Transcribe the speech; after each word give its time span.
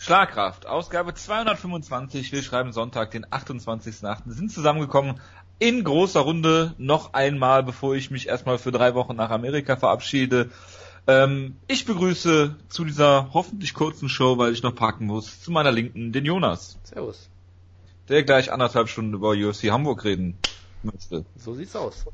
Schlagkraft, 0.00 0.64
Ausgabe 0.64 1.12
225. 1.12 2.32
Wir 2.32 2.42
schreiben 2.42 2.72
Sonntag, 2.72 3.10
den 3.10 3.26
28.8. 3.26 4.32
sind 4.32 4.50
zusammengekommen 4.50 5.20
in 5.58 5.84
großer 5.84 6.20
Runde 6.20 6.74
noch 6.78 7.12
einmal, 7.12 7.62
bevor 7.62 7.94
ich 7.94 8.10
mich 8.10 8.26
erstmal 8.26 8.56
für 8.56 8.72
drei 8.72 8.94
Wochen 8.94 9.14
nach 9.14 9.28
Amerika 9.28 9.76
verabschiede. 9.76 10.48
Ähm, 11.06 11.56
ich 11.68 11.84
begrüße 11.84 12.56
zu 12.70 12.84
dieser 12.86 13.34
hoffentlich 13.34 13.74
kurzen 13.74 14.08
Show, 14.08 14.38
weil 14.38 14.54
ich 14.54 14.62
noch 14.62 14.74
parken 14.74 15.04
muss, 15.04 15.42
zu 15.42 15.50
meiner 15.50 15.70
Linken 15.70 16.12
den 16.12 16.24
Jonas. 16.24 16.78
Servus. 16.82 17.28
Der 18.08 18.22
gleich 18.22 18.50
anderthalb 18.50 18.88
Stunden 18.88 19.12
über 19.12 19.32
UFC 19.32 19.64
Hamburg 19.64 20.04
reden 20.04 20.38
möchte. 20.82 21.26
So 21.36 21.52
sieht's 21.52 21.76
aus. 21.76 22.06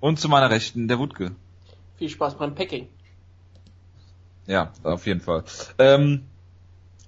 Und 0.00 0.18
zu 0.18 0.30
meiner 0.30 0.48
Rechten 0.48 0.88
der 0.88 0.98
Wutke. 0.98 1.32
Viel 1.98 2.08
Spaß 2.08 2.38
beim 2.38 2.54
Packing. 2.54 2.88
Ja, 4.46 4.72
auf 4.82 5.06
jeden 5.06 5.20
Fall. 5.20 5.44
Ähm, 5.78 6.22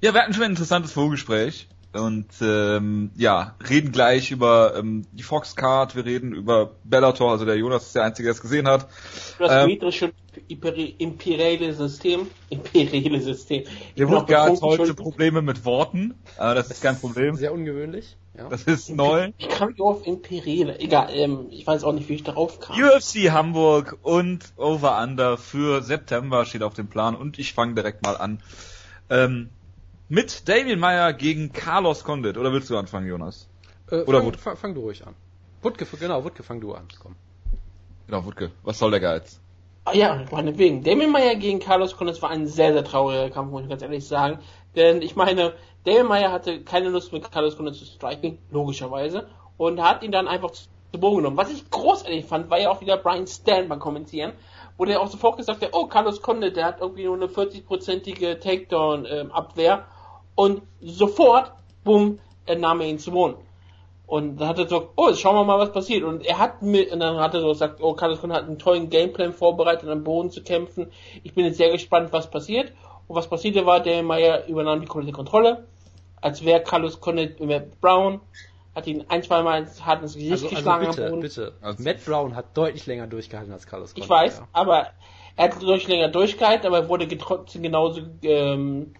ja, 0.01 0.15
wir 0.15 0.23
hatten 0.23 0.35
schon 0.35 0.45
ein 0.45 0.51
interessantes 0.51 0.93
Vorgespräch 0.93 1.69
und 1.93 2.27
ähm, 2.43 3.11
ja, 3.17 3.57
reden 3.69 3.93
gleich 3.93 4.31
über 4.31 4.77
ähm, 4.77 5.07
die 5.13 5.23
Fox 5.23 5.57
Card, 5.57 5.97
wir 5.97 6.05
reden 6.05 6.33
über 6.33 6.73
Bellator, 6.85 7.31
also 7.31 7.45
der 7.45 7.57
Jonas 7.57 7.87
ist 7.87 7.95
der 7.95 8.05
Einzige, 8.05 8.27
der 8.27 8.35
es 8.35 8.41
gesehen 8.41 8.69
hat. 8.69 8.89
Das 9.39 9.51
ähm, 9.51 9.71
metrische 9.71 10.13
imperiale 10.47 11.73
System. 11.73 12.29
Imperiale 12.51 13.21
System. 13.21 13.65
Der 13.97 14.09
Wutke 14.09 14.41
hat 14.41 14.61
heute 14.61 14.95
Probleme 14.95 15.43
mit 15.43 15.65
Worten, 15.65 16.15
aber 16.37 16.55
das 16.55 16.71
ist 16.71 16.83
kein 16.83 16.99
Problem. 16.99 17.35
Sehr 17.37 17.53
ungewöhnlich. 17.53 18.17
Ja. 18.37 18.49
Das 18.49 18.65
ist 18.65 18.91
neu. 18.91 19.33
Ich 19.39 19.49
kam 19.49 19.71
nicht 19.71 19.81
auf 19.81 20.07
Imperiale. 20.07 20.79
Egal, 20.79 21.09
ähm, 21.13 21.47
ich 21.51 21.67
weiß 21.67 21.83
auch 21.83 21.93
nicht, 21.93 22.09
wie 22.09 22.15
ich 22.15 22.23
darauf 22.23 22.61
kam. 22.61 22.77
UFC 22.79 23.31
Hamburg 23.33 23.99
und 24.03 24.53
Over 24.57 25.03
Under 25.03 25.37
für 25.39 25.83
September 25.83 26.45
steht 26.45 26.63
auf 26.63 26.75
dem 26.75 26.87
Plan 26.87 27.17
und 27.17 27.39
ich 27.39 27.55
fange 27.55 27.75
direkt 27.75 28.05
mal 28.05 28.17
an. 28.17 28.41
Ähm, 29.11 29.49
mit 30.09 30.49
Damien 30.49 30.79
Meyer 30.79 31.13
gegen 31.13 31.53
Carlos 31.53 32.05
Condit. 32.05 32.37
Oder 32.37 32.53
willst 32.53 32.71
du 32.71 32.77
anfangen, 32.77 33.07
Jonas? 33.07 33.49
Äh, 33.91 34.03
Oder 34.03 34.23
fang, 34.23 34.35
fang, 34.35 34.57
fang, 34.57 34.75
du 34.75 34.81
ruhig 34.81 35.07
an. 35.07 35.15
Wutke, 35.63 35.87
genau, 35.99 36.25
Wutke, 36.25 36.43
fang 36.43 36.61
du 36.61 36.73
an. 36.73 36.87
Komm. 37.01 37.15
Genau, 38.07 38.25
Wutke. 38.25 38.51
Was 38.63 38.79
soll 38.79 38.91
der 38.91 39.01
Geiz? 39.01 39.41
Ah, 39.85 39.95
ja, 39.95 40.25
meinetwegen. 40.31 40.83
Damien 40.83 41.11
Meyer 41.11 41.35
gegen 41.37 41.61
Carlos 41.61 41.97
Condit 41.97 42.21
war 42.23 42.31
ein 42.31 42.47
sehr, 42.47 42.73
sehr 42.73 42.85
trauriger 42.85 43.31
Kampf, 43.31 43.51
muss 43.51 43.63
ich 43.63 43.69
ganz 43.69 43.83
ehrlich 43.83 44.07
sagen. 44.07 44.39
Denn 44.77 45.03
ich 45.03 45.17
meine, 45.17 45.55
Damien 45.85 46.07
Meyer 46.07 46.33
hatte 46.33 46.63
keine 46.63 46.91
Lust 46.91 47.13
mit 47.13 47.31
Carlos 47.31 47.57
Condit 47.57 47.75
zu 47.75 47.85
striken, 47.85 48.39
logischerweise. 48.51 49.29
Und 49.57 49.83
hat 49.83 50.03
ihn 50.03 50.13
dann 50.13 50.29
einfach 50.29 50.53
zu 50.53 50.69
Boden 50.93 51.19
genommen. 51.19 51.37
Was 51.37 51.51
ich 51.51 51.69
großartig 51.71 52.25
fand, 52.27 52.51
war 52.51 52.61
ja 52.61 52.71
auch 52.71 52.81
wieder 52.81 52.97
Brian 52.97 53.27
Stan 53.27 53.69
beim 53.69 53.79
Kommentieren 53.79 54.33
wo 54.79 54.85
der 54.85 55.01
auch 55.01 55.09
sofort 55.09 55.37
gesagt 55.37 55.61
hat, 55.61 55.71
oh, 55.73 55.87
Carlos 55.87 56.23
Condit, 56.23 56.57
der 56.57 56.65
hat 56.65 56.81
irgendwie 56.81 57.05
nur 57.05 57.17
eine 57.17 57.27
40-prozentige 57.27 58.39
Takedown-Abwehr 58.39 59.75
ähm, 59.75 59.85
und 60.39 60.63
sofort, 60.81 61.51
bumm, 61.83 62.21
er 62.47 62.57
nahm 62.57 62.81
er 62.81 62.87
ihn 62.87 63.01
zu 63.01 63.13
Wohnen. 63.13 63.35
Und 64.07 64.37
dann 64.37 64.47
hat 64.47 64.59
er 64.61 64.69
so, 64.69 64.91
oh, 64.95 65.09
jetzt 65.09 65.21
schauen 65.21 65.35
wir 65.35 65.43
mal, 65.43 65.59
was 65.59 65.73
passiert. 65.73 66.05
Und 66.05 66.25
er 66.25 66.39
hat 66.39 66.63
mir, 66.63 66.93
und 66.93 67.01
dann 67.01 67.19
hat 67.19 67.35
er 67.35 67.41
so 67.41 67.49
gesagt, 67.49 67.81
oh, 67.83 67.95
Carlos 67.95 68.21
Condit 68.21 68.37
hat 68.37 68.45
einen 68.45 68.57
tollen 68.57 68.89
Gameplan 68.89 69.33
vorbereitet, 69.33 69.89
am 69.89 70.05
Boden 70.05 70.31
zu 70.31 70.45
kämpfen. 70.45 70.93
Ich 71.25 71.35
bin 71.35 71.45
jetzt 71.45 71.57
sehr 71.57 71.73
gespannt, 71.73 72.13
was 72.13 72.31
passiert. 72.31 72.73
Und 73.09 73.17
was 73.17 73.27
passierte 73.27 73.67
war, 73.67 73.81
der 73.81 74.05
Meyer 74.05 74.47
übernahm 74.47 74.81
die 74.81 74.87
komplette 74.87 75.13
Kontrolle, 75.13 75.67
als 76.21 76.45
wäre 76.45 76.63
Carlos 76.63 77.01
Condit 77.01 77.41
Matt 77.41 77.81
Brown, 77.81 78.21
hat 78.77 78.87
ihn 78.87 79.07
ein, 79.09 79.25
zwei 79.25 79.43
Mal 79.43 79.67
hart 79.85 80.03
ins 80.03 80.15
Gesicht 80.15 80.33
also, 80.35 80.49
geschlagen 80.51 80.87
also 80.87 80.99
bitte, 80.99 81.11
Boden. 81.11 81.23
Bitte, 81.23 81.53
also 81.63 81.83
Matt 81.83 82.05
Brown 82.05 82.37
hat 82.37 82.57
deutlich 82.57 82.87
länger 82.87 83.09
durchgehalten 83.09 83.53
als 83.53 83.67
Carlos 83.67 83.93
Condit. 83.93 84.05
Ich 84.05 84.09
weiß, 84.09 84.39
ja. 84.39 84.49
aber 84.53 84.87
er 85.35 85.45
hat 85.47 85.61
deutlich 85.61 85.89
länger 85.89 86.11
durchgehalten, 86.11 86.69
aber 86.69 86.79
er 86.79 86.89
wurde 86.89 87.09
trotzdem 87.19 87.65
genauso 87.65 88.03
ähm, 88.23 88.95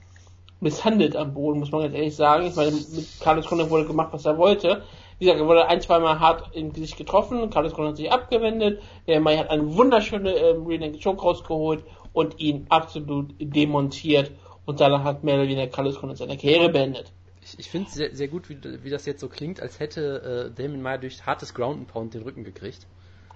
misshandelt 0.61 1.17
am 1.17 1.35
Boden, 1.35 1.61
muss 1.61 1.71
man 1.71 1.83
ganz 1.83 1.95
ehrlich 1.95 2.17
sagen. 2.17 2.47
Ich 2.47 2.57
meine, 2.57 2.73
mit 2.73 3.21
Carlos 3.21 3.47
Condor 3.47 3.71
wurde 3.71 3.87
gemacht, 3.87 4.09
was 4.13 4.25
er 4.25 4.39
wollte. 4.39 4.83
Wie 5.19 5.25
gesagt, 5.25 5.41
er 5.41 5.47
wurde 5.49 5.67
ein, 5.67 5.81
zwei 5.81 5.99
Mal 5.99 6.21
hart 6.21 6.55
im 6.55 6.73
Gesicht 6.73 6.97
getroffen, 6.97 7.51
Carlos 7.51 7.73
Condor 7.73 7.91
hat 7.91 7.97
sich 7.97 8.11
abgewendet, 8.11 8.81
der 9.07 9.21
Mai 9.21 9.37
hat 9.37 9.51
eine 9.51 9.75
wunderschöne 9.75 10.33
ähm, 10.33 10.67
Rear 10.67 10.93
Choke 11.03 11.23
rausgeholt 11.23 11.85
und 12.13 12.39
ihn 12.39 12.67
absolut 12.69 13.35
demontiert 13.41 14.31
und 14.65 14.81
danach 14.81 15.03
hat 15.03 15.25
mehr 15.25 15.35
oder 15.35 15.45
weniger 15.45 15.67
Carlos 15.67 15.99
Condor 15.99 16.17
seine 16.17 16.37
Karriere 16.37 16.69
beendet. 16.69 17.13
Ich, 17.43 17.59
ich 17.59 17.71
finde 17.71 17.89
es 17.89 17.95
sehr, 17.95 18.15
sehr 18.15 18.29
gut, 18.29 18.49
wie, 18.49 18.59
wie 18.85 18.91
das 18.91 19.07
jetzt 19.07 19.21
so 19.21 19.29
klingt, 19.29 19.61
als 19.61 19.81
hätte 19.81 20.53
äh, 20.57 20.63
Damon 20.63 20.83
Meyer 20.83 20.99
durch 20.99 21.25
hartes 21.27 21.55
Ground 21.55 21.79
and 21.79 21.89
Pound 21.89 22.15
den 22.15 22.23
Rücken 22.23 22.45
gekriegt. 22.45 22.87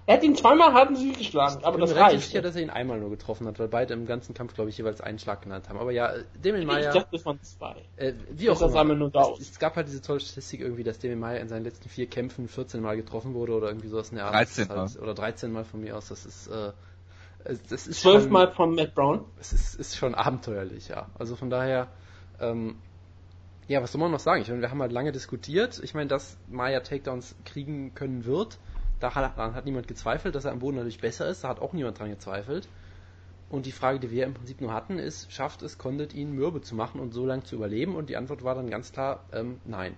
Er 0.05 0.15
hat 0.15 0.23
ihn 0.23 0.35
zweimal 0.35 0.73
harten 0.73 0.95
Sieg 0.97 1.17
geschlagen, 1.17 1.63
aber 1.63 1.77
das 1.77 1.95
reicht. 1.95 2.15
Ich 2.15 2.21
bin 2.21 2.21
sicher, 2.21 2.41
dass 2.41 2.55
er 2.55 2.63
ihn 2.63 2.69
einmal 2.69 2.99
nur 2.99 3.09
getroffen 3.09 3.47
hat, 3.47 3.57
weil 3.57 3.69
beide 3.69 3.93
im 3.93 4.05
ganzen 4.05 4.33
Kampf, 4.33 4.53
glaube 4.53 4.69
ich, 4.69 4.77
jeweils 4.77 4.99
einen 4.99 5.17
Schlag 5.17 5.41
genannt 5.41 5.69
haben. 5.69 5.79
Aber 5.79 5.91
ja, 5.91 6.13
Damien 6.41 6.65
Meyer... 6.65 6.89
Ich 6.89 7.01
dachte, 7.01 7.15
es 7.15 7.25
waren 7.25 7.41
zwei. 7.41 7.75
Äh, 7.95 8.13
wie 8.29 8.49
auch 8.49 8.61
immer. 8.61 8.83
Nur 8.83 9.11
es, 9.39 9.51
es 9.51 9.59
gab 9.59 9.77
halt 9.77 9.87
diese 9.87 10.01
tolle 10.01 10.19
Statistik 10.19 10.59
irgendwie, 10.59 10.83
dass 10.83 10.99
Damien 10.99 11.19
Meyer 11.19 11.39
in 11.39 11.47
seinen 11.47 11.63
letzten 11.63 11.87
vier 11.87 12.07
Kämpfen 12.07 12.49
14 12.49 12.81
Mal 12.81 12.97
getroffen 12.97 13.33
wurde 13.33 13.53
oder 13.53 13.67
irgendwie 13.67 13.87
sowas 13.87 14.09
in 14.09 14.17
der 14.17 14.25
Art. 14.25 14.35
13 14.35 14.67
Mal. 14.67 14.77
Halt, 14.77 14.99
oder 14.99 15.13
13 15.13 15.51
Mal 15.51 15.63
von 15.63 15.81
mir 15.81 15.97
aus. 15.97 16.09
Das 16.09 16.25
ist... 16.25 16.47
Äh, 16.47 16.73
das 17.69 17.87
ist 17.87 18.01
12 18.01 18.29
Mal 18.29 18.51
von 18.51 18.75
Matt 18.75 18.95
Brown. 18.95 19.25
Es 19.39 19.51
ist, 19.53 19.75
ist 19.75 19.97
schon 19.97 20.15
abenteuerlich, 20.15 20.89
ja. 20.89 21.07
Also 21.17 21.35
von 21.35 21.49
daher... 21.49 21.87
Ähm, 22.39 22.75
ja, 23.67 23.81
was 23.81 23.93
soll 23.93 24.01
man 24.01 24.11
noch 24.11 24.19
sagen? 24.19 24.41
Ich 24.41 24.49
meine, 24.49 24.61
wir 24.61 24.69
haben 24.69 24.81
halt 24.81 24.91
lange 24.91 25.13
diskutiert. 25.13 25.79
Ich 25.81 25.93
meine, 25.93 26.07
dass 26.07 26.37
Maya 26.49 26.81
Takedowns 26.81 27.35
kriegen 27.45 27.93
können 27.95 28.25
wird, 28.25 28.59
Daran 29.03 29.53
hat 29.53 29.65
niemand 29.65 29.89
gezweifelt, 29.89 30.33
dass 30.33 30.45
er 30.45 30.53
am 30.53 30.59
Boden 30.59 30.77
natürlich 30.77 31.01
besser 31.01 31.27
ist, 31.27 31.43
da 31.43 31.49
hat 31.49 31.59
auch 31.59 31.73
niemand 31.73 31.99
dran 31.99 32.09
gezweifelt. 32.09 32.69
Und 33.49 33.65
die 33.65 33.73
Frage, 33.73 33.99
die 33.99 34.09
wir 34.11 34.25
im 34.25 34.33
Prinzip 34.33 34.61
nur 34.61 34.73
hatten, 34.73 34.97
ist, 34.97 35.29
schafft 35.29 35.61
es 35.61 35.77
Condit 35.77 36.13
ihn 36.13 36.31
mürbe 36.31 36.61
zu 36.61 36.73
machen 36.73 37.01
und 37.01 37.13
so 37.13 37.25
lange 37.25 37.43
zu 37.43 37.55
überleben? 37.55 37.97
Und 37.97 38.09
die 38.09 38.15
Antwort 38.15 38.45
war 38.45 38.55
dann 38.55 38.69
ganz 38.69 38.93
klar, 38.93 39.25
ähm, 39.33 39.59
nein. 39.65 39.95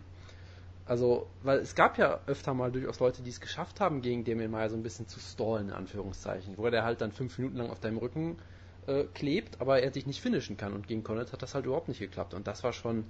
Also, 0.87 1.27
weil 1.43 1.59
es 1.59 1.75
gab 1.75 1.99
ja 1.99 2.19
öfter 2.25 2.55
mal 2.55 2.71
durchaus 2.71 2.99
Leute, 2.99 3.21
die 3.21 3.29
es 3.29 3.39
geschafft 3.39 3.79
haben, 3.79 4.01
gegen 4.01 4.23
Damien 4.23 4.49
Meyer 4.49 4.71
so 4.71 4.75
ein 4.75 4.81
bisschen 4.81 5.07
zu 5.07 5.19
stallen, 5.19 5.67
in 5.67 5.75
Anführungszeichen, 5.75 6.57
wo 6.57 6.67
der 6.71 6.83
halt 6.83 6.99
dann 6.99 7.11
fünf 7.11 7.37
Minuten 7.37 7.57
lang 7.57 7.69
auf 7.69 7.79
deinem 7.79 7.99
Rücken 7.99 8.39
äh, 8.87 9.03
klebt, 9.13 9.61
aber 9.61 9.83
er 9.83 9.91
dich 9.91 10.07
nicht 10.07 10.19
finishen 10.19 10.57
kann. 10.57 10.73
Und 10.73 10.87
gegen 10.87 11.03
Condit 11.03 11.31
hat 11.31 11.43
das 11.43 11.53
halt 11.53 11.67
überhaupt 11.67 11.89
nicht 11.89 11.99
geklappt. 11.99 12.33
Und 12.33 12.47
das 12.47 12.63
war 12.63 12.73
schon 12.73 13.05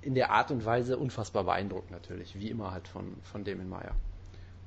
in 0.00 0.14
der 0.14 0.30
Art 0.30 0.50
und 0.50 0.64
Weise 0.64 0.96
unfassbar 0.96 1.44
beeindruckend 1.44 1.90
natürlich, 1.90 2.38
wie 2.40 2.48
immer 2.48 2.70
halt 2.70 2.88
von, 2.88 3.16
von 3.22 3.44
Damien 3.44 3.68
Meyer. 3.68 3.94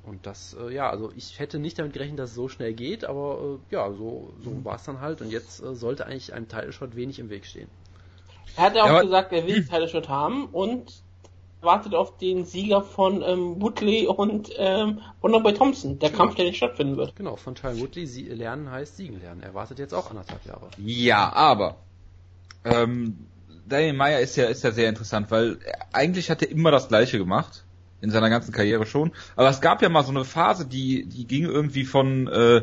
Und 0.06 0.26
das, 0.26 0.54
äh, 0.60 0.72
ja, 0.72 0.90
also 0.90 1.12
ich 1.16 1.38
hätte 1.38 1.58
nicht 1.58 1.78
damit 1.78 1.94
gerechnet, 1.94 2.18
dass 2.18 2.30
es 2.30 2.36
so 2.36 2.48
schnell 2.48 2.74
geht, 2.74 3.04
aber 3.04 3.58
äh, 3.70 3.74
ja, 3.74 3.90
so, 3.90 4.32
so 4.42 4.50
mhm. 4.50 4.64
war 4.64 4.76
es 4.76 4.84
dann 4.84 5.00
halt 5.00 5.22
und 5.22 5.30
jetzt 5.30 5.62
äh, 5.62 5.74
sollte 5.74 6.06
eigentlich 6.06 6.32
einem 6.34 6.48
Title 6.48 6.72
Shot 6.72 6.94
wenig 6.94 7.18
im 7.18 7.30
Weg 7.30 7.46
stehen. 7.46 7.68
Er 8.56 8.64
hat 8.64 8.76
ja 8.76 8.84
auch 8.84 9.02
gesagt, 9.02 9.32
er 9.32 9.46
will 9.46 9.64
Title 9.64 9.88
Shot 9.88 10.08
haben 10.08 10.46
und 10.46 10.92
wartet 11.62 11.94
auf 11.94 12.18
den 12.18 12.44
Sieger 12.44 12.82
von 12.82 13.22
ähm, 13.22 13.60
Woodley 13.60 14.06
und 14.06 14.50
ähm, 14.58 15.00
Wonderboy 15.22 15.54
Thompson, 15.54 15.98
der 15.98 16.10
genau. 16.10 16.24
Kampf, 16.24 16.34
der 16.36 16.44
nicht 16.44 16.58
stattfinden 16.58 16.98
wird. 16.98 17.16
Genau, 17.16 17.36
von 17.36 17.54
Charles 17.54 17.80
Woodley 17.80 18.06
sie 18.06 18.24
lernen 18.24 18.70
heißt 18.70 18.98
siegen 18.98 19.18
lernen. 19.18 19.42
Er 19.42 19.54
wartet 19.54 19.78
jetzt 19.78 19.94
auch 19.94 20.10
anderthalb 20.10 20.44
Jahre. 20.44 20.68
Ja, 20.76 21.32
aber 21.32 21.76
ähm, 22.64 23.26
Daniel 23.66 23.94
Meyer 23.94 24.20
ist 24.20 24.36
ja 24.36 24.44
ist 24.46 24.62
ja 24.62 24.72
sehr 24.72 24.90
interessant, 24.90 25.30
weil 25.30 25.58
eigentlich 25.92 26.30
hat 26.30 26.42
er 26.42 26.50
immer 26.50 26.70
das 26.70 26.88
Gleiche 26.88 27.16
gemacht 27.16 27.63
in 28.00 28.10
seiner 28.10 28.30
ganzen 28.30 28.52
Karriere 28.52 28.86
schon. 28.86 29.12
Aber 29.36 29.48
es 29.48 29.60
gab 29.60 29.82
ja 29.82 29.88
mal 29.88 30.04
so 30.04 30.10
eine 30.10 30.24
Phase, 30.24 30.66
die, 30.66 31.06
die 31.06 31.26
ging 31.26 31.44
irgendwie 31.44 31.84
von 31.84 32.28
äh, 32.28 32.62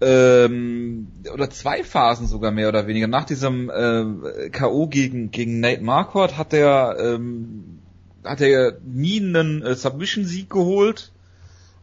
ähm, 0.00 1.08
oder 1.32 1.50
zwei 1.50 1.84
Phasen 1.84 2.26
sogar 2.26 2.50
mehr 2.50 2.68
oder 2.68 2.86
weniger. 2.86 3.06
Nach 3.06 3.24
diesem 3.24 3.70
äh, 3.70 4.50
K.O. 4.50 4.88
gegen, 4.88 5.30
gegen 5.30 5.60
Nate 5.60 5.82
Marquardt 5.82 6.36
hat 6.36 6.52
er 6.52 6.96
ähm, 6.98 7.78
hat 8.24 8.40
er 8.40 8.78
nie 8.84 9.20
einen 9.20 9.62
äh, 9.62 9.74
Submission-Sieg 9.74 10.50
geholt. 10.50 11.12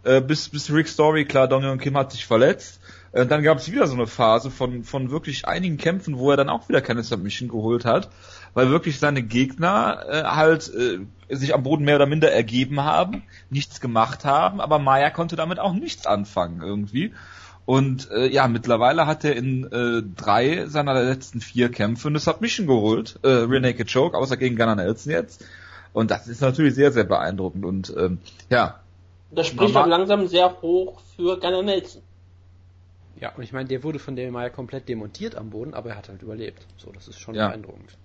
Äh, 0.04 0.22
bis, 0.22 0.50
bis 0.50 0.72
Rick 0.72 0.88
Story, 0.88 1.26
klar, 1.26 1.48
Donghyun 1.48 1.80
Kim 1.80 1.98
hat 1.98 2.12
sich 2.14 2.26
verletzt. 2.26 2.80
Äh, 3.12 3.26
dann 3.26 3.44
gab 3.44 3.58
es 3.58 3.72
wieder 3.72 3.88
so 3.88 3.96
eine 3.96 4.08
Phase 4.08 4.50
von, 4.50 4.84
von 4.84 5.12
wirklich 5.12 5.46
einigen 5.46 5.78
Kämpfen, 5.78 6.18
wo 6.18 6.32
er 6.32 6.38
dann 6.38 6.50
auch 6.50 6.70
wieder 6.70 6.82
keine 6.82 7.04
Submission 7.04 7.50
geholt 7.50 7.86
hat 7.86 8.10
weil 8.54 8.70
wirklich 8.70 9.00
seine 9.00 9.24
Gegner 9.24 10.04
äh, 10.08 10.24
halt 10.24 10.72
äh, 10.74 11.00
sich 11.36 11.54
am 11.54 11.64
Boden 11.64 11.86
mehr 11.86 11.96
oder 11.96 12.06
minder 12.06 12.32
ergeben 12.32 12.82
haben, 12.82 13.24
nichts 13.50 13.82
gemacht 13.82 14.26
haben, 14.26 14.62
aber 14.62 14.80
Maya 14.80 15.10
konnte 15.10 15.36
damit 15.36 15.60
auch 15.60 15.74
nichts 15.74 16.06
anfangen 16.06 16.62
irgendwie. 16.62 17.14
Und 17.66 18.10
äh, 18.10 18.28
ja, 18.28 18.48
mittlerweile 18.48 19.06
hat 19.06 19.24
er 19.24 19.36
in 19.36 19.72
äh, 19.72 20.02
drei 20.16 20.66
seiner 20.66 20.96
letzten 21.04 21.40
vier 21.40 21.70
Kämpfe 21.70 22.08
eine 22.08 22.18
Submission 22.18 22.66
geholt, 22.66 23.20
äh, 23.22 23.28
Rear 23.28 23.60
Naked 23.62 23.94
Choke, 23.94 24.18
außer 24.18 24.38
gegen 24.38 24.56
Gunnar 24.56 24.76
Nelson 24.76 25.12
jetzt. 25.12 25.46
Und 25.94 26.10
das 26.10 26.28
ist 26.28 26.42
natürlich 26.42 26.74
sehr, 26.74 26.92
sehr 26.92 27.04
beeindruckend. 27.04 27.66
Und 27.66 27.94
ähm, 27.96 28.18
ja. 28.50 28.80
Das 29.30 29.46
spricht 29.46 29.76
auch 29.76 29.86
langsam 29.86 30.28
sehr 30.28 30.62
hoch 30.64 31.00
für 31.16 31.40
Gunnar 31.40 31.62
Nelson. 31.62 32.02
Ja, 33.20 33.36
und 33.36 33.44
ich 33.44 33.54
meine, 33.54 33.68
der 33.68 33.84
wurde 33.84 34.00
von 34.00 34.16
dem 34.16 34.34
Maya 34.34 34.50
komplett 34.50 34.90
demontiert 34.90 35.36
am 35.36 35.52
Boden, 35.52 35.76
aber 35.76 35.92
er 35.92 35.98
hat 35.98 36.10
halt 36.10 36.24
überlebt. 36.24 36.66
So, 36.78 36.92
das 36.92 37.08
ist 37.08 37.20
schon 37.20 37.36
ja. 37.36 37.50
beeindruckend. 37.50 37.98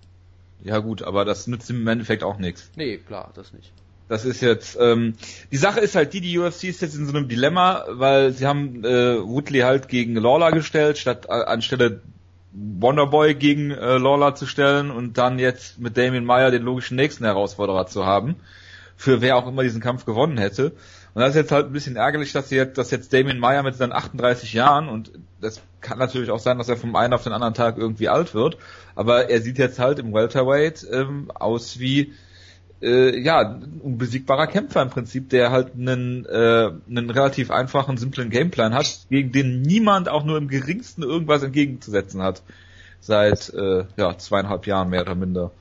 Ja 0.63 0.79
gut, 0.79 1.03
aber 1.03 1.25
das 1.25 1.47
nützt 1.47 1.69
im 1.69 1.87
Endeffekt 1.87 2.23
auch 2.23 2.37
nichts. 2.37 2.71
Nee, 2.75 2.97
klar, 2.97 3.31
das 3.35 3.53
nicht. 3.53 3.71
Das 4.07 4.23
ist 4.23 4.41
jetzt, 4.41 4.77
ähm, 4.79 5.15
die 5.51 5.57
Sache 5.57 5.79
ist 5.79 5.95
halt 5.95 6.13
die, 6.13 6.21
die 6.21 6.37
UFC 6.37 6.65
ist 6.65 6.81
jetzt 6.81 6.95
in 6.95 7.07
so 7.07 7.15
einem 7.15 7.27
Dilemma, 7.27 7.85
weil 7.89 8.33
sie 8.33 8.45
haben 8.45 8.83
äh, 8.83 9.19
Woodley 9.19 9.61
halt 9.61 9.87
gegen 9.87 10.15
Lawler 10.15 10.51
gestellt, 10.51 10.99
statt 10.99 11.25
äh, 11.27 11.31
anstelle 11.31 12.01
Wonderboy 12.51 13.33
gegen 13.33 13.71
äh, 13.71 13.97
Lawler 13.97 14.35
zu 14.35 14.45
stellen 14.45 14.91
und 14.91 15.17
dann 15.17 15.39
jetzt 15.39 15.79
mit 15.79 15.97
Damien 15.97 16.23
Meyer 16.23 16.51
den 16.51 16.61
logischen 16.61 16.95
nächsten 16.95 17.25
Herausforderer 17.25 17.87
zu 17.87 18.05
haben, 18.05 18.35
für 18.95 19.21
wer 19.21 19.37
auch 19.37 19.47
immer 19.47 19.63
diesen 19.63 19.81
Kampf 19.81 20.05
gewonnen 20.05 20.37
hätte. 20.37 20.73
Und 21.15 21.21
das 21.21 21.29
ist 21.29 21.37
jetzt 21.37 21.51
halt 21.53 21.67
ein 21.67 21.71
bisschen 21.71 21.95
ärgerlich, 21.95 22.33
dass 22.33 22.49
jetzt, 22.49 22.77
dass 22.77 22.91
jetzt 22.91 23.13
Damien 23.13 23.39
Meyer 23.39 23.63
mit 23.63 23.75
seinen 23.75 23.93
38 23.93 24.51
Jahren 24.51 24.89
und 24.89 25.11
das 25.39 25.61
kann 25.79 25.97
natürlich 25.97 26.29
auch 26.29 26.39
sein, 26.39 26.57
dass 26.57 26.67
er 26.67 26.75
vom 26.75 26.95
einen 26.97 27.13
auf 27.13 27.23
den 27.23 27.31
anderen 27.31 27.53
Tag 27.53 27.77
irgendwie 27.77 28.09
alt 28.09 28.33
wird, 28.33 28.57
aber 28.95 29.29
er 29.29 29.41
sieht 29.41 29.57
jetzt 29.57 29.79
halt 29.79 29.97
im 29.97 30.13
Welterweight 30.13 30.85
ähm, 30.91 31.31
aus 31.33 31.79
wie 31.79 32.13
äh, 32.81 33.17
ja, 33.17 33.39
ein 33.39 33.79
unbesiegbarer 33.81 34.47
Kämpfer 34.47 34.81
im 34.81 34.89
Prinzip, 34.89 35.29
der 35.29 35.51
halt 35.51 35.75
einen, 35.75 36.25
äh, 36.25 36.71
einen 36.89 37.09
relativ 37.09 37.49
einfachen, 37.49 37.95
simplen 37.95 38.29
Gameplan 38.29 38.73
hat, 38.73 39.07
gegen 39.09 39.31
den 39.31 39.61
niemand 39.61 40.09
auch 40.09 40.25
nur 40.25 40.37
im 40.37 40.49
geringsten 40.49 41.01
irgendwas 41.01 41.43
entgegenzusetzen 41.43 42.21
hat. 42.21 42.43
Seit 42.99 43.53
äh, 43.53 43.85
ja, 43.95 44.17
zweieinhalb 44.17 44.67
Jahren 44.67 44.89
mehr 44.89 45.03
oder 45.03 45.15
minder. 45.15 45.51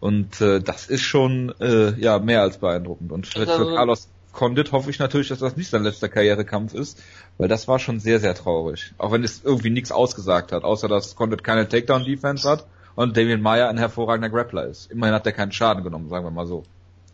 Und 0.00 0.40
äh, 0.40 0.60
das 0.60 0.86
ist 0.86 1.02
schon 1.02 1.52
äh, 1.60 1.92
ja 2.00 2.18
mehr 2.18 2.40
als 2.42 2.58
beeindruckend. 2.58 3.12
Und 3.12 3.26
für, 3.26 3.46
für 3.46 3.74
Carlos 3.74 4.08
Condit 4.34 4.72
hoffe 4.72 4.90
ich 4.90 4.98
natürlich, 4.98 5.28
dass 5.28 5.38
das 5.38 5.56
nicht 5.56 5.70
sein 5.70 5.84
letzter 5.84 6.08
Karrierekampf 6.08 6.74
ist, 6.74 7.02
weil 7.38 7.48
das 7.48 7.68
war 7.68 7.78
schon 7.78 8.00
sehr, 8.00 8.20
sehr 8.20 8.34
traurig. 8.34 8.92
Auch 8.98 9.12
wenn 9.12 9.24
es 9.24 9.42
irgendwie 9.44 9.70
nichts 9.70 9.92
ausgesagt 9.92 10.52
hat, 10.52 10.64
außer 10.64 10.88
dass 10.88 11.16
Condit 11.16 11.44
keine 11.44 11.68
Takedown-Defense 11.68 12.48
hat 12.48 12.66
und 12.96 13.16
Damien 13.16 13.40
Meyer 13.40 13.68
ein 13.68 13.78
hervorragender 13.78 14.28
Grappler 14.28 14.66
ist. 14.66 14.90
Immerhin 14.90 15.14
hat 15.14 15.24
er 15.24 15.32
keinen 15.32 15.52
Schaden 15.52 15.84
genommen, 15.84 16.08
sagen 16.08 16.26
wir 16.26 16.30
mal 16.30 16.46
so. 16.46 16.64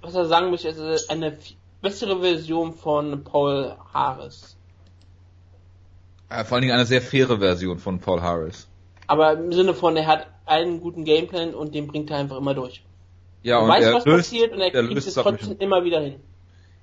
Was 0.01 0.15
er 0.15 0.25
sagen 0.25 0.51
möchte, 0.51 0.69
ist 0.69 1.11
eine 1.11 1.37
bessere 1.83 2.21
Version 2.21 2.73
von 2.73 3.23
Paul 3.23 3.77
Harris. 3.93 4.57
Ja, 6.31 6.45
vor 6.45 6.57
allen 6.57 6.63
Dingen 6.63 6.75
eine 6.75 6.87
sehr 6.87 7.03
faire 7.03 7.39
Version 7.39 7.79
von 7.79 8.01
Paul 8.01 8.23
Harris. 8.23 8.67
Aber 9.07 9.33
im 9.33 9.53
Sinne 9.53 9.75
von, 9.75 9.97
er 9.97 10.07
hat 10.07 10.27
einen 10.47 10.81
guten 10.81 11.05
Gameplan 11.05 11.55
und 11.55 11.75
den 11.75 11.87
bringt 11.87 12.11
er 12.11 12.19
einfach 12.19 12.39
immer 12.39 12.55
durch. 12.55 12.83
Ja, 13.43 13.57
er 13.57 13.63
und 13.63 13.69
weiß, 13.69 13.85
er 13.85 13.95
was 13.95 14.05
löst, 14.05 14.31
passiert 14.31 14.53
und 14.53 14.61
er 14.61 14.73
er 14.73 14.85
kriegt 14.85 14.97
es 14.97 15.15
trotzdem 15.15 15.59
immer 15.59 15.85
wieder 15.85 16.01
hin. 16.01 16.21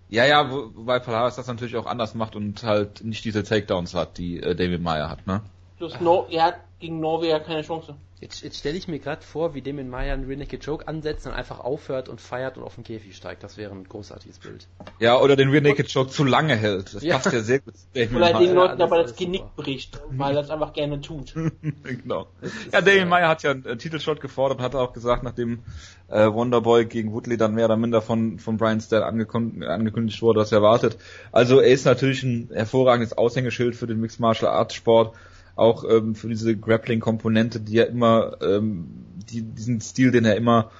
Ja, 0.09 0.25
ja, 0.25 0.49
wo- 0.51 0.71
wobei 0.73 0.99
Paul 0.99 1.15
Harris 1.15 1.35
das 1.35 1.47
natürlich 1.47 1.75
auch 1.75 1.85
anders 1.85 2.15
macht 2.15 2.35
und 2.35 2.63
halt 2.63 3.03
nicht 3.03 3.25
diese 3.25 3.43
Takedowns 3.43 3.93
hat, 3.93 4.17
die 4.17 4.39
äh, 4.41 4.55
David 4.55 4.81
Meyer 4.81 5.09
hat, 5.09 5.27
ne? 5.27 5.41
Plus 5.77 5.99
Nor 5.99 6.27
er 6.29 6.43
hat 6.45 6.55
gegen 6.79 6.99
Norweger 6.99 7.39
keine 7.41 7.61
Chance. 7.61 7.95
Jetzt, 8.19 8.41
jetzt 8.41 8.57
stelle 8.57 8.75
ich 8.75 8.87
mir 8.87 8.97
gerade 8.97 9.21
vor, 9.21 9.53
wie 9.53 9.61
dem 9.61 9.77
in 9.77 9.89
Maya 9.89 10.13
einen 10.13 10.25
Rear 10.25 10.39
Naked 10.39 10.65
Choke 10.65 10.87
ansetzt 10.87 11.27
und 11.27 11.33
einfach 11.33 11.59
aufhört 11.59 12.09
und 12.09 12.19
feiert 12.19 12.57
und 12.57 12.63
auf 12.63 12.73
den 12.73 12.83
Käfig 12.83 13.15
steigt. 13.15 13.43
Das 13.43 13.57
wäre 13.57 13.71
ein 13.71 13.83
großartiges 13.83 14.39
Bild. 14.39 14.67
Ja, 14.99 15.19
oder 15.21 15.35
den 15.35 15.49
Rear 15.49 15.61
Naked 15.61 15.93
Choke 15.93 16.09
zu 16.09 16.23
lange 16.23 16.55
hält. 16.55 16.95
Das 16.95 17.03
Ja. 17.03 17.19
passt 17.19 17.31
ja 17.31 17.41
sehr 17.41 17.59
gut 17.59 17.75
Oder 18.15 18.39
den. 18.39 18.55
Leuten 18.55 18.79
dabei 18.79 19.03
das 19.03 19.15
Genick 19.15 19.41
super. 19.41 19.61
bricht, 19.61 20.01
weil 20.09 20.35
er 20.35 20.41
es 20.41 20.49
einfach 20.49 20.73
gerne 20.73 20.99
tut. 20.99 21.35
genau. 21.83 22.27
Ja, 22.73 22.81
Damien 22.81 23.03
äh, 23.03 23.05
Meyer 23.05 23.27
hat 23.29 23.43
ja 23.43 23.51
einen 23.51 23.65
äh, 23.65 23.77
Titelshot 23.77 24.19
gefordert, 24.19 24.61
hat 24.61 24.73
auch 24.73 24.93
gesagt, 24.93 25.21
nachdem 25.21 25.59
äh, 26.07 26.25
Wonderboy 26.25 26.85
gegen 26.85 27.13
Woodley 27.13 27.37
dann 27.37 27.53
mehr 27.53 27.65
oder 27.65 27.77
minder 27.77 28.01
von, 28.01 28.39
von 28.39 28.57
Brian 28.57 28.81
Stell 28.81 29.03
angekündigt, 29.03 29.69
angekündigt 29.69 30.19
wurde, 30.23 30.39
was 30.39 30.51
erwartet. 30.51 30.97
Also 31.31 31.59
er 31.59 31.69
ist 31.71 31.85
natürlich 31.85 32.23
ein 32.23 32.49
hervorragendes 32.51 33.15
Aushängeschild 33.15 33.75
für 33.75 33.85
den 33.85 33.99
Mixed 33.99 34.19
Martial 34.19 34.49
Arts 34.51 34.73
Sport, 34.73 35.15
auch 35.57 35.83
ähm, 35.89 36.15
für 36.15 36.27
diese 36.29 36.55
Grappling-Komponente, 36.55 37.59
die 37.59 37.77
er 37.77 37.87
immer, 37.87 38.37
ähm, 38.41 38.87
die, 39.29 39.41
diesen 39.41 39.81
Stil, 39.81 40.11
den 40.11 40.25
er 40.25 40.35
immer 40.35 40.71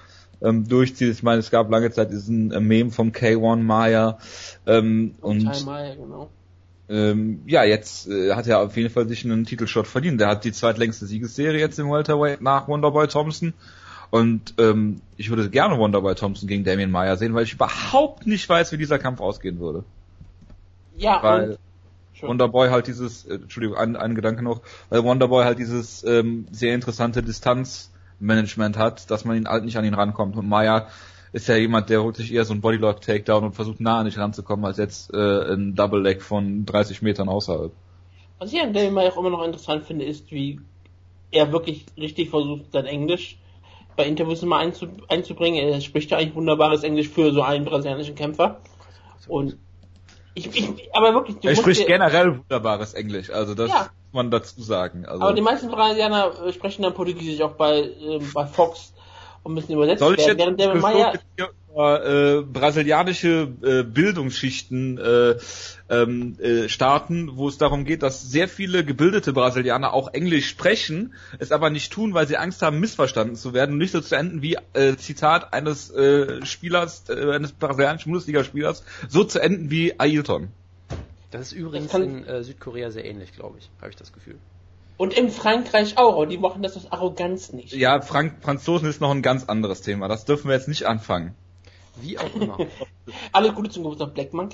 ähm, 0.41 0.68
durchzieht. 0.68 1.12
Ich 1.12 1.24
meine, 1.24 1.39
es 1.39 1.51
gab 1.51 1.69
lange 1.69 1.91
Zeit 1.91 2.12
diesen 2.12 2.51
äh, 2.51 2.59
Meme 2.59 2.91
vom 2.91 3.09
K1 3.09 3.63
Maya 3.63 4.19
ähm, 4.65 5.15
und 5.21 5.51
Ty 5.51 5.63
Meyer, 5.65 5.95
genau. 5.95 6.29
ähm, 6.89 7.41
ja, 7.47 7.63
jetzt 7.63 8.07
äh, 8.07 8.33
hat 8.33 8.47
er 8.47 8.59
auf 8.59 8.77
jeden 8.77 8.89
Fall 8.89 9.07
sich 9.07 9.25
einen 9.25 9.45
Titelshot 9.45 9.88
verdient. 9.88 10.21
Der 10.21 10.27
hat 10.27 10.44
die 10.44 10.51
zweitlängste 10.51 11.06
Siegesserie 11.06 11.59
jetzt 11.59 11.79
im 11.79 11.89
Welterweight 11.89 12.41
nach 12.41 12.68
Wonderboy 12.68 13.07
Thompson. 13.07 13.53
Und 14.09 14.53
ähm, 14.57 15.01
ich 15.18 15.29
würde 15.29 15.50
gerne 15.50 15.77
Wonderboy 15.77 16.15
Thompson 16.15 16.47
gegen 16.47 16.63
Damien 16.63 16.91
Meyer 16.91 17.18
sehen, 17.18 17.33
weil 17.33 17.44
ich 17.44 17.53
überhaupt 17.53 18.25
nicht 18.25 18.47
weiß, 18.47 18.71
wie 18.71 18.77
dieser 18.77 19.00
Kampf 19.00 19.19
ausgehen 19.19 19.59
würde. 19.59 19.83
Ja, 20.95 21.21
Weil 21.21 21.57
Schon. 22.19 22.29
Wonderboy 22.29 22.69
halt 22.69 22.87
dieses, 22.87 23.25
äh, 23.25 23.35
Entschuldigung, 23.35 23.77
ein, 23.77 23.95
ein 23.95 24.15
Gedanke 24.15 24.43
noch, 24.43 24.61
weil 24.89 25.03
Wonderboy 25.03 25.43
halt 25.43 25.59
dieses 25.59 26.03
ähm, 26.03 26.47
sehr 26.51 26.73
interessante 26.73 27.21
Distanzmanagement 27.21 28.77
hat, 28.77 29.11
dass 29.11 29.23
man 29.23 29.37
ihn 29.37 29.47
halt 29.47 29.65
nicht 29.65 29.77
an 29.77 29.85
ihn 29.85 29.93
rankommt. 29.93 30.35
Und 30.35 30.49
Meyer 30.49 30.87
ist 31.31 31.47
ja 31.47 31.55
jemand, 31.55 31.89
der 31.89 32.01
holt 32.01 32.15
sich 32.15 32.33
eher 32.33 32.45
so 32.45 32.53
einen 32.53 32.61
Bodylock 32.61 33.01
Takedown 33.01 33.43
und 33.43 33.53
versucht 33.53 33.79
nah 33.79 33.99
an 33.99 34.05
dich 34.05 34.17
ranzukommen, 34.17 34.65
als 34.65 34.77
jetzt 34.77 35.13
äh, 35.13 35.53
ein 35.53 35.75
Double 35.75 36.01
Leg 36.01 36.23
von 36.23 36.65
30 36.65 37.03
Metern 37.03 37.29
außerhalb. 37.29 37.71
Was 38.39 38.51
ich 38.51 38.61
an 38.61 38.73
David 38.73 38.93
Meyer 38.93 39.13
auch 39.13 39.17
immer 39.17 39.29
noch 39.29 39.43
interessant 39.43 39.85
finde, 39.85 40.05
ist, 40.05 40.31
wie 40.31 40.59
er 41.29 41.51
wirklich 41.51 41.85
richtig 41.97 42.29
versucht, 42.29 42.71
sein 42.71 42.85
Englisch 42.85 43.37
bei 43.95 44.05
Interviews 44.05 44.41
immer 44.41 44.57
einzu 44.57 44.87
einzubringen. 45.07 45.67
Er 45.67 45.81
spricht 45.81 46.09
ja 46.09 46.17
eigentlich 46.17 46.35
wunderbares 46.35 46.83
Englisch 46.83 47.09
für 47.09 47.31
so 47.31 47.41
einen 47.43 47.65
brasilianischen 47.65 48.15
Kämpfer. 48.15 48.61
Und 49.27 49.57
ich, 50.38 50.56
ich 50.56 50.95
aber 50.95 51.13
wirklich, 51.13 51.38
Er 51.44 51.56
spricht 51.56 51.81
dir- 51.81 51.86
generell 51.88 52.38
wunderbares 52.39 52.94
Englisch, 52.94 53.30
also 53.30 53.56
das 53.56 53.69
Ja. 53.69 53.80
muss 53.80 54.13
man 54.13 54.31
dazu 54.31 54.62
sagen. 54.62 55.06
Also 55.06 55.22
aber 55.24 55.34
die 55.34 55.42
meisten 55.42 55.69
Brasilianer 55.69 56.31
äh, 56.45 56.54
sprechen 56.54 56.84
dann 56.84 56.94
Portugiesisch 56.94 57.42
auch 57.42 57.54
bei, 57.54 57.80
ähm, 58.00 58.30
bei 58.34 58.45
Fox 58.45 58.94
und 59.44 59.54
müssen 59.54 59.74
übersetzt 59.74 60.00
soll 60.00 60.13
ich 60.13 60.25
werden. 60.28 60.38
jetzt 60.38 60.57
Während 60.60 60.84
wir 60.84 61.13
hier 61.38 61.50
über 61.77 62.06
äh, 62.06 62.41
brasilianische 62.41 63.53
äh, 63.62 63.83
Bildungsschichten 63.83 64.97
äh, 64.97 65.35
ähm, 65.89 66.35
äh, 66.39 66.68
starten, 66.69 67.38
wo 67.38 67.47
es 67.47 67.59
darum 67.59 67.85
geht, 67.85 68.01
dass 68.01 68.24
sehr 68.24 68.47
viele 68.47 68.83
gebildete 68.83 69.31
Brasilianer 69.31 69.94
auch 69.94 70.12
Englisch 70.13 70.47
sprechen, 70.50 71.13
es 71.38 71.51
aber 71.51 71.69
nicht 71.69 71.94
tun, 71.94 72.15
weil 72.15 72.27
sie 72.27 72.38
Angst 72.38 72.63
haben, 72.63 72.79
missverstanden 72.79 73.35
zu 73.35 73.53
werden 73.53 73.74
und 73.74 73.77
nicht 73.77 73.91
so 73.91 74.01
zu 74.01 74.15
enden 74.15 74.41
wie 74.41 74.57
äh, 74.74 74.95
Zitat 74.95 75.53
eines 75.53 75.91
äh, 75.91 76.44
Spielers, 76.45 77.03
äh, 77.09 77.31
eines 77.31 77.51
brasilianischen 77.51 78.12
Bundesligaspielers, 78.12 78.83
so 79.07 79.24
zu 79.24 79.39
enden 79.39 79.69
wie 79.69 80.00
Ailton. 80.00 80.50
Das 81.29 81.41
ist 81.47 81.51
übrigens 81.51 81.91
kann- 81.91 82.01
in 82.01 82.25
äh, 82.25 82.44
Südkorea 82.44 82.89
sehr 82.89 83.06
ähnlich, 83.06 83.33
glaube 83.33 83.59
ich. 83.59 83.69
Habe 83.81 83.91
ich 83.91 83.97
das 83.97 84.12
Gefühl. 84.13 84.39
und 84.97 85.13
in 85.13 85.29
Frankreich 85.29 86.00
auch, 86.00 86.15
aber 86.15 86.25
die 86.25 86.39
machen 86.39 86.63
das 86.63 86.75
aus 86.75 86.91
Arroganz 86.91 87.53
nicht. 87.53 87.74
Ja, 87.74 88.01
Frank 88.01 88.38
Franzosen 88.41 88.89
ist 88.89 89.00
noch 89.00 89.12
ein 89.12 89.21
ganz 89.21 89.44
anderes 89.45 89.81
Thema. 89.81 90.07
Das 90.07 90.25
dürfen 90.25 90.47
wir 90.50 90.56
jetzt 90.56 90.68
nicht 90.68 90.85
anfangen. 90.88 91.35
Wie 92.01 92.17
auch 92.17 92.35
immer. 92.35 92.57
Alles 93.31 93.53
Gute 93.55 93.69
zum 93.69 93.83
Geburtstag 93.83 94.13
Black 94.13 94.33
Monk. 94.33 94.53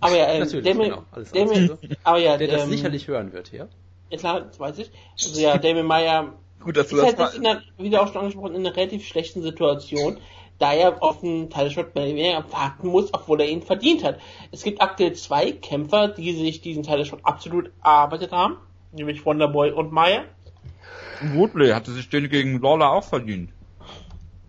Aber 0.00 0.16
ja, 0.16 0.28
ähm, 0.28 0.40
Natürlich, 0.40 0.64
Damien, 0.64 0.90
genau. 0.90 1.02
Alles 1.12 1.32
Damien, 1.32 1.70
andere. 1.70 1.78
aber 2.04 2.18
ja, 2.18 2.36
Der 2.36 2.48
das 2.48 2.64
ähm, 2.64 2.70
sicherlich 2.70 3.08
hören 3.08 3.32
wird, 3.32 3.52
ja? 3.52 3.66
Ja 4.10 4.18
klar, 4.18 4.40
das 4.42 4.60
weiß 4.60 4.78
ich. 4.78 4.90
Also 5.22 5.40
ja, 5.40 5.58
Damien 5.58 5.86
Meyer 5.86 6.32
Gut, 6.60 6.76
dass 6.76 6.88
du 6.88 6.96
ist 6.96 7.02
das 7.02 7.16
halt 7.16 7.32
jetzt 7.32 7.38
in 7.38 7.46
einer, 7.46 7.62
wieder 7.78 8.02
auch 8.02 8.08
schon 8.08 8.18
angesprochen, 8.18 8.54
in 8.54 8.66
einer 8.66 8.76
relativ 8.76 9.06
schlechten 9.06 9.42
Situation, 9.42 10.18
da 10.58 10.72
er 10.72 11.02
auf 11.02 11.22
einen 11.22 11.50
Title-Shot 11.50 11.94
mehr 11.94 12.04
oder 12.04 12.14
weniger 12.14 12.52
warten 12.52 12.88
muss, 12.88 13.12
obwohl 13.12 13.40
er 13.40 13.48
ihn 13.48 13.62
verdient 13.62 14.02
hat. 14.04 14.18
Es 14.52 14.62
gibt 14.62 14.80
aktuell 14.80 15.12
zwei 15.12 15.52
Kämpfer, 15.52 16.08
die 16.08 16.32
sich 16.32 16.62
diesen 16.62 16.82
Title-Shot 16.82 17.20
absolut 17.22 17.70
erarbeitet 17.84 18.32
haben, 18.32 18.56
nämlich 18.92 19.24
Wonderboy 19.24 19.70
und 19.72 19.92
Meyer. 19.92 20.24
Woodley 21.34 21.70
hatte 21.70 21.92
sich 21.92 22.08
den 22.08 22.28
gegen 22.28 22.60
Lawler 22.60 22.90
auch 22.90 23.04
verdient. 23.04 23.50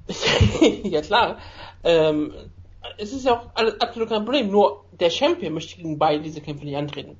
ja 0.83 1.01
klar. 1.01 1.37
Ähm, 1.83 2.33
es 2.97 3.13
ist 3.13 3.25
ja 3.25 3.33
auch 3.33 3.49
alles 3.55 3.79
absolut 3.81 4.09
kein 4.09 4.23
Problem, 4.23 4.49
nur 4.49 4.85
der 4.99 5.09
Champion 5.09 5.53
möchte 5.53 5.77
gegen 5.77 5.97
beide 5.97 6.23
diese 6.23 6.41
Kämpfe 6.41 6.65
nicht 6.65 6.77
antreten. 6.77 7.17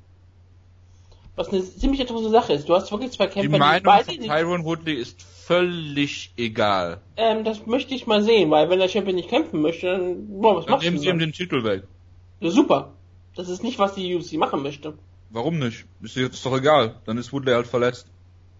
Was 1.36 1.50
eine 1.50 1.62
ziemlich 1.62 2.00
interessante 2.00 2.30
Sache 2.30 2.52
ist. 2.52 2.68
Du 2.68 2.74
hast 2.74 2.90
wirklich 2.90 3.12
zwei 3.12 3.28
Kämpfer, 3.28 3.52
die, 3.52 3.58
Meinung 3.58 3.84
beide 3.84 4.06
von 4.06 4.16
nicht 4.16 4.28
Tyron 4.28 4.64
Woodley 4.64 4.94
ist 4.94 5.22
völlig 5.22 6.32
egal. 6.36 7.00
Ähm, 7.16 7.44
das 7.44 7.64
möchte 7.64 7.94
ich 7.94 8.08
mal 8.08 8.22
sehen, 8.22 8.50
weil 8.50 8.68
wenn 8.70 8.80
der 8.80 8.88
Champion 8.88 9.14
nicht 9.14 9.28
kämpfen 9.28 9.62
möchte, 9.62 9.86
dann, 9.86 10.40
boah, 10.40 10.56
was 10.56 10.64
Dann 10.64 10.72
machst 10.72 10.86
du 10.86 10.90
nehmen 10.90 11.00
sie 11.00 11.08
ihm 11.08 11.18
den 11.20 11.32
Titel 11.32 11.62
weg. 11.62 11.84
Ja, 12.40 12.50
super. 12.50 12.92
Das 13.36 13.48
ist 13.48 13.62
nicht, 13.62 13.78
was 13.78 13.94
die 13.94 14.16
UFC 14.16 14.32
machen 14.32 14.62
möchte. 14.62 14.94
Warum 15.30 15.60
nicht? 15.60 15.84
Ist 16.02 16.16
jetzt 16.16 16.44
doch 16.44 16.56
egal. 16.56 16.96
Dann 17.04 17.18
ist 17.18 17.32
Woodley 17.32 17.52
halt 17.52 17.68
verletzt. 17.68 18.08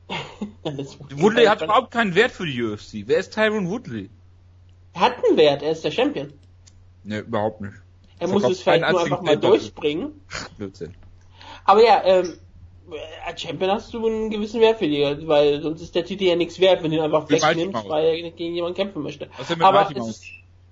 Woodley 1.11 1.47
hat 1.47 1.63
überhaupt 1.63 1.91
keinen 1.91 2.15
Wert 2.15 2.31
für 2.31 2.47
die 2.47 2.63
UFC. 2.63 3.07
Wer 3.07 3.19
ist 3.19 3.35
Tyron 3.35 3.69
Woodley? 3.69 4.09
Er 4.99 5.05
hat 5.05 5.25
einen 5.25 5.37
Wert, 5.37 5.63
er 5.63 5.71
ist 5.71 5.85
der 5.85 5.93
Champion. 5.93 6.33
Ne, 7.05 7.21
überhaupt 7.21 7.61
nicht. 7.61 7.75
Er 8.19 8.27
muss 8.27 8.41
Verkauft 8.41 8.53
es 8.53 8.63
vielleicht 8.63 8.91
nur 8.91 9.01
einfach 9.01 9.23
mal 9.23 9.35
Pay-Per-View. 9.37 9.49
durchbringen. 9.49 10.21
Blödsinn. 10.59 10.95
Aber 11.65 11.85
ja, 11.85 12.03
ähm, 12.05 12.35
als 13.25 13.41
Champion 13.41 13.71
hast 13.71 13.95
du 13.95 14.05
einen 14.05 14.31
gewissen 14.31 14.61
Wert 14.61 14.79
für 14.79 14.89
dich, 14.89 15.05
weil 15.29 15.63
sonst 15.63 15.83
ist 15.83 15.95
der 15.95 16.05
Titel 16.05 16.25
ja 16.25 16.35
nichts 16.35 16.59
wert, 16.59 16.83
wenn 16.83 16.91
du 16.91 16.97
ihn 16.97 17.03
einfach 17.03 17.29
Mighty 17.29 17.47
wegnimmst, 17.47 17.89
weil 17.89 18.07
er 18.07 18.31
gegen 18.33 18.55
jemanden 18.57 18.77
kämpfen 18.77 19.03
möchte. 19.03 19.29
Mit 19.49 19.61
Aber 19.63 19.89
es 19.95 20.09
ist, 20.09 20.25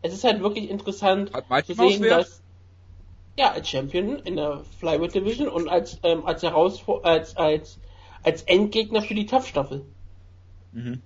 es 0.03 0.13
ist 0.15 0.25
halt 0.25 0.41
wirklich 0.41 0.71
interessant 0.71 1.31
zu 1.65 1.75
sehen, 1.75 2.03
dass 2.03 2.43
ja 3.39 3.53
als 3.53 3.69
Champion 3.69 4.19
in 4.21 4.35
der 4.35 4.63
Flyweight 4.81 5.15
Division 5.15 5.49
und 5.49 5.69
als 5.69 6.01
ähm, 6.03 6.27
als 6.27 6.43
Herausfor 6.43 7.05
als 7.05 7.37
als 7.37 7.79
als 8.25 8.43
Endgegner 8.43 9.03
für 9.03 9.15
die 9.15 9.27
Tough 9.27 9.47
Staffel. 9.47 9.85
Mhm. 10.73 11.01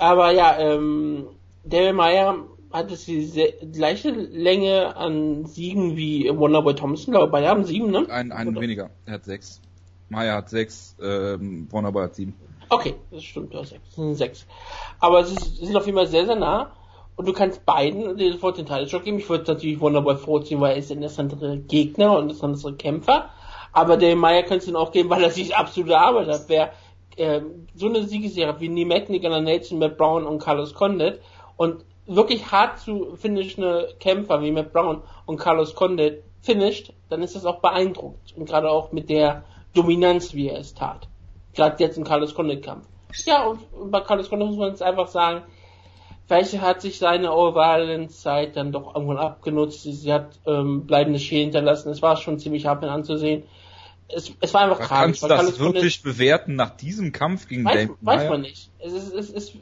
Aber 0.00 0.30
ja, 0.30 0.58
ähm, 0.58 1.26
David 1.62 1.94
Meyer 1.94 2.36
hat 2.72 2.90
es 2.90 3.04
die 3.04 3.30
gleiche 3.70 4.10
Länge 4.10 4.96
an 4.96 5.44
Siegen 5.44 5.94
wie 5.96 6.30
Wonderboy 6.34 6.74
Thompson, 6.74 7.14
aber 7.14 7.26
beide 7.26 7.48
haben 7.48 7.64
sieben, 7.64 7.90
ne? 7.90 8.06
Ein, 8.08 8.32
ein 8.32 8.48
Oder? 8.48 8.60
weniger. 8.62 8.90
Er 9.04 9.14
hat 9.14 9.24
sechs. 9.24 9.60
Maya 10.08 10.36
hat 10.36 10.48
sechs, 10.48 10.96
ähm, 11.02 11.68
Wonderboy 11.70 12.04
hat 12.04 12.14
sieben. 12.14 12.34
Okay, 12.70 12.94
das 13.10 13.24
stimmt, 13.24 13.52
du 13.52 13.58
hast 13.58 13.72
recht. 13.72 13.82
Das 13.84 13.94
sind 13.96 14.14
sechs. 14.14 14.46
Aber 15.00 15.20
es 15.20 15.32
ist, 15.32 15.58
sind 15.58 15.76
auf 15.76 15.84
jeden 15.84 15.98
Fall 15.98 16.06
sehr, 16.06 16.24
sehr 16.24 16.36
nah. 16.36 16.72
Und 17.16 17.26
du 17.26 17.34
kannst 17.34 17.66
beiden 17.66 18.18
sofort 18.32 18.56
den 18.56 18.64
Title 18.64 19.00
geben. 19.00 19.18
Ich 19.18 19.28
würde 19.28 19.52
natürlich 19.52 19.80
Wonderboy 19.80 20.16
vorziehen, 20.16 20.60
weil 20.62 20.72
er 20.72 20.78
ist 20.78 20.90
ein 20.90 20.96
interessantere 20.98 21.58
Gegner 21.58 22.12
und 22.12 22.24
ein 22.24 22.30
interessantere 22.30 22.76
Kämpfer. 22.76 23.28
Aber 23.72 23.98
der 23.98 24.16
Meyer 24.16 24.44
könntest 24.44 24.68
du 24.68 24.72
ihn 24.72 24.76
auch 24.76 24.92
geben, 24.92 25.10
weil 25.10 25.22
er 25.22 25.30
sich 25.30 25.54
absolut 25.54 25.90
erarbeitet 25.90 26.32
hat. 26.32 26.44
Wer 26.48 26.72
äh, 27.16 27.40
so 27.74 27.88
eine 27.88 28.04
Siegesserie 28.04 28.60
wie 28.60 28.68
Nimet, 28.68 29.08
Nicola 29.08 29.40
Nelson, 29.40 29.78
Matt 29.78 29.96
Brown 29.96 30.26
und 30.26 30.38
Carlos 30.38 30.74
Condit 30.74 31.20
und 31.56 31.84
wirklich 32.06 32.50
hart 32.50 32.78
zu 32.80 33.16
finishende 33.16 33.94
Kämpfer 34.00 34.42
wie 34.42 34.50
Matt 34.50 34.72
Brown 34.72 35.02
und 35.26 35.38
Carlos 35.38 35.74
Condit 35.74 36.22
finisht, 36.40 36.92
dann 37.08 37.22
ist 37.22 37.36
das 37.36 37.44
auch 37.44 37.60
beeindruckend. 37.60 38.36
Und 38.36 38.48
gerade 38.48 38.70
auch 38.70 38.92
mit 38.92 39.10
der 39.10 39.44
Dominanz, 39.74 40.34
wie 40.34 40.48
er 40.48 40.58
es 40.58 40.74
tat. 40.74 41.08
Gerade 41.54 41.82
jetzt 41.82 41.98
im 41.98 42.04
Carlos 42.04 42.34
Condit 42.34 42.64
Kampf. 42.64 42.86
Ja, 43.26 43.46
und 43.46 43.90
bei 43.90 44.00
Carlos 44.00 44.28
Condit 44.28 44.48
muss 44.48 44.56
man 44.56 44.68
jetzt 44.70 44.82
einfach 44.82 45.08
sagen, 45.08 45.42
Vielleicht 46.30 46.60
hat 46.60 46.80
sich 46.80 47.00
seine 47.00 47.34
Ovalen-Zeit 47.34 48.54
dann 48.54 48.70
doch 48.70 48.94
irgendwann 48.94 49.18
abgenutzt. 49.18 49.82
Sie 49.82 50.12
hat 50.12 50.38
ähm, 50.46 50.86
bleibende 50.86 51.18
Schäden 51.18 51.46
hinterlassen. 51.46 51.90
Es 51.90 52.02
war 52.02 52.14
schon 52.14 52.38
ziemlich 52.38 52.66
hart 52.66 52.84
anzusehen. 52.84 53.42
Es, 54.14 54.32
es 54.40 54.54
war 54.54 54.62
einfach 54.62 54.78
Man 54.78 54.88
tragisch. 54.88 55.20
kannst 55.20 55.22
du 55.22 55.28
das 55.28 55.58
wirklich 55.58 56.02
bewerten 56.02 56.56
nach 56.56 56.70
diesem 56.70 57.12
Kampf 57.12 57.48
gegen 57.48 57.64
weiß, 57.64 57.74
David 57.74 57.96
weiß 58.00 58.30
man 58.30 58.40
nicht. 58.42 58.70
Es 58.78 58.92
ist, 58.92 59.12
es 59.12 59.30
ist, 59.30 59.54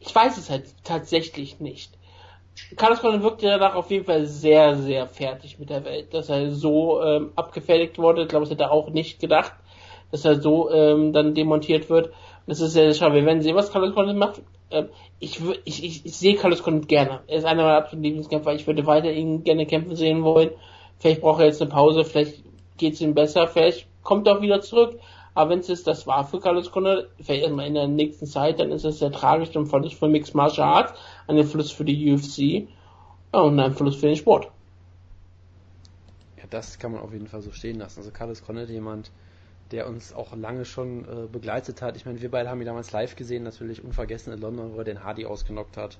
ich 0.00 0.14
weiß 0.14 0.36
es 0.36 0.50
halt 0.50 0.66
tatsächlich 0.84 1.60
nicht. 1.60 1.98
Carlos 2.76 3.00
Condit 3.00 3.22
wirkte 3.22 3.46
danach 3.46 3.74
auf 3.74 3.90
jeden 3.90 4.04
Fall 4.04 4.26
sehr, 4.26 4.76
sehr 4.76 5.06
fertig 5.06 5.58
mit 5.58 5.70
der 5.70 5.84
Welt, 5.84 6.12
dass 6.12 6.28
er 6.28 6.50
so 6.50 7.02
ähm, 7.02 7.30
abgefertigt 7.36 7.98
wurde. 7.98 8.22
Ich 8.22 8.28
glaube, 8.28 8.44
das 8.44 8.50
hätte 8.50 8.64
er 8.64 8.72
auch 8.72 8.90
nicht 8.90 9.20
gedacht, 9.20 9.52
dass 10.10 10.24
er 10.24 10.40
so 10.40 10.70
ähm, 10.70 11.12
dann 11.12 11.34
demontiert 11.34 11.88
wird. 11.88 12.06
Und 12.08 12.14
das 12.46 12.60
ist 12.60 12.72
sehr, 12.72 12.92
sehr 12.92 12.98
schade. 12.98 13.14
Wir 13.14 13.26
werden 13.26 13.42
sehen, 13.42 13.54
was 13.54 13.70
Carlos 13.70 13.94
Condit 13.94 14.16
macht. 14.16 14.42
Ähm, 14.70 14.88
ich, 15.20 15.40
ich, 15.64 15.84
ich, 15.84 16.06
ich 16.06 16.16
sehe 16.16 16.34
Carlos 16.34 16.62
Condit 16.62 16.88
gerne. 16.88 17.20
Er 17.26 17.38
ist 17.38 17.44
einer 17.44 17.62
meiner 17.62 17.78
absoluten 17.78 18.04
Lieblingskämpfer. 18.04 18.54
Ich 18.54 18.66
würde 18.66 18.86
weiter 18.86 19.12
ihn 19.12 19.44
gerne 19.44 19.66
kämpfen 19.66 19.96
sehen 19.96 20.22
wollen. 20.22 20.50
Vielleicht 20.98 21.20
braucht 21.20 21.40
er 21.40 21.46
jetzt 21.46 21.62
eine 21.62 21.70
Pause, 21.70 22.04
vielleicht 22.04 22.42
geht 22.78 22.94
es 22.94 23.00
ihm 23.00 23.14
besser, 23.14 23.46
vielleicht 23.48 23.86
kommt 24.02 24.26
er 24.26 24.36
auch 24.38 24.42
wieder 24.42 24.60
zurück. 24.60 24.98
Aber 25.34 25.50
wenn 25.50 25.60
es 25.60 25.68
jetzt 25.68 25.86
das 25.86 26.06
war 26.06 26.24
für 26.24 26.40
Carlos 26.40 26.72
Condit, 26.72 27.08
vielleicht 27.20 27.42
erstmal 27.44 27.66
in 27.66 27.74
der 27.74 27.86
nächsten 27.86 28.26
Zeit, 28.26 28.58
dann 28.58 28.72
ist 28.72 28.84
es 28.84 28.98
sehr 28.98 29.12
tragisch, 29.12 29.50
dann 29.52 29.66
Verlust 29.66 29.94
für 29.94 30.08
Mixed 30.08 30.34
Martial 30.34 30.66
Arts, 30.66 30.98
ein 31.28 31.44
Verlust 31.44 31.74
für 31.74 31.84
die 31.84 32.12
UFC 32.12 32.66
und 33.30 33.60
ein 33.60 33.72
Verlust 33.72 34.00
für 34.00 34.06
den 34.06 34.16
Sport. 34.16 34.50
Ja, 36.38 36.44
das 36.50 36.78
kann 36.78 36.92
man 36.92 37.02
auf 37.02 37.12
jeden 37.12 37.28
Fall 37.28 37.42
so 37.42 37.52
stehen 37.52 37.78
lassen. 37.78 38.00
Also 38.00 38.10
Carlos 38.10 38.42
Condit, 38.44 38.68
jemand, 38.68 39.12
der 39.70 39.86
uns 39.86 40.12
auch 40.12 40.34
lange 40.34 40.64
schon 40.64 41.04
äh, 41.04 41.28
begleitet 41.30 41.82
hat. 41.82 41.96
Ich 41.96 42.04
meine, 42.04 42.20
wir 42.20 42.30
beide 42.30 42.48
haben 42.48 42.60
ihn 42.60 42.66
damals 42.66 42.90
live 42.90 43.14
gesehen, 43.14 43.44
natürlich 43.44 43.84
unvergessen 43.84 44.32
in 44.32 44.40
London, 44.40 44.74
wo 44.74 44.78
er 44.78 44.84
den 44.84 45.04
Hardy 45.04 45.24
ausgenockt 45.24 45.76
hat. 45.76 45.98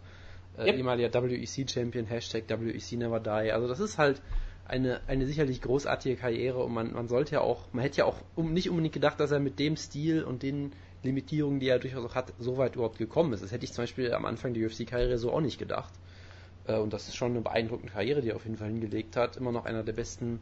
Äh, 0.57 0.67
Yep. 0.67 0.77
Ehemaliger 0.79 1.23
WEC-Champion, 1.23 2.07
Hashtag 2.07 2.45
WEC 2.49 2.99
Never 2.99 3.21
Die. 3.21 3.53
Also 3.53 3.69
das 3.69 3.79
ist 3.79 3.99
halt 3.99 4.21
eine, 4.69 5.01
eine 5.07 5.27
sicherlich 5.27 5.63
großartige 5.63 6.17
Karriere 6.17 6.63
und 6.63 6.73
man, 6.73 6.93
man 6.93 7.09
sollte 7.09 7.35
ja 7.37 7.41
auch, 7.41 7.65
man 7.73 7.83
hätte 7.83 7.99
ja 7.99 8.05
auch 8.05 8.17
um, 8.37 8.53
nicht 8.53 8.69
unbedingt 8.71 8.95
gedacht, 8.95 9.19
dass 9.19 9.31
er 9.31 9.41
mit 9.41 9.59
dem 9.59 9.77
Stil 9.77 10.23
und 10.23 10.43
den 10.43 10.73
Limitierungen, 11.03 11.59
die 11.59 11.69
er 11.69 11.79
durchaus 11.79 12.05
auch 12.05 12.15
hat, 12.15 12.35
so 12.39 12.59
weit 12.59 12.75
überhaupt 12.75 12.99
gekommen 12.99 13.33
ist. 13.33 13.43
Das 13.43 13.51
hätte 13.51 13.65
ich 13.65 13.73
zum 13.73 13.83
Beispiel 13.85 14.13
am 14.13 14.25
Anfang 14.25 14.53
der 14.55 14.67
UFC-Karriere 14.67 15.19
so 15.19 15.33
auch 15.33 15.41
nicht 15.41 15.59
gedacht. 15.59 15.93
Äh, 16.67 16.77
Und 16.77 16.93
das 16.93 17.09
ist 17.09 17.17
schon 17.17 17.33
eine 17.33 17.41
beeindruckende 17.41 17.93
Karriere, 17.93 18.21
die 18.21 18.31
er 18.31 18.37
auf 18.37 18.45
jeden 18.45 18.59
Fall 18.59 18.69
hingelegt 18.69 19.17
hat. 19.17 19.37
Immer 19.37 19.53
noch 19.53 19.65
einer 19.65 19.83
der 19.85 19.93
besten 19.95 20.41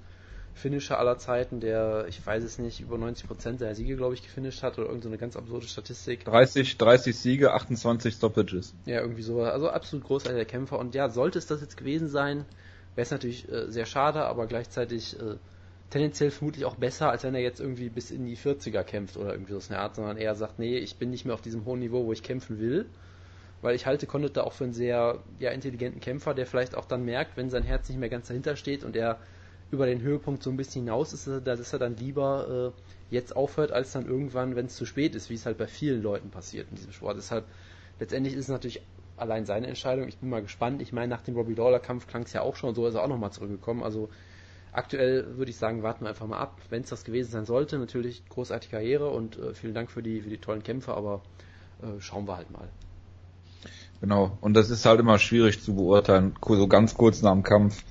Finisher 0.54 0.99
aller 0.99 1.18
Zeiten, 1.18 1.61
der, 1.61 2.06
ich 2.09 2.25
weiß 2.25 2.42
es 2.42 2.59
nicht, 2.59 2.80
über 2.80 2.97
90% 2.97 3.59
seiner 3.59 3.75
Siege, 3.75 3.95
glaube 3.97 4.14
ich, 4.14 4.23
gefinisht 4.23 4.62
hat 4.62 4.78
oder 4.78 4.88
irgendeine 4.88 5.02
so 5.02 5.09
eine 5.11 5.18
ganz 5.18 5.37
absurde 5.37 5.66
Statistik. 5.66 6.25
30, 6.25 6.78
30 6.78 7.14
Siege, 7.16 7.52
28 7.52 8.14
Stoppages. 8.14 8.75
Ja, 8.87 9.02
irgendwie 9.02 9.23
so. 9.23 9.42
Also 9.42 9.68
absolut 9.68 10.06
großartiger 10.06 10.47
Kämpfer. 10.47 10.78
Und 10.78 10.95
ja, 10.95 11.11
sollte 11.11 11.38
es 11.38 11.47
das 11.47 11.61
jetzt 11.61 11.76
gewesen 11.76 12.09
sein, 12.09 12.47
wäre 12.96 13.04
es 13.04 13.10
natürlich 13.10 13.50
äh, 13.50 13.70
sehr 13.70 13.86
schade, 13.86 14.24
aber 14.24 14.46
gleichzeitig 14.46 15.20
äh, 15.20 15.36
tendenziell 15.90 16.30
vermutlich 16.30 16.64
auch 16.64 16.76
besser, 16.76 17.10
als 17.10 17.22
wenn 17.22 17.34
er 17.34 17.42
jetzt 17.42 17.60
irgendwie 17.60 17.88
bis 17.88 18.10
in 18.10 18.26
die 18.26 18.36
40er 18.36 18.82
kämpft 18.82 19.16
oder 19.16 19.32
irgendwie 19.32 19.52
so 19.52 19.60
eine 19.68 19.78
Art, 19.78 19.94
sondern 19.94 20.16
eher 20.16 20.34
sagt, 20.34 20.58
nee, 20.58 20.78
ich 20.78 20.96
bin 20.96 21.10
nicht 21.10 21.24
mehr 21.24 21.34
auf 21.34 21.42
diesem 21.42 21.64
hohen 21.64 21.80
Niveau, 21.80 22.06
wo 22.06 22.12
ich 22.12 22.22
kämpfen 22.22 22.58
will. 22.58 22.86
Weil 23.62 23.74
ich 23.74 23.86
halte 23.86 24.06
Condit 24.06 24.36
da 24.36 24.42
auch 24.42 24.52
für 24.52 24.64
einen 24.64 24.72
sehr 24.72 25.22
ja, 25.38 25.50
intelligenten 25.50 26.00
Kämpfer, 26.00 26.34
der 26.34 26.46
vielleicht 26.46 26.74
auch 26.74 26.84
dann 26.84 27.04
merkt, 27.04 27.36
wenn 27.36 27.50
sein 27.50 27.62
Herz 27.62 27.88
nicht 27.88 27.98
mehr 27.98 28.08
ganz 28.08 28.28
dahinter 28.28 28.56
steht 28.56 28.84
und 28.84 28.96
er 28.96 29.18
über 29.70 29.86
den 29.86 30.00
Höhepunkt 30.00 30.42
so 30.42 30.50
ein 30.50 30.56
bisschen 30.56 30.84
hinaus 30.84 31.12
ist, 31.12 31.28
dass 31.44 31.72
er 31.72 31.78
dann 31.78 31.96
lieber 31.96 32.72
äh, 33.10 33.14
jetzt 33.14 33.34
aufhört, 33.34 33.72
als 33.72 33.92
dann 33.92 34.06
irgendwann, 34.06 34.54
wenn 34.56 34.66
es 34.66 34.76
zu 34.76 34.86
spät 34.86 35.14
ist, 35.14 35.30
wie 35.30 35.34
es 35.34 35.46
halt 35.46 35.58
bei 35.58 35.66
vielen 35.66 36.02
Leuten 36.02 36.30
passiert 36.30 36.68
in 36.70 36.76
diesem 36.76 36.92
Sport. 36.92 37.16
Deshalb, 37.16 37.44
letztendlich 37.98 38.34
ist 38.34 38.44
es 38.44 38.48
natürlich 38.48 38.82
allein 39.16 39.46
seine 39.46 39.66
Entscheidung. 39.66 40.08
Ich 40.08 40.18
bin 40.18 40.28
mal 40.28 40.42
gespannt. 40.42 40.82
Ich 40.82 40.92
meine, 40.92 41.08
nach 41.08 41.23
dem 41.23 41.37
Robbie 41.37 41.54
Lawler-Kampf 41.54 42.06
klang 42.06 42.23
es 42.23 42.32
ja 42.32 42.42
auch 42.42 42.56
schon, 42.56 42.75
so 42.75 42.87
ist 42.87 42.94
er 42.94 43.02
auch 43.02 43.08
nochmal 43.08 43.32
zurückgekommen. 43.32 43.82
Also 43.82 44.08
aktuell 44.73 45.37
würde 45.37 45.50
ich 45.50 45.56
sagen, 45.56 45.82
warten 45.82 46.04
wir 46.04 46.11
einfach 46.11 46.26
mal 46.26 46.38
ab. 46.38 46.61
Wenn 46.68 46.82
es 46.82 46.90
das 46.90 47.04
gewesen 47.04 47.30
sein 47.30 47.46
sollte, 47.46 47.78
natürlich 47.78 48.28
großartige 48.28 48.76
Karriere 48.76 49.11
und 49.11 49.38
äh, 49.38 49.54
vielen 49.54 49.75
Dank 49.75 49.90
für 49.90 50.02
die, 50.02 50.20
für 50.20 50.28
die 50.28 50.38
tollen 50.38 50.62
Kämpfe, 50.62 50.94
aber 50.94 51.23
äh, 51.82 52.00
schauen 52.00 52.26
wir 52.28 52.37
halt 52.37 52.50
mal. 52.50 52.68
Genau. 54.00 54.37
Und 54.40 54.54
das 54.54 54.70
ist 54.70 54.85
halt 54.85 55.00
immer 55.00 55.18
schwierig 55.18 55.62
zu 55.62 55.75
beurteilen, 55.75 56.35
so 56.46 56.68
ganz 56.68 56.94
kurz 56.94 57.23
nach 57.23 57.32
dem 57.32 57.42
Kampf 57.42 57.82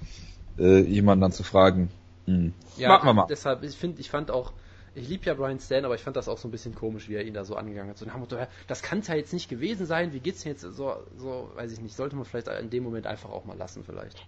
äh, 0.58 0.82
jemanden 0.82 1.22
dann 1.22 1.32
zu 1.32 1.44
fragen. 1.44 1.90
Hm. 2.26 2.54
Ja, 2.78 2.90
Machen 2.90 3.08
wir 3.08 3.14
mal. 3.14 3.28
deshalb, 3.28 3.64
ich 3.64 3.76
finde, 3.76 4.02
ich 4.02 4.10
fand 4.10 4.32
auch, 4.32 4.54
ich 4.96 5.08
liebe 5.10 5.26
ja 5.26 5.34
Brian 5.34 5.60
Stan, 5.60 5.86
aber 5.86 5.96
ich 5.96 6.02
fand 6.02 6.16
das 6.16 6.28
auch 6.30 6.38
so 6.38 6.48
ein 6.48 6.52
bisschen 6.52 6.74
komisch, 6.74 7.10
wie 7.10 7.16
er 7.16 7.24
ihn 7.26 7.34
da 7.34 7.44
so 7.44 7.56
angegangen 7.56 7.90
hat. 7.90 7.98
So 7.98 8.06
nach 8.06 8.18
Motto, 8.18 8.38
das 8.68 8.82
kann 8.82 9.00
es 9.00 9.08
ja 9.08 9.16
jetzt 9.16 9.34
nicht 9.34 9.50
gewesen 9.50 9.86
sein, 9.86 10.14
wie 10.14 10.20
geht's 10.20 10.44
denn 10.44 10.54
jetzt 10.54 10.62
so, 10.62 10.94
so, 11.18 11.50
weiß 11.56 11.72
ich 11.74 11.82
nicht, 11.82 11.96
sollte 11.96 12.16
man 12.16 12.26
vielleicht 12.26 12.48
in 12.48 12.70
dem 12.70 12.84
Moment 12.84 13.06
einfach 13.06 13.30
auch 13.30 13.46
mal 13.46 13.58
lassen, 13.58 13.84
vielleicht. 13.84 14.26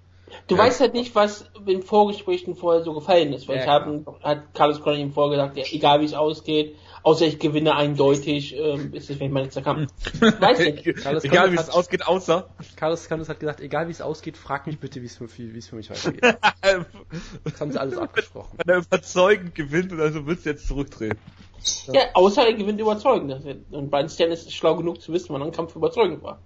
Du 0.48 0.56
Ja. 0.56 0.64
weißt 0.64 0.82
halt 0.82 0.94
nicht, 0.94 1.16
was 1.16 1.50
in 1.66 1.84
Vorgesprächen 1.84 2.56
vorher 2.56 2.84
so 2.84 2.94
gefallen 2.94 3.32
ist, 3.32 3.48
weil 3.48 3.58
Ja, 3.58 3.64
ich 3.64 3.70
habe, 3.70 4.06
hat 4.22 4.54
Carlos 4.54 4.82
Condit 4.82 5.00
ihm 5.02 5.14
vorher 5.14 5.38
gesagt, 5.38 5.58
ja, 5.58 5.64
egal 5.72 6.02
wie 6.02 6.06
es 6.06 6.14
ausgeht, 6.14 6.76
außer 7.08 7.26
ich 7.26 7.40
gewinne 7.40 7.76
eindeutig, 7.76 8.54
ähm, 8.56 8.94
ist 8.94 9.10
es 9.10 9.16
vielleicht 9.16 9.32
mein 9.32 9.46
letzter 9.46 9.62
Kampf. 9.62 9.92
Weiß 10.20 10.60
ich 10.60 10.86
nicht. 10.86 10.98
Carlos 11.02 11.24
Egal 11.24 11.52
wie 11.52 11.56
es 11.56 11.68
hat- 11.68 11.74
ausgeht, 11.74 12.06
außer. 12.06 12.50
Carlos 12.76 13.08
Canus 13.08 13.30
hat 13.30 13.40
gesagt, 13.40 13.62
egal 13.62 13.88
wie 13.88 13.92
es 13.92 14.02
ausgeht, 14.02 14.36
frag 14.36 14.68
mich 14.68 14.78
bitte, 14.78 15.02
wie 15.02 15.06
es 15.06 15.16
für, 15.16 15.30
für 15.30 15.42
mich 15.44 15.90
weitergeht. 15.90 16.22
Das 17.46 17.62
haben 17.62 17.72
sie 17.72 17.80
alles 17.80 17.98
abgesprochen. 17.98 18.58
Wenn 18.58 18.76
er 18.76 18.82
überzeugend 18.82 19.56
gewinnt 19.56 19.94
und 19.94 20.02
also 20.02 20.26
willst 20.28 20.46
du 20.46 20.50
jetzt 20.50 20.68
zurückdrehen. 20.68 21.18
Ja, 21.94 22.02
außer 22.14 22.46
er 22.46 22.54
gewinnt 22.54 22.82
überzeugend. 22.82 23.32
Das 23.32 23.44
Und 23.72 23.90
Brian 23.90 24.10
Stan 24.10 24.30
ist 24.30 24.54
schlau 24.54 24.76
genug 24.76 25.02
zu 25.02 25.14
wissen, 25.14 25.30
wann 25.34 25.42
ein 25.44 25.52
Kampf 25.54 25.76
überzeugend 25.76 26.22
war. 26.24 26.42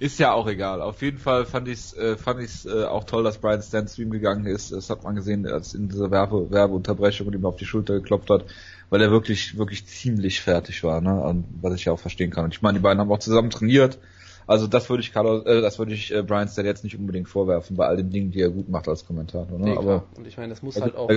Ist 0.00 0.20
ja 0.20 0.32
auch 0.32 0.46
egal. 0.46 0.80
Auf 0.80 1.02
jeden 1.02 1.18
Fall 1.18 1.44
fand 1.44 1.66
ich's, 1.66 1.92
äh, 1.92 2.16
fand 2.16 2.40
ich's 2.40 2.64
äh, 2.64 2.84
auch 2.84 3.02
toll, 3.02 3.24
dass 3.24 3.38
Brian 3.38 3.60
Stan 3.62 3.88
zu 3.88 4.00
ihm 4.02 4.10
gegangen 4.10 4.46
ist. 4.46 4.70
Das 4.70 4.90
hat 4.90 5.02
man 5.02 5.16
gesehen, 5.16 5.44
als 5.46 5.74
in 5.74 5.88
dieser 5.88 6.12
Werbe 6.12 6.50
Werbeunterbrechung 6.52 7.26
und 7.26 7.34
ihm 7.34 7.44
auf 7.44 7.56
die 7.56 7.64
Schulter 7.66 7.94
geklopft 7.94 8.30
hat, 8.30 8.44
weil 8.90 9.02
er 9.02 9.10
wirklich, 9.10 9.58
wirklich 9.58 9.86
ziemlich 9.86 10.40
fertig 10.40 10.84
war, 10.84 11.00
ne? 11.00 11.20
Und 11.20 11.46
was 11.62 11.74
ich 11.74 11.86
ja 11.86 11.92
auch 11.92 11.98
verstehen 11.98 12.30
kann. 12.30 12.44
Und 12.44 12.54
ich 12.54 12.62
meine, 12.62 12.78
die 12.78 12.82
beiden 12.82 13.00
haben 13.00 13.10
auch 13.10 13.18
zusammen 13.18 13.50
trainiert. 13.50 13.98
Also 14.46 14.68
das 14.68 14.88
würde 14.88 15.02
ich 15.02 15.12
Carlos, 15.12 15.44
äh, 15.46 15.60
das 15.60 15.80
würde 15.80 15.92
ich 15.92 16.14
äh, 16.14 16.22
Brian 16.22 16.48
Stan 16.48 16.64
jetzt 16.64 16.84
nicht 16.84 16.96
unbedingt 16.96 17.28
vorwerfen 17.28 17.76
bei 17.76 17.86
all 17.86 17.96
den 17.96 18.10
Dingen, 18.10 18.30
die 18.30 18.40
er 18.40 18.50
gut 18.50 18.68
macht 18.68 18.88
als 18.88 19.04
Kommentator. 19.04 19.58
Ne? 19.58 19.70
Nee, 19.70 19.76
Aber. 19.76 20.04
Und 20.16 20.28
ich 20.28 20.36
meine, 20.36 20.50
das 20.50 20.62
muss 20.62 20.76
Also, 20.76 20.84
halt 20.86 20.96
auch 20.96 21.10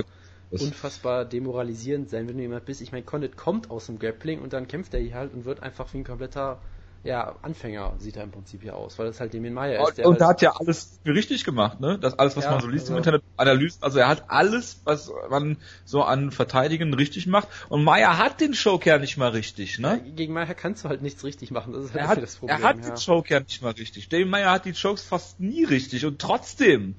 das- 0.50 0.60
unfassbar 0.60 1.24
demoralisierend 1.24 2.10
sein, 2.10 2.28
wenn 2.28 2.36
du 2.36 2.42
jemand 2.42 2.64
bist. 2.64 2.80
Ich 2.82 2.90
meine, 2.90 3.04
Condit 3.04 3.36
kommt 3.36 3.70
aus 3.70 3.86
dem 3.86 4.00
Grappling 4.00 4.42
und 4.42 4.52
dann 4.52 4.66
kämpft 4.66 4.92
er 4.92 5.00
hier 5.00 5.14
halt 5.14 5.32
und 5.32 5.44
wird 5.44 5.62
einfach 5.62 5.94
wie 5.94 5.98
ein 5.98 6.04
kompletter 6.04 6.58
ja, 7.04 7.36
Anfänger 7.42 7.94
sieht 7.98 8.16
er 8.16 8.22
im 8.22 8.30
Prinzip 8.30 8.62
hier 8.62 8.76
aus, 8.76 8.98
weil 8.98 9.06
das 9.06 9.18
halt 9.18 9.34
Damien 9.34 9.54
Meyer 9.54 9.82
ist. 9.82 9.88
Und, 9.88 9.98
Der 9.98 10.06
und 10.06 10.12
halt, 10.12 10.20
er 10.20 10.28
hat 10.28 10.42
ja 10.42 10.52
alles 10.56 11.00
richtig 11.04 11.42
gemacht, 11.44 11.80
ne? 11.80 11.98
Das 11.98 12.16
alles, 12.18 12.36
was 12.36 12.44
Ja, 12.44 12.52
man 12.52 12.60
so 12.60 12.68
liest 12.68 12.88
im 12.88 12.94
also- 12.94 12.98
Internet, 12.98 13.22
Analysen, 13.36 13.82
also 13.82 13.98
er 13.98 14.06
hat 14.08 14.30
alles, 14.30 14.80
was 14.84 15.10
man 15.28 15.56
so 15.84 16.02
an 16.02 16.30
Verteidigen 16.30 16.94
richtig 16.94 17.26
macht. 17.26 17.48
Und 17.68 17.82
Meyer 17.82 18.18
hat 18.18 18.40
den 18.40 18.54
Showkern 18.54 19.00
nicht 19.00 19.16
mal 19.16 19.30
richtig, 19.30 19.78
ne? 19.80 20.00
gegen 20.14 20.32
Meyer 20.32 20.54
kannst 20.54 20.84
du 20.84 20.88
halt 20.88 21.02
nichts 21.02 21.24
richtig 21.24 21.50
machen. 21.50 21.72
Das 21.72 21.84
ist 21.86 21.92
halt 21.94 22.02
Er 22.02 22.08
hat, 22.08 22.22
das 22.22 22.36
Problem. 22.36 22.56
er 22.56 22.62
hat 22.68 22.76
ja. 22.76 22.82
den 22.90 22.94
Chokern 22.96 23.42
nicht 23.42 23.62
mal 23.62 23.72
richtig. 23.72 24.08
Dave 24.08 24.26
Meyer 24.26 24.50
hat 24.52 24.64
die 24.64 24.72
Chokes 24.72 25.02
fast 25.02 25.40
nie 25.40 25.64
richtig 25.64 26.06
und 26.06 26.20
trotzdem 26.20 26.94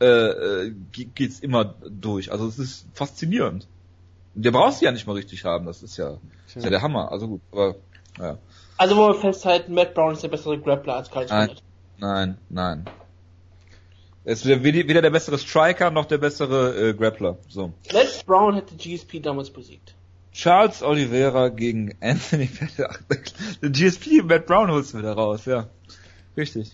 äh, 0.00 0.06
äh, 0.06 0.74
ge- 0.92 1.08
geht's 1.14 1.40
immer 1.40 1.74
durch. 1.88 2.32
Also 2.32 2.46
es 2.48 2.58
ist 2.58 2.86
faszinierend. 2.94 3.68
Und 4.34 4.44
Der 4.46 4.50
brauchst 4.50 4.80
du 4.80 4.86
ja 4.86 4.92
nicht 4.92 5.06
mal 5.06 5.12
richtig 5.12 5.44
haben, 5.44 5.66
das 5.66 5.82
ist 5.82 5.98
ja, 5.98 6.18
ist 6.46 6.64
ja 6.64 6.70
der 6.70 6.80
Hammer. 6.82 7.12
Also 7.12 7.28
gut, 7.28 7.40
aber 7.52 7.76
ja. 8.18 8.38
Also 8.82 8.96
wollen 8.96 9.14
wir 9.14 9.20
festhalten, 9.20 9.74
Matt 9.74 9.94
Brown 9.94 10.14
ist 10.14 10.24
der 10.24 10.28
bessere 10.28 10.58
Grappler 10.58 10.96
als 10.96 11.08
Carlos 11.08 11.30
Nein. 11.30 11.50
Nein, 11.98 12.38
nein. 12.48 12.84
Er 14.24 14.32
ist 14.32 14.44
weder 14.44 15.02
der 15.02 15.10
bessere 15.10 15.38
Striker 15.38 15.92
noch 15.92 16.06
der 16.06 16.18
bessere 16.18 16.88
äh, 16.88 16.92
Grappler. 16.92 17.38
So. 17.46 17.72
Matt 17.92 18.26
Brown 18.26 18.56
hätte 18.56 18.74
GSP 18.74 19.22
damals 19.22 19.50
besiegt. 19.50 19.94
Charles 20.32 20.82
Oliveira 20.82 21.50
gegen 21.50 21.94
Anthony 22.00 22.46
Pettis. 22.46 22.84
GSP 23.62 24.24
Matt 24.24 24.46
Brown 24.46 24.68
holst 24.68 24.94
du 24.94 24.98
wieder 24.98 25.12
raus, 25.12 25.44
ja. 25.44 25.68
Richtig. 26.36 26.72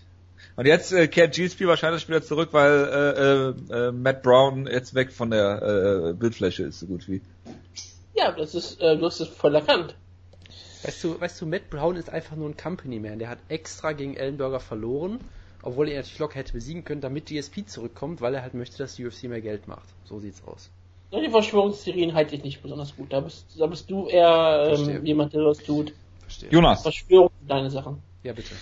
Und 0.57 0.65
jetzt 0.65 0.95
äh, 0.95 1.09
kehrt 1.09 1.35
GSP 1.35 1.67
wahrscheinlich 1.67 2.09
wieder 2.09 2.23
zurück, 2.23 2.49
weil 2.53 3.55
äh, 3.71 3.75
äh, 3.75 3.89
äh, 3.89 3.93
Matt 3.93 4.23
Brown 4.23 4.67
jetzt 4.67 4.95
weg 4.95 5.13
von 5.13 5.31
der 5.31 5.63
äh, 6.09 6.13
Bildfläche 6.15 6.63
ist, 6.63 6.81
so 6.81 6.87
gut 6.87 7.07
wie. 7.07 7.21
Ja, 8.15 8.33
das 8.33 8.55
ist, 8.55 8.81
äh, 8.81 8.97
du 8.97 9.05
hast 9.05 9.21
es 9.21 9.29
voll 9.29 9.55
erkannt. 9.55 9.95
Weißt 10.83 11.03
du, 11.05 11.21
weißt 11.21 11.41
du, 11.41 11.47
Matt 11.47 11.71
Brown 11.71 11.97
ist 11.97 12.11
einfach 12.11 12.37
nur 12.37 12.49
ein 12.49 12.57
Company 12.57 13.01
Man. 13.01 13.19
Der 13.19 13.29
hat 13.29 13.39
extra 13.49 13.93
gegen 13.93 14.15
Ellenberger 14.15 14.61
verloren, 14.61 15.19
obwohl 15.63 15.89
er 15.89 15.97
natürlich 15.97 16.19
locker 16.19 16.37
hätte 16.37 16.53
besiegen 16.53 16.85
können, 16.85 17.01
damit 17.01 17.27
GSP 17.27 17.67
zurückkommt, 17.67 18.21
weil 18.21 18.35
er 18.35 18.43
halt 18.43 18.55
möchte, 18.55 18.79
dass 18.79 18.95
die 18.95 19.07
UFC 19.07 19.25
mehr 19.25 19.41
Geld 19.41 19.67
macht. 19.67 19.89
So 20.05 20.21
sieht's 20.21 20.43
aus. 20.47 20.71
Ja, 21.11 21.21
die 21.21 21.31
Verschwörungstheorien 21.31 22.15
halte 22.15 22.37
ich 22.37 22.45
nicht 22.45 22.63
besonders 22.63 22.95
gut. 22.95 23.13
Da 23.13 23.21
bist, 23.21 23.47
da 23.59 23.67
bist 23.67 23.91
du 23.91 24.09
eher 24.09 24.73
ähm, 24.73 25.05
jemand, 25.05 25.33
der 25.33 25.43
das 25.43 25.59
tut. 25.59 25.93
Verstehe. 26.21 26.51
Jonas, 26.51 26.83
Verschwörung 26.83 27.31
deine 27.47 27.71
Sachen. 27.71 28.03
Ja, 28.23 28.33
bitte. 28.35 28.55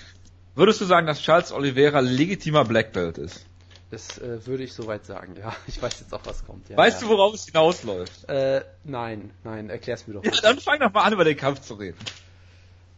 würdest 0.54 0.80
du 0.80 0.85
sagen, 0.85 1.06
dass 1.06 1.20
Charles 1.20 1.52
Oliveira 1.52 2.00
legitimer 2.00 2.64
Black 2.64 2.92
Belt 2.92 3.18
ist? 3.18 3.44
Das 3.90 4.19
äh, 4.19 4.45
würde 4.47 4.64
ich 4.64 4.73
soweit 4.73 5.07
sagen, 5.07 5.37
ja. 5.38 5.55
Ich 5.66 5.81
weiß 5.81 6.00
jetzt 6.00 6.12
auch, 6.12 6.25
was 6.25 6.45
kommt. 6.45 6.69
Ja, 6.69 6.76
weißt 6.76 7.02
ja. 7.02 7.09
du, 7.09 7.14
worauf 7.14 7.35
es 7.35 7.45
hinausläuft? 7.47 8.28
Äh, 8.28 8.64
nein, 8.85 9.31
nein, 9.45 9.71
erklär's 9.71 10.07
mir 10.07 10.14
doch. 10.14 10.25
Ja, 10.25 10.33
dann 10.43 10.59
fang 10.59 10.81
doch 10.81 10.93
mal 10.93 11.02
an, 11.02 11.12
über 11.12 11.25
den 11.25 11.37
Kampf 11.37 11.61
zu 11.61 11.75
reden. 11.75 11.99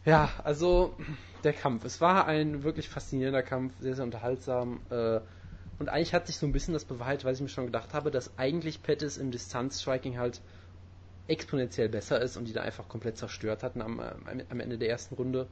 Ja, 0.05 0.31
also 0.43 0.95
der 1.43 1.53
Kampf. 1.53 1.85
Es 1.85 2.01
war 2.01 2.25
ein 2.25 2.63
wirklich 2.63 2.89
faszinierender 2.89 3.43
Kampf, 3.43 3.73
sehr, 3.79 3.95
sehr 3.95 4.05
unterhaltsam. 4.05 4.79
Äh, 4.89 5.19
und 5.77 5.89
eigentlich 5.89 6.13
hat 6.13 6.27
sich 6.27 6.37
so 6.37 6.45
ein 6.45 6.51
bisschen 6.51 6.73
das 6.73 6.85
bewahrheitet, 6.85 7.25
weil 7.25 7.33
ich 7.33 7.41
mir 7.41 7.49
schon 7.49 7.65
gedacht 7.65 7.93
habe, 7.93 8.11
dass 8.11 8.37
eigentlich 8.37 8.81
Pettis 8.81 9.17
im 9.17 9.31
Distanz-Striking 9.31 10.17
halt 10.17 10.41
exponentiell 11.27 11.87
besser 11.87 12.19
ist 12.19 12.35
und 12.35 12.45
die 12.45 12.53
da 12.53 12.61
einfach 12.61 12.87
komplett 12.89 13.17
zerstört 13.17 13.61
hatten 13.61 13.81
am, 13.81 13.99
am 13.99 14.59
Ende 14.59 14.77
der 14.77 14.89
ersten 14.89 15.15
Runde. 15.15 15.47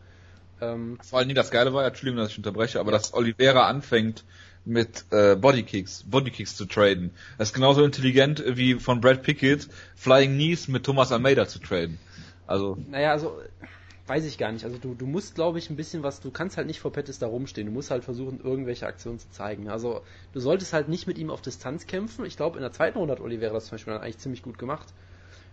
Ähm, 0.60 0.98
Vor 1.02 1.20
allem, 1.20 1.34
das 1.36 1.52
Geile 1.52 1.74
war, 1.74 1.84
ja, 1.84 1.90
Entschuldigung, 1.90 2.18
dass 2.18 2.32
ich 2.32 2.38
unterbreche, 2.38 2.80
aber 2.80 2.92
dass 2.92 3.14
Oliveira 3.14 3.68
anfängt 3.68 4.26
mit 4.68 5.06
äh, 5.12 5.36
Bodykicks, 5.36 6.04
Bodykicks 6.04 6.56
zu 6.56 6.66
traden. 6.66 7.12
Das 7.38 7.50
ist 7.50 7.54
genauso 7.54 7.84
intelligent 7.84 8.44
wie 8.46 8.76
von 8.76 9.02
Brad 9.02 9.24
Pickett 9.24 9.68
Flying 9.96 10.34
Knees 10.34 10.68
mit 10.68 10.86
Thomas 10.86 11.12
Almeida 11.12 11.48
zu 11.48 11.60
traden. 11.60 11.98
Also, 12.46 12.78
naja, 12.90 13.12
also 13.12 13.40
weiß 14.08 14.26
ich 14.26 14.38
gar 14.38 14.52
nicht. 14.52 14.64
Also 14.64 14.78
du, 14.78 14.94
du 14.94 15.06
musst, 15.06 15.36
glaube 15.36 15.60
ich, 15.60 15.70
ein 15.70 15.76
bisschen 15.76 16.04
was, 16.04 16.22
du 16.22 16.32
kannst 16.32 16.58
halt 16.58 16.68
nicht 16.68 16.80
vor 16.80 16.92
Pettis 16.92 17.20
da 17.20 17.28
rumstehen. 17.28 17.68
Du 17.68 17.74
musst 17.74 17.92
halt 17.92 18.04
versuchen, 18.04 18.40
irgendwelche 18.42 18.88
Aktionen 18.88 19.20
zu 19.20 19.30
zeigen. 19.30 19.70
Also 19.70 20.02
du 20.34 20.40
solltest 20.40 20.74
halt 20.74 20.88
nicht 20.88 21.08
mit 21.08 21.18
ihm 21.18 21.30
auf 21.30 21.42
Distanz 21.42 21.88
kämpfen. 21.88 22.26
Ich 22.26 22.38
glaube, 22.38 22.58
in 22.58 22.62
der 22.62 22.72
zweiten 22.72 22.98
Runde 22.98 23.14
hat 23.14 23.22
Oliveira 23.22 23.54
das 23.54 23.66
zum 23.66 23.76
Beispiel 23.76 23.94
dann 23.94 24.02
eigentlich 24.02 24.20
ziemlich 24.20 24.44
gut 24.44 24.58
gemacht. 24.58 24.88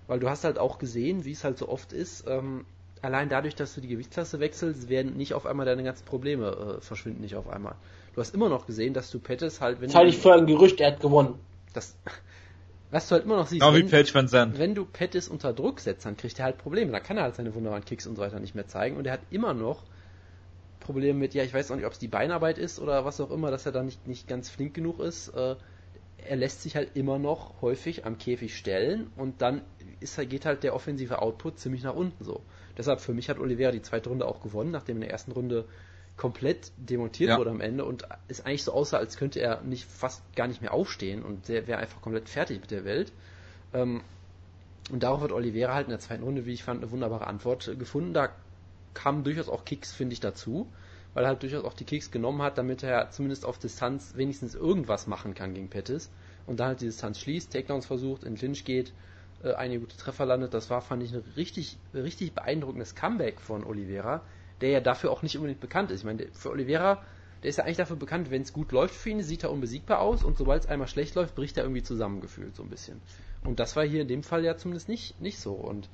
Weil 0.06 0.20
du 0.20 0.28
hast 0.28 0.44
halt 0.44 0.58
auch 0.58 0.78
gesehen, 0.78 1.24
wie 1.24 1.32
es 1.32 1.44
halt 1.44 1.58
so 1.58 1.68
oft 1.68 1.92
ist, 1.92 2.24
ähm, 2.28 2.66
allein 3.00 3.28
dadurch, 3.28 3.54
dass 3.54 3.74
du 3.74 3.80
die 3.80 3.88
Gewichtsklasse 3.88 4.38
wechselst, 4.40 4.88
werden 4.88 5.16
nicht 5.16 5.34
auf 5.34 5.46
einmal 5.46 5.66
deine 5.66 5.82
ganzen 5.82 6.04
Probleme 6.04 6.76
äh, 6.78 6.80
verschwinden 6.80 7.22
nicht 7.22 7.36
auf 7.36 7.48
einmal. 7.48 7.74
Du 8.14 8.20
hast 8.20 8.34
immer 8.34 8.48
noch 8.48 8.66
gesehen, 8.66 8.94
dass 8.94 9.10
du 9.10 9.18
Pettis 9.18 9.60
halt, 9.60 9.80
wenn 9.80 9.88
Das 9.88 9.96
halte 9.96 10.10
ich 10.10 10.16
du 10.16 10.22
für 10.22 10.34
ein 10.34 10.46
Gerücht, 10.46 10.80
er 10.80 10.92
hat 10.92 11.00
gewonnen. 11.00 11.34
das, 11.72 11.96
was 12.90 13.08
du 13.08 13.16
halt 13.16 13.24
immer 13.24 13.36
noch 13.36 13.46
siehst, 13.48 13.60
genau 13.60 13.74
wie 13.74 13.80
wenn, 13.80 13.90
Page 13.90 14.14
Van 14.14 14.28
Zandt. 14.28 14.58
wenn 14.58 14.74
du 14.74 14.84
Pettis 14.84 15.28
unter 15.28 15.52
Druck 15.52 15.80
setzt, 15.80 16.06
dann 16.06 16.16
kriegt 16.16 16.38
er 16.38 16.44
halt 16.44 16.58
Probleme. 16.58 16.92
Dann 16.92 17.02
kann 17.02 17.16
er 17.16 17.24
halt 17.24 17.34
seine 17.34 17.54
wunderbaren 17.54 17.84
Kicks 17.84 18.06
und 18.06 18.16
so 18.16 18.22
weiter 18.22 18.38
nicht 18.38 18.54
mehr 18.54 18.68
zeigen. 18.68 18.96
Und 18.96 19.06
er 19.06 19.14
hat 19.14 19.20
immer 19.30 19.52
noch 19.52 19.82
Probleme 20.80 21.18
mit, 21.18 21.34
ja, 21.34 21.42
ich 21.42 21.52
weiß 21.52 21.70
auch 21.70 21.76
nicht, 21.76 21.86
ob 21.86 21.92
es 21.92 21.98
die 21.98 22.08
Beinarbeit 22.08 22.58
ist 22.58 22.78
oder 22.78 23.04
was 23.04 23.20
auch 23.20 23.30
immer, 23.30 23.50
dass 23.50 23.66
er 23.66 23.72
da 23.72 23.82
nicht, 23.82 24.06
nicht 24.06 24.28
ganz 24.28 24.48
flink 24.48 24.74
genug 24.74 25.00
ist. 25.00 25.28
Äh, 25.30 25.56
er 26.26 26.36
lässt 26.36 26.62
sich 26.62 26.76
halt 26.76 26.90
immer 26.94 27.18
noch 27.18 27.60
häufig 27.62 28.06
am 28.06 28.18
Käfig 28.18 28.56
stellen 28.56 29.10
und 29.16 29.42
dann 29.42 29.62
ist, 30.00 30.18
geht 30.28 30.46
halt 30.46 30.62
der 30.62 30.74
offensive 30.74 31.20
Output 31.20 31.58
ziemlich 31.58 31.82
nach 31.82 31.94
unten 31.94 32.22
so. 32.24 32.42
Deshalb 32.78 33.00
für 33.00 33.12
mich 33.12 33.28
hat 33.28 33.38
Oliveira 33.38 33.72
die 33.72 33.82
zweite 33.82 34.08
Runde 34.08 34.26
auch 34.26 34.40
gewonnen, 34.40 34.70
nachdem 34.70 34.96
in 34.96 35.02
der 35.02 35.10
ersten 35.10 35.32
Runde 35.32 35.64
komplett 36.16 36.70
demontiert 36.76 37.30
Ja. 37.30 37.38
wurde 37.38 37.50
am 37.50 37.60
Ende 37.60 37.84
und 37.84 38.06
es 38.28 38.44
eigentlich 38.44 38.62
so 38.64 38.72
aussah, 38.72 38.98
als 38.98 39.16
könnte 39.16 39.40
er 39.40 39.62
nicht 39.62 39.84
fast 39.84 40.22
gar 40.36 40.46
nicht 40.46 40.62
mehr 40.62 40.72
aufstehen 40.72 41.22
und 41.22 41.48
der 41.48 41.66
wäre 41.66 41.78
einfach 41.80 42.00
komplett 42.00 42.28
fertig 42.28 42.60
mit 42.60 42.70
der 42.70 42.84
Welt. 42.84 43.12
Ähm, 43.72 44.02
und 44.90 45.02
darauf 45.02 45.22
hat 45.22 45.32
Oliveira 45.32 45.74
halt 45.74 45.86
in 45.86 45.90
der 45.90 45.98
zweiten 45.98 46.22
Runde, 46.22 46.46
wie 46.46 46.52
ich 46.52 46.62
fand, 46.62 46.82
eine 46.82 46.90
wunderbare 46.90 47.26
Antwort 47.26 47.78
gefunden. 47.78 48.12
Da 48.12 48.30
kamen 48.92 49.24
durchaus 49.24 49.48
auch 49.48 49.64
Kicks, 49.64 49.92
finde 49.92 50.12
ich, 50.12 50.20
dazu, 50.20 50.70
weil 51.14 51.24
er 51.24 51.28
halt 51.28 51.42
durchaus 51.42 51.64
auch 51.64 51.72
die 51.74 51.84
Kicks 51.84 52.10
genommen 52.10 52.42
hat, 52.42 52.58
damit 52.58 52.82
er 52.82 53.10
zumindest 53.10 53.44
auf 53.44 53.58
Distanz 53.58 54.12
wenigstens 54.16 54.54
irgendwas 54.54 55.06
machen 55.06 55.34
kann 55.34 55.54
gegen 55.54 55.68
Pettis 55.68 56.10
und 56.46 56.60
dann 56.60 56.68
halt 56.68 56.80
die 56.80 56.86
Distanz 56.86 57.18
schließt, 57.18 57.52
Takedowns 57.52 57.86
versucht, 57.86 58.24
in 58.24 58.36
Clinch 58.36 58.64
geht, 58.64 58.92
äh, 59.42 59.54
einige 59.54 59.80
gute 59.80 59.96
Treffer 59.96 60.26
landet. 60.26 60.54
Das 60.54 60.70
war, 60.70 60.80
fand 60.80 61.02
ich, 61.02 61.12
ein 61.12 61.24
richtig, 61.36 61.78
richtig 61.92 62.34
beeindruckendes 62.34 62.94
Comeback 62.94 63.40
von 63.40 63.64
Oliveira, 63.64 64.22
der 64.60 64.70
ja 64.70 64.80
dafür 64.80 65.10
auch 65.10 65.22
nicht 65.22 65.36
unbedingt 65.36 65.60
bekannt 65.60 65.90
ist. 65.90 66.00
Ich 66.00 66.06
meine, 66.06 66.26
für 66.32 66.50
Oliveira, 66.50 67.02
der 67.42 67.50
ist 67.50 67.56
ja 67.56 67.64
eigentlich 67.64 67.76
dafür 67.76 67.96
bekannt, 67.96 68.30
wenn 68.30 68.42
es 68.42 68.52
gut 68.52 68.72
läuft 68.72 68.94
für 68.94 69.10
ihn, 69.10 69.22
sieht 69.22 69.42
er 69.42 69.50
unbesiegbar 69.50 70.00
aus 70.00 70.24
und 70.24 70.38
sobald 70.38 70.64
es 70.64 70.68
einmal 70.68 70.88
schlecht 70.88 71.14
läuft, 71.14 71.34
bricht 71.34 71.56
er 71.56 71.64
irgendwie 71.64 71.82
zusammengefühlt 71.82 72.56
so 72.56 72.62
ein 72.62 72.70
bisschen. 72.70 73.00
Und 73.44 73.60
das 73.60 73.76
war 73.76 73.84
hier 73.84 74.02
in 74.02 74.08
dem 74.08 74.22
Fall 74.22 74.44
ja 74.44 74.56
zumindest 74.56 74.88
nicht, 74.88 75.20
nicht 75.20 75.38
so. 75.38 75.52
Und 75.52 75.88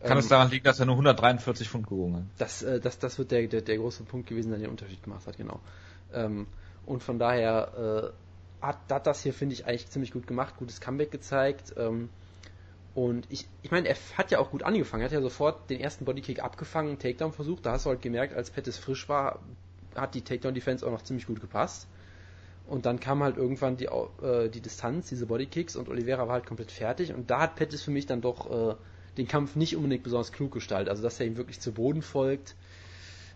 Kann 0.00 0.12
ähm, 0.12 0.18
es 0.18 0.28
daran 0.28 0.50
liegen, 0.50 0.64
dass 0.64 0.78
er 0.78 0.86
nur 0.86 0.94
143 0.94 1.68
Pfund 1.68 1.88
gewogen 1.88 2.16
hat? 2.16 2.22
das, 2.38 2.62
äh, 2.62 2.78
das, 2.80 2.98
das 2.98 3.18
wird 3.18 3.32
der, 3.32 3.48
der, 3.48 3.62
der 3.62 3.76
große 3.78 4.04
Punkt 4.04 4.28
gewesen, 4.28 4.50
der 4.50 4.58
den 4.58 4.70
Unterschied 4.70 5.02
gemacht 5.02 5.26
hat, 5.26 5.36
genau. 5.36 5.60
Ähm, 6.12 6.46
und 6.86 7.02
von 7.02 7.18
daher 7.18 8.12
äh, 8.62 8.64
hat, 8.64 8.78
hat 8.90 9.06
das 9.06 9.22
hier, 9.22 9.34
finde 9.34 9.54
ich, 9.54 9.66
eigentlich 9.66 9.88
ziemlich 9.88 10.12
gut 10.12 10.26
gemacht, 10.26 10.56
gutes 10.56 10.80
Comeback 10.80 11.10
gezeigt. 11.10 11.74
Ähm, 11.76 12.10
und 12.94 13.26
ich, 13.30 13.46
ich 13.62 13.70
meine, 13.70 13.88
er 13.88 13.96
hat 14.18 14.30
ja 14.30 14.38
auch 14.38 14.50
gut 14.50 14.62
angefangen. 14.62 15.02
Er 15.02 15.06
hat 15.06 15.12
ja 15.12 15.22
sofort 15.22 15.70
den 15.70 15.80
ersten 15.80 16.04
Bodykick 16.04 16.42
abgefangen, 16.42 16.98
Takedown 16.98 17.32
versucht. 17.32 17.64
Da 17.64 17.72
hast 17.72 17.86
du 17.86 17.90
halt 17.90 18.02
gemerkt, 18.02 18.34
als 18.34 18.50
Pettis 18.50 18.76
frisch 18.78 19.08
war, 19.08 19.40
hat 19.94 20.14
die 20.14 20.22
Takedown-Defense 20.22 20.86
auch 20.86 20.90
noch 20.90 21.02
ziemlich 21.02 21.26
gut 21.26 21.40
gepasst. 21.40 21.86
Und 22.66 22.86
dann 22.86 23.00
kam 23.00 23.22
halt 23.22 23.36
irgendwann 23.36 23.76
die, 23.76 23.86
äh, 23.86 24.48
die 24.48 24.60
Distanz, 24.60 25.08
diese 25.08 25.26
Bodykicks 25.26 25.74
und 25.76 25.88
Oliveira 25.88 26.26
war 26.26 26.34
halt 26.34 26.46
komplett 26.46 26.70
fertig. 26.70 27.12
Und 27.12 27.30
da 27.30 27.40
hat 27.40 27.56
Pettis 27.56 27.82
für 27.82 27.90
mich 27.90 28.06
dann 28.06 28.20
doch 28.20 28.50
äh, 28.72 28.74
den 29.16 29.26
Kampf 29.26 29.56
nicht 29.56 29.76
unbedingt 29.76 30.02
besonders 30.04 30.32
klug 30.32 30.52
gestaltet. 30.52 30.90
Also, 30.90 31.02
dass 31.02 31.18
er 31.18 31.26
ihm 31.26 31.36
wirklich 31.36 31.60
zu 31.60 31.72
Boden 31.72 32.02
folgt. 32.02 32.54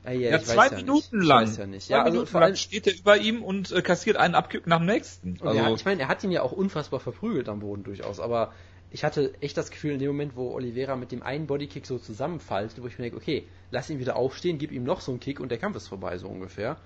Äh, 0.07 0.19
ja, 0.19 0.31
Ja, 0.33 0.43
zwei 0.43 0.69
ja 0.69 0.77
Minuten 0.77 1.19
nicht. 1.19 1.27
lang. 1.27 1.45
Ich 1.45 1.51
weiß 1.51 1.57
ja 1.57 1.67
nicht. 1.67 1.87
Zwei 1.87 1.95
Ja, 1.95 2.03
also 2.03 2.13
Minuten 2.13 2.31
vor 2.31 2.41
lang 2.41 2.49
allem, 2.49 2.57
steht 2.57 2.87
er 2.87 2.95
über 2.95 3.17
ihm 3.17 3.43
und 3.43 3.73
äh, 3.73 3.83
kassiert 3.83 4.17
einen 4.17 4.35
Abkick 4.35 4.67
nach 4.67 4.79
dem 4.79 4.87
nächsten. 4.87 5.39
Also, 5.43 5.61
hat, 5.61 5.73
ich 5.77 5.85
meine, 5.85 6.03
er 6.03 6.09
hat 6.09 6.23
ihn 6.25 6.31
ja 6.31 6.43
auch 6.43 6.53
unfassbar 6.53 7.01
verprügelt 7.01 7.49
am 7.49 7.61
Boden 7.61 7.83
durchaus, 7.85 8.21
aber 8.21 8.53
ich 8.91 9.05
hatte 9.05 9.35
echt 9.41 9.57
das 9.57 9.71
Gefühl, 9.71 9.93
in 9.93 9.99
dem 9.99 10.09
Moment, 10.09 10.37
wo 10.37 10.53
Oliveira 10.53 10.97
mit 10.97 11.13
dem 11.13 11.23
einen 11.23 11.47
Bodykick 11.47 11.87
so 11.87 11.99
zusammenfällt, 11.99 12.81
wo 12.81 12.87
ich 12.87 12.99
mir 12.99 13.05
denke, 13.05 13.19
okay, 13.19 13.49
lass 13.71 13.91
ihn 13.91 13.99
wieder 13.99 14.17
aufstehen, 14.17 14.59
gib 14.59 14.73
ihm 14.73 14.85
noch 14.85 15.01
so 15.01 15.13
einen 15.13 15.21
Kick 15.21 15.41
und 15.41 15.51
der 15.51 15.59
Kampf 15.59 15.77
ist 15.77 15.89
vorbei, 15.89 16.19
so 16.19 16.29
ungefähr. 16.29 16.79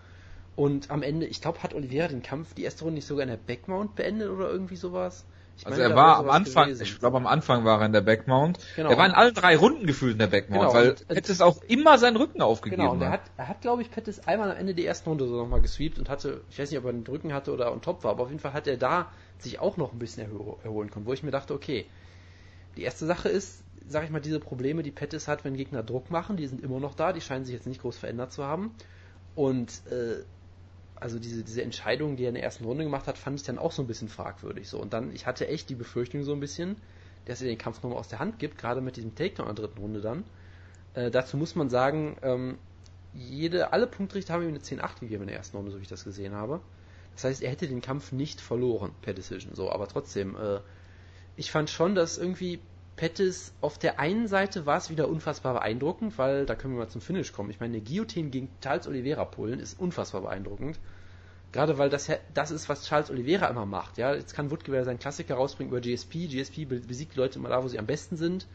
Und 0.56 0.90
am 0.90 1.02
Ende, 1.02 1.26
ich 1.26 1.40
glaube, 1.40 1.62
hat 1.62 1.74
Oliveira 1.74 2.08
den 2.08 2.22
Kampf, 2.22 2.54
die 2.54 2.64
erste 2.64 2.84
Runde 2.84 2.96
nicht 2.96 3.06
sogar 3.06 3.22
in 3.22 3.30
der 3.30 3.36
Backmount 3.36 3.94
beendet 3.94 4.30
oder 4.30 4.50
irgendwie 4.50 4.76
sowas? 4.76 5.24
Ich 5.60 5.66
also 5.66 5.78
meine, 5.78 5.92
er 5.92 5.96
war 5.96 6.16
am 6.16 6.30
Anfang, 6.30 6.64
gewesen. 6.64 6.82
ich 6.82 6.98
glaube 6.98 7.18
am 7.18 7.26
Anfang 7.26 7.66
war 7.66 7.80
er 7.80 7.86
in 7.86 7.92
der 7.92 8.00
Backmount. 8.00 8.58
Genau. 8.76 8.88
Er 8.88 8.96
war 8.96 9.04
in 9.04 9.12
allen 9.12 9.34
drei 9.34 9.58
Runden 9.58 9.86
gefühlt 9.86 10.12
in 10.12 10.18
der 10.18 10.28
Backmount, 10.28 10.72
Genau, 10.72 10.74
weil 10.74 10.96
es 11.08 11.40
auch 11.42 11.62
immer 11.64 11.98
seinen 11.98 12.16
Rücken 12.16 12.40
aufgegeben. 12.40 12.80
Genau, 12.80 12.92
und 12.94 13.02
er 13.02 13.10
hat. 13.10 13.20
er 13.36 13.48
hat 13.48 13.60
glaube 13.60 13.82
ich, 13.82 13.90
Pettis 13.90 14.20
einmal 14.20 14.50
am 14.50 14.56
Ende 14.56 14.74
der 14.74 14.86
ersten 14.86 15.10
Runde 15.10 15.28
so 15.28 15.36
nochmal 15.36 15.60
gesweept 15.60 15.98
und 15.98 16.08
hatte, 16.08 16.40
ich 16.48 16.58
weiß 16.58 16.70
nicht, 16.70 16.78
ob 16.78 16.86
er 16.86 16.92
den 16.92 17.04
Drücken 17.04 17.34
hatte 17.34 17.52
oder 17.52 17.72
on 17.72 17.82
top 17.82 18.04
war, 18.04 18.12
aber 18.12 18.22
auf 18.22 18.30
jeden 18.30 18.40
Fall 18.40 18.54
hat 18.54 18.66
er 18.66 18.78
da 18.78 19.12
sich 19.36 19.58
auch 19.58 19.76
noch 19.76 19.92
ein 19.92 19.98
bisschen 19.98 20.24
erho 20.24 20.58
erholen 20.64 20.90
können, 20.90 21.04
wo 21.04 21.12
ich 21.12 21.22
mir 21.22 21.30
dachte, 21.30 21.52
okay, 21.52 21.84
die 22.78 22.82
erste 22.82 23.04
Sache 23.04 23.28
ist, 23.28 23.62
sag 23.86 24.04
ich 24.04 24.10
mal, 24.10 24.20
diese 24.20 24.40
Probleme, 24.40 24.82
die 24.82 24.92
Pettis 24.92 25.28
hat, 25.28 25.44
wenn 25.44 25.56
Gegner 25.56 25.82
Druck 25.82 26.10
machen, 26.10 26.38
die 26.38 26.46
sind 26.46 26.62
immer 26.62 26.80
noch 26.80 26.94
da, 26.94 27.12
die 27.12 27.20
scheinen 27.20 27.44
sich 27.44 27.54
jetzt 27.54 27.66
nicht 27.66 27.82
groß 27.82 27.98
verändert 27.98 28.32
zu 28.32 28.44
haben. 28.44 28.74
Und 29.34 29.82
äh, 29.90 30.24
also 31.00 31.18
diese, 31.18 31.42
diese 31.42 31.62
Entscheidung, 31.62 32.16
die 32.16 32.24
er 32.24 32.28
in 32.28 32.34
der 32.34 32.44
ersten 32.44 32.64
Runde 32.64 32.84
gemacht 32.84 33.06
hat, 33.06 33.16
fand 33.18 33.40
ich 33.40 33.46
dann 33.46 33.58
auch 33.58 33.72
so 33.72 33.82
ein 33.82 33.86
bisschen 33.86 34.08
fragwürdig. 34.08 34.68
So. 34.68 34.78
Und 34.78 34.92
dann, 34.92 35.12
ich 35.12 35.26
hatte 35.26 35.48
echt 35.48 35.70
die 35.70 35.74
Befürchtung 35.74 36.22
so 36.22 36.32
ein 36.32 36.40
bisschen, 36.40 36.76
dass 37.24 37.40
er 37.40 37.48
den 37.48 37.58
Kampf 37.58 37.82
nochmal 37.82 37.98
aus 37.98 38.08
der 38.08 38.18
Hand 38.18 38.38
gibt, 38.38 38.58
gerade 38.58 38.80
mit 38.80 38.96
diesem 38.96 39.14
Takedown 39.14 39.48
in 39.48 39.56
der 39.56 39.64
dritten 39.64 39.80
Runde 39.80 40.00
dann. 40.00 40.24
Äh, 40.94 41.10
dazu 41.10 41.36
muss 41.36 41.54
man 41.54 41.70
sagen, 41.70 42.16
ähm, 42.22 42.58
jede, 43.14 43.72
alle 43.72 43.86
Punktrichter 43.86 44.34
haben 44.34 44.42
ihm 44.42 44.50
eine 44.50 44.58
10-8 44.58 45.00
gegeben 45.00 45.22
in 45.22 45.28
der 45.28 45.36
ersten 45.38 45.56
Runde, 45.56 45.72
so 45.72 45.78
wie 45.78 45.82
ich 45.82 45.88
das 45.88 46.04
gesehen 46.04 46.34
habe. 46.34 46.60
Das 47.14 47.24
heißt, 47.24 47.42
er 47.42 47.50
hätte 47.50 47.66
den 47.66 47.80
Kampf 47.80 48.12
nicht 48.12 48.40
verloren 48.40 48.92
per 49.02 49.14
Decision, 49.14 49.54
so, 49.54 49.70
aber 49.70 49.88
trotzdem, 49.88 50.36
äh, 50.36 50.60
ich 51.36 51.50
fand 51.50 51.70
schon, 51.70 51.94
dass 51.94 52.18
irgendwie 52.18 52.60
Pettis 53.00 53.54
auf 53.62 53.78
der 53.78 53.98
einen 53.98 54.28
Seite 54.28 54.66
war 54.66 54.76
es 54.76 54.90
wieder 54.90 55.08
unfassbar 55.08 55.54
beeindruckend, 55.54 56.18
weil 56.18 56.44
da 56.44 56.54
können 56.54 56.74
wir 56.74 56.80
mal 56.80 56.90
zum 56.90 57.00
Finish 57.00 57.32
kommen. 57.32 57.48
Ich 57.48 57.58
meine, 57.58 57.74
eine 57.78 57.82
Guillotine 57.82 58.28
gegen 58.28 58.50
Charles 58.60 58.86
Oliveira 58.86 59.24
pullen 59.24 59.58
ist 59.58 59.80
unfassbar 59.80 60.20
beeindruckend. 60.20 60.78
Gerade 61.50 61.78
weil 61.78 61.88
das 61.88 62.10
das 62.34 62.50
ist, 62.50 62.68
was 62.68 62.84
Charles 62.84 63.08
Oliveira 63.10 63.46
immer 63.46 63.64
macht. 63.64 63.96
Ja, 63.96 64.14
jetzt 64.14 64.34
kann 64.34 64.50
Woodke 64.50 64.70
wieder 64.70 64.84
seinen 64.84 64.98
Klassiker 64.98 65.36
rausbringen 65.36 65.72
über 65.72 65.80
GSP. 65.80 66.28
GSP 66.28 66.66
be- 66.66 66.80
besiegt 66.80 67.16
Leute 67.16 67.38
immer 67.38 67.48
da, 67.48 67.64
wo 67.64 67.68
sie 67.68 67.78
am 67.78 67.86
besten 67.86 68.18
sind, 68.18 68.46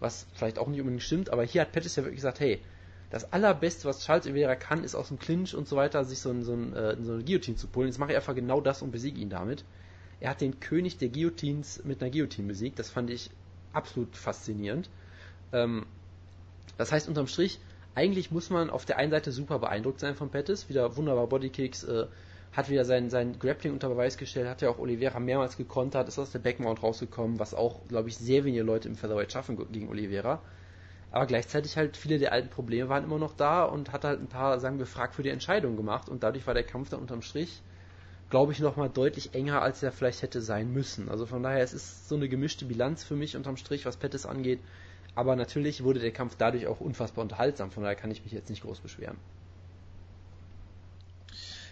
was 0.00 0.26
vielleicht 0.34 0.58
auch 0.58 0.68
nicht 0.68 0.80
unbedingt 0.80 1.02
stimmt. 1.02 1.30
Aber 1.30 1.42
hier 1.44 1.62
hat 1.62 1.72
Pettis 1.72 1.96
ja 1.96 2.02
wirklich 2.02 2.18
gesagt, 2.18 2.40
hey, 2.40 2.60
das 3.08 3.32
allerbeste, 3.32 3.88
was 3.88 4.04
Charles 4.04 4.26
Oliveira 4.26 4.54
kann, 4.54 4.84
ist 4.84 4.94
aus 4.94 5.08
dem 5.08 5.18
Clinch 5.18 5.54
und 5.54 5.66
so 5.66 5.76
weiter, 5.76 6.04
sich 6.04 6.18
so, 6.18 6.28
ein, 6.28 6.42
so, 6.42 6.52
ein, 6.52 6.74
äh, 6.74 6.94
so 7.02 7.14
eine 7.14 7.24
Guillotine 7.24 7.56
zu 7.56 7.68
pullen. 7.68 7.88
Jetzt 7.88 7.98
mache 7.98 8.10
ich 8.10 8.16
einfach 8.16 8.34
genau 8.34 8.60
das 8.60 8.82
und 8.82 8.90
besiege 8.92 9.18
ihn 9.18 9.30
damit. 9.30 9.64
Er 10.20 10.28
hat 10.28 10.42
den 10.42 10.60
König 10.60 10.98
der 10.98 11.08
Guillotines 11.08 11.82
mit 11.84 12.02
einer 12.02 12.10
Guillotine 12.10 12.48
besiegt. 12.48 12.78
Das 12.78 12.90
fand 12.90 13.08
ich 13.08 13.30
absolut 13.74 14.16
faszinierend. 14.16 14.88
Ähm, 15.52 15.86
das 16.76 16.92
heißt, 16.92 17.08
unterm 17.08 17.26
Strich, 17.26 17.60
eigentlich 17.94 18.30
muss 18.30 18.50
man 18.50 18.70
auf 18.70 18.84
der 18.84 18.98
einen 18.98 19.10
Seite 19.10 19.30
super 19.30 19.58
beeindruckt 19.58 20.00
sein 20.00 20.14
von 20.16 20.30
Pettis, 20.30 20.68
wieder 20.68 20.96
wunderbar 20.96 21.26
Bodykicks, 21.28 21.84
äh, 21.84 22.06
hat 22.52 22.70
wieder 22.70 22.84
sein, 22.84 23.10
sein 23.10 23.38
Grappling 23.38 23.72
unter 23.72 23.88
Beweis 23.88 24.16
gestellt, 24.16 24.48
hat 24.48 24.62
ja 24.62 24.70
auch 24.70 24.78
Oliveira 24.78 25.18
mehrmals 25.20 25.56
gekontert, 25.56 26.08
ist 26.08 26.18
aus 26.18 26.30
der 26.30 26.38
Backmount 26.38 26.82
rausgekommen, 26.82 27.38
was 27.38 27.52
auch, 27.54 27.80
glaube 27.88 28.08
ich, 28.08 28.16
sehr 28.16 28.44
wenige 28.44 28.62
Leute 28.62 28.88
im 28.88 28.96
Featherweight 28.96 29.32
schaffen 29.32 29.58
gegen 29.72 29.88
Oliveira. 29.88 30.40
Aber 31.10 31.26
gleichzeitig 31.26 31.76
halt 31.76 31.96
viele 31.96 32.18
der 32.18 32.32
alten 32.32 32.48
Probleme 32.48 32.88
waren 32.88 33.04
immer 33.04 33.18
noch 33.18 33.34
da 33.34 33.64
und 33.64 33.92
hat 33.92 34.04
halt 34.04 34.20
ein 34.20 34.26
paar, 34.28 34.58
sagen 34.58 34.78
wir, 34.78 34.86
fragwürdige 34.86 35.32
Entscheidungen 35.32 35.76
gemacht 35.76 36.08
und 36.08 36.22
dadurch 36.22 36.46
war 36.46 36.54
der 36.54 36.64
Kampf 36.64 36.90
dann 36.90 37.00
unterm 37.00 37.22
Strich, 37.22 37.60
glaube 38.34 38.52
ich, 38.52 38.58
nochmal 38.58 38.90
deutlich 38.90 39.32
enger, 39.32 39.62
als 39.62 39.80
er 39.84 39.92
vielleicht 39.92 40.22
hätte 40.22 40.42
sein 40.42 40.72
müssen. 40.72 41.08
Also 41.08 41.24
von 41.24 41.44
daher, 41.44 41.62
es 41.62 41.72
ist 41.72 42.08
so 42.08 42.16
eine 42.16 42.28
gemischte 42.28 42.64
Bilanz 42.64 43.04
für 43.04 43.14
mich 43.14 43.36
unterm 43.36 43.56
Strich, 43.56 43.86
was 43.86 43.96
Pettis 43.96 44.26
angeht. 44.26 44.58
Aber 45.14 45.36
natürlich 45.36 45.84
wurde 45.84 46.00
der 46.00 46.10
Kampf 46.10 46.34
dadurch 46.36 46.66
auch 46.66 46.80
unfassbar 46.80 47.22
unterhaltsam, 47.22 47.70
von 47.70 47.84
daher 47.84 47.94
kann 47.94 48.10
ich 48.10 48.24
mich 48.24 48.32
jetzt 48.32 48.50
nicht 48.50 48.62
groß 48.62 48.80
beschweren. 48.80 49.18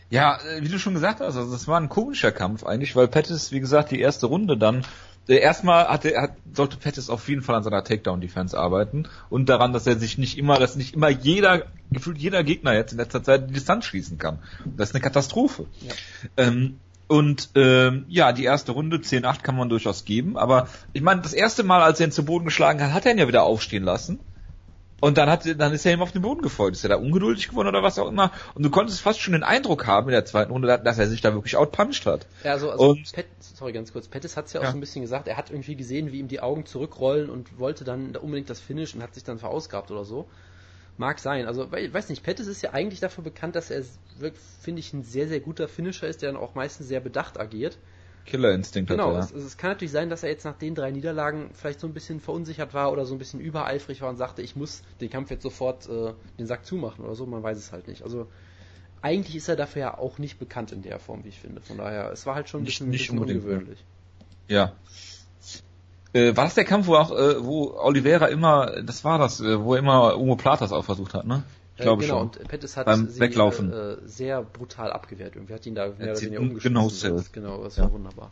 Ja, 0.09 0.39
äh, 0.41 0.63
wie 0.63 0.69
du 0.69 0.79
schon 0.79 0.95
gesagt 0.95 1.19
hast, 1.19 1.35
also 1.35 1.51
das 1.51 1.67
war 1.67 1.81
ein 1.81 1.89
komischer 1.89 2.31
Kampf 2.31 2.63
eigentlich, 2.63 2.95
weil 2.95 3.09
Pettis, 3.09 3.51
wie 3.51 3.59
gesagt, 3.59 3.91
die 3.91 3.99
erste 3.99 4.27
Runde 4.27 4.57
dann 4.57 4.85
erstmal 5.29 5.89
hatte, 5.89 6.21
hat, 6.21 6.33
sollte 6.53 6.77
Pettis 6.77 7.11
auf 7.11 7.29
jeden 7.29 7.43
Fall 7.43 7.55
an 7.55 7.63
seiner 7.63 7.85
Takedown-Defense 7.85 8.59
arbeiten 8.59 9.09
und 9.31 9.49
daran, 9.49 9.73
dass 9.73 9.87
er 9.87 9.99
sich 9.99 10.19
nicht 10.19 10.37
immer, 10.37 10.59
dass 10.59 10.77
nicht 10.77 10.95
immer 10.95 11.09
jeder, 11.09 11.67
gefühlt 11.91 12.19
jeder 12.19 12.43
Gegner 12.43 12.75
jetzt 12.75 12.93
in 12.93 12.99
letzter 12.99 13.23
Zeit 13.23 13.49
die 13.49 13.55
Distanz 13.55 13.85
schließen 13.85 14.19
kann. 14.19 14.39
Das 14.77 14.91
ist 14.91 14.95
eine 14.95 15.03
Katastrophe. 15.03 15.67
Ja. 15.81 15.95
Ähm, 16.37 16.79
und 17.07 17.51
ähm, 17.57 18.07
ja, 18.09 18.33
die 18.33 18.45
erste 18.45 18.73
Runde, 18.73 18.97
10-8 18.97 19.43
kann 19.43 19.57
man 19.57 19.69
durchaus 19.69 20.05
geben, 20.05 20.39
aber 20.39 20.69
ich 20.93 21.03
meine, 21.03 21.21
das 21.21 21.35
erste 21.35 21.63
Mal, 21.63 21.83
als 21.83 22.01
er 22.01 22.07
ihn 22.07 22.13
zu 22.13 22.25
Boden 22.25 22.47
geschlagen 22.47 22.81
hat, 22.81 22.93
hat 22.93 23.05
er 23.05 23.13
ihn 23.13 23.19
ja 23.19 23.29
wieder 23.29 23.43
aufstehen 23.43 23.85
lassen. 23.85 24.19
Und 25.03 25.19
dann 25.19 25.29
hat, 25.29 25.45
dann 25.59 25.73
ist 25.73 25.85
er 25.85 25.95
ihm 25.95 26.01
auf 26.01 26.13
den 26.13 26.23
Boden 26.23 26.43
gefolgt. 26.43 26.77
Ist 26.77 26.85
er 26.85 26.91
da 26.91 26.97
ungeduldig 26.97 27.49
geworden 27.49 27.67
oder 27.67 27.83
was 27.83 27.99
auch 27.99 28.07
immer? 28.07 28.31
Und 28.55 28.63
du 28.63 28.71
konntest 28.71 29.01
fast 29.01 29.19
schon 29.19 29.33
den 29.33 29.43
Eindruck 29.43 29.89
haben 29.89 30.07
in 30.07 30.13
der 30.13 30.25
zweiten 30.25 30.53
Runde, 30.53 30.81
dass 30.85 30.97
er 30.97 31.09
sich 31.09 31.21
da 31.21 31.35
wirklich 31.35 31.57
outpunched 31.57 32.07
hat. 32.07 32.29
Ja, 32.45 32.53
also, 32.53 32.71
also 32.71 32.91
und, 32.91 33.13
Pet, 33.13 33.27
sorry, 33.41 33.73
ganz 33.73 33.93
kurz. 33.93 34.07
Pettis 34.07 34.37
hat 34.37 34.47
es 34.47 34.53
ja 34.53 34.61
auch 34.61 34.65
ja. 34.65 34.71
so 34.71 34.77
ein 34.77 34.81
bisschen 34.81 35.03
gesagt, 35.03 35.27
er 35.27 35.37
hat 35.37 35.51
irgendwie 35.51 35.75
gesehen, 35.75 36.13
wie 36.13 36.21
ihm 36.21 36.29
die 36.29 36.39
Augen 36.39 36.67
zurückrollen 36.67 37.31
und 37.31 37.59
wollte 37.59 37.83
dann 37.83 38.15
unbedingt 38.15 38.49
das 38.49 38.61
Finish 38.61 38.95
und 38.95 39.03
hat 39.03 39.15
sich 39.15 39.25
dann 39.25 39.41
verausgabt 39.41 39.91
oder 39.91 40.05
so. 40.05 40.29
Mag 40.99 41.19
sein. 41.19 41.47
Also, 41.47 41.73
weiß 41.73 42.09
nicht, 42.09 42.23
Pettis 42.23 42.47
ist 42.47 42.63
ja 42.63 42.71
eigentlich 42.71 43.01
dafür 43.01 43.25
bekannt, 43.25 43.57
dass 43.57 43.73
er, 43.73 43.83
finde 44.61 44.79
ich, 44.79 44.93
ein 44.93 45.03
sehr, 45.03 45.27
sehr 45.27 45.41
guter 45.41 45.67
Finisher 45.67 46.07
ist, 46.07 46.23
der 46.23 46.31
dann 46.31 46.41
auch 46.41 46.55
meistens 46.55 46.87
sehr 46.87 47.01
bedacht 47.01 47.41
agiert. 47.41 47.77
Killerinstinkt 48.25 48.91
genau, 48.91 49.15
hat. 49.15 49.29
Genau, 49.29 49.41
es, 49.41 49.45
es, 49.45 49.57
kann 49.57 49.71
natürlich 49.71 49.93
sein, 49.93 50.09
dass 50.11 50.23
er 50.23 50.31
jetzt 50.31 50.45
nach 50.45 50.57
den 50.57 50.75
drei 50.75 50.91
Niederlagen 50.91 51.51
vielleicht 51.55 51.81
so 51.81 51.87
ein 51.87 51.95
bisschen 51.95 52.21
verunsichert 52.21 52.75
war 52.75 52.93
oder 52.93 53.05
so 53.05 53.15
ein 53.15 53.19
bisschen 53.19 53.41
übereifrig 53.41 54.01
war 54.03 54.11
und 54.11 54.17
sagte, 54.17 54.43
ich 54.43 54.57
muss 54.57 54.83
den 55.01 55.11
Kampf 55.11 55.31
jetzt 55.31 55.43
sofort 55.43 55.89
äh, 55.89 56.13
den 56.39 56.47
Sack 56.47 56.65
zumachen 56.65 57.05
oder 57.05 57.15
so, 57.15 57.27
man 57.27 57.43
weiß 57.43 57.59
es 57.59 57.73
halt 57.73 57.89
nicht. 57.89 58.03
Also 58.03 58.29
eigentlich 59.01 59.37
ist 59.37 59.49
er 59.49 59.57
dafür 59.57 59.83
ja 59.83 59.99
auch 59.99 60.19
nicht 60.19 60.39
bekannt 60.39 60.73
in 60.73 60.83
der 60.83 60.99
Form, 60.99 61.25
wie 61.25 61.29
ich 61.29 61.41
finde. 61.41 61.61
Von 61.61 61.79
daher, 61.79 62.13
es 62.13 62.25
war 62.25 62.37
halt 62.37 62.49
schon 62.49 62.63
ein 62.63 62.65
bisschen, 62.65 62.91
nicht, 62.91 63.11
ein 63.11 63.19
bisschen 63.19 63.37
ungewöhnlich. 63.37 63.85
Ja. 64.49 64.73
Äh, 66.13 66.37
war 66.37 66.45
das 66.45 66.55
der 66.55 66.65
Kampf, 66.65 66.87
wo 66.87 66.95
auch, 66.95 67.11
äh, 67.11 67.43
wo 67.43 67.75
Oliveira 67.75 68.27
immer, 68.27 68.83
das 68.83 69.03
war 69.03 69.19
das, 69.19 69.41
äh, 69.41 69.65
wo 69.65 69.75
er 69.75 69.81
immer 69.81 70.17
Umo 70.19 70.37
Platas 70.37 70.73
auch 70.73 70.85
versucht 70.85 71.15
hat, 71.15 71.27
ne? 71.27 71.43
Ich 71.77 71.83
glaube 71.83 72.03
genau, 72.03 72.19
schon. 72.19 72.29
und 72.29 72.49
Pettis 72.49 72.77
hat 72.77 72.87
Beim 72.87 73.09
sie 73.09 73.21
Weglaufen. 73.21 73.73
Äh, 73.73 73.97
sehr 74.05 74.43
brutal 74.43 74.93
abgewehrt. 74.93 75.35
Irgendwie 75.35 75.55
hat 75.55 75.65
ihn 75.67 75.75
da 75.75 75.89
mehr 75.89 76.13
oder 76.13 76.21
weniger 76.21 76.41
umgeschossen. 76.41 77.25
Genau, 77.33 77.57
genau, 77.57 77.65
das 77.65 77.77
ja. 77.77 77.85
war 77.85 77.93
wunderbar. 77.93 78.31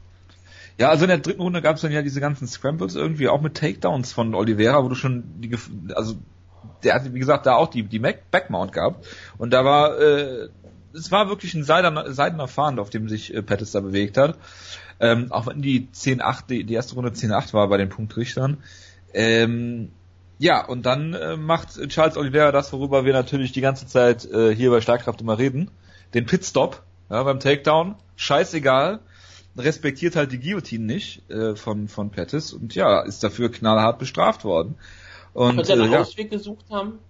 Ja, 0.79 0.89
also 0.89 1.05
in 1.05 1.09
der 1.09 1.19
dritten 1.19 1.43
Runde 1.43 1.63
gab 1.63 1.77
es 1.77 1.83
dann 1.83 1.93
ja 1.93 2.03
diese 2.03 2.21
ganzen 2.21 2.47
Scrambles 2.47 2.95
irgendwie, 2.95 3.29
auch 3.29 3.41
mit 3.41 3.55
Takedowns 3.55 4.13
von 4.13 4.35
Oliveira, 4.35 4.83
wo 4.83 4.89
du 4.89 4.95
schon 4.95 5.25
die, 5.41 5.57
also 5.95 6.17
der 6.83 6.95
hatte, 6.95 7.13
wie 7.15 7.19
gesagt, 7.19 7.47
da 7.47 7.57
auch 7.57 7.69
die, 7.69 7.83
die 7.83 7.99
Backmount 7.99 8.73
gehabt. 8.73 9.07
Und 9.39 9.53
da 9.53 9.65
war, 9.65 9.99
äh, 9.99 10.49
es 10.95 11.11
war 11.11 11.29
wirklich 11.29 11.55
ein 11.55 11.65
seidener, 11.65 12.13
seidener 12.13 12.49
Fahnd, 12.49 12.79
auf 12.79 12.91
dem 12.91 13.09
sich 13.09 13.35
äh, 13.35 13.43
Pettis 13.43 13.73
da 13.73 13.81
bewegt 13.81 14.17
hat. 14.17 14.39
Ähm, 15.01 15.33
auch 15.33 15.47
wenn 15.47 15.63
die 15.63 15.89
10-8, 15.95 16.47
die, 16.49 16.65
die 16.65 16.75
erste 16.75 16.95
Runde 16.95 17.11
10-8 17.11 17.53
war 17.53 17.69
bei 17.69 17.77
den 17.77 17.89
Punktrichtern. 17.89 18.59
Ähm, 19.13 19.91
ja, 20.41 20.65
und 20.65 20.87
dann 20.87 21.13
äh, 21.13 21.37
macht 21.37 21.87
Charles 21.91 22.17
Oliveira 22.17 22.51
das, 22.51 22.73
worüber 22.73 23.05
wir 23.05 23.13
natürlich 23.13 23.53
die 23.53 23.61
ganze 23.61 23.87
Zeit 23.87 24.25
äh, 24.25 24.55
hier 24.55 24.71
bei 24.71 24.81
Starkkraft 24.81 25.21
immer 25.21 25.39
reden. 25.39 25.71
Den 26.15 26.25
Pitstop 26.25 26.83
ja, 27.11 27.23
beim 27.23 27.41
Takedown. 27.41 27.97
Scheißegal. 28.17 29.01
Respektiert 29.59 30.17
halt 30.17 30.33
die 30.33 30.41
Guillotine 30.41 30.87
nicht 30.87 31.29
äh, 31.31 31.55
von, 31.57 31.89
von 31.89 32.09
Pettis 32.09 32.55
und 32.55 32.75
ja, 32.75 33.03
ist 33.03 33.23
dafür 33.23 33.51
knallhart 33.51 33.99
bestraft 33.99 34.45
worden. 34.45 34.77
Und, 35.35 35.59
er 35.69 35.75
einen 35.75 35.91
äh, 35.91 35.93
ja. 35.93 36.01
Ausweg 36.01 36.31
gesucht 36.31 36.65
haben? 36.71 37.01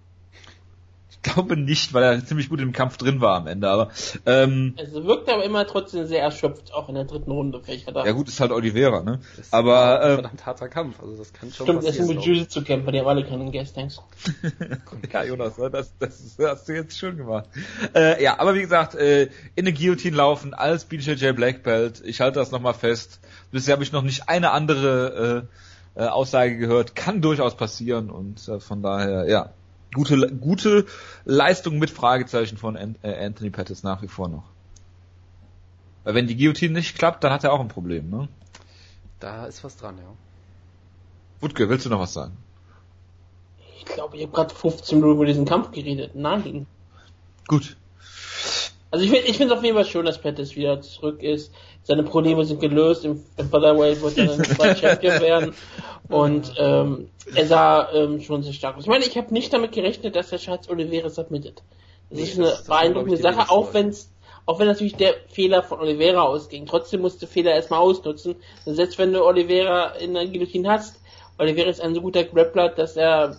Glaube 1.21 1.57
nicht, 1.57 1.93
weil 1.93 2.03
er 2.03 2.25
ziemlich 2.25 2.49
gut 2.49 2.59
im 2.61 2.71
Kampf 2.71 2.97
drin 2.97 3.21
war 3.21 3.37
am 3.37 3.47
Ende, 3.47 3.69
aber 3.69 3.89
ähm, 4.25 4.73
Es 4.77 4.93
wirkt 4.93 5.29
aber 5.29 5.43
immer 5.43 5.65
trotzdem 5.67 6.05
sehr 6.07 6.21
erschöpft, 6.21 6.73
auch 6.73 6.89
in 6.89 6.95
der 6.95 7.05
dritten 7.05 7.31
Runde. 7.31 7.61
Ja 7.67 8.11
gut, 8.11 8.27
ist 8.27 8.39
halt 8.39 8.51
Oliveira, 8.51 9.01
ne? 9.03 9.19
Das 9.37 9.53
aber 9.53 10.01
äh, 10.01 10.17
ein 10.17 10.45
harter 10.45 10.69
Kampf, 10.69 10.99
also 11.01 11.15
das 11.17 11.33
kann 11.33 11.51
schon 11.51 11.67
Stimmt, 11.67 11.83
es 11.83 11.95
sind 11.95 12.07
mit 12.07 12.23
Jiu-Jitsu-Kämpfer, 12.23 12.91
die 12.91 12.99
haben 12.99 13.07
alle 13.07 13.23
keinen 13.23 13.51
Gas-Tanks. 13.51 14.01
ja, 15.13 15.23
Jonas, 15.23 15.57
ne, 15.57 15.69
das, 15.69 15.93
das 15.99 16.37
hast 16.39 16.67
du 16.67 16.73
jetzt 16.73 16.97
schön 16.97 17.17
gemacht. 17.17 17.45
Äh, 17.93 18.23
ja, 18.23 18.39
aber 18.39 18.55
wie 18.55 18.61
gesagt, 18.61 18.95
äh, 18.95 19.23
in 19.55 19.65
eine 19.65 19.73
Guillotine 19.73 20.15
laufen 20.15 20.53
als 20.53 20.85
BJJ 20.85 21.31
Black 21.31 21.63
Belt, 21.63 22.01
ich 22.05 22.21
halte 22.21 22.39
das 22.39 22.51
nochmal 22.51 22.73
fest. 22.73 23.19
Bisher 23.51 23.73
habe 23.73 23.83
ich 23.83 23.91
noch 23.91 24.03
nicht 24.03 24.29
eine 24.29 24.51
andere 24.51 25.47
äh, 25.95 26.01
äh, 26.03 26.07
Aussage 26.07 26.57
gehört, 26.57 26.95
kann 26.95 27.21
durchaus 27.21 27.55
passieren 27.55 28.09
und 28.09 28.47
äh, 28.47 28.59
von 28.59 28.81
daher, 28.81 29.27
ja, 29.27 29.51
gute, 29.93 30.35
gute 30.35 30.85
Leistung 31.25 31.79
mit 31.79 31.89
Fragezeichen 31.89 32.57
von 32.57 32.75
äh, 32.75 33.25
Anthony 33.25 33.49
Pettis 33.49 33.83
nach 33.83 34.01
wie 34.01 34.07
vor 34.07 34.27
noch. 34.27 34.43
Weil 36.03 36.15
wenn 36.15 36.27
die 36.27 36.35
Guillotine 36.35 36.73
nicht 36.73 36.97
klappt, 36.97 37.23
dann 37.23 37.31
hat 37.31 37.43
er 37.43 37.53
auch 37.53 37.59
ein 37.59 37.67
Problem, 37.67 38.09
ne? 38.09 38.27
Da 39.19 39.45
ist 39.45 39.63
was 39.63 39.77
dran, 39.77 39.97
ja. 39.97 40.03
Wutke, 41.41 41.69
willst 41.69 41.85
du 41.85 41.89
noch 41.89 41.99
was 41.99 42.13
sagen? 42.13 42.37
Ich 43.77 43.85
glaube, 43.85 44.17
ich 44.17 44.23
habe 44.23 44.31
gerade 44.31 44.53
15 44.53 44.99
Minuten 44.99 45.15
über 45.15 45.25
diesen 45.25 45.45
Kampf 45.45 45.71
geredet. 45.71 46.15
Nein. 46.15 46.67
Gut. 47.47 47.77
Also 48.91 49.05
ich, 49.05 49.11
ich 49.13 49.37
finde 49.37 49.53
es 49.53 49.57
auf 49.57 49.63
jeden 49.63 49.75
Fall 49.75 49.85
schön, 49.85 50.05
dass 50.05 50.19
Pettis 50.19 50.55
wieder 50.55 50.81
zurück 50.81 51.23
ist. 51.23 51.53
Seine 51.83 52.03
Probleme 52.03 52.43
sind 52.43 52.59
gelöst. 52.59 53.05
Im, 53.05 53.23
im 53.37 53.49
Featherweight 53.49 54.01
wird 54.01 54.17
er 54.17 54.25
dann 54.27 54.75
Champion 54.75 55.21
werden. 55.21 55.53
Und 56.09 56.53
ähm, 56.57 57.09
er 57.33 57.45
sah 57.47 57.91
ähm, 57.93 58.19
schon 58.19 58.43
sehr 58.43 58.53
stark 58.53 58.75
aus. 58.75 58.83
Ich 58.83 58.89
meine, 58.89 59.05
ich 59.05 59.17
habe 59.17 59.33
nicht 59.33 59.53
damit 59.53 59.71
gerechnet, 59.71 60.15
dass 60.15 60.29
der 60.29 60.39
Schatz 60.39 60.69
Oliveira 60.69 61.09
submittet. 61.09 61.63
Das 62.09 62.19
nee, 62.19 62.25
ist 62.25 62.37
eine 62.37 62.47
das 62.47 62.65
beeindruckende 62.65 63.17
Sache, 63.17 63.49
auch 63.49 63.73
wenn's 63.73 64.11
auch 64.45 64.59
wenn 64.59 64.67
natürlich 64.67 64.95
der 64.95 65.13
Fehler 65.27 65.63
von 65.63 65.79
Oliveira 65.79 66.23
ausging. 66.23 66.65
Trotzdem 66.65 67.01
musste 67.01 67.27
Fehler 67.27 67.53
erstmal 67.53 67.79
ausnutzen. 67.79 68.35
Selbst 68.65 68.97
wenn 68.97 69.13
du 69.13 69.23
Oliveira 69.23 69.91
in 69.91 70.13
der 70.13 70.25
Guillotine 70.27 70.69
hast, 70.69 70.99
Oliveira 71.37 71.69
ist 71.69 71.79
ein 71.79 71.93
so 71.95 72.01
guter 72.01 72.23
Grappler, 72.23 72.69
dass 72.69 72.97
er 72.97 73.37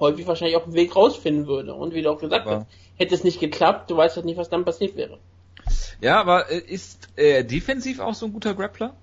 häufig 0.00 0.26
wahrscheinlich 0.26 0.56
auch 0.56 0.64
einen 0.64 0.74
Weg 0.74 0.96
rausfinden 0.96 1.46
würde. 1.46 1.74
Und 1.74 1.94
wie 1.94 2.02
du 2.02 2.10
auch 2.10 2.18
gesagt 2.18 2.46
hast, 2.46 2.66
hätte 2.98 3.14
es 3.14 3.24
nicht 3.24 3.40
geklappt, 3.40 3.90
du 3.90 3.96
weißt 3.96 4.16
halt 4.16 4.26
nicht, 4.26 4.36
was 4.36 4.50
dann 4.50 4.64
passiert 4.64 4.96
wäre. 4.96 5.18
Ja, 6.00 6.20
aber 6.20 6.50
äh, 6.50 6.58
ist 6.58 7.08
er 7.16 7.44
defensiv 7.44 8.00
auch 8.00 8.14
so 8.14 8.26
ein 8.26 8.32
guter 8.32 8.54
Grappler? 8.54 8.94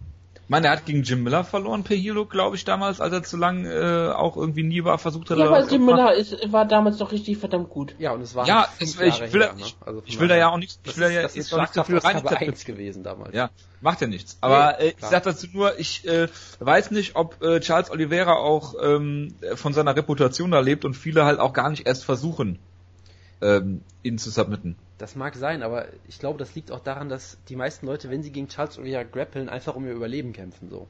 Ich 0.46 0.50
meine, 0.50 0.68
er 0.68 0.74
hat 0.74 0.86
gegen 0.86 1.02
Jim 1.02 1.24
Miller 1.24 1.44
verloren 1.44 1.84
per 1.84 1.98
Hilo, 1.98 2.28
glaube 2.28 2.56
ich, 2.56 2.66
damals, 2.66 3.02
als 3.02 3.12
er 3.12 3.24
zu 3.24 3.36
lang 3.36 3.66
äh, 3.66 4.12
auch 4.16 4.38
irgendwie 4.38 4.62
nie 4.62 4.84
war, 4.84 5.00
versucht 5.00 5.32
hat. 5.32 5.40
Ja, 5.40 5.48
aber 5.48 5.68
Jim 5.68 5.84
Miller 5.84 6.14
ist, 6.14 6.52
war 6.52 6.66
damals 6.66 6.98
doch 6.98 7.12
richtig 7.12 7.40
verdammt 7.40 7.72
gut. 7.72 7.96
Ja, 7.98 8.12
und 8.12 8.22
es 8.22 8.36
war 8.36 8.46
ja, 8.46 8.68
es, 8.80 8.92
ich, 9.02 9.34
will, 9.34 9.42
her, 9.42 9.54
ne? 9.54 9.64
also 9.84 10.04
ich 10.06 10.20
will 10.20 10.28
da 10.28 10.38
ja 10.38 10.50
auch 10.50 10.58
nichts, 10.58 10.80
ich 10.84 10.96
will 10.98 11.06
da 11.06 11.10
ja 11.10 11.24
das 11.24 11.36
ist 11.36 11.52
nicht 11.52 11.74
so 11.74 11.84
viel 11.84 11.98
rein 11.98 12.22
gewesen 12.22 13.02
damals. 13.02 13.34
Ja, 13.34 13.50
macht 13.82 14.02
ja 14.02 14.08
nichts. 14.08 14.38
Aber 14.42 14.76
nee, 14.78 14.90
äh, 14.90 14.90
ich 14.90 15.04
sag 15.04 15.24
dazu 15.24 15.48
nur, 15.52 15.80
ich 15.80 16.08
äh, 16.08 16.28
weiß 16.60 16.92
nicht, 16.92 17.16
ob 17.16 17.42
äh, 17.42 17.60
Charles 17.60 17.90
Oliveira 17.90 18.34
auch 18.34 18.76
ähm, 18.80 19.34
von 19.56 19.74
seiner 19.74 19.96
Reputation 19.96 20.52
da 20.52 20.60
lebt 20.60 20.86
und 20.86 20.94
viele 20.94 21.26
halt 21.26 21.40
auch 21.40 21.54
gar 21.54 21.72
nicht 21.72 21.88
erst 21.88 22.06
versuchen, 22.06 22.60
ähm, 23.42 23.82
ihn 24.04 24.18
zu 24.18 24.30
submitten. 24.30 24.76
Das 24.98 25.16
mag 25.16 25.36
sein, 25.36 25.62
aber 25.62 25.88
ich 26.08 26.20
glaube, 26.20 26.40
das 26.40 26.56
liegt 26.56 26.72
auch 26.72 26.80
daran, 26.80 27.10
dass 27.10 27.38
die 27.50 27.56
meisten 27.56 27.86
Leute, 27.86 28.10
wenn 28.10 28.24
sie 28.24 28.32
gegen 28.32 28.48
Charles 28.48 28.78
Oliveira 28.78 29.04
grappeln, 29.04 29.50
einfach 29.50 29.76
um 29.76 29.86
ihr 29.86 29.94
Überleben 29.94 30.34
kämpfen, 30.34 30.70
so. 30.70 30.88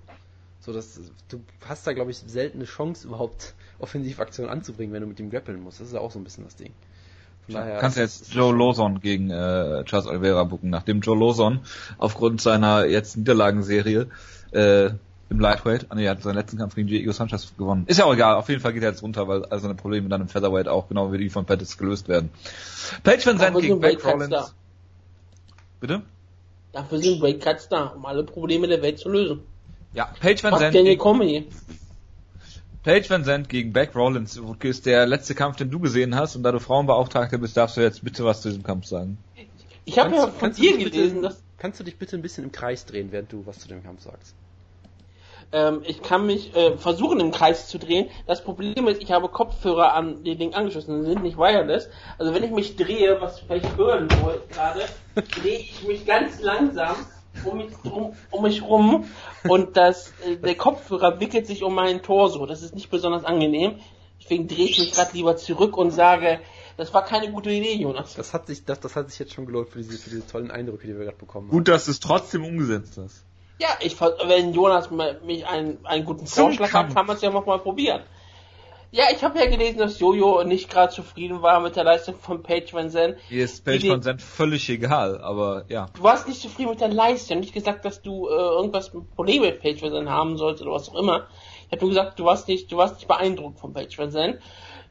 So, 0.60 0.73
dass, 0.73 0.99
du 1.29 1.41
hast 1.67 1.86
da, 1.86 1.93
glaube 1.93 2.10
ich, 2.10 2.17
selten 2.17 2.58
eine 2.58 2.65
Chance, 2.65 3.08
überhaupt 3.08 3.53
Offensivaktionen 3.79 4.51
anzubringen, 4.51 4.93
wenn 4.93 5.01
du 5.01 5.08
mit 5.08 5.19
ihm 5.19 5.29
grappeln 5.29 5.62
musst. 5.62 5.79
Das 5.79 5.88
ist 5.88 5.93
ja 5.93 5.99
auch 5.99 6.12
so 6.12 6.19
ein 6.19 6.23
bisschen 6.23 6.43
das 6.43 6.55
Ding. 6.55 6.73
Von 7.45 7.55
daher, 7.55 7.77
kannst 7.77 7.97
du 7.97 8.01
jetzt 8.01 8.34
Joe 8.34 8.55
Lawson 8.55 8.99
gegen 8.99 9.29
äh, 9.29 9.84
Charles 9.84 10.08
Oliveira 10.08 10.43
bucken, 10.43 10.71
nachdem 10.71 11.01
Joe 11.01 11.17
Lawson 11.17 11.60
aufgrund 11.99 12.41
seiner 12.41 12.86
jetzt 12.86 13.17
Niederlagenserie 13.17 14.08
äh, 14.51 14.91
im 15.29 15.39
Lightweight. 15.39 15.88
Ah, 15.89 15.95
nee, 15.95 16.05
er 16.05 16.11
hat 16.11 16.21
seinen 16.21 16.35
letzten 16.35 16.57
Kampf 16.57 16.75
gegen 16.75 16.88
Diego 16.88 17.11
Sanchez 17.11 17.53
gewonnen. 17.57 17.85
Ist 17.88 17.97
ja 17.97 18.05
auch 18.05 18.13
egal, 18.13 18.35
auf 18.35 18.49
jeden 18.49 18.61
Fall 18.61 18.73
geht 18.73 18.83
er 18.83 18.89
jetzt 18.89 19.03
runter, 19.03 19.27
weil 19.27 19.45
also 19.45 19.63
seine 19.63 19.75
Probleme 19.75 20.09
dann 20.09 20.21
im 20.21 20.27
Featherweight 20.27 20.67
auch 20.67 20.88
genau 20.88 21.11
wie 21.11 21.17
die 21.17 21.29
von 21.29 21.45
Pettis 21.45 21.77
gelöst 21.77 22.07
werden. 22.07 22.29
Page 23.03 23.25
Van 23.25 23.39
Zandt 23.39 23.59
gegen 23.59 23.79
Beck 23.79 24.05
Rollins. 24.05 24.29
Da. 24.29 24.49
Bitte? 25.79 26.01
Dafür 26.71 26.99
sind 26.99 27.21
Weightcuts 27.21 27.69
da, 27.69 27.85
um 27.88 28.05
alle 28.05 28.23
Probleme 28.23 28.67
der 28.67 28.81
Welt 28.81 28.99
zu 28.99 29.09
lösen. 29.09 29.41
Ja, 29.93 30.09
Page 30.19 30.43
Van 30.43 30.57
Zandt. 30.57 30.73
Gegen, 30.73 31.45
Page 32.83 33.09
Van 33.09 33.23
Zandt 33.23 33.49
gegen 33.49 33.73
Beck 33.73 33.95
Rollins 33.95 34.39
ist 34.61 34.85
der 34.85 35.07
letzte 35.07 35.33
Kampf, 35.33 35.55
den 35.55 35.71
du 35.71 35.79
gesehen 35.79 36.15
hast 36.15 36.35
und 36.35 36.43
da 36.43 36.51
du 36.51 36.59
Frauenbeauftragte 36.59 37.39
bist, 37.39 37.57
darfst 37.57 37.77
du 37.77 37.81
jetzt 37.81 38.03
bitte 38.03 38.25
was 38.25 38.41
zu 38.41 38.49
diesem 38.49 38.63
Kampf 38.63 38.85
sagen. 38.85 39.17
Ich 39.85 39.97
habe 39.97 40.15
ja 40.15 40.27
von 40.27 40.51
dir 40.51 40.77
gelesen, 40.77 41.21
bitte, 41.21 41.21
dass... 41.21 41.41
Kannst 41.57 41.79
du 41.79 41.83
dich 41.83 41.97
bitte 41.97 42.15
ein 42.15 42.21
bisschen 42.21 42.43
im 42.43 42.51
Kreis 42.51 42.85
drehen, 42.85 43.11
während 43.11 43.31
du 43.31 43.45
was 43.45 43.59
zu 43.59 43.67
dem 43.67 43.81
Kampf 43.81 44.03
sagst? 44.03 44.35
Ähm, 45.55 45.83
ich 45.85 46.01
kann 46.01 46.25
mich 46.25 46.53
äh, 46.53 46.77
versuchen 46.77 47.21
im 47.21 47.31
Kreis 47.31 47.69
zu 47.69 47.79
drehen. 47.79 48.09
Das 48.27 48.43
Problem 48.43 48.89
ist, 48.89 49.01
ich 49.01 49.13
habe 49.13 49.29
Kopfhörer 49.29 49.93
an 49.93 50.21
die 50.25 50.35
Ding 50.35 50.53
angeschlossen, 50.53 51.01
die 51.01 51.09
sind 51.09 51.23
nicht 51.23 51.37
wireless. 51.37 51.87
Also 52.17 52.33
wenn 52.33 52.43
ich 52.43 52.51
mich 52.51 52.75
drehe, 52.75 53.21
was 53.21 53.37
du 53.37 53.45
vielleicht 53.45 53.77
hören 53.77 54.09
wollt 54.21 54.49
gerade, 54.49 54.81
drehe 55.41 55.59
ich 55.59 55.87
mich 55.87 56.05
ganz 56.05 56.41
langsam 56.41 56.97
um 57.45 57.57
mich, 57.57 57.69
um, 57.85 58.13
um 58.31 58.43
mich 58.43 58.63
rum 58.63 59.05
und 59.47 59.77
das, 59.77 60.13
äh, 60.25 60.35
der 60.35 60.55
Kopfhörer 60.55 61.21
wickelt 61.21 61.47
sich 61.47 61.63
um 61.63 61.73
meinen 61.73 62.01
Torso. 62.01 62.45
Das 62.45 62.61
ist 62.61 62.75
nicht 62.75 62.89
besonders 62.89 63.23
angenehm. 63.23 63.79
Deswegen 64.21 64.49
drehe 64.49 64.65
ich 64.65 64.79
mich 64.79 64.91
gerade 64.91 65.11
lieber 65.13 65.37
zurück 65.37 65.77
und 65.77 65.91
sage, 65.91 66.41
das 66.75 66.93
war 66.93 67.05
keine 67.05 67.31
gute 67.31 67.49
Idee, 67.49 67.75
Jonas. 67.75 68.15
Das 68.15 68.33
hat 68.33 68.47
sich, 68.47 68.65
das, 68.65 68.81
das 68.81 68.97
hat 68.97 69.09
sich 69.09 69.19
jetzt 69.19 69.33
schon 69.33 69.45
gelohnt 69.45 69.69
für 69.69 69.77
diese, 69.77 69.97
für 69.97 70.09
diese 70.09 70.27
tollen 70.27 70.51
Eindrücke, 70.51 70.87
die 70.87 70.97
wir 70.97 71.05
gerade 71.05 71.17
bekommen 71.17 71.47
Gut, 71.47 71.69
dass 71.69 71.85
du 71.85 71.91
es 71.91 72.01
trotzdem 72.01 72.43
umgesetzt 72.43 72.97
hast. 72.97 73.23
Ja, 73.57 73.69
ich, 73.79 73.99
wenn 73.99 74.53
Jonas 74.53 74.89
mich 74.91 75.45
einen, 75.47 75.85
einen 75.85 76.05
guten 76.05 76.27
Vorschlag 76.27 76.73
hat, 76.73 76.93
kann 76.93 77.05
man 77.05 77.15
es 77.15 77.21
ja 77.21 77.29
noch 77.29 77.45
mal 77.45 77.59
probieren. 77.59 78.01
Ja, 78.91 79.05
ich 79.13 79.23
habe 79.25 79.37
ja 79.39 79.45
gelesen, 79.47 79.79
dass 79.79 79.99
Jojo 79.99 80.43
nicht 80.45 80.69
gerade 80.69 80.93
zufrieden 80.93 81.41
war 81.41 81.59
mit 81.59 81.75
der 81.75 81.83
Leistung 81.83 82.15
von 82.15 82.43
Page 82.43 82.73
Van 82.73 82.89
Zandt. 82.89 83.17
Mir 83.29 83.43
ist 83.43 83.65
Page 83.65 83.89
Van 83.89 84.01
Zandt 84.01 84.21
völlig 84.21 84.69
egal, 84.69 85.19
aber 85.19 85.65
ja. 85.67 85.87
Du 85.95 86.03
warst 86.03 86.29
nicht 86.29 86.39
zufrieden 86.39 86.69
mit 86.69 86.79
der 86.79 86.87
Leistung, 86.87 87.41
nicht 87.41 87.53
gesagt, 87.53 87.83
dass 87.83 88.01
du 88.01 88.29
äh, 88.29 88.31
irgendwas 88.31 88.93
mit 88.93 89.13
Probleme 89.13 89.47
mit 89.47 89.61
Page 89.61 89.81
Van 89.81 89.91
Zandt 89.91 90.09
haben 90.09 90.37
solltest 90.37 90.63
oder 90.63 90.71
was 90.71 90.87
auch 90.87 90.95
immer. 90.95 91.27
Ich 91.65 91.73
habe 91.73 91.81
nur 91.81 91.89
gesagt, 91.89 92.19
du 92.19 92.23
warst 92.23 92.47
nicht, 92.47 92.71
du 92.71 92.77
warst 92.77 92.95
nicht 92.95 93.07
beeindruckt 93.07 93.59
von 93.59 93.73
Page 93.73 93.97
Van 93.97 94.11
Zandt. 94.11 94.39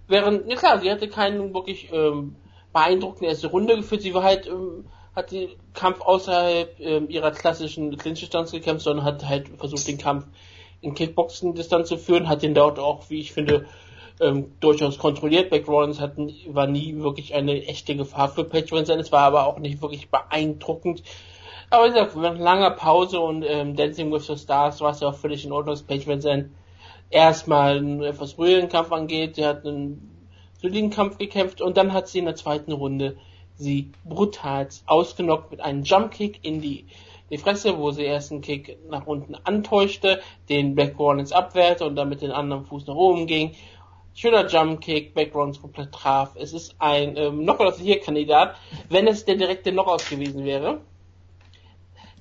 Während, 0.06 0.50
ja 0.50 0.56
klar, 0.56 0.80
sie 0.80 0.90
hatte 0.90 1.08
keinen 1.08 1.54
wirklich 1.54 1.90
ähm, 1.90 2.36
beeindruckenden 2.74 3.30
erste 3.30 3.46
Runde 3.46 3.76
geführt, 3.76 4.02
sie 4.02 4.12
war 4.12 4.22
halt, 4.22 4.46
ähm, 4.46 4.84
hat 5.14 5.30
den 5.30 5.50
Kampf 5.74 6.00
außerhalb 6.00 6.80
ähm, 6.80 7.08
ihrer 7.08 7.30
klassischen 7.30 7.96
Clinch-Distanz 7.96 8.50
gekämpft, 8.50 8.84
sondern 8.84 9.04
hat 9.04 9.26
halt 9.28 9.48
versucht, 9.58 9.86
den 9.86 9.98
Kampf 9.98 10.26
in 10.80 10.94
Kickboxen-Distanz 10.94 11.88
zu 11.88 11.96
führen, 11.96 12.28
hat 12.28 12.42
den 12.42 12.54
dort 12.54 12.78
auch, 12.78 13.08
wie 13.08 13.20
ich 13.20 13.32
finde, 13.32 13.66
ähm, 14.20 14.52
durchaus 14.60 14.98
kontrolliert. 14.98 15.50
Beck 15.50 15.66
Rollins 15.66 16.00
hat, 16.00 16.16
war 16.48 16.66
nie 16.66 16.96
wirklich 16.98 17.34
eine 17.34 17.66
echte 17.66 17.96
Gefahr 17.96 18.28
für 18.28 18.44
Page 18.44 18.70
Van 18.70 18.86
Zandt. 18.86 19.02
Es 19.02 19.12
war 19.12 19.22
aber 19.22 19.46
auch 19.46 19.58
nicht 19.58 19.82
wirklich 19.82 20.10
beeindruckend. 20.10 21.02
Aber 21.70 21.86
wie 21.86 21.88
gesagt, 21.88 22.16
nach 22.16 22.38
langer 22.38 22.70
Pause 22.70 23.20
und 23.20 23.42
ähm, 23.42 23.74
Dancing 23.74 24.12
with 24.12 24.26
the 24.26 24.36
Stars 24.36 24.80
war 24.80 24.92
es 24.92 25.00
ja 25.00 25.08
auch 25.08 25.16
völlig 25.16 25.44
in 25.44 25.52
Ordnung, 25.52 25.74
dass 25.74 25.82
Page 25.82 26.06
Van 26.06 26.20
Zandt 26.20 26.50
erstmal 27.10 27.78
einen 27.78 28.02
etwas 28.02 28.38
ruhigeren 28.38 28.68
Kampf 28.68 28.92
angeht. 28.92 29.36
Sie 29.36 29.46
hat 29.46 29.64
einen 29.64 30.10
soliden 30.60 30.90
Kampf 30.90 31.18
gekämpft 31.18 31.60
und 31.60 31.76
dann 31.76 31.92
hat 31.92 32.08
sie 32.08 32.18
in 32.18 32.26
der 32.26 32.36
zweiten 32.36 32.72
Runde 32.72 33.16
sie 33.56 33.92
brutal 34.04 34.68
ausgenockt 34.86 35.50
mit 35.50 35.60
einem 35.60 35.84
Jumpkick 35.84 36.44
in 36.44 36.60
die, 36.60 36.86
die 37.30 37.38
Fresse, 37.38 37.78
wo 37.78 37.90
sie 37.90 38.02
erst 38.02 38.32
einen 38.32 38.40
Kick 38.40 38.78
nach 38.88 39.06
unten 39.06 39.34
antäuschte, 39.34 40.20
den 40.48 40.74
Black 40.74 40.98
Rollins 40.98 41.32
abwehrte 41.32 41.84
und 41.84 41.96
dann 41.96 42.08
mit 42.08 42.22
dem 42.22 42.32
anderen 42.32 42.64
Fuß 42.64 42.86
nach 42.86 42.94
oben 42.94 43.26
ging 43.26 43.54
Schöner 44.16 44.46
Jumpkick, 44.46 45.12
Backgrounds 45.12 45.60
komplett 45.60 45.90
traf. 45.90 46.36
Es 46.36 46.52
ist 46.52 46.76
ein 46.78 47.16
ähm, 47.16 47.40
Knockout 47.40 47.80
Year 47.80 47.98
Kandidat, 47.98 48.54
wenn 48.88 49.08
es 49.08 49.24
der 49.24 49.34
direkte 49.34 49.72
Knockout 49.72 50.08
gewesen 50.08 50.44
wäre. 50.44 50.82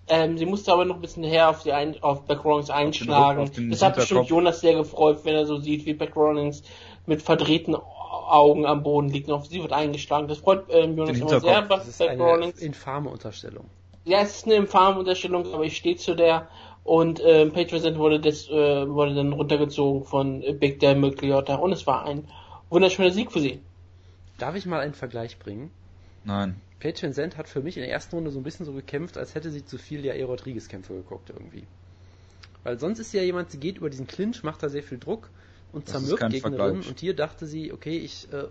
Ähm, 0.08 0.40
sie 0.40 0.48
musste 0.48 0.74
aber 0.74 0.86
noch 0.86 0.96
ein 0.96 1.02
bisschen 1.02 1.24
her 1.24 1.50
auf 1.50 1.62
die 1.62 1.72
ein 1.72 2.02
auf 2.02 2.26
Backgrounds 2.26 2.72
einschlagen. 2.72 3.70
Das 3.70 3.84
hat 3.84 3.96
bestimmt 3.96 4.28
Jonas 4.28 4.62
sehr 4.62 4.74
gefreut, 4.74 5.20
wenn 5.24 5.36
er 5.36 5.46
so 5.46 5.58
sieht, 5.58 5.86
wie 5.86 5.94
Backgrounds 5.94 6.64
mit 7.06 7.22
verdrehten 7.22 7.76
Augen 8.28 8.66
am 8.66 8.84
Boden 8.84 9.10
liegt 9.10 9.28
und 9.30 9.36
auf 9.36 9.48
sie 9.48 9.62
wird 9.62 9.72
eingeschlagen. 9.72 10.28
Das 10.28 10.40
freut 10.40 10.66
ähm, 10.70 10.98
Jonas 10.98 11.18
immer 11.18 11.40
sehr. 11.40 11.62
Das 11.64 11.88
ist 11.88 12.02
eine 12.02 12.50
infame 12.50 13.10
Unterstellung. 13.10 13.66
Ja, 14.06 14.22
es 14.22 14.38
ist 14.38 14.46
eine 14.46 14.56
infame 14.56 15.00
Unterstellung, 15.00 15.54
aber 15.54 15.64
ich 15.64 15.78
stehe 15.78 15.96
zu 15.96 16.16
der 16.16 16.48
und 16.84 17.22
äh, 17.22 17.46
Page 17.50 17.72
wurde, 17.96 18.20
das, 18.20 18.50
äh, 18.50 18.90
wurde 18.90 19.16
dann 19.16 19.32
runtergezogen 19.32 20.04
von 20.04 20.44
Big 20.60 20.80
Dan 20.80 21.02
Liotta 21.02 21.56
und 21.56 21.72
es 21.72 21.88
war 21.88 22.06
ein 22.06 22.28
wunderschöner 22.70 23.12
Sieg 23.12 23.32
für 23.32 23.40
sie. 23.40 23.62
Darf 24.38 24.56
ich 24.56 24.66
mal 24.66 24.82
einen 24.82 24.94
Vergleich 24.94 25.40
bringen? 25.40 25.72
Nein. 26.26 26.60
Paige 26.80 27.04
Vincent 27.04 27.38
hat 27.38 27.48
für 27.48 27.62
mich 27.62 27.78
in 27.78 27.84
der 27.84 27.92
ersten 27.92 28.16
Runde 28.16 28.32
so 28.32 28.40
ein 28.40 28.44
bisschen 28.44 28.66
so 28.66 28.74
gekämpft, 28.74 29.18
als 29.18 29.36
hätte 29.36 29.52
sie 29.52 29.64
zu 29.64 29.78
viel 29.78 30.04
ja 30.04 30.14
Rodriguez 30.26 30.68
Kämpfe 30.68 30.94
geguckt 30.94 31.30
irgendwie. 31.30 31.64
Weil 32.64 32.78
sonst 32.78 33.00
ist 33.00 33.12
sie 33.12 33.18
ja 33.18 33.24
jemand, 33.24 33.52
sie 33.52 33.60
geht 33.60 33.78
über 33.78 33.90
diesen 33.90 34.08
Clinch, 34.08 34.44
macht 34.44 34.62
da 34.64 34.68
sehr 34.68 34.84
viel 34.84 34.98
Druck 34.98 35.30
und 35.74 35.90
zermürbt 35.90 36.30
Gegnerinnen 36.30 36.84
und 36.84 37.00
hier 37.00 37.16
dachte 37.16 37.46
sie, 37.46 37.74
okay, 37.74 37.98
ich 37.98 38.32
äh, 38.32 38.46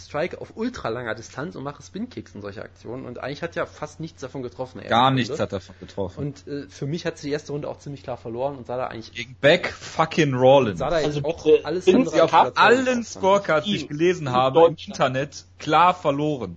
strike 0.00 0.40
auf 0.40 0.52
ultra 0.56 0.88
langer 0.88 1.14
Distanz 1.14 1.56
und 1.56 1.64
mache 1.64 1.82
Spin-Kicks 1.82 2.34
und 2.34 2.42
solche 2.42 2.62
Aktionen. 2.62 3.04
Und 3.06 3.18
eigentlich 3.18 3.42
hat 3.42 3.56
ja 3.56 3.66
fast 3.66 4.00
nichts 4.00 4.20
davon 4.20 4.42
getroffen. 4.42 4.80
Gar 4.80 5.10
nichts 5.10 5.38
hat 5.38 5.52
davon 5.52 5.74
getroffen. 5.80 6.18
Und 6.18 6.46
äh, 6.46 6.68
für 6.68 6.86
mich 6.86 7.06
hat 7.06 7.18
sie 7.18 7.28
die 7.28 7.32
erste 7.32 7.52
Runde 7.52 7.68
auch 7.68 7.78
ziemlich 7.78 8.02
klar 8.02 8.16
verloren 8.16 8.56
und 8.56 8.66
sah 8.66 8.76
da 8.76 8.86
eigentlich... 8.86 9.12
Gegen 9.12 9.36
Beck 9.40 9.68
fucking 9.68 10.34
Rollins. 10.34 10.78
Sah 10.78 10.90
da 10.90 10.96
also 10.96 11.22
auch 11.24 11.46
alles 11.64 11.86
andere 11.86 12.22
auf 12.22 12.56
allen 12.56 13.04
Scorecards, 13.04 13.66
die 13.66 13.76
ich 13.76 13.88
gelesen 13.88 14.30
habe 14.30 14.66
im 14.66 14.76
Internet, 14.86 15.44
klar 15.58 15.94
verloren. 15.94 16.56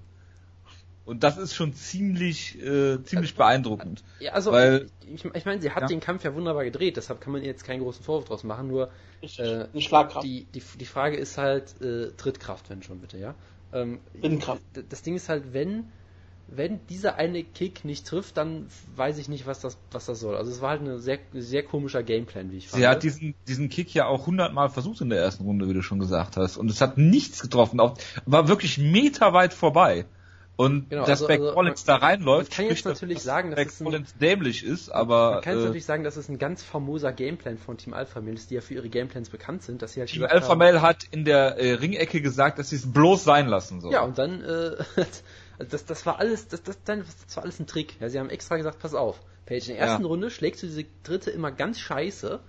Und 1.06 1.24
das 1.24 1.38
ist 1.38 1.54
schon 1.54 1.74
ziemlich, 1.74 2.62
äh, 2.62 3.04
ziemlich 3.04 3.36
beeindruckend. 3.36 4.04
Ja, 4.20 4.32
also 4.32 4.54
weil, 4.54 4.90
ich, 5.06 5.26
ich 5.26 5.46
meine, 5.46 5.62
sie 5.62 5.72
hat 5.72 5.82
ja. 5.82 5.88
den 5.88 6.00
Kampf 6.00 6.24
ja 6.24 6.34
wunderbar 6.34 6.64
gedreht, 6.64 6.96
deshalb 6.96 7.20
kann 7.20 7.34
man 7.34 7.42
ihr 7.42 7.48
jetzt 7.48 7.66
keinen 7.66 7.82
großen 7.82 8.04
Vorwurf 8.04 8.26
draus 8.26 8.44
machen, 8.44 8.68
nur 8.68 8.90
äh, 9.22 9.66
Schlagkraft. 9.80 10.26
Die, 10.26 10.46
die, 10.54 10.62
die 10.80 10.86
Frage 10.86 11.18
ist 11.18 11.38
halt 11.38 11.82
äh, 11.82 12.12
Trittkraft, 12.16 12.70
wenn 12.70 12.84
schon 12.84 13.00
bitte, 13.00 13.18
ja. 13.18 13.36
Ähm, 13.74 14.00
Binnenkraft. 14.14 14.62
Das 14.90 15.02
Ding 15.02 15.16
ist 15.16 15.28
halt, 15.28 15.54
wenn 15.54 15.86
wenn 16.48 16.86
dieser 16.88 17.16
eine 17.16 17.44
Kick 17.44 17.86
nicht 17.86 18.06
trifft, 18.06 18.38
dann 18.38 18.68
weiß 18.96 19.18
ich 19.18 19.30
nicht, 19.30 19.48
was 19.48 19.62
das, 19.62 19.78
was 19.92 20.06
das 20.06 20.20
soll. 20.20 20.36
Also 20.36 20.52
es 20.52 20.62
war 20.62 20.72
halt 20.72 20.82
ein 20.82 21.00
sehr, 21.00 21.20
sehr 21.34 21.64
komischer 21.64 22.04
Gameplan, 22.04 22.52
wie 22.52 22.58
ich 22.58 22.68
fand. 22.68 22.82
Sie 22.82 22.88
hat 22.88 23.04
diesen, 23.04 23.34
diesen 23.48 23.70
Kick 23.70 23.94
ja 23.94 24.08
auch 24.08 24.28
hundertmal 24.28 24.70
versucht 24.70 25.02
in 25.02 25.10
der 25.10 25.20
ersten 25.20 25.46
Runde, 25.46 25.68
wie 25.68 25.74
du 25.74 25.82
schon 25.82 26.00
gesagt 26.00 26.38
hast. 26.38 26.58
Und 26.58 26.70
es 26.70 26.82
hat 26.82 26.98
nichts 26.98 27.42
getroffen. 27.42 27.80
War 27.80 28.48
wirklich 28.48 28.78
meterweit 28.78 29.54
vorbei. 29.54 30.06
Und 30.56 30.90
genau, 30.90 31.02
dass 31.02 31.22
also, 31.22 31.28
Beck 31.28 31.42
also, 31.42 31.54
Collins 31.54 31.84
da 31.84 31.96
reinläuft, 31.96 32.52
kann 32.52 32.68
jetzt 32.68 32.86
natürlich 32.86 33.16
dass 33.16 33.24
sagen, 33.24 33.50
dass 33.50 33.58
Beck 33.58 33.76
Collins 33.76 34.14
dämlich 34.18 34.64
ist, 34.64 34.90
aber 34.90 35.32
man 35.32 35.42
kann 35.42 35.54
jetzt 35.54 35.62
äh, 35.62 35.66
natürlich 35.66 35.86
sagen, 35.86 36.04
dass 36.04 36.16
es 36.16 36.30
ein 36.30 36.38
ganz 36.38 36.64
famoser 36.64 37.12
Gameplan 37.12 37.58
von 37.58 37.78
Team 37.78 37.94
Alpha 37.94 38.22
Male 38.22 38.36
ist, 38.36 38.52
die 38.52 38.56
ja 38.56 38.62
für 38.62 38.76
ihre 38.76 38.90
Gameplans 38.90 39.30
bekannt 39.30 39.64
sind, 39.64 39.82
dass 39.82 39.94
sie 39.94 40.02
halt 40.02 40.12
Team 40.12 40.26
Alpha 40.26 40.54
Male 40.54 40.84
hat 40.84 41.06
in 41.10 41.26
der 41.26 41.58
äh, 41.58 41.74
Ringecke 41.74 42.22
gesagt, 42.22 42.60
dass 42.60 42.70
sie 42.70 42.76
es 42.76 42.92
bloß 42.92 43.24
sein 43.24 43.48
lassen 43.48 43.82
sollen. 43.82 43.94
Ja, 43.94 44.04
und 44.04 44.20
dann 44.20 44.44
äh, 44.44 44.76
das, 45.70 45.86
das 45.86 46.06
war 46.06 46.20
alles, 46.20 46.48
das, 46.48 46.62
das, 46.62 46.78
das 46.84 47.36
war 47.36 47.44
alles 47.44 47.60
ein 47.60 47.66
Trick. 47.66 48.00
Ja, 48.00 48.10
sie 48.10 48.20
haben 48.20 48.30
extra 48.30 48.58
gesagt, 48.58 48.80
pass 48.80 48.94
auf, 48.94 49.20
Page, 49.46 49.70
in 49.70 49.76
der 49.76 49.86
ersten 49.86 50.04
ja. 50.04 50.08
Runde 50.08 50.30
schlägst 50.30 50.62
du 50.62 50.68
diese 50.68 50.86
dritte 51.04 51.32
immer 51.32 51.52
ganz 51.52 51.80
scheiße 51.80 52.40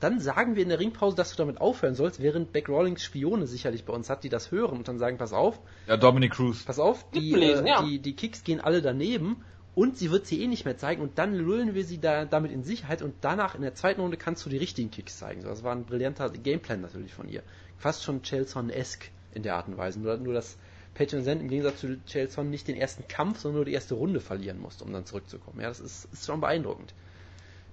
dann 0.00 0.20
sagen 0.20 0.56
wir 0.56 0.62
in 0.62 0.68
der 0.68 0.78
Ringpause, 0.78 1.16
dass 1.16 1.30
du 1.30 1.36
damit 1.36 1.60
aufhören 1.60 1.94
sollst, 1.94 2.22
während 2.22 2.52
Beck 2.52 2.68
Rawlings 2.68 3.02
Spione 3.02 3.46
sicherlich 3.46 3.84
bei 3.84 3.92
uns 3.92 4.10
hat, 4.10 4.24
die 4.24 4.28
das 4.28 4.50
hören 4.50 4.76
und 4.78 4.88
dann 4.88 4.98
sagen, 4.98 5.18
pass 5.18 5.32
auf. 5.32 5.60
Ja, 5.86 5.96
Dominic 5.96 6.32
Cruz. 6.32 6.64
Pass 6.64 6.78
auf, 6.78 7.10
die, 7.10 7.32
äh, 7.34 7.66
ja. 7.66 7.82
die, 7.82 7.98
die 7.98 8.14
Kicks 8.14 8.44
gehen 8.44 8.60
alle 8.60 8.82
daneben 8.82 9.44
und 9.74 9.96
sie 9.96 10.10
wird 10.10 10.26
sie 10.26 10.42
eh 10.42 10.46
nicht 10.46 10.64
mehr 10.64 10.76
zeigen 10.76 11.02
und 11.02 11.18
dann 11.18 11.34
lullen 11.34 11.74
wir 11.74 11.84
sie 11.84 11.98
da, 12.00 12.24
damit 12.24 12.52
in 12.52 12.64
Sicherheit 12.64 13.02
und 13.02 13.14
danach 13.20 13.54
in 13.54 13.62
der 13.62 13.74
zweiten 13.74 14.00
Runde 14.00 14.16
kannst 14.16 14.44
du 14.44 14.50
die 14.50 14.56
richtigen 14.56 14.90
Kicks 14.90 15.18
zeigen. 15.18 15.42
das 15.42 15.62
war 15.62 15.74
ein 15.74 15.84
brillanter 15.84 16.30
Gameplan 16.30 16.80
natürlich 16.80 17.14
von 17.14 17.28
ihr. 17.28 17.42
Fast 17.76 18.02
schon 18.02 18.22
Chelson-esque 18.22 19.10
in 19.34 19.42
der 19.42 19.56
Art 19.56 19.68
und 19.68 19.76
Weise. 19.76 20.00
Nur, 20.00 20.16
nur 20.16 20.34
dass 20.34 20.58
Page 20.94 21.22
Zen 21.22 21.40
im 21.40 21.48
Gegensatz 21.48 21.80
zu 21.80 22.04
Chelson 22.06 22.50
nicht 22.50 22.66
den 22.66 22.76
ersten 22.76 23.06
Kampf, 23.06 23.38
sondern 23.38 23.58
nur 23.58 23.64
die 23.64 23.72
erste 23.72 23.94
Runde 23.94 24.20
verlieren 24.20 24.58
musste, 24.58 24.84
um 24.84 24.92
dann 24.92 25.06
zurückzukommen. 25.06 25.60
Ja, 25.60 25.68
das 25.68 25.78
ist, 25.78 26.12
ist 26.12 26.26
schon 26.26 26.40
beeindruckend. 26.40 26.92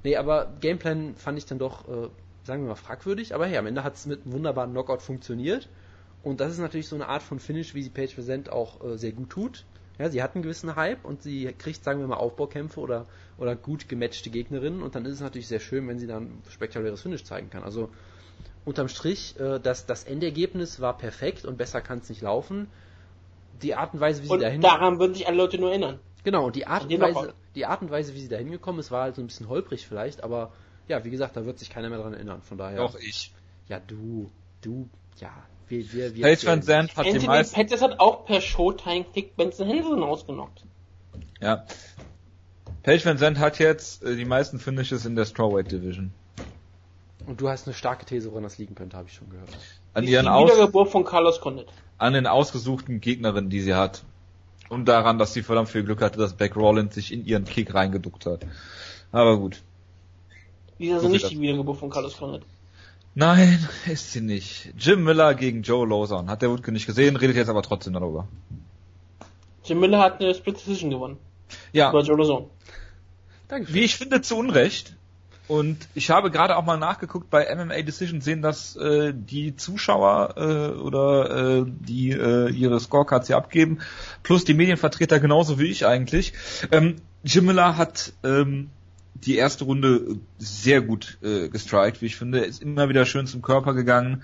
Nee, 0.05 0.17
aber 0.17 0.53
Gameplan 0.61 1.15
fand 1.15 1.39
ich 1.39 1.47
dann 1.47 1.57
doch, 1.57 1.87
äh, 1.87 2.09
sagen 2.43 2.61
wir 2.61 2.69
mal, 2.69 2.75
fragwürdig. 2.75 3.33
Aber 3.33 3.47
hey, 3.47 3.57
am 3.57 3.65
Ende 3.65 3.83
hat 3.83 3.95
es 3.95 4.05
mit 4.05 4.21
einem 4.23 4.33
wunderbaren 4.33 4.69
Knockout 4.69 5.01
funktioniert. 5.01 5.67
Und 6.21 6.41
das 6.41 6.51
ist 6.51 6.59
natürlich 6.59 6.87
so 6.87 6.95
eine 6.95 7.07
Art 7.07 7.23
von 7.23 7.39
Finish, 7.39 7.73
wie 7.73 7.81
sie 7.81 7.89
Page 7.89 8.13
Present 8.13 8.51
auch 8.51 8.83
äh, 8.85 8.99
sehr 8.99 9.13
gut 9.13 9.31
tut. 9.31 9.65
Ja, 9.97 10.07
sie 10.11 10.21
hat 10.21 10.35
einen 10.35 10.43
gewissen 10.43 10.75
Hype 10.75 11.05
und 11.05 11.23
sie 11.23 11.51
kriegt, 11.57 11.83
sagen 11.83 12.01
wir 12.01 12.07
mal, 12.07 12.17
Aufbaukämpfe 12.17 12.79
oder, 12.81 13.07
oder 13.39 13.55
gut 13.55 13.89
gematchte 13.89 14.29
Gegnerinnen. 14.29 14.83
Und 14.83 14.93
dann 14.93 15.05
ist 15.05 15.13
es 15.13 15.21
natürlich 15.21 15.47
sehr 15.47 15.59
schön, 15.59 15.87
wenn 15.87 15.97
sie 15.97 16.05
dann 16.05 16.25
ein 16.25 16.43
spektakuläres 16.51 17.01
Finish 17.01 17.23
zeigen 17.23 17.49
kann. 17.49 17.63
Also 17.63 17.89
unterm 18.63 18.89
Strich, 18.89 19.39
äh, 19.39 19.59
das, 19.59 19.87
das 19.87 20.03
Endergebnis 20.03 20.79
war 20.79 20.95
perfekt 20.95 21.45
und 21.45 21.57
besser 21.57 21.81
kann 21.81 21.97
es 21.97 22.09
nicht 22.09 22.21
laufen. 22.21 22.67
Die 23.63 23.73
Art 23.73 23.95
und 23.95 24.01
Weise, 24.01 24.21
wie 24.21 24.27
und 24.27 24.37
sie 24.37 24.45
dahin... 24.45 24.61
daran 24.61 24.99
würden 24.99 25.15
sich 25.15 25.25
alle 25.25 25.37
Leute 25.37 25.57
nur 25.57 25.71
erinnern. 25.71 25.99
Genau, 26.25 26.47
und 26.47 26.55
die 26.55 26.65
Art 26.65 26.91
und 26.91 26.99
Weise, 26.99 27.33
die 27.53 27.65
Art 27.67 27.83
und 27.83 27.91
Weise, 27.91 28.15
wie 28.15 28.19
sie 28.19 28.27
da 28.27 28.38
hingekommen 28.38 28.79
ist, 28.79 28.89
war 28.89 29.03
halt 29.03 29.15
so 29.15 29.21
ein 29.21 29.27
bisschen 29.27 29.47
holprig 29.47 29.88
vielleicht, 29.88 30.23
aber 30.23 30.51
ja, 30.88 31.03
wie 31.05 31.11
gesagt, 31.11 31.38
da 31.38 31.45
wird 31.45 31.59
sich 31.59 31.69
keiner 31.69 31.89
mehr 31.89 31.99
dran 31.99 32.13
erinnern. 32.13 32.41
Von 32.41 32.57
daher. 32.57 32.77
Doch 32.77 32.95
ich. 32.95 33.31
Ja, 33.67 33.79
du, 33.79 34.31
du, 34.61 34.89
ja. 35.19 35.31
Wir, 35.67 35.93
wir, 35.93 36.15
wir 36.15 36.23
Page 36.23 36.45
Van 36.45 36.61
Zandt 36.61 36.95
hat 36.95 37.05
Anthony 37.05 37.25
meisten... 37.25 37.55
Pettis 37.55 37.81
hat 37.81 37.99
auch 37.99 38.25
per 38.25 38.41
Showtime 38.41 39.05
Kick 39.13 39.35
Benson 39.35 39.67
Henderson 39.67 40.03
ausgenockt. 40.03 40.63
Ja. 41.41 41.65
Page 42.83 43.05
Van 43.05 43.17
Zandt 43.17 43.39
hat 43.39 43.57
jetzt 43.59 44.03
äh, 44.03 44.15
die 44.15 44.25
meisten 44.25 44.59
Finishes 44.59 45.05
in 45.05 45.15
der 45.15 45.25
Strawweight 45.25 45.71
Division. 45.71 46.11
Und 47.25 47.41
du 47.41 47.49
hast 47.49 47.67
eine 47.67 47.73
starke 47.73 48.05
These, 48.05 48.31
woran 48.31 48.43
das 48.43 48.57
liegen 48.57 48.75
könnte, 48.75 48.97
habe 48.97 49.07
ich 49.07 49.15
schon 49.15 49.29
gehört. 49.29 49.49
An 49.93 50.05
die 50.05 50.11
ihren 50.11 50.27
Aus 50.27 50.51
Wiedergeburt 50.51 50.89
von 50.89 51.03
Carlos 51.03 51.39
Condit. 51.41 51.67
An 51.97 52.13
den 52.13 52.27
ausgesuchten 52.27 53.01
Gegnerinnen, 53.01 53.49
die 53.49 53.61
sie 53.61 53.73
hat. 53.73 54.03
Und 54.69 54.86
daran, 54.86 55.19
dass 55.19 55.34
sie 55.34 55.43
verdammt 55.43 55.69
viel 55.69 55.84
Glück 55.84 56.01
hatte, 56.01 56.17
dass 56.17 56.34
Beck 56.34 56.56
Rollins 56.56 56.95
sich 56.95 57.13
in 57.13 57.25
ihren 57.25 57.45
Kick 57.45 57.73
reingeduckt 57.73 58.25
hat. 58.25 58.45
Aber 59.12 59.38
gut. 59.38 59.62
Die 60.80 60.88
ist 60.88 60.93
also 60.95 61.08
So 61.08 61.13
nicht 61.13 61.30
die 61.30 61.39
Wiedergeburt 61.39 61.78
von 61.78 61.89
Carlos 61.89 62.17
Condit. 62.17 62.43
Nein, 63.13 63.67
ist 63.86 64.12
sie 64.12 64.21
nicht. 64.21 64.73
Jim 64.78 65.04
Miller 65.04 65.36
gegen 65.36 65.62
Joe 65.62 65.88
Lawson. 65.88 66.30
Hat 66.30 66.41
der 66.41 66.49
Wutke 66.49 66.71
nicht 66.71 66.86
gesehen, 66.86 67.15
redet 67.15 67.36
jetzt 67.36 67.49
aber 67.49 67.62
trotzdem 67.62 67.93
darüber. 67.93 68.28
Jim 69.63 69.80
Miller 69.80 69.99
hat 69.99 70.19
eine 70.21 70.34
Split 70.34 70.58
Decision 70.58 70.89
gewonnen. 70.89 71.17
Ja, 71.71 71.89
Über 71.91 72.01
Joe 72.01 72.17
Lozon. 72.17 72.49
Dankeschön. 73.47 73.75
wie 73.75 73.82
ich 73.82 73.95
finde, 73.95 74.21
zu 74.21 74.36
Unrecht. 74.36 74.95
Und 75.47 75.88
ich 75.93 76.10
habe 76.10 76.31
gerade 76.31 76.58
auch 76.58 76.65
mal 76.65 76.77
nachgeguckt 76.77 77.29
bei 77.29 77.53
MMA 77.55 77.84
Decision 77.84 78.21
sehen, 78.21 78.41
dass 78.41 78.75
äh, 78.77 79.13
die 79.13 79.55
Zuschauer 79.55 80.34
äh, 80.38 80.79
oder 80.79 81.60
äh, 81.60 81.65
die 81.67 82.12
äh, 82.12 82.49
ihre 82.49 82.79
Scorecards 82.79 83.27
hier 83.27 83.38
abgeben, 83.38 83.79
plus 84.23 84.43
die 84.43 84.55
Medienvertreter 84.55 85.19
genauso 85.19 85.60
wie 85.60 85.69
ich 85.69 85.86
eigentlich. 85.86 86.34
Ähm, 86.71 86.95
Jim 87.23 87.45
Miller 87.45 87.77
hat 87.77 88.13
ähm, 88.23 88.71
die 89.13 89.36
erste 89.36 89.65
Runde 89.65 90.17
sehr 90.39 90.81
gut 90.81 91.19
äh, 91.21 91.49
gestrikt, 91.49 92.01
wie 92.01 92.08
ich 92.08 92.15
finde. 92.15 92.39
Ist 92.39 92.62
immer 92.62 92.89
wieder 92.89 93.05
schön 93.05 93.27
zum 93.27 93.41
Körper 93.41 93.73
gegangen. 93.73 94.23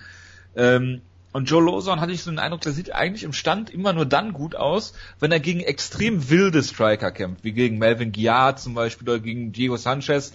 Ähm, 0.56 1.02
und 1.34 1.50
Joe 1.50 1.64
Lawson 1.64 2.02
hatte 2.02 2.12
ich 2.12 2.24
so 2.24 2.30
den 2.30 2.40
Eindruck, 2.40 2.62
der 2.62 2.74
sieht 2.74 2.94
eigentlich 2.94 3.24
im 3.24 3.32
Stand 3.32 3.70
immer 3.70 3.94
nur 3.94 4.06
dann 4.06 4.34
gut 4.34 4.56
aus, 4.56 4.94
wenn 5.20 5.32
er 5.32 5.40
gegen 5.40 5.62
extrem 5.62 6.30
wilde 6.30 6.62
Striker 6.62 7.12
kämpft, 7.12 7.44
wie 7.44 7.54
gegen 7.54 7.78
Melvin 7.78 8.12
Guillard 8.12 8.60
zum 8.60 8.74
Beispiel 8.74 9.08
oder 9.08 9.20
gegen 9.20 9.54
Diego 9.54 9.78
Sanchez. 9.78 10.34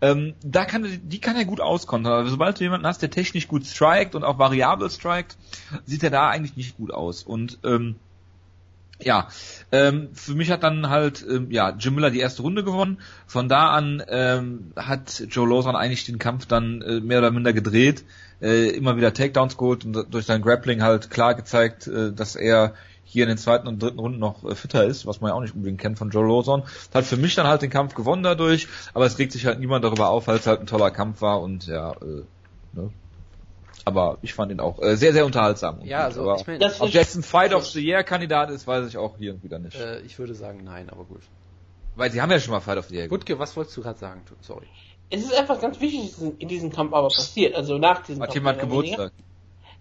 Ähm, 0.00 0.34
da 0.42 0.64
kann 0.64 1.00
die 1.04 1.20
kann 1.20 1.36
er 1.36 1.44
gut 1.44 1.60
auskontern. 1.60 2.12
Aber 2.12 2.28
sobald 2.28 2.58
du 2.58 2.64
jemanden 2.64 2.86
hast, 2.86 3.02
der 3.02 3.10
technisch 3.10 3.48
gut 3.48 3.66
strikt 3.66 4.14
und 4.14 4.24
auch 4.24 4.38
variabel 4.38 4.90
strikt, 4.90 5.36
sieht 5.84 6.02
er 6.02 6.10
da 6.10 6.28
eigentlich 6.28 6.56
nicht 6.56 6.76
gut 6.76 6.90
aus. 6.90 7.22
Und 7.22 7.58
ähm, 7.64 7.96
ja, 9.00 9.28
ähm, 9.72 10.08
für 10.14 10.34
mich 10.34 10.50
hat 10.50 10.62
dann 10.62 10.88
halt 10.88 11.24
ähm, 11.28 11.50
ja 11.50 11.70
Jim 11.70 11.94
Miller 11.94 12.10
die 12.10 12.20
erste 12.20 12.42
Runde 12.42 12.64
gewonnen. 12.64 12.98
Von 13.26 13.48
da 13.48 13.70
an 13.70 14.02
ähm, 14.08 14.72
hat 14.76 15.22
Joe 15.28 15.48
Lawson 15.48 15.76
eigentlich 15.76 16.04
den 16.04 16.18
Kampf 16.18 16.46
dann 16.46 16.82
äh, 16.82 17.00
mehr 17.00 17.18
oder 17.18 17.30
minder 17.30 17.52
gedreht, 17.52 18.04
äh, 18.40 18.70
immer 18.70 18.96
wieder 18.96 19.12
Takedowns 19.12 19.56
geholt 19.56 19.84
und 19.84 20.06
durch 20.12 20.26
sein 20.26 20.42
Grappling 20.42 20.82
halt 20.82 21.10
klar 21.10 21.34
gezeigt, 21.34 21.86
äh, 21.86 22.12
dass 22.12 22.36
er 22.36 22.74
hier 23.08 23.22
in 23.22 23.28
den 23.28 23.38
zweiten 23.38 23.66
und 23.68 23.80
dritten 23.82 23.98
Runden 24.00 24.18
noch 24.18 24.44
äh, 24.44 24.54
fitter 24.54 24.84
ist, 24.84 25.06
was 25.06 25.20
man 25.20 25.30
ja 25.30 25.34
auch 25.34 25.40
nicht 25.40 25.54
unbedingt 25.54 25.80
kennt 25.80 25.96
von 25.96 26.10
Joe 26.10 26.26
Lawson. 26.26 26.64
Hat 26.92 27.04
für 27.04 27.16
mich 27.16 27.34
dann 27.36 27.46
halt 27.46 27.62
den 27.62 27.70
Kampf 27.70 27.94
gewonnen 27.94 28.22
dadurch, 28.24 28.66
aber 28.94 29.06
es 29.06 29.18
regt 29.18 29.32
sich 29.32 29.46
halt 29.46 29.60
niemand 29.60 29.84
darüber 29.84 30.08
auf, 30.10 30.26
weil 30.26 30.36
es 30.36 30.46
halt 30.46 30.60
ein 30.60 30.66
toller 30.66 30.90
Kampf 30.90 31.20
war 31.22 31.40
und 31.40 31.66
ja, 31.66 31.92
äh, 31.92 32.24
ne. 32.72 32.90
Aber 33.84 34.18
ich 34.22 34.34
fand 34.34 34.50
ihn 34.50 34.58
auch 34.58 34.82
äh, 34.82 34.96
sehr, 34.96 35.12
sehr 35.12 35.24
unterhaltsam. 35.24 35.78
und 35.78 35.86
Ja, 35.86 36.00
also 36.04 36.22
aber 36.22 36.40
ich 36.40 36.46
meine, 36.46 36.58
Das- 36.58 36.80
ob 36.80 36.92
ein 36.92 37.22
Fight 37.22 37.54
of 37.54 37.64
the 37.66 37.80
Year 37.80 38.02
Kandidat 38.02 38.50
ist, 38.50 38.66
weiß 38.66 38.88
ich 38.88 38.96
auch 38.98 39.16
hier 39.18 39.40
wieder 39.42 39.60
nicht. 39.60 39.76
äh, 39.76 40.00
ich 40.00 40.18
würde 40.18 40.34
sagen 40.34 40.62
nein, 40.64 40.90
aber 40.90 41.04
gut. 41.04 41.20
Weil 41.94 42.10
sie 42.10 42.20
haben 42.20 42.30
ja 42.32 42.40
schon 42.40 42.50
mal 42.52 42.60
Fight 42.60 42.78
of 42.78 42.88
the 42.88 42.96
Year. 42.96 43.10
Wutke, 43.10 43.38
was 43.38 43.56
wolltest 43.56 43.76
du 43.76 43.82
gerade 43.82 43.98
sagen? 43.98 44.22
Sorry. 44.40 44.66
Es 45.08 45.22
ist 45.22 45.32
einfach 45.32 45.60
ganz 45.60 45.80
wichtig, 45.80 46.10
was 46.14 46.22
in- 46.22 46.36
in 46.38 46.48
diesem 46.48 46.70
Kampf 46.72 46.92
aber 46.92 47.08
passiert. 47.08 47.54
Also 47.54 47.78
nach 47.78 48.02
diesem 48.02 48.22
Hat 48.22 48.30
Kampf. 48.30 48.34
jemand 48.34 48.56
mehr 48.58 48.66
oder 48.66 48.82
weniger. 48.82 49.10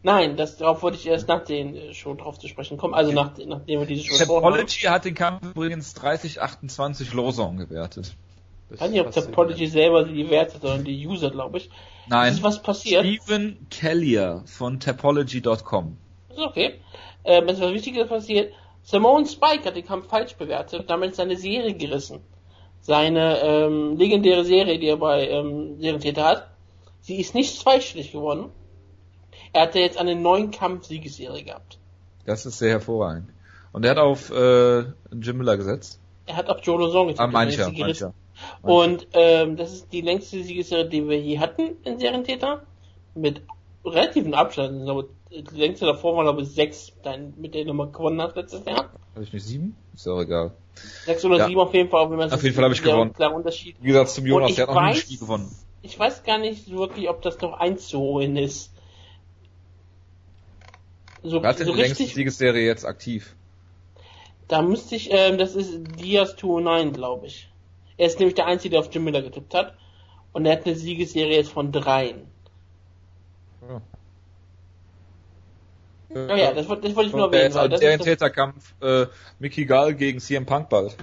Nein, 0.06 0.38
das, 0.38 0.58
darauf 0.58 0.84
wollte 0.84 1.00
ich 1.00 1.08
erst 1.08 1.28
nach 1.28 1.44
den 1.44 1.76
äh, 1.76 1.94
Show 1.96 2.13
drauf 2.13 2.38
zu 2.38 2.48
sprechen 2.48 2.78
kommen. 2.78 2.94
Also 2.94 3.12
nach, 3.12 3.32
nachdem 3.44 3.80
wir 3.80 3.88
diese 3.88 4.04
Show. 4.04 4.24
Topology 4.24 4.82
hat 4.82 5.04
den 5.04 5.15
Kampf 5.15 5.41
übrigens 5.44 5.96
30-28 5.96 7.15
Lawson 7.15 7.58
gewertet. 7.58 8.15
Ich 8.70 8.80
weiß 8.80 8.91
nicht, 8.91 9.02
ob 9.02 9.12
Topology 9.12 9.65
selber 9.65 10.04
die 10.04 10.30
Werte, 10.30 10.60
sondern 10.60 10.84
die 10.84 11.08
User, 11.08 11.32
glaube 11.32 11.58
ich. 11.58 11.72
Nein. 12.06 12.34
Ist 12.34 12.44
was 12.44 12.62
passiert. 12.62 13.04
Steven 13.04 13.65
Kellier 13.72 14.44
von 14.46 14.80
Topology.com. 14.80 15.98
Ist 16.30 16.39
okay. 16.39 16.76
Ähm, 17.24 17.46
es 17.48 17.54
ist 17.54 17.62
was 17.62 17.74
Wichtiges 17.74 18.08
passiert. 18.08 18.54
Simone 18.84 19.26
Spike 19.26 19.65
hat 19.65 19.76
den 19.76 19.88
Kampf 19.88 20.08
falsch 20.08 20.36
bewertet 20.36 20.82
und 20.82 20.89
damit 20.91 21.15
seine 21.15 21.36
Serie 21.36 21.74
gerissen. 21.74 22.20
Seine 22.80 23.39
ähm, 23.39 23.98
legendäre 23.98 24.46
Serie, 24.46 24.78
die 24.78 24.86
er 24.86 24.98
bei 24.98 25.28
ähm, 25.28 25.80
Serientäter 25.80 26.26
hat. 26.26 26.52
Sie 27.02 27.20
ist 27.20 27.34
nicht 27.34 27.60
zweistellig 27.60 28.12
geworden. 28.12 28.52
Er 29.56 29.62
hatte 29.62 29.80
jetzt 29.80 29.98
eine 29.98 30.15
neuen 30.18 30.52
Kampf-Siegesserie 30.52 31.46
gehabt. 31.46 31.78
Das 32.26 32.46
ist 32.46 32.58
sehr 32.60 32.72
hervorragend. 32.72 33.30
Und 33.72 33.86
er 33.86 33.91
hat 33.91 34.00
auf 34.00 34.30
äh, 34.30 34.80
Jim 35.13 35.38
Miller 35.38 35.56
gesetzt. 35.56 35.98
Er 36.26 36.36
hat 36.36 36.50
auch 36.50 36.60
Joe 36.62 36.78
Lozon 36.78 37.08
getippt. 37.08 37.22
Ah, 37.22 37.28
mancher, 37.28 37.72
gerissen. 37.72 38.13
mancher. 38.62 38.70
Und 38.70 39.08
ähm, 39.13 39.56
das 39.56 39.72
ist 39.72 39.94
die 39.94 40.02
längste 40.02 40.44
Siegesserie, 40.44 40.89
die 40.89 41.08
wir 41.08 41.18
je 41.18 41.39
hatten 41.39 41.78
in 41.86 41.98
Serientäter. 42.00 42.63
Mit 43.13 43.44
relativem 43.86 44.34
Abstand. 44.34 44.80
Ich 44.80 44.84
glaube, 44.84 45.08
Die 45.32 45.56
längste 45.58 45.86
davor 45.86 46.18
war, 46.18 46.24
glaube 46.24 46.41
ich, 46.41 46.50
sechs, 46.50 46.91
mit 47.38 47.54
der 47.56 47.63
Nummer 47.63 47.88
gewonnen 47.88 48.22
hat 48.22 48.36
letztes 48.36 48.65
Jahr. 48.65 48.89
Habe 49.13 49.24
ich 49.24 49.32
nicht 49.32 49.46
sieben? 49.46 49.78
Ist 49.94 50.06
auch 50.10 50.20
egal. 50.20 50.52
Sechs 51.06 51.24
oder 51.24 51.38
Ja. 51.38 51.48
sieben 51.48 51.62
auf 51.62 51.74
jeden 51.74 51.89
Fall, 51.89 52.12
wenn 52.12 52.18
man 52.18 52.30
Auf 52.30 52.44
jeden 52.44 52.56
Fall 52.56 52.65
habe 52.65 52.74
ich 52.74 52.84
gewonnen. 52.84 53.13
Klarer 53.13 53.36
Unterschied. 53.36 53.78
Wie 53.80 53.88
gesagt, 53.88 54.10
zum 54.10 54.26
Jonas, 54.26 54.54
der 54.56 54.63
hat 54.63 54.70
auch 54.72 54.76
noch 54.76 54.82
ein 54.82 54.96
Spiel 54.96 55.18
gewonnen. 55.18 55.50
Ich 55.82 55.98
weiß 55.98 56.24
gar 56.24 56.39
nicht 56.39 56.70
wirklich, 56.70 57.08
ob 57.08 57.22
das 57.22 57.39
noch 57.39 57.54
einzuholen 57.58 58.36
ist. 58.36 58.74
So, 61.26 61.42
Wer 61.42 61.50
hat 61.50 61.60
denn 61.60 61.68
so 61.68 61.74
die 61.74 61.82
längste 61.82 62.04
richtig, 62.04 62.14
Siegesserie 62.16 62.66
jetzt 62.66 62.86
aktiv? 62.86 63.36
da 64.48 64.62
müsste 64.62 64.96
ich, 64.96 65.10
ähm, 65.12 65.38
das 65.38 65.56
ist 65.56 65.82
Diaz 66.00 66.36
209, 66.36 66.94
glaube 66.94 67.28
ich. 67.28 67.50
Er 67.98 68.08
ist 68.08 68.20
nämlich 68.20 68.36
der 68.36 68.46
Einzige, 68.48 68.72
der 68.72 68.80
auf 68.82 68.94
Jim 68.94 69.04
Miller 69.04 69.22
getippt 69.22 69.54
hat. 69.54 69.76
Und 70.34 70.46
er 70.46 70.54
hat 70.54 70.66
eine 70.66 70.76
Siegesserie 70.76 71.36
jetzt 71.38 71.52
von 71.52 71.72
dreien. 71.72 72.28
Ja. 73.62 73.82
Oh 76.14 76.36
ja, 76.36 76.54
das, 76.54 76.68
wollte- 76.70 76.88
das 76.88 76.96
wollte 76.96 77.10
ich 77.10 77.16
nur 77.16 77.30
der 77.32 77.50
erwähnen, 77.50 77.70
das, 77.70 77.80
der 77.82 77.98
das, 77.98 78.06
Täterkampf 78.06 78.74
äh, 78.82 79.08
Mickey 79.40 79.66
Gall 79.66 79.96
gegen 79.96 80.20
CM 80.20 80.46
Punk 80.46 80.70
bald. 80.70 80.96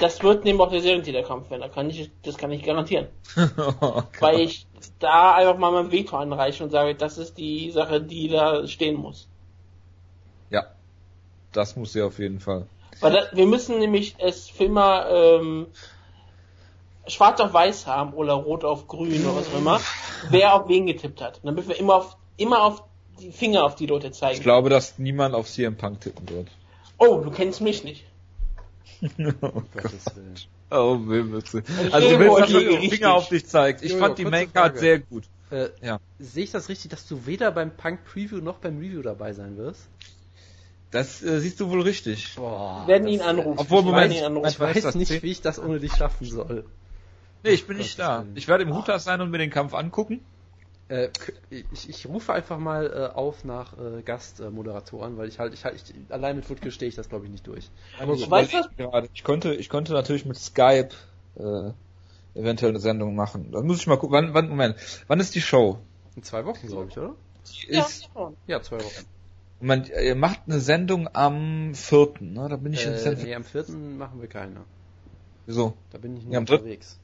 Das 0.00 0.22
wird 0.22 0.44
neben 0.44 0.60
auch 0.60 0.70
der 0.70 0.80
Serientäterkampf 0.80 1.50
werden. 1.50 1.62
Da 1.62 1.68
kann 1.68 1.90
ich, 1.90 2.10
das 2.22 2.36
kann 2.36 2.50
ich 2.52 2.62
garantieren. 2.62 3.08
Oh 3.80 4.02
Weil 4.20 4.40
ich 4.40 4.66
da 4.98 5.34
einfach 5.34 5.58
mal 5.58 5.70
mein 5.70 5.92
Veto 5.92 6.16
anreiche 6.16 6.64
und 6.64 6.70
sage, 6.70 6.94
das 6.94 7.18
ist 7.18 7.38
die 7.38 7.70
Sache, 7.70 8.00
die 8.00 8.28
da 8.28 8.66
stehen 8.66 8.96
muss. 8.96 9.28
ja, 10.50 10.66
das 11.52 11.76
muss 11.76 11.92
sie 11.92 12.02
auf 12.02 12.18
jeden 12.18 12.40
Fall. 12.40 12.66
Weil 13.00 13.12
das, 13.12 13.32
wir 13.32 13.46
müssen 13.46 13.78
nämlich 13.78 14.16
es 14.18 14.48
für 14.48 14.64
immer 14.64 15.08
ähm, 15.10 15.66
schwarz 17.06 17.40
auf 17.40 17.52
weiß 17.52 17.86
haben 17.86 18.12
oder 18.12 18.34
rot 18.34 18.64
auf 18.64 18.88
grün 18.88 19.24
oder 19.24 19.36
was 19.36 19.48
auch 19.48 19.58
immer, 19.58 19.80
wer 20.30 20.54
auf 20.54 20.68
wen 20.68 20.86
getippt 20.86 21.20
hat. 21.20 21.36
Und 21.36 21.46
damit 21.46 21.68
wir 21.68 21.78
immer 21.78 21.96
auf, 21.96 22.16
immer 22.36 22.62
auf 22.62 22.82
die 23.20 23.32
Finger 23.32 23.64
auf 23.64 23.74
die 23.74 23.86
Leute 23.86 24.10
zeigen. 24.10 24.36
Ich 24.36 24.42
glaube, 24.42 24.70
dass 24.70 24.98
niemand 24.98 25.34
auf 25.34 25.48
CM 25.48 25.76
Punk 25.76 26.00
tippen 26.00 26.28
wird. 26.28 26.48
Oh, 26.98 27.18
du 27.18 27.30
kennst 27.30 27.60
mich 27.60 27.84
nicht. 27.84 28.04
oh 29.42 29.62
Gottes 29.74 30.06
Willen. 30.16 30.34
Oh. 30.70 30.98
Ich 31.08 31.94
Also 31.94 32.10
du 32.10 32.18
willst, 32.18 32.38
dass 32.40 32.50
ich 32.50 32.56
liege, 32.56 32.80
den. 32.80 32.90
Finger 32.90 33.14
auf 33.14 33.28
dich 33.28 33.46
zeigt. 33.46 33.82
Ich 33.82 33.92
Jojo, 33.92 34.04
fand 34.04 34.18
die 34.18 34.24
kurze 34.24 34.36
Main 34.36 34.52
Card 34.52 34.66
Frage. 34.72 34.78
sehr 34.78 34.98
gut. 34.98 35.24
Äh, 35.50 35.68
Ja. 35.80 36.00
Sehe 36.18 36.44
ich 36.44 36.50
das 36.50 36.68
richtig, 36.68 36.90
dass 36.90 37.06
du 37.06 37.26
weder 37.26 37.50
beim 37.52 37.74
Punk 37.74 38.04
Preview 38.04 38.38
noch 38.38 38.58
beim 38.58 38.78
Review 38.78 39.02
dabei 39.02 39.32
sein 39.32 39.56
wirst? 39.56 39.88
Das 40.90 41.22
äh, 41.22 41.40
siehst 41.40 41.60
du 41.60 41.68
wohl 41.70 41.82
richtig. 41.82 42.34
Boah, 42.36 42.82
Wir 42.86 42.94
werden 42.94 43.08
ihn 43.08 43.20
anrufen. 43.20 43.58
Obwohl, 43.58 43.80
Wir 43.84 43.90
Moment, 43.90 44.12
werden 44.12 44.18
ihn 44.18 44.24
anrufen. 44.24 44.48
Ich 44.48 44.60
weiß 44.60 44.82
das 44.82 44.94
nicht, 44.94 45.22
wie 45.22 45.30
ich 45.30 45.40
das 45.42 45.58
ohne 45.58 45.80
dich 45.80 45.94
schaffen 45.94 46.26
soll. 46.26 46.64
Nee, 47.44 47.50
ich 47.50 47.66
bin 47.66 47.76
nicht 47.76 47.98
da. 47.98 48.26
Ich 48.34 48.48
werde 48.48 48.64
im 48.64 48.74
Hutas 48.74 49.04
sein 49.04 49.20
und 49.20 49.30
mir 49.30 49.38
den 49.38 49.50
Kampf 49.50 49.74
angucken. 49.74 50.20
Äh, 50.88 51.08
ich, 51.50 51.88
ich 51.88 52.06
rufe 52.06 52.32
einfach 52.32 52.58
mal 52.58 52.86
äh, 52.86 53.14
auf 53.14 53.44
nach 53.44 53.72
äh, 53.78 54.02
Gastmoderatoren, 54.02 55.16
weil 55.18 55.28
ich 55.28 55.38
halt, 55.38 55.52
ich 55.52 55.64
halt, 55.64 55.76
ich, 55.76 55.94
allein 56.12 56.36
mit 56.36 56.48
Wutke 56.48 56.70
stehe 56.70 56.88
ich 56.88 56.94
das 56.94 57.08
glaube 57.08 57.26
ich 57.26 57.30
nicht 57.30 57.46
durch. 57.46 57.68
Aber 57.98 58.14
Ich 58.14 58.20
gut. 58.20 58.30
weiß 58.30 58.48
überleg 58.48 58.76
gerade. 58.76 59.08
Ich 59.12 59.24
könnte, 59.24 59.54
ich 59.54 59.68
könnte 59.68 59.92
natürlich 59.92 60.24
mit 60.24 60.38
Skype 60.38 60.90
äh, 61.36 61.70
eventuell 62.38 62.70
eine 62.72 62.80
Sendung 62.80 63.14
machen. 63.14 63.52
Da 63.52 63.60
muss 63.62 63.80
ich 63.80 63.86
mal 63.86 63.96
gucken. 63.98 64.14
Wann, 64.14 64.34
wann, 64.34 64.48
Moment. 64.48 64.76
Wann 65.08 65.20
ist 65.20 65.34
die 65.34 65.40
Show? 65.40 65.78
In 66.16 66.22
zwei 66.22 66.44
Wochen, 66.44 66.66
glaube 66.66 66.88
ich, 66.90 66.98
oder? 66.98 67.14
Die 67.62 67.72
Ja, 67.74 67.80
ist, 67.80 68.08
ja. 68.14 68.32
Ja, 68.46 68.62
zwei 68.62 68.78
Wochen. 68.78 69.06
Moment, 69.60 69.88
ihr 69.88 70.14
macht 70.14 70.40
eine 70.46 70.60
Sendung 70.60 71.08
am 71.14 71.74
4. 71.74 72.14
Ne? 72.20 72.48
Da 72.48 72.56
bin 72.56 72.72
ich 72.72 72.86
in 72.86 72.92
Äh, 72.92 72.98
San 72.98 73.16
nee, 73.16 73.34
am 73.34 73.44
vierten 73.44 73.98
machen 73.98 74.20
wir 74.20 74.28
keine. 74.28 74.64
Wieso? 75.46 75.74
Da 75.90 75.98
bin 75.98 76.16
ich 76.16 76.24
nur 76.24 76.34
Ja, 76.34 76.40
unterwegs. 76.40 76.98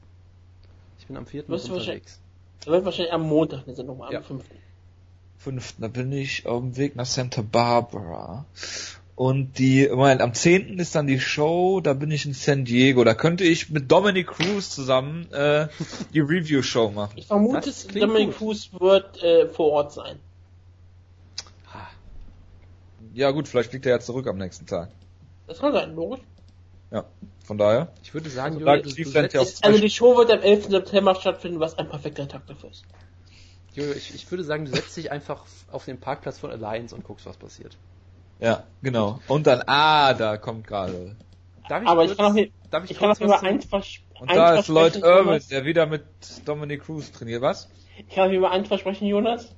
Ich 0.99 1.07
bin 1.07 1.17
am 1.17 1.25
vierten 1.25 1.51
Wirst 1.51 1.67
du 1.69 1.73
unterwegs. 1.73 2.19
Da 2.65 2.71
wird 2.71 2.85
wahrscheinlich 2.85 3.13
am 3.13 3.21
Montag 3.23 3.63
eine 3.65 3.75
Sendung 3.75 3.97
machen, 3.99 4.13
Ja. 4.13 4.19
am 4.19 4.25
5. 4.25 4.43
5. 5.37 5.75
Da 5.79 5.87
bin 5.87 6.11
ich 6.11 6.45
auf 6.47 6.61
dem 6.61 6.77
Weg 6.77 6.95
nach 6.95 7.05
Santa 7.05 7.41
Barbara. 7.43 8.45
Und 9.15 9.59
die, 9.59 9.87
Moment, 9.87 10.21
am 10.21 10.33
10. 10.33 10.77
ist 10.79 10.93
dann 10.95 11.07
die 11.07 11.19
Show, 11.21 11.79
da 11.79 11.93
bin 11.93 12.11
ich 12.11 12.25
in 12.25 12.33
San 12.33 12.65
Diego. 12.65 13.03
Da 13.05 13.13
könnte 13.13 13.43
ich 13.45 13.69
mit 13.69 13.89
Dominic 13.89 14.27
Cruz 14.27 14.71
zusammen 14.71 15.31
äh, 15.31 15.67
die 16.13 16.19
Review-Show 16.19 16.89
machen. 16.91 17.13
Ich 17.15 17.27
vermute, 17.27 17.71
Dominic 17.93 18.29
gut. 18.31 18.37
Cruz 18.37 18.69
wird 18.77 19.23
äh, 19.23 19.47
vor 19.47 19.71
Ort 19.71 19.93
sein. 19.93 20.19
Ah, 21.71 21.87
Ja 23.13 23.31
gut, 23.31 23.47
vielleicht 23.47 23.69
fliegt 23.69 23.85
er 23.85 23.93
ja 23.93 23.99
zurück 24.01 24.27
am 24.27 24.37
nächsten 24.37 24.65
Tag. 24.65 24.89
Das 25.47 25.59
kann 25.59 25.71
sein, 25.71 25.95
logisch. 25.95 26.19
Ja, 26.91 27.05
von 27.45 27.57
daher. 27.57 27.91
Ich 28.03 28.13
würde 28.13 28.29
sagen, 28.29 28.55
Also, 28.55 28.65
da 28.65 28.77
du, 28.77 28.89
du, 28.93 29.03
setzt, 29.09 29.35
auch- 29.37 29.67
Also 29.67 29.81
die 29.81 29.89
Show 29.89 30.17
wird 30.17 30.31
am 30.31 30.41
11. 30.41 30.69
September 30.69 31.15
stattfinden, 31.15 31.59
was 31.59 31.77
ein 31.77 31.89
perfekter 31.89 32.27
Tag 32.27 32.45
dafür 32.47 32.69
ist. 32.69 32.83
Jojo, 33.73 33.91
ich, 33.91 34.13
ich 34.15 34.31
würde 34.31 34.43
sagen, 34.43 34.65
du 34.65 34.71
setzt 34.71 34.95
dich 34.95 35.11
einfach 35.11 35.43
auf 35.71 35.85
den 35.85 35.99
Parkplatz 35.99 36.39
von 36.39 36.51
Alliance 36.51 36.95
und 36.95 37.03
guckst, 37.03 37.25
was 37.25 37.37
passiert. 37.37 37.77
Ja, 38.39 38.63
genau. 38.81 39.19
Und 39.27 39.47
dann, 39.47 39.63
ah, 39.67 40.13
da 40.13 40.37
kommt 40.37 40.67
gerade 40.67 41.15
darf 41.67 41.81
ich 41.81 41.87
Aber 41.87 42.01
kurz, 42.01 42.11
ich 42.11 42.17
kann 42.17 42.25
auch 42.27 42.33
nicht, 42.33 42.53
darf 42.69 42.83
ich, 42.85 42.91
ich 42.91 42.99
kann 42.99 43.11
auch 43.11 43.19
über 43.19 43.41
eins, 43.43 43.65
Und 43.71 44.29
eins 44.29 44.35
da 44.35 44.55
ist 44.55 44.67
Lloyd 44.67 44.95
Irwin, 44.97 45.41
der 45.49 45.65
wieder 45.65 45.85
mit 45.85 46.03
Dominic 46.45 46.83
Cruz 46.83 47.11
trainiert. 47.11 47.41
Was? 47.41 47.69
Ich 47.97 48.13
kann 48.13 48.29
euch 48.29 48.35
über 48.35 48.51
eins 48.51 48.67
versprechen, 48.67 49.07
Jonas. 49.07 49.55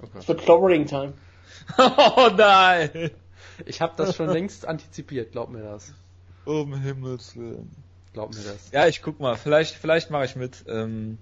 Okay. 0.00 0.18
Es 0.18 0.28
wird 0.28 0.40
Clobbering 0.40 0.86
Time. 0.86 1.12
oh 1.78 2.30
nein! 2.36 3.10
Ich 3.66 3.80
habe 3.80 3.94
das 3.96 4.16
schon 4.16 4.28
längst 4.32 4.66
antizipiert, 4.66 5.32
glaub 5.32 5.50
mir 5.50 5.62
das. 5.62 5.92
Um 6.44 6.74
Himmels 6.74 7.36
Willen. 7.36 7.70
Glaub 8.12 8.30
mir 8.34 8.42
das. 8.42 8.70
Ja, 8.72 8.86
ich 8.86 9.02
guck 9.02 9.20
mal. 9.20 9.36
Vielleicht, 9.36 9.74
vielleicht 9.74 10.10
mache 10.10 10.24
ich 10.24 10.36
mit. 10.36 10.64
Ähm, 10.68 11.18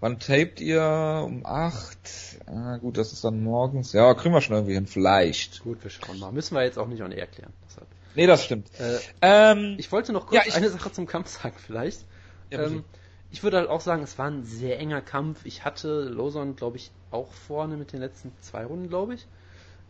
wann 0.00 0.18
tapet 0.18 0.60
ihr? 0.60 1.22
Um 1.26 1.44
acht? 1.46 1.98
Ah, 2.46 2.76
gut, 2.78 2.96
das 2.98 3.12
ist 3.12 3.24
dann 3.24 3.42
morgens. 3.44 3.92
Ja, 3.92 4.14
kriegen 4.14 4.34
wir 4.34 4.40
schon 4.40 4.56
irgendwie 4.56 4.74
hin. 4.74 4.86
Vielleicht. 4.86 5.60
Gut, 5.62 5.82
wir 5.84 5.90
schauen 5.90 6.18
mal. 6.18 6.32
Müssen 6.32 6.54
wir 6.54 6.62
jetzt 6.64 6.78
auch 6.78 6.88
nicht 6.88 7.02
on 7.02 7.12
air 7.12 7.26
klären. 7.26 7.52
Deshalb. 7.68 7.86
Nee, 8.14 8.26
das 8.26 8.44
stimmt. 8.44 8.68
Äh, 8.80 8.98
Ähm, 9.20 9.76
ich 9.78 9.92
wollte 9.92 10.12
noch 10.12 10.26
kurz 10.26 10.34
Ja, 10.44 10.48
ich- 10.48 10.54
eine 10.54 10.70
Sache 10.70 10.92
zum 10.92 11.06
Kampf 11.06 11.28
sagen, 11.28 11.54
vielleicht. 11.58 12.04
Ja, 12.50 12.62
ähm, 12.64 12.84
ich 13.30 13.42
würde 13.42 13.58
halt 13.58 13.68
auch 13.68 13.82
sagen, 13.82 14.02
es 14.02 14.18
war 14.18 14.28
ein 14.30 14.44
sehr 14.44 14.78
enger 14.80 15.02
Kampf. 15.02 15.44
Ich 15.44 15.64
hatte 15.64 16.00
Lawson, 16.08 16.56
glaube 16.56 16.78
ich, 16.78 16.90
auch 17.10 17.30
vorne 17.32 17.76
mit 17.76 17.92
den 17.92 18.00
letzten 18.00 18.32
zwei 18.40 18.64
Runden, 18.64 18.88
glaube 18.88 19.14
ich. 19.14 19.26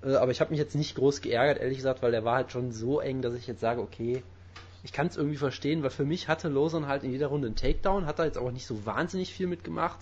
Äh, 0.02 0.16
aber 0.16 0.30
ich 0.32 0.40
habe 0.40 0.50
mich 0.50 0.58
jetzt 0.58 0.74
nicht 0.74 0.94
groß 0.96 1.22
geärgert, 1.22 1.58
ehrlich 1.58 1.78
gesagt, 1.78 2.02
weil 2.02 2.10
der 2.10 2.24
war 2.24 2.36
halt 2.36 2.52
schon 2.52 2.72
so 2.72 3.00
eng, 3.00 3.22
dass 3.22 3.34
ich 3.34 3.46
jetzt 3.46 3.60
sage, 3.60 3.80
okay, 3.80 4.22
ich 4.88 4.92
kann 4.94 5.08
es 5.08 5.18
irgendwie 5.18 5.36
verstehen, 5.36 5.82
weil 5.82 5.90
für 5.90 6.06
mich 6.06 6.28
hatte 6.28 6.48
Lawson 6.48 6.86
halt 6.86 7.04
in 7.04 7.10
jeder 7.10 7.26
Runde 7.26 7.48
einen 7.48 7.56
Takedown, 7.56 8.06
hat 8.06 8.18
da 8.18 8.24
jetzt 8.24 8.38
aber 8.38 8.52
nicht 8.52 8.66
so 8.66 8.86
wahnsinnig 8.86 9.34
viel 9.34 9.46
mitgemacht. 9.46 9.98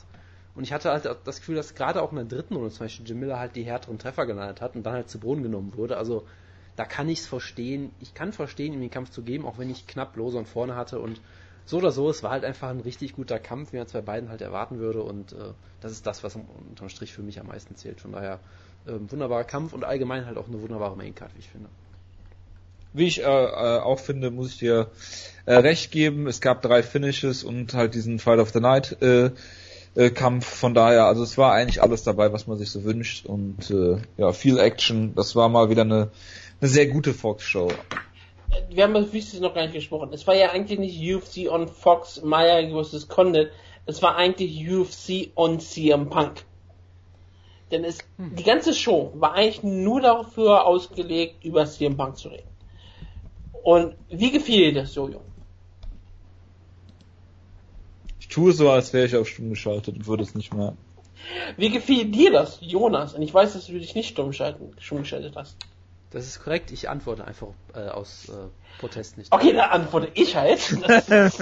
Und 0.54 0.62
ich 0.62 0.72
hatte 0.72 0.92
halt 0.92 1.08
das 1.24 1.38
Gefühl, 1.40 1.56
dass 1.56 1.74
gerade 1.74 2.00
auch 2.00 2.12
in 2.12 2.16
der 2.18 2.24
dritten 2.24 2.54
Runde 2.54 2.70
zum 2.70 2.86
Beispiel 2.86 3.04
Jim 3.04 3.18
Miller 3.18 3.40
halt 3.40 3.56
die 3.56 3.64
härteren 3.64 3.98
Treffer 3.98 4.26
gelandet 4.26 4.60
hat 4.60 4.76
und 4.76 4.86
dann 4.86 4.92
halt 4.92 5.10
zu 5.10 5.18
Boden 5.18 5.42
genommen 5.42 5.76
wurde. 5.76 5.96
Also 5.96 6.24
da 6.76 6.84
kann 6.84 7.08
ich 7.08 7.18
es 7.18 7.26
verstehen. 7.26 7.90
Ich 7.98 8.14
kann 8.14 8.32
verstehen, 8.32 8.74
ihm 8.74 8.80
den 8.80 8.92
Kampf 8.92 9.10
zu 9.10 9.22
geben, 9.22 9.44
auch 9.44 9.58
wenn 9.58 9.70
ich 9.70 9.88
knapp 9.88 10.16
Lawson 10.16 10.46
vorne 10.46 10.76
hatte. 10.76 11.00
Und 11.00 11.20
so 11.64 11.78
oder 11.78 11.90
so, 11.90 12.08
es 12.08 12.22
war 12.22 12.30
halt 12.30 12.44
einfach 12.44 12.68
ein 12.68 12.78
richtig 12.78 13.16
guter 13.16 13.40
Kampf, 13.40 13.72
wie 13.72 13.78
man 13.78 13.86
es 13.86 13.92
bei 13.92 14.02
beiden 14.02 14.28
halt 14.28 14.40
erwarten 14.40 14.78
würde. 14.78 15.02
Und 15.02 15.32
äh, 15.32 15.52
das 15.80 15.90
ist 15.90 16.06
das, 16.06 16.22
was 16.22 16.36
unterm 16.36 16.90
Strich 16.90 17.12
für 17.12 17.22
mich 17.22 17.40
am 17.40 17.48
meisten 17.48 17.74
zählt. 17.74 18.00
Von 18.00 18.12
daher 18.12 18.38
ähm, 18.86 19.10
wunderbarer 19.10 19.42
Kampf 19.42 19.72
und 19.72 19.82
allgemein 19.82 20.26
halt 20.26 20.38
auch 20.38 20.46
eine 20.46 20.62
wunderbare 20.62 20.96
Maincard, 20.96 21.34
wie 21.34 21.40
ich 21.40 21.50
finde. 21.50 21.70
Wie 22.96 23.06
ich 23.06 23.20
äh, 23.20 23.24
äh, 23.24 23.80
auch 23.80 23.98
finde, 23.98 24.30
muss 24.30 24.50
ich 24.50 24.58
dir 24.58 24.90
äh, 25.44 25.54
recht 25.54 25.90
geben. 25.90 26.26
Es 26.26 26.40
gab 26.40 26.62
drei 26.62 26.82
Finishes 26.82 27.44
und 27.44 27.74
halt 27.74 27.94
diesen 27.94 28.18
Fight 28.18 28.38
of 28.38 28.50
the 28.50 28.60
Night 28.60 29.00
äh, 29.02 29.30
äh, 29.94 30.10
Kampf. 30.10 30.46
Von 30.46 30.74
daher, 30.74 31.04
also 31.04 31.22
es 31.22 31.38
war 31.38 31.52
eigentlich 31.52 31.82
alles 31.82 32.02
dabei, 32.02 32.32
was 32.32 32.46
man 32.46 32.58
sich 32.58 32.70
so 32.70 32.84
wünscht 32.84 33.26
und 33.26 33.70
äh, 33.70 33.98
ja 34.16 34.32
viel 34.32 34.58
Action. 34.58 35.14
Das 35.14 35.36
war 35.36 35.48
mal 35.48 35.70
wieder 35.70 35.82
eine 35.82 36.10
eine 36.60 36.70
sehr 36.70 36.86
gute 36.86 37.12
Fox 37.12 37.44
Show. 37.44 37.68
Wir 38.70 38.84
haben 38.84 38.96
über 38.96 39.12
Wüste 39.12 39.40
noch 39.40 39.54
gar 39.54 39.62
nicht 39.62 39.74
gesprochen. 39.74 40.10
Es 40.12 40.26
war 40.26 40.34
ja 40.34 40.50
eigentlich 40.50 40.78
nicht 40.78 41.14
UFC 41.14 41.50
on 41.50 41.68
Fox, 41.68 42.22
Maya 42.22 42.82
vs. 42.82 43.08
Condit. 43.08 43.50
Es 43.84 44.02
war 44.02 44.16
eigentlich 44.16 44.68
UFC 44.68 45.30
on 45.34 45.60
CM 45.60 46.08
Punk. 46.08 46.44
Denn 47.70 47.84
es, 47.84 47.98
die 48.16 48.44
ganze 48.44 48.72
Show 48.72 49.12
war 49.16 49.34
eigentlich 49.34 49.64
nur 49.64 50.00
dafür 50.00 50.64
ausgelegt, 50.66 51.44
über 51.44 51.66
CM 51.66 51.96
Punk 51.96 52.16
zu 52.16 52.28
reden. 52.28 52.48
Und 53.66 53.96
wie 54.08 54.30
gefiel 54.30 54.72
dir 54.72 54.82
das, 54.82 54.94
Jojo? 54.94 55.20
Ich 58.20 58.28
tue 58.28 58.52
so, 58.52 58.70
als 58.70 58.92
wäre 58.92 59.06
ich 59.06 59.16
auf 59.16 59.26
Stumm 59.26 59.50
geschaltet 59.50 59.96
und 59.96 60.06
würde 60.06 60.22
es 60.22 60.36
nicht 60.36 60.54
merken. 60.54 60.78
Wie 61.56 61.70
gefiel 61.70 62.04
dir 62.04 62.30
das, 62.30 62.58
Jonas? 62.60 63.14
Und 63.14 63.22
ich 63.22 63.34
weiß, 63.34 63.54
dass 63.54 63.66
du 63.66 63.72
dich 63.72 63.96
nicht 63.96 64.10
stumm, 64.10 64.32
schalten, 64.32 64.70
stumm 64.78 64.98
geschaltet 64.98 65.34
hast. 65.34 65.56
Das 66.10 66.28
ist 66.28 66.44
korrekt, 66.44 66.70
ich 66.70 66.88
antworte 66.88 67.26
einfach 67.26 67.48
äh, 67.74 67.88
aus 67.88 68.28
äh, 68.28 68.34
Protest 68.78 69.18
nicht. 69.18 69.32
Okay, 69.32 69.52
dann 69.52 69.68
antworte 69.68 70.12
ich 70.14 70.36
halt. 70.36 70.60
Das, 71.08 71.40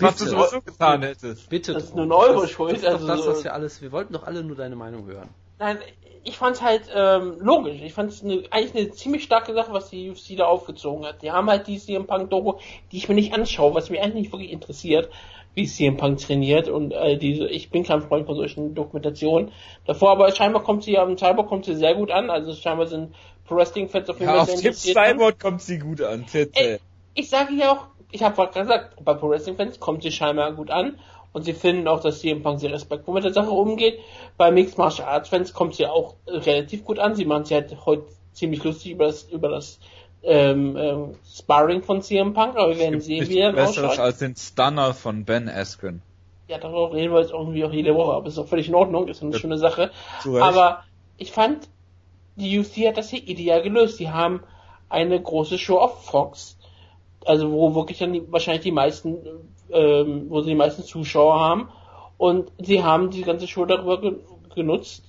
Was 0.00 0.16
du 0.16 0.28
sowieso 0.28 0.62
getan 0.62 1.02
hättest. 1.02 1.50
Bitte. 1.50 1.74
Das 1.74 1.84
ist 1.84 1.94
nur 1.94 2.16
eure 2.16 2.40
das, 2.40 2.50
Schuld, 2.50 2.72
Das 2.72 2.78
ist 2.78 2.86
doch 2.86 2.92
also- 2.92 3.06
das, 3.08 3.26
was 3.26 3.44
wir 3.44 3.52
alles. 3.52 3.82
Wir 3.82 3.92
wollten 3.92 4.14
doch 4.14 4.22
alle 4.22 4.42
nur 4.42 4.56
deine 4.56 4.74
Meinung 4.74 5.04
hören. 5.04 5.28
Nein, 5.58 5.78
ich 6.26 6.36
fand's 6.36 6.60
halt 6.60 6.82
ähm, 6.94 7.36
logisch. 7.38 7.80
Ich 7.82 7.92
fand's 7.94 8.22
eine, 8.22 8.42
eigentlich 8.50 8.74
eine 8.74 8.90
ziemlich 8.90 9.22
starke 9.22 9.54
Sache, 9.54 9.72
was 9.72 9.90
die 9.90 10.10
UFC 10.10 10.36
da 10.36 10.46
aufgezogen 10.46 11.06
hat. 11.06 11.22
Die 11.22 11.30
haben 11.30 11.48
halt 11.48 11.66
die 11.68 11.78
CM 11.78 12.06
Punk 12.06 12.30
Doku, 12.30 12.54
die 12.90 12.96
ich 12.96 13.08
mir 13.08 13.14
nicht 13.14 13.32
anschaue, 13.32 13.74
was 13.74 13.90
mich 13.90 14.00
eigentlich 14.00 14.22
nicht 14.22 14.32
wirklich 14.32 14.50
interessiert, 14.50 15.08
wie 15.54 15.66
CM 15.66 15.96
Punk 15.96 16.18
trainiert 16.18 16.68
und 16.68 16.92
äh, 16.92 17.16
diese. 17.16 17.46
Ich 17.48 17.70
bin 17.70 17.84
kein 17.84 18.02
Freund 18.02 18.26
von 18.26 18.34
solchen 18.34 18.74
Dokumentationen. 18.74 19.52
Davor, 19.86 20.10
aber 20.10 20.30
scheinbar 20.32 20.64
kommt 20.64 20.82
sie 20.82 20.98
am 20.98 21.16
Cyborg 21.16 21.48
kommt 21.48 21.64
sie 21.64 21.76
sehr 21.76 21.94
gut 21.94 22.10
an. 22.10 22.28
Also 22.28 22.52
scheinbar 22.54 22.88
sind 22.88 23.14
Pro 23.46 23.56
Wrestling 23.56 23.88
Fans 23.88 24.10
auf 24.10 24.18
jeden 24.18 24.28
Ja, 24.28 24.32
Fall 24.32 24.40
auf 24.42 24.46
sehr 24.48 24.56
dem 24.56 24.66
interessiert 24.66 24.96
dran. 24.96 25.18
Cyborg 25.18 25.38
kommt 25.40 25.62
sie 25.62 25.78
gut 25.78 26.02
an. 26.02 26.26
Ey, 26.32 26.46
TT. 26.46 26.80
ich 27.14 27.28
sage 27.30 27.54
ja 27.54 27.70
auch, 27.72 27.86
ich 28.10 28.22
habe 28.24 28.34
gerade 28.34 28.60
gesagt, 28.60 29.04
bei 29.04 29.14
Pro 29.14 29.30
Wrestling 29.30 29.54
Fans 29.56 29.78
kommt 29.78 30.02
sie 30.02 30.10
scheinbar 30.10 30.52
gut 30.52 30.70
an 30.70 30.98
und 31.32 31.44
sie 31.44 31.52
finden 31.52 31.88
auch, 31.88 32.00
dass 32.00 32.20
CM 32.20 32.42
Punk 32.42 32.60
sehr 32.60 32.72
respektvoll 32.72 33.14
mit 33.14 33.24
der 33.24 33.32
Sache 33.32 33.50
umgeht. 33.50 33.98
Bei 34.36 34.50
Mixed 34.50 34.78
Martial 34.78 35.08
Arts 35.08 35.28
Fans 35.28 35.52
kommt 35.52 35.74
sie 35.74 35.86
auch 35.86 36.14
äh, 36.26 36.36
relativ 36.36 36.84
gut 36.84 36.98
an. 36.98 37.14
Sie 37.14 37.24
machen 37.24 37.44
sich 37.44 37.54
halt 37.54 37.76
heute 37.86 38.06
ziemlich 38.32 38.62
lustig 38.64 38.92
über 38.92 39.06
das 39.06 39.24
über 39.24 39.48
das 39.48 39.78
ähm, 40.22 40.76
ähm, 40.76 41.14
Sparring 41.26 41.82
von 41.82 42.02
CM 42.02 42.34
Punk, 42.34 42.56
aber 42.56 42.70
wir 42.70 42.78
werden 42.78 43.00
sehen, 43.00 43.28
wie 43.28 43.38
er 43.38 43.52
Besseres 43.52 43.98
als 43.98 44.18
den 44.18 44.34
Stunner 44.34 44.92
von 44.94 45.24
Ben 45.24 45.48
Askren. 45.48 46.02
Ja, 46.48 46.58
darüber 46.58 46.92
reden 46.92 47.12
wir 47.12 47.20
jetzt 47.20 47.32
irgendwie 47.32 47.64
auch 47.64 47.72
jede 47.72 47.94
Woche, 47.94 48.12
aber 48.12 48.26
ist 48.28 48.38
auch 48.38 48.46
völlig 48.46 48.68
in 48.68 48.74
Ordnung, 48.74 49.08
ist 49.08 49.22
eine 49.22 49.32
Ja. 49.32 49.38
schöne 49.38 49.58
Sache. 49.58 49.90
Aber 50.24 50.84
ich 51.16 51.32
fand, 51.32 51.68
die 52.36 52.58
UFC 52.58 52.86
hat 52.86 52.96
das 52.98 53.10
hier 53.10 53.26
ideal 53.26 53.62
gelöst. 53.62 53.98
Die 53.98 54.10
haben 54.10 54.42
eine 54.88 55.20
große 55.20 55.58
Show 55.58 55.78
auf 55.78 56.04
Fox, 56.04 56.56
also 57.24 57.50
wo 57.50 57.74
wirklich 57.74 57.98
dann 57.98 58.12
die, 58.12 58.30
wahrscheinlich 58.30 58.62
die 58.62 58.72
meisten, 58.72 59.16
ähm, 59.70 60.26
wo 60.28 60.40
sie 60.40 60.50
die 60.50 60.56
meisten 60.56 60.82
Zuschauer 60.82 61.38
haben. 61.38 61.68
Und 62.18 62.50
sie 62.58 62.82
haben 62.82 63.10
die 63.10 63.22
ganze 63.22 63.46
Show 63.46 63.64
darüber 63.64 64.00
ge 64.00 64.14
genutzt, 64.54 65.04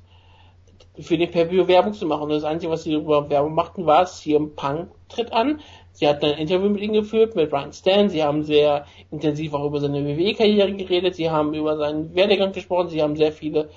für 1.00 1.18
den 1.18 1.32
Pay-Per-View 1.32 1.68
Werbung 1.68 1.94
zu 1.94 2.06
machen. 2.06 2.24
Und 2.24 2.30
das 2.32 2.44
Einzige, 2.44 2.72
was 2.72 2.84
sie 2.84 2.92
darüber 2.92 3.30
Werbung 3.30 3.54
machten, 3.54 3.86
war, 3.86 4.06
CM 4.06 4.56
Punk 4.56 4.90
tritt 5.08 5.32
an. 5.32 5.62
Sie 5.94 6.08
hatten 6.08 6.26
ein 6.26 6.38
Interview 6.38 6.70
mit 6.70 6.82
ihm 6.82 6.94
geführt, 6.94 7.36
mit 7.36 7.50
Brian 7.50 7.72
Stan. 7.72 8.10
Sie 8.10 8.24
haben 8.24 8.44
sehr 8.44 8.86
intensiv 9.10 9.54
auch 9.54 9.66
über 9.66 9.80
seine 9.80 10.06
WWE-Karriere 10.06 10.74
geredet. 10.74 11.16
Sie 11.16 11.30
haben 11.30 11.54
über 11.54 11.78
seinen 11.78 12.14
Werdegang 12.14 12.52
gesprochen. 12.52 12.90
Sie 12.90 13.02
haben 13.02 13.16
sehr 13.16 13.32
viele 13.32 13.70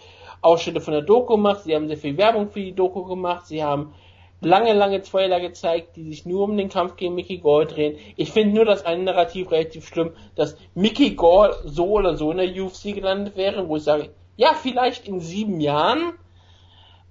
Ausschnitte 0.42 0.80
von 0.80 0.92
der 0.92 1.02
Doku 1.02 1.36
gemacht. 1.36 1.62
Sie 1.64 1.74
haben 1.74 1.88
sehr 1.88 1.96
viel 1.96 2.16
Werbung 2.16 2.50
für 2.50 2.60
die 2.60 2.72
Doku 2.72 3.04
gemacht. 3.04 3.46
Sie 3.46 3.62
haben 3.62 3.92
lange, 4.40 4.72
lange 4.72 5.02
Trailer 5.02 5.40
gezeigt, 5.40 5.96
die 5.96 6.04
sich 6.04 6.26
nur 6.26 6.44
um 6.44 6.56
den 6.56 6.68
Kampf 6.68 6.96
gegen 6.96 7.14
Mickey 7.14 7.38
Gall 7.38 7.66
drehen. 7.66 7.98
Ich 8.16 8.32
finde 8.32 8.56
nur 8.56 8.64
das 8.64 8.84
eine 8.84 9.02
Narrativ 9.02 9.50
relativ 9.50 9.86
schlimm, 9.86 10.12
dass 10.34 10.56
Mickey 10.74 11.14
Gall 11.14 11.54
so 11.64 11.86
oder 11.88 12.16
so 12.16 12.30
in 12.30 12.38
der 12.38 12.64
UFC 12.64 12.94
gelandet 12.94 13.36
wäre, 13.36 13.68
wo 13.68 13.76
ich 13.76 13.84
sage, 13.84 14.10
ja, 14.36 14.54
vielleicht 14.54 15.06
in 15.06 15.20
sieben 15.20 15.60
Jahren, 15.60 16.14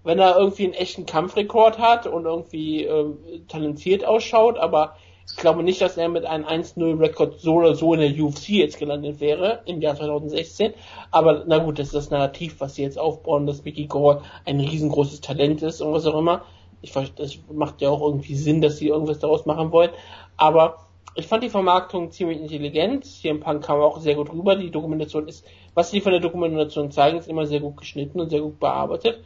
wenn 0.03 0.19
er 0.19 0.37
irgendwie 0.37 0.63
einen 0.63 0.73
echten 0.73 1.05
Kampfrekord 1.05 1.77
hat 1.77 2.07
und 2.07 2.25
irgendwie 2.25 2.85
ähm, 2.85 3.19
talentiert 3.47 4.05
ausschaut, 4.05 4.57
aber 4.57 4.95
ich 5.31 5.37
glaube 5.37 5.61
nicht, 5.61 5.79
dass 5.81 5.95
er 5.95 6.09
mit 6.09 6.25
einem 6.25 6.45
1-0-Rekord 6.45 7.39
so 7.39 7.55
oder 7.55 7.75
so 7.75 7.93
in 7.93 7.99
der 7.99 8.23
UFC 8.23 8.49
jetzt 8.49 8.79
gelandet 8.79 9.19
wäre 9.19 9.61
im 9.65 9.79
Jahr 9.79 9.95
2016. 9.95 10.73
Aber 11.11 11.43
na 11.45 11.59
gut, 11.59 11.77
das 11.77 11.87
ist 11.87 11.95
das 11.95 12.09
Narrativ, 12.09 12.55
was 12.59 12.75
sie 12.75 12.81
jetzt 12.81 12.97
aufbauen, 12.97 13.45
dass 13.45 13.63
Mickey 13.63 13.85
Gore 13.85 14.23
ein 14.45 14.59
riesengroßes 14.59 15.21
Talent 15.21 15.61
ist 15.61 15.81
und 15.81 15.93
was 15.93 16.07
auch 16.07 16.17
immer. 16.17 16.43
Ich 16.81 16.93
das 16.93 17.37
macht 17.51 17.81
ja 17.81 17.89
auch 17.89 18.01
irgendwie 18.01 18.35
Sinn, 18.35 18.61
dass 18.61 18.77
sie 18.77 18.87
irgendwas 18.87 19.19
daraus 19.19 19.45
machen 19.45 19.71
wollen. 19.71 19.91
Aber 20.37 20.87
ich 21.15 21.27
fand 21.27 21.43
die 21.43 21.49
Vermarktung 21.49 22.11
ziemlich 22.11 22.39
intelligent. 22.39 23.05
CM 23.05 23.39
Punk 23.39 23.63
kam 23.63 23.79
auch 23.81 23.99
sehr 23.99 24.15
gut 24.15 24.31
rüber. 24.31 24.55
Die 24.55 24.71
Dokumentation 24.71 25.27
ist, 25.27 25.45
was 25.73 25.91
sie 25.91 26.01
von 26.01 26.11
der 26.11 26.21
Dokumentation 26.21 26.91
zeigen, 26.91 27.17
ist 27.17 27.27
immer 27.27 27.45
sehr 27.45 27.59
gut 27.59 27.77
geschnitten 27.77 28.19
und 28.21 28.29
sehr 28.29 28.41
gut 28.41 28.59
bearbeitet. 28.59 29.23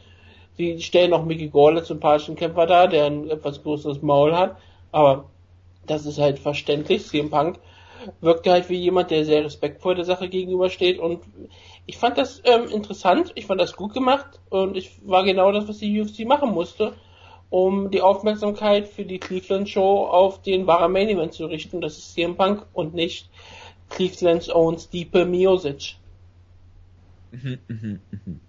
Sie 0.56 0.80
stellen 0.80 1.12
auch 1.12 1.24
Mickey 1.24 1.48
Gall 1.48 1.76
als 1.76 1.88
sympathischen 1.88 2.36
Kämpfer 2.36 2.66
dar, 2.66 2.88
der 2.88 3.06
ein 3.06 3.30
etwas 3.30 3.62
größeres 3.62 4.02
Maul 4.02 4.34
hat. 4.34 4.56
Aber 4.92 5.26
das 5.86 6.06
ist 6.06 6.18
halt 6.18 6.38
verständlich. 6.38 7.06
CM 7.06 7.30
Punk 7.30 7.58
wirkte 8.20 8.50
halt 8.52 8.68
wie 8.68 8.76
jemand, 8.76 9.10
der 9.10 9.24
sehr 9.24 9.44
respektvoll 9.44 9.94
der 9.94 10.04
Sache 10.04 10.28
gegenübersteht. 10.28 10.98
Und 10.98 11.22
ich 11.86 11.96
fand 11.96 12.18
das 12.18 12.40
ähm, 12.44 12.68
interessant. 12.68 13.32
Ich 13.34 13.46
fand 13.46 13.60
das 13.60 13.76
gut 13.76 13.94
gemacht. 13.94 14.40
Und 14.48 14.76
ich 14.76 14.92
war 15.04 15.24
genau 15.24 15.52
das, 15.52 15.68
was 15.68 15.78
die 15.78 16.00
UFC 16.00 16.26
machen 16.26 16.52
musste, 16.52 16.94
um 17.50 17.90
die 17.90 18.00
Aufmerksamkeit 18.00 18.88
für 18.88 19.04
die 19.04 19.18
Cleveland 19.18 19.68
Show 19.68 20.06
auf 20.06 20.42
den 20.42 20.66
wahren 20.66 20.92
Main 20.92 21.08
Event 21.08 21.34
zu 21.34 21.46
richten. 21.46 21.80
Das 21.80 21.98
ist 21.98 22.14
CM 22.14 22.36
Punk 22.36 22.64
und 22.72 22.94
nicht 22.94 23.28
Cleveland's 23.90 24.50
own 24.50 24.78
Stipe 24.78 25.24
Miosic. 25.24 25.96
Mhm, 27.30 27.58
mhm, 27.68 28.00
mhm. 28.10 28.40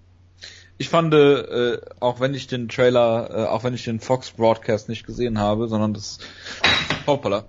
Ich 0.77 0.89
fand, 0.89 1.13
äh, 1.13 1.79
auch 1.99 2.19
wenn 2.19 2.33
ich 2.33 2.47
den 2.47 2.67
Trailer, 2.67 3.29
äh, 3.29 3.45
auch 3.47 3.63
wenn 3.63 3.73
ich 3.73 3.85
den 3.85 3.99
Fox 3.99 4.31
Broadcast 4.31 4.89
nicht 4.89 5.05
gesehen 5.05 5.39
habe, 5.39 5.67
sondern 5.67 5.93
das, 5.93 6.19
hoppala, 7.07 7.45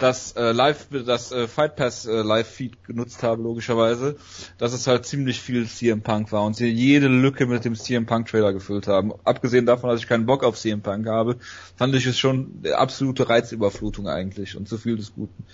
das 0.00 0.32
äh, 0.32 0.52
Live, 0.52 0.88
das 0.90 1.32
äh, 1.32 1.48
Fight 1.48 1.76
Pass 1.76 2.06
äh, 2.06 2.22
Live 2.22 2.48
Feed 2.48 2.84
genutzt 2.84 3.22
habe, 3.22 3.42
logischerweise, 3.42 4.16
dass 4.58 4.72
es 4.72 4.86
halt 4.86 5.06
ziemlich 5.06 5.40
viel 5.40 5.66
CM 5.66 6.02
Punk 6.02 6.32
war 6.32 6.44
und 6.44 6.56
sie 6.56 6.68
jede 6.68 7.08
Lücke 7.08 7.46
mit 7.46 7.64
dem 7.64 7.74
CM 7.74 8.06
Punk 8.06 8.28
Trailer 8.28 8.52
gefüllt 8.52 8.88
haben. 8.88 9.12
Abgesehen 9.24 9.66
davon, 9.66 9.90
dass 9.90 10.00
ich 10.00 10.08
keinen 10.08 10.26
Bock 10.26 10.44
auf 10.44 10.56
CM 10.58 10.82
Punk 10.82 11.06
habe, 11.06 11.36
fand 11.76 11.94
ich 11.94 12.06
es 12.06 12.18
schon 12.18 12.62
absolute 12.74 13.28
Reizüberflutung 13.28 14.08
eigentlich 14.08 14.56
und 14.56 14.68
zu 14.68 14.78
viel 14.78 14.96
des 14.96 15.14
Guten. 15.14 15.44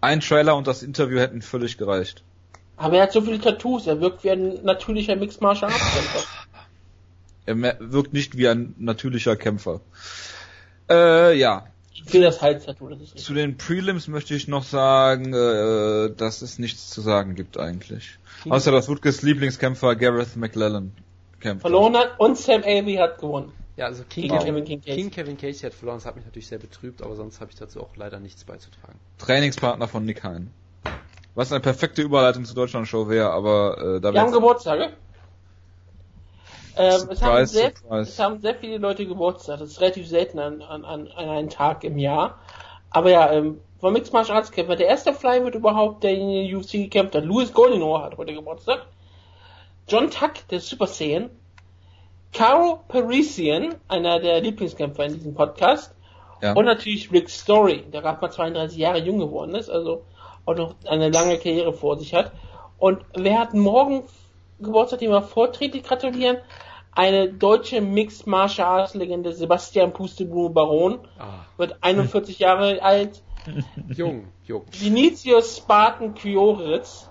Ein 0.00 0.20
Trailer 0.20 0.56
und 0.56 0.66
das 0.66 0.82
Interview 0.82 1.18
hätten 1.18 1.40
völlig 1.40 1.78
gereicht. 1.78 2.22
Aber 2.76 2.96
er 2.96 3.04
hat 3.04 3.12
so 3.12 3.22
viele 3.22 3.40
Tattoos, 3.40 3.86
er 3.86 4.00
wirkt 4.00 4.24
wie 4.24 4.30
ein 4.30 4.64
natürlicher 4.64 5.16
Mixed 5.16 5.40
Martial 5.40 5.70
Arts 5.70 5.94
Kämpfer. 5.94 6.24
Er 7.46 7.92
wirkt 7.92 8.12
nicht 8.12 8.36
wie 8.36 8.48
ein 8.48 8.74
natürlicher 8.78 9.36
Kämpfer. 9.36 9.80
Äh, 10.88 11.38
ja. 11.38 11.66
Ich 12.06 12.12
will 12.12 12.22
das 12.22 12.42
Hals-Tattoo, 12.42 12.88
das 12.88 12.98
ist 12.98 13.04
richtig. 13.14 13.24
Zu 13.24 13.34
den 13.34 13.56
Prelims 13.56 14.08
möchte 14.08 14.34
ich 14.34 14.46
noch 14.48 14.64
sagen, 14.64 15.32
äh, 15.32 16.10
dass 16.14 16.42
es 16.42 16.58
nichts 16.58 16.90
zu 16.90 17.00
sagen 17.00 17.34
gibt 17.34 17.58
eigentlich. 17.58 18.18
Außer 18.48 18.70
dass 18.72 18.88
Woodkes 18.88 19.22
Lieblingskämpfer 19.22 19.96
Gareth 19.96 20.36
McLellan 20.36 20.92
kämpft. 21.40 21.62
Verloren 21.62 21.96
hat 21.96 22.18
und 22.18 22.36
Sam 22.36 22.62
Alvey 22.64 22.96
hat 22.96 23.18
gewonnen. 23.18 23.52
Ja, 23.76 23.86
also 23.86 24.04
King, 24.08 24.28
Gegen 24.28 24.38
Kevin, 24.38 24.64
King 24.64 24.80
Casey. 24.82 24.94
King 25.00 25.10
Kevin 25.10 25.36
Casey 25.36 25.60
hat 25.66 25.74
verloren, 25.74 25.96
das 25.96 26.06
hat 26.06 26.14
mich 26.16 26.24
natürlich 26.24 26.46
sehr 26.46 26.58
betrübt, 26.58 27.02
aber 27.02 27.16
sonst 27.16 27.40
habe 27.40 27.50
ich 27.50 27.56
dazu 27.58 27.80
auch 27.80 27.96
leider 27.96 28.20
nichts 28.20 28.44
beizutragen. 28.44 28.98
Trainingspartner 29.18 29.88
von 29.88 30.04
Nick 30.04 30.22
Hein. 30.22 30.50
Was 31.34 31.50
eine 31.50 31.60
perfekte 31.60 32.02
Überleitung 32.02 32.44
zur 32.44 32.54
Deutschland-Show 32.54 33.08
wäre, 33.08 33.30
aber 33.30 33.96
äh, 33.96 34.00
da 34.00 34.12
Die 34.12 34.18
haben 34.18 34.26
wird's- 34.26 34.36
Geburtstage. 34.36 34.92
Ähm, 36.76 37.08
es, 37.10 37.22
haben 37.22 37.46
sehr, 37.46 37.72
es 37.90 38.18
haben 38.18 38.40
sehr 38.40 38.54
viele 38.54 38.78
Leute 38.78 39.06
Geburtstag. 39.06 39.60
Das 39.60 39.70
ist 39.70 39.80
relativ 39.80 40.08
selten 40.08 40.38
an, 40.38 40.62
an, 40.62 40.84
an, 40.84 41.08
einem 41.08 41.48
Tag 41.48 41.84
im 41.84 41.98
Jahr. 41.98 42.38
Aber 42.90 43.10
ja, 43.10 43.32
ähm, 43.32 43.60
von 43.80 43.92
Mixed 43.92 44.12
Martial 44.12 44.38
Arts 44.38 44.50
Kämpfer, 44.50 44.76
der 44.76 44.88
erste 44.88 45.12
Fly 45.12 45.44
wird 45.44 45.54
überhaupt, 45.54 46.04
der 46.04 46.12
in 46.12 46.48
der 46.48 46.58
UFC 46.58 46.72
gekämpft 46.72 47.14
hat. 47.14 47.24
Louis 47.24 47.52
Goldenow 47.52 48.02
hat 48.02 48.16
heute 48.16 48.34
Geburtstag. 48.34 48.86
John 49.88 50.10
Tuck, 50.10 50.32
der 50.50 50.60
Super 50.60 50.86
Saiyan. 50.86 51.30
Caro 52.32 52.80
Parisian, 52.88 53.76
einer 53.86 54.18
der 54.18 54.40
Lieblingskämpfer 54.40 55.04
in 55.04 55.14
diesem 55.14 55.34
Podcast. 55.34 55.94
ja. 56.42 56.52
Und 56.54 56.64
natürlich 56.64 57.12
Rick 57.12 57.30
Story, 57.30 57.84
der 57.92 58.02
gerade 58.02 58.20
mal 58.20 58.30
32 58.30 58.76
Jahre 58.76 58.98
jung 58.98 59.18
geworden 59.18 59.54
ist, 59.54 59.70
also 59.70 60.04
auch 60.44 60.56
noch 60.56 60.74
eine 60.86 61.10
lange 61.10 61.38
Karriere 61.38 61.72
vor 61.72 61.96
sich 61.96 62.12
hat. 62.14 62.32
Und 62.78 63.04
wer 63.14 63.38
hat 63.38 63.54
morgen 63.54 64.02
Geburtstag, 64.60 65.00
dem 65.00 65.10
wir 65.10 65.22
vorträglich 65.22 65.82
gratulieren? 65.82 66.38
Eine 66.92 67.28
deutsche 67.28 67.80
Mixed 67.80 68.26
Martial 68.26 68.80
Arts 68.80 68.94
Legende, 68.94 69.32
Sebastian 69.32 69.92
Pusteblume 69.92 70.50
Baron, 70.50 71.00
Ah, 71.18 71.40
wird 71.56 71.76
41 71.80 72.38
Jahre 72.38 72.80
alt. 72.82 73.22
jung, 73.88 74.28
jung. 74.44 74.62
Vinicius 74.70 75.56
Spartan 75.58 76.14
Kyoritz 76.14 77.10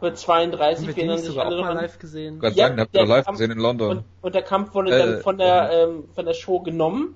wird 0.00 0.12
Haben 0.12 0.16
32, 0.16 0.86
wir 0.86 0.88
wir 0.88 0.94
den 0.94 0.98
erinnern 1.00 1.14
nicht 1.16 1.24
sich 1.24 1.34
sogar 1.34 1.46
alle 1.46 1.58
auch 1.60 1.64
mal 1.64 1.74
live 1.74 1.98
gesehen? 1.98 2.40
Gott 2.40 2.54
Ja, 2.54 2.66
sagen, 2.68 2.80
habt 2.80 2.94
ihr 2.94 3.06
live 3.06 3.24
Kampf- 3.24 3.38
gesehen 3.38 3.50
in 3.52 3.58
London. 3.58 3.90
Und, 3.98 4.04
und 4.20 4.34
der 4.34 4.42
Kampf 4.42 4.74
wurde 4.74 4.90
Äh, 4.94 4.98
dann 4.98 5.20
von 5.22 5.38
der, 5.38 5.70
ähm, 5.72 6.04
von 6.14 6.26
der 6.26 6.34
Show 6.34 6.60
genommen, 6.60 7.14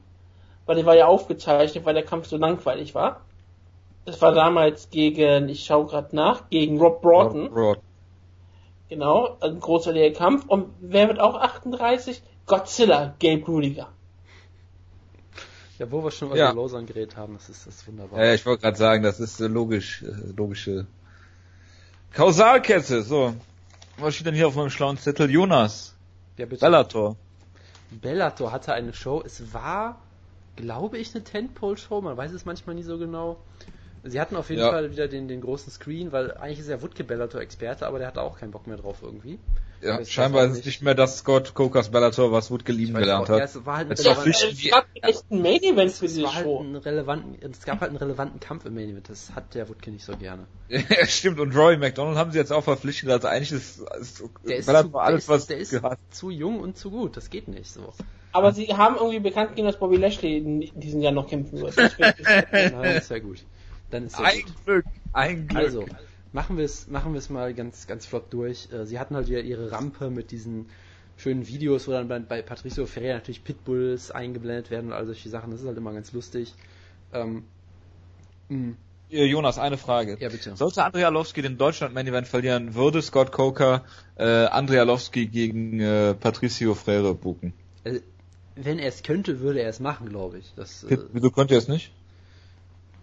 weil 0.65 0.77
der 0.77 0.87
war 0.87 0.97
ja 0.97 1.07
aufgezeichnet, 1.07 1.85
weil 1.85 1.95
der 1.95 2.05
Kampf 2.05 2.27
so 2.27 2.37
langweilig 2.39 2.95
war. 2.95 3.21
Das 4.07 4.23
war 4.23 4.33
damals 4.33 4.89
gegen, 4.91 5.49
ich 5.49 5.65
schaue 5.65 5.87
gerade 5.87 6.15
nach, 6.15 6.49
gegen 6.49 6.79
Rob 6.81 7.03
Broughton. 7.03 7.51
Broad. 7.51 7.79
Genau, 8.89 9.37
ein 9.41 9.59
großartiger 9.61 10.13
Kampf. 10.13 10.47
Und 10.47 10.73
wer 10.81 11.09
wird 11.09 11.19
auch 11.21 11.35
38? 11.35 12.23
Godzilla, 12.47 13.15
Gabe 13.21 13.45
Rudiger. 13.45 13.89
Ja, 15.79 15.91
wo 15.91 16.03
wir 16.03 16.11
schon 16.11 16.29
über 16.29 16.37
Ja. 16.39 16.53
Lausanne 16.53 16.87
geredet 16.87 17.17
haben, 17.17 17.35
das 17.35 17.49
ist, 17.49 17.67
das 17.67 17.77
ist 17.77 17.89
wunderbar. 17.89 18.25
Ja, 18.25 18.33
ich 18.33 18.47
wollte 18.47 18.63
gerade 18.63 18.79
sagen, 18.79 19.03
das 19.03 19.21
ist 19.21 19.41
äh, 19.41 19.47
logisch, 19.47 20.03
äh, 20.03 20.33
logische 20.35 20.87
Kausalkette. 22.13 23.03
So, 23.03 23.35
was 23.99 24.15
steht 24.15 24.27
denn 24.29 24.35
hier 24.35 24.47
auf 24.49 24.55
meinem 24.55 24.71
schlauen 24.71 24.97
Zettel? 24.97 25.31
Jonas, 25.31 25.95
ja, 26.39 26.47
bitte. 26.47 26.61
Bellator. 26.65 27.17
Bellator 27.91 28.53
hatte 28.53 28.73
eine 28.73 28.95
Show. 28.95 29.23
Es 29.25 29.53
war, 29.53 30.01
glaube 30.57 30.97
ich, 30.99 31.15
eine 31.15 31.25
Tentpole-Show. 31.25 32.01
Man 32.01 32.17
weiß 32.17 32.33
es 32.33 32.45
manchmal 32.47 32.75
nie 32.77 32.83
so 32.83 32.97
genau. 32.99 33.37
Sie 34.11 34.21
hatten 34.21 34.37
auf 34.37 34.51
jeden 34.51 34.63
Ja. 34.63 34.71
Fall 34.71 34.91
wieder 34.91 35.09
den, 35.09 35.29
den 35.29 35.41
großen 35.41 35.71
Screen, 35.73 36.13
weil 36.13 36.33
eigentlich 36.33 36.61
ist 36.61 36.69
ja 36.69 36.81
Wutke 36.83 37.05
Bellator-Experte, 37.05 37.87
aber 37.87 37.99
der 37.99 38.09
hat 38.09 38.19
auch 38.19 38.39
keinen 38.39 38.51
Bock 38.51 38.67
mehr 38.67 38.77
drauf 38.77 38.99
irgendwie. 39.03 39.39
Ja, 39.83 39.99
Weiß 39.99 40.11
scheinbar 40.11 40.45
das 40.45 40.53
ist 40.53 40.59
es 40.61 40.67
nicht. 40.67 40.83
mehr 40.83 40.95
das 40.95 41.19
Scott 41.19 41.53
Cokers 41.55 41.91
Bellator, 41.91 42.33
was 42.33 42.51
Wood 42.51 42.61
Ich 42.63 42.67
gelieben 42.67 42.95
weiß 42.95 43.01
gelernt 43.03 43.25
auch, 43.31 43.37
ja, 43.37 43.43
hat. 43.43 43.51
es 43.51 43.67
war 43.67 43.77
halt 43.77 43.91
ein 43.91 43.97
relevanten, 43.97 44.33
es 44.33 44.71
gab 44.71 44.87
echt 45.03 45.25
einen 45.31 45.43
Main 45.43 45.63
Event 45.63 45.93
für 45.93 46.07
es 46.07 46.15
diese 46.15 46.23
war 46.25 46.35
halt 46.35 46.45
Show. 46.45 46.61
ein 46.63 46.77
relevanten, 46.77 47.51
es 47.53 47.63
gab 47.65 47.81
halt 47.83 47.91
einen 47.91 47.99
relevanten 47.99 48.41
Kampf 48.41 48.65
im 48.65 48.75
Main 48.75 48.89
Event. 48.89 49.11
Das 49.11 49.35
hat 49.35 49.55
der 49.55 49.69
Wutke 49.69 49.91
nicht 49.91 50.05
so 50.05 50.17
gerne. 50.17 50.47
Ja, 50.69 51.07
stimmt. 51.07 51.39
Und 51.41 51.55
Roy 51.55 51.77
McDonald 51.77 52.17
haben 52.17 52.31
sie 52.33 52.39
jetzt 52.39 52.53
auch 52.53 52.65
verpflichtet. 52.65 53.11
Also 53.11 53.29
eigentlich 53.29 53.53
ist, 53.53 53.81
ist 54.01 54.23
Der 54.49 54.57
ist, 54.57 54.67
Bellator 54.67 54.91
zu, 54.93 54.99
alles, 54.99 55.27
der 55.27 55.35
was 55.35 55.41
ist, 55.43 55.51
der 55.51 55.59
ist 55.59 55.71
gehasst. 55.71 55.99
zu 56.11 56.31
jung 56.31 56.59
und 56.59 56.79
zu 56.79 56.91
gut. 56.91 57.17
Das 57.19 57.29
geht 57.31 57.47
nicht 57.49 57.71
so. 57.71 57.93
Aber 58.33 58.53
sie 58.53 58.67
haben 58.69 58.97
irgendwie 58.97 59.21
bekannt 59.21 59.51
gegeben, 59.51 59.67
dass 59.69 59.79
Bobby 59.79 59.97
Lashley 59.97 60.39
in 60.39 60.61
diesem 60.75 61.01
Jahr 61.03 61.13
noch 61.13 61.29
kämpfen 61.29 61.61
wird. 61.61 61.77
Das 61.77 62.73
dann 62.73 62.85
ist 62.85 63.11
ja 63.11 63.19
gut. 63.19 63.45
Dann 63.91 64.07
ist 64.07 64.19
Ein 64.19 64.41
gut. 64.43 64.65
Glück, 64.65 64.85
ein 65.13 65.47
Glück. 65.49 65.59
Also, 65.63 65.87
machen 66.33 66.57
wir 66.57 66.65
es 66.65 66.89
machen 66.89 67.13
wir 67.13 67.19
es 67.19 67.31
mal 67.31 67.55
ganz 67.55 67.87
ganz 67.87 68.07
flott 68.07 68.33
durch. 68.33 68.69
Äh, 68.73 68.85
Sie 68.87 68.99
hatten 68.99 69.15
halt 69.15 69.29
wieder 69.29 69.41
ihre 69.41 69.71
Rampe 69.71 70.11
mit 70.11 70.31
diesen 70.31 70.67
schönen 71.17 71.47
Videos, 71.47 71.87
wo 71.89 71.93
dann 71.93 72.09
bei, 72.09 72.19
bei 72.19 72.43
Patricio 72.43 72.87
Ferreira 72.87 73.15
natürlich 73.19 73.43
Pitbulls 73.45 74.11
eingeblendet 74.11 74.71
werden 74.71 74.87
und 74.89 74.93
all 74.93 75.07
solche 75.07 75.29
Sachen. 75.29 75.51
Das 75.51 75.61
ist 75.61 75.67
halt 75.67 75.79
immer 75.79 75.93
ganz 75.93 76.13
lustig. 76.13 76.53
Ähm, 77.13 77.45
mh, 78.49 78.75
Äh, 79.11 79.25
Jonas, 79.25 79.59
eine 79.59 79.79
Frage. 79.79 80.17
ja, 80.21 80.29
bitte. 80.29 80.57
Sollte 80.57 80.83
Andrea 80.85 81.07
Arlovski 81.07 81.41
den 81.41 81.57
Deutschland 81.59 81.95
Main 81.95 82.07
Event 82.09 82.27
verlieren, 82.27 82.75
würde 82.75 83.01
Scott 83.03 83.31
Coker 83.33 83.85
äh, 84.17 84.25
Andrea 84.47 84.81
Arlovski 84.81 85.27
gegen 85.29 85.79
äh, 85.81 86.15
Patricio 86.15 86.75
Freire 86.75 87.15
buchen? 87.15 87.53
Also, 87.85 88.01
wenn 88.57 88.79
er 88.79 88.89
es 88.89 89.03
könnte, 89.05 89.41
würde 89.41 89.61
er 89.61 89.69
es 89.71 89.81
machen, 89.81 90.09
glaube 90.09 90.39
ich. 90.39 90.53
Das, 90.57 90.83
äh, 90.85 90.99
Wieso 91.13 91.31
könnt 91.31 91.51
ihr 91.53 91.59
es 91.59 91.69
nicht? 91.69 91.93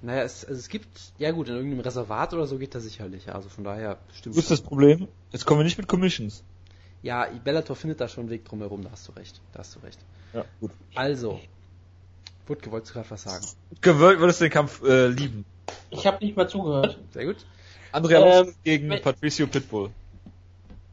Naja, 0.04 0.24
es, 0.24 0.43
also 0.43 0.60
es 0.60 0.68
gibt, 0.68 0.88
ja 1.18 1.32
gut, 1.32 1.47
in 1.47 1.56
irgendeinem 1.56 1.80
Reservat 1.80 2.34
oder 2.34 2.45
so 2.45 2.58
geht 2.58 2.76
das 2.76 2.84
sicherlich. 2.84 3.34
Also 3.34 3.47
von 3.47 3.64
daher 3.64 3.97
stimmt 4.14 4.36
Wo 4.36 4.39
ist 4.39 4.51
das 4.51 4.62
Problem? 4.62 5.08
Jetzt 5.32 5.45
kommen 5.45 5.62
wir 5.62 5.64
nicht 5.64 5.78
mit 5.78 5.88
Commissions. 5.88 6.43
Ja, 7.01 7.28
Bellator 7.43 7.76
findet 7.76 8.01
da 8.01 8.10
schon 8.10 8.24
einen 8.24 8.30
Weg 8.30 8.43
drumherum, 8.43 8.84
da 8.84 8.91
hast 8.91 9.08
du 9.08 9.14
recht. 9.14 9.39
Da 9.54 9.60
hast 9.60 9.76
du 9.76 9.80
recht. 9.80 9.99
Ja, 10.34 10.43
gut. 10.60 10.72
Also, 10.93 11.39
Wutke, 12.47 12.70
wolltest 12.72 12.91
du 12.91 12.95
gerade 12.95 13.12
was 13.12 13.24
sagen? 13.24 13.45
Gewollt 13.80 14.20
würdest 14.20 14.41
du 14.41 14.45
den 14.45 14.51
Kampf 14.51 14.84
äh, 14.84 15.08
lieben. 15.08 15.45
Ich 15.89 16.06
habe 16.06 16.24
nicht 16.24 16.36
mal 16.36 16.49
zugehört. 16.49 16.99
Sehr 17.12 17.26
gut. 17.26 17.38
Andrea 17.93 18.41
Ähm, 18.41 18.56
gegen 18.64 18.89
Patricio 19.01 19.47
Pitbull. 19.47 19.89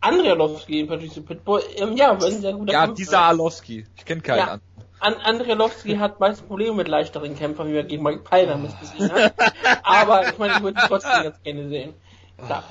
Andrea 0.01 0.35
Lovski 0.35 0.73
gegen 0.73 0.89
Patricio 0.89 1.23
Pitbull, 1.23 1.63
ähm, 1.77 1.97
ja, 1.97 2.19
war 2.21 2.27
ein 2.29 2.41
sehr 2.41 2.53
guter 2.55 2.73
Ja, 2.73 2.85
Kampf. 2.87 2.97
dieser 2.97 3.21
Arlovski. 3.21 3.87
Ich 3.97 4.05
kenne 4.05 4.21
keinen 4.23 4.39
Ja. 4.39 4.45
anderen. 4.45 4.61
An 5.01 5.15
Andrei 5.15 5.55
Lovski 5.55 5.97
hat 5.97 6.21
meist 6.21 6.47
Probleme 6.47 6.75
mit 6.75 6.89
leichteren 6.89 7.35
Kämpfern, 7.35 7.69
wie 7.69 7.73
wir 7.75 7.85
gegen 7.85 8.03
Mike 8.03 8.21
Pyler 8.23 8.59
gesehen 8.59 9.11
haben. 9.13 9.33
Aber 9.83 10.29
ich 10.29 10.37
meine, 10.39 10.55
ich 10.55 10.63
würde 10.63 10.79
ihn 10.81 10.87
trotzdem 10.89 11.23
ganz 11.23 11.43
gerne 11.43 11.69
sehen. 11.71 11.95
Ja. 12.49 12.63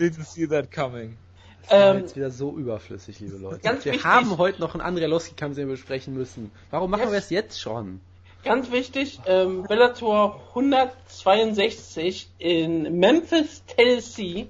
Didn't 0.00 0.24
see 0.24 0.46
that 0.48 0.72
coming. 0.72 1.16
Das 1.62 1.70
war 1.70 1.94
Ähm, 1.94 1.98
jetzt 1.98 2.16
wieder 2.16 2.30
so 2.30 2.56
überflüssig, 2.56 3.20
liebe 3.20 3.36
Leute. 3.36 3.60
ganz 3.60 3.84
wir 3.84 3.92
wichtig- 3.92 4.04
haben 4.06 4.36
heute 4.38 4.60
noch 4.60 4.74
einen 4.74 4.80
Andrialowski-Kampf, 4.80 5.54
den 5.56 5.68
wir 5.68 5.74
besprechen 5.74 6.14
müssen. 6.14 6.50
Warum 6.70 6.90
machen 6.90 7.02
Yes. 7.02 7.10
wir 7.12 7.18
es 7.18 7.30
jetzt 7.30 7.60
schon? 7.60 8.00
Ganz 8.42 8.72
wichtig, 8.72 9.20
ähm, 9.26 9.64
Bellator 9.68 10.40
162 10.54 12.30
in 12.38 12.98
Memphis, 12.98 13.62
Tennessee. 13.66 14.48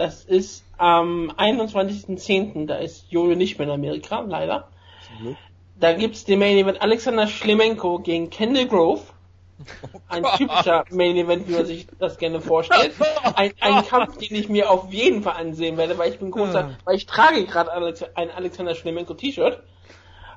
Das 0.00 0.24
ist 0.24 0.64
am 0.78 1.30
21.10. 1.36 2.66
Da 2.66 2.76
ist 2.76 3.12
Jojo 3.12 3.34
nicht 3.34 3.58
mehr 3.58 3.68
in 3.68 3.74
Amerika, 3.74 4.20
leider. 4.20 4.68
Glück. 5.20 5.36
Da 5.78 5.92
gibt's 5.92 6.24
den 6.24 6.38
Main 6.38 6.56
Event 6.56 6.80
Alexander 6.80 7.26
Schlemenko 7.26 7.98
gegen 7.98 8.30
Kendall 8.30 8.66
Grove. 8.66 9.02
Ein 10.08 10.24
typischer 10.38 10.86
Main 10.88 11.16
Event, 11.16 11.46
wie 11.48 11.52
man 11.52 11.66
sich 11.66 11.86
das 11.98 12.16
gerne 12.16 12.40
vorstellt. 12.40 12.92
Ein, 13.34 13.52
ein 13.60 13.86
Kampf, 13.86 14.16
den 14.16 14.34
ich 14.36 14.48
mir 14.48 14.70
auf 14.70 14.90
jeden 14.90 15.22
Fall 15.22 15.34
ansehen 15.34 15.76
werde, 15.76 15.98
weil 15.98 16.10
ich 16.10 16.18
bin 16.18 16.30
großer, 16.30 16.78
weil 16.86 16.96
ich 16.96 17.04
trage 17.04 17.44
gerade 17.44 17.70
Alex, 17.70 18.02
ein 18.14 18.30
Alexander 18.30 18.74
Schlemenko 18.74 19.12
T-Shirt. 19.12 19.62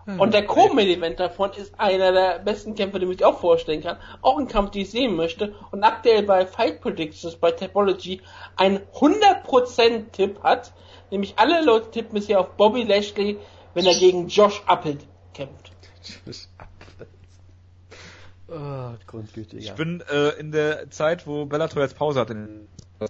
Und 0.05 0.33
der 0.33 0.45
Co-Main 0.45 0.87
Event 0.87 1.19
davon 1.19 1.51
ist 1.53 1.79
einer 1.79 2.11
der 2.11 2.39
besten 2.39 2.75
Kämpfer, 2.75 2.99
den 2.99 3.09
ich 3.09 3.19
mir 3.19 3.27
auch 3.27 3.39
vorstellen 3.39 3.81
kann. 3.81 3.97
Auch 4.21 4.37
ein 4.37 4.47
Kampf, 4.47 4.71
den 4.71 4.81
ich 4.81 4.91
sehen 4.91 5.15
möchte. 5.15 5.55
Und 5.71 5.83
aktuell 5.83 6.23
bei 6.23 6.45
Fight 6.45 6.81
Predictions 6.81 7.35
bei 7.37 7.51
Topology 7.51 8.21
ein 8.57 8.81
100% 8.95 10.11
Tipp 10.11 10.43
hat. 10.43 10.73
Nämlich 11.09 11.35
alle 11.37 11.63
Leute 11.63 11.91
tippen 11.91 12.15
bisher 12.15 12.39
auf 12.39 12.49
Bobby 12.57 12.83
Lashley, 12.83 13.37
wenn 13.73 13.85
er 13.85 13.95
gegen 13.95 14.27
Josh 14.27 14.61
Appelt 14.65 15.05
kämpft. 15.33 15.71
Oh, 18.49 18.91
Grundgüte, 19.07 19.57
Ich 19.57 19.67
ja. 19.67 19.73
bin 19.73 20.03
äh, 20.11 20.29
in 20.39 20.51
der 20.51 20.89
Zeit, 20.91 21.25
wo 21.25 21.45
Bellator 21.45 21.81
jetzt 21.81 21.97
Pause 21.97 22.19
hat, 22.19 22.29
in 22.29 22.67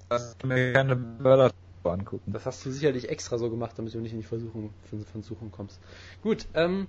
das 0.10 0.36
ich 0.40 0.46
mir 0.46 0.74
gerne 0.74 0.96
Bellator 0.96 1.52
angucken. 1.92 2.32
Das 2.32 2.46
hast 2.46 2.66
du 2.66 2.72
sicherlich 2.72 3.10
extra 3.10 3.38
so 3.38 3.50
gemacht, 3.50 3.74
damit 3.78 3.94
du 3.94 4.00
nicht 4.00 4.14
in 4.14 4.20
die 4.20 4.26
Versuchung, 4.26 4.72
Versuchung 5.12 5.52
kommst. 5.52 5.80
Gut, 6.22 6.48
ähm, 6.54 6.88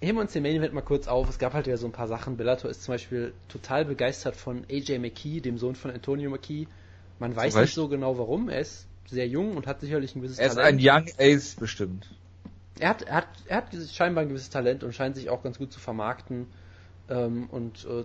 heben 0.00 0.18
wir 0.18 0.22
uns 0.22 0.32
den 0.32 0.42
Main 0.42 0.56
Event 0.56 0.74
mal 0.74 0.82
kurz 0.82 1.08
auf. 1.08 1.28
Es 1.28 1.38
gab 1.38 1.54
halt 1.54 1.66
ja 1.66 1.76
so 1.76 1.86
ein 1.86 1.92
paar 1.92 2.08
Sachen. 2.08 2.36
Bellator 2.36 2.70
ist 2.70 2.82
zum 2.82 2.94
Beispiel 2.94 3.32
total 3.48 3.84
begeistert 3.84 4.36
von 4.36 4.64
AJ 4.70 4.98
McKee, 4.98 5.40
dem 5.40 5.58
Sohn 5.58 5.74
von 5.74 5.90
Antonio 5.90 6.30
McKee. 6.30 6.66
Man 7.18 7.34
weiß 7.34 7.54
Recht. 7.56 7.62
nicht 7.66 7.74
so 7.74 7.88
genau 7.88 8.18
warum. 8.18 8.48
Er 8.48 8.60
ist 8.60 8.86
sehr 9.06 9.26
jung 9.26 9.56
und 9.56 9.66
hat 9.66 9.80
sicherlich 9.80 10.14
ein 10.14 10.20
gewisses 10.20 10.38
Er 10.38 10.48
ist 10.48 10.58
ein 10.58 10.78
Young 10.80 11.06
Ace 11.18 11.54
bestimmt. 11.54 12.08
er 12.78 12.90
hat, 12.90 13.02
er 13.02 13.14
hat, 13.16 13.28
er 13.46 13.56
hat 13.58 13.68
scheinbar 13.90 14.22
ein 14.22 14.28
gewisses 14.28 14.50
Talent 14.50 14.84
und 14.84 14.94
scheint 14.94 15.16
sich 15.16 15.30
auch 15.30 15.42
ganz 15.42 15.58
gut 15.58 15.72
zu 15.72 15.80
vermarkten. 15.80 16.46
Ähm, 17.08 17.48
und 17.50 17.86
äh, 17.86 18.04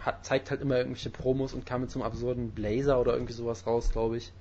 hat, 0.00 0.24
zeigt 0.24 0.50
halt 0.50 0.60
immer 0.60 0.78
irgendwelche 0.78 1.10
Promos 1.10 1.52
und 1.52 1.66
kam 1.66 1.80
mit 1.82 1.90
so 1.90 1.98
einem 1.98 2.06
absurden 2.06 2.52
Blazer 2.52 3.00
oder 3.00 3.12
irgendwie 3.14 3.32
sowas 3.32 3.66
raus, 3.66 3.90
glaube 3.90 4.16
ich. 4.18 4.32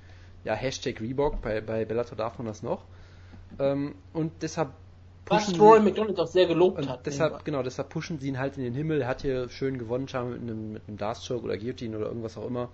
Ja, 0.46 0.54
Hashtag 0.54 1.02
Reebok, 1.02 1.41
bei, 1.41 1.60
bei 1.60 1.84
Bellator 1.86 2.18
darf 2.18 2.38
man 2.38 2.48
das 2.48 2.64
noch. 2.64 2.86
Ähm, 3.60 3.96
und 4.14 4.32
deshalb 4.41 4.70
Was 5.28 5.46
pushen 5.48 5.60
Roy 5.60 5.80
sie- 5.80 5.86
McDonald 5.86 6.20
auch 6.20 6.28
sehr 6.28 6.46
gelobt 6.46 6.88
hat. 6.88 7.06
deshalb, 7.06 7.43
genau, 7.46 7.64
deshalb 7.64 7.89
pushen 7.89 8.20
sie 8.20 8.28
ihn 8.30 8.38
halt 8.39 8.58
in 8.58 8.64
den 8.64 8.74
Himmel. 8.74 9.02
Er 9.02 9.08
hat 9.08 9.22
hier 9.24 9.50
schön 9.50 9.78
gewonnen, 9.78 10.08
scheinbar 10.08 10.34
mit 10.38 10.41
einem, 10.41 10.74
mit 10.74 10.84
einem 10.88 10.98
Dartstroke 10.98 11.43
oder 11.46 11.58
Guillotine 11.58 11.98
oder 11.98 12.06
irgendwas 12.08 12.38
auch 12.38 12.46
immer. 12.48 12.70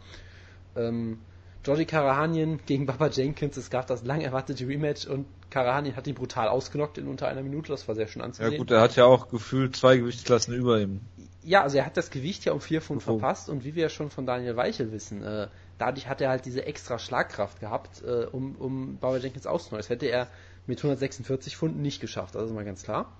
Ähm, 0.76 1.20
Georgie 1.64 1.86
Karahanien 1.86 2.60
gegen 2.66 2.88
Baba 2.88 3.08
Jenkins, 3.08 3.56
es 3.56 3.70
gab 3.70 3.86
das 3.88 4.04
lang 4.04 4.22
erwartete 4.22 4.68
Rematch 4.68 5.06
und 5.06 5.28
Karahanien 5.52 5.96
hat 5.96 6.08
ihn 6.08 6.16
brutal 6.16 6.48
ausgenockt 6.48 6.98
in 6.98 7.08
unter 7.08 7.28
einer 7.28 7.44
Minute, 7.44 7.72
das 7.72 7.88
war 7.88 7.94
sehr 7.94 8.08
schön 8.08 8.22
Ja 8.22 8.26
anzusehen. 8.26 8.58
gut, 8.58 8.72
er 8.72 8.82
hat 8.82 8.96
ja 8.96 9.06
auch 9.06 9.30
gefühlt 9.30 9.76
zwei 9.76 9.98
Gewichtsklassen 9.98 10.56
über 10.56 10.80
ihm. 10.80 11.02
Ja, 11.44 11.62
also 11.62 11.78
er 11.78 11.86
hat 11.86 11.98
das 11.98 12.10
Gewicht 12.10 12.46
ja 12.46 12.54
um 12.54 12.62
vier 12.62 12.82
Pfund 12.82 13.02
Oh. 13.04 13.18
verpasst 13.20 13.48
und 13.50 13.64
wie 13.64 13.76
wir 13.76 13.84
ja 13.84 13.90
schon 13.90 14.10
von 14.10 14.26
Daniel 14.26 14.56
Weichel 14.56 14.92
wissen, 14.92 15.22
äh, 15.24 15.48
dadurch 15.82 16.08
hat 16.08 16.22
er 16.22 16.30
halt 16.30 16.46
diese 16.46 16.66
extra 16.66 17.00
Schlagkraft 17.00 17.60
gehabt, 17.60 18.04
äh, 18.04 18.26
um, 18.32 18.56
um 18.56 18.98
Baba 18.98 19.18
Jenkins 19.18 19.48
auszunehmen. 19.48 19.80
Das 19.80 19.90
hätte 19.90 20.06
er 20.06 20.28
mit 20.68 20.78
146 20.78 21.58
Pfunden 21.58 21.82
nicht 21.82 22.00
geschafft, 22.00 22.36
das 22.36 22.44
ist 22.46 22.54
mal 22.54 22.64
ganz 22.64 22.84
klar. 22.84 23.12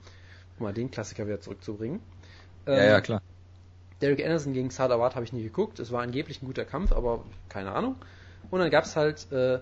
Um 0.60 0.66
mal 0.66 0.74
den 0.74 0.92
Klassiker 0.92 1.26
wieder 1.26 1.42
zurückzubringen. 1.42 2.00
ja, 2.68 2.74
Ähm, 2.74 2.90
ja, 2.90 3.02
klar. 3.02 3.22
Derek 4.02 4.24
Anderson 4.24 4.54
gegen 4.54 4.70
Sadawat 4.70 5.16
habe 5.16 5.26
ich 5.26 5.34
nie 5.34 5.44
geguckt. 5.44 5.80
Es 5.80 5.92
war 5.92 6.02
angeblich 6.02 6.42
ein 6.42 6.46
guter 6.46 6.66
Kampf, 6.66 6.92
aber 6.92 7.24
keine 7.50 7.72
Ahnung. 7.72 7.96
Und 8.50 8.60
dann 8.60 8.70
gab 8.70 8.86
es 8.86 8.96
halt 8.96 9.32
äh, 9.32 9.56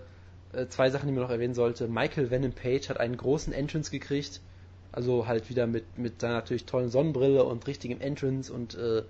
äh, 0.54 0.68
zwei 0.70 0.90
Sachen, 0.90 1.08
die 1.08 1.14
man 1.14 1.24
noch 1.24 1.30
erwähnen 1.30 1.54
sollte. 1.54 1.88
Michael 1.88 2.32
Venom 2.32 2.52
Page 2.52 2.90
hat 2.90 3.00
einen 3.00 3.18
großen 3.18 3.54
Entrance 3.54 3.92
gekriegt. 3.92 4.42
Also 4.92 5.28
halt 5.28 5.50
wieder 5.50 5.68
mit, 5.68 5.98
mit 5.98 6.22
seiner 6.22 6.36
natürlich 6.36 6.66
tollen 6.66 6.90
Sonnenbrille 6.90 7.44
und 7.44 7.68
richtigem 7.68 8.02
Entrance 8.02 8.52
und 8.52 8.76
äh, 8.76 9.04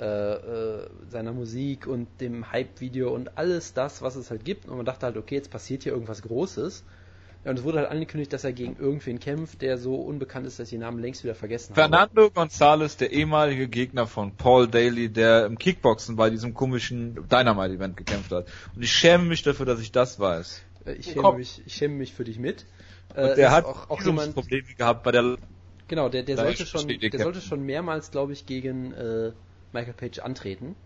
äh, 0.00 0.04
äh, 0.04 0.88
seiner 1.10 1.32
Musik 1.32 1.86
und 1.86 2.08
dem 2.22 2.50
Hype-Video 2.50 3.14
und 3.14 3.36
alles 3.36 3.74
das, 3.74 4.00
was 4.00 4.16
es 4.16 4.30
halt 4.30 4.46
gibt. 4.46 4.66
Und 4.66 4.78
man 4.78 4.86
dachte 4.86 5.04
halt, 5.04 5.18
okay, 5.18 5.34
jetzt 5.34 5.50
passiert 5.50 5.82
hier 5.82 5.92
irgendwas 5.92 6.22
Großes. 6.22 6.84
Ja, 7.44 7.50
und 7.50 7.58
es 7.58 7.64
wurde 7.64 7.78
halt 7.78 7.90
angekündigt, 7.90 8.32
dass 8.32 8.44
er 8.44 8.52
gegen 8.52 8.76
irgendwen 8.78 9.20
kämpft, 9.20 9.60
der 9.60 9.76
so 9.76 9.96
unbekannt 9.96 10.46
ist, 10.46 10.58
dass 10.58 10.68
ich 10.68 10.70
den 10.72 10.80
Namen 10.80 11.00
längst 11.00 11.22
wieder 11.22 11.34
vergessen 11.34 11.76
habe. 11.76 11.82
Fernando 11.82 12.26
González, 12.26 12.96
der 12.96 13.12
ehemalige 13.12 13.68
Gegner 13.68 14.06
von 14.06 14.34
Paul 14.36 14.68
Daly, 14.68 15.10
der 15.10 15.44
im 15.44 15.58
Kickboxen 15.58 16.16
bei 16.16 16.30
diesem 16.30 16.54
komischen 16.54 17.28
Dynamite-Event 17.28 17.96
gekämpft 17.98 18.32
hat. 18.32 18.46
Und 18.74 18.82
ich 18.82 18.92
schäme 18.92 19.24
mich 19.24 19.42
dafür, 19.42 19.66
dass 19.66 19.80
ich 19.80 19.92
das 19.92 20.18
weiß. 20.18 20.62
Äh, 20.86 20.92
Ich 20.92 21.14
Komm. 21.14 21.24
schäme, 21.24 21.36
mich, 21.36 21.62
ich 21.66 21.74
schäme 21.74 21.94
mich 21.94 22.14
für 22.14 22.24
dich 22.24 22.38
mit. 22.38 22.64
Äh, 23.14 23.28
Und 23.30 23.36
der 23.36 23.50
hat 23.50 23.64
auch, 23.66 23.90
auch 23.90 24.02
jemand 24.02 24.34
Probleme 24.34 24.68
gehabt 24.76 25.02
bei 25.02 25.12
der 25.12 25.36
genau, 25.88 26.08
der, 26.08 26.22
der 26.22 26.36
sollte 26.36 26.64
schon, 26.64 26.88
der 26.88 27.20
sollte 27.20 27.40
schon 27.40 27.64
mehrmals, 27.64 28.10
glaube 28.10 28.32
ich, 28.32 28.46
gegen 28.46 28.92
äh, 28.92 29.32
Michael 29.72 29.94
Page 29.94 30.18
antreten. 30.20 30.76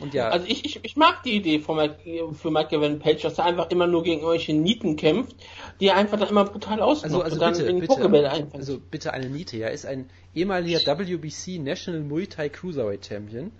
Und 0.00 0.14
ja, 0.14 0.28
Also 0.28 0.46
ich, 0.46 0.64
ich, 0.64 0.80
ich 0.84 0.96
mag 0.96 1.22
die 1.22 1.34
Idee 1.34 1.58
von 1.58 1.76
Mike, 1.76 1.96
für 2.34 2.50
Michael 2.50 2.80
Van 2.80 2.98
Page, 2.98 3.22
dass 3.22 3.38
er 3.38 3.46
einfach 3.46 3.70
immer 3.70 3.86
nur 3.86 4.02
gegen 4.02 4.20
irgendwelche 4.20 4.52
Nieten 4.52 4.96
kämpft, 4.96 5.34
die 5.80 5.88
er 5.88 5.96
einfach 5.96 6.18
dann 6.18 6.28
immer 6.28 6.44
brutal 6.44 6.80
ausnockt 6.82 7.14
also, 7.14 7.22
also 7.22 7.34
und 7.34 7.40
dann 7.42 7.52
bitte, 7.54 7.66
in 7.66 7.80
die 7.80 7.86
bitte, 7.86 8.30
einfängt. 8.30 8.54
also 8.54 8.78
bitte 8.78 9.12
eine 9.12 9.28
Niete, 9.28 9.56
ja, 9.56 9.68
ist 9.68 9.86
ein 9.86 10.10
ehemaliger 10.34 10.80
WBC 10.98 11.58
National 11.58 12.02
Muay 12.02 12.26
Thai 12.26 12.48
Cruiserweight 12.48 13.06
Champion 13.06 13.50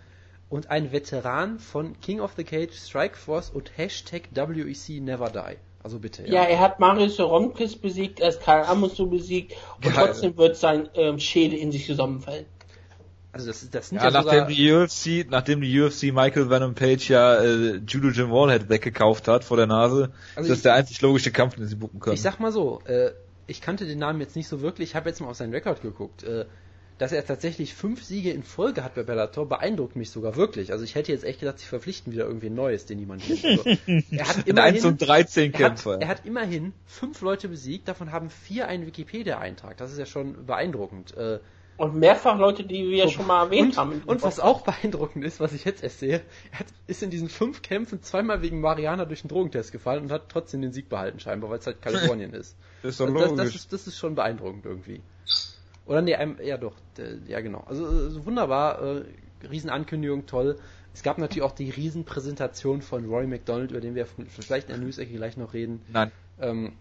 und 0.49 0.71
ein 0.71 0.93
Veteran 0.93 1.59
von 1.59 1.99
King 2.01 2.21
of 2.21 2.33
the 2.37 2.45
Cage, 2.45 2.75
Strikeforce 2.75 3.51
und 3.51 3.77
Hashtag 3.77 4.29
WEC 4.33 5.01
Never 5.01 5.31
Die. 5.31 5.57
Also 5.83 6.01
bitte, 6.01 6.27
ja, 6.27 6.43
er 6.43 6.59
hat 6.59 6.81
Marius 6.81 7.21
Romkis 7.21 7.77
besiegt, 7.77 8.21
er 8.21 8.33
hat 8.33 8.41
Karl 8.41 8.65
Amusu 8.65 9.09
besiegt 9.09 9.55
und 9.77 9.85
Geil. 9.85 9.95
trotzdem 9.95 10.37
wird 10.37 10.57
sein 10.57 10.89
ähm, 10.95 11.19
Schädel 11.19 11.59
in 11.59 11.71
sich 11.73 11.87
zusammenfallen. 11.87 12.47
Also 13.33 13.47
das, 13.49 13.69
das 13.71 13.89
sind 13.91 13.99
Ja, 13.99 14.05
ja, 14.05 14.11
nachdem 14.11 14.47
die 14.49 14.73
UFC, 14.73 15.27
nachdem 15.31 15.61
die 15.61 15.81
UFC 15.81 16.05
Michael 16.05 16.49
Venom 16.51 16.75
Page 16.75 17.11
ja 17.11 17.37
äh, 17.43 17.77
Judo 17.87 18.09
Jim 18.09 18.31
Wallhead 18.31 18.69
weggekauft 18.69 19.29
hat 19.29 19.45
vor 19.45 19.57
der 19.57 19.67
Nase, 19.67 20.11
Also 20.35 20.47
ist 20.47 20.51
das 20.51 20.57
ich- 20.59 20.63
der 20.63 20.75
einzig 20.75 21.01
logische 21.03 21.31
Kampf, 21.31 21.57
den 21.57 21.67
sie 21.67 21.77
buchen 21.77 22.01
können. 22.01 22.15
Ich 22.15 22.23
sag 22.23 22.41
mal 22.41 22.53
so, 22.53 22.81
äh, 22.87 23.11
ich 23.47 23.61
kannte 23.61 23.87
den 23.87 23.99
Namen 23.99 24.21
jetzt 24.21 24.35
nicht 24.37 24.49
so 24.49 24.61
wirklich, 24.63 24.91
ich 24.91 24.95
habe 24.97 25.09
jetzt 25.11 25.21
mal 25.21 25.29
auf 25.29 25.37
seinen 25.37 25.53
Rekord 25.53 25.83
geguckt. 25.83 26.23
Äh, 26.25 26.47
dass 26.97 27.13
er 27.13 27.25
tatsächlich 27.25 27.75
fünf 27.75 28.03
Siege 28.03 28.33
in 28.33 28.43
Folge 28.43 28.83
hat 28.83 28.97
bei 28.97 29.05
Bellator, 29.05 29.49
beeindruckt 29.49 29.95
mich 29.95 30.11
sogar 30.11 30.35
wirklich. 30.35 30.73
Also 30.73 30.83
ich 30.83 30.97
hätte 30.97 31.13
jetzt 31.13 31.23
echt 31.23 31.39
gedacht, 31.39 31.61
sie 31.61 31.67
verpflichten 31.67 32.13
wieder 32.13 32.27
irgendwie 32.27 32.49
ein 32.49 32.57
Neues, 32.57 32.87
den 32.87 32.99
niemand 32.99 33.23
kennt. 33.23 33.45
Also, 33.45 33.63
er 34.11 34.29
hat 34.29 34.37
Ein 34.49 34.59
1 34.59 34.79
immerhin, 34.81 34.85
und 34.85 34.99
13 35.01 35.55
er 35.55 35.77
er 36.01 36.09
hat 36.09 36.27
immerhin 36.27 36.73
fünf 36.87 37.21
Leute 37.21 37.47
besiegt, 37.49 37.87
davon 37.87 38.11
haben 38.11 38.31
vier 38.31 38.67
einen 38.67 38.85
Wikipedia-Eintrag. 38.85 39.77
Das 39.77 39.93
ist 39.93 39.99
ja 39.99 40.07
schon 40.07 40.45
beeindruckend. 40.47 41.17
Äh, 41.17 41.39
Und 41.79 41.95
mehrfach 41.95 42.37
Leute, 42.37 42.65
die 42.65 42.91
wir 42.91 43.09
schon 43.09 43.27
mal 43.29 43.45
erwähnt 43.45 43.71
und, 43.71 43.77
haben. 43.77 44.03
und 44.05 44.23
was 44.23 44.41
auch 44.41 44.63
beeindruckend 44.63 45.25
ist, 45.25 45.39
was 45.39 45.53
ich 45.53 45.65
jetzt 45.65 45.85
erst 45.85 46.01
sehe, 46.01 46.23
er 46.51 46.59
hat, 46.59 46.67
ist 46.89 47.05
in 47.05 47.11
diesen 47.11 47.29
fünf 47.29 47.63
Kämpfen 47.63 48.03
zweimal 48.03 48.43
wegen 48.43 48.61
Mariana 48.61 49.05
durch 49.05 49.23
einen 49.23 49.29
Drogentest 49.29 49.71
gefallen 49.71 50.03
und 50.03 50.13
hat 50.13 50.29
trotzdem 50.29 50.61
den 50.61 50.73
Sieg 50.73 50.89
behalten, 50.89 51.21
scheinbar, 51.21 51.51
weil 51.51 51.61
es 51.61 51.67
halt 51.67 51.81
Kalifornien 51.81 52.35
ist. 52.35 52.57
Das 52.83 52.91
ist 52.99 53.01
doch 53.01 53.15
das, 53.15 53.29
das, 53.29 53.37
das, 53.37 53.55
ist, 53.55 53.73
das 53.73 53.87
ist 53.87 53.97
schon 53.97 54.17
beeindruckend 54.17 54.67
irgendwie. 54.67 55.01
Oder 55.87 56.03
nee, 56.03 56.17
ja 56.43 56.59
doch, 56.59 56.75
ja 57.29 57.41
genau. 57.41 57.65
Also 57.67 57.87
äh, 57.87 58.11
so 58.11 58.27
wunderbar, 58.27 58.83
äh, 58.83 59.05
Riesenankündigung, 59.49 60.27
toll. 60.27 60.59
Es 60.93 61.05
gab 61.05 61.19
natürlich 61.19 61.43
auch 61.43 61.53
die 61.53 61.71
Riesenpräsentation 61.71 62.83
von 62.83 63.05
Roy 63.05 63.27
McDonald, 63.29 63.71
über 63.71 63.81
den 63.81 63.95
wir 63.95 64.07
vielleicht 64.29 64.69
in 64.69 64.75
der 64.75 64.85
News-Ecke 64.85 65.15
gleich 65.15 65.37
noch 65.37 65.55
reden, 65.55 65.81
Nein. 65.93 66.11
ähm, 66.41 66.73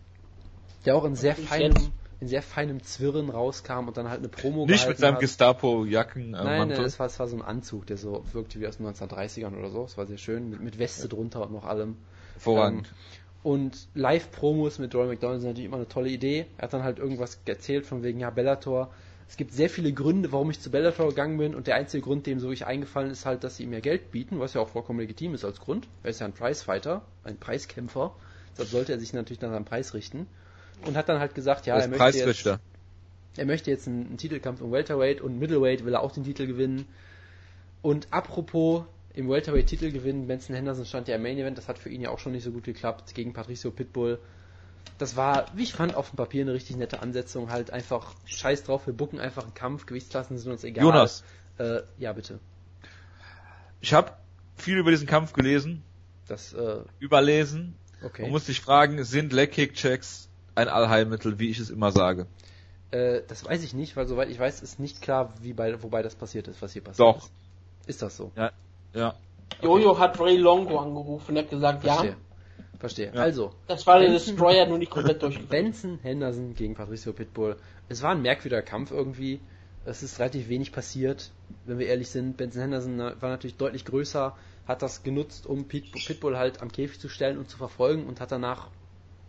der 0.86 0.95
auch 0.95 1.06
in 1.06 1.16
sehr 1.16 1.36
feinem, 1.36 1.74
jetzt. 1.74 1.91
In 2.20 2.28
sehr 2.28 2.41
feinem 2.41 2.82
Zwirren 2.82 3.30
rauskam 3.30 3.88
und 3.88 3.97
dann 3.97 4.09
halt 4.09 4.20
eine 4.20 4.30
Promo 4.30 4.65
Nicht 4.65 4.88
mit 4.88 4.97
seinem. 4.97 5.20
Gestapo-Jacken. 5.20 6.34
Äh, 6.34 6.43
Nein, 6.43 6.68
nein, 6.70 6.70
das 6.70 6.99
war, 6.99 7.07
das 7.07 7.20
war 7.20 7.28
so 7.28 7.36
ein 7.36 7.43
Anzug, 7.43 7.86
der 7.86 7.97
so 7.97 8.24
wirkte 8.34 8.59
wie 8.59 8.68
aus 8.68 8.78
den 8.78 8.88
1930ern 8.88 9.57
oder 9.57 9.70
so. 9.70 9.84
Es 9.84 9.97
war 9.97 10.07
sehr 10.07 10.18
schön, 10.18 10.49
mit, 10.49 10.61
mit 10.61 10.80
Weste 10.80 11.07
drunter 11.07 11.43
und 11.43 11.53
noch 11.53 11.65
allem. 11.65 11.97
Hervorragend. 12.34 12.88
Ähm, 12.88 12.93
und 13.43 13.88
Live-Promos 13.93 14.80
mit 14.80 14.93
Roy 14.95 15.07
McDonald 15.07 15.41
sind 15.41 15.51
natürlich 15.51 15.68
immer 15.68 15.78
eine 15.78 15.88
tolle 15.88 16.09
Idee. 16.09 16.47
Er 16.57 16.63
hat 16.63 16.74
dann 16.74 16.84
halt 16.84 16.99
irgendwas 16.99 17.39
erzählt 17.45 17.86
von 17.86 18.03
wegen, 18.03 18.20
ja, 18.20 18.30
Bellator. 18.30 18.91
Es 19.30 19.38
gibt 19.38 19.53
sehr 19.53 19.70
viele 19.70 19.93
Gründe, 19.93 20.32
warum 20.32 20.49
ich 20.49 20.59
zu 20.59 20.72
Bellator 20.72 21.09
gegangen 21.09 21.38
bin 21.38 21.53
und 21.53 21.68
der 21.68 21.76
einzige 21.76 22.01
Grund, 22.01 22.26
dem 22.26 22.39
so 22.39 22.51
ich 22.51 22.65
eingefallen 22.65 23.11
ist, 23.11 23.26
halt, 23.26 23.43
dass 23.43 23.57
sie 23.57 23.63
ihm 23.63 23.70
mehr 23.70 23.82
Geld 23.82 24.11
bieten, 24.11 24.39
was 24.39 24.53
ja 24.53 24.61
auch 24.61 24.70
vollkommen 24.70 24.99
legitim 24.99 25.34
ist 25.34 25.45
als 25.45 25.59
Grund. 25.59 25.88
Er 26.03 26.09
ist 26.09 26.20
ja 26.20 26.26
ein 26.26 26.34
Prizefighter, 26.34 27.03
ein 27.24 27.38
Preiskämpfer. 27.38 28.15
Deshalb 28.53 28.70
sollte 28.70 28.91
er 28.93 28.99
sich 28.99 29.13
natürlich 29.13 29.41
nach 29.41 29.51
seinem 29.51 29.65
Preis 29.65 29.93
richten. 29.93 30.28
Und 30.86 30.95
hat 30.95 31.09
dann 31.09 31.19
halt 31.19 31.36
gesagt, 31.36 31.65
ja, 31.65 31.78
Er 31.78 31.88
möchte 31.88 32.17
jetzt, 32.19 32.45
er 33.36 33.45
möchte 33.45 33.71
jetzt 33.71 33.88
einen, 33.88 34.07
einen 34.07 34.17
Titelkampf 34.17 34.61
im 34.61 34.71
Welterweight 34.71 35.21
und 35.21 35.39
Middleweight 35.39 35.86
will 35.86 35.93
er 35.93 36.01
auch 36.01 36.11
den 36.11 36.23
Titel 36.23 36.47
gewinnen. 36.47 36.86
Und 37.82 38.07
apropos 38.11 38.84
im 39.13 39.30
Welterweight 39.30 39.67
Titel 39.67 39.91
gewinnen, 39.91 40.28
Benson 40.28 40.55
Henderson 40.55 40.86
stand 40.86 41.07
ja 41.07 41.15
im 41.15 41.23
Main 41.23 41.38
Event, 41.38 41.57
das 41.57 41.67
hat 41.67 41.80
für 41.80 41.89
ihn 41.89 42.01
ja 42.01 42.09
auch 42.09 42.19
schon 42.19 42.32
nicht 42.34 42.43
so 42.43 42.51
gut 42.51 42.63
geklappt 42.63 43.15
gegen 43.15 43.34
Patricio 43.34 43.71
Pitbull. 43.71 44.19
Das 44.99 45.15
war, 45.15 45.47
wie 45.55 45.63
ich 45.63 45.73
fand, 45.73 45.95
auf 45.95 46.11
dem 46.11 46.17
Papier 46.17 46.43
eine 46.43 46.53
richtig 46.53 46.78
nette 46.78 47.01
Ansetzung, 47.01 47.49
halt 47.51 47.71
einfach 47.71 48.13
scheiß 48.25 48.63
drauf, 48.63 48.86
wir 48.86 48.93
bucken 48.93 49.19
einfach 49.19 49.43
einen 49.43 49.53
Kampf, 49.53 49.86
Gewichtsklassen 49.86 50.38
sind 50.38 50.51
uns 50.51 50.63
egal. 50.63 50.84
Jonas, 50.86 51.23
Äh, 51.57 51.82
ja, 51.97 52.13
bitte. 52.13 52.39
ich 53.82 53.93
habe 53.93 54.13
viel 54.55 54.78
über 54.78 54.91
diesen 54.91 55.07
Kampf 55.07 55.34
gelesen, 55.34 55.84
Das, 56.28 56.53
äh, 56.53 56.82
überlesen 56.99 57.75
okay. 58.03 58.23
und 58.23 58.32
muss 58.32 58.45
dich 58.45 58.61
fragen, 58.61 59.03
sind 59.03 59.34
Leg-Kick-Checks 59.34 60.26
ein 60.58 60.68
Allheilmittel, 60.68 61.39
wie 61.39 61.49
ich 61.49 61.60
es 61.60 61.70
immer 61.70 61.91
sage? 61.91 62.26
Äh, 62.91 63.22
das 63.28 63.45
weiß 63.45 63.64
ich 63.64 63.74
nicht, 63.74 63.95
weil 63.95 64.08
soweit 64.08 64.30
ich 64.30 64.39
weiß, 64.39 64.62
ist 64.62 64.80
nicht 64.80 65.01
klar, 65.01 65.34
wie 65.41 65.53
bei, 65.53 65.82
wobei 65.84 66.01
das 66.01 66.16
passiert 66.16 66.47
ist, 66.47 66.62
was 66.62 66.74
hier 66.74 66.84
passiert 66.84 67.08
Doch. 67.08 67.18
ist. 67.18 67.32
Ist 67.88 68.01
das 68.01 68.18
so? 68.18 68.32
Ja. 68.93 69.14
Jojo 69.62 69.97
hat 69.97 70.20
Ray 70.20 70.38
Longo 70.38 70.80
angerufen 70.80 71.32
und 71.32 71.38
hat 71.43 71.49
gesagt, 71.49 71.84
Verstehe. 71.84 72.10
ja, 72.12 72.16
Verstehe. 72.80 73.12
Ja. 73.14 73.22
Also, 73.22 73.51
das 73.68 73.86
war 73.88 73.99
der 73.99 74.10
Destroyer 74.12 74.66
nur 74.68 74.78
nicht 74.78 74.91
komplett 74.91 75.22
durchgeführt. 75.22 75.49
Benson 75.49 75.99
Henderson 76.01 76.53
gegen 76.55 76.76
Patricio 76.76 77.14
Pitbull. 77.14 77.55
Es 77.89 78.01
war 78.01 78.12
ein 78.12 78.22
merkwürdiger 78.22 78.62
Kampf 78.62 78.91
irgendwie. 78.91 79.39
Es 79.86 80.03
ist 80.03 80.20
relativ 80.20 80.49
wenig 80.49 80.72
passiert, 80.74 81.32
wenn 81.66 81.80
wir 81.80 81.88
ehrlich 81.88 82.10
sind. 82.10 82.36
Benson 82.38 82.62
Henderson 82.62 82.97
war 82.99 83.30
natürlich 83.30 83.55
deutlich 83.55 83.86
größer, 83.86 84.36
hat 84.68 84.82
das 84.82 85.03
genutzt, 85.03 85.45
um 85.47 85.66
Pit- 85.68 85.91
Pitbull 86.05 86.38
halt 86.38 86.62
am 86.62 86.72
Käfig 86.72 86.99
zu 86.99 87.08
stellen 87.10 87.38
und 87.38 87.49
zu 87.49 87.58
verfolgen 87.58 88.05
und 88.05 88.20
hat 88.20 88.32
danach 88.32 88.68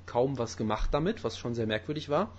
kaum 0.08 0.38
was 0.38 0.56
gemacht 0.56 0.90
damit, 0.92 1.22
was 1.22 1.38
schon 1.38 1.54
sehr 1.54 1.66
merkwürdig 1.66 2.08
war. 2.08 2.32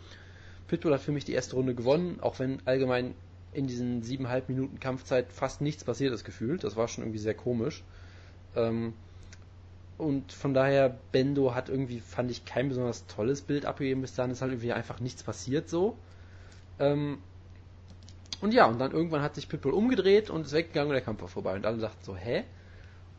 Pitbull 0.68 0.94
hat 0.94 1.02
für 1.02 1.12
mich 1.12 1.26
die 1.26 1.34
erste 1.34 1.56
Runde 1.56 1.76
gewonnen, 1.76 2.20
auch 2.22 2.40
wenn 2.40 2.60
allgemein 2.66 3.16
in 3.54 3.68
diesen 3.68 4.04
siebeneinhalb 4.04 4.50
Minuten 4.50 4.80
Kampfzeit 4.80 5.32
fast 5.32 5.62
nichts 5.62 5.84
passiert 5.84 6.14
ist 6.14 6.24
gefühlt. 6.24 6.64
Das 6.64 6.76
war 6.76 6.88
schon 6.88 7.04
irgendwie 7.04 7.20
sehr 7.20 7.34
komisch. 7.34 7.84
Ähm, 8.56 8.94
und 9.98 10.32
von 10.32 10.54
daher, 10.54 10.98
Bendo 11.12 11.54
hat 11.54 11.70
irgendwie, 11.70 12.00
fand 12.00 12.32
ich, 12.32 12.46
kein 12.46 12.70
besonders 12.70 13.06
tolles 13.08 13.42
Bild 13.42 13.66
abgegeben. 13.66 14.02
Bis 14.02 14.14
dahin 14.14 14.32
ist 14.32 14.42
halt 14.42 14.52
irgendwie 14.52 14.72
einfach 14.72 15.00
nichts 15.00 15.24
passiert 15.24 15.68
so. 15.68 15.98
Ähm, 16.80 17.18
und 18.42 18.54
ja, 18.54 18.66
und 18.66 18.80
dann 18.80 18.92
irgendwann 18.92 19.22
hat 19.22 19.36
sich 19.36 19.50
Pitbull 19.50 19.74
umgedreht 19.74 20.30
und 20.30 20.46
ist 20.46 20.54
weggegangen 20.54 20.90
und 20.90 20.94
der 20.94 21.04
Kampf 21.04 21.22
war 21.22 21.28
vorbei. 21.28 21.56
Und 21.56 21.66
alle 21.66 21.80
dachten 21.80 22.04
so, 22.04 22.16
hä? 22.16 22.46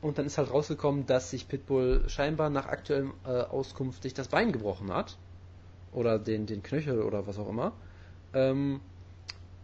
Und 0.03 0.19
dann 0.19 0.27
ist 0.27 0.39
halt 0.39 0.51
rausgekommen, 0.51 1.07
dass 1.07 1.31
sich 1.31 1.47
Pitbull 1.47 2.09
scheinbar 2.09 2.49
nach 2.49 2.67
aktuellem 2.67 3.13
äh, 3.25 3.29
Auskunft 3.29 4.03
sich 4.03 4.15
das 4.15 4.29
Bein 4.29 4.53
gebrochen 4.53 4.93
hat. 4.93 5.19
Oder 5.93 6.19
den, 6.19 6.47
den 6.47 6.63
Knöchel 6.63 7.03
oder 7.03 7.27
was 7.27 7.39
auch 7.39 7.49
immer. 7.49 7.73
Ähm, 8.33 8.81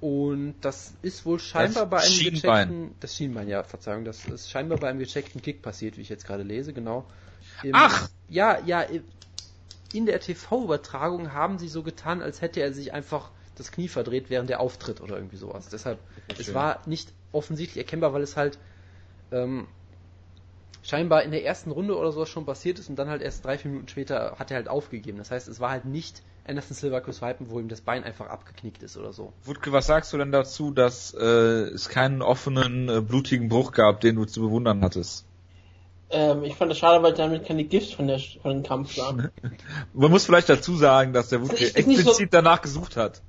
und 0.01 0.57
das 0.61 0.93
ist 1.03 1.25
wohl 1.25 1.39
scheinbar 1.39 1.87
Das 1.87 1.91
bei 1.91 1.99
einem 1.99 2.13
Schienbein. 2.13 2.69
gecheckten, 2.69 2.95
das 3.01 3.17
Schienbein, 3.17 3.49
ja, 3.49 3.63
Verzeihung, 3.63 4.05
das 4.05 4.27
ist 4.27 4.51
scheinbar 4.51 4.79
bei 4.79 4.89
einem 4.89 4.99
gecheckten 4.99 5.41
Kick 5.41 5.63
passiert, 5.63 5.97
wie 5.97 6.03
ich 6.03 6.09
jetzt 6.09 6.27
gerade 6.27 6.43
lese, 6.43 6.73
genau. 6.73 7.07
Im, 7.63 7.73
Ach! 7.75 8.09
Ja, 8.29 8.61
ja, 8.67 8.85
in 9.93 10.05
der 10.05 10.21
TV-Übertragung 10.21 11.33
haben 11.33 11.59
sie 11.59 11.69
so 11.69 11.83
getan, 11.83 12.21
als 12.21 12.43
hätte 12.43 12.61
er 12.61 12.73
sich 12.73 12.93
einfach 12.93 13.31
das 13.55 13.73
Knie 13.73 13.89
verdreht 13.89 14.29
während 14.29 14.51
der 14.51 14.61
Auftritt 14.61 15.01
oder 15.01 15.17
irgendwie 15.17 15.37
sowas. 15.37 15.69
Deshalb, 15.71 15.99
es 16.39 16.53
war 16.53 16.83
nicht 16.87 17.13
offensichtlich 17.33 17.79
erkennbar, 17.79 18.13
weil 18.13 18.23
es 18.23 18.37
halt 18.37 18.59
ähm, 19.33 19.67
scheinbar 20.89 21.23
in 21.23 21.31
der 21.31 21.45
ersten 21.45 21.71
Runde 21.71 21.97
oder 21.97 22.13
sowas 22.13 22.29
schon 22.29 22.47
passiert 22.47 22.79
ist 22.79 22.89
und 22.89 22.97
dann 22.97 23.09
halt 23.09 23.23
erst 23.23 23.45
drei, 23.45 23.59
vier 23.59 23.71
Minuten 23.71 23.89
später 23.89 24.37
hat 24.39 24.51
er 24.51 24.57
halt 24.57 24.69
aufgegeben. 24.69 25.19
Das 25.19 25.31
heißt, 25.31 25.49
es 25.49 25.61
war 25.61 25.71
halt 25.71 25.85
nicht 25.85 26.23
Anderson 26.47 26.77
Silva 26.77 27.01
Chris 27.01 27.21
Weidman, 27.23 27.51
wo 27.51 27.59
ihm 27.59 27.69
das 27.69 27.81
Bein 27.81 28.05
einfach 28.05 28.29
abgeknickt 28.29 28.83
ist 28.83 28.97
oder 28.97 29.13
so. 29.13 29.33
Wutke, 29.45 29.73
was 29.73 29.87
sagst 29.87 30.13
du 30.13 30.19
denn 30.19 30.31
dazu, 30.31 30.71
dass 30.71 31.13
äh, 31.15 31.25
es 31.25 31.89
keinen 31.89 32.23
offenen, 32.23 32.89
äh, 32.89 33.01
blutigen 33.01 33.49
Bruch 33.49 33.73
gab, 33.73 34.01
den 34.01 34.15
du 34.17 34.25
zu 34.25 34.41
bewundern 34.41 34.83
hattest? 34.83 35.25
Ähm, 36.11 36.45
ich 36.45 36.55
fand 36.55 36.71
das 36.71 36.79
schade, 36.79 37.03
weil 37.03 37.15
damit 37.15 37.47
keine 37.47 37.65
Gifts 37.65 37.93
von, 37.93 38.07
der, 38.07 38.21
von 38.21 38.53
dem 38.53 38.63
Kampf 38.63 38.97
waren. 38.97 39.31
Man 39.93 40.11
muss 40.11 40.25
vielleicht 40.25 40.49
dazu 40.49 40.77
sagen, 40.77 41.13
dass 41.13 41.31
der 41.31 41.43
Wutke 41.43 41.55
nicht 41.65 41.73
so- 41.75 41.79
explizit 41.81 42.33
danach 42.33 42.63
gesucht 42.63 42.97
hat. 42.97 43.23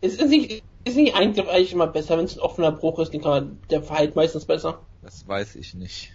Es 0.00 0.16
ist 0.16 0.28
nicht, 0.28 0.64
ist 0.84 0.96
nicht 0.96 1.14
eigentlich, 1.14 1.48
eigentlich 1.48 1.72
immer 1.72 1.86
besser, 1.86 2.18
wenn 2.18 2.24
es 2.24 2.36
ein 2.36 2.40
offener 2.40 2.72
Bruch 2.72 2.98
ist, 2.98 3.14
dann 3.14 3.20
kann 3.22 3.30
man, 3.30 3.58
der 3.70 3.82
verhält 3.82 4.16
meistens 4.16 4.44
besser. 4.44 4.80
Das 5.00 5.26
weiß 5.26 5.54
ich 5.54 5.74
nicht. 5.74 6.12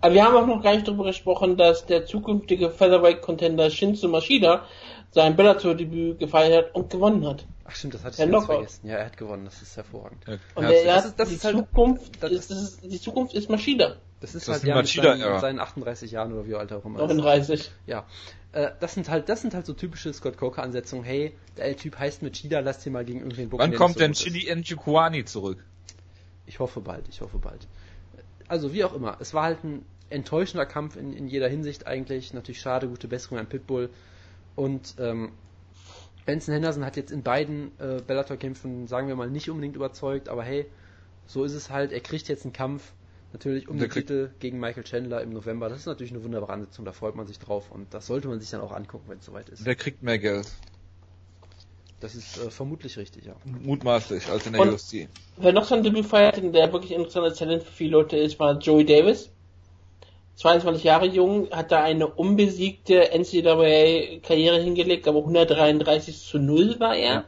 Aber 0.00 0.14
wir 0.14 0.24
haben 0.24 0.36
auch 0.36 0.46
noch 0.46 0.62
gar 0.62 0.74
nicht 0.74 0.86
darüber 0.86 1.04
gesprochen, 1.04 1.56
dass 1.56 1.86
der 1.86 2.06
zukünftige 2.06 2.70
Featherweight-Contender 2.70 3.70
Shinzo 3.70 4.08
Mashida 4.08 4.64
sein 5.10 5.36
Bellator-Debüt 5.36 6.18
gefeiert 6.18 6.66
hat 6.66 6.74
und 6.74 6.90
gewonnen 6.90 7.26
hat. 7.26 7.46
Ach 7.66 7.74
stimmt, 7.74 7.94
das 7.94 8.04
hatte 8.04 8.22
ich 8.22 8.30
ganz 8.30 8.44
vergessen. 8.46 8.86
Ja, 8.88 8.96
er 8.96 9.06
hat 9.06 9.16
gewonnen, 9.16 9.44
das 9.46 9.62
ist 9.62 9.76
hervorragend. 9.76 10.22
Ja, 10.26 10.34
Und 10.54 10.64
herzlich. 10.64 10.82
der, 10.84 10.94
Das 10.94 11.04
ja, 11.04 11.08
ist- 11.08 11.20
das 11.20 11.28
die 11.30 11.34
ist 11.36 11.44
halt- 11.44 11.56
Zukunft 11.56 12.22
das- 12.22 12.32
ist, 12.32 12.50
das 12.50 12.58
ist, 12.62 12.82
die 12.84 13.00
Zukunft 13.00 13.34
ist 13.34 13.48
Mashida. 13.48 13.96
Das 14.20 14.34
ist 14.34 14.48
Das 14.48 14.54
halt 14.54 14.62
ist 14.64 14.68
ja 14.68 14.74
mit 14.76 14.84
Machida, 14.84 15.02
seinen, 15.12 15.20
ja. 15.20 15.30
mit 15.32 15.40
seinen 15.40 15.60
38 15.60 16.10
Jahren 16.10 16.32
oder 16.32 16.46
wie 16.46 16.54
alt 16.54 16.70
er 16.70 16.78
auch 16.78 16.84
immer 16.84 16.96
ist. 16.98 17.08
39. 17.08 17.70
Ja, 17.86 18.04
äh, 18.52 18.70
das 18.80 18.94
sind 18.94 19.08
halt, 19.08 19.28
das 19.28 19.40
sind 19.42 19.54
halt 19.54 19.66
so 19.66 19.72
typische 19.74 20.12
Scott 20.12 20.36
Coker 20.36 20.62
Ansetzungen. 20.62 21.04
Hey, 21.04 21.34
der 21.56 21.76
Typ 21.76 21.98
heißt 21.98 22.22
Machida, 22.22 22.60
lass 22.60 22.80
den 22.82 22.92
mal 22.94 23.04
gegen 23.04 23.20
irgendwen 23.20 23.48
bucken. 23.50 23.62
Wann 23.62 23.74
kommt 23.74 23.98
denn. 24.00 24.12
Chili 24.12 24.54
Njukwani 24.54 25.24
zurück? 25.24 25.64
Ich 26.46 26.58
hoffe 26.58 26.80
bald, 26.80 27.08
ich 27.08 27.20
hoffe 27.22 27.38
bald. 27.38 27.66
Also 28.48 28.72
wie 28.72 28.84
auch 28.84 28.94
immer, 28.94 29.16
es 29.20 29.34
war 29.34 29.44
halt 29.44 29.64
ein 29.64 29.84
enttäuschender 30.10 30.66
Kampf 30.66 30.96
in, 30.96 31.12
in 31.12 31.26
jeder 31.26 31.48
Hinsicht 31.48 31.86
eigentlich. 31.86 32.32
Natürlich 32.34 32.60
schade, 32.60 32.88
gute 32.88 33.08
Besserung 33.08 33.38
an 33.38 33.46
Pitbull. 33.46 33.90
Und 34.54 34.94
ähm, 34.98 35.32
Benson 36.26 36.54
Henderson 36.54 36.84
hat 36.84 36.96
jetzt 36.96 37.10
in 37.10 37.22
beiden 37.22 37.72
äh, 37.78 38.00
Bellator-Kämpfen, 38.06 38.86
sagen 38.86 39.08
wir 39.08 39.16
mal, 39.16 39.30
nicht 39.30 39.50
unbedingt 39.50 39.76
überzeugt, 39.76 40.28
aber 40.28 40.42
hey, 40.42 40.66
so 41.26 41.44
ist 41.44 41.54
es 41.54 41.70
halt. 41.70 41.92
Er 41.92 42.00
kriegt 42.00 42.28
jetzt 42.28 42.44
einen 42.44 42.52
Kampf, 42.52 42.92
natürlich 43.32 43.68
um 43.68 43.78
den 43.78 43.90
Titel 43.90 44.30
gegen 44.38 44.58
Michael 44.58 44.84
Chandler 44.84 45.22
im 45.22 45.30
November. 45.30 45.68
Das 45.68 45.80
ist 45.80 45.86
natürlich 45.86 46.12
eine 46.12 46.22
wunderbare 46.22 46.52
Ansetzung, 46.52 46.84
da 46.84 46.92
freut 46.92 47.14
man 47.14 47.26
sich 47.26 47.38
drauf 47.38 47.70
und 47.70 47.92
das 47.92 48.06
sollte 48.06 48.28
man 48.28 48.40
sich 48.40 48.50
dann 48.50 48.60
auch 48.60 48.72
angucken, 48.72 49.04
wenn 49.08 49.18
es 49.18 49.26
soweit 49.26 49.48
ist. 49.48 49.66
Der 49.66 49.74
kriegt 49.74 50.02
mehr 50.02 50.18
Geld. 50.18 50.50
Das 52.00 52.14
ist 52.14 52.36
äh, 52.38 52.50
vermutlich 52.50 52.98
richtig, 52.98 53.24
ja. 53.24 53.34
Mutmaßlich, 53.44 54.28
als 54.28 54.46
in 54.46 54.52
der 54.52 54.62
Und- 54.62 54.72
UFC. 54.72 55.08
Wer 55.36 55.52
noch 55.52 55.64
sein 55.64 55.82
Debüt 55.82 56.06
feiert, 56.06 56.36
der 56.36 56.72
wirklich 56.72 56.92
interessantes 56.92 57.38
Talent 57.38 57.62
für 57.62 57.72
viele 57.72 57.90
Leute 57.92 58.16
ist, 58.16 58.38
war 58.38 58.58
Joey 58.58 58.84
Davis. 58.84 59.30
22 60.36 60.82
Jahre 60.82 61.06
jung, 61.06 61.48
hat 61.52 61.70
da 61.70 61.82
eine 61.82 62.08
unbesiegte 62.08 63.12
NCAA-Karriere 63.12 64.60
hingelegt, 64.60 65.06
aber 65.06 65.20
133 65.20 66.20
zu 66.20 66.38
0 66.38 66.80
war 66.80 66.96
er. 66.96 67.12
Ja. 67.12 67.24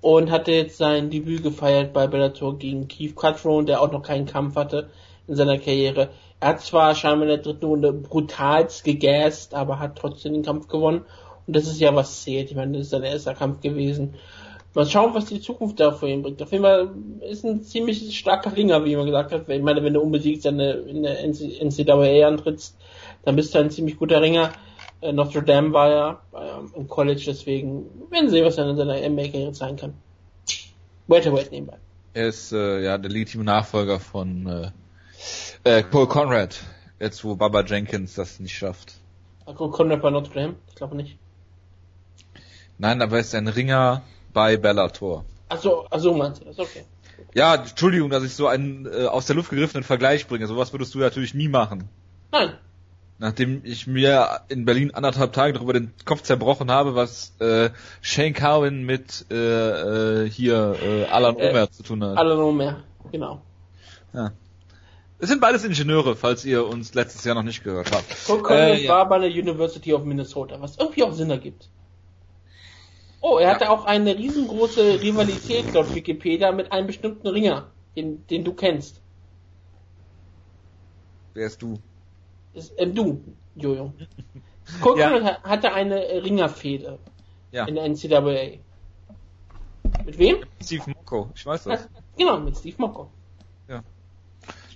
Und 0.00 0.30
hatte 0.30 0.52
jetzt 0.52 0.78
sein 0.78 1.10
Debüt 1.10 1.42
gefeiert 1.42 1.92
bei 1.92 2.06
Bellator 2.06 2.56
gegen 2.58 2.86
Keith 2.88 3.16
Cutthroat, 3.16 3.68
der 3.68 3.80
auch 3.82 3.90
noch 3.90 4.02
keinen 4.02 4.26
Kampf 4.26 4.54
hatte 4.56 4.90
in 5.26 5.34
seiner 5.34 5.58
Karriere. 5.58 6.10
Er 6.40 6.48
hat 6.50 6.60
zwar 6.60 6.94
scheinbar 6.94 7.22
in 7.22 7.28
der 7.28 7.38
dritten 7.38 7.64
Runde 7.64 7.92
brutalst 7.92 8.84
gegast, 8.84 9.54
aber 9.54 9.78
hat 9.80 9.96
trotzdem 9.96 10.34
den 10.34 10.44
Kampf 10.44 10.68
gewonnen. 10.68 11.04
Und 11.48 11.56
das 11.56 11.66
ist 11.66 11.80
ja 11.80 11.94
was 11.94 12.22
zählt. 12.22 12.50
Ich 12.50 12.56
meine, 12.56 12.76
das 12.76 12.82
ist 12.82 12.90
sein 12.90 13.02
erster 13.02 13.34
Kampf 13.34 13.62
gewesen. 13.62 14.14
Mal 14.74 14.86
schauen, 14.86 15.14
was 15.14 15.24
die 15.24 15.40
Zukunft 15.40 15.80
da 15.80 15.92
für 15.92 16.06
ihn 16.06 16.20
bringt. 16.20 16.42
Auf 16.42 16.52
jeden 16.52 16.62
Fall 16.62 16.90
ist 17.22 17.42
ein 17.42 17.62
ziemlich 17.62 18.18
starker 18.18 18.54
Ringer, 18.54 18.84
wie 18.84 18.94
man 18.96 19.06
gesagt 19.06 19.32
hat. 19.32 19.48
Ich 19.48 19.62
meine, 19.62 19.82
wenn 19.82 19.94
du 19.94 20.00
unbesiegt 20.00 20.44
in 20.44 20.58
der, 20.58 20.76
NCAA 20.84 22.28
antrittst, 22.28 22.76
dann 23.24 23.34
bist 23.34 23.54
du 23.54 23.60
ein 23.60 23.70
ziemlich 23.70 23.96
guter 23.96 24.20
Ringer. 24.20 24.52
Äh, 25.00 25.12
Notre 25.12 25.42
Dame 25.42 25.72
war 25.72 25.88
ja 25.88 26.20
ähm, 26.34 26.70
im 26.76 26.86
College, 26.86 27.22
deswegen 27.26 27.86
werden 28.10 28.26
wir 28.26 28.30
sehen, 28.30 28.44
was 28.44 28.58
er 28.58 28.68
in 28.68 28.76
seiner 28.76 29.08
NBA-Karriere 29.08 29.52
zeigen 29.52 29.78
kann. 29.78 29.94
Welterweight 31.06 31.50
nebenbei. 31.50 31.78
Er 32.12 32.28
ist 32.28 32.52
äh, 32.52 32.84
ja 32.84 32.98
der 32.98 33.10
Lead-Team-Nachfolger 33.10 34.00
von 34.00 34.72
äh, 35.64 35.78
äh, 35.78 35.82
Paul 35.82 36.08
Conrad. 36.08 36.60
Jetzt 37.00 37.24
wo 37.24 37.36
Baba 37.36 37.62
Jenkins 37.62 38.16
das 38.16 38.38
nicht 38.38 38.54
schafft. 38.54 38.96
Akko 39.46 39.70
Conrad 39.70 40.02
bei 40.02 40.10
Notre 40.10 40.34
Dame? 40.34 40.54
Ich 40.68 40.74
glaube 40.74 40.94
nicht. 40.94 41.16
Nein, 42.78 43.02
aber 43.02 43.16
er 43.16 43.20
ist 43.20 43.34
ein 43.34 43.48
Ringer 43.48 44.02
bei 44.32 44.56
Bellator. 44.56 45.24
Also, 45.48 45.86
also 45.90 46.14
meinst 46.14 46.40
du 46.40 46.44
das? 46.46 46.58
Okay. 46.58 46.84
Ja, 47.34 47.56
Entschuldigung, 47.56 48.10
dass 48.10 48.22
ich 48.22 48.34
so 48.34 48.46
einen 48.46 48.86
äh, 48.86 49.06
aus 49.06 49.26
der 49.26 49.36
Luft 49.36 49.50
gegriffenen 49.50 49.82
Vergleich 49.84 50.26
bringe. 50.28 50.46
Sowas 50.46 50.72
würdest 50.72 50.94
du 50.94 50.98
natürlich 50.98 51.34
nie 51.34 51.48
machen. 51.48 51.88
Nein. 52.30 52.52
Nachdem 53.20 53.62
ich 53.64 53.88
mir 53.88 54.42
in 54.48 54.64
Berlin 54.64 54.92
anderthalb 54.94 55.32
Tage 55.32 55.52
darüber 55.54 55.72
den 55.72 55.92
Kopf 56.04 56.22
zerbrochen 56.22 56.70
habe, 56.70 56.94
was 56.94 57.34
äh, 57.40 57.70
Shane 58.00 58.32
Carwin 58.32 58.84
mit 58.84 59.26
äh, 59.32 59.34
äh, 60.24 60.30
hier 60.30 60.76
äh, 60.80 61.04
Alan 61.06 61.36
Äh, 61.36 61.50
Omer 61.50 61.70
zu 61.72 61.82
tun 61.82 62.04
hat. 62.04 62.16
Alle 62.16 62.36
noch 62.36 62.52
mehr. 62.52 62.76
Genau. 63.10 63.42
Ja. 64.12 64.30
Es 65.18 65.28
sind 65.28 65.40
beides 65.40 65.64
Ingenieure, 65.64 66.14
falls 66.14 66.44
ihr 66.44 66.64
uns 66.68 66.94
letztes 66.94 67.24
Jahr 67.24 67.34
noch 67.34 67.42
nicht 67.42 67.64
gehört 67.64 67.90
habt. 67.90 68.06
Paul 68.26 68.42
Conrad 68.42 68.78
Äh, 68.78 68.84
ja. 68.84 68.92
war 68.92 69.08
bei 69.08 69.18
der 69.18 69.30
University 69.30 69.92
of 69.92 70.04
Minnesota, 70.04 70.60
was 70.60 70.76
irgendwie 70.76 71.02
auch 71.02 71.12
Sinn 71.12 71.30
ergibt. 71.30 71.68
Oh, 73.30 73.36
er 73.38 73.50
hatte 73.50 73.68
auch 73.70 73.84
eine 73.84 74.16
riesengroße 74.16 75.02
Rivalität 75.02 75.74
laut 75.74 75.94
Wikipedia 75.94 76.50
mit 76.50 76.72
einem 76.72 76.86
bestimmten 76.86 77.26
Ringer, 77.28 77.70
den, 77.94 78.26
den 78.28 78.42
du 78.42 78.54
kennst. 78.54 79.02
Wer 81.34 81.46
ist 81.46 81.60
du? 81.60 81.78
Das, 82.54 82.70
äh, 82.70 82.86
du, 82.86 83.22
Jojo. 83.54 83.92
Paul 84.80 84.98
Ja. 84.98 85.10
Conrad 85.10 85.42
hatte 85.42 85.72
eine 85.74 85.96
Ringerfehde 86.24 86.98
Ja. 87.52 87.66
in 87.66 87.74
der 87.74 87.84
NCAA. 87.84 88.60
Mit 90.06 90.18
wem? 90.18 90.36
Steve 90.62 90.84
Mocco, 90.96 91.28
ich 91.34 91.44
weiß 91.44 91.64
das. 91.64 91.86
Genau, 92.16 92.40
mit 92.40 92.56
Steve 92.56 92.76
Mocco. 92.78 93.10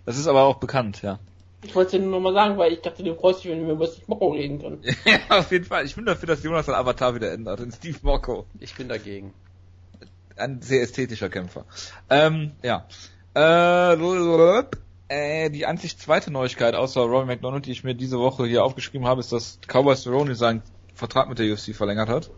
Das 0.04 0.18
ist 0.18 0.26
aber 0.26 0.42
auch 0.42 0.56
bekannt, 0.56 1.00
ja. 1.02 1.20
Ich 1.64 1.74
wollte 1.74 1.96
es 1.96 2.02
dir 2.02 2.08
nur 2.08 2.20
mal 2.20 2.32
sagen, 2.32 2.58
weil 2.58 2.72
ich 2.72 2.80
dachte, 2.80 3.04
du 3.04 3.14
freust 3.14 3.44
dich, 3.44 3.50
wenn 3.50 3.66
wir 3.66 3.74
über 3.74 3.86
Steve 3.86 4.04
Mocco 4.08 4.32
reden 4.32 4.60
können. 4.60 4.82
ja, 5.04 5.38
auf 5.38 5.52
jeden 5.52 5.64
Fall. 5.64 5.84
Ich 5.84 5.94
bin 5.94 6.04
dafür, 6.04 6.26
dass 6.26 6.42
Jonas 6.42 6.66
sein 6.66 6.74
Avatar 6.74 7.14
wieder 7.14 7.32
ändert 7.32 7.60
in 7.60 7.70
Steve 7.70 7.98
Mocco. 8.02 8.46
Ich 8.58 8.74
bin 8.74 8.88
dagegen. 8.88 9.32
Ein 10.36 10.60
sehr 10.60 10.82
ästhetischer 10.82 11.28
Kämpfer. 11.28 11.64
Ähm, 12.10 12.52
ja. 12.62 12.86
Äh, 13.34 13.94
äh, 15.08 15.50
die 15.50 15.66
einzig 15.66 15.98
zweite 15.98 16.32
Neuigkeit 16.32 16.74
außer 16.74 17.02
Roy 17.02 17.26
McDonald, 17.26 17.66
die 17.66 17.72
ich 17.72 17.84
mir 17.84 17.94
diese 17.94 18.18
Woche 18.18 18.46
hier 18.46 18.64
aufgeschrieben 18.64 19.06
habe, 19.06 19.20
ist, 19.20 19.30
dass 19.30 19.60
Cowboy 19.68 19.94
Cerrone 19.94 20.34
seinen 20.34 20.62
Vertrag 20.94 21.28
mit 21.28 21.38
der 21.38 21.52
UFC 21.52 21.74
verlängert 21.74 22.08
hat. 22.08 22.30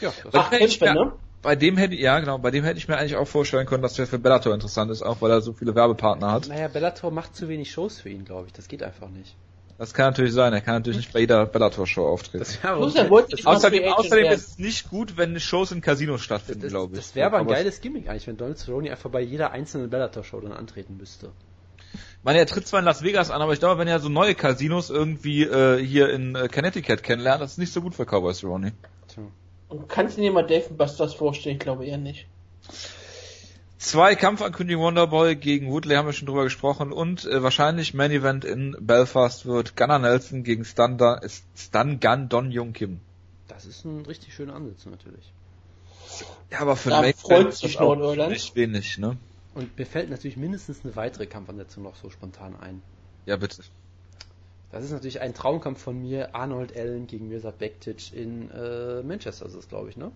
Ja, 0.00 0.12
das 0.24 0.34
Ach, 0.34 0.52
ich 0.52 0.78
Kämpfe, 0.78 0.94
ne? 0.94 1.12
Bei 1.44 1.56
dem 1.56 1.76
hätte, 1.76 1.94
ja 1.94 2.18
genau, 2.20 2.38
bei 2.38 2.50
dem 2.50 2.64
hätte 2.64 2.78
ich 2.78 2.88
mir 2.88 2.96
eigentlich 2.96 3.16
auch 3.16 3.28
vorstellen 3.28 3.66
können, 3.66 3.82
dass 3.82 3.94
der 3.94 4.06
für 4.06 4.18
Bellator 4.18 4.54
interessant 4.54 4.90
ist, 4.90 5.02
auch 5.02 5.20
weil 5.20 5.30
er 5.30 5.42
so 5.42 5.52
viele 5.52 5.74
Werbepartner 5.74 6.32
hat. 6.32 6.48
Naja, 6.48 6.68
Bellator 6.68 7.10
macht 7.10 7.36
zu 7.36 7.48
wenig 7.48 7.70
Shows 7.70 8.00
für 8.00 8.08
ihn, 8.08 8.24
glaube 8.24 8.46
ich. 8.46 8.54
Das 8.54 8.66
geht 8.66 8.82
einfach 8.82 9.10
nicht. 9.10 9.36
Das 9.76 9.92
kann 9.92 10.06
natürlich 10.06 10.32
sein, 10.32 10.52
er 10.54 10.62
kann 10.62 10.76
natürlich 10.76 10.98
nicht 10.98 11.12
bei 11.12 11.20
jeder 11.20 11.44
Bellator-Show 11.46 12.06
auftreten. 12.06 12.46
Er 12.62 12.76
Außerdem, 12.76 13.12
außerdem 13.44 14.32
ist 14.32 14.48
es 14.48 14.58
nicht 14.58 14.88
gut, 14.88 15.16
wenn 15.18 15.38
Shows 15.38 15.72
in 15.72 15.80
Casinos 15.80 16.22
stattfinden, 16.22 16.68
glaube 16.68 16.94
ich. 16.94 17.00
das 17.00 17.14
wäre 17.14 17.26
aber 17.26 17.38
ein 17.38 17.46
geiles 17.46 17.80
Gimmick 17.80 18.08
eigentlich, 18.08 18.26
wenn 18.26 18.36
Donald 18.36 18.58
Cerrone 18.58 18.90
einfach 18.90 19.10
bei 19.10 19.20
jeder 19.20 19.50
einzelnen 19.50 19.90
Bellator-Show 19.90 20.40
dann 20.40 20.52
antreten 20.52 20.96
müsste. 20.96 21.32
Ich 21.92 22.24
meine, 22.24 22.38
er 22.38 22.46
tritt 22.46 22.66
zwar 22.66 22.80
in 22.80 22.86
Las 22.86 23.02
Vegas 23.02 23.30
an, 23.30 23.42
aber 23.42 23.52
ich 23.52 23.58
glaube, 23.58 23.78
wenn 23.78 23.88
er 23.88 24.00
so 24.00 24.08
neue 24.08 24.34
Casinos 24.34 24.88
irgendwie 24.88 25.42
äh, 25.42 25.84
hier 25.84 26.08
in 26.08 26.36
äh, 26.36 26.48
Connecticut 26.48 27.02
kennenlernt, 27.02 27.42
das 27.42 27.52
ist 27.52 27.58
nicht 27.58 27.72
so 27.72 27.82
gut 27.82 27.94
für 27.94 28.06
Cowboys 28.06 28.38
Cerrone. 28.38 28.72
Tja. 29.08 29.24
Und 29.68 29.88
kannst 29.88 30.16
du 30.16 30.20
dir 30.20 30.32
mal 30.32 30.46
Dave 30.46 30.72
Busters 30.74 31.14
vorstellen? 31.14 31.56
Ich 31.56 31.60
glaube 31.60 31.86
eher 31.86 31.98
nicht. 31.98 32.26
Zwei 33.78 34.14
Kampfankündigungen 34.14 34.86
Wonderboy 34.86 35.36
gegen 35.36 35.70
Woodley 35.70 35.96
haben 35.96 36.06
wir 36.06 36.14
schon 36.14 36.26
drüber 36.26 36.44
gesprochen 36.44 36.90
und 36.90 37.26
äh, 37.26 37.42
wahrscheinlich 37.42 37.92
Main 37.92 38.12
Event 38.12 38.44
in 38.44 38.74
Belfast 38.80 39.44
wird 39.44 39.76
Gunnar 39.76 39.98
Nelson 39.98 40.42
gegen 40.42 40.64
Stun, 40.64 40.98
Stun 41.54 42.00
Gun 42.00 42.28
Don 42.30 42.50
Jung 42.50 42.72
Kim. 42.72 43.00
Das 43.46 43.66
ist 43.66 43.84
ein 43.84 44.06
richtig 44.06 44.32
schöner 44.32 44.54
Ansatz 44.54 44.86
natürlich. 44.86 45.32
Ja, 46.50 46.60
aber 46.60 46.76
für 46.76 46.90
Da 46.90 47.02
Main 47.02 47.12
freut 47.12 47.40
Event 47.40 47.48
ist 47.50 47.60
sich 47.60 47.78
Nordirland. 47.78 48.32
Nicht 48.32 48.56
wenig, 48.56 48.96
ne? 48.96 49.18
Und 49.54 49.76
mir 49.78 49.86
fällt 49.86 50.08
natürlich 50.08 50.36
mindestens 50.38 50.82
eine 50.82 50.96
weitere 50.96 51.26
Kampfansetzung 51.26 51.82
noch 51.82 51.96
so 51.96 52.08
spontan 52.08 52.56
ein. 52.58 52.82
Ja, 53.26 53.36
bitte. 53.36 53.62
Das 54.74 54.82
ist 54.82 54.90
natürlich 54.90 55.20
ein 55.20 55.34
Traumkampf 55.34 55.80
von 55.80 56.02
mir, 56.02 56.34
Arnold 56.34 56.76
Allen 56.76 57.06
gegen 57.06 57.28
Mirza 57.28 57.52
Bektic 57.52 58.12
in 58.12 58.50
äh, 58.50 59.04
Manchester, 59.04 59.46
ist 59.46 59.54
es, 59.54 59.68
glaube 59.68 59.88
ich, 59.88 59.96
ne? 59.96 60.10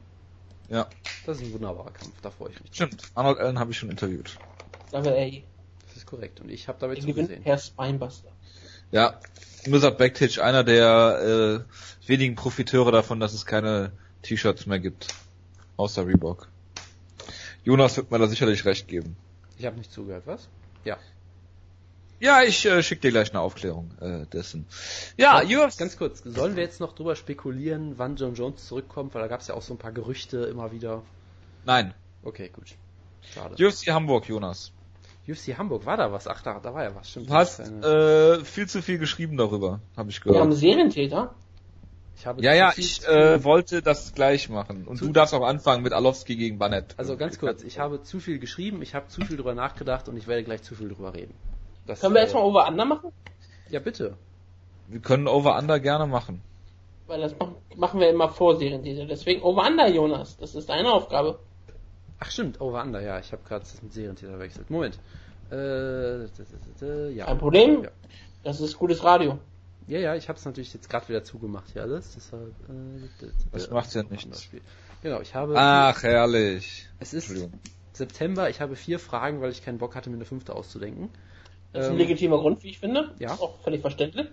Ja, 0.68 0.88
Das 1.24 1.38
ist 1.38 1.44
ein 1.44 1.52
wunderbarer 1.52 1.92
Kampf, 1.92 2.20
da 2.22 2.30
freue 2.32 2.50
ich 2.50 2.60
mich. 2.60 2.70
drauf. 2.72 2.88
stimmt. 2.88 3.02
Arnold 3.14 3.38
Allen 3.38 3.60
habe 3.60 3.70
ich 3.70 3.78
schon 3.78 3.88
interviewt. 3.88 4.36
Double 4.90 5.12
A. 5.12 5.30
Das 5.86 5.96
ist 5.96 6.06
korrekt. 6.06 6.40
Und 6.40 6.50
ich 6.50 6.66
habe 6.66 6.76
damit 6.80 7.00
zugesehen. 7.00 7.40
per 7.44 7.56
Spinebuster. 7.56 8.30
Ja, 8.90 9.20
Mirzad 9.66 9.96
Bektic, 9.96 10.40
einer 10.40 10.64
der 10.64 11.64
äh, 12.04 12.08
wenigen 12.08 12.34
Profiteure 12.34 12.90
davon, 12.90 13.20
dass 13.20 13.34
es 13.34 13.46
keine 13.46 13.92
T-Shirts 14.22 14.66
mehr 14.66 14.80
gibt. 14.80 15.06
Außer 15.76 16.04
Reebok. 16.04 16.48
Jonas 17.62 17.96
wird 17.96 18.10
mir 18.10 18.18
da 18.18 18.26
sicherlich 18.26 18.64
recht 18.64 18.88
geben. 18.88 19.16
Ich 19.56 19.66
habe 19.66 19.76
nicht 19.78 19.92
zugehört, 19.92 20.24
was? 20.26 20.48
Ja. 20.84 20.96
Ja, 22.20 22.42
ich 22.42 22.64
äh, 22.66 22.82
schicke 22.82 23.02
dir 23.02 23.10
gleich 23.12 23.30
eine 23.30 23.40
Aufklärung 23.40 23.90
äh, 24.00 24.26
dessen. 24.26 24.66
Ja, 25.16 25.40
UFC. 25.42 25.78
Ganz 25.78 25.96
kurz, 25.96 26.22
sollen 26.24 26.56
wir 26.56 26.62
jetzt 26.64 26.80
noch 26.80 26.94
drüber 26.94 27.14
spekulieren, 27.14 27.94
wann 27.96 28.16
John 28.16 28.34
Jones 28.34 28.66
zurückkommt? 28.66 29.14
Weil 29.14 29.22
da 29.22 29.28
gab 29.28 29.40
es 29.40 29.46
ja 29.48 29.54
auch 29.54 29.62
so 29.62 29.74
ein 29.74 29.78
paar 29.78 29.92
Gerüchte 29.92 30.38
immer 30.44 30.72
wieder. 30.72 31.02
Nein. 31.64 31.94
Okay, 32.24 32.50
gut. 32.52 32.74
Schade. 33.32 33.54
UFC 33.64 33.88
Hamburg, 33.88 34.28
Jonas. 34.28 34.72
UFC 35.28 35.56
Hamburg, 35.58 35.84
war 35.86 35.96
da 35.96 36.10
was? 36.10 36.26
Ach, 36.26 36.42
da, 36.42 36.58
da 36.58 36.72
war 36.74 36.84
ja 36.84 36.94
was, 36.94 37.10
stimmt. 37.10 37.28
Du 37.28 37.34
hast 37.34 37.60
eine- 37.60 38.38
äh, 38.40 38.44
viel 38.44 38.66
zu 38.68 38.82
viel 38.82 38.98
geschrieben 38.98 39.36
darüber, 39.36 39.80
habe 39.96 40.10
ich 40.10 40.24
Wir 40.24 40.32
haben 40.40 40.48
gehört. 40.50 40.58
Serientäter. 40.58 41.34
ich 42.16 42.26
habe 42.26 42.42
Ja, 42.42 42.54
ja, 42.54 42.72
ich 42.76 43.06
äh, 43.06 43.44
wollte 43.44 43.82
das 43.82 44.14
gleich 44.14 44.48
machen. 44.48 44.86
Und 44.88 45.00
du 45.00 45.12
darfst 45.12 45.34
auch 45.34 45.46
anfangen 45.46 45.82
mit 45.82 45.92
Alowski 45.92 46.34
gegen 46.34 46.58
Banett. 46.58 46.94
Also 46.96 47.16
ganz 47.16 47.38
kurz, 47.38 47.62
ich 47.62 47.78
habe 47.78 48.02
zu 48.02 48.18
viel 48.20 48.38
geschrieben, 48.38 48.80
ich 48.82 48.94
habe 48.94 49.06
zu 49.08 49.20
viel 49.20 49.36
drüber 49.36 49.54
nachgedacht 49.54 50.08
und 50.08 50.16
ich 50.16 50.26
werde 50.26 50.42
gleich 50.42 50.62
zu 50.62 50.74
viel 50.74 50.88
drüber 50.88 51.12
reden. 51.14 51.34
Das, 51.88 52.00
Können 52.00 52.14
wir 52.14 52.20
äh, 52.20 52.24
erstmal 52.24 52.44
Over-Under 52.44 52.84
machen? 52.84 53.12
Ja, 53.70 53.80
bitte. 53.80 54.16
Wir 54.88 55.00
können 55.00 55.26
Over-Under 55.26 55.80
gerne 55.80 56.06
machen. 56.06 56.42
Weil 57.06 57.22
das 57.22 57.34
machen, 57.76 57.98
wir 57.98 58.10
immer 58.10 58.28
vor 58.28 58.56
Serientäter. 58.56 59.06
Deswegen 59.06 59.42
Over-Under, 59.42 59.88
Jonas. 59.88 60.36
Das 60.36 60.54
ist 60.54 60.68
deine 60.68 60.92
Aufgabe. 60.92 61.38
Ach 62.20 62.30
stimmt, 62.30 62.60
Over 62.60 62.82
Under, 62.82 63.00
ja, 63.00 63.18
ich 63.18 63.32
habe 63.32 63.42
gerade 63.48 63.60
das 63.60 63.82
mit 63.82 63.94
Serientäter 63.94 64.32
verwechselt. 64.32 64.68
Moment. 64.68 64.98
Äh, 65.50 66.24
ja. 67.14 67.24
Kein 67.24 67.38
Problem. 67.38 67.84
Ja. 67.84 67.90
Das 68.44 68.60
ist 68.60 68.78
gutes 68.78 69.02
Radio. 69.02 69.38
Ja, 69.86 69.98
ja, 69.98 70.14
ich 70.14 70.28
habe 70.28 70.38
es 70.38 70.44
natürlich 70.44 70.74
jetzt 70.74 70.90
gerade 70.90 71.08
wieder 71.08 71.24
zugemacht 71.24 71.70
hier 71.72 71.82
alles. 71.82 72.12
Deshalb, 72.14 72.52
äh, 72.68 73.26
Das 73.50 73.70
macht 73.70 73.94
ja 73.94 74.02
nichts. 74.02 74.50
Genau, 75.02 75.22
ich 75.22 75.34
habe 75.34 75.54
Ach, 75.56 76.02
herrlich. 76.02 76.86
es 76.98 77.14
ist. 77.14 77.34
September, 77.94 78.50
ich 78.50 78.60
habe 78.60 78.76
vier 78.76 78.98
Fragen, 78.98 79.40
weil 79.40 79.50
ich 79.50 79.64
keinen 79.64 79.78
Bock 79.78 79.94
hatte, 79.96 80.10
mir 80.10 80.16
eine 80.16 80.26
fünfte 80.26 80.54
auszudenken. 80.54 81.08
Das 81.72 81.84
ist 81.84 81.88
ein 81.88 81.92
Ähm, 81.94 81.98
legitimer 81.98 82.38
Grund, 82.38 82.62
wie 82.62 82.68
ich 82.70 82.78
finde. 82.78 83.14
ja. 83.18 83.34
Ist 83.34 83.40
auch 83.40 83.58
völlig 83.62 83.80
verständlich. 83.80 84.26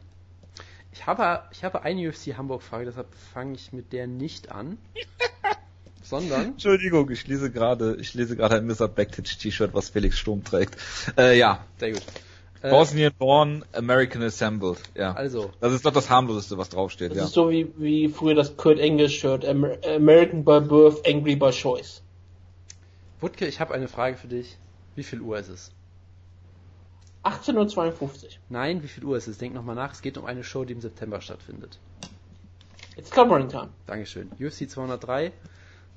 Ich 0.91 1.05
habe, 1.05 1.43
ich 1.51 1.63
habe 1.63 1.81
eine 1.81 2.07
UFC 2.07 2.38
Hamburg 2.38 2.61
Frage, 2.63 2.86
deshalb 2.86 3.13
fange 3.33 3.55
ich 3.55 3.73
mit 3.73 3.91
der 3.91 4.07
nicht 4.07 4.51
an. 4.51 4.77
sondern 6.03 6.45
Entschuldigung, 6.45 7.09
ich 7.09 7.27
lese 7.27 7.51
gerade, 7.51 7.97
ich 7.99 8.13
lese 8.13 8.36
gerade 8.36 8.55
ein 8.57 8.67
Mr. 8.67 8.88
Backtitch 8.88 9.38
T-Shirt, 9.38 9.73
was 9.73 9.89
Felix 9.89 10.17
Sturm 10.19 10.43
trägt. 10.43 10.77
Äh, 11.17 11.38
ja. 11.38 11.65
sehr 11.79 11.91
gut. 11.93 12.03
Äh, 12.61 12.69
Bosnian 12.69 13.11
Born, 13.17 13.65
American 13.73 14.21
Assembled. 14.21 14.77
Ja. 14.95 15.13
also, 15.13 15.51
Das 15.59 15.73
ist 15.73 15.86
doch 15.86 15.91
das 15.91 16.09
harmloseste, 16.09 16.57
was 16.57 16.69
draufsteht, 16.69 17.11
Das 17.11 17.17
ja. 17.17 17.23
ist 17.25 17.33
so 17.33 17.49
wie, 17.49 17.67
wie 17.77 18.07
früher 18.07 18.36
das 18.36 18.55
Kurt 18.55 18.79
Angle 18.79 19.09
Shirt. 19.09 19.43
Amer 19.45 19.77
American 19.83 20.45
by 20.45 20.61
Birth, 20.61 21.05
Angry 21.07 21.36
by 21.36 21.49
Choice. 21.51 22.01
Wutke, 23.19 23.47
ich 23.47 23.59
habe 23.59 23.73
eine 23.73 23.88
Frage 23.88 24.15
für 24.17 24.27
dich. 24.27 24.57
Wie 24.95 25.03
viel 25.03 25.21
Uhr 25.21 25.38
ist 25.39 25.49
es? 25.49 25.71
18.52 27.26 28.01
Uhr. 28.01 28.09
Nein, 28.49 28.84
wie 28.84 28.88
viel 28.88 29.03
Uhr 29.03 29.17
ist 29.17 29.28
es? 29.28 29.38
Denk 29.38 29.53
nochmal 29.53 29.76
nach. 29.76 29.93
Es 29.93 30.01
geht 30.01 30.17
um 30.17 30.26
eine 30.26 30.43
Show, 30.43 30.63
die 30.63 30.73
im 30.73 30.82
September 30.82 31.21
stattfindet. 31.21 31.80
It's 32.97 33.09
Covering 33.09 33.49
Time. 33.49 33.69
Dankeschön. 33.88 34.32
UFC 34.39 34.69
203. 34.69 35.32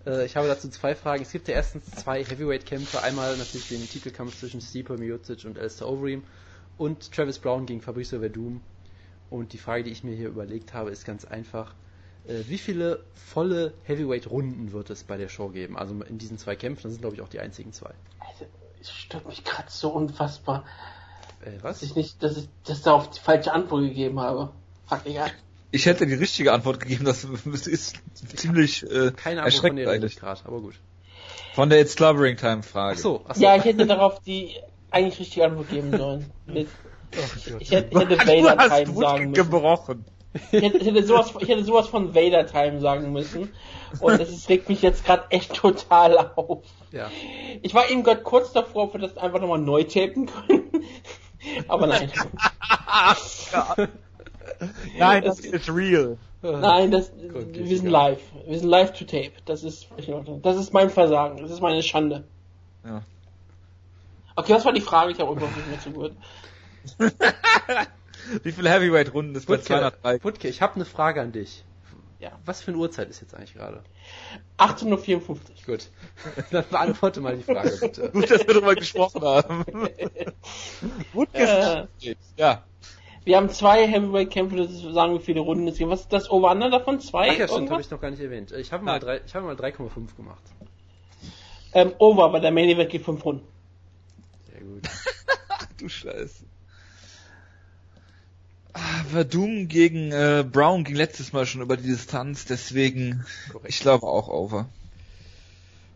Äh, 0.06 0.24
ich 0.24 0.36
habe 0.36 0.48
dazu 0.48 0.68
zwei 0.70 0.94
Fragen. 0.94 1.22
Es 1.22 1.30
gibt 1.30 1.46
ja 1.48 1.54
erstens 1.54 1.84
zwei 1.90 2.24
Heavyweight-Kämpfe. 2.24 3.02
Einmal 3.02 3.36
natürlich 3.36 3.68
den 3.68 3.86
Titelkampf 3.86 4.38
zwischen 4.38 4.60
Stipe 4.60 4.96
Miocic 4.96 5.44
und 5.44 5.58
Alistair 5.58 5.88
Overeem 5.88 6.24
und 6.78 7.12
Travis 7.12 7.38
Brown 7.38 7.66
gegen 7.66 7.82
Fabricio 7.82 8.20
Verdum. 8.20 8.62
Und 9.30 9.52
die 9.52 9.58
Frage, 9.58 9.84
die 9.84 9.90
ich 9.90 10.02
mir 10.02 10.16
hier 10.16 10.28
überlegt 10.28 10.72
habe, 10.72 10.90
ist 10.90 11.04
ganz 11.04 11.24
einfach. 11.26 11.74
Äh, 12.26 12.44
wie 12.48 12.58
viele 12.58 13.04
volle 13.14 13.74
Heavyweight-Runden 13.84 14.72
wird 14.72 14.90
es 14.90 15.04
bei 15.04 15.18
der 15.18 15.28
Show 15.28 15.50
geben? 15.50 15.76
Also 15.76 15.94
in 16.02 16.18
diesen 16.18 16.38
zwei 16.38 16.56
Kämpfen, 16.56 16.84
das 16.84 16.92
sind 16.92 17.02
glaube 17.02 17.16
ich 17.16 17.22
auch 17.22 17.28
die 17.28 17.40
einzigen 17.40 17.72
zwei. 17.72 17.92
Also, 18.18 18.46
es 18.80 18.90
stört 18.90 19.26
mich 19.26 19.44
gerade 19.44 19.70
so 19.70 19.90
unfassbar, 19.90 20.64
Äh, 21.40 21.52
dass 21.52 21.62
was? 21.62 21.82
ich 21.82 21.94
nicht, 21.94 22.22
dass 22.22 22.36
ich 22.36 22.48
das 22.64 22.82
da 22.82 22.92
auf 22.92 23.10
die 23.10 23.20
falsche 23.20 23.52
Antwort 23.52 23.82
gegeben 23.82 24.20
habe. 24.20 24.50
Fuck, 24.86 25.00
egal. 25.04 25.30
Ich 25.70 25.86
hätte 25.86 26.06
die 26.06 26.14
richtige 26.14 26.52
Antwort 26.52 26.80
gegeben, 26.80 27.04
das 27.04 27.24
ist 27.66 27.96
ziemlich 28.36 28.82
äh, 28.84 28.86
Keine 28.86 29.02
Ahnung, 29.06 29.14
von 29.16 29.36
erschreckend 29.44 29.78
der 29.80 29.90
eigentlich. 29.90 30.16
gerade, 30.16 30.40
aber 30.44 30.60
gut. 30.60 30.74
Von 31.54 31.68
der 31.68 31.80
It's 31.80 31.96
Clubbering 31.96 32.36
Time 32.36 32.62
Frage. 32.62 32.96
Ach 32.96 33.02
so, 33.02 33.24
ach 33.28 33.34
so. 33.34 33.42
Ja, 33.42 33.56
ich 33.56 33.64
hätte 33.64 33.86
darauf 33.86 34.20
die 34.22 34.54
eigentlich 34.90 35.18
richtige 35.20 35.44
Antwort 35.44 35.68
geben 35.70 35.96
sollen. 35.96 36.30
Mit, 36.46 36.68
ich 37.12 37.46
hätte, 37.46 37.58
ich 37.60 37.70
hätte 37.70 37.96
Vader 37.96 38.56
Time 38.84 38.94
sagen 38.94 39.30
müssen. 39.30 39.34
gebrochen. 39.34 40.04
Ich 40.52 40.62
hätte, 40.62 40.78
ich, 40.78 40.86
hätte 40.86 41.02
sowas, 41.04 41.32
ich 41.40 41.48
hätte 41.48 41.64
sowas 41.64 41.88
von 41.88 42.14
Vader 42.14 42.46
Time 42.46 42.80
sagen 42.80 43.12
müssen. 43.12 43.52
Und 44.00 44.20
das 44.20 44.28
ist, 44.28 44.48
regt 44.48 44.68
mich 44.68 44.82
jetzt 44.82 45.04
gerade 45.04 45.24
echt 45.30 45.54
total 45.54 46.32
auf. 46.36 46.64
Ja. 46.92 47.10
Ich 47.62 47.74
war 47.74 47.90
eben 47.90 48.02
gerade 48.02 48.22
kurz 48.22 48.52
davor, 48.52 48.84
ob 48.84 48.94
wir 48.94 49.00
das 49.00 49.16
einfach 49.16 49.40
nochmal 49.40 49.58
neu 49.58 49.84
tapen 49.84 50.26
können. 50.26 50.84
Aber 51.68 51.86
nein. 51.86 52.10
Nein, 54.98 55.24
das 55.24 55.40
ist 55.40 55.68
real. 55.68 56.18
Nein, 56.42 56.90
das, 56.90 57.10
Gut, 57.10 57.54
wir 57.54 57.78
sind 57.78 57.88
live. 57.88 58.20
Wir 58.46 58.58
sind 58.58 58.68
live 58.68 58.92
to 58.92 59.04
tape. 59.04 59.32
Das 59.44 59.64
ist. 59.64 59.88
Das 60.42 60.56
ist 60.56 60.72
mein 60.72 60.90
Versagen. 60.90 61.42
Das 61.42 61.50
ist 61.50 61.60
meine 61.60 61.82
Schande. 61.82 62.24
Ja. 62.84 63.02
Okay, 64.36 64.54
was 64.54 64.64
war 64.64 64.72
die 64.72 64.80
Frage? 64.80 65.12
Ich 65.12 65.18
habe 65.18 65.32
überhaupt 65.32 65.56
nicht 65.56 65.68
mehr 65.68 65.80
zugehört. 65.80 66.12
Wie 68.42 68.52
viele 68.52 68.70
Heavyweight-Runden 68.70 69.34
ist 69.34 69.46
bei 69.46 69.54
Wutke, 69.54 69.64
203? 69.64 70.24
Wutke, 70.24 70.48
ich 70.48 70.62
habe 70.62 70.76
eine 70.76 70.84
Frage 70.84 71.20
an 71.20 71.32
dich. 71.32 71.64
Ja. 72.20 72.32
Was 72.44 72.62
für 72.62 72.70
eine 72.70 72.78
Uhrzeit 72.78 73.08
ist 73.08 73.20
jetzt 73.20 73.34
eigentlich 73.34 73.54
gerade? 73.54 73.82
18.54 74.58 75.28
Uhr. 75.28 75.38
Gut. 75.66 75.88
Dann 76.50 76.64
beantworte 76.70 77.20
mal 77.20 77.36
die 77.36 77.42
Frage, 77.44 77.76
bitte. 77.80 78.10
Gut, 78.12 78.30
dass 78.30 78.40
wir 78.46 78.54
darüber 78.54 78.74
gesprochen 78.74 79.22
haben. 79.22 79.64
Wutke 81.12 81.38
Äh. 81.38 81.86
ist 82.10 82.16
ja. 82.36 82.64
Wir 83.24 83.36
haben 83.36 83.50
zwei 83.50 83.86
Heavyweight-Kämpfe, 83.86 84.56
das 84.56 84.70
ist, 84.70 84.80
sagen 84.82 85.12
wir, 85.12 85.20
wie 85.20 85.24
viele 85.24 85.40
Runden 85.40 85.68
es 85.68 85.76
gibt. 85.76 85.90
Was 85.90 86.00
ist 86.02 86.12
das 86.12 86.30
Over-Under 86.30 86.70
davon? 86.70 86.98
Zwei? 87.00 87.30
Ach 87.30 87.36
ja, 87.38 87.46
stimmt, 87.48 87.70
habe 87.70 87.82
ich 87.82 87.90
noch 87.90 88.00
gar 88.00 88.10
nicht 88.10 88.22
erwähnt. 88.22 88.52
Ich 88.52 88.72
habe 88.72 88.84
mal, 88.84 88.92
Nein. 88.92 89.00
drei- 89.00 89.20
ich 89.26 89.34
habe 89.34 89.44
mal 89.46 89.54
3,5 89.54 90.16
gemacht. 90.16 90.42
Ähm, 91.74 91.92
over, 91.98 92.24
aber 92.24 92.40
der 92.40 92.50
Main 92.50 92.70
Event 92.70 92.88
geht 92.90 93.04
fünf 93.04 93.22
Runden. 93.24 93.46
Sehr 94.50 94.60
gut. 94.62 94.88
Ach 95.50 95.66
du 95.78 95.88
Scheiße. 95.88 96.44
Ah, 98.72 99.04
Verdum 99.10 99.68
gegen 99.68 100.10
äh, 100.10 100.42
Brown 100.50 100.82
ging 100.84 100.96
letztes 100.96 101.32
Mal 101.34 101.44
schon 101.44 101.60
über 101.60 101.76
die 101.76 101.86
Distanz, 101.88 102.46
deswegen 102.46 103.26
Korrekt. 103.46 103.74
ich 103.74 103.80
glaube 103.80 104.06
auch 104.06 104.28
over. 104.28 104.72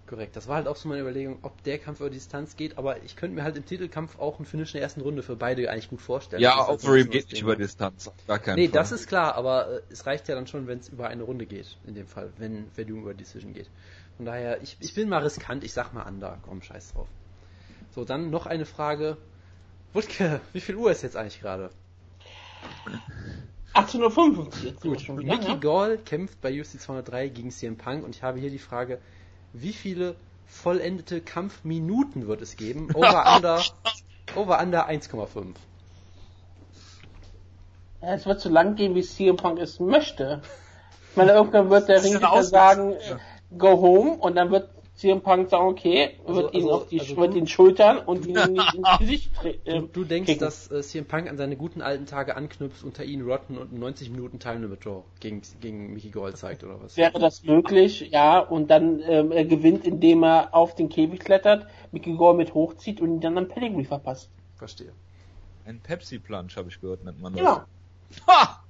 Korrekt. 0.07 0.37
Das 0.37 0.47
war 0.49 0.57
halt 0.57 0.67
auch 0.69 0.77
so 0.77 0.89
meine 0.89 1.01
Überlegung, 1.01 1.39
ob 1.43 1.63
der 1.63 1.79
Kampf 1.79 2.01
über 2.01 2.11
die 2.11 2.17
Distanz 2.19 2.57
geht, 2.57 2.77
aber 2.77 3.03
ich 3.03 3.17
könnte 3.17 3.35
mir 3.35 3.45
halt 3.45 3.57
im 3.57 3.65
Titelkampf 3.65 4.19
auch 4.19 4.39
einen 4.39 4.47
Finish 4.47 4.71
in 4.71 4.79
der 4.79 4.83
ersten 4.83 5.01
Runde 5.01 5.23
für 5.23 5.37
beide 5.37 5.71
eigentlich 5.71 5.89
gut 5.89 6.03
vorstellen. 6.03 6.43
Ja, 6.43 6.69
Overeem 6.69 7.09
geht 7.11 7.31
nicht 7.31 7.43
über 7.43 7.57
Distanz. 7.57 8.11
Gar 8.27 8.39
keinen 8.39 8.57
Nee, 8.57 8.65
Fall. 8.69 8.73
das 8.73 8.93
ist 8.93 9.07
klar, 9.09 9.35
aber 9.37 9.69
äh, 9.79 9.83
es 9.91 10.05
reicht 10.07 10.29
ja 10.29 10.35
dann 10.35 10.47
schon, 10.47 10.67
wenn 10.67 10.79
es 10.81 10.89
über 10.89 11.09
eine 11.09 11.23
Runde 11.23 11.47
geht, 11.47 11.79
in 11.87 11.95
dem 11.95 12.07
Fall, 12.07 12.33
wenn 12.39 12.71
Verdum 12.73 13.01
über 13.03 13.15
Decision 13.15 13.55
geht. 13.55 13.71
Von 14.17 14.27
daher, 14.27 14.61
ich, 14.63 14.77
ich 14.81 14.93
bin 14.95 15.09
mal 15.09 15.23
riskant, 15.23 15.65
ich 15.65 15.73
sag 15.73 15.93
mal 15.93 16.07
Under, 16.07 16.39
komm, 16.43 16.63
scheiß 16.63 16.93
drauf. 16.93 17.09
So, 17.95 18.05
dann 18.05 18.31
noch 18.31 18.47
eine 18.47 18.67
Frage. 18.67 19.17
Wutke, 19.93 20.41
wie 20.53 20.61
viel 20.61 20.77
Uhr 20.77 20.91
ist 20.91 21.03
jetzt 21.03 21.17
eigentlich 21.17 21.41
gerade? 21.41 21.71
18.55 23.75 24.37
Uhr 24.37 24.49
jetzt 24.65 24.81
Gut, 24.83 25.01
schon 25.01 25.19
wieder. 25.19 25.35
Mickey 25.35 25.53
Ja? 25.53 25.57
Gall 25.57 25.99
kämpft 25.99 26.41
bei 26.41 26.61
UFC 26.61 26.79
203 26.81 27.29
gegen 27.29 27.51
CM 27.51 27.77
Punk 27.77 28.05
und 28.05 28.15
ich 28.15 28.23
habe 28.23 28.39
hier 28.39 28.51
die 28.51 28.59
Frage, 28.59 28.99
wie 29.53 29.73
viele 29.73 30.15
vollendete 30.47 31.21
Kampfminuten 31.21 32.27
wird 32.27 32.43
es 32.43 32.57
geben? 32.57 32.89
Over 32.95 33.37
Under, 33.37 33.63
over 34.37 34.61
Under 34.61 34.89
1,5. 34.89 35.55
Ja, 38.03 38.15
es 38.15 38.27
wird 38.27 38.41
so 38.41 38.49
lang 38.49 38.75
gehen, 38.75 38.95
wie 38.95 39.03
CM 39.03 39.37
Punk 39.37 39.59
es 39.59 39.81
möchte. 39.81 40.43
Ich 41.11 41.17
meine, 41.17 41.33
irgendwann 41.33 41.71
wird 41.71 41.89
der 41.89 42.03
Ringrichter 42.05 42.43
sagen, 42.43 42.97
go 43.57 43.81
home, 43.81 44.13
und 44.13 44.35
dann 44.35 44.51
wird 44.51 44.71
CM 44.95 45.23
Punk 45.23 45.49
sagen, 45.49 45.67
okay, 45.69 46.19
Also- 46.27 46.35
wird 46.43 46.55
ihn 46.55 46.63
also- 46.65 46.73
auf 46.75 46.87
die, 46.89 47.01
also 47.01 47.17
wird 47.17 47.33
du- 47.35 47.39
ihn 47.39 47.47
schultern 47.47 47.99
und 47.99 48.27
ihn 48.27 48.37
ins 48.37 48.99
Gesicht 48.99 49.33
tre- 49.35 49.59
Du, 49.65 49.71
äh, 49.71 49.83
du 49.93 50.05
denkst, 50.05 50.27
kicken. 50.27 50.41
dass 50.41 50.71
äh, 50.71 50.83
CM 50.83 51.07
Punk 51.07 51.29
an 51.31 51.37
seine 51.39 51.57
guten 51.57 51.81
alten 51.81 52.05
Tage 52.07 52.37
anknüpft, 52.37 52.85
unter 52.85 53.03
ihn 53.03 53.23
Rotten 53.23 53.57
und 53.59 53.71
einen 53.71 53.81
90 53.81 54.11
Minuten 54.11 54.39
Time 54.39 54.61
Limit 54.61 54.85
Draw 54.85 55.03
gegen, 55.21 55.41
gegen 55.61 55.95
Mickey 55.95 56.11
Gold 56.11 56.37
zeigt 56.37 56.63
oder 56.63 56.81
was? 56.83 56.97
Wäre 56.97 57.19
das 57.19 57.43
möglich, 57.43 58.11
ja, 58.13 58.39
und 58.39 58.71
dann 58.71 59.01
ähm, 59.07 59.33
er 59.33 59.45
gewinnt, 59.47 59.85
indem 59.87 60.23
er 60.25 60.55
auf 60.55 60.75
den 60.75 60.89
Käfig 60.91 61.21
klettert, 61.21 61.67
Mickey 61.91 62.13
Gore 62.15 62.35
mit 62.37 62.53
hochzieht 62.55 63.01
und 63.01 63.09
ihn 63.15 63.21
dann 63.21 63.39
am 63.39 63.49
Pedigree 63.49 63.85
verpasst. 63.85 64.31
Verstehe. 64.57 64.93
Ein 65.65 65.81
Pepsi-Plunge, 65.81 66.49
habe 66.57 66.69
ich 66.69 66.81
gehört, 66.81 67.03
nennt 67.05 67.21
man 67.21 67.33
das. 67.35 67.41
Genau. 67.41 67.61
Ha! 68.27 68.62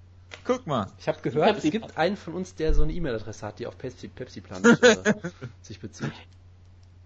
Guck 0.44 0.66
mal. 0.66 0.86
Ich 0.98 1.08
habe 1.08 1.20
gehört, 1.22 1.48
es 1.48 1.54
Pepsi 1.54 1.70
gibt 1.70 1.96
einen 1.96 2.16
von 2.16 2.34
uns, 2.34 2.54
der 2.54 2.74
so 2.74 2.82
eine 2.82 2.92
E-Mail-Adresse 2.92 3.46
hat, 3.46 3.58
die 3.58 3.66
auf 3.66 3.78
Pepsi, 3.78 4.08
Pepsi 4.08 4.40
Plan 4.40 4.64
äh, 4.64 5.14
sich 5.62 5.78
bezieht. 5.80 6.12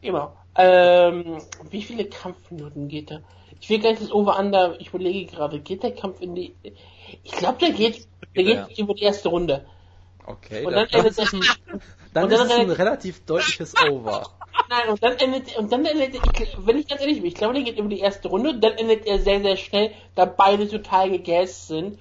Genau. 0.01 0.37
Ähm, 0.57 1.43
wie 1.71 1.83
viele 1.83 2.07
Kampfminuten 2.07 2.89
geht 2.89 3.11
er? 3.11 3.23
Ich 3.61 3.69
will 3.69 3.79
gleich 3.79 3.99
das 3.99 4.11
Over-Under, 4.11 4.81
ich 4.81 4.89
überlege 4.89 5.31
gerade, 5.33 5.61
geht 5.61 5.83
der 5.83 5.95
Kampf 5.95 6.21
in 6.21 6.35
die... 6.35 6.55
Ich 7.23 7.33
glaube, 7.33 7.59
der 7.59 7.73
geht, 7.73 8.07
der 8.35 8.43
Ja. 8.43 8.65
geht 8.67 8.79
über 8.79 8.95
die 8.95 9.03
erste 9.03 9.29
Runde. 9.29 9.67
Okay, 10.25 10.65
Und 10.65 10.73
dann, 10.73 10.89
dann 10.91 11.05
dann, 11.05 11.07
endet 11.07 11.19
es 11.19 11.35
ein, 11.35 11.41
dann 12.13 12.31
ist 12.31 12.41
es 12.41 12.51
ein 12.51 12.71
relativ 12.71 13.25
deutliches 13.25 13.75
Over. 13.91 14.31
Nein, 14.69 14.89
und 14.89 15.03
dann 15.03 15.17
endet, 15.19 15.57
und 15.57 15.73
dann 15.73 15.85
endet, 15.85 16.15
ich, 16.15 16.57
wenn 16.59 16.79
ich 16.79 16.89
ganz 16.89 17.01
ehrlich 17.01 17.19
bin, 17.19 17.27
ich 17.27 17.35
glaube, 17.35 17.55
der 17.55 17.63
geht 17.63 17.79
über 17.79 17.89
die 17.89 18.01
erste 18.01 18.29
Runde, 18.29 18.59
dann 18.59 18.73
endet 18.73 19.07
er 19.07 19.21
sehr, 19.21 19.41
sehr 19.41 19.57
schnell, 19.57 19.93
da 20.15 20.25
beide 20.25 20.69
total 20.69 21.11
gegast 21.11 21.69
sind. 21.69 21.99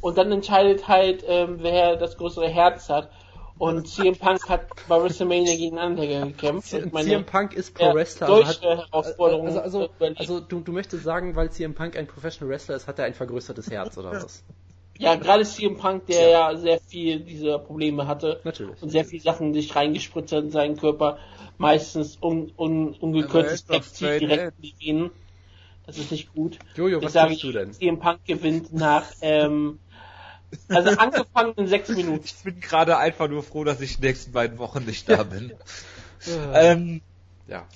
Und 0.00 0.18
dann 0.18 0.32
entscheidet 0.32 0.88
halt, 0.88 1.24
ähm, 1.26 1.58
wer 1.60 1.96
das 1.96 2.16
größere 2.16 2.48
Herz 2.48 2.88
hat. 2.88 3.10
Und 3.58 3.88
CM 3.88 4.14
Punk 4.14 4.48
hat 4.48 4.66
bei 4.88 5.02
WrestleMania 5.02 5.56
gegen 5.56 5.78
Undertaker 5.78 6.26
gekämpft. 6.26 6.72
Und 6.74 6.92
meine- 6.92 7.08
CM 7.08 7.26
Punk 7.26 7.54
ist 7.54 7.74
Pro 7.74 7.86
ja, 7.86 7.94
Wrestler. 7.94 8.28
also 8.28 8.46
hat, 8.46 8.62
Herausforderungen 8.62 9.58
also, 9.58 9.88
also, 9.98 10.14
also 10.16 10.40
du, 10.40 10.60
du 10.60 10.72
möchtest 10.72 11.02
sagen, 11.02 11.34
weil 11.34 11.50
CM 11.50 11.74
Punk 11.74 11.96
ein 11.96 12.06
Professional 12.06 12.50
Wrestler 12.50 12.76
ist, 12.76 12.86
hat 12.86 13.00
er 13.00 13.06
ein 13.06 13.14
vergrößertes 13.14 13.70
Herz 13.70 13.98
oder 13.98 14.12
was? 14.12 14.44
Ja, 14.98 15.14
gerade 15.14 15.44
CM 15.44 15.76
Punk, 15.76 16.06
der 16.06 16.28
ja. 16.28 16.56
sehr 16.56 16.80
viel 16.80 17.20
dieser 17.20 17.58
Probleme 17.58 18.06
hatte 18.06 18.40
Natürlich. 18.42 18.82
und 18.82 18.90
sehr 18.90 19.04
viel 19.04 19.20
Sachen 19.20 19.54
sich 19.54 19.74
reingespritzt 19.74 20.32
hat 20.32 20.44
in 20.44 20.50
seinen 20.50 20.76
Körper, 20.76 21.18
meistens 21.56 22.18
un, 22.20 22.52
un, 22.56 22.94
ungekürztes 22.94 23.94
straight 23.94 24.20
direkt 24.20 24.54
in 24.56 24.62
die 24.62 24.74
Venen. 24.78 25.10
Das 25.86 25.98
ist 25.98 26.10
nicht 26.10 26.34
gut. 26.34 26.58
Jojo, 26.76 26.98
ich 26.98 27.04
was 27.04 27.12
sage, 27.12 27.30
sagst 27.30 27.44
du 27.44 27.52
denn? 27.52 27.72
CM 27.72 27.98
Punk 27.98 28.24
gewinnt 28.26 28.72
nach, 28.72 29.06
ähm, 29.22 29.78
also 30.68 30.90
angefangen 30.90 31.54
in 31.56 31.66
sechs 31.66 31.88
Minuten. 31.88 32.24
Ich 32.24 32.36
bin 32.42 32.60
gerade 32.60 32.96
einfach 32.96 33.28
nur 33.28 33.42
froh, 33.42 33.64
dass 33.64 33.80
ich 33.80 33.96
die 33.96 34.06
nächsten 34.06 34.32
beiden 34.32 34.58
Wochen 34.58 34.84
nicht 34.84 35.08
da 35.08 35.22
bin. 35.22 35.52
ähm, 36.54 37.00
ja. 37.46 37.66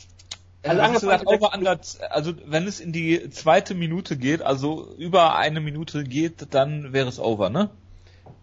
Also 0.65 0.81
also, 0.81 0.83
angefangen 0.83 1.25
gesagt, 1.25 1.27
over 1.27 1.55
under, 1.55 1.81
also 2.11 2.35
wenn 2.47 2.67
es 2.69 2.79
in 2.79 2.93
die 2.93 3.31
zweite 3.31 3.75
Minute 3.75 4.17
geht, 4.17 4.43
also 4.43 4.95
über 4.97 5.37
eine 5.37 5.61
Minute 5.61 6.05
geht, 6.05 6.55
dann 6.55 6.93
wäre 6.93 7.09
es 7.09 7.19
over, 7.19 7.51
ne? 7.51 7.71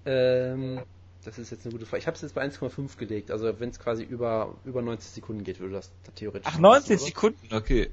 Ähm, 0.06 0.82
das 1.24 1.38
ist 1.38 1.52
jetzt 1.52 1.66
eine 1.66 1.74
gute 1.74 1.86
Frage. 1.86 2.00
Ich 2.00 2.08
habe 2.08 2.16
es 2.16 2.22
jetzt 2.22 2.36
bei 2.36 2.44
1,5 2.44 2.98
gelegt. 2.98 3.32
Also 3.32 3.60
wenn 3.60 3.70
es 3.70 3.80
quasi 3.80 4.04
über, 4.04 4.56
über 4.66 4.82
90 4.82 5.12
Sekunden 5.12 5.44
geht, 5.44 5.60
würde 5.60 5.76
das 5.76 5.92
theoretisch 6.16 6.48
Ach, 6.48 6.54
schon 6.54 6.62
90 6.62 6.90
passen, 6.90 7.06
Sekunden, 7.06 7.54
okay. 7.54 7.90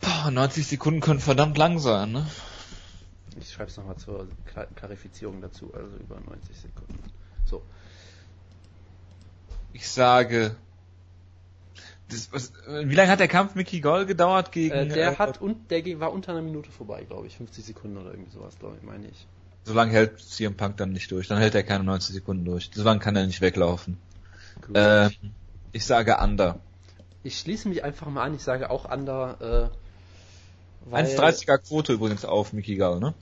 Boah, 0.00 0.30
90 0.30 0.66
Sekunden 0.66 1.00
können 1.00 1.20
verdammt 1.20 1.58
lang 1.58 1.78
sein, 1.78 2.12
ne? 2.12 2.26
Ich 3.38 3.52
schreibe 3.52 3.70
es 3.70 3.76
nochmal 3.76 3.96
zur 3.96 4.28
Kla 4.46 4.66
Klarifizierung 4.66 5.40
dazu. 5.40 5.72
Also 5.74 5.96
über 5.96 6.20
90 6.20 6.56
Sekunden. 6.56 6.98
So. 7.44 7.62
Ich 9.72 9.88
sage, 9.88 10.56
das, 12.08 12.32
was, 12.32 12.52
wie 12.66 12.94
lange 12.94 13.10
hat 13.10 13.20
der 13.20 13.28
Kampf 13.28 13.54
Mickey 13.54 13.80
Gall 13.80 14.06
gedauert 14.06 14.52
gegen? 14.52 14.74
Äh, 14.74 14.88
der 14.88 15.12
äh, 15.12 15.16
hat 15.16 15.40
und 15.40 15.70
der 15.70 16.00
war 16.00 16.12
unter 16.12 16.32
einer 16.32 16.42
Minute 16.42 16.70
vorbei, 16.70 17.04
glaube 17.04 17.26
ich. 17.26 17.36
50 17.36 17.64
Sekunden 17.64 17.96
oder 17.96 18.10
irgendwie 18.10 18.30
sowas, 18.30 18.58
glaube 18.58 18.76
ich, 18.76 18.82
meine 18.82 19.08
ich. 19.08 19.26
So 19.64 19.72
lange 19.72 19.92
hält 19.92 20.20
CM 20.20 20.56
Punk 20.56 20.76
dann 20.76 20.92
nicht 20.92 21.10
durch. 21.10 21.28
Dann 21.28 21.38
hält 21.38 21.54
er 21.54 21.62
keine 21.62 21.84
90 21.84 22.14
Sekunden 22.14 22.44
durch. 22.44 22.70
So 22.74 22.82
lange 22.82 23.00
kann 23.00 23.16
er 23.16 23.26
nicht 23.26 23.40
weglaufen. 23.40 23.96
Ähm, 24.74 25.10
ich 25.72 25.86
sage 25.86 26.18
Under. 26.18 26.60
Ich 27.22 27.38
schließe 27.38 27.68
mich 27.68 27.82
einfach 27.82 28.06
mal 28.08 28.22
an, 28.22 28.34
ich 28.34 28.42
sage 28.42 28.70
auch 28.70 28.90
Under, 28.90 29.70
äh, 29.72 29.83
1,30er 30.92 31.58
Quote 31.58 31.92
übrigens 31.92 32.24
auf 32.24 32.52
Mickey 32.52 32.76
Gall, 32.76 33.00
ne? 33.00 33.14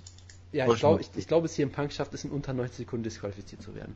Ja, 0.52 0.70
ich 0.70 0.78
glaube, 0.78 1.00
ich 1.00 1.08
ich, 1.16 1.26
glaube, 1.26 1.46
es 1.46 1.54
hier 1.54 1.64
im 1.64 1.72
Punk 1.72 1.92
schafft 1.92 2.12
es 2.14 2.24
in 2.24 2.30
unter 2.30 2.52
90 2.52 2.78
Sekunden 2.78 3.04
disqualifiziert 3.04 3.62
zu 3.62 3.74
werden. 3.74 3.94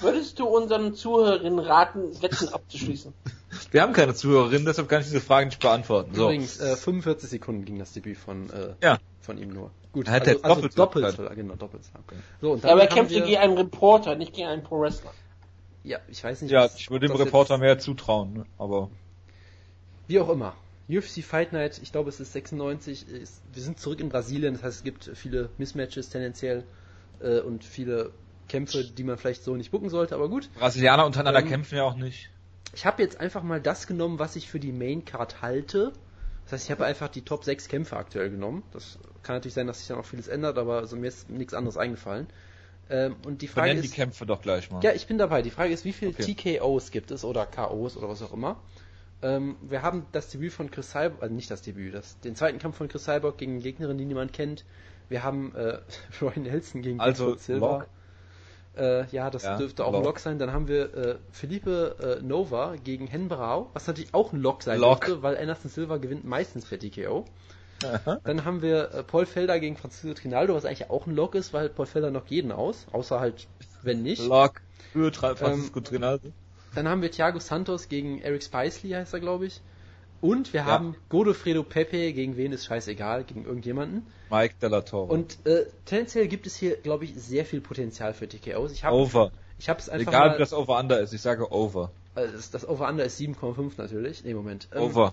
Würdest 0.00 0.38
du 0.38 0.46
unseren 0.46 0.94
Zuhörerinnen 0.94 1.58
raten, 1.58 2.20
Wetten 2.22 2.48
abzuschließen? 2.48 3.12
Wir 3.70 3.82
haben 3.82 3.92
keine 3.92 4.14
Zuhörerin, 4.14 4.64
deshalb 4.64 4.88
kann 4.88 5.00
ich 5.00 5.06
diese 5.06 5.20
Frage 5.20 5.46
nicht 5.46 5.60
beantworten. 5.60 6.14
So. 6.14 6.24
Übrigens, 6.24 6.58
äh, 6.60 6.76
45 6.76 7.30
Sekunden 7.30 7.64
ging 7.64 7.78
das 7.78 7.92
Debüt 7.92 8.18
von, 8.18 8.50
äh, 8.50 8.74
Ja. 8.82 8.98
von 9.20 9.38
ihm 9.38 9.50
nur. 9.50 9.70
Gut, 9.92 10.08
also, 10.08 10.30
er 10.30 10.44
also 10.44 10.48
doppelt 10.54 10.78
doppelt, 10.78 11.16
gesagt. 11.16 11.34
genau, 11.36 11.54
doppelt. 11.54 11.82
So, 12.42 12.52
und 12.52 12.64
Ja, 12.64 12.72
aber 12.72 12.82
er 12.82 12.86
kämpfte 12.88 13.22
gegen 13.22 13.36
einen 13.38 13.56
Reporter, 13.56 14.16
nicht 14.16 14.34
gegen 14.34 14.48
einen 14.48 14.62
Pro-Wrestler. 14.62 15.12
Ja, 15.84 15.98
ich 16.08 16.22
weiß 16.22 16.42
nicht. 16.42 16.50
Ja, 16.50 16.64
was- 16.64 16.76
ich 16.76 16.90
würde 16.90 17.06
dem 17.06 17.16
Reporter 17.16 17.54
jetzt- 17.54 17.60
mehr 17.60 17.78
zutrauen, 17.78 18.32
ne? 18.34 18.46
aber 18.58 18.90
Wie 20.08 20.18
auch 20.20 20.28
immer. 20.28 20.54
UFC 20.88 21.22
Fight 21.24 21.52
Night, 21.52 21.80
ich 21.82 21.90
glaube 21.92 22.08
es 22.10 22.20
ist 22.20 22.32
96, 22.32 23.08
ist, 23.08 23.42
wir 23.52 23.62
sind 23.62 23.80
zurück 23.80 24.00
in 24.00 24.08
Brasilien, 24.08 24.54
das 24.54 24.62
heißt 24.62 24.76
es 24.78 24.84
gibt 24.84 25.10
viele 25.14 25.50
Mismatches 25.58 26.08
tendenziell 26.10 26.64
äh, 27.20 27.40
und 27.40 27.64
viele 27.64 28.12
Kämpfe, 28.48 28.84
die 28.84 29.02
man 29.02 29.18
vielleicht 29.18 29.42
so 29.42 29.56
nicht 29.56 29.72
bucken 29.72 29.88
sollte, 29.90 30.14
aber 30.14 30.28
gut. 30.28 30.48
Brasilianer 30.54 31.04
untereinander 31.06 31.40
Ähm, 31.40 31.48
kämpfen 31.48 31.76
ja 31.76 31.82
auch 31.84 31.96
nicht. 31.96 32.30
Ich 32.74 32.86
habe 32.86 33.02
jetzt 33.02 33.18
einfach 33.20 33.42
mal 33.42 33.60
das 33.60 33.86
genommen, 33.86 34.18
was 34.18 34.36
ich 34.36 34.48
für 34.48 34.60
die 34.60 34.72
Main 34.72 35.04
Card 35.04 35.42
halte. 35.42 35.92
Das 36.44 36.52
heißt, 36.52 36.64
ich 36.66 36.70
habe 36.70 36.84
einfach 36.84 37.08
die 37.08 37.22
Top 37.22 37.42
6 37.44 37.66
Kämpfe 37.68 37.96
aktuell 37.96 38.30
genommen. 38.30 38.62
Das 38.72 38.98
kann 39.22 39.36
natürlich 39.36 39.54
sein, 39.54 39.66
dass 39.66 39.78
sich 39.78 39.88
dann 39.88 39.98
auch 39.98 40.04
vieles 40.04 40.28
ändert, 40.28 40.58
aber 40.58 40.78
also 40.78 40.94
mir 40.96 41.08
ist 41.08 41.28
nichts 41.28 41.54
anderes 41.54 41.76
eingefallen. 41.76 42.28
Ähm, 42.88 43.16
und 43.26 43.42
die 43.42 43.48
Frage 43.48 43.70
Benennen 43.70 43.82
die 43.82 43.88
ist, 43.88 43.94
Kämpfe 43.94 44.26
doch 44.26 44.40
gleich 44.42 44.70
mal. 44.70 44.84
ja, 44.84 44.92
ich 44.92 45.08
bin 45.08 45.18
dabei. 45.18 45.42
Die 45.42 45.50
Frage 45.50 45.72
ist, 45.72 45.84
wie 45.84 45.92
viele 45.92 46.12
Okay. 46.12 46.34
TKOs 46.34 46.92
gibt 46.92 47.10
es 47.10 47.24
oder 47.24 47.46
KOs 47.46 47.96
oder 47.96 48.08
was 48.08 48.22
auch 48.22 48.32
immer? 48.32 48.62
Ähm, 49.22 49.56
wir 49.62 49.82
haben 49.82 50.06
das 50.12 50.28
Debüt 50.30 50.52
von 50.52 50.70
Chris 50.70 50.90
Cyborg, 50.90 51.22
also 51.22 51.34
nicht 51.34 51.50
das 51.50 51.62
Debüt, 51.62 51.94
das, 51.94 52.20
den 52.20 52.36
zweiten 52.36 52.58
Kampf 52.58 52.76
von 52.76 52.88
Chris 52.88 53.04
Cyborg 53.04 53.38
gegen 53.38 53.52
eine 53.52 53.60
Gegnerin, 53.62 53.98
die 53.98 54.04
niemand 54.04 54.32
kennt. 54.32 54.64
Wir 55.08 55.22
haben 55.22 55.54
äh, 55.54 55.78
Roy 56.20 56.38
Nelson 56.38 56.82
gegen 56.82 56.98
Also, 57.00 57.36
Silver. 57.36 57.86
Äh, 58.76 59.06
ja, 59.08 59.30
das 59.30 59.44
Ja, 59.44 59.56
dürfte 59.56 59.84
auch 59.84 59.92
Lock. 59.92 60.00
ein 60.02 60.04
Lock 60.04 60.18
sein. 60.18 60.38
Dann 60.38 60.52
haben 60.52 60.68
wir 60.68 60.94
äh, 60.94 61.16
Felipe 61.32 62.18
äh, 62.20 62.22
Nova 62.22 62.76
gegen 62.76 63.06
Hen 63.06 63.28
Brau, 63.28 63.70
was 63.72 63.86
natürlich 63.86 64.12
auch 64.14 64.32
ein 64.32 64.40
Lock 64.42 64.62
sein 64.62 64.80
Lock. 64.80 65.00
dürfte, 65.00 65.22
weil 65.22 65.36
Anderson 65.38 65.70
Silva 65.70 65.96
gewinnt 65.96 66.24
meistens 66.24 66.66
per 66.66 66.78
TKO. 66.78 67.24
Aha. 67.84 68.20
Dann 68.24 68.44
haben 68.44 68.62
wir 68.62 68.92
äh, 68.92 69.02
Paul 69.02 69.26
Felder 69.26 69.58
gegen 69.60 69.76
Francisco 69.76 70.12
Trinaldo, 70.14 70.54
was 70.54 70.64
eigentlich 70.66 70.90
auch 70.90 71.06
ein 71.06 71.14
Lock 71.14 71.34
ist, 71.34 71.52
weil 71.54 71.68
Paul 71.70 71.86
Felder 71.86 72.10
knockt 72.10 72.30
jeden 72.30 72.52
aus, 72.52 72.86
außer 72.92 73.20
halt, 73.20 73.48
wenn 73.82 74.02
nicht. 74.02 74.22
Lock 74.28 74.60
für 74.92 75.08
Tra- 75.10 75.34
Ähm, 75.40 75.70
Francisco 75.70 75.80
Trinaldo. 75.80 76.34
Dann 76.76 76.88
haben 76.88 77.00
wir 77.02 77.10
Thiago 77.10 77.38
Santos 77.40 77.88
gegen 77.88 78.20
Eric 78.20 78.42
Spicely, 78.42 78.90
heißt 78.92 79.14
er, 79.14 79.20
glaube 79.20 79.46
ich. 79.46 79.60
Und 80.20 80.52
wir 80.52 80.60
Ja. 80.60 80.66
haben 80.66 80.94
Godofredo 81.08 81.62
Pepe, 81.62 82.12
gegen 82.12 82.36
wen 82.36 82.52
ist 82.52 82.66
scheißegal, 82.66 83.24
gegen 83.24 83.44
irgendjemanden. 83.44 84.06
Mike 84.30 84.56
Della 84.60 84.82
Torre. 84.82 85.12
Und 85.12 85.38
äh, 85.46 85.66
tendenziell 85.86 86.26
gibt 86.28 86.46
es 86.46 86.56
hier, 86.56 86.76
glaube 86.76 87.04
ich, 87.04 87.14
sehr 87.14 87.44
viel 87.46 87.60
Potenzial 87.60 88.12
für 88.12 88.28
TKOs. 88.28 88.72
Ich 88.72 88.84
habe 88.84 88.96
Over. 88.96 89.30
ich 89.58 89.68
habe 89.68 89.80
es 89.80 89.88
einfach 89.88 90.12
Egal 90.12 90.28
mal, 90.28 90.34
wie 90.34 90.38
das 90.40 90.52
Over-Under 90.52 91.00
ist, 91.00 91.12
ich 91.12 91.20
sage 91.22 91.50
Over. 91.50 91.90
äh, 92.14 92.26
das, 92.30 92.50
das 92.50 92.68
Over-Under 92.68 93.04
ist 93.04 93.18
7,5 93.18 93.72
natürlich. 93.78 94.24
Nee, 94.24 94.34
Moment. 94.34 94.68
Ähm, 94.74 94.82
Over. 94.82 95.12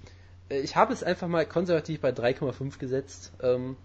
äh, 0.50 0.60
Ich 0.60 0.76
habe 0.76 0.92
es 0.94 1.04
einfach 1.04 1.28
mal 1.28 1.46
konservativ 1.46 2.02
bei 2.02 2.12
3,5 2.12 2.78
gesetzt. 2.80 3.32
Ähm, 3.42 3.78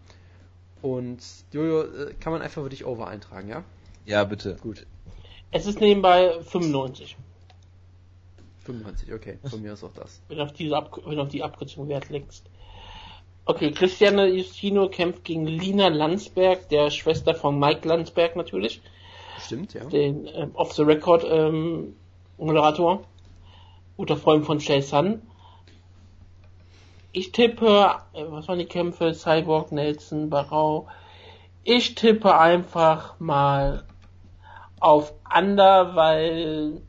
und 0.82 1.18
Jojo, 1.52 1.82
äh, 1.82 2.14
kann 2.20 2.32
man 2.32 2.42
einfach 2.42 2.62
für 2.62 2.68
dich 2.70 2.84
Over 2.86 3.08
eintragen, 3.08 3.48
ja? 3.48 3.64
Ja, 4.04 4.24
bitte. 4.24 4.56
Gut. 4.62 4.86
Es 5.50 5.66
ist 5.66 5.80
nebenbei 5.80 6.40
95, 6.42 7.16
95, 8.68 9.12
okay. 9.14 9.38
Von 9.48 9.62
mir 9.62 9.72
ist 9.72 9.82
auch 9.82 9.94
das. 9.94 10.20
wenn 10.28 10.40
auf 10.40 10.52
diese 10.52 10.76
Ab 10.76 11.00
wenn 11.06 11.18
auf 11.18 11.28
die 11.28 11.42
Abkürzung 11.42 11.88
Wert 11.88 12.10
legst. 12.10 12.44
Okay, 13.46 13.72
Christiane 13.72 14.26
Justino 14.26 14.90
kämpft 14.90 15.24
gegen 15.24 15.46
Lina 15.46 15.88
Landsberg, 15.88 16.68
der 16.68 16.90
Schwester 16.90 17.34
von 17.34 17.58
Mike 17.58 17.88
Landsberg 17.88 18.36
natürlich, 18.36 18.82
Stimmt, 19.40 19.72
ja. 19.72 19.84
den 19.86 20.26
ähm, 20.26 20.50
Off 20.52 20.74
the 20.74 20.82
Record 20.82 21.24
ähm, 21.26 21.96
Moderator, 22.36 23.04
guter 23.96 24.18
Freund 24.18 24.44
von 24.44 24.58
Jay 24.58 24.82
Sun. 24.82 25.22
Ich 27.12 27.32
tippe, 27.32 27.94
äh, 28.12 28.24
was 28.28 28.48
waren 28.48 28.58
die 28.58 28.66
Kämpfe? 28.66 29.14
Cyborg, 29.14 29.72
Nelson, 29.72 30.28
Barau. 30.28 30.86
Ich 31.64 31.94
tippe 31.94 32.38
einfach 32.38 33.18
mal 33.18 33.84
auf 34.78 35.14
Under, 35.34 35.96
weil 35.96 36.82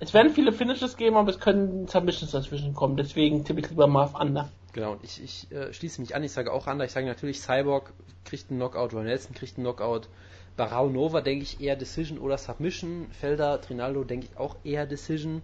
es 0.00 0.14
werden 0.14 0.32
viele 0.32 0.52
Finishes 0.52 0.96
geben, 0.96 1.16
aber 1.16 1.30
es 1.30 1.38
können 1.38 1.86
Submissions 1.86 2.32
dazwischen 2.32 2.74
kommen. 2.74 2.96
Deswegen 2.96 3.44
tippe 3.44 3.60
ich 3.60 3.70
lieber 3.70 3.86
mal 3.86 4.04
auf 4.04 4.18
Under. 4.18 4.50
Genau, 4.72 4.92
und 4.92 5.04
ich, 5.04 5.22
ich 5.22 5.52
äh, 5.52 5.72
schließe 5.72 6.00
mich 6.00 6.14
an, 6.14 6.24
ich 6.24 6.32
sage 6.32 6.52
auch 6.52 6.66
an, 6.66 6.80
ich 6.80 6.92
sage 6.92 7.06
natürlich, 7.06 7.40
Cyborg 7.40 7.92
kriegt 8.24 8.50
einen 8.50 8.60
Knockout, 8.60 8.94
Ron 8.94 9.04
Nelson 9.04 9.34
kriegt 9.34 9.56
einen 9.56 9.64
Knockout, 9.64 10.08
Barao 10.56 10.88
Nova 10.88 11.20
denke 11.20 11.42
ich 11.42 11.60
eher 11.60 11.76
Decision 11.76 12.18
oder 12.18 12.38
Submission, 12.38 13.08
Felder, 13.10 13.60
Trinaldo 13.60 14.04
denke 14.04 14.26
ich 14.30 14.38
auch 14.38 14.56
eher 14.64 14.86
Decision, 14.86 15.42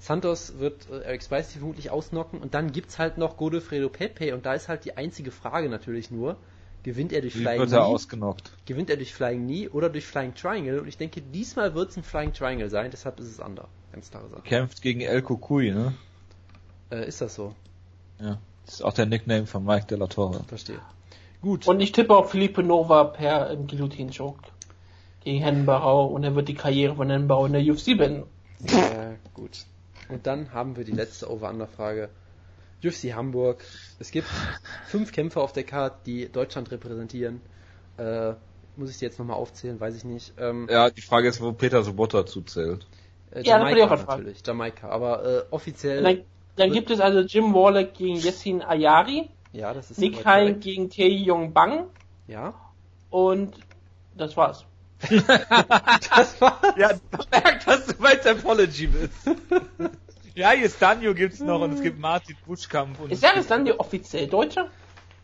Santos 0.00 0.58
wird 0.58 0.88
äh, 0.90 1.00
Eric 1.00 1.22
Spicy 1.22 1.58
vermutlich 1.58 1.90
ausnocken. 1.90 2.40
Und 2.40 2.54
dann 2.54 2.72
gibt's 2.72 2.98
halt 2.98 3.18
noch 3.18 3.36
Godofredo 3.36 3.90
Pepe. 3.90 4.34
Und 4.34 4.46
da 4.46 4.54
ist 4.54 4.68
halt 4.68 4.86
die 4.86 4.96
einzige 4.96 5.30
Frage 5.30 5.68
natürlich 5.68 6.10
nur, 6.10 6.36
gewinnt 6.82 7.12
er 7.12 7.20
durch 7.20 7.34
Wie 7.36 7.42
Flying 7.42 7.60
wird 7.60 7.72
er 7.72 7.78
Knee? 7.80 7.86
ausgenockt? 7.86 8.52
Gewinnt 8.66 8.90
er 8.90 8.96
durch 8.96 9.14
Flying 9.14 9.44
Knee 9.46 9.68
oder 9.68 9.88
durch 9.88 10.06
Flying 10.06 10.34
Triangle? 10.34 10.80
Und 10.80 10.88
ich 10.88 10.96
denke, 10.96 11.20
diesmal 11.20 11.74
wird's 11.74 11.96
ein 11.96 12.02
Flying 12.02 12.32
Triangle 12.32 12.70
sein, 12.70 12.90
deshalb 12.90 13.20
ist 13.20 13.28
es 13.28 13.38
Under. 13.40 13.68
Ganz 13.92 14.10
klare 14.10 14.28
Sache. 14.28 14.42
Kämpft 14.42 14.82
gegen 14.82 15.00
El 15.00 15.22
Kukui, 15.22 15.70
ne? 15.72 15.94
Äh, 16.90 17.06
ist 17.06 17.20
das 17.20 17.34
so? 17.34 17.54
Ja. 18.20 18.38
Das 18.66 18.74
ist 18.76 18.82
auch 18.82 18.92
der 18.92 19.06
Nickname 19.06 19.46
von 19.46 19.64
Mike 19.64 19.86
de 19.86 19.98
la 19.98 20.06
Torre. 20.06 20.44
Verstehe. 20.46 20.80
Gut. 21.42 21.66
Und 21.66 21.80
ich 21.80 21.92
tippe 21.92 22.16
auf 22.16 22.30
Felipe 22.30 22.62
Nova 22.62 23.04
per 23.04 23.50
ähm, 23.50 23.66
Guillotine-Choke 23.66 24.42
gegen 25.24 25.42
Hennen 25.42 25.66
Barau 25.66 26.06
und 26.06 26.22
er 26.22 26.34
wird 26.34 26.48
die 26.48 26.54
Karriere 26.54 26.94
von 26.94 27.10
Hennen 27.10 27.26
Barau 27.28 27.46
in 27.46 27.52
der 27.52 27.62
UFC 27.62 27.96
beenden. 27.96 28.24
Äh, 28.66 29.16
gut. 29.34 29.64
Und 30.08 30.26
dann 30.26 30.52
haben 30.52 30.76
wir 30.76 30.84
die 30.84 30.92
letzte 30.92 31.30
Over-Under-Frage. 31.30 32.10
UFC 32.84 33.12
Hamburg. 33.14 33.62
Es 33.98 34.10
gibt 34.10 34.26
fünf 34.86 35.12
Kämpfer 35.12 35.40
auf 35.42 35.52
der 35.52 35.64
Karte, 35.64 35.96
die 36.06 36.28
Deutschland 36.30 36.70
repräsentieren. 36.70 37.40
Äh, 37.98 38.32
muss 38.76 38.90
ich 38.90 38.98
die 38.98 39.04
jetzt 39.04 39.18
nochmal 39.18 39.36
aufzählen? 39.36 39.78
Weiß 39.80 39.94
ich 39.96 40.04
nicht. 40.04 40.32
Ähm, 40.38 40.66
Ja, 40.70 40.90
die 40.90 41.02
Frage 41.02 41.28
ist, 41.28 41.40
wo 41.42 41.52
Peter 41.52 41.82
Sobotta 41.82 42.24
zuzählt. 42.24 42.86
äh, 43.32 43.42
Ja, 43.42 43.58
das 43.58 43.66
wollte 43.66 43.78
ich 43.78 43.84
auch 43.84 43.86
Jamaika 43.86 43.86
gerade 43.88 44.02
fragen. 44.04 44.22
natürlich. 44.22 44.46
Jamaika. 44.46 44.88
Aber 44.88 45.24
äh, 45.24 45.42
offiziell. 45.50 46.02
Dann, 46.02 46.20
dann 46.56 46.72
gibt 46.72 46.90
es 46.90 47.00
also 47.00 47.20
Jim 47.20 47.52
Warlock 47.54 47.94
gegen 47.94 48.16
Yassin 48.16 48.62
Ayari, 48.62 49.28
ja, 49.52 49.74
das 49.74 49.90
ist 49.90 49.98
Nick 49.98 50.24
Hein 50.24 50.60
gegen 50.60 50.88
Tae 50.90 51.08
Yong 51.08 51.52
Bang 51.52 51.86
Ja. 52.28 52.54
und 53.10 53.54
das 54.16 54.36
war's. 54.36 54.64
Das 55.10 56.40
war. 56.40 56.60
Ja, 56.78 56.90
merkt, 57.30 57.66
dass 57.66 57.86
du 57.86 57.94
bei 57.94 58.20
Apology 58.30 58.86
bist. 58.86 59.12
ja, 60.34 60.50
hier 60.50 60.68
Stanio 60.68 61.14
gibt's 61.14 61.40
noch 61.40 61.60
und 61.60 61.72
es 61.72 61.82
gibt 61.82 61.98
Martin 61.98 62.36
Buschkampf 62.46 63.00
und 63.00 63.12
Ist 63.12 63.22
die 63.22 63.72
offiziell 63.72 64.26
Deutsche? 64.26 64.68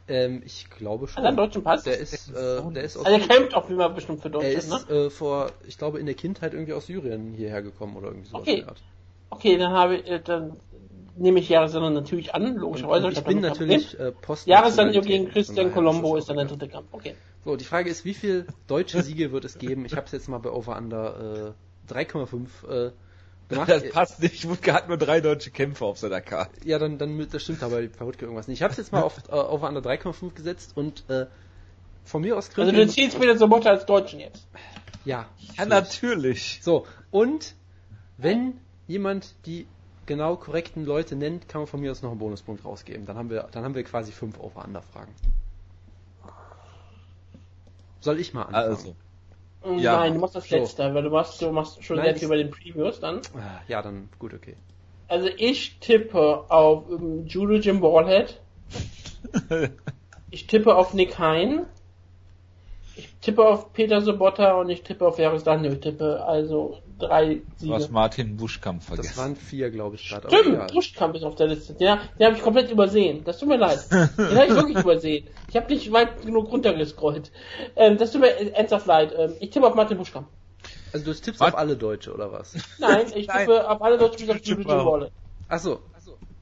Ähm, 0.08 0.42
ich 0.44 0.70
glaube 0.70 1.08
schon. 1.08 1.16
Hat 1.16 1.24
er 1.24 1.28
einen 1.28 1.36
deutschen 1.36 1.64
Pass? 1.64 1.82
Der 1.82 1.98
ist, 1.98 2.30
äh, 2.30 2.62
der 2.72 2.84
ist 2.84 2.96
aus, 2.96 3.06
Also 3.06 3.18
er 3.18 3.26
kämpft 3.26 3.54
auch 3.54 3.68
immer 3.68 3.88
bestimmt 3.88 4.20
für 4.20 4.28
er 4.28 4.32
Deutschland, 4.32 4.56
ist 4.56 4.88
ne? 4.88 4.96
äh, 4.96 5.10
vor, 5.10 5.50
ich 5.66 5.78
glaube, 5.78 5.98
in 5.98 6.06
der 6.06 6.14
Kindheit 6.14 6.52
irgendwie 6.52 6.74
aus 6.74 6.86
Syrien 6.86 7.34
hierher 7.34 7.62
gekommen 7.62 7.96
oder 7.96 8.08
irgendwie 8.08 8.28
sowas. 8.28 8.42
Okay. 8.42 8.64
Okay, 9.30 9.58
dann 9.58 9.72
habe 9.72 9.96
ich, 9.96 10.06
äh, 10.08 10.20
dann 10.20 10.56
nehme 11.16 11.40
ich 11.40 11.48
Jaris 11.48 11.72
dann 11.72 11.92
natürlich 11.92 12.34
an, 12.34 12.56
logischerweise. 12.56 13.06
und 13.06 13.18
ich 13.18 13.24
bin 13.24 13.40
natürlich 13.40 13.98
äh, 13.98 14.12
Post. 14.12 14.46
Nationalität. 14.46 15.04
gegen 15.04 15.28
Christian 15.28 15.72
Colombo 15.72 16.16
es 16.16 16.24
ist 16.24 16.28
dann 16.28 16.36
der 16.36 16.46
dritte 16.46 16.68
Kampf. 16.68 16.88
Okay. 16.92 17.14
So, 17.44 17.56
die 17.56 17.64
Frage 17.64 17.90
ist, 17.90 18.04
wie 18.04 18.14
viel 18.14 18.46
deutsche 18.66 19.02
Siege 19.02 19.32
wird 19.32 19.44
es 19.44 19.58
geben? 19.58 19.84
Ich 19.84 19.96
habe 19.96 20.06
es 20.06 20.12
jetzt 20.12 20.28
mal 20.28 20.38
bei 20.38 20.50
Over 20.50 20.76
Under 20.76 21.54
äh, 21.88 21.92
3,5 21.92 22.68
äh, 22.68 22.90
gemacht. 23.48 23.68
Das 23.68 23.88
passt 23.90 24.20
nicht, 24.22 24.48
Wutke 24.48 24.72
hat 24.72 24.88
nur 24.88 24.96
drei 24.96 25.20
deutsche 25.20 25.50
Kämpfer 25.50 25.86
auf 25.86 25.98
seiner 25.98 26.20
Karte. 26.20 26.52
Ja, 26.64 26.78
dann, 26.78 26.98
dann 26.98 27.28
das 27.30 27.42
stimmt 27.42 27.62
aber 27.62 27.82
bei 27.82 28.00
Wutke 28.06 28.24
irgendwas 28.24 28.48
nicht. 28.48 28.58
Ich 28.58 28.62
habe 28.62 28.72
es 28.72 28.76
jetzt 28.78 28.92
mal 28.92 29.02
auf 29.02 29.16
äh, 29.28 29.32
Over 29.32 29.68
Under 29.68 29.80
3,5 29.80 30.34
gesetzt 30.34 30.72
und 30.76 31.08
äh, 31.08 31.26
von 32.04 32.22
mir 32.22 32.36
aus 32.36 32.48
Also 32.50 32.62
Gründen- 32.62 32.76
du 32.76 32.88
ziehst 32.88 33.18
Peter 33.18 33.36
Sobotta 33.36 33.70
als 33.70 33.86
Deutschen 33.86 34.20
jetzt. 34.20 34.46
ja, 35.04 35.26
Ja, 35.56 35.64
natürlich. 35.66 36.60
So, 36.62 36.86
und 37.10 37.54
wenn 38.18 38.58
jemand 38.86 39.34
die 39.46 39.66
genau 40.06 40.36
korrekten 40.36 40.84
Leute 40.84 41.16
nennt, 41.16 41.48
kann 41.48 41.60
man 41.62 41.66
von 41.66 41.80
mir 41.80 41.90
aus 41.90 42.00
noch 42.02 42.10
einen 42.10 42.20
Bonuspunkt 42.20 42.64
rausgeben. 42.64 43.06
Dann 43.06 43.16
haben 43.16 43.28
wir, 43.30 43.48
dann 43.50 43.64
haben 43.64 43.74
wir 43.74 43.82
quasi 43.82 44.12
fünf 44.12 44.38
Over-Under-Fragen. 44.38 45.12
Soll 48.00 48.20
ich 48.20 48.32
mal 48.34 48.42
anfangen? 48.44 48.68
Also. 48.70 48.96
Mm, 49.66 49.78
Ja. 49.78 49.96
Nein, 49.98 50.14
du 50.14 50.20
machst 50.20 50.34
das 50.36 50.48
So. 50.48 50.56
letzte, 50.56 50.94
weil 50.94 51.02
du 51.02 51.10
machst, 51.10 51.42
du 51.42 51.50
machst 51.50 51.82
schon 51.84 51.96
Nein, 51.96 52.06
sehr 52.06 52.16
viel 52.16 52.28
bei 52.28 52.36
den 52.36 52.50
Previews 52.50 53.00
dann. 53.00 53.20
Ah, 53.36 53.60
Ja, 53.68 53.82
dann 53.82 54.08
gut, 54.18 54.32
okay. 54.34 54.54
Also 55.08 55.28
ich 55.36 55.78
tippe 55.80 56.44
auf 56.48 56.84
ähm, 56.90 57.26
Judo 57.26 57.54
Jim 57.54 57.80
Ballhead. 57.80 58.40
Ich 60.30 60.46
tippe 60.48 60.74
auf 60.74 60.92
Nick 60.92 61.18
Hein. 61.18 61.66
Ich 62.96 63.14
tippe 63.20 63.46
auf 63.46 63.72
Peter 63.72 64.00
Sobotta 64.00 64.54
und 64.60 64.68
ich 64.70 64.82
tippe 64.82 65.06
auf 65.06 65.18
Jaris 65.18 65.44
Daniel. 65.44 65.74
Ich 65.74 65.80
tippe 65.80 66.24
also 66.24 66.78
drei 66.98 67.42
Du 67.60 67.72
hast 67.74 67.82
Siege. 67.82 67.92
Martin 67.92 68.36
Buschkampf 68.36 68.86
Das 68.88 68.96
vergessen. 68.96 69.16
waren 69.18 69.36
vier, 69.36 69.70
glaube 69.70 69.96
ich, 69.96 70.08
gerade. 70.08 70.28
Stimmt, 70.28 70.54
egal. 70.54 70.70
Buschkamp 70.72 71.14
ist 71.14 71.22
auf 71.24 71.34
der 71.36 71.48
Liste. 71.48 71.74
Den, 71.74 71.98
den 72.18 72.26
habe 72.26 72.36
ich 72.36 72.42
komplett 72.42 72.70
übersehen. 72.70 73.24
Das 73.24 73.38
tut 73.38 73.48
mir 73.48 73.56
leid. 73.56 73.80
Den 73.90 74.36
habe 74.36 74.46
ich 74.46 74.54
wirklich 74.54 74.78
übersehen. 74.78 75.28
Ich 75.48 75.56
habe 75.56 75.72
nicht 75.72 75.92
weit 75.92 76.22
genug 76.22 76.50
runtergescrollt. 76.50 77.30
Ähm, 77.76 77.98
das 77.98 78.12
tut 78.12 78.20
mir 78.22 78.30
ernsthaft 78.54 78.86
leid. 78.86 79.14
Ähm, 79.16 79.34
ich 79.40 79.50
tippe 79.50 79.66
auf 79.66 79.74
Martin 79.74 79.98
Buschkamp. 79.98 80.28
Also 80.92 81.04
du 81.12 81.14
tippst 81.14 81.40
Was? 81.40 81.48
auf 81.52 81.58
alle 81.58 81.76
Deutsche, 81.76 82.12
oder 82.14 82.32
was? 82.32 82.54
Nein, 82.78 83.06
ich 83.14 83.26
Nein. 83.26 83.40
tippe 83.46 83.68
auf 83.68 83.82
alle 83.82 83.98
Deutschen 83.98 84.26
bis 84.26 84.66
auf 84.66 84.84
Wow. 84.84 84.84
Ballhead. 84.92 85.12
Achso, 85.48 85.80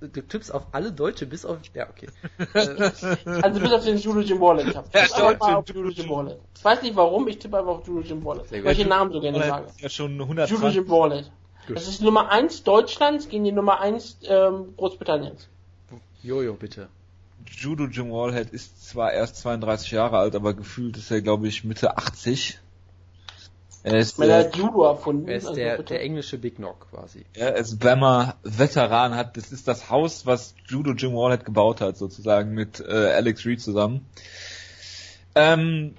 du 0.09 0.23
tippst 0.23 0.53
auf 0.53 0.67
alle 0.73 0.93
Deutsche 0.93 1.27
bis 1.27 1.45
auf... 1.45 1.59
Ja, 1.75 1.89
okay. 1.89 2.09
Also 3.43 3.61
bis 3.61 3.73
auf 3.73 3.85
den 3.85 3.99
Judo 3.99 4.21
Jim 4.21 4.41
Wallet. 4.41 4.69
Ich. 4.69 4.75
Ja, 4.75 4.83
ich 4.83 4.91
tippe 4.91 5.07
stimmt, 5.07 5.29
einfach 5.29 5.55
auf 5.55 5.69
Judo 5.69 5.81
Judo 5.81 5.91
Jim 5.91 6.07
Jim 6.07 6.17
Wallet. 6.17 6.39
Ich 6.57 6.65
weiß 6.65 6.83
nicht 6.83 6.97
warum, 6.97 7.29
ich 7.29 7.39
tippe 7.39 7.59
einfach 7.59 7.73
auf 7.73 7.87
Judo 7.87 8.01
Jim 8.01 8.25
Wallet. 8.25 8.49
Sehr 8.49 8.59
gut. 8.59 8.67
Weil 8.67 8.73
ich 8.73 8.79
den 8.79 8.89
Namen 8.89 9.13
so 9.13 9.21
gerne 9.21 9.39
Das 9.39 9.49
sage. 9.49 9.67
ist 9.67 9.81
ja 9.81 9.89
schon 9.89 10.13
Judo 10.13 10.25
120. 10.25 10.75
Jim 10.75 10.89
Wallet. 10.89 11.31
Gut. 11.67 11.77
Das 11.77 11.89
ist 11.89 12.03
Nummer 12.03 12.31
1 12.31 12.65
Deutschlands 12.65 13.29
gegen 13.29 13.45
die 13.45 13.53
Nummer 13.53 13.81
1 13.81 14.19
ähm, 14.25 14.75
Großbritanniens. 14.77 15.49
Jojo, 16.23 16.55
bitte. 16.55 16.89
Judo 17.47 17.85
Jim 17.85 18.11
Wallhead 18.11 18.51
ist 18.51 18.89
zwar 18.89 19.13
erst 19.13 19.37
32 19.37 19.91
Jahre 19.91 20.19
alt, 20.19 20.35
aber 20.35 20.55
gefühlt 20.55 20.97
ist 20.97 21.11
er, 21.11 21.21
glaube 21.21 21.47
ich, 21.49 21.65
Mitte 21.65 21.97
80. 21.97 22.59
Er 23.85 23.99
ist, 23.99 24.19
Weil 24.19 24.31
er 24.31 24.41
äh, 24.41 24.45
hat 24.45 24.57
Judo 24.57 24.85
erfunden. 24.85 25.29
Er 25.29 25.37
ist 25.37 25.45
also 25.47 25.57
der, 25.57 25.83
der 25.83 26.03
englische 26.03 26.39
Big 26.39 26.57
Knock 26.57 26.89
quasi. 26.91 27.27
er 27.35 27.55
ist 27.57 27.79
Bammer 27.81 28.37
Veteran, 28.43 29.15
hat, 29.15 29.37
das 29.37 29.53
ist 29.53 29.69
das 29.69 29.91
Haus, 29.91 30.25
was 30.25 30.55
Judo 30.67 30.93
Jim 30.93 31.13
Wallhead 31.13 31.45
gebaut 31.45 31.83
hat, 31.83 31.99
sozusagen, 31.99 32.55
mit 32.55 32.81
äh, 32.81 33.13
Alex 33.13 33.45
Reed 33.45 33.61
zusammen. 33.61 34.07
Ähm, 35.35 35.97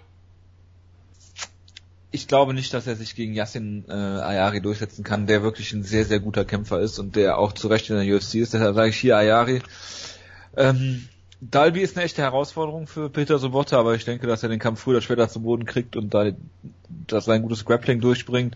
ich 2.09 2.27
glaube 2.27 2.55
nicht, 2.55 2.73
dass 2.73 2.87
er 2.87 2.95
sich 2.95 3.13
gegen 3.13 3.35
Yassin 3.35 3.85
äh, 3.87 3.91
Ayari 3.91 4.61
durchsetzen 4.61 5.03
kann, 5.03 5.27
der 5.27 5.43
wirklich 5.43 5.71
ein 5.73 5.83
sehr, 5.83 6.05
sehr 6.05 6.19
guter 6.19 6.43
Kämpfer 6.43 6.79
ist 6.79 6.97
und 6.97 7.15
der 7.15 7.37
auch 7.37 7.53
zu 7.53 7.67
Recht 7.67 7.91
in 7.91 7.97
der 7.97 8.15
UFC 8.15 8.35
ist. 8.35 8.55
Deshalb 8.55 8.73
sage 8.73 8.89
ich 8.89 8.97
hier 8.97 9.15
Ayari. 9.15 9.61
Ähm, 10.57 11.07
Dalby 11.39 11.81
ist 11.81 11.95
eine 11.95 12.05
echte 12.05 12.23
Herausforderung 12.23 12.87
für 12.87 13.11
Peter 13.11 13.37
Sobotta, 13.37 13.77
aber 13.77 13.93
ich 13.93 14.05
denke, 14.05 14.25
dass 14.25 14.41
er 14.41 14.49
den 14.49 14.57
Kampf 14.57 14.79
früher 14.79 14.95
oder 14.95 15.01
später 15.01 15.29
zu 15.29 15.41
Boden 15.41 15.65
kriegt 15.65 15.95
und 15.95 16.13
da, 16.15 16.31
dass 17.11 17.27
er 17.27 17.35
ein 17.35 17.41
gutes 17.41 17.65
Grappling 17.65 18.01
durchbringt. 18.01 18.55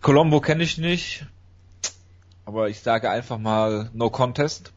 Colombo 0.00 0.40
kenne 0.40 0.62
ich 0.62 0.78
nicht, 0.78 1.26
aber 2.44 2.68
ich 2.68 2.80
sage 2.80 3.10
einfach 3.10 3.38
mal 3.38 3.90
No 3.92 4.10
Contest. 4.10 4.72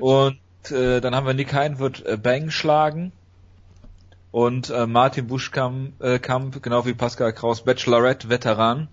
Und 0.00 0.38
äh, 0.70 1.00
dann 1.00 1.14
haben 1.14 1.26
wir 1.26 1.34
Nick 1.34 1.52
Hein 1.52 1.78
wird 1.78 2.04
äh, 2.04 2.16
Bang 2.16 2.50
schlagen. 2.50 3.12
Und 4.30 4.68
äh, 4.70 4.86
Martin 4.86 5.28
Buschkamp, 5.28 6.02
äh, 6.02 6.18
Kamp, 6.18 6.62
genau 6.62 6.84
wie 6.84 6.92
Pascal 6.92 7.32
Kraus, 7.32 7.64
Bachelorette, 7.64 8.28
Veteran, 8.28 8.88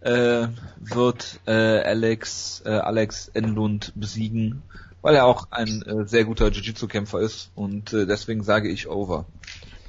äh, 0.00 0.46
wird 0.78 1.40
äh, 1.46 1.50
Alex, 1.50 2.62
äh, 2.64 2.70
Alex 2.70 3.28
Enlund 3.34 3.92
besiegen, 3.96 4.62
weil 5.02 5.16
er 5.16 5.24
auch 5.24 5.48
ein 5.50 5.82
äh, 5.82 6.06
sehr 6.06 6.24
guter 6.24 6.48
Jiu-Jitsu-Kämpfer 6.48 7.20
ist. 7.20 7.50
Und 7.56 7.92
äh, 7.92 8.06
deswegen 8.06 8.44
sage 8.44 8.68
ich 8.68 8.88
over. 8.88 9.24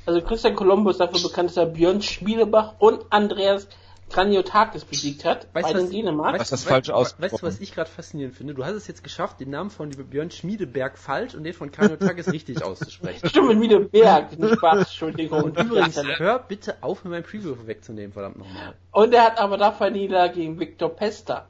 Also 0.09 0.21
Christian 0.25 0.55
Colombo 0.55 0.89
ist 0.89 0.99
dafür 0.99 1.21
bekannt, 1.21 1.51
dass 1.51 1.57
er 1.57 1.67
Björn 1.67 2.01
Schmiedebach 2.01 2.73
und 2.79 3.05
Andreas 3.11 3.67
Kraniotakis 4.09 4.83
besiegt 4.83 5.23
hat. 5.23 5.45
Weißt 5.53 5.69
in 5.69 5.77
was- 5.83 5.89
Dänemark. 5.91 6.39
Was 6.39 6.49
das 6.49 6.65
weißt- 6.65 6.67
falsch 6.67 6.89
weißt- 6.89 6.93
ausgesprochen. 6.93 7.31
Weißt 7.31 7.41
du, 7.43 7.45
was 7.45 7.59
ich 7.59 7.75
gerade 7.75 7.91
faszinierend 7.91 8.35
finde? 8.35 8.55
Du 8.55 8.65
hast 8.65 8.73
es 8.73 8.87
jetzt 8.87 9.03
geschafft, 9.03 9.39
den 9.39 9.51
Namen 9.51 9.69
von 9.69 9.91
Björn 9.91 10.31
Schmiedeberg 10.31 10.97
falsch 10.97 11.35
und 11.35 11.43
den 11.43 11.53
von 11.53 11.69
Kanyotakis 11.71 12.25
richtig 12.33 12.63
auszusprechen. 12.63 13.29
Stimmt, 13.29 13.49
mit 13.49 13.61
Wiedeberg. 13.61 14.35
Nicht 14.39 14.55
Spaß, 14.55 14.79
Entschuldigung. 14.79 15.43
Und 15.43 15.59
übrigens, 15.59 16.01
hör 16.17 16.39
bitte 16.39 16.77
auf, 16.81 17.03
mir 17.03 17.11
mein 17.11 17.23
Preview 17.23 17.55
wegzunehmen, 17.67 18.11
verdammt 18.11 18.39
nochmal. 18.39 18.73
Und 18.91 19.13
er 19.13 19.25
hat 19.25 19.37
aber 19.37 19.57
dafür 19.59 19.91
Niederlage 19.91 20.33
gegen 20.33 20.59
Viktor 20.59 20.89
Pesta. 20.89 21.45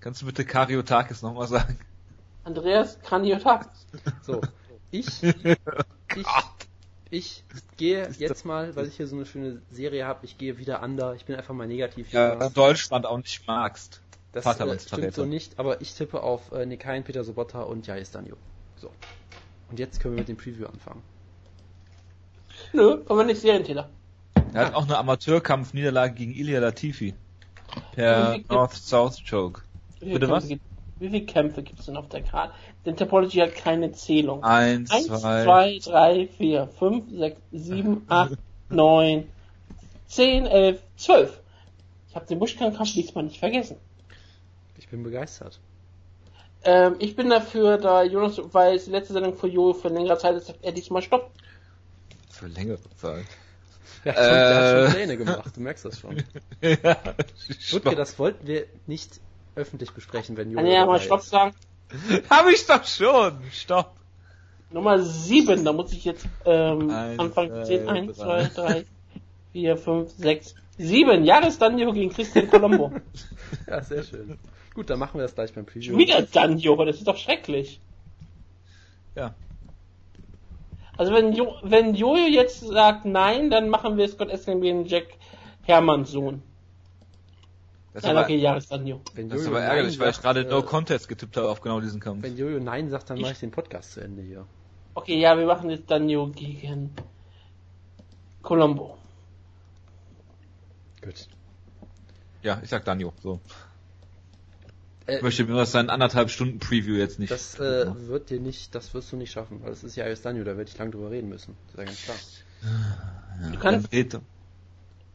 Kannst 0.00 0.22
du 0.22 0.26
bitte 0.26 0.46
Kariotakis 0.46 1.20
nochmal 1.20 1.48
sagen? 1.48 1.78
Andreas 2.44 2.98
Kraniotakis. 3.02 3.86
So, 4.22 4.40
ich, 4.90 5.06
ich, 5.22 6.26
ich 7.14 7.44
gehe 7.76 8.08
jetzt 8.18 8.44
mal, 8.44 8.74
weil 8.76 8.88
ich 8.88 8.96
hier 8.96 9.06
so 9.06 9.16
eine 9.16 9.26
schöne 9.26 9.62
Serie 9.70 10.06
habe, 10.06 10.24
ich 10.24 10.36
gehe 10.36 10.58
wieder 10.58 10.82
under. 10.82 11.14
Ich 11.14 11.24
bin 11.24 11.36
einfach 11.36 11.54
mal 11.54 11.66
negativ. 11.66 12.12
Ja, 12.12 12.32
Jonas. 12.32 12.52
Deutschland 12.52 13.06
auch 13.06 13.18
nicht 13.18 13.46
magst. 13.46 14.00
das 14.32 14.44
äh, 14.44 14.78
stimmt 14.78 15.14
so 15.14 15.24
nicht, 15.24 15.58
aber 15.58 15.80
ich 15.80 15.94
tippe 15.94 16.22
auf 16.22 16.52
äh, 16.52 16.66
Nikain, 16.66 17.04
Peter 17.04 17.24
Sobotta 17.24 17.62
und 17.62 17.86
Jais 17.86 18.10
Danjo. 18.10 18.36
So. 18.76 18.90
Und 19.70 19.78
jetzt 19.78 20.00
können 20.00 20.14
wir 20.14 20.20
mit 20.20 20.28
dem 20.28 20.36
Preview 20.36 20.66
anfangen. 20.66 21.02
Nö, 22.72 22.98
kommen 22.98 23.20
wir 23.20 23.26
nicht 23.26 23.40
Serientäter. 23.40 23.88
Er 24.52 24.66
hat 24.66 24.74
auch 24.74 24.84
eine 24.84 24.98
Amateurkampf-Niederlage 24.98 26.14
gegen 26.14 26.34
Ilya 26.34 26.60
Latifi. 26.60 27.14
Per 27.92 28.34
Wie- 28.34 28.44
North-South 28.48 29.22
Choke. 29.28 29.62
Wie 30.00 30.06
viele 30.06 30.18
Bitte 30.20 30.30
was? 30.30 30.48
Wie 30.48 30.60
viele 30.98 31.24
Kämpfe 31.26 31.62
gibt 31.62 31.80
es 31.80 31.86
denn 31.86 31.96
auf 31.96 32.08
der 32.08 32.22
Karte? 32.22 32.54
Denn 32.84 32.96
Topology 32.96 33.38
hat 33.38 33.54
keine 33.54 33.92
Zählung. 33.92 34.42
Eins, 34.44 34.90
Eins, 34.90 35.06
zwei, 35.06 35.44
zwei, 35.44 35.78
drei, 35.82 36.28
vier, 36.36 36.68
fünf, 36.78 37.10
sechs, 37.10 37.40
sieben, 37.50 38.04
acht, 38.08 38.36
neun, 38.68 39.28
zehn, 40.06 40.46
elf, 40.46 40.80
zwölf. 40.96 41.40
Ich 42.08 42.14
habe 42.14 42.26
den 42.26 42.38
Buschkampf 42.38 42.78
diesmal 42.92 43.24
nicht 43.24 43.38
vergessen. 43.38 43.76
Ich 44.78 44.88
bin 44.88 45.02
begeistert. 45.02 45.58
Ähm, 46.64 46.96
ich 46.98 47.16
bin 47.16 47.30
dafür, 47.30 47.78
da 47.78 48.02
Jonas, 48.02 48.40
weil 48.52 48.76
es 48.76 48.84
die 48.84 48.90
letzte 48.90 49.12
Sendung 49.12 49.34
von 49.34 49.50
Jo 49.50 49.72
für 49.72 49.88
längere 49.88 50.18
Zeit 50.18 50.36
ist, 50.36 50.54
er 50.62 50.72
diesmal 50.72 51.02
Stopp. 51.02 51.30
Für 52.30 52.46
längere 52.46 52.78
Zeit. 52.96 53.24
Der 54.04 54.12
hat, 54.14 54.18
schon, 54.18 54.34
der 54.34 54.54
hat 54.56 54.62
Äh. 54.64 54.84
schon 54.86 54.94
Pläne 54.94 55.16
gemacht, 55.16 55.56
du 55.56 55.60
merkst 55.60 55.84
das 55.86 55.98
schon. 55.98 56.22
ja, 56.60 56.96
Wutke, 57.70 57.96
das 57.96 58.18
wollten 58.18 58.46
wir 58.46 58.66
nicht 58.86 59.18
öffentlich 59.54 59.92
besprechen, 59.92 60.36
wenn 60.36 60.54
Kann 60.54 60.66
Jojo 60.66 60.74
er 60.74 60.80
ja 60.80 60.86
mal 60.86 61.00
Stopp 61.00 61.22
sagen. 61.22 61.54
Hab 62.30 62.48
ich 62.48 62.66
doch 62.66 62.84
schon. 62.84 63.38
Stopp. 63.52 63.94
Nummer 64.70 65.00
7, 65.00 65.64
da 65.64 65.72
muss 65.72 65.92
ich 65.92 66.04
jetzt 66.04 66.26
ähm, 66.44 66.90
Eins, 66.90 67.18
anfangen 67.18 67.50
zwei, 67.50 67.60
zu 67.60 67.66
zählen. 67.66 67.88
1, 67.88 68.16
drei. 68.16 68.48
2, 68.48 68.62
3, 68.62 68.84
4, 69.52 69.76
5, 69.76 70.10
6, 70.10 70.54
7. 70.78 71.24
Jahres 71.24 71.58
Danjo 71.58 71.92
gegen 71.92 72.12
Christian 72.12 72.48
Colombo. 72.48 72.92
Ja, 73.68 73.80
sehr 73.82 74.02
schön. 74.02 74.36
Gut, 74.74 74.90
dann 74.90 74.98
machen 74.98 75.18
wir 75.18 75.22
das 75.22 75.34
gleich 75.34 75.52
beim 75.54 75.64
Preview. 75.64 75.92
Schon 75.92 75.98
wieder 75.98 76.20
Danjo, 76.22 76.84
das 76.84 76.96
ist 76.96 77.06
doch 77.06 77.16
schrecklich. 77.16 77.80
Ja. 79.14 79.34
Also 80.96 81.12
wenn, 81.12 81.32
jo 81.32 81.54
wenn 81.62 81.94
Jojo 81.94 82.26
jetzt 82.26 82.60
sagt 82.60 83.04
nein, 83.04 83.50
dann 83.50 83.68
machen 83.68 83.96
wir 83.96 84.08
Scott 84.08 84.30
Esling 84.30 84.60
gegen 84.60 84.86
Jack 84.86 85.06
Hermanns 85.62 86.10
Sohn. 86.10 86.42
Das 87.94 88.02
ist 88.02 88.10
aber, 88.10 88.22
okay. 88.22 88.42
Wenn 89.14 89.28
das 89.28 89.42
ist 89.42 89.46
aber 89.46 89.62
ärgerlich, 89.62 89.98
weil 90.00 90.10
ich 90.10 90.20
gerade 90.20 90.40
äh, 90.40 90.50
No 90.50 90.62
Contest 90.62 91.08
getippt 91.08 91.36
habe 91.36 91.48
auf 91.48 91.60
genau 91.60 91.80
diesen 91.80 92.00
Kampf. 92.00 92.24
Wenn 92.24 92.36
Jojo 92.36 92.58
Nein 92.58 92.90
sagt, 92.90 93.08
dann 93.08 93.16
Ich- 93.16 93.22
mache 93.22 93.32
ich 93.34 93.38
den 93.38 93.52
Podcast 93.52 93.92
zu 93.92 94.00
Ende 94.00 94.20
hier. 94.22 94.46
Okay, 94.94 95.18
ja, 95.20 95.38
wir 95.38 95.46
machen 95.46 95.70
jetzt 95.70 95.88
Danjo 95.90 96.26
gegen 96.28 96.90
Colombo. 98.42 98.98
Gut. 101.02 101.28
Ja, 102.42 102.60
ich 102.62 102.68
sag 102.70 102.84
Danjo. 102.84 103.12
So. 103.22 103.40
Äh, 105.06 105.16
Ich 105.16 105.22
möchte 105.22 105.44
mir 105.44 105.54
was 105.54 105.70
sein 105.70 105.88
anderthalb 105.88 106.30
Stunden 106.30 106.58
Preview 106.58 106.96
jetzt 106.96 107.20
nicht. 107.20 107.30
Das 107.30 107.58
äh, 107.60 107.86
wird 108.08 108.30
dir 108.30 108.40
nicht, 108.40 108.74
das 108.74 108.92
wirst 108.92 109.12
du 109.12 109.16
nicht 109.16 109.30
schaffen, 109.30 109.62
weil 109.62 109.70
das 109.70 109.84
ist 109.84 109.94
ja 109.96 110.12
Danjo, 110.12 110.42
da 110.42 110.56
werde 110.56 110.68
ich 110.68 110.78
lang 110.78 110.90
drüber 110.90 111.10
reden 111.12 111.28
müssen. 111.28 111.56
Das 111.72 111.74
ist 111.74 111.78
ja 111.78 111.84
ganz 111.84 112.02
klar. 112.02 112.16
Du 113.38 113.50
Dann 113.50 113.60
kannst, 113.60 113.92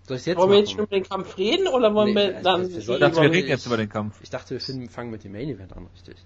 Soll 0.09 0.17
ich 0.17 0.21
es 0.21 0.25
jetzt 0.25 0.37
wollen 0.39 0.49
wir 0.51 0.57
jetzt 0.59 0.71
schon 0.71 0.79
über 0.79 0.95
den 0.95 1.03
Kampf 1.07 1.37
reden 1.37 1.67
oder 1.67 1.93
wollen 1.93 2.15
Nee, 2.15 2.15
wir 2.29 2.37
also 2.37 2.43
dann 2.43 2.61
wir 2.71 2.77
ich 2.79 2.85
dachte, 2.99 3.21
wir 3.21 3.29
reden 3.31 3.43
ich- 3.43 3.47
jetzt 3.47 3.65
über 3.67 3.77
den 3.77 3.89
Kampf. 3.89 4.19
Ich 4.23 4.29
dachte, 4.31 4.49
wir 4.55 4.59
finden, 4.59 4.89
fangen 4.89 5.11
mit 5.11 5.23
dem 5.23 5.31
Main 5.33 5.49
Event 5.49 5.71
an, 5.77 5.87
richtig. 5.93 6.17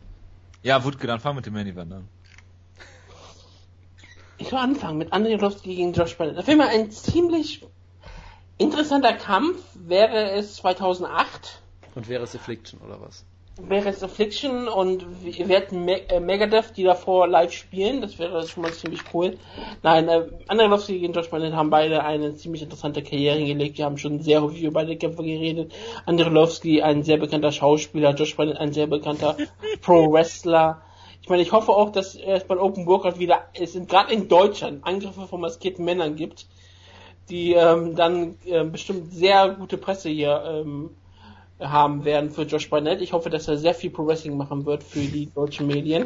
Ja, 0.61 0.83
Wutke, 0.85 1.05
dann 1.05 1.19
fahren 1.19 1.33
wir 1.33 1.37
mit 1.39 1.45
dem 1.47 1.53
Main 1.53 1.67
Event 1.67 1.91
an. 1.91 2.07
Ich 4.37 4.51
will 4.51 4.57
anfangen 4.59 4.97
mit 4.97 5.11
Andrei 5.13 5.33
Arlovski 5.35 5.75
gegen 5.75 5.91
Josh 5.93 6.17
Bennett. 6.17 6.37
Das 6.37 6.47
wäre 6.47 6.57
mal 6.57 6.67
ein 6.69 6.91
ziemlich 6.91 7.65
interessanter 8.57 9.13
Kampf. 9.13 9.57
Wäre 9.75 10.31
es 10.31 10.55
2008, 10.55 11.61
Und 11.95 12.07
wäre 12.07 12.23
es 12.23 12.35
Affliction 12.35 12.79
oder 12.81 12.99
was? 13.01 13.25
Wäre 13.57 13.89
es 13.89 14.03
Affliction 14.03 14.67
und 14.67 15.05
wir 15.23 15.47
hätten 15.47 15.85
Me 15.85 16.09
äh, 16.09 16.19
Megadeth, 16.19 16.75
die 16.75 16.83
davor 16.83 17.27
live 17.27 17.51
spielen. 17.51 18.01
Das 18.01 18.17
wäre 18.17 18.47
schon 18.47 18.63
mal 18.63 18.73
ziemlich 18.73 19.01
cool. 19.13 19.37
Nein, 19.83 20.09
äh, 20.09 20.25
Andrei 20.47 20.75
gegen 20.87 21.13
Josh 21.13 21.29
Bennett 21.29 21.53
haben 21.53 21.69
beide 21.69 22.03
eine 22.03 22.35
ziemlich 22.35 22.63
interessante 22.63 23.03
Karriere 23.03 23.37
hingelegt. 23.37 23.77
Wir 23.77 23.85
haben 23.85 23.97
schon 23.97 24.21
sehr 24.21 24.41
häufig 24.41 24.63
über 24.63 24.81
beide 24.81 24.97
Kämpfer 24.97 25.23
geredet. 25.23 25.71
Andrei 26.05 26.83
ein 26.83 27.03
sehr 27.03 27.17
bekannter 27.17 27.51
Schauspieler, 27.51 28.15
Josh 28.15 28.35
Bennett, 28.35 28.57
ein 28.57 28.73
sehr 28.73 28.87
bekannter 28.87 29.37
Pro-Wrestler. 29.81 30.81
Ich 31.21 31.29
meine, 31.29 31.43
ich 31.43 31.51
hoffe 31.51 31.71
auch, 31.71 31.91
dass 31.91 32.15
es 32.15 32.43
bei 32.45 32.57
Open 32.57 32.87
Workout 32.87 33.19
wieder, 33.19 33.43
es 33.53 33.73
sind 33.73 33.87
gerade 33.87 34.11
in 34.13 34.27
Deutschland 34.27 34.85
Angriffe 34.85 35.27
von 35.27 35.39
maskierten 35.39 35.85
Männern 35.85 36.15
gibt, 36.15 36.47
die 37.29 37.53
ähm, 37.53 37.95
dann 37.95 38.35
ähm, 38.45 38.71
bestimmt 38.71 39.13
sehr 39.13 39.49
gute 39.49 39.77
Presse 39.77 40.09
hier 40.09 40.43
ähm, 40.45 40.89
haben 41.59 42.05
werden 42.05 42.29
für 42.29 42.43
Josh 42.43 42.69
Barnett. 42.69 43.01
Ich 43.01 43.13
hoffe, 43.13 43.29
dass 43.29 43.47
er 43.47 43.57
sehr 43.57 43.73
viel 43.73 43.89
Pro 43.89 44.05
Wrestling 44.05 44.37
machen 44.37 44.65
wird 44.65 44.83
für 44.83 44.99
die 44.99 45.31
deutschen 45.33 45.67
Medien. 45.67 46.05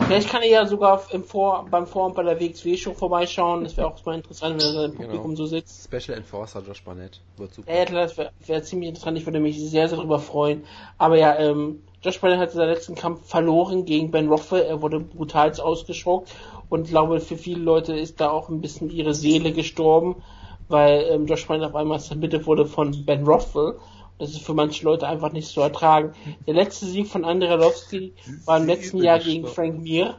Vielleicht 0.00 0.28
kann 0.28 0.42
er 0.42 0.48
ja 0.48 0.66
sogar 0.66 1.02
im 1.10 1.24
Vor 1.24 1.66
beim 1.70 1.86
Vor- 1.86 2.06
und 2.06 2.14
bei 2.14 2.22
der 2.22 2.38
WXW-Show 2.40 2.94
vorbeischauen. 2.94 3.64
Das 3.64 3.76
wäre 3.76 3.88
auch 3.88 4.04
mal 4.04 4.14
interessant, 4.14 4.62
wenn 4.62 4.74
er 4.74 4.84
im 4.84 4.94
Publikum 4.94 5.34
so 5.36 5.46
sitzt. 5.46 5.84
Special 5.84 6.16
Enforcer 6.16 6.62
Josh 6.66 6.82
Barnett. 6.84 7.20
Wird 7.36 7.54
super. 7.54 7.72
Ja, 7.72 7.84
das 7.84 8.16
wäre 8.16 8.30
wär 8.46 8.62
ziemlich 8.62 8.90
interessant. 8.90 9.18
Ich 9.18 9.26
würde 9.26 9.40
mich 9.40 9.58
sehr, 9.58 9.88
sehr 9.88 9.98
darüber 9.98 10.20
freuen. 10.20 10.64
Aber 10.98 11.16
ja, 11.16 11.36
ähm, 11.38 11.82
Josh 12.02 12.20
Barnett 12.20 12.38
hat 12.38 12.52
seinen 12.52 12.70
letzten 12.70 12.94
Kampf 12.94 13.26
verloren 13.28 13.84
gegen 13.84 14.10
Ben 14.10 14.28
Rothwell. 14.28 14.62
Er 14.62 14.80
wurde 14.82 15.00
brutal 15.00 15.52
ausgeschockt. 15.60 16.32
Und 16.68 16.84
ich 16.84 16.90
glaube, 16.90 17.20
für 17.20 17.36
viele 17.36 17.60
Leute 17.60 17.96
ist 17.98 18.20
da 18.20 18.30
auch 18.30 18.48
ein 18.48 18.60
bisschen 18.60 18.90
ihre 18.90 19.14
Seele 19.14 19.52
gestorben, 19.52 20.22
weil 20.68 21.06
ähm, 21.10 21.26
Josh 21.26 21.46
Barnett 21.46 21.68
auf 21.68 21.74
einmal 21.74 21.98
zerbittert 21.98 22.46
wurde 22.46 22.66
von 22.66 23.04
Ben 23.04 23.24
Rothwell. 23.24 23.78
Das 24.18 24.30
ist 24.30 24.42
für 24.42 24.54
manche 24.54 24.84
Leute 24.84 25.06
einfach 25.06 25.32
nicht 25.32 25.48
zu 25.48 25.60
ertragen. 25.60 26.12
Der 26.46 26.54
letzte 26.54 26.86
Sieg 26.86 27.06
von 27.06 27.24
Andrei 27.24 27.50
Arlovski 27.50 28.12
war 28.44 28.58
im 28.58 28.66
letzten 28.66 29.02
Jahr 29.02 29.20
gegen 29.20 29.46
Frank 29.46 29.80
Mir 29.80 30.16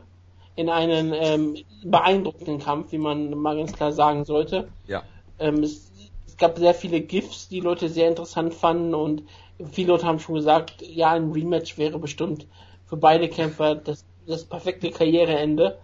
in 0.56 0.70
einem 0.70 1.14
ähm, 1.14 1.58
beeindruckenden 1.84 2.60
Kampf, 2.60 2.92
wie 2.92 2.98
man 2.98 3.32
mal 3.32 3.58
ganz 3.58 3.74
klar 3.74 3.92
sagen 3.92 4.26
sollte. 4.26 4.70
Ja. 4.88 5.04
Ähm, 5.40 5.64
es, 5.64 5.92
es 6.28 6.38
gab 6.38 6.58
sehr 6.58 6.74
viele 6.74 7.02
GIFs, 7.02 7.50
die 7.50 7.60
Leute 7.60 7.90
sehr 7.90 8.10
interessant 8.10 8.54
fanden 8.54 8.94
und 8.94 9.24
viele 9.72 9.90
Leute 9.90 10.06
haben 10.06 10.20
schon 10.20 10.36
gesagt, 10.36 10.82
ja, 10.82 11.12
ein 11.12 11.32
Rematch 11.32 11.78
wäre 11.78 12.00
bestimmt 12.00 12.48
für 12.86 12.98
beide 12.98 13.30
Kämpfer 13.30 13.76
das, 13.76 14.06
das 14.26 14.46
perfekte 14.46 14.92
Karriereende. 14.92 15.78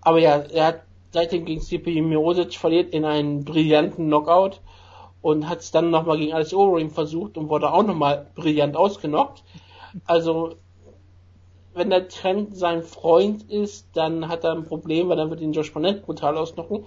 Aber 0.00 0.18
ja, 0.18 0.36
er 0.38 0.66
hat 0.66 0.82
seitdem 1.12 1.44
gegen 1.44 1.60
Stipe 1.60 1.90
Miocic 1.90 2.54
verliert 2.54 2.92
in 2.92 3.04
einen 3.04 3.44
brillanten 3.44 4.06
Knockout 4.06 4.60
und 5.26 5.48
hat 5.48 5.58
es 5.58 5.72
dann 5.72 5.90
nochmal 5.90 6.18
gegen 6.18 6.34
Alex 6.34 6.54
Overeem 6.54 6.92
versucht 6.92 7.36
und 7.36 7.48
wurde 7.48 7.72
auch 7.72 7.82
nochmal 7.82 8.28
brillant 8.36 8.76
ausgenockt. 8.76 9.42
Also, 10.04 10.54
wenn 11.74 11.90
der 11.90 12.06
Trend 12.06 12.56
sein 12.56 12.84
Freund 12.84 13.50
ist, 13.50 13.88
dann 13.94 14.28
hat 14.28 14.44
er 14.44 14.52
ein 14.52 14.62
Problem, 14.62 15.08
weil 15.08 15.16
dann 15.16 15.30
wird 15.30 15.40
ihn 15.40 15.52
Josh 15.52 15.72
Barnett 15.72 16.06
brutal 16.06 16.36
ausnocken. 16.36 16.84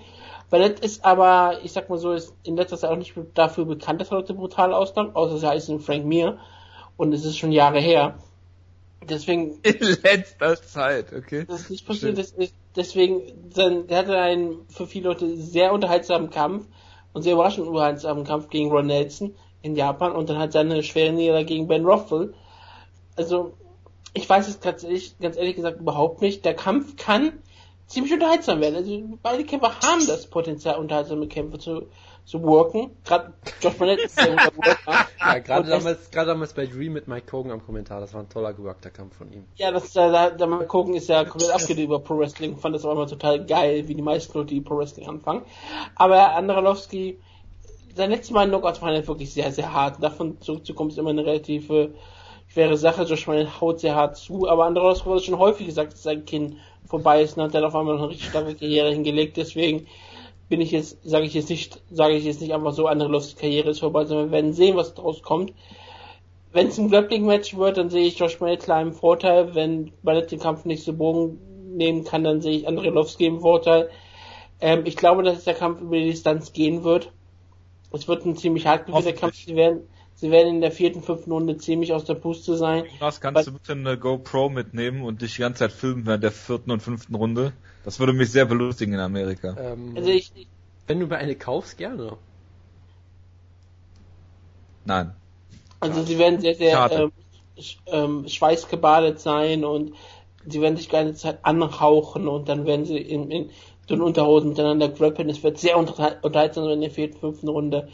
Barnett 0.49 0.80
ist 0.80 1.03
aber, 1.03 1.60
ich 1.66 1.74
sag 1.74 1.90
mal 1.90 1.98
so, 1.98 2.14
ist 2.14 2.34
in 2.44 2.56
letzter 2.56 2.78
Zeit 2.78 2.91
auch 2.91 2.95
nicht 2.95 3.14
dafür 3.34 3.66
bekannt, 3.66 3.99
dass 3.99 4.10
er 4.10 4.20
Leute 4.20 4.34
brutal 4.34 4.74
ausnockt, 4.74 5.18
außer 5.18 5.38
sie 5.38 5.49
heißen 5.49 5.82
Frank 5.82 6.06
Mir. 6.06 6.38
Und 6.95 7.11
es 7.11 7.26
ist 7.26 7.38
schon 7.38 7.52
Jahre 7.52 7.82
her. 7.82 8.20
Deswegen 9.10 9.60
In 9.64 9.98
letzter 10.02 10.56
Zeit, 10.61 11.11
okay. 11.11 11.44
das 11.45 11.64
ist 11.64 11.72
nicht 11.72 11.86
passiert. 11.86 12.18
Das 12.18 12.32
ist, 12.32 12.53
deswegen, 12.74 13.22
sein, 13.49 13.90
er 13.90 13.98
hatte 13.98 14.18
einen 14.18 14.66
für 14.70 14.88
viele 14.88 15.10
Leute 15.10 15.36
sehr 15.36 15.74
unterhaltsamen 15.74 16.30
Kampf 16.30 16.68
und 17.14 17.23
sehr 17.23 17.34
überraschend 17.34 17.68
unterhaltsamen 17.68 18.23
Kampf 18.23 18.49
gegen 18.49 18.72
Ron 18.72 18.88
Nelson 18.88 19.36
in 19.61 19.76
Japan 19.76 20.14
und 20.14 20.30
dann 20.30 20.40
hat 20.40 20.53
seine 20.53 20.84
schwere 20.84 21.11
Niederlage 21.11 21.45
gegen 21.45 21.68
Ben 21.68 21.86
Rothwell. 21.86 22.34
Also, 23.15 23.53
ich 24.14 24.30
weiß 24.30 24.48
es 24.48 24.60
ehrlich, 24.84 25.15
ganz 25.19 25.36
ehrlich 25.38 25.56
gesagt 25.56 25.80
überhaupt 25.80 26.22
nicht. 26.22 26.45
Der 26.45 26.53
Kampf 26.53 26.95
kann 26.95 27.34
ziemlich 27.90 28.14
unterhaltsam 28.14 28.61
werden. 28.61 28.76
Also, 28.76 29.02
beide 29.22 29.44
Kämpfer 29.44 29.74
haben 29.82 30.07
das 30.07 30.28
Potenzial, 30.28 30.78
unterhaltsame 30.78 31.28
Kämpfe 31.28 31.57
zu, 31.57 31.88
zu 32.24 32.41
worken. 32.44 32.91
Gerade 33.03 33.34
Josh 33.60 33.74
Barnett 33.74 33.99
ist 33.99 34.16
sehr 34.16 34.30
guter 34.30 34.56
Worker. 34.56 35.07
Ja, 35.20 35.40
gerade 35.40 35.70
damals, 35.70 36.10
gerade 36.11 36.28
damals 36.30 36.53
bei 36.53 36.66
Dream 36.66 36.94
mit 36.94 37.07
Mike 37.07 37.32
Hogan 37.32 37.52
am 37.52 37.64
Kommentar, 37.64 37.99
das 37.99 38.14
war 38.14 38.22
ein 38.22 38.30
toller 38.30 38.53
geworkter 38.53 38.90
Kampf 38.90 39.18
von 39.18 39.32
ihm. 39.32 39.45
Ja, 39.56 39.72
das 39.72 39.91
da, 39.91 40.10
da, 40.10 40.30
da 40.30 40.48
mal 40.48 40.66
gucken, 40.66 40.95
ist 40.95 41.10
ja 41.10 41.26
komplett 41.26 41.52
abgedreht 41.52 41.86
über 41.86 41.99
Pro 41.99 42.18
Wrestling. 42.18 42.57
Fand 42.57 42.74
das 42.74 42.86
auch 42.86 42.94
immer 42.94 43.06
total 43.06 43.45
geil, 43.45 43.88
wie 43.88 43.95
die 43.95 44.02
meisten 44.02 44.38
Leute, 44.38 44.53
die 44.53 44.61
Pro 44.61 44.78
Wrestling 44.78 45.07
anfangen. 45.07 45.44
Aber 45.95 46.36
Andralowski, 46.36 47.20
sein 47.95 48.11
letztes 48.11 48.32
Mal 48.32 48.48
Knockout 48.48 48.82
war 48.82 48.90
halt 48.90 49.07
wirklich 49.07 49.34
sehr, 49.34 49.52
sehr 49.52 49.74
hart. 49.74 50.02
Davon 50.02 50.40
zurückzukommen 50.41 50.90
ist 50.90 50.98
immer 50.98 51.10
eine 51.10 51.26
relativ 51.26 51.70
äh, 51.70 51.90
schwere 52.48 52.78
Sache. 52.78 53.03
Josh 53.03 53.26
Barnett 53.26 53.60
haut 53.60 53.82
sehr 53.82 53.95
hart 53.95 54.18
zu, 54.18 54.48
aber 54.48 54.66
Andralowski 54.66 55.06
wurde 55.06 55.22
schon 55.22 55.38
häufig 55.38 55.68
gesagt, 55.68 55.94
dass 55.94 56.03
sein 56.03 56.26
Kinn 56.26 56.57
vorbei 56.86 57.22
ist 57.22 57.38
und 57.38 57.44
hat 57.44 57.54
dann 57.54 57.64
auf 57.64 57.76
einmal 57.76 57.96
noch 57.96 58.04
eine 58.04 58.12
richtig 58.12 58.30
starke 58.30 58.56
Karriere 58.56 58.92
hingelegt. 58.92 59.38
Deswegen 59.38 59.88
bin 60.50 60.62
ich 60.62 60.72
jetzt, 60.72 60.98
sage 61.04 61.26
ich 61.26 61.34
jetzt 61.34 61.50
nicht, 61.50 61.82
sage 61.92 62.16
ich 62.16 62.26
jetzt 62.26 62.42
nicht 62.42 62.54
einfach 62.54 62.74
so, 62.74 62.88
Andralowskis 62.88 63.36
Karriere 63.36 63.70
ist 63.70 63.80
vorbei, 63.80 64.06
sondern 64.06 64.28
wir 64.28 64.32
werden 64.32 64.54
sehen, 64.54 64.76
was 64.76 64.96
daraus 64.96 65.22
kommt. 65.22 65.54
Wenn 66.52 66.68
es 66.68 66.80
ein 66.80 66.90
Grappling-Match 66.90 67.56
wird, 67.58 67.78
dann 67.78 67.92
sehe 67.92 68.08
ich 68.08 68.18
Josh 68.18 68.38
klar 68.38 68.82
im 68.82 68.94
Vorteil. 68.94 69.54
Wenn 69.54 69.92
Barnett 70.02 70.32
den 70.32 70.40
Kampf 70.40 70.66
nicht 70.66 70.84
so 70.84 70.94
bogen 70.94 71.40
nehmen 71.76 72.04
kann, 72.04 72.24
dann 72.24 72.42
sehe 72.42 72.58
ich 72.58 72.68
Andrelowski 72.68 73.28
im 73.28 73.42
Vorteil. 73.42 73.90
Ähm, 74.60 74.82
ich 74.86 74.96
glaube, 74.96 75.22
dass 75.22 75.44
der 75.44 75.54
Kampf 75.54 75.82
über 75.82 75.98
die 75.98 76.10
Distanz 76.10 76.52
gehen 76.52 76.84
wird. 76.84 77.12
Es 77.92 78.08
wird 78.08 78.26
ein 78.26 78.36
ziemlich 78.36 78.66
hart 78.66 78.88
geführter 78.88 79.10
Hoffentlich. 79.10 79.46
Kampf. 79.46 79.56
Werden, 79.56 79.88
sie 80.20 80.32
werden 80.32 80.56
in 80.56 80.62
der 80.62 80.72
vierten, 80.72 81.02
fünften 81.02 81.32
Runde 81.32 81.58
ziemlich 81.58 81.94
aus 81.94 82.06
der 82.06 82.16
Puste 82.16 82.58
sein. 82.58 82.86
Jonas, 83.00 83.22
kannst 83.22 83.48
du 83.48 83.54
bitte 83.54 83.74
eine 83.74 83.98
GoPro 83.98 84.50
mitnehmen 84.50 85.04
und 85.04 85.22
dich 85.22 85.36
die 85.36 85.41
ganze 85.41 85.60
Zeit 85.60 85.72
filmen 85.72 86.06
während 86.06 86.24
der 86.24 86.32
vierten 86.32 86.72
und 86.72 86.82
fünften 86.82 87.16
Runde? 87.16 87.54
Das 87.86 88.00
würde 88.00 88.14
mich 88.14 88.32
sehr 88.32 88.46
belustigen 88.46 88.94
in 88.94 89.00
Amerika. 89.00 89.56
Ähm, 89.58 89.94
Also 89.96 90.10
ich, 90.10 90.32
wenn 90.88 91.00
du 91.00 91.08
mir 91.08 91.18
eine 91.18 91.36
kaufst, 91.36 91.78
gerne. 91.78 92.18
Nein. 94.86 95.14
also 95.80 96.04
sie 96.04 96.18
werden 96.18 96.40
sehr, 96.40 96.56
sehr 96.56 96.90
ähm, 96.91 97.12
sch, 97.58 97.78
ähm, 97.88 98.28
schweißgebadet 98.28 99.20
sein 99.20 99.64
und 99.66 99.94
sie 100.46 100.62
werden 100.62 100.78
sich 100.78 100.88
die 100.88 100.91
ganze 100.91 101.14
Zeit 101.16 101.40
anhauchen 101.44 102.28
und 102.28 102.50
dann 102.50 102.66
werden 102.66 102.86
sie 102.86 102.98
in, 102.98 103.30
in 103.32 103.52
den 103.90 104.02
Unterhosen 104.02 104.50
miteinander 104.50 104.90
grappeln. 104.90 105.30
Es 105.30 105.44
wird 105.44 105.58
sehr 105.58 105.78
unter- 105.78 106.18
unterhaltsam 106.24 106.66
sein 106.66 106.74
in 106.74 106.82
der 106.82 106.91
vierten, 106.91 107.18
fünften 107.20 107.50
Runde. 107.50 107.90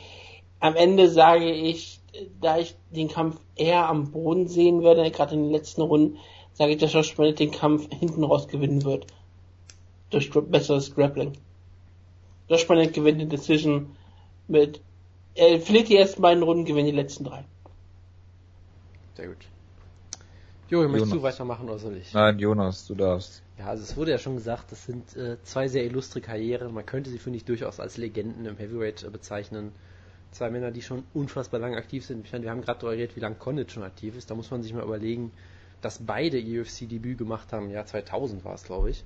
am 0.59 0.75
Ende 0.75 1.09
sage 1.09 1.51
ich, 1.51 2.01
da 2.41 2.57
ich 2.57 2.75
den 2.91 3.07
Kampf 3.07 3.39
eher 3.55 3.87
am 3.87 4.11
Boden 4.11 4.47
sehen 4.47 4.83
würde, 4.83 5.09
gerade 5.11 5.35
in 5.35 5.43
den 5.43 5.51
letzten 5.51 5.81
Runden, 5.81 6.17
sage 6.53 6.71
ich, 6.71 6.77
dass 6.77 6.93
Josh 6.93 7.15
Barnett 7.15 7.39
den 7.39 7.51
Kampf 7.51 7.89
hinten 7.91 8.23
raus 8.23 8.47
gewinnen 8.47 8.83
wird. 8.83 9.07
Durch 10.09 10.29
besseres 10.31 10.93
Grappling. 10.93 11.33
Josh 12.49 12.67
Barnett 12.67 12.93
gewinnt 12.93 13.21
die 13.21 13.27
Decision 13.27 13.95
mit, 14.47 14.81
er 15.33 15.59
verliert 15.59 15.89
die 15.89 15.97
ersten 15.97 16.21
beiden 16.21 16.43
Runden, 16.43 16.65
gewinnt 16.65 16.87
die 16.87 16.95
letzten 16.95 17.25
drei. 17.25 17.43
Sehr 19.15 19.27
gut. 19.27 19.37
Jo, 20.69 20.81
möchtest 20.81 21.11
Jonas. 21.11 21.17
du 21.17 21.23
weitermachen 21.23 21.69
oder 21.69 21.79
soll 21.79 21.97
ich? 21.97 22.13
Nein, 22.13 22.39
Jonas, 22.39 22.87
du 22.87 22.95
darfst. 22.95 23.43
Ja, 23.57 23.67
also 23.67 23.83
es 23.83 23.95
wurde 23.95 24.11
ja 24.11 24.17
schon 24.17 24.35
gesagt, 24.35 24.71
das 24.71 24.85
sind 24.85 25.15
äh, 25.15 25.37
zwei 25.43 25.67
sehr 25.67 25.85
illustre 25.85 26.21
Karrieren. 26.21 26.73
Man 26.73 26.85
könnte 26.85 27.09
sie, 27.09 27.19
finde 27.19 27.37
ich, 27.37 27.45
durchaus 27.45 27.79
als 27.79 27.97
Legenden 27.97 28.45
im 28.45 28.57
Heavyweight 28.57 29.03
äh, 29.03 29.09
bezeichnen. 29.09 29.71
Zwei 30.35 30.49
Männer, 30.49 30.69
die 30.69 30.81
schon 30.81 31.05
unfassbar 31.13 31.61
lang 31.61 31.75
aktiv 31.75 32.05
sind. 32.05 32.25
Ich 32.25 32.33
meine, 32.33 32.43
wir 32.43 32.51
haben 32.51 32.59
gerade 32.59 32.79
darüber 32.79 32.97
geredet, 32.97 33.15
wie 33.15 33.21
lange 33.21 33.37
Condit 33.37 33.71
schon 33.71 33.83
aktiv 33.83 34.17
ist. 34.17 34.29
Da 34.29 34.35
muss 34.35 34.51
man 34.51 34.61
sich 34.61 34.73
mal 34.73 34.83
überlegen, 34.83 35.31
dass 35.79 36.05
beide 36.05 36.37
UFC-Debüt 36.37 37.17
gemacht 37.17 37.53
haben. 37.53 37.69
Ja, 37.69 37.85
2000 37.85 38.43
war 38.43 38.53
es, 38.53 38.63
glaube 38.63 38.89
ich. 38.89 39.05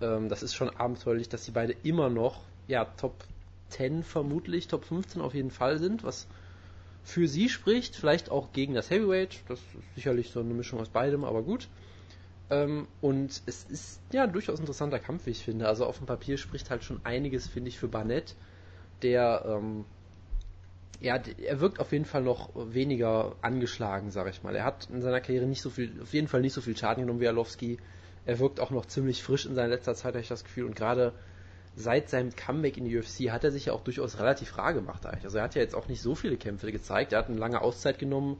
Ähm, 0.00 0.28
das 0.28 0.44
ist 0.44 0.54
schon 0.54 0.70
abenteuerlich, 0.70 1.28
dass 1.28 1.44
sie 1.44 1.50
beide 1.50 1.74
immer 1.82 2.08
noch, 2.08 2.42
ja, 2.68 2.84
Top 2.84 3.24
10 3.70 4.04
vermutlich, 4.04 4.68
Top 4.68 4.84
15 4.84 5.20
auf 5.20 5.34
jeden 5.34 5.50
Fall 5.50 5.78
sind, 5.78 6.04
was 6.04 6.28
für 7.02 7.26
sie 7.26 7.48
spricht, 7.48 7.96
vielleicht 7.96 8.30
auch 8.30 8.52
gegen 8.52 8.74
das 8.74 8.90
Heavyweight. 8.90 9.42
Das 9.48 9.58
ist 9.58 9.94
sicherlich 9.96 10.30
so 10.30 10.38
eine 10.38 10.54
Mischung 10.54 10.78
aus 10.78 10.88
beidem, 10.88 11.24
aber 11.24 11.42
gut. 11.42 11.66
Ähm, 12.48 12.86
und 13.00 13.42
es 13.46 13.64
ist 13.64 14.00
ja 14.12 14.28
durchaus 14.28 14.60
ein 14.60 14.62
interessanter 14.62 15.00
Kampf, 15.00 15.26
wie 15.26 15.30
ich 15.30 15.42
finde. 15.42 15.66
Also 15.66 15.84
auf 15.84 15.98
dem 15.98 16.06
Papier 16.06 16.38
spricht 16.38 16.70
halt 16.70 16.84
schon 16.84 17.00
einiges, 17.02 17.48
finde 17.48 17.70
ich, 17.70 17.78
für 17.80 17.88
Barnett, 17.88 18.36
der 19.02 19.44
ähm, 19.44 19.84
ja, 21.00 21.16
er 21.16 21.60
wirkt 21.60 21.80
auf 21.80 21.92
jeden 21.92 22.04
Fall 22.04 22.22
noch 22.22 22.50
weniger 22.54 23.34
angeschlagen, 23.40 24.10
sag 24.10 24.28
ich 24.28 24.42
mal. 24.42 24.54
Er 24.54 24.64
hat 24.64 24.88
in 24.90 25.00
seiner 25.00 25.20
Karriere 25.20 25.46
nicht 25.46 25.62
so 25.62 25.70
viel, 25.70 25.92
auf 26.02 26.12
jeden 26.12 26.28
Fall 26.28 26.42
nicht 26.42 26.52
so 26.52 26.60
viel 26.60 26.76
Schaden 26.76 27.02
genommen 27.02 27.20
wie 27.20 27.28
Arlovski. 27.28 27.78
Er 28.26 28.38
wirkt 28.38 28.60
auch 28.60 28.70
noch 28.70 28.84
ziemlich 28.84 29.22
frisch 29.22 29.46
in 29.46 29.54
seiner 29.54 29.68
letzter 29.68 29.94
Zeit, 29.94 30.12
habe 30.12 30.20
ich 30.20 30.28
das 30.28 30.44
Gefühl. 30.44 30.66
Und 30.66 30.76
gerade 30.76 31.14
seit 31.74 32.10
seinem 32.10 32.36
Comeback 32.36 32.76
in 32.76 32.84
die 32.84 32.98
UFC 32.98 33.30
hat 33.30 33.44
er 33.44 33.50
sich 33.50 33.66
ja 33.66 33.72
auch 33.72 33.82
durchaus 33.82 34.18
relativ 34.18 34.58
rar 34.58 34.74
gemacht 34.74 35.06
eigentlich. 35.06 35.24
Also 35.24 35.38
er 35.38 35.44
hat 35.44 35.54
ja 35.54 35.62
jetzt 35.62 35.74
auch 35.74 35.88
nicht 35.88 36.02
so 36.02 36.14
viele 36.14 36.36
Kämpfe 36.36 36.70
gezeigt. 36.70 37.12
Er 37.12 37.20
hat 37.20 37.28
eine 37.28 37.38
lange 37.38 37.62
Auszeit 37.62 37.98
genommen 37.98 38.38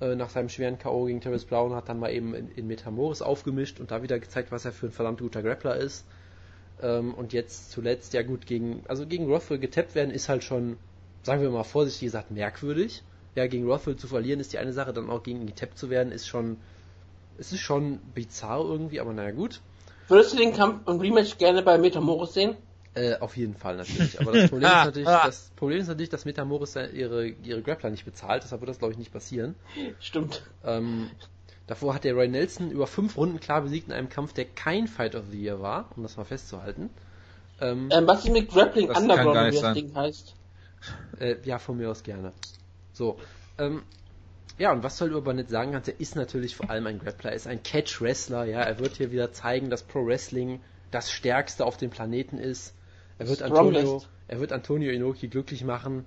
äh, 0.00 0.14
nach 0.14 0.30
seinem 0.30 0.48
schweren 0.48 0.78
K.O. 0.78 1.04
gegen 1.04 1.20
Terrence 1.20 1.44
Brown, 1.44 1.74
hat 1.74 1.90
dann 1.90 1.98
mal 1.98 2.12
eben 2.12 2.34
in, 2.34 2.50
in 2.52 2.66
Metamoris 2.66 3.20
aufgemischt 3.20 3.78
und 3.78 3.90
da 3.90 4.02
wieder 4.02 4.18
gezeigt, 4.18 4.50
was 4.52 4.64
er 4.64 4.72
für 4.72 4.86
ein 4.86 4.92
verdammt 4.92 5.20
guter 5.20 5.42
Grappler 5.42 5.76
ist. 5.76 6.06
Ähm, 6.80 7.12
und 7.12 7.34
jetzt 7.34 7.70
zuletzt, 7.70 8.14
ja 8.14 8.22
gut, 8.22 8.46
gegen, 8.46 8.82
also 8.88 9.06
gegen 9.06 9.26
Rothwell 9.26 9.58
getappt 9.58 9.94
werden 9.94 10.10
ist 10.10 10.30
halt 10.30 10.44
schon, 10.44 10.78
sagen 11.22 11.42
wir 11.42 11.50
mal 11.50 11.64
vorsichtig 11.64 12.06
gesagt, 12.06 12.30
merkwürdig. 12.30 13.02
Ja, 13.34 13.46
gegen 13.46 13.66
Rothwell 13.66 13.96
zu 13.96 14.08
verlieren 14.08 14.40
ist 14.40 14.52
die 14.52 14.58
eine 14.58 14.72
Sache, 14.72 14.92
dann 14.92 15.08
auch 15.08 15.22
gegen 15.22 15.42
ihn 15.42 15.46
getappt 15.46 15.78
zu 15.78 15.88
werden 15.88 16.12
ist 16.12 16.26
schon, 16.26 16.56
es 17.38 17.52
ist 17.52 17.60
schon 17.60 17.98
bizarr 18.14 18.60
irgendwie, 18.64 19.00
aber 19.00 19.12
naja 19.12 19.30
gut. 19.30 19.60
Würdest 20.08 20.32
du 20.32 20.36
den 20.38 20.52
Kampf 20.52 20.86
und 20.88 21.00
Rematch 21.00 21.38
gerne 21.38 21.62
bei 21.62 21.78
Metamoris 21.78 22.34
sehen? 22.34 22.56
Äh, 22.94 23.16
auf 23.18 23.36
jeden 23.36 23.54
Fall 23.54 23.76
natürlich. 23.76 24.20
Aber 24.20 24.32
das 24.32 24.50
Problem 24.50 24.68
ist 24.68 24.84
natürlich, 24.84 25.08
das 25.08 25.50
Problem 25.54 25.80
ist 25.80 25.86
natürlich, 25.86 26.08
dass 26.08 26.24
Metamoris 26.24 26.74
ihre, 26.74 27.28
ihre 27.28 27.62
Grappler 27.62 27.90
nicht 27.90 28.04
bezahlt, 28.04 28.42
deshalb 28.42 28.60
wird 28.62 28.68
das 28.68 28.78
glaube 28.78 28.92
ich 28.92 28.98
nicht 28.98 29.12
passieren. 29.12 29.54
Stimmt. 30.00 30.42
Ähm, 30.64 31.08
davor 31.68 31.94
hat 31.94 32.02
der 32.02 32.14
Roy 32.14 32.26
Nelson 32.26 32.72
über 32.72 32.88
fünf 32.88 33.16
Runden 33.16 33.38
klar 33.38 33.62
besiegt 33.62 33.86
in 33.86 33.92
einem 33.94 34.08
Kampf, 34.08 34.32
der 34.32 34.46
kein 34.46 34.88
Fight 34.88 35.14
of 35.14 35.26
the 35.30 35.40
Year 35.40 35.60
war, 35.60 35.88
um 35.96 36.02
das 36.02 36.16
mal 36.16 36.24
festzuhalten. 36.24 36.90
Ähm, 37.60 37.88
Ähm, 37.92 38.06
was 38.08 38.24
ist 38.24 38.32
mit 38.32 38.50
Grappling 38.50 38.90
Underground, 38.90 39.52
wie 39.52 39.60
das. 39.60 39.74
Ding 39.74 39.94
heißt? 39.94 40.34
Äh, 41.18 41.36
ja, 41.44 41.58
von 41.58 41.76
mir 41.76 41.90
aus 41.90 42.02
gerne. 42.02 42.32
So. 42.92 43.18
Ähm, 43.58 43.82
ja, 44.58 44.72
und 44.72 44.82
was 44.82 44.98
soll 44.98 45.08
über 45.10 45.22
Barnett 45.22 45.48
sagen 45.48 45.72
kannst, 45.72 45.88
er 45.88 45.98
ist 46.00 46.16
natürlich 46.16 46.54
vor 46.54 46.68
allem 46.68 46.86
ein 46.86 46.98
Grappler, 46.98 47.30
er 47.30 47.36
ist 47.36 47.46
ein 47.46 47.62
Catch-Wrestler, 47.62 48.44
ja, 48.44 48.60
er 48.60 48.78
wird 48.78 48.96
hier 48.96 49.10
wieder 49.10 49.32
zeigen, 49.32 49.70
dass 49.70 49.82
Pro 49.82 50.04
Wrestling 50.04 50.60
das 50.90 51.10
Stärkste 51.10 51.64
auf 51.64 51.76
dem 51.76 51.90
Planeten 51.90 52.38
ist. 52.38 52.74
Er 53.18 53.28
wird 53.28 53.42
Antonio, 53.42 54.02
er 54.28 54.40
wird 54.40 54.52
Antonio 54.52 54.90
Inoki 54.92 55.28
glücklich 55.28 55.64
machen. 55.64 56.04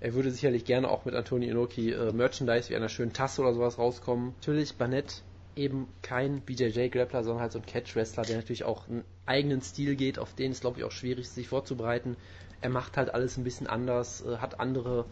Er 0.00 0.14
würde 0.14 0.30
sicherlich 0.30 0.64
gerne 0.64 0.88
auch 0.88 1.04
mit 1.04 1.14
Antonio 1.14 1.50
Inoki 1.50 1.92
äh, 1.92 2.12
Merchandise 2.12 2.70
wie 2.70 2.76
einer 2.76 2.88
schönen 2.88 3.12
Tasse 3.12 3.42
oder 3.42 3.54
sowas 3.54 3.78
rauskommen. 3.78 4.34
Natürlich 4.40 4.76
Barnett 4.76 5.22
eben 5.56 5.88
kein 6.02 6.40
BJJ-Grappler, 6.40 7.22
sondern 7.24 7.42
halt 7.42 7.52
so 7.52 7.58
ein 7.58 7.66
Catch-Wrestler, 7.66 8.22
der 8.24 8.36
natürlich 8.36 8.64
auch 8.64 8.88
einen 8.88 9.04
eigenen 9.26 9.62
Stil 9.62 9.96
geht, 9.96 10.18
auf 10.18 10.34
den 10.34 10.52
ist, 10.52 10.60
glaube 10.60 10.78
ich, 10.78 10.84
auch 10.84 10.92
schwierig, 10.92 11.28
sich 11.28 11.48
vorzubereiten. 11.48 12.16
Er 12.60 12.70
macht 12.70 12.96
halt 12.96 13.12
alles 13.14 13.36
ein 13.36 13.44
bisschen 13.44 13.66
anders, 13.66 14.24
äh, 14.24 14.36
hat 14.38 14.60
andere 14.60 15.06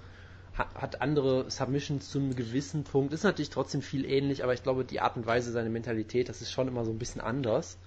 ha- 0.57 0.69
hat 0.75 1.01
andere 1.01 1.51
Submissions 1.51 2.11
zu 2.11 2.19
einem 2.19 2.35
gewissen 2.37 2.85
Punkt. 2.85 3.13
Ist 3.13 3.25
natürlich 3.25 3.51
trotzdem 3.51 3.83
viel 3.83 4.05
ähnlich, 4.05 4.43
aber 4.45 4.55
ich 4.55 4.63
glaube, 4.63 4.85
die 4.85 5.01
Art 5.01 5.17
und 5.17 5.27
Weise, 5.27 5.53
seine 5.53 5.71
Mentalität, 5.71 6.29
das 6.29 6.43
ist 6.43 6.51
schon 6.51 6.69
immer 6.69 6.85
so 6.85 6.91
ein 6.91 6.99
bisschen 6.99 7.21
anders. 7.21 7.79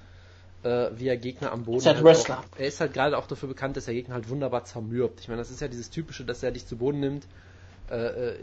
Äh, 0.64 0.92
wie 0.96 1.08
er 1.08 1.18
Gegner 1.18 1.52
am 1.52 1.64
Boden. 1.64 1.80
Ist 1.80 1.88
halt 1.88 1.98
halt 1.98 2.06
Wrestler. 2.06 2.40
Auch, 2.40 2.60
er 2.60 2.68
ist 2.68 2.80
halt 2.80 2.94
gerade 2.94 3.18
auch 3.18 3.26
dafür 3.26 3.50
bekannt, 3.50 3.78
dass 3.78 3.88
er 3.88 3.96
Gegner 3.96 4.14
halt 4.14 4.30
wunderbar 4.30 4.64
zermürbt. 4.64 5.20
Ich 5.20 5.28
meine, 5.28 5.40
das 5.40 5.50
ist 5.50 5.60
ja 5.60 5.68
dieses 5.68 5.90
typische, 5.90 6.24
dass 6.24 6.44
er 6.44 6.52
dich 6.52 6.68
zu 6.68 6.78
Boden 6.78 7.00
nimmt. 7.00 7.26
Äh, 7.90 7.96
äh, 7.96 8.36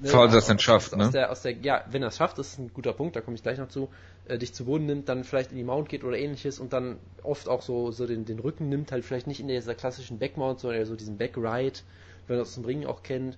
ne, 0.00 0.08
Falls 0.08 0.32
er 0.32 0.38
es 0.38 0.44
aus- 0.44 0.48
denn 0.48 0.58
schafft, 0.58 0.92
aus, 0.92 0.98
ne? 0.98 1.04
Aus 1.06 1.12
der, 1.12 1.30
aus 1.30 1.42
der, 1.42 1.52
ja, 1.52 1.84
wenn 1.90 2.02
er 2.02 2.08
es 2.08 2.16
schafft, 2.16 2.38
das 2.38 2.48
ist 2.52 2.58
ein 2.58 2.72
guter 2.72 2.92
Punkt, 2.92 3.16
da 3.16 3.20
komme 3.20 3.36
ich 3.36 3.42
gleich 3.42 3.58
noch 3.58 3.68
zu, 3.68 3.88
äh, 4.26 4.38
dich 4.38 4.54
zu 4.54 4.64
Boden 4.64 4.86
nimmt, 4.86 5.08
dann 5.08 5.24
vielleicht 5.24 5.50
in 5.50 5.56
die 5.56 5.64
Mount 5.64 5.88
geht 5.88 6.04
oder 6.04 6.16
ähnliches 6.18 6.58
und 6.58 6.72
dann 6.72 6.98
oft 7.22 7.48
auch 7.48 7.62
so, 7.62 7.90
so 7.92 8.06
den, 8.06 8.24
den 8.24 8.38
Rücken 8.38 8.68
nimmt, 8.68 8.92
halt 8.92 9.04
vielleicht 9.04 9.26
nicht 9.26 9.40
in 9.40 9.48
dieser 9.48 9.74
klassischen 9.74 10.18
Backmount, 10.18 10.60
sondern 10.60 10.78
eher 10.80 10.86
so 10.86 10.96
diesen 10.96 11.18
Backride, 11.18 11.78
wenn 12.26 12.36
man 12.36 12.38
das 12.38 12.48
aus 12.48 12.54
dem 12.54 12.64
Ring 12.64 12.86
auch 12.86 13.02
kennt. 13.02 13.36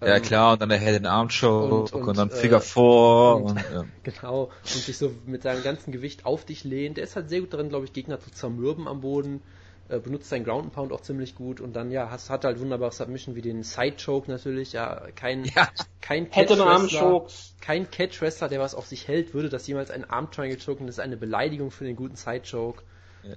Ja 0.00 0.16
Ähm, 0.16 0.22
klar, 0.22 0.52
und 0.54 0.60
dann 0.62 0.68
der 0.68 0.78
Head 0.78 0.96
in 0.96 1.06
Arm 1.06 1.28
Choke 1.28 1.74
Und- 1.74 1.92
und, 1.94 2.08
und, 2.08 2.18
dann 2.18 2.28
äh, 2.30 2.32
Figure 2.34 2.60
4 2.60 2.82
und- 2.82 3.42
und, 3.50 3.56
ja. 3.72 3.84
Genau, 4.02 4.44
und 4.44 4.68
sich 4.68 4.98
so 4.98 5.12
mit 5.26 5.42
seinem 5.42 5.62
ganzen 5.62 5.92
Gewicht 5.92 6.26
auf 6.26 6.44
dich 6.44 6.62
lehnt. 6.64 6.96
Der 6.98 7.04
ist 7.04 7.16
halt 7.16 7.28
sehr 7.30 7.40
gut 7.40 7.54
darin, 7.54 7.70
glaube 7.70 7.86
ich, 7.86 7.92
Gegner 7.92 8.20
zu 8.20 8.30
zermürben 8.30 8.86
am 8.86 9.00
Boden, 9.00 9.40
äh, 9.88 9.98
benutzt 9.98 10.28
seinen 10.30 10.44
Ground 10.44 10.64
and 10.64 10.72
Pound 10.72 10.92
auch 10.92 11.02
ziemlich 11.02 11.34
gut 11.34 11.60
und 11.60 11.74
dann, 11.74 11.90
ja, 11.90 12.10
hast, 12.10 12.30
hat 12.30 12.44
halt 12.44 12.58
wunderbare 12.60 12.92
Submission 12.92 13.34
wie 13.34 13.42
den 13.42 13.62
Side 13.62 13.96
Choke 14.02 14.30
natürlich, 14.30 14.72
ja, 14.72 15.06
kein, 15.14 15.44
Ja. 15.44 15.68
kein 16.00 16.30
Catch-Wrestler, 16.30 17.00
Chokes. 17.00 17.54
kein 17.60 17.90
Catch-Wrestler, 17.90 18.48
der 18.48 18.60
was 18.60 18.74
auf 18.74 18.86
sich 18.86 19.08
hält, 19.08 19.34
würde 19.34 19.48
das 19.48 19.66
jemals 19.66 19.90
einen 19.90 20.04
Arm 20.04 20.30
Triangle 20.30 20.58
choken, 20.58 20.86
das 20.86 20.96
ist 20.96 21.00
eine 21.00 21.16
Beleidigung 21.16 21.70
für 21.70 21.84
den 21.84 21.96
guten 21.96 22.16
Side 22.16 22.42
Choke, 22.50 22.82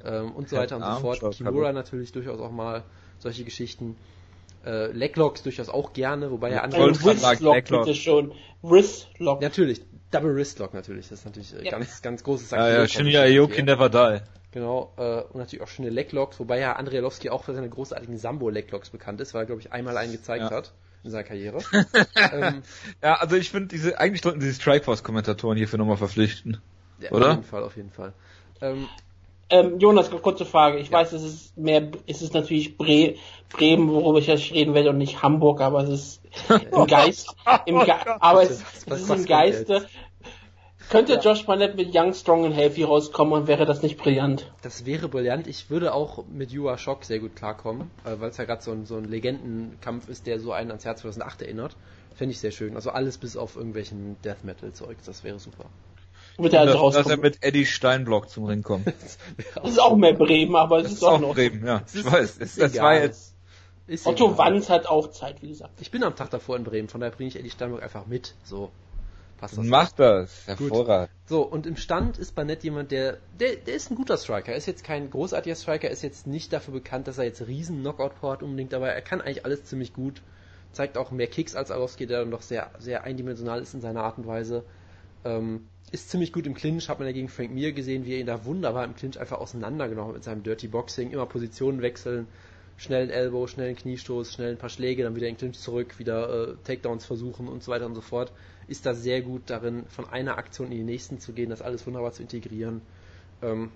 ähm, 0.04 0.32
und 0.34 0.50
so 0.50 0.56
Head 0.58 0.72
weiter 0.72 0.78
und 0.78 0.84
so 0.84 1.02
fort. 1.02 1.36
Kimura 1.36 1.66
hallo. 1.68 1.74
natürlich 1.74 2.12
durchaus 2.12 2.40
auch 2.40 2.52
mal 2.52 2.84
solche 3.20 3.44
Geschichten. 3.44 3.98
Äh, 4.66 4.92
Leglocks 4.92 5.44
durchaus 5.44 5.70
auch 5.70 5.94
gerne, 5.94 6.30
wobei 6.32 6.50
er 6.50 6.56
Ja, 6.58 6.62
andere 6.64 6.92
Wristlock 7.06 7.64
bitte 7.66 7.96
schon. 7.96 8.34
Wristlock. 8.62 9.42
Natürlich, 9.42 9.82
Double 10.12 10.36
Wristlock 10.36 10.74
natürlich, 10.74 11.08
das 11.10 11.20
ist 11.20 11.26
natürlich 11.26 11.54
äh, 11.54 11.64
Ja. 11.66 11.72
ganz, 11.72 12.02
ganz 12.02 12.24
großes 12.24 12.52
Ja, 12.52 12.58
ja, 12.70 12.88
Sakrileg, 12.88 12.90
Shinya 12.90 13.22
Aoki 13.22 13.64
never 13.64 13.90
die. 13.90 14.22
Genau, 14.52 14.94
äh, 14.98 15.22
und 15.22 15.36
natürlich 15.36 15.62
auch 15.64 15.68
schöne 15.68 15.90
Leglocks, 15.90 16.40
wobei 16.40 16.60
ja 16.60 16.74
Andrei 16.74 16.98
Arlovski 16.98 17.30
auch 17.30 17.44
für 17.44 17.54
seine 17.54 17.70
großartigen 17.70 18.18
Sambo-Leglocks 18.18 18.90
bekannt 18.90 19.20
ist, 19.22 19.34
weil 19.34 19.44
er, 19.44 19.46
glaube 19.46 19.62
ich, 19.62 19.72
einmal 19.72 19.98
einen 19.98 20.14
gezeigt 20.14 20.50
Ja. 20.50 20.58
hat 20.58 20.72
in 21.04 21.12
seiner 21.12 21.24
Karriere. 21.26 21.60
ähm, 22.34 22.64
Ja, 23.04 23.16
also 23.16 23.36
ich 23.36 23.52
finde 23.52 23.68
diese, 23.68 24.00
eigentlich 24.00 24.22
sollten 24.22 24.42
sie 24.42 24.48
die 24.48 24.54
Strikeforce-Kommentatoren 24.54 25.58
hierfür 25.58 25.78
nochmal 25.80 25.98
verpflichten. 25.98 26.62
ja, 27.00 27.12
Oder? 27.12 27.28
Auf 27.28 27.36
jeden 27.36 27.44
Fall, 27.44 27.64
auf 27.64 27.76
jeden 27.76 27.92
Fall. 27.92 28.14
Ähm, 28.62 28.88
Ähm, 29.50 29.80
Jonas, 29.80 30.12
kurze 30.12 30.46
Frage. 30.46 30.78
Ich 30.80 30.92
weiß, 30.92 31.14
es 31.14 31.24
ist 31.24 31.58
mehr, 31.58 31.90
es 32.06 32.22
ist 32.22 32.34
natürlich 32.34 32.78
Bre 32.78 33.16
Bremen, 33.50 33.90
worüber 33.90 34.20
ich 34.20 34.28
jetzt 34.28 34.52
reden 34.52 34.74
werde 34.74 34.90
und 34.90 34.98
nicht 34.98 35.24
Hamburg, 35.24 35.62
aber 35.62 35.84
es 35.84 35.90
ist 35.90 36.22
im 36.72 36.86
Geist, 36.88 37.34
im 37.66 37.80
Ge 37.80 37.94
aber 38.20 38.44
es, 38.44 38.50
Was- 38.62 38.76
es 38.76 38.90
was 38.90 39.02
ist 39.02 39.10
im 39.10 39.26
Geiste. 39.26 39.88
Könnte 40.90 41.14
Ja. 41.14 41.20
Josh 41.20 41.46
Barnett 41.46 41.76
mit 41.76 41.94
Young, 41.94 42.14
Strong 42.14 42.46
and 42.46 42.56
Healthy 42.56 42.84
rauskommen 42.84 43.34
und 43.34 43.48
wäre 43.48 43.66
das 43.66 43.82
nicht 43.82 43.98
brillant? 43.98 44.52
das 44.62 44.86
wäre 44.86 45.10
brillant. 45.10 45.48
Ich 45.48 45.70
würde 45.70 45.94
auch 45.94 46.26
mit 46.28 46.52
Yuwa 46.52 46.78
Shock 46.78 47.04
sehr 47.04 47.20
gut 47.20 47.36
klarkommen, 47.36 47.92
äh, 48.06 48.20
weil 48.20 48.30
es 48.30 48.38
ja 48.38 48.46
gerade 48.46 48.62
so 48.62 48.72
ein, 48.72 48.86
so 48.86 48.96
ein 48.96 49.06
Legendenkampf 49.06 50.08
ist, 50.08 50.28
der 50.28 50.40
so 50.40 50.54
einen 50.54 50.72
ans 50.72 50.84
Jahr 50.86 50.96
2008 50.96 51.42
erinnert. 51.42 51.76
Fände 52.16 52.32
ich 52.32 52.40
sehr 52.40 52.52
schön. 52.52 52.76
Also 52.76 52.90
alles 52.92 53.18
bis 53.18 53.36
auf 53.38 53.56
irgendwelchen 53.58 54.16
Death 54.24 54.44
Metal 54.44 54.72
Zeugs, 54.72 55.06
das 55.06 55.24
wäre 55.24 55.40
super. 55.40 55.66
Wird 56.38 56.54
er 56.54 56.62
also 56.62 56.74
dass, 56.74 56.82
dass 56.82 56.96
er 56.96 57.00
rauskommen? 57.02 57.22
mit 57.22 57.44
Eddie 57.44 57.66
Steinblock 57.66 58.30
zum 58.30 58.46
Ring 58.46 58.64
kommt. 58.64 58.86
Das 59.56 59.70
ist 59.72 59.80
auch 59.82 59.96
mehr 59.96 60.14
Bremen, 60.14 60.56
aber 60.56 60.78
es 60.78 60.84
Das 60.84 60.92
ist, 60.94 60.98
ist 61.00 61.04
auch 61.04 61.14
auch 61.14 61.20
noch. 61.20 61.34
Bremen, 61.36 61.66
ja. 61.66 61.82
Ich 61.94 62.06
weiß. 62.06 62.38
ist 62.38 62.62
das 62.62 62.74
egal. 62.74 62.86
war 62.86 63.02
jetzt, 63.04 63.36
Ist 63.88 64.06
Otto 64.08 64.26
egal. 64.34 64.38
Wanz 64.38 64.70
hat 64.70 64.86
auch 64.88 65.10
Zeit, 65.12 65.42
wie 65.42 65.50
gesagt. 65.50 65.82
Ich 65.82 65.92
bin 65.92 66.04
am 66.04 66.16
Tag 66.16 66.30
davor 66.30 66.56
in 66.56 66.64
Bremen, 66.64 66.88
von 66.88 67.02
daher 67.02 67.14
bringe 67.16 67.28
ich 67.28 67.36
Eddie 67.38 67.50
Steinberg 67.50 67.84
einfach 67.84 68.06
mit. 68.06 68.36
So. 68.44 68.72
Passt 69.38 69.58
das. 69.58 69.66
mach 69.66 69.92
das. 69.92 70.48
Hervorragend. 70.48 71.10
So, 71.28 71.44
und 71.44 71.68
im 71.68 71.76
Stand 71.76 72.18
ist 72.18 72.34
Barnett 72.34 72.64
jemand, 72.64 72.92
der, 72.92 73.18
der, 73.40 73.56
der 73.56 73.76
ist 73.76 73.92
ein 73.92 73.96
guter 73.96 74.18
Striker. 74.18 74.52
Er 74.52 74.58
ist 74.58 74.66
jetzt 74.66 74.84
kein 74.84 75.10
großartiger 75.10 75.56
Striker, 75.56 75.88
er 75.88 75.94
ist 75.94 76.02
jetzt 76.02 76.26
nicht 76.26 76.52
dafür 76.52 76.74
bekannt, 76.74 77.08
dass 77.08 77.18
er 77.18 77.26
jetzt 77.26 77.46
riesen 77.48 77.82
Knockout-Power 77.82 78.34
hat 78.34 78.44
unbedingt, 78.44 78.74
aber 78.74 78.90
er 78.90 79.02
kann 79.02 79.22
eigentlich 79.22 79.46
alles 79.46 79.64
ziemlich 79.66 79.94
gut. 79.94 80.22
Zeigt 80.72 80.98
auch 80.98 81.12
mehr 81.12 81.28
Kicks 81.28 81.56
als 81.56 81.72
Arlovski, 81.72 82.08
der 82.08 82.20
dann 82.22 82.32
doch 82.32 82.42
sehr, 82.42 82.72
sehr 82.80 83.04
eindimensional 83.04 83.62
ist 83.62 83.74
in 83.74 83.82
seiner 83.82 84.04
Art 84.04 84.18
und 84.18 84.28
Weise. 84.28 84.64
Ähm, 85.24 85.68
ist 85.92 86.10
ziemlich 86.10 86.34
gut 86.34 86.46
im 86.46 86.54
Clinch, 86.54 86.90
hat 86.90 87.00
man 87.00 87.08
ja 87.08 87.14
gegen 87.14 87.30
Frank 87.30 87.52
Mir 87.52 87.72
gesehen, 87.72 88.06
wie 88.06 88.14
er 88.14 88.20
ihn 88.20 88.26
da 88.26 88.44
wunderbar 88.44 88.84
im 88.84 88.96
Clinch 88.96 89.20
einfach 89.20 89.38
auseinandergenommen 89.38 90.10
hat 90.10 90.16
mit 90.16 90.24
seinem 90.24 90.44
Dirty 90.44 90.68
Boxing, 90.68 91.12
immer 91.12 91.26
Positionen 91.26 91.82
wechseln, 91.82 92.28
schnellen 92.78 93.10
Elbow, 93.10 93.48
schnellen 93.48 93.76
Kniestoß, 93.76 94.34
schnell 94.34 94.52
ein 94.52 94.58
paar 94.58 94.70
Schläge, 94.70 95.04
dann 95.04 95.16
wieder 95.16 95.28
in 95.28 95.36
Clinch 95.36 95.60
zurück, 95.60 95.98
wieder 96.00 96.50
äh, 96.50 96.56
Takedowns 96.64 97.06
versuchen 97.06 97.48
und 97.48 97.64
so 97.64 97.72
weiter 97.72 97.88
und 97.88 97.96
so 97.96 98.02
fort. 98.02 98.32
Ist 98.68 98.86
da 98.86 98.94
sehr 98.94 99.22
gut 99.22 99.44
darin, 99.48 99.86
von 99.88 100.08
einer 100.08 100.38
Aktion 100.38 100.72
in 100.72 100.78
die 100.78 100.84
nächsten 100.84 101.20
zu 101.20 101.34
gehen, 101.34 101.50
das 101.50 101.62
alles 101.62 101.86
wunderbar 101.88 102.14
zu 102.14 102.22
integrieren. 102.22 102.82
Ähm, 103.42 103.72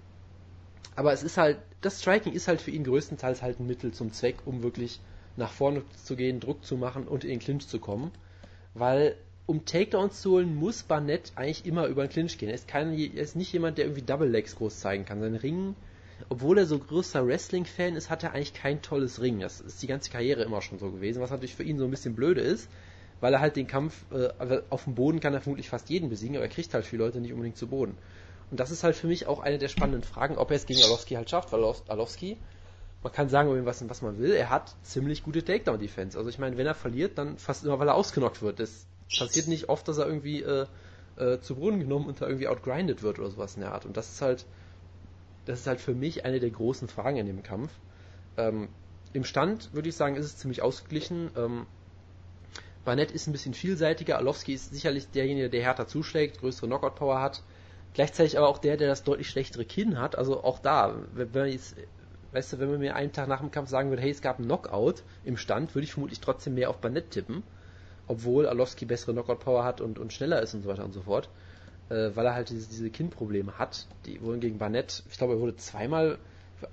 aber 0.95 1.13
es 1.13 1.23
ist 1.23 1.37
halt, 1.37 1.57
das 1.81 2.01
Striking 2.01 2.33
ist 2.33 2.47
halt 2.47 2.61
für 2.61 2.71
ihn 2.71 2.83
größtenteils 2.83 3.41
halt 3.41 3.59
ein 3.59 3.67
Mittel 3.67 3.91
zum 3.91 4.11
Zweck, 4.13 4.35
um 4.45 4.61
wirklich 4.61 4.99
nach 5.35 5.51
vorne 5.51 5.83
zu 6.03 6.15
gehen, 6.15 6.39
Druck 6.39 6.65
zu 6.65 6.77
machen 6.77 7.07
und 7.07 7.23
in 7.23 7.31
den 7.31 7.39
Clinch 7.39 7.67
zu 7.67 7.79
kommen. 7.79 8.11
Weil 8.73 9.15
um 9.45 9.65
Takedowns 9.65 10.21
zu 10.21 10.31
holen, 10.31 10.55
muss 10.55 10.83
Barnett 10.83 11.31
eigentlich 11.35 11.65
immer 11.65 11.87
über 11.87 12.05
den 12.05 12.11
Clinch 12.11 12.37
gehen. 12.37 12.49
Er 12.49 12.55
ist, 12.55 12.67
kein, 12.67 12.93
er 12.93 13.23
ist 13.23 13.35
nicht 13.35 13.51
jemand, 13.51 13.77
der 13.77 13.85
irgendwie 13.85 14.03
Double 14.03 14.29
Legs 14.29 14.55
groß 14.55 14.79
zeigen 14.79 15.05
kann. 15.05 15.21
Sein 15.21 15.35
Ring, 15.35 15.75
obwohl 16.29 16.57
er 16.57 16.65
so 16.65 16.79
größter 16.79 17.25
Wrestling-Fan 17.25 17.95
ist, 17.95 18.09
hat 18.09 18.23
er 18.23 18.33
eigentlich 18.33 18.53
kein 18.53 18.81
tolles 18.81 19.21
Ring. 19.21 19.39
Das 19.39 19.61
ist 19.61 19.81
die 19.81 19.87
ganze 19.87 20.11
Karriere 20.11 20.43
immer 20.43 20.61
schon 20.61 20.79
so 20.79 20.91
gewesen, 20.91 21.21
was 21.21 21.31
natürlich 21.31 21.55
für 21.55 21.63
ihn 21.63 21.77
so 21.77 21.85
ein 21.85 21.91
bisschen 21.91 22.15
blöde 22.15 22.41
ist, 22.41 22.69
weil 23.19 23.33
er 23.33 23.39
halt 23.39 23.55
den 23.55 23.67
Kampf, 23.67 24.05
äh, 24.11 24.61
auf 24.69 24.85
dem 24.85 24.95
Boden 24.95 25.19
kann 25.19 25.33
er 25.33 25.41
vermutlich 25.41 25.69
fast 25.69 25.89
jeden 25.89 26.09
besiegen, 26.09 26.35
aber 26.35 26.45
er 26.45 26.51
kriegt 26.51 26.73
halt 26.73 26.85
viele 26.85 27.03
Leute 27.03 27.19
nicht 27.19 27.33
unbedingt 27.33 27.57
zu 27.57 27.67
Boden. 27.67 27.97
Und 28.49 28.59
das 28.59 28.71
ist 28.71 28.83
halt 28.83 28.95
für 28.95 29.07
mich 29.07 29.27
auch 29.27 29.39
eine 29.39 29.57
der 29.57 29.69
spannenden 29.69 30.03
Fragen, 30.03 30.37
ob 30.37 30.51
er 30.51 30.57
es 30.57 30.65
gegen 30.65 30.81
Arlovski 30.83 31.15
halt 31.15 31.29
schafft, 31.29 31.51
weil 31.53 31.63
Arlovski, 31.87 32.37
man 33.01 33.13
kann 33.13 33.29
sagen, 33.29 33.65
was, 33.65 33.87
was 33.89 34.01
man 34.01 34.19
will, 34.19 34.31
er 34.31 34.49
hat 34.49 34.75
ziemlich 34.83 35.23
gute 35.23 35.43
Takedown-Defense. 35.43 36.17
Also 36.17 36.29
ich 36.29 36.37
meine, 36.37 36.57
wenn 36.57 36.67
er 36.67 36.75
verliert, 36.75 37.17
dann 37.17 37.37
fast 37.37 37.63
immer, 37.63 37.79
weil 37.79 37.87
er 37.87 37.95
ausgenockt 37.95 38.41
wird. 38.41 38.59
Das 38.59 38.85
passiert 39.17 39.47
nicht 39.47 39.69
oft, 39.69 39.87
dass 39.87 39.97
er 39.97 40.05
irgendwie 40.05 40.43
äh, 40.43 40.65
äh, 41.17 41.39
zu 41.39 41.55
Boden 41.55 41.79
genommen 41.79 42.07
und 42.07 42.21
da 42.21 42.27
irgendwie 42.27 42.47
outgrindet 42.47 43.03
wird 43.03 43.19
oder 43.19 43.29
sowas 43.29 43.55
in 43.55 43.61
der 43.61 43.71
Art. 43.71 43.85
Und 43.85 43.97
das 43.97 44.11
ist 44.11 44.21
halt, 44.21 44.45
das 45.45 45.61
ist 45.61 45.67
halt 45.67 45.79
für 45.79 45.93
mich 45.93 46.25
eine 46.25 46.39
der 46.39 46.49
großen 46.49 46.87
Fragen 46.87 47.17
in 47.17 47.25
dem 47.25 47.43
Kampf. 47.43 47.71
Ähm, 48.37 48.69
Im 49.13 49.23
Stand 49.23 49.73
würde 49.73 49.89
ich 49.89 49.95
sagen, 49.95 50.15
ist 50.15 50.25
es 50.25 50.37
ziemlich 50.37 50.61
ausgeglichen. 50.61 51.31
Ähm, 51.35 51.65
Barnett 52.85 53.11
ist 53.11 53.27
ein 53.27 53.31
bisschen 53.31 53.53
vielseitiger. 53.53 54.17
Arlovski 54.17 54.53
ist 54.53 54.73
sicherlich 54.73 55.09
derjenige, 55.09 55.49
der 55.49 55.61
härter 55.61 55.87
zuschlägt, 55.87 56.39
größere 56.39 56.67
Knockout-Power 56.67 57.21
hat. 57.21 57.43
Gleichzeitig 57.93 58.37
aber 58.37 58.47
auch 58.47 58.57
der, 58.57 58.77
der 58.77 58.87
das 58.87 59.03
deutlich 59.03 59.29
schlechtere 59.29 59.65
Kinn 59.65 59.99
hat. 59.99 60.17
Also 60.17 60.43
auch 60.43 60.59
da, 60.59 60.95
wenn 61.13 61.29
man 61.31 61.49
jetzt, 61.49 61.75
weißt 62.31 62.53
du, 62.53 62.59
wenn 62.59 62.71
man 62.71 62.79
mir 62.79 62.95
einen 62.95 63.11
Tag 63.11 63.27
nach 63.27 63.41
dem 63.41 63.51
Kampf 63.51 63.69
sagen 63.69 63.89
würde, 63.89 64.01
hey, 64.01 64.11
es 64.11 64.21
gab 64.21 64.37
einen 64.37 64.47
Knockout 64.47 65.03
im 65.23 65.37
Stand, 65.37 65.75
würde 65.75 65.83
ich 65.83 65.93
vermutlich 65.93 66.21
trotzdem 66.21 66.55
mehr 66.55 66.69
auf 66.69 66.77
Bannett 66.77 67.11
tippen. 67.11 67.43
Obwohl 68.07 68.47
Alowski 68.47 68.85
bessere 68.85 69.13
Knockout-Power 69.13 69.63
hat 69.63 69.81
und, 69.81 69.99
und 69.99 70.13
schneller 70.13 70.41
ist 70.41 70.53
und 70.53 70.63
so 70.63 70.69
weiter 70.69 70.85
und 70.85 70.93
so 70.93 71.01
fort. 71.01 71.29
Äh, 71.91 72.15
weil 72.15 72.25
er 72.25 72.33
halt 72.33 72.49
diese, 72.49 72.69
diese 72.69 72.89
Kinnprobleme 72.89 73.57
hat. 73.59 73.85
Die 74.05 74.21
wurden 74.21 74.39
gegen 74.39 74.57
Barnett, 74.57 75.03
ich 75.09 75.17
glaube, 75.17 75.33
er 75.33 75.39
wurde 75.39 75.57
zweimal 75.57 76.17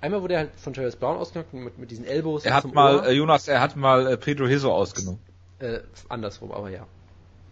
Einmal 0.01 0.21
wurde 0.21 0.35
er 0.35 0.39
halt 0.41 0.51
von 0.55 0.73
Travis 0.73 0.95
Brown 0.95 1.17
ausgenockt 1.17 1.51
mit, 1.53 1.77
mit 1.79 1.89
diesen 1.89 2.05
Elbows. 2.05 2.45
Er 2.45 2.53
hat 2.53 2.71
mal, 2.71 3.07
äh, 3.07 3.11
Jonas, 3.11 3.47
er 3.47 3.59
hat 3.59 3.75
mal 3.75 4.05
äh, 4.05 4.17
Pedro 4.17 4.45
Hiso 4.45 4.71
ausgenommen. 4.71 5.19
Äh, 5.57 5.79
andersrum, 6.07 6.51
aber 6.51 6.69
ja. 6.69 6.85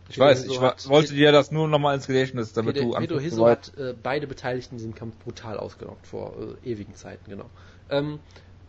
Ich 0.10 0.20
weiß, 0.20 0.46
ich 0.46 0.62
hat, 0.62 0.88
wollte 0.88 1.14
dir 1.14 1.32
das 1.32 1.52
nur 1.52 1.68
nochmal 1.68 1.96
ins 1.96 2.08
Gedächtnis, 2.08 2.54
damit 2.54 2.76
Pedro, 2.76 2.92
du 2.92 3.00
Pedro 3.00 3.20
Hiso 3.20 3.48
hat 3.48 3.76
äh, 3.78 3.94
beide 4.02 4.28
Beteiligten 4.28 4.76
in 4.76 4.78
diesem 4.78 4.96
Kampf 4.96 5.18
brutal 5.18 5.58
ausgenockt 5.58 6.08
vor 6.08 6.34
äh, 6.64 6.70
ewigen 6.70 6.96
Zeiten, 6.96 7.30
genau. 7.30 7.50
Ähm, 7.90 8.20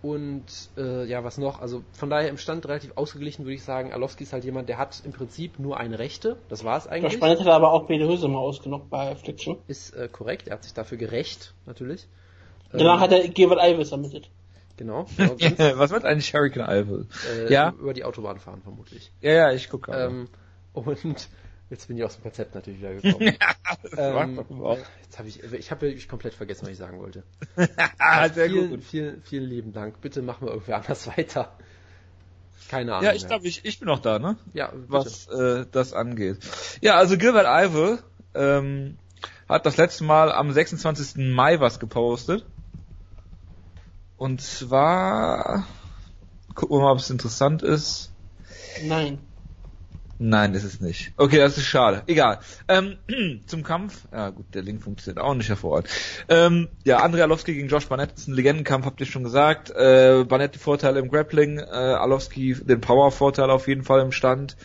und 0.01 0.45
äh, 0.77 1.05
ja, 1.07 1.25
was 1.25 1.39
noch? 1.39 1.61
Also 1.61 1.83
von 1.93 2.09
daher 2.09 2.29
im 2.29 2.39
Stand 2.39 2.67
relativ 2.67 2.93
ausgeglichen 2.95 3.45
würde 3.45 3.55
ich 3.55 3.65
sagen, 3.65 3.93
Alowski 3.93 4.23
ist 4.25 4.33
halt 4.33 4.45
jemand, 4.45 4.69
der 4.69 4.79
hat 4.79 5.03
im 5.05 5.13
Prinzip 5.13 5.59
nur 5.59 5.79
eine 5.79 5.99
Rechte. 5.99 6.37
Das 6.49 6.63
war 6.65 6.79
es 6.79 6.87
eigentlich. 6.87 7.13
Das 7.13 7.15
Spannend 7.15 7.41
hat 7.41 7.49
aber 7.49 7.73
auch 7.73 7.87
Pedro 7.87 8.11
Hiso 8.11 8.29
mal 8.29 8.39
ausgenockt 8.39 8.91
bei 8.91 9.11
Affliction. 9.11 9.59
Ist 9.67 9.95
äh, 9.95 10.09
korrekt, 10.11 10.49
er 10.49 10.55
hat 10.55 10.65
sich 10.65 10.75
dafür 10.75 10.99
gerecht, 10.99 11.53
natürlich. 11.67 12.07
Danach 12.71 12.97
ähm, 12.97 13.01
hat 13.01 13.13
er 13.13 13.29
Gewalt 13.29 13.59
Alves 13.59 13.91
ermittelt. 13.93 14.31
Genau. 14.77 15.07
genau 15.17 15.79
was 15.79 15.91
wird 15.91 16.05
eigentlich 16.05 16.33
Hurricane 16.33 16.63
Alves? 16.63 17.07
Äh, 17.27 17.53
ja. 17.53 17.75
Über 17.79 17.95
die 17.95 18.05
Autobahn 18.05 18.39
fahren 18.39 18.63
vermutlich. 18.63 19.11
Ja, 19.21 19.33
ja, 19.33 19.53
ich 19.53 19.69
gucke. 19.69 19.91
Ähm, 19.93 20.29
und 20.73 21.29
Jetzt 21.71 21.89
bin 21.89 21.99
ich 21.99 22.05
aus 22.05 22.15
dem 22.15 22.23
Konzept 22.23 22.55
natürlich 22.55 22.81
wieder 22.81 22.95
gekommen. 23.01 23.37
ja, 23.97 24.15
ähm, 24.15 24.45
jetzt 25.03 25.19
habe 25.19 25.29
ich, 25.29 25.43
ich 25.43 25.71
habe 25.71 25.89
ich 25.89 26.09
komplett 26.09 26.35
vergessen, 26.35 26.63
was 26.63 26.73
ich 26.73 26.79
sagen 26.79 26.99
wollte. 26.99 27.25
Sehr 27.57 28.49
vielen, 28.49 28.71
gut. 28.71 28.85
Vielen, 28.85 29.23
vielen 29.23 29.45
lieben 29.45 29.73
Dank. 29.73 30.01
Bitte 30.01 30.23
machen 30.23 30.47
wir 30.47 30.53
irgendwie 30.53 30.73
anders 30.73 31.07
weiter. 31.19 31.53
Keine 32.69 32.95
Ahnung. 32.95 33.05
Ja, 33.05 33.15
ich 33.15 33.27
glaube, 33.27 33.47
ich, 33.47 33.65
ich 33.65 33.79
bin 33.79 33.89
noch 33.89 34.01
da, 34.01 34.19
ne? 34.19 34.37
Ja, 34.53 34.71
bitte. 34.71 34.87
was 34.89 35.27
äh, 35.29 35.67
das 35.71 35.93
angeht. 35.93 36.39
Ja, 36.81 36.97
also 36.97 37.17
Gilbert 37.17 37.47
Ive 37.47 38.03
ähm, 38.35 38.99
hat 39.49 39.65
das 39.65 39.77
letzte 39.77 40.05
Mal 40.05 40.33
am 40.33 40.53
26. 40.53 41.17
Mai 41.33 41.61
was 41.61 41.81
gepostet. 41.81 42.45
Und 44.17 44.41
zwar 44.41 45.67
gucken 46.55 46.77
wir 46.77 46.83
mal, 46.83 46.93
ob 46.93 46.99
es 46.99 47.09
interessant 47.09 47.63
ist. 47.63 48.13
Nein. 48.83 49.19
Nein, 50.21 50.55
ist 50.55 50.65
es 50.65 50.81
nicht. 50.81 51.13
Okay, 51.17 51.39
das 51.39 51.57
ist 51.59 51.67
schade. 51.67 52.03
Egal. 52.07 52.41
Ähm, 52.67 52.97
zum 53.47 53.63
Kampf. 53.63 54.07
Ja 54.13 54.31
gut, 54.31 54.47
der 54.53 54.63
Link 54.63 54.83
funktioniert 54.83 55.23
auch 55.25 55.35
nicht 55.35 55.49
hervorragend. 55.49 55.89
Ähm, 56.29 56.69
ja, 56.85 56.99
Andrei 56.99 57.23
Alowski 57.23 57.55
gegen 57.55 57.69
Josh 57.69 57.87
Barnett 57.87 58.13
ist 58.17 58.27
ein 58.27 58.35
Legendenkampf, 58.35 58.85
habt 58.85 59.01
ihr 59.01 59.07
schon 59.07 59.23
gesagt. 59.23 59.71
Äh, 59.71 60.25
Barnett 60.29 60.57
die 60.57 60.59
Vorteile 60.59 60.99
im 60.99 61.09
Grappling, 61.09 61.59
äh, 61.59 61.63
Alowski 61.63 62.55
den 62.55 62.81
Power-Vorteil 62.81 63.51
auf 63.51 63.69
jeden 63.69 63.85
Fall 63.85 64.01
im 64.01 64.11
Stand. 64.11 64.57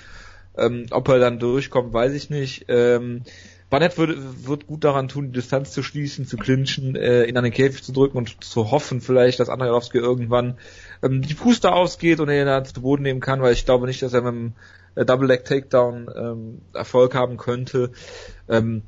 Ähm, 0.57 0.88
ob 0.91 1.07
er 1.09 1.19
dann 1.19 1.39
durchkommt, 1.39 1.93
weiß 1.93 2.13
ich 2.13 2.30
nicht. 2.30 2.65
Ähm, 2.67 3.23
Barnett 3.69 3.97
wird, 3.97 4.47
wird 4.47 4.67
gut 4.67 4.84
daran 4.84 5.07
tun, 5.07 5.27
die 5.27 5.31
Distanz 5.31 5.71
zu 5.71 5.81
schließen, 5.81 6.27
zu 6.27 6.38
clinchen, 6.38 6.95
äh, 6.95 7.25
ihn 7.25 7.38
an 7.38 7.43
den 7.43 7.53
Käfig 7.53 7.84
zu 7.84 7.91
drücken 7.91 8.17
und 8.17 8.43
zu 8.43 8.69
hoffen 8.69 9.01
vielleicht, 9.01 9.39
dass 9.39 9.49
Andrei 9.49 9.67
Alowski 9.67 9.97
irgendwann 9.97 10.57
ähm, 11.01 11.23
die 11.23 11.34
Puste 11.34 11.71
ausgeht 11.71 12.19
und 12.19 12.30
er 12.30 12.59
ihn 12.59 12.65
zu 12.65 12.81
Boden 12.81 13.01
nehmen 13.01 13.19
kann, 13.19 13.41
weil 13.41 13.53
ich 13.53 13.65
glaube 13.65 13.88
nicht, 13.88 14.01
dass 14.03 14.13
er 14.13 14.21
mit 14.21 14.34
dem 14.34 14.53
äh, 14.95 15.06
Double 15.06 15.28
Leg 15.28 15.45
Takedown 15.45 16.10
ähm, 16.15 16.61
Erfolg 16.74 17.15
haben 17.15 17.38
könnte. 17.38 17.91
Ähm, 18.49 18.84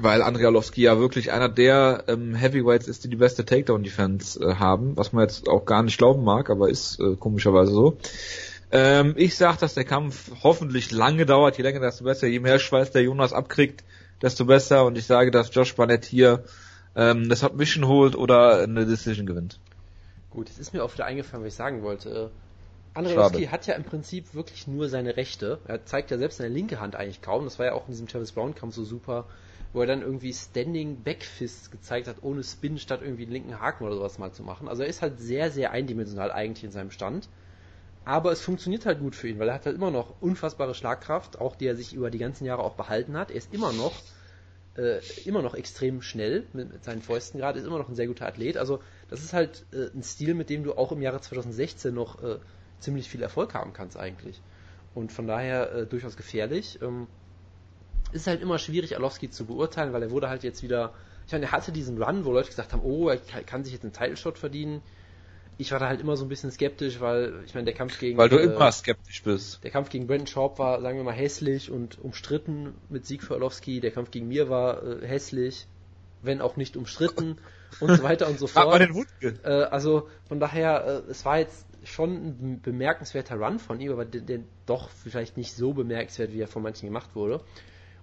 weil 0.00 0.22
Andrei 0.22 0.46
Arlovski 0.46 0.82
ja 0.82 0.98
wirklich 0.98 1.32
einer 1.32 1.48
der 1.48 2.04
ähm, 2.06 2.34
Heavyweights 2.34 2.88
ist, 2.88 3.04
die 3.04 3.08
die 3.08 3.16
beste 3.16 3.44
Takedown-Defense 3.44 4.40
äh, 4.40 4.54
haben, 4.54 4.96
was 4.96 5.12
man 5.12 5.22
jetzt 5.22 5.48
auch 5.48 5.64
gar 5.64 5.82
nicht 5.82 5.98
glauben 5.98 6.24
mag, 6.24 6.50
aber 6.50 6.68
ist 6.68 7.00
äh, 7.00 7.16
komischerweise 7.16 7.72
so. 7.72 7.96
Ähm, 8.70 9.14
ich 9.16 9.36
sag, 9.36 9.58
dass 9.58 9.74
der 9.74 9.84
Kampf 9.84 10.30
hoffentlich 10.42 10.90
lange 10.90 11.26
dauert, 11.26 11.56
je 11.56 11.62
länger, 11.62 11.80
desto 11.80 12.04
besser, 12.04 12.26
je 12.26 12.40
mehr 12.40 12.58
Schweiß 12.58 12.90
der 12.90 13.02
Jonas 13.02 13.32
abkriegt, 13.32 13.82
desto 14.20 14.44
besser 14.44 14.84
und 14.84 14.98
ich 14.98 15.06
sage, 15.06 15.30
dass 15.30 15.54
Josh 15.54 15.74
Barnett 15.74 16.04
hier 16.04 16.44
ähm, 16.94 17.28
das 17.28 17.50
Mission 17.52 17.86
holt 17.86 18.14
oder 18.14 18.62
eine 18.62 18.84
Decision 18.84 19.26
gewinnt. 19.26 19.58
Gut, 20.30 20.48
jetzt 20.48 20.58
ist 20.58 20.74
mir 20.74 20.84
auch 20.84 20.92
wieder 20.92 21.06
eingefallen, 21.06 21.44
was 21.44 21.52
ich 21.52 21.56
sagen 21.56 21.82
wollte. 21.82 22.30
Andrejowski 22.98 23.46
hat 23.46 23.66
ja 23.66 23.74
im 23.74 23.84
Prinzip 23.84 24.34
wirklich 24.34 24.66
nur 24.66 24.88
seine 24.88 25.16
rechte. 25.16 25.60
Er 25.66 25.84
zeigt 25.84 26.10
ja 26.10 26.18
selbst 26.18 26.38
seine 26.38 26.52
linke 26.52 26.80
Hand 26.80 26.96
eigentlich 26.96 27.22
kaum. 27.22 27.44
Das 27.44 27.58
war 27.58 27.66
ja 27.66 27.72
auch 27.72 27.86
in 27.86 27.92
diesem 27.92 28.08
Travis 28.08 28.32
Brown 28.32 28.54
Kampf 28.54 28.74
so 28.74 28.84
super, 28.84 29.26
wo 29.72 29.80
er 29.80 29.86
dann 29.86 30.02
irgendwie 30.02 30.32
Standing 30.32 31.02
Backfists 31.02 31.70
gezeigt 31.70 32.08
hat, 32.08 32.16
ohne 32.22 32.42
Spin 32.42 32.78
statt 32.78 33.00
irgendwie 33.02 33.22
einen 33.22 33.32
linken 33.32 33.60
Haken 33.60 33.84
oder 33.84 33.94
sowas 33.94 34.18
mal 34.18 34.32
zu 34.32 34.42
machen. 34.42 34.68
Also 34.68 34.82
er 34.82 34.88
ist 34.88 35.00
halt 35.00 35.20
sehr, 35.20 35.50
sehr 35.50 35.70
eindimensional 35.70 36.32
eigentlich 36.32 36.64
in 36.64 36.72
seinem 36.72 36.90
Stand. 36.90 37.28
Aber 38.04 38.32
es 38.32 38.40
funktioniert 38.40 38.86
halt 38.86 39.00
gut 39.00 39.14
für 39.14 39.28
ihn, 39.28 39.38
weil 39.38 39.48
er 39.48 39.54
hat 39.54 39.66
halt 39.66 39.76
immer 39.76 39.90
noch 39.90 40.14
unfassbare 40.20 40.74
Schlagkraft, 40.74 41.40
auch 41.40 41.54
die 41.56 41.66
er 41.66 41.76
sich 41.76 41.92
über 41.92 42.10
die 42.10 42.18
ganzen 42.18 42.46
Jahre 42.46 42.62
auch 42.62 42.74
behalten 42.74 43.16
hat. 43.16 43.30
Er 43.30 43.36
ist 43.36 43.52
immer 43.52 43.72
noch 43.72 43.92
äh, 44.76 45.00
immer 45.24 45.42
noch 45.42 45.54
extrem 45.54 46.02
schnell 46.02 46.44
mit, 46.52 46.72
mit, 46.72 46.84
seinen 46.84 47.02
Fäusten 47.02 47.38
gerade, 47.38 47.58
ist 47.58 47.66
immer 47.66 47.78
noch 47.78 47.88
ein 47.88 47.94
sehr 47.94 48.06
guter 48.06 48.26
Athlet. 48.26 48.56
Also 48.56 48.80
das 49.10 49.22
ist 49.22 49.32
halt 49.32 49.66
äh, 49.72 49.94
ein 49.94 50.02
Stil, 50.02 50.34
mit 50.34 50.50
dem 50.50 50.64
du 50.64 50.74
auch 50.74 50.92
im 50.92 51.02
Jahre 51.02 51.20
2016 51.20 51.92
noch 51.92 52.22
äh, 52.22 52.38
ziemlich 52.80 53.08
viel 53.08 53.22
Erfolg 53.22 53.54
haben 53.54 53.72
kannst 53.72 53.96
eigentlich. 53.96 54.40
Und 54.94 55.12
von 55.12 55.26
daher 55.26 55.72
äh, 55.72 55.86
durchaus 55.86 56.16
gefährlich. 56.16 56.80
Ähm, 56.82 57.06
ist 58.12 58.26
halt 58.26 58.40
immer 58.40 58.58
schwierig, 58.58 58.96
Alowski 58.96 59.30
zu 59.30 59.44
beurteilen, 59.44 59.92
weil 59.92 60.02
er 60.02 60.10
wurde 60.10 60.28
halt 60.28 60.42
jetzt 60.42 60.62
wieder, 60.62 60.94
ich 61.26 61.32
meine, 61.32 61.46
er 61.46 61.52
hatte 61.52 61.72
diesen 61.72 62.02
Run, 62.02 62.24
wo 62.24 62.32
Leute 62.32 62.48
gesagt 62.48 62.72
haben, 62.72 62.82
oh, 62.82 63.08
er 63.08 63.18
kann 63.18 63.64
sich 63.64 63.72
jetzt 63.72 63.82
einen 63.82 63.92
Title 63.92 64.16
Shot 64.16 64.38
verdienen. 64.38 64.82
Ich 65.58 65.72
war 65.72 65.78
da 65.80 65.88
halt 65.88 66.00
immer 66.00 66.16
so 66.16 66.24
ein 66.24 66.28
bisschen 66.28 66.50
skeptisch, 66.50 67.00
weil, 67.00 67.42
ich 67.44 67.54
meine, 67.54 67.64
der 67.64 67.74
Kampf 67.74 67.98
gegen... 67.98 68.16
Weil 68.16 68.28
du 68.28 68.38
äh, 68.38 68.44
immer 68.44 68.70
skeptisch 68.70 69.22
bist. 69.24 69.62
Der 69.64 69.70
Kampf 69.70 69.90
gegen 69.90 70.06
Brandon 70.06 70.26
Sharp 70.26 70.58
war, 70.58 70.80
sagen 70.80 70.96
wir 70.96 71.04
mal, 71.04 71.12
hässlich 71.12 71.70
und 71.70 71.98
umstritten 71.98 72.74
mit 72.88 73.06
Sieg 73.06 73.24
für 73.24 73.34
Alowski. 73.34 73.80
Der 73.80 73.90
Kampf 73.90 74.10
gegen 74.10 74.28
mir 74.28 74.48
war 74.48 74.82
äh, 74.82 75.06
hässlich, 75.06 75.66
wenn 76.22 76.40
auch 76.40 76.56
nicht 76.56 76.76
umstritten 76.76 77.38
und 77.80 77.96
so 77.96 78.02
weiter 78.04 78.28
und 78.28 78.38
so 78.38 78.46
fort. 78.46 78.80
Äh, 79.20 79.48
also, 79.48 80.08
von 80.28 80.38
daher, 80.38 81.04
äh, 81.06 81.10
es 81.10 81.24
war 81.24 81.38
jetzt 81.38 81.66
schon 81.84 82.10
ein 82.10 82.60
bemerkenswerter 82.62 83.36
Run 83.36 83.58
von 83.58 83.80
ihm, 83.80 83.92
aber 83.92 84.04
der, 84.04 84.20
der, 84.20 84.40
doch 84.66 84.90
vielleicht 84.90 85.36
nicht 85.36 85.54
so 85.54 85.72
bemerkenswert, 85.72 86.32
wie 86.32 86.40
er 86.40 86.48
von 86.48 86.62
manchen 86.62 86.86
gemacht 86.86 87.14
wurde. 87.14 87.42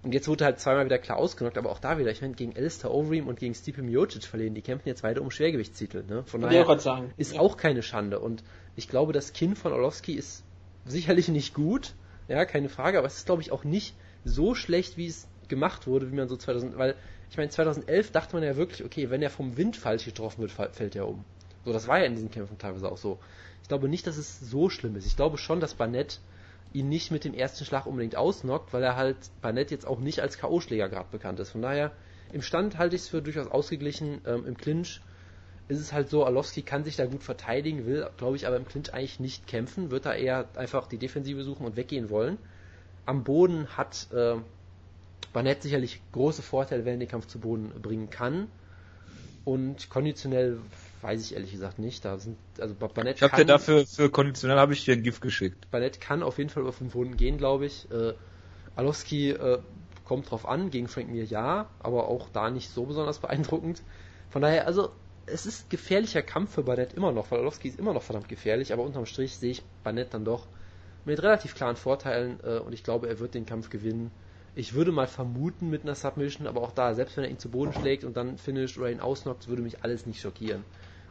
Und 0.02 0.12
jetzt 0.12 0.28
wurde 0.28 0.44
halt 0.44 0.60
zweimal 0.60 0.84
wieder 0.84 0.98
klar 0.98 1.18
ausgenockt, 1.18 1.58
aber 1.58 1.70
auch 1.70 1.80
da 1.80 1.98
wieder, 1.98 2.10
ich 2.10 2.20
meine, 2.20 2.34
gegen 2.34 2.56
Alistair 2.56 2.92
Overeem 2.92 3.26
und 3.26 3.40
gegen 3.40 3.54
Stipe 3.54 3.82
Miocic 3.82 4.24
verlieren, 4.24 4.54
die 4.54 4.62
kämpfen 4.62 4.88
jetzt 4.88 5.02
weiter 5.02 5.20
um 5.20 5.30
Schwergewichtstitel, 5.30 6.04
ne? 6.04 6.22
Von 6.24 6.42
daher 6.42 6.68
ist 7.16 7.34
ja. 7.34 7.40
auch 7.40 7.56
keine 7.56 7.82
Schande. 7.82 8.20
Und 8.20 8.44
ich 8.76 8.88
glaube, 8.88 9.12
das 9.12 9.32
Kinn 9.32 9.56
von 9.56 9.72
Orlovski 9.72 10.12
ist 10.12 10.44
sicherlich 10.84 11.28
nicht 11.28 11.54
gut, 11.54 11.94
ja, 12.28 12.44
keine 12.44 12.68
Frage, 12.68 12.98
aber 12.98 13.06
es 13.06 13.16
ist, 13.16 13.26
glaube 13.26 13.42
ich, 13.42 13.50
auch 13.50 13.64
nicht 13.64 13.96
so 14.24 14.54
schlecht, 14.54 14.96
wie 14.96 15.06
es 15.06 15.28
gemacht 15.48 15.86
wurde, 15.86 16.10
wie 16.10 16.16
man 16.16 16.28
so 16.28 16.36
2000, 16.36 16.76
weil, 16.76 16.94
ich 17.30 17.36
meine, 17.36 17.50
2011 17.50 18.10
dachte 18.10 18.36
man 18.36 18.44
ja 18.44 18.56
wirklich, 18.56 18.84
okay, 18.84 19.10
wenn 19.10 19.22
er 19.22 19.30
vom 19.30 19.56
Wind 19.56 19.76
falsch 19.76 20.04
getroffen 20.04 20.40
wird, 20.40 20.52
fällt 20.52 20.96
er 20.96 21.08
um. 21.08 21.24
So, 21.64 21.72
das 21.72 21.88
war 21.88 21.98
ja 21.98 22.04
in 22.04 22.14
diesen 22.14 22.30
Kämpfen 22.30 22.58
teilweise 22.58 22.90
auch 22.90 22.96
so. 22.96 23.18
Ich 23.66 23.68
glaube 23.68 23.88
nicht, 23.88 24.06
dass 24.06 24.16
es 24.16 24.38
so 24.38 24.70
schlimm 24.70 24.94
ist. 24.94 25.06
Ich 25.06 25.16
glaube 25.16 25.38
schon, 25.38 25.58
dass 25.58 25.74
Barnett 25.74 26.20
ihn 26.72 26.88
nicht 26.88 27.10
mit 27.10 27.24
dem 27.24 27.34
ersten 27.34 27.64
Schlag 27.64 27.86
unbedingt 27.86 28.14
ausnockt, 28.14 28.72
weil 28.72 28.80
er 28.80 28.94
halt 28.94 29.16
Barnett 29.42 29.72
jetzt 29.72 29.88
auch 29.88 29.98
nicht 29.98 30.20
als 30.20 30.38
K.O.-Schläger 30.38 30.88
gerade 30.88 31.08
bekannt 31.10 31.40
ist. 31.40 31.50
Von 31.50 31.62
daher, 31.62 31.90
im 32.32 32.42
Stand 32.42 32.78
halte 32.78 32.94
ich 32.94 33.02
es 33.02 33.08
für 33.08 33.22
durchaus 33.22 33.48
ausgeglichen. 33.48 34.20
Ähm, 34.24 34.46
Im 34.46 34.56
Clinch 34.56 35.00
ist 35.66 35.80
es 35.80 35.92
halt 35.92 36.10
so, 36.10 36.24
Alowski 36.24 36.62
kann 36.62 36.84
sich 36.84 36.94
da 36.94 37.06
gut 37.06 37.24
verteidigen, 37.24 37.86
will, 37.86 38.08
glaube 38.18 38.36
ich, 38.36 38.46
aber 38.46 38.54
im 38.54 38.68
Clinch 38.68 38.94
eigentlich 38.94 39.18
nicht 39.18 39.48
kämpfen, 39.48 39.90
wird 39.90 40.06
da 40.06 40.14
eher 40.14 40.48
einfach 40.54 40.86
die 40.86 40.98
Defensive 40.98 41.42
suchen 41.42 41.66
und 41.66 41.74
weggehen 41.74 42.08
wollen. 42.08 42.38
Am 43.04 43.24
Boden 43.24 43.66
hat 43.76 44.06
äh, 44.12 44.36
Barnett 45.32 45.62
sicherlich 45.64 46.00
große 46.12 46.42
Vorteile, 46.42 46.84
wenn 46.84 46.94
er 46.94 46.98
den 47.00 47.08
Kampf 47.08 47.26
zu 47.26 47.40
Boden 47.40 47.70
bringen 47.82 48.10
kann. 48.10 48.46
Und 49.44 49.90
konditionell 49.90 50.60
weiß 51.06 51.22
ich 51.24 51.34
ehrlich 51.34 51.52
gesagt 51.52 51.78
nicht. 51.78 52.04
Da 52.04 52.18
sind, 52.18 52.36
also 52.58 52.74
Barnett 52.74 53.16
ich 53.16 53.22
habe 53.22 53.36
dir 53.36 53.44
dafür 53.44 53.86
für 53.86 54.10
konditionell 54.10 54.58
habe 54.58 54.72
ich 54.72 54.84
dir 54.84 54.94
ein 54.94 55.04
Gift 55.04 55.22
geschickt. 55.22 55.70
Barnett 55.70 56.00
kann 56.00 56.22
auf 56.22 56.38
jeden 56.38 56.50
Fall 56.50 56.62
über 56.62 56.72
fünf 56.72 56.94
Runden 56.96 57.16
gehen, 57.16 57.38
glaube 57.38 57.66
ich. 57.66 57.88
Äh, 57.92 58.14
Alowski 58.74 59.30
äh, 59.30 59.60
kommt 60.04 60.30
drauf 60.30 60.48
an, 60.48 60.70
gegen 60.70 60.88
Frank 60.88 61.08
Mir 61.08 61.24
ja, 61.24 61.68
aber 61.78 62.08
auch 62.08 62.28
da 62.32 62.50
nicht 62.50 62.70
so 62.70 62.86
besonders 62.86 63.20
beeindruckend. 63.20 63.82
Von 64.30 64.42
daher, 64.42 64.66
also 64.66 64.90
es 65.26 65.46
ist 65.46 65.70
gefährlicher 65.70 66.22
Kampf 66.22 66.54
für 66.54 66.64
Barnett 66.64 66.92
immer 66.94 67.12
noch, 67.12 67.30
weil 67.30 67.38
Alowski 67.38 67.68
ist 67.68 67.78
immer 67.78 67.94
noch 67.94 68.02
verdammt 68.02 68.28
gefährlich, 68.28 68.72
aber 68.72 68.82
unterm 68.82 69.06
Strich 69.06 69.36
sehe 69.36 69.52
ich 69.52 69.62
Barnett 69.84 70.12
dann 70.12 70.24
doch 70.24 70.48
mit 71.04 71.22
relativ 71.22 71.54
klaren 71.54 71.76
Vorteilen 71.76 72.40
äh, 72.42 72.58
und 72.58 72.72
ich 72.72 72.82
glaube, 72.82 73.08
er 73.08 73.20
wird 73.20 73.34
den 73.34 73.46
Kampf 73.46 73.70
gewinnen. 73.70 74.10
Ich 74.56 74.74
würde 74.74 74.90
mal 74.90 75.06
vermuten 75.06 75.70
mit 75.70 75.82
einer 75.82 75.94
Submission, 75.94 76.46
aber 76.46 76.62
auch 76.62 76.72
da, 76.72 76.94
selbst 76.94 77.16
wenn 77.16 77.24
er 77.24 77.30
ihn 77.30 77.38
zu 77.38 77.50
Boden 77.50 77.72
schlägt 77.72 78.04
und 78.04 78.16
dann 78.16 78.38
finisht 78.38 78.78
oder 78.78 78.90
ihn 78.90 79.00
ausnockt, 79.00 79.48
würde 79.48 79.62
mich 79.62 79.84
alles 79.84 80.06
nicht 80.06 80.20
schockieren. 80.20 80.64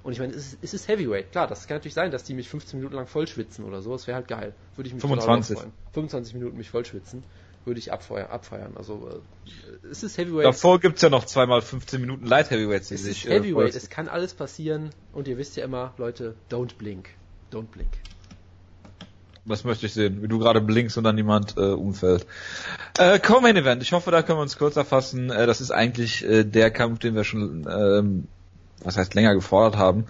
Und 0.06 0.12
ich 0.12 0.20
meine, 0.20 0.34
es 0.34 0.54
ist, 0.54 0.58
es 0.62 0.74
ist 0.76 0.88
Heavyweight, 0.88 1.32
klar, 1.32 1.48
das 1.48 1.66
kann 1.66 1.78
natürlich 1.78 1.96
sein, 1.96 2.12
dass 2.12 2.24
die 2.24 2.36
mich 2.36 2.48
15 2.48 2.78
Minuten 2.78 2.96
lang 2.96 3.08
vollschwitzen 3.08 3.66
oder 3.66 3.82
so, 3.82 3.92
das 3.92 4.06
wäre 4.06 4.18
halt 4.18 4.28
geil. 4.28 4.54
Würde 4.76 4.88
ich 4.88 4.94
mich 4.94 5.02
25. 5.02 5.58
freuen. 5.58 5.72
25 5.94 6.36
Minuten 6.36 6.58
mich 6.58 6.70
vollschwitzen, 6.70 7.24
würde 7.66 7.80
ich 7.80 7.92
abfeuern. 7.92 8.30
abfeiern. 8.30 8.74
Also 8.78 9.10
äh, 9.10 9.88
es 9.88 10.04
ist 10.04 10.20
Heavyweight. 10.20 10.46
Davor 10.46 10.80
gibt's 10.80 11.02
ja 11.02 11.10
noch 11.10 11.26
zweimal 11.26 11.64
15 11.64 12.00
Minuten 12.00 12.28
Light 12.28 12.52
Heavyweights, 12.52 12.90
die 12.90 12.94
es 12.94 13.04
sich. 13.04 13.26
Ist 13.26 13.32
äh, 13.32 13.40
Heavyweight, 13.40 13.74
es 13.74 13.90
kann 13.90 14.08
alles 14.08 14.36
passieren 14.36 14.92
und 15.12 15.28
ihr 15.28 15.40
wisst 15.40 15.56
ja 15.56 15.66
immer, 15.66 15.96
Leute, 15.98 16.36
don't 16.52 16.76
blink. 16.78 17.10
Don't 17.52 17.72
blink. 17.72 17.90
Was 19.46 19.64
möchte 19.64 19.88
ich 19.88 19.94
sehen? 19.94 20.22
Wie 20.22 20.28
du 20.28 20.38
gerade 20.38 20.62
blinkst 20.62 21.00
und 21.00 21.04
dann 21.04 21.16
niemand 21.16 21.58
äh, 21.58 21.62
umfällt. 21.62 22.28
Äh, 23.00 23.18
Co-Main 23.18 23.56
Event. 23.56 23.82
Ich 23.82 23.92
hoffe, 23.92 24.12
da 24.12 24.22
können 24.22 24.38
wir 24.38 24.44
uns 24.44 24.60
kurz 24.60 24.76
erfassen. 24.76 25.32
Äh, 25.32 25.48
das 25.48 25.62
ist 25.62 25.72
eigentlich 25.72 26.24
äh, 26.24 26.44
der 26.44 26.70
Kampf, 26.70 27.00
den 27.00 27.16
wir 27.16 27.24
schon, 27.24 27.68
ähm, 27.68 28.28
was 28.84 28.98
heißt 28.98 29.14
länger 29.14 29.34
gefordert 29.34 29.78
haben. 29.78 30.06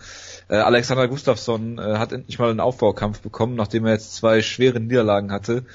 Äh, 0.47 0.55
Alexander 0.57 1.07
Gustafsson 1.07 1.77
äh, 1.77 1.97
hat 1.97 2.11
endlich 2.11 2.39
mal 2.39 2.49
einen 2.49 2.59
Aufbaukampf 2.59 3.21
bekommen, 3.21 3.55
nachdem 3.55 3.85
er 3.85 3.93
jetzt 3.93 4.15
zwei 4.15 4.41
schwere 4.41 4.79
Niederlagen 4.79 5.31
hatte. 5.31 5.65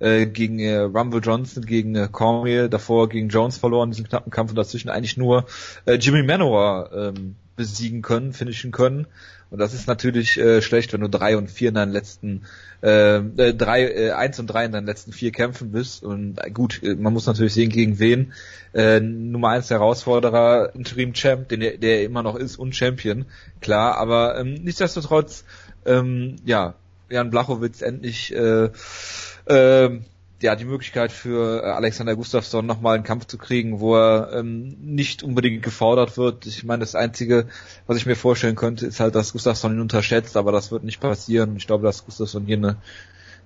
Äh, 0.00 0.26
gegen 0.26 0.60
äh, 0.60 0.76
Rumble 0.76 1.20
Johnson, 1.20 1.64
gegen 1.64 1.96
äh, 1.96 2.08
Cormier, 2.10 2.68
davor 2.68 3.08
gegen 3.08 3.28
Jones 3.28 3.58
verloren, 3.58 3.90
diesen 3.90 4.08
knappen 4.08 4.30
Kampf 4.30 4.50
und 4.50 4.56
dazwischen 4.56 4.90
eigentlich 4.90 5.16
nur 5.16 5.46
äh, 5.86 5.94
Jimmy 5.94 6.22
Manowar 6.22 6.92
ähm, 6.92 7.34
besiegen 7.58 8.00
können, 8.00 8.32
finishen 8.32 8.72
können. 8.72 9.06
Und 9.50 9.58
das 9.58 9.74
ist 9.74 9.86
natürlich 9.86 10.38
äh, 10.38 10.62
schlecht, 10.62 10.92
wenn 10.92 11.02
du 11.02 11.08
drei 11.08 11.36
und 11.36 11.50
vier 11.50 11.68
in 11.68 11.74
deinen 11.74 11.92
letzten 11.92 12.44
äh, 12.82 13.16
äh, 13.16 13.54
drei, 13.54 13.84
äh, 13.84 14.12
eins 14.12 14.38
und 14.38 14.46
drei 14.46 14.64
in 14.64 14.72
deinen 14.72 14.86
letzten 14.86 15.12
vier 15.12 15.32
Kämpfen 15.32 15.72
bist. 15.72 16.02
Und 16.02 16.38
äh, 16.38 16.50
gut, 16.50 16.82
äh, 16.82 16.94
man 16.94 17.12
muss 17.12 17.26
natürlich 17.26 17.52
sehen, 17.52 17.70
gegen 17.70 17.98
wen. 17.98 18.32
Äh, 18.72 19.00
Nummer 19.00 19.50
eins 19.50 19.68
Herausforderer, 19.68 20.74
Interim 20.74 21.12
Champ, 21.12 21.48
den 21.48 21.60
der, 21.60 21.76
der 21.78 22.04
immer 22.04 22.22
noch 22.22 22.36
ist, 22.36 22.56
und 22.56 22.74
Champion, 22.74 23.26
klar, 23.60 23.96
aber 23.96 24.38
ähm, 24.38 24.54
nichtsdestotrotz, 24.54 25.44
ähm, 25.84 26.36
ja, 26.44 26.74
Jan 27.10 27.30
Blachowitz 27.30 27.80
endlich 27.80 28.34
äh, 28.34 28.68
äh, 29.46 30.00
ja, 30.40 30.54
die 30.54 30.64
Möglichkeit 30.64 31.10
für 31.10 31.62
äh, 31.62 31.66
Alexander 31.66 32.14
Gustafsson 32.14 32.64
nochmal 32.64 32.94
einen 32.94 33.04
Kampf 33.04 33.26
zu 33.26 33.38
kriegen, 33.38 33.80
wo 33.80 33.96
er 33.96 34.32
ähm, 34.32 34.76
nicht 34.80 35.22
unbedingt 35.22 35.62
gefordert 35.62 36.16
wird. 36.16 36.46
Ich 36.46 36.64
meine, 36.64 36.80
das 36.80 36.94
Einzige, 36.94 37.48
was 37.86 37.96
ich 37.96 38.06
mir 38.06 38.14
vorstellen 38.14 38.54
könnte, 38.54 38.86
ist 38.86 39.00
halt, 39.00 39.14
dass 39.14 39.32
Gustafsson 39.32 39.74
ihn 39.74 39.80
unterschätzt, 39.80 40.36
aber 40.36 40.52
das 40.52 40.70
wird 40.70 40.84
nicht 40.84 41.00
passieren. 41.00 41.56
Ich 41.56 41.66
glaube, 41.66 41.84
dass 41.84 42.04
Gustafsson 42.04 42.46
hier 42.46 42.56
eine 42.56 42.76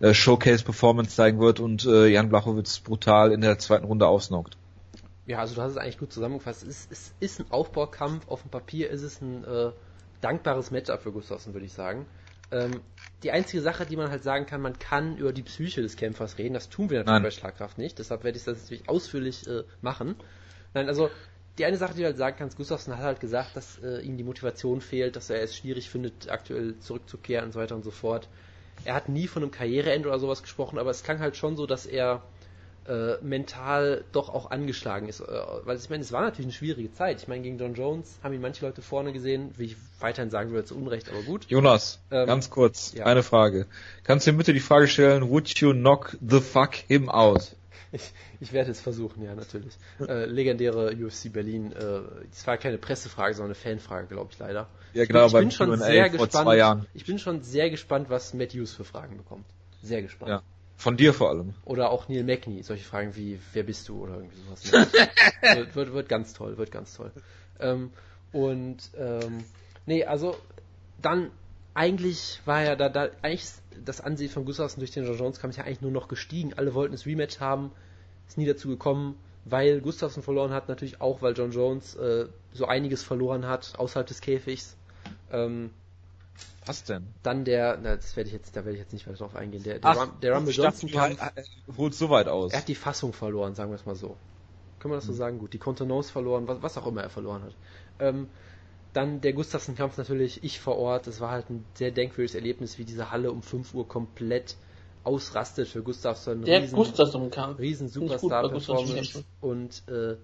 äh, 0.00 0.12
Showcase-Performance 0.12 1.16
zeigen 1.16 1.40
wird 1.40 1.60
und 1.60 1.86
äh, 1.86 2.08
Jan 2.08 2.28
Blachowitz 2.28 2.80
brutal 2.80 3.32
in 3.32 3.40
der 3.40 3.58
zweiten 3.58 3.86
Runde 3.86 4.06
ausnockt. 4.06 4.58
Ja, 5.24 5.38
also 5.38 5.54
du 5.54 5.62
hast 5.62 5.72
es 5.72 5.78
eigentlich 5.78 5.98
gut 5.98 6.12
zusammengefasst. 6.12 6.62
Es 6.62 6.68
ist, 6.68 6.92
es 6.92 7.14
ist 7.20 7.40
ein 7.40 7.46
Aufbaukampf. 7.50 8.28
Auf 8.28 8.42
dem 8.42 8.50
Papier 8.50 8.90
ist 8.90 9.02
es 9.02 9.20
ein 9.22 9.44
äh, 9.44 9.70
dankbares 10.20 10.70
Matchup 10.70 11.00
für 11.00 11.12
Gustafsson, 11.12 11.54
würde 11.54 11.66
ich 11.66 11.72
sagen. 11.72 12.04
Ähm, 12.50 12.80
die 13.22 13.30
einzige 13.30 13.62
Sache, 13.62 13.86
die 13.86 13.96
man 13.96 14.10
halt 14.10 14.22
sagen 14.22 14.46
kann, 14.46 14.60
man 14.60 14.78
kann 14.78 15.16
über 15.16 15.32
die 15.32 15.42
Psyche 15.42 15.82
des 15.82 15.96
Kämpfers 15.96 16.38
reden. 16.38 16.54
Das 16.54 16.68
tun 16.68 16.90
wir 16.90 16.98
natürlich 16.98 17.14
Nein. 17.14 17.22
bei 17.22 17.30
Schlagkraft 17.30 17.78
nicht. 17.78 17.98
Deshalb 17.98 18.24
werde 18.24 18.38
ich 18.38 18.44
das 18.44 18.62
natürlich 18.62 18.88
ausführlich 18.88 19.46
äh, 19.46 19.64
machen. 19.80 20.16
Nein, 20.74 20.88
also 20.88 21.10
die 21.58 21.64
eine 21.64 21.76
Sache, 21.76 21.94
die 21.94 22.00
du 22.00 22.06
halt 22.06 22.16
sagen 22.16 22.36
kannst, 22.38 22.56
Gustafsson 22.56 22.96
hat 22.96 23.04
halt 23.04 23.20
gesagt, 23.20 23.56
dass 23.56 23.78
äh, 23.78 24.00
ihm 24.00 24.16
die 24.16 24.24
Motivation 24.24 24.80
fehlt, 24.80 25.16
dass 25.16 25.30
er 25.30 25.42
es 25.42 25.56
schwierig 25.56 25.90
findet, 25.90 26.30
aktuell 26.30 26.78
zurückzukehren 26.78 27.46
und 27.46 27.52
so 27.52 27.60
weiter 27.60 27.74
und 27.74 27.84
so 27.84 27.90
fort. 27.90 28.28
Er 28.84 28.94
hat 28.94 29.08
nie 29.08 29.28
von 29.28 29.42
einem 29.42 29.52
Karriereende 29.52 30.08
oder 30.08 30.18
sowas 30.18 30.42
gesprochen, 30.42 30.78
aber 30.78 30.90
es 30.90 31.02
klang 31.02 31.20
halt 31.20 31.36
schon 31.36 31.56
so, 31.56 31.66
dass 31.66 31.86
er 31.86 32.22
äh, 32.88 33.16
mental 33.22 34.04
doch 34.12 34.28
auch 34.28 34.50
angeschlagen 34.50 35.08
ist. 35.08 35.20
Äh, 35.20 35.24
weil 35.64 35.76
ich 35.76 35.88
meine, 35.90 36.02
es 36.02 36.12
war 36.12 36.22
natürlich 36.22 36.46
eine 36.46 36.52
schwierige 36.52 36.92
Zeit. 36.92 37.22
Ich 37.22 37.28
meine, 37.28 37.42
gegen 37.42 37.58
John 37.58 37.74
Jones 37.74 38.18
haben 38.22 38.34
ihn 38.34 38.40
manche 38.40 38.64
Leute 38.64 38.82
vorne 38.82 39.12
gesehen, 39.12 39.52
wie 39.56 39.66
ich 39.66 39.76
weiterhin 40.00 40.30
sagen 40.30 40.50
würde, 40.50 40.64
zu 40.64 40.76
Unrecht, 40.76 41.08
aber 41.08 41.22
gut. 41.22 41.46
Jonas, 41.48 42.00
ähm, 42.10 42.26
ganz 42.26 42.50
kurz, 42.50 42.92
ja. 42.94 43.06
eine 43.06 43.22
Frage. 43.22 43.66
Kannst 44.04 44.26
du 44.26 44.32
mir 44.32 44.38
bitte 44.38 44.52
die 44.52 44.60
Frage 44.60 44.88
stellen, 44.88 45.30
would 45.30 45.48
you 45.60 45.72
knock 45.72 46.16
the 46.20 46.40
fuck 46.40 46.74
him 46.74 47.08
out? 47.08 47.56
Ich, 47.92 48.10
ich 48.40 48.52
werde 48.54 48.70
es 48.70 48.80
versuchen, 48.80 49.22
ja, 49.22 49.34
natürlich. 49.34 49.74
Äh, 50.00 50.24
legendäre 50.24 50.96
UFC 50.96 51.30
Berlin, 51.30 51.72
äh, 51.72 52.00
das 52.30 52.46
war 52.46 52.56
keine 52.56 52.78
Pressefrage, 52.78 53.34
sondern 53.34 53.54
eine 53.54 53.76
Fanfrage, 53.76 54.06
glaube 54.08 54.30
ich 54.32 54.38
leider. 54.38 54.68
Ja, 54.94 55.04
genau, 55.04 55.26
ich 55.26 55.32
bin, 55.32 55.48
ich 55.48 55.58
bin 55.58 55.68
schon 55.68 55.78
sehr 55.78 56.08
gespannt. 56.08 56.86
Ich 56.94 57.04
bin 57.04 57.18
schon 57.18 57.42
sehr 57.42 57.70
gespannt, 57.70 58.08
was 58.08 58.32
Matt 58.32 58.54
Hughes 58.54 58.72
für 58.72 58.84
Fragen 58.84 59.18
bekommt. 59.18 59.44
Sehr 59.82 60.00
gespannt. 60.00 60.30
Ja. 60.30 60.42
Von 60.76 60.96
dir 60.96 61.14
vor 61.14 61.30
allem. 61.30 61.54
Oder 61.64 61.90
auch 61.90 62.08
Neil 62.08 62.24
Magny, 62.24 62.62
solche 62.62 62.84
Fragen 62.84 63.14
wie, 63.14 63.38
wer 63.52 63.62
bist 63.62 63.88
du 63.88 64.02
oder 64.02 64.16
irgendwie 64.16 64.36
sowas. 64.38 64.72
wird, 65.42 65.76
wird, 65.76 65.92
wird, 65.92 66.08
ganz 66.08 66.32
toll, 66.32 66.58
wird 66.58 66.70
ganz 66.70 66.94
toll. 66.94 67.12
Ähm, 67.60 67.90
und 68.32 68.90
ähm, 68.96 69.44
nee, 69.86 70.04
also 70.04 70.36
dann 71.00 71.30
eigentlich 71.74 72.40
war 72.44 72.62
ja 72.62 72.76
da, 72.76 72.88
da 72.88 73.08
eigentlich 73.22 73.48
das 73.84 74.00
Ansehen 74.00 74.30
von 74.30 74.44
Gustafsson 74.44 74.80
durch 74.80 74.90
den 74.90 75.06
John 75.06 75.16
Jones 75.16 75.40
Kampf 75.40 75.56
ja 75.56 75.64
eigentlich 75.64 75.80
nur 75.80 75.90
noch 75.90 76.08
gestiegen. 76.08 76.54
Alle 76.54 76.74
wollten 76.74 76.92
das 76.92 77.06
Rematch 77.06 77.40
haben, 77.40 77.72
ist 78.28 78.38
nie 78.38 78.46
dazu 78.46 78.68
gekommen, 78.68 79.16
weil 79.44 79.80
Gustafsson 79.80 80.22
verloren 80.22 80.52
hat, 80.52 80.68
natürlich 80.68 81.00
auch, 81.00 81.22
weil 81.22 81.34
John 81.34 81.52
Jones 81.52 81.94
äh, 81.96 82.26
so 82.52 82.66
einiges 82.66 83.02
verloren 83.02 83.46
hat 83.46 83.74
außerhalb 83.78 84.06
des 84.06 84.20
Käfigs. 84.20 84.76
Ähm, 85.30 85.70
was 86.64 86.84
denn? 86.84 87.06
Dann 87.22 87.44
der, 87.44 87.78
na, 87.82 87.96
das 87.96 88.16
werde 88.16 88.28
ich 88.28 88.34
jetzt, 88.34 88.54
da 88.56 88.64
werde 88.64 88.72
ich 88.72 88.78
jetzt 88.78 88.92
nicht 88.92 89.06
weiter 89.06 89.18
drauf 89.18 89.34
eingehen. 89.34 89.62
Der, 89.62 89.80
der, 89.80 89.90
Ach, 89.90 89.96
Rum, 89.96 90.20
der 90.20 90.34
Rumble 90.34 90.54
Johnson 90.54 90.90
Kampf, 90.90 91.20
holt 91.76 91.94
so 91.94 92.08
weit 92.10 92.28
aus. 92.28 92.52
Er 92.52 92.60
hat 92.60 92.68
die 92.68 92.74
Fassung 92.74 93.12
verloren, 93.12 93.54
sagen 93.54 93.70
wir 93.70 93.76
es 93.76 93.86
mal 93.86 93.96
so. 93.96 94.16
Können 94.78 94.92
wir 94.92 94.96
das 94.96 95.06
so 95.06 95.12
hm. 95.12 95.18
sagen? 95.18 95.38
Gut, 95.38 95.52
die 95.52 95.58
Kontenance 95.58 96.12
verloren, 96.12 96.46
was, 96.46 96.62
was, 96.62 96.78
auch 96.78 96.86
immer 96.86 97.02
er 97.02 97.10
verloren 97.10 97.42
hat. 97.42 97.54
Ähm, 97.98 98.28
dann 98.92 99.20
der 99.20 99.32
Gustafsson-Kampf 99.32 99.96
natürlich, 99.96 100.44
ich 100.44 100.60
vor 100.60 100.76
Ort. 100.76 101.06
Das 101.06 101.20
war 101.20 101.30
halt 101.30 101.50
ein 101.50 101.64
sehr 101.74 101.90
denkwürdiges 101.90 102.34
Erlebnis, 102.34 102.78
wie 102.78 102.84
diese 102.84 103.10
Halle 103.10 103.32
um 103.32 103.42
5 103.42 103.74
Uhr 103.74 103.88
komplett 103.88 104.56
ausrastet 105.04 105.68
für 105.68 105.82
Gustafsson. 105.82 106.42
Der 106.42 106.62
riesen, 106.62 106.76
Gustafsson-Kampf. 106.76 107.58
Riesen 107.58 107.88
Superstar-Performance. 107.88 109.24
Und 109.40 109.82
äh, 109.88 110.16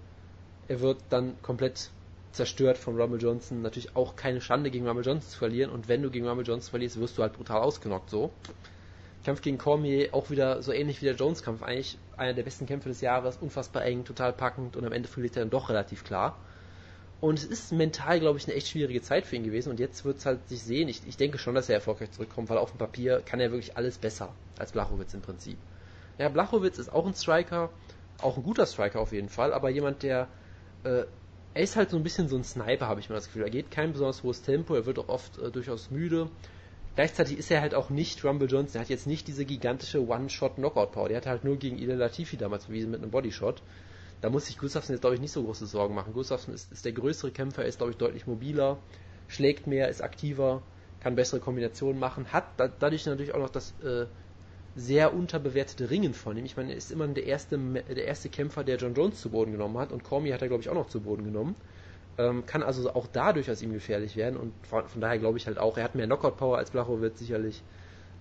er 0.69 0.81
wird 0.81 0.99
dann 1.09 1.41
komplett 1.43 1.91
zerstört 2.33 2.79
von 2.79 3.01
Rumble 3.01 3.21
Johnson. 3.21 3.63
Natürlich 3.63 3.97
auch 3.97 4.17
keine 4.17 4.41
Schande 4.41 4.71
gegen 4.71 4.87
Rumble 4.87 5.05
Johnson 5.05 5.31
zu 5.31 5.39
verlieren. 5.39 5.71
Und 5.71 5.89
wenn 5.89 6.03
du 6.03 6.11
gegen 6.11 6.27
Rumble 6.27 6.47
Johnson 6.47 6.71
verlierst, 6.71 6.99
wirst 6.99 7.19
du 7.19 7.23
halt 7.23 7.33
brutal 7.33 7.61
ausgenockt 7.61 8.11
so. 8.11 8.31
Kampf 9.25 9.43
gegen 9.43 9.59
Cormier 9.59 10.15
auch 10.15 10.31
wieder 10.31 10.63
so 10.63 10.73
ähnlich 10.73 11.03
wie 11.03 11.07
der 11.07 11.15
Jones-Kampf. 11.15 11.63
Eigentlich 11.63 11.99
einer 12.17 12.35
der 12.35 12.43
besten 12.43 12.67
Kämpfe 12.67 12.89
des 12.89 13.01
Jahres. 13.01 13.37
Unfassbar 13.37 13.85
eng, 13.85 14.05
total 14.05 14.33
packend 14.33 14.77
und 14.77 14.85
am 14.85 14.93
Ende 14.93 15.09
verliert 15.09 15.37
er 15.37 15.43
dann 15.43 15.51
doch 15.51 15.69
relativ 15.69 16.05
klar. 16.05 16.39
Und 17.21 17.39
es 17.39 17.45
ist 17.45 17.73
mental, 17.73 18.21
glaube 18.21 18.39
ich, 18.39 18.47
eine 18.47 18.55
echt 18.55 18.69
schwierige 18.69 19.03
Zeit 19.03 19.27
für 19.27 19.35
ihn 19.35 19.43
gewesen. 19.43 19.71
Und 19.71 19.81
jetzt 19.81 20.05
wird 20.05 20.19
es 20.19 20.27
halt 20.27 20.49
sich 20.49 20.63
sehen. 20.63 20.89
Ich, 20.89 21.03
ich 21.07 21.17
denke 21.17 21.39
schon, 21.39 21.55
dass 21.55 21.69
er 21.69 21.75
erfolgreich 21.75 22.13
zurückkommt, 22.13 22.49
weil 22.49 22.59
auf 22.59 22.71
dem 22.71 22.79
Papier 22.79 23.21
kann 23.25 23.41
er 23.41 23.51
wirklich 23.51 23.77
alles 23.77 23.99
besser 23.99 24.33
als 24.57 24.71
Blachowitz 24.71 25.15
im 25.15 25.21
Prinzip. 25.21 25.59
Ja, 26.19 26.29
Blachowitz 26.29 26.79
ist 26.79 26.93
auch 26.93 27.07
ein 27.07 27.15
Striker, 27.15 27.71
auch 28.21 28.37
ein 28.37 28.43
guter 28.43 28.67
Striker 28.67 29.01
auf 29.01 29.13
jeden 29.13 29.29
Fall, 29.29 29.53
aber 29.53 29.69
jemand, 29.69 30.03
der 30.03 30.29
äh, 30.85 31.05
er 31.59 31.65
ist 31.65 31.75
halt 31.75 31.91
so 31.91 31.97
ein 31.97 32.05
bisschen 32.05 32.29
so 32.29 32.37
ein 32.37 32.45
Sniper, 32.45 32.87
habe 32.87 33.01
ich 33.01 33.09
mal 33.09 33.17
das 33.17 33.27
Gefühl. 33.27 33.43
Er 33.43 33.51
geht 33.51 33.73
kein 33.73 33.91
besonders 33.91 34.23
hohes 34.23 34.43
Tempo, 34.43 34.77
er 34.77 34.87
wird 34.87 34.97
auch 35.01 35.09
oft 35.09 35.39
äh, 35.39 35.51
durchaus 35.51 35.91
müde. 35.91 36.31
Gleichzeitig 36.95 37.37
ist 37.37 37.51
er 37.51 37.61
halt 37.61 37.75
auch 37.75 37.91
nicht 37.91 38.25
Rumble 38.25 38.49
Johnson. 38.49 38.77
Er 38.77 38.83
hat 38.83 38.89
jetzt 38.91 39.09
nicht 39.09 39.27
diese 39.27 39.45
gigantische 39.45 40.07
One-Shot-Knockout-Power. 40.07 41.09
Der 41.09 41.17
hat 41.17 41.27
halt 41.27 41.43
nur 41.43 41.57
gegen 41.57 41.77
Ida 41.77 41.95
Latifi 41.95 42.37
damals 42.37 42.67
bewiesen 42.67 42.93
mit 42.93 43.03
einem 43.03 43.11
Bodyshot. 43.11 43.65
Da 44.21 44.31
muss 44.31 44.47
sich 44.47 44.57
Gustafsson 44.57 44.95
jetzt, 44.95 45.01
glaube 45.01 45.17
ich, 45.17 45.21
nicht 45.21 45.33
so 45.33 45.43
große 45.43 45.67
Sorgen 45.67 45.97
machen. 45.97 46.13
Gustafsson 46.13 46.55
ist, 46.55 46.71
ist 46.71 46.85
der 46.85 46.93
größere 46.93 47.33
Kämpfer, 47.33 47.63
er 47.63 47.69
ist, 47.69 47.79
glaube 47.79 47.91
ich, 47.91 47.99
deutlich 47.99 48.29
mobiler. 48.29 48.79
schlägt 49.27 49.67
mehr, 49.67 49.89
ist 49.89 50.01
aktiver, 50.01 50.63
kann 51.01 51.17
bessere 51.17 51.41
Kombinationen 51.41 51.99
machen, 51.99 52.33
hat 52.33 52.45
da, 52.57 52.69
dadurch 52.69 53.05
natürlich 53.05 53.35
auch 53.35 53.41
noch 53.41 53.51
das 53.51 53.75
äh, 53.83 54.07
sehr 54.79 55.15
unterbewertete 55.15 55.91
Ringen 55.91 56.15
von 56.15 56.37
ihm. 56.37 56.45
Ich 56.45 56.57
meine, 56.57 56.71
er 56.71 56.77
ist 56.77 56.93
immer 56.93 57.07
der 57.09 57.25
erste, 57.25 57.59
der 57.59 58.05
erste 58.05 58.29
Kämpfer, 58.29 58.65
der 58.65 58.77
John 58.77 58.95
Jones 58.95 59.21
zu 59.21 59.31
Boden 59.31 59.53
genommen 59.53 59.79
hat 59.79 59.93
und 59.93 60.05
Cormier 60.05 60.35
hat 60.35 60.43
er, 60.43 60.49
glaube 60.49 60.63
ich, 60.63 60.69
auch 60.69 60.75
noch 60.75 60.89
zu 60.89 61.01
Boden 61.01 61.25
genommen. 61.25 61.57
Ähm, 62.17 62.47
kann 62.47 62.63
also 62.63 62.91
auch 62.95 63.07
dadurch 63.13 63.51
aus 63.51 63.63
ihm 63.63 63.73
gefährlich 63.73 64.17
werden 64.17 64.37
und 64.37 64.53
von, 64.67 64.87
von 64.89 65.01
daher 65.01 65.19
glaube 65.19 65.39
ich 65.39 65.47
halt 65.47 65.59
auch, 65.59 65.77
er 65.77 65.85
hat 65.85 65.95
mehr 65.95 66.07
Knockout-Power 66.07 66.59
als 66.59 66.71
Blachowitz 66.71 67.19
sicherlich. 67.19 67.63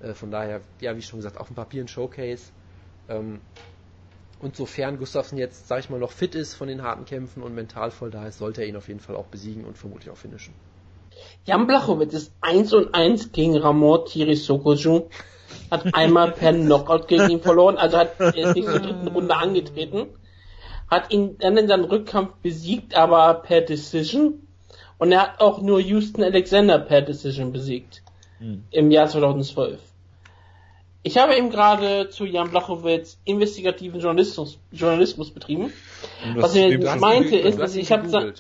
Äh, 0.02 0.14
von 0.14 0.32
daher, 0.32 0.62
ja, 0.82 0.96
wie 0.96 1.02
schon 1.02 1.20
gesagt, 1.20 1.38
auf 1.38 1.48
dem 1.48 1.56
Papier 1.56 1.84
ein 1.84 1.88
Showcase. 1.88 2.52
Ähm, 3.10 3.40
und 4.40 4.56
sofern 4.56 5.00
Gustafsson 5.00 5.40
jetzt, 5.40 5.68
sag 5.68 5.80
ich 5.80 5.90
mal, 5.90 6.00
noch 6.00 6.12
fit 6.12 6.36
ist 6.36 6.54
von 6.54 6.68
den 6.68 6.84
harten 6.84 7.06
Kämpfen 7.06 7.42
und 7.42 7.56
mental 7.56 7.90
voll 7.90 8.12
da 8.12 8.28
ist, 8.28 8.38
sollte 8.38 8.62
er 8.62 8.68
ihn 8.68 8.76
auf 8.76 8.88
jeden 8.88 9.00
Fall 9.00 9.16
auch 9.16 9.26
besiegen 9.26 9.66
und 9.66 9.78
vermutlich 9.78 10.12
auch 10.12 10.18
finishen. 10.18 10.54
Jan 11.46 11.66
Blachowitz 11.66 12.14
ist 12.14 12.34
1 12.42 12.74
und 12.74 12.94
1 12.94 13.32
gegen 13.32 13.58
Ramon 13.58 14.06
Thierry 14.06 14.36
Sokoju. 14.36 15.10
Hat 15.70 15.94
einmal 15.94 16.32
per 16.32 16.54
Knockout 16.54 17.08
gegen 17.08 17.30
ihn 17.30 17.42
verloren, 17.42 17.78
also 17.78 17.98
hat 17.98 18.20
er 18.20 18.36
ist 18.36 18.56
nicht 18.56 18.68
zur 18.68 18.80
dritten 18.80 19.08
Runde 19.08 19.36
angetreten. 19.36 20.08
Hat 20.90 21.12
ihn 21.12 21.38
dann 21.38 21.58
in 21.58 21.68
seinem 21.68 21.86
Rückkampf 21.86 22.34
besiegt, 22.42 22.96
aber 22.96 23.34
per 23.36 23.62
Decision. 23.62 24.48
Und 24.98 25.12
er 25.12 25.22
hat 25.22 25.42
auch 25.42 25.62
nur 25.62 25.80
Houston 25.80 26.24
Alexander 26.24 26.80
per 26.80 27.02
Decision 27.02 27.52
besiegt. 27.52 28.02
Hm. 28.40 28.64
Im 28.72 28.92
Jahr 28.92 29.08
2012. 29.08 29.80
Ich 31.04 31.18
habe 31.18 31.36
eben 31.38 31.50
gerade 31.50 32.10
zu 32.10 32.26
Jan 32.26 32.50
Blachowitz 32.50 33.18
investigativen 33.24 34.02
Journalismus, 34.02 34.60
Journalismus 34.72 35.32
betrieben. 35.32 35.72
Was 36.36 36.54
ich 36.54 36.80
meinte 37.00 37.38
ist, 37.38 37.60
dass 37.60 37.76
ich 37.76 37.92
habe 37.92 38.10
sein, 38.10 38.34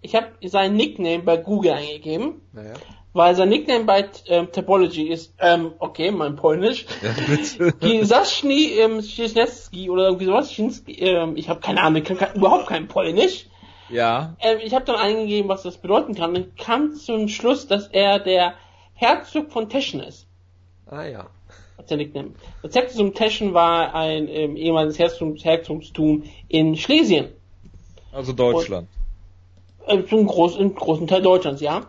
ich 0.00 0.16
habe 0.16 0.26
sein 0.44 0.74
Nickname 0.74 1.20
bei 1.20 1.36
Google 1.36 1.72
eingegeben, 1.72 2.40
naja. 2.52 2.74
Weil 3.12 3.34
sein 3.34 3.48
Nickname 3.48 3.84
bei 3.84 4.08
ähm, 4.26 4.50
Topology 4.52 5.08
ist, 5.08 5.34
ähm, 5.38 5.72
okay, 5.78 6.10
mein 6.10 6.36
Polnisch, 6.36 6.86
ja, 7.82 8.04
Saschny 8.04 8.72
ähm, 8.78 9.02
Szczesnecki 9.02 9.90
oder 9.90 10.06
irgendwie 10.06 10.26
sowas, 10.26 10.58
ähm, 10.58 11.36
ich 11.36 11.48
habe 11.48 11.60
keine 11.60 11.82
Ahnung, 11.82 12.02
ich 12.02 12.08
kann, 12.08 12.18
kann 12.18 12.34
überhaupt 12.34 12.66
kein 12.66 12.88
Polnisch. 12.88 13.46
Ja. 13.88 14.36
Ähm, 14.40 14.58
ich 14.62 14.74
habe 14.74 14.86
dann 14.86 14.96
eingegeben, 14.96 15.48
was 15.48 15.62
das 15.62 15.76
bedeuten 15.76 16.14
kann 16.14 16.34
und 16.34 16.56
kam 16.56 16.94
zum 16.94 17.28
Schluss, 17.28 17.66
dass 17.66 17.88
er 17.88 18.18
der 18.18 18.54
Herzog 18.94 19.52
von 19.52 19.68
Teschen 19.68 20.00
ist. 20.00 20.26
Ah 20.86 21.04
ja 21.04 21.26
der 21.88 21.96
Nickname. 21.96 22.30
Das 22.62 22.74
Herzogtum 22.74 23.14
Teschen 23.14 23.54
war 23.54 23.94
ein 23.94 24.28
ähm, 24.28 24.56
ehemaliges 24.56 24.98
Herzogtum 24.98 26.24
in 26.48 26.76
Schlesien. 26.76 27.28
Also 28.12 28.32
Deutschland. 28.32 28.88
Und, 29.86 30.04
äh, 30.04 30.06
zum 30.06 30.26
groß, 30.26 30.56
im 30.56 30.74
großen 30.74 31.06
Teil 31.06 31.22
Deutschlands, 31.22 31.60
ja. 31.60 31.86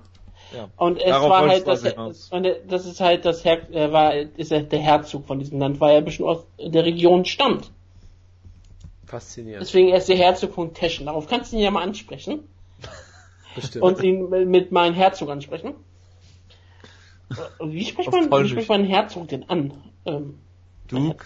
Ja. 0.54 0.70
Und 0.78 0.98
es 0.98 1.10
Darauf 1.10 1.30
war 1.30 1.48
halt 1.48 1.68
das, 1.68 1.82
das 1.82 2.86
ist 2.86 3.00
halt 3.02 3.26
das 3.26 3.44
Her 3.44 3.70
äh, 3.72 3.92
war 3.92 4.14
ist 4.16 4.52
der 4.52 4.80
Herzog 4.80 5.26
von 5.26 5.40
diesem 5.40 5.60
Land, 5.60 5.80
weil 5.80 5.94
er 5.94 5.98
ein 5.98 6.06
bisschen 6.06 6.26
aus 6.26 6.46
der 6.60 6.86
Region 6.86 7.26
stammt. 7.26 7.72
Faszinierend. 9.06 9.62
Deswegen 9.62 9.90
er 9.90 9.98
ist 9.98 10.10
der 10.10 10.18
Herzog 10.18 10.54
von 10.54 10.74
Teschen. 10.74 11.06
Darauf 11.06 11.28
kannst 11.28 11.52
du 11.52 11.58
ihn 11.58 11.64
ja 11.64 11.72
mal 11.72 11.84
ansprechen. 11.84 12.48
Bestimmt. 13.56 13.84
Und 13.84 14.02
ihn 14.04 14.30
mit 14.50 14.72
meinem 14.72 14.94
Herzog 14.94 15.30
ansprechen. 15.30 15.76
Wie 17.60 17.86
spricht 17.86 18.12
man, 18.12 18.32
wie 18.32 18.50
spricht 18.50 18.70
man 18.70 18.86
Herzog 18.86 19.28
denn 19.28 19.50
an? 19.50 19.74
Ähm, 20.06 20.40
Duke? 20.88 21.26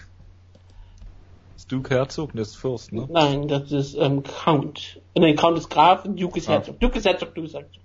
Ist 1.56 1.70
Duke 1.70 1.94
Herzog? 1.94 2.30
Das 2.34 2.48
ist 2.48 2.56
Fürst, 2.56 2.92
ne? 2.92 3.06
Nein, 3.10 3.48
das 3.48 3.72
ist 3.72 3.94
ähm, 3.94 4.22
Count. 4.22 5.00
Nein, 5.14 5.36
Count 5.36 5.58
ist 5.58 5.68
Graf, 5.68 6.04
Duke 6.04 6.38
ist 6.38 6.48
ah. 6.48 6.52
Herzog. 6.52 6.80
Duke 6.80 6.98
ist 6.98 7.04
Herzog, 7.04 7.34
Duke 7.34 7.46
ist 7.46 7.54
Herzog. 7.54 7.82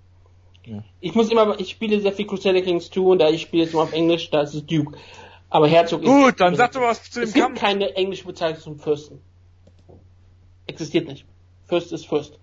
Ja. 0.66 0.82
Ich 1.00 1.14
muss 1.14 1.30
immer, 1.30 1.58
ich 1.60 1.70
spiele 1.70 2.00
sehr 2.00 2.12
viel 2.12 2.26
Crusader 2.26 2.62
Kings 2.62 2.90
2 2.90 3.00
und 3.00 3.18
da 3.18 3.28
ich 3.28 3.42
spiele 3.42 3.64
jetzt 3.64 3.74
mal 3.74 3.82
auf 3.82 3.92
Englisch, 3.92 4.30
da 4.30 4.42
ist 4.42 4.54
es 4.54 4.64
Duke. 4.66 4.96
Aber 5.50 5.68
Herzog 5.68 6.02
ist... 6.02 6.08
Gut, 6.08 6.40
dann 6.40 6.56
sag 6.56 6.72
doch 6.72 6.80
was 6.80 7.10
zu 7.10 7.20
dem 7.20 7.28
Es 7.28 7.34
gibt 7.34 7.46
Kampf. 7.46 7.60
keine 7.60 7.94
englische 7.94 8.24
Bezeichnung 8.24 8.62
zum 8.62 8.78
Fürsten. 8.78 9.20
Existiert 10.66 11.06
nicht. 11.06 11.26
Fürst 11.66 11.92
ist 11.92 12.06
Fürst. 12.06 12.38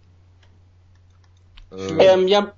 Äh. 1.71 2.13
Ähm, 2.13 2.27
Jan, 2.27 2.51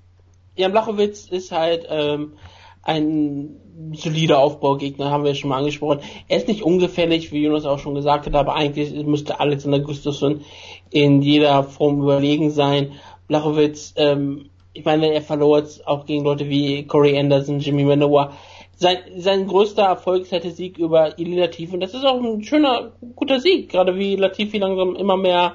Jan 0.56 0.72
Blachowitz 0.72 1.26
ist 1.26 1.52
halt 1.52 1.86
ähm, 1.88 2.34
ein 2.82 3.56
solider 3.94 4.38
Aufbaugegner, 4.38 5.10
haben 5.10 5.24
wir 5.24 5.34
schon 5.34 5.50
mal 5.50 5.58
angesprochen. 5.58 6.00
Er 6.28 6.36
ist 6.36 6.48
nicht 6.48 6.62
ungefährlich, 6.62 7.32
wie 7.32 7.42
Jonas 7.42 7.64
auch 7.64 7.78
schon 7.78 7.94
gesagt 7.94 8.26
hat, 8.26 8.34
aber 8.34 8.54
eigentlich 8.54 8.92
müsste 9.06 9.40
Alexander 9.40 9.80
Gustafsson 9.80 10.42
in 10.90 11.22
jeder 11.22 11.64
Form 11.64 12.00
überlegen 12.00 12.50
sein. 12.50 12.92
Blachowitz, 13.26 13.94
ähm, 13.96 14.50
ich 14.74 14.84
meine, 14.84 15.12
er 15.12 15.22
verlor 15.22 15.58
jetzt 15.58 15.86
auch 15.86 16.04
gegen 16.04 16.24
Leute 16.24 16.48
wie 16.48 16.84
Corey 16.86 17.18
Anderson, 17.18 17.60
Jimmy 17.60 17.84
Manoa. 17.84 18.32
Sein, 18.76 18.98
sein 19.16 19.46
größter 19.46 19.84
Erfolg 19.84 20.22
ist 20.22 20.32
halt 20.32 20.44
der 20.44 20.50
Sieg 20.50 20.78
über 20.78 21.16
Ili 21.16 21.38
Latifi 21.38 21.72
und 21.74 21.80
das 21.80 21.94
ist 21.94 22.04
auch 22.04 22.20
ein 22.20 22.42
schöner, 22.42 22.92
guter 23.14 23.38
Sieg, 23.38 23.70
gerade 23.70 23.96
wie 23.96 24.16
Latifi 24.16 24.58
langsam 24.58 24.96
immer 24.96 25.16
mehr 25.16 25.54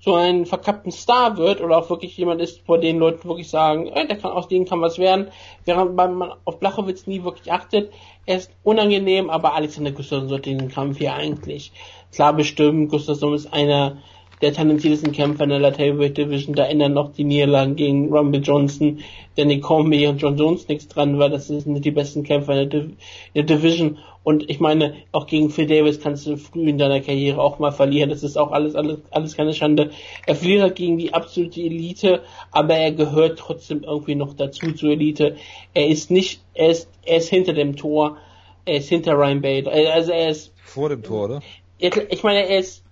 so 0.00 0.14
einen 0.14 0.46
verkappten 0.46 0.92
Star 0.92 1.36
wird 1.36 1.60
oder 1.60 1.78
auch 1.78 1.90
wirklich 1.90 2.16
jemand 2.16 2.40
ist, 2.40 2.64
vor 2.64 2.78
den 2.78 2.98
Leuten 2.98 3.28
wirklich 3.28 3.48
sagen, 3.48 3.88
äh, 3.88 4.06
der 4.06 4.18
kann 4.18 4.32
aus 4.32 4.48
dem 4.48 4.64
kann 4.64 4.80
was 4.80 4.98
werden, 4.98 5.28
während 5.64 5.94
man 5.94 6.32
auf 6.44 6.58
Blachowitz 6.58 7.06
nie 7.06 7.24
wirklich 7.24 7.52
achtet. 7.52 7.92
Er 8.24 8.36
ist 8.36 8.50
unangenehm, 8.62 9.30
aber 9.30 9.54
Alexander 9.54 9.92
Gustafsson 9.92 10.28
sollte 10.28 10.50
den 10.50 10.68
Kampf 10.68 10.98
hier 10.98 11.14
eigentlich 11.14 11.72
klar 12.12 12.32
bestimmen. 12.32 12.88
Gustafsson 12.88 13.34
ist 13.34 13.52
einer 13.52 13.98
der 14.42 14.52
talentiertesten 14.52 15.12
Kämpfer 15.12 15.44
in 15.44 15.50
der 15.50 15.58
Light 15.58 15.78
Heavyweight 15.78 16.16
Division. 16.16 16.54
Da 16.54 16.64
ändern 16.64 16.92
noch 16.92 17.12
die 17.12 17.24
Niederlagen 17.24 17.76
gegen 17.76 18.12
Rumble 18.12 18.40
Johnson, 18.40 19.00
Danny 19.36 19.60
Cormier 19.60 20.10
und 20.10 20.20
John 20.20 20.36
Jones 20.36 20.68
nichts 20.68 20.88
dran, 20.88 21.18
weil 21.18 21.30
das 21.30 21.48
sind 21.48 21.84
die 21.84 21.90
besten 21.90 22.22
Kämpfer 22.22 22.60
in 22.60 22.70
der, 22.70 22.80
Div 22.80 22.90
in 23.32 23.46
der 23.46 23.56
Division. 23.56 23.98
Und 24.22 24.50
ich 24.50 24.58
meine, 24.58 24.94
auch 25.12 25.26
gegen 25.26 25.50
Phil 25.50 25.66
Davis 25.66 26.00
kannst 26.00 26.26
du 26.26 26.36
früh 26.36 26.68
in 26.68 26.78
deiner 26.78 27.00
Karriere 27.00 27.40
auch 27.40 27.58
mal 27.58 27.70
verlieren. 27.70 28.10
Das 28.10 28.22
ist 28.24 28.36
auch 28.36 28.50
alles, 28.50 28.74
alles, 28.74 28.98
alles 29.10 29.36
keine 29.36 29.54
Schande. 29.54 29.90
Er 30.26 30.34
verliert 30.34 30.62
halt 30.62 30.76
gegen 30.76 30.98
die 30.98 31.14
absolute 31.14 31.60
Elite, 31.60 32.22
aber 32.50 32.74
er 32.74 32.92
gehört 32.92 33.38
trotzdem 33.38 33.84
irgendwie 33.84 34.16
noch 34.16 34.34
dazu 34.34 34.72
zur 34.72 34.90
Elite. 34.90 35.36
Er 35.74 35.86
ist 35.86 36.10
nicht, 36.10 36.40
er 36.54 36.70
ist, 36.70 36.90
er 37.04 37.18
ist 37.18 37.28
hinter 37.28 37.52
dem 37.52 37.76
Tor. 37.76 38.16
Er 38.64 38.78
ist 38.78 38.88
hinter 38.88 39.12
Ryan 39.12 39.40
Bader. 39.40 39.70
Also 39.70 40.10
er 40.10 40.30
ist 40.30 40.52
vor 40.56 40.88
dem 40.88 41.04
Tor, 41.04 41.26
oder? 41.26 41.42
Ich 41.78 42.22
meine, 42.24 42.48
er 42.48 42.58
ist 42.58 42.82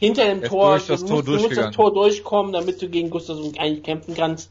hinter 0.00 0.24
dem 0.24 0.42
er 0.42 0.48
Tor. 0.48 0.78
Du, 0.78 0.96
Tor 0.96 1.16
musst, 1.16 1.28
musst 1.28 1.56
das 1.56 1.74
Tor 1.76 1.94
durchkommen, 1.94 2.52
damit 2.52 2.82
du 2.82 2.88
gegen 2.88 3.10
Gustafsson 3.10 3.52
eigentlich 3.58 3.84
kämpfen 3.84 4.14
kannst. 4.14 4.50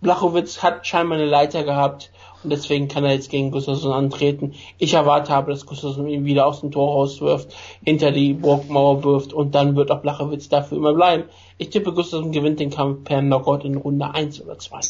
Blachowitz 0.00 0.62
hat 0.62 0.86
scheinbar 0.86 1.18
eine 1.18 1.26
Leiter 1.26 1.64
gehabt 1.64 2.10
und 2.42 2.50
deswegen 2.50 2.88
kann 2.88 3.04
er 3.04 3.12
jetzt 3.12 3.30
gegen 3.30 3.50
Gustafsson 3.50 3.92
antreten. 3.92 4.54
Ich 4.78 4.94
erwarte 4.94 5.34
aber, 5.34 5.50
dass 5.50 5.66
Gustafsson 5.66 6.08
ihn 6.08 6.24
wieder 6.24 6.46
aus 6.46 6.60
dem 6.60 6.70
Tor 6.70 6.92
rauswirft, 6.92 7.54
hinter 7.84 8.12
die 8.12 8.32
Burgmauer 8.32 9.04
wirft 9.04 9.32
und 9.32 9.54
dann 9.54 9.76
wird 9.76 9.90
auch 9.90 10.00
Blachowitz 10.00 10.48
dafür 10.48 10.78
immer 10.78 10.94
bleiben. 10.94 11.24
Ich 11.58 11.70
tippe, 11.70 11.92
Gustafsson 11.92 12.32
gewinnt 12.32 12.60
den 12.60 12.70
Kampf 12.70 13.04
per 13.04 13.20
Knockout 13.20 13.64
in 13.64 13.76
Runde 13.76 14.14
1 14.14 14.40
oder 14.42 14.58
2. 14.58 14.80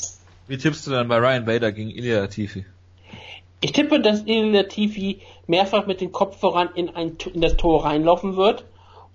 Wie 0.46 0.58
tippst 0.58 0.86
du 0.86 0.90
dann 0.90 1.08
bei 1.08 1.18
Ryan 1.18 1.44
Bader 1.44 1.72
gegen 1.72 1.90
Ilya 1.90 2.20
Latifi? 2.20 2.64
Ich 3.60 3.72
tippe, 3.72 4.00
dass 4.00 4.22
Ilya 4.26 4.60
Latifi 4.60 5.18
mehrfach 5.46 5.86
mit 5.86 6.00
dem 6.00 6.12
Kopf 6.12 6.38
voran 6.38 6.68
in, 6.74 6.94
ein, 6.94 7.16
in 7.32 7.40
das 7.40 7.56
Tor 7.56 7.84
reinlaufen 7.84 8.36
wird 8.36 8.64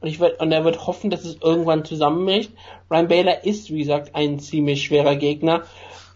und 0.04 0.10
ich 0.10 0.20
werd, 0.20 0.42
und 0.42 0.52
er 0.52 0.66
wird 0.66 0.86
hoffen, 0.86 1.10
dass 1.10 1.24
es 1.24 1.38
irgendwann 1.42 1.86
zusammenbricht. 1.86 2.52
Ryan 2.92 3.08
Baylor 3.08 3.46
ist, 3.46 3.72
wie 3.72 3.80
gesagt, 3.80 4.14
ein 4.16 4.38
ziemlich 4.40 4.84
schwerer 4.84 5.16
Gegner 5.16 5.64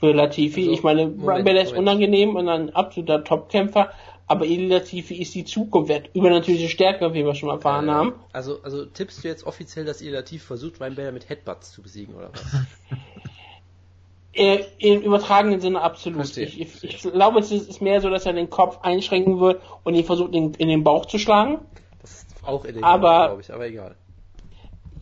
für 0.02 0.12
Latifi. 0.12 0.64
Also, 0.64 0.74
ich 0.74 0.84
meine, 0.84 1.08
Moment, 1.08 1.28
Ryan 1.28 1.44
Baylor 1.46 1.62
ist 1.62 1.70
Moment. 1.70 1.88
unangenehm 1.88 2.36
und 2.36 2.50
ein 2.50 2.76
absoluter 2.76 3.24
Topkämpfer, 3.24 3.92
aber 4.28 4.46
Eli 4.46 4.68
Latifi 4.68 5.16
ist 5.16 5.34
die 5.36 5.46
Zukunft, 5.46 5.90
er 5.90 5.98
hat 5.98 6.10
übernatürliche 6.14 6.68
Stärke, 6.68 7.14
wie 7.14 7.24
wir 7.24 7.34
schon 7.34 7.48
erfahren 7.48 7.88
äh, 7.88 7.92
haben. 7.92 8.14
Also, 8.34 8.60
also 8.62 8.86
tippst 8.86 9.24
du 9.24 9.30
jetzt 9.30 9.48
offiziell, 9.48 9.86
dass 9.86 10.02
Eli 10.02 10.12
Latifi 10.12 10.46
versucht, 10.46 10.82
Ryan 10.82 10.96
Baylor 10.96 11.12
mit 11.14 11.30
Headbutts 11.30 11.72
zu 11.72 11.82
besiegen, 11.82 12.14
oder 12.14 12.30
was? 12.34 12.42
Äh, 14.34 14.66
Im 14.78 15.02
übertragenen 15.02 15.60
Sinne 15.62 15.82
absolut. 15.82 16.20
Verstehe, 16.20 16.46
ich, 16.46 16.62
ich, 16.62 16.84
ich, 16.84 17.02
glaube, 17.02 17.40
es 17.40 17.52
ist 17.52 17.82
mehr 17.82 18.02
so, 18.02 18.12
dass 18.12 18.28
er 18.28 18.34
den 18.34 18.52
Kopf 18.52 18.78
einschränken 18.84 19.40
wird 19.40 19.64
und 19.84 19.96
ihn 19.96 20.04
versucht, 20.04 20.36
in, 20.36 20.54
in 20.54 20.68
den 20.68 20.84
Bauch 20.84 21.08
zu 21.08 21.18
schlagen. 21.18 21.58
Auch 22.48 22.64
illegal, 22.66 23.00
glaube 23.00 23.42
ich, 23.42 23.54
aber 23.54 23.68
egal. 23.68 23.96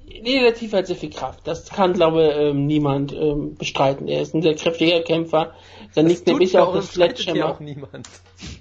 Nee, 0.08 0.40
der 0.40 0.54
Tief 0.54 0.74
hat 0.74 0.88
sehr 0.88 0.96
viel 0.96 1.12
Kraft. 1.12 1.42
Das 1.46 1.66
kann, 1.70 1.94
glaube 1.94 2.26
ich, 2.26 2.36
ähm, 2.38 2.66
niemand 2.66 3.14
ähm, 3.14 3.56
bestreiten. 3.56 4.08
Er 4.08 4.22
ist 4.22 4.34
ein 4.34 4.42
sehr 4.42 4.56
kräftiger 4.56 5.02
Kämpfer. 5.02 5.54
Sein 5.92 6.08
Nickname 6.08 6.44
ist 6.44 6.56
auch 6.56 6.74
das 6.74 6.94
Sledgehammer. 6.94 7.52
auch 7.52 7.60
niemand. 7.60 8.10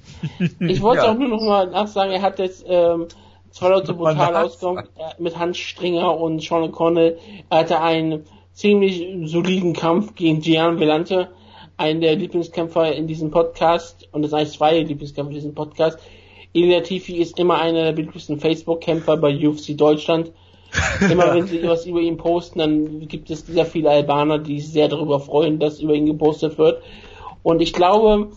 ich 0.60 0.82
wollte 0.82 1.04
ja. 1.04 1.10
auch 1.10 1.14
nur 1.14 1.28
noch 1.28 1.42
mal 1.42 1.66
nachsagen, 1.68 2.12
er 2.12 2.22
hat 2.22 2.38
jetzt 2.38 2.64
ähm, 2.68 3.08
zwei 3.50 3.68
Leute 3.68 3.94
brutal 3.94 4.36
ausgekommen 4.36 4.88
mit 5.18 5.38
Hans 5.38 5.58
Stringer 5.58 6.18
und 6.18 6.42
Sean 6.42 6.70
O'Connell. 6.70 7.16
Er 7.50 7.58
hatte 7.58 7.80
einen 7.80 8.26
ziemlich 8.52 9.06
soliden 9.30 9.72
Kampf 9.72 10.14
gegen 10.14 10.40
Gian 10.40 10.78
Velante, 10.78 11.30
einen 11.76 12.00
der 12.00 12.16
Lieblingskämpfer 12.16 12.92
in 12.92 13.06
diesem 13.06 13.30
Podcast, 13.30 14.08
und 14.12 14.22
das 14.22 14.30
sind 14.30 14.40
eigentlich 14.40 14.58
zwei 14.58 14.78
Lieblingskämpfer 14.78 15.30
in 15.30 15.36
diesem 15.36 15.54
Podcast. 15.54 15.98
Ilya 16.54 16.80
Tifi 16.80 17.16
ist 17.16 17.38
immer 17.38 17.58
einer 17.60 17.84
der 17.84 17.92
beliebtesten 17.92 18.38
Facebook-Kämpfer 18.38 19.16
bei 19.16 19.36
UFC 19.36 19.76
Deutschland. 19.76 20.32
Immer 21.00 21.34
wenn 21.34 21.46
sie 21.46 21.62
was 21.64 21.84
über 21.84 22.00
ihn 22.00 22.16
posten, 22.16 22.58
dann 22.60 23.08
gibt 23.08 23.30
es 23.30 23.46
sehr 23.46 23.66
viele 23.66 23.90
Albaner, 23.90 24.38
die 24.38 24.60
sich 24.60 24.72
sehr 24.72 24.88
darüber 24.88 25.20
freuen, 25.20 25.58
dass 25.58 25.80
über 25.80 25.94
ihn 25.94 26.06
gepostet 26.06 26.56
wird. 26.58 26.82
Und 27.42 27.60
ich 27.60 27.72
glaube, 27.72 28.30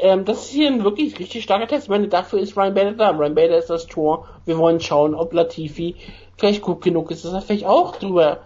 ähm, 0.00 0.24
das 0.24 0.44
ist 0.44 0.50
hier 0.50 0.68
ein 0.68 0.84
wirklich 0.84 1.18
richtig 1.18 1.42
starker 1.42 1.66
Test. 1.66 1.84
Ich 1.84 1.90
meine, 1.90 2.08
dafür 2.08 2.38
ist 2.38 2.56
Ryan 2.56 2.74
Bader 2.74 2.92
da. 2.92 3.10
Ryan 3.10 3.34
Bader 3.34 3.58
ist 3.58 3.70
das 3.70 3.86
Tor. 3.86 4.28
Wir 4.46 4.56
wollen 4.58 4.80
schauen, 4.80 5.14
ob 5.14 5.32
Latifi 5.32 5.96
vielleicht 6.36 6.62
gut 6.62 6.80
genug 6.82 7.10
ist, 7.10 7.24
dass 7.24 7.32
er 7.32 7.42
vielleicht 7.42 7.66
auch 7.66 7.96
drüber 7.96 8.38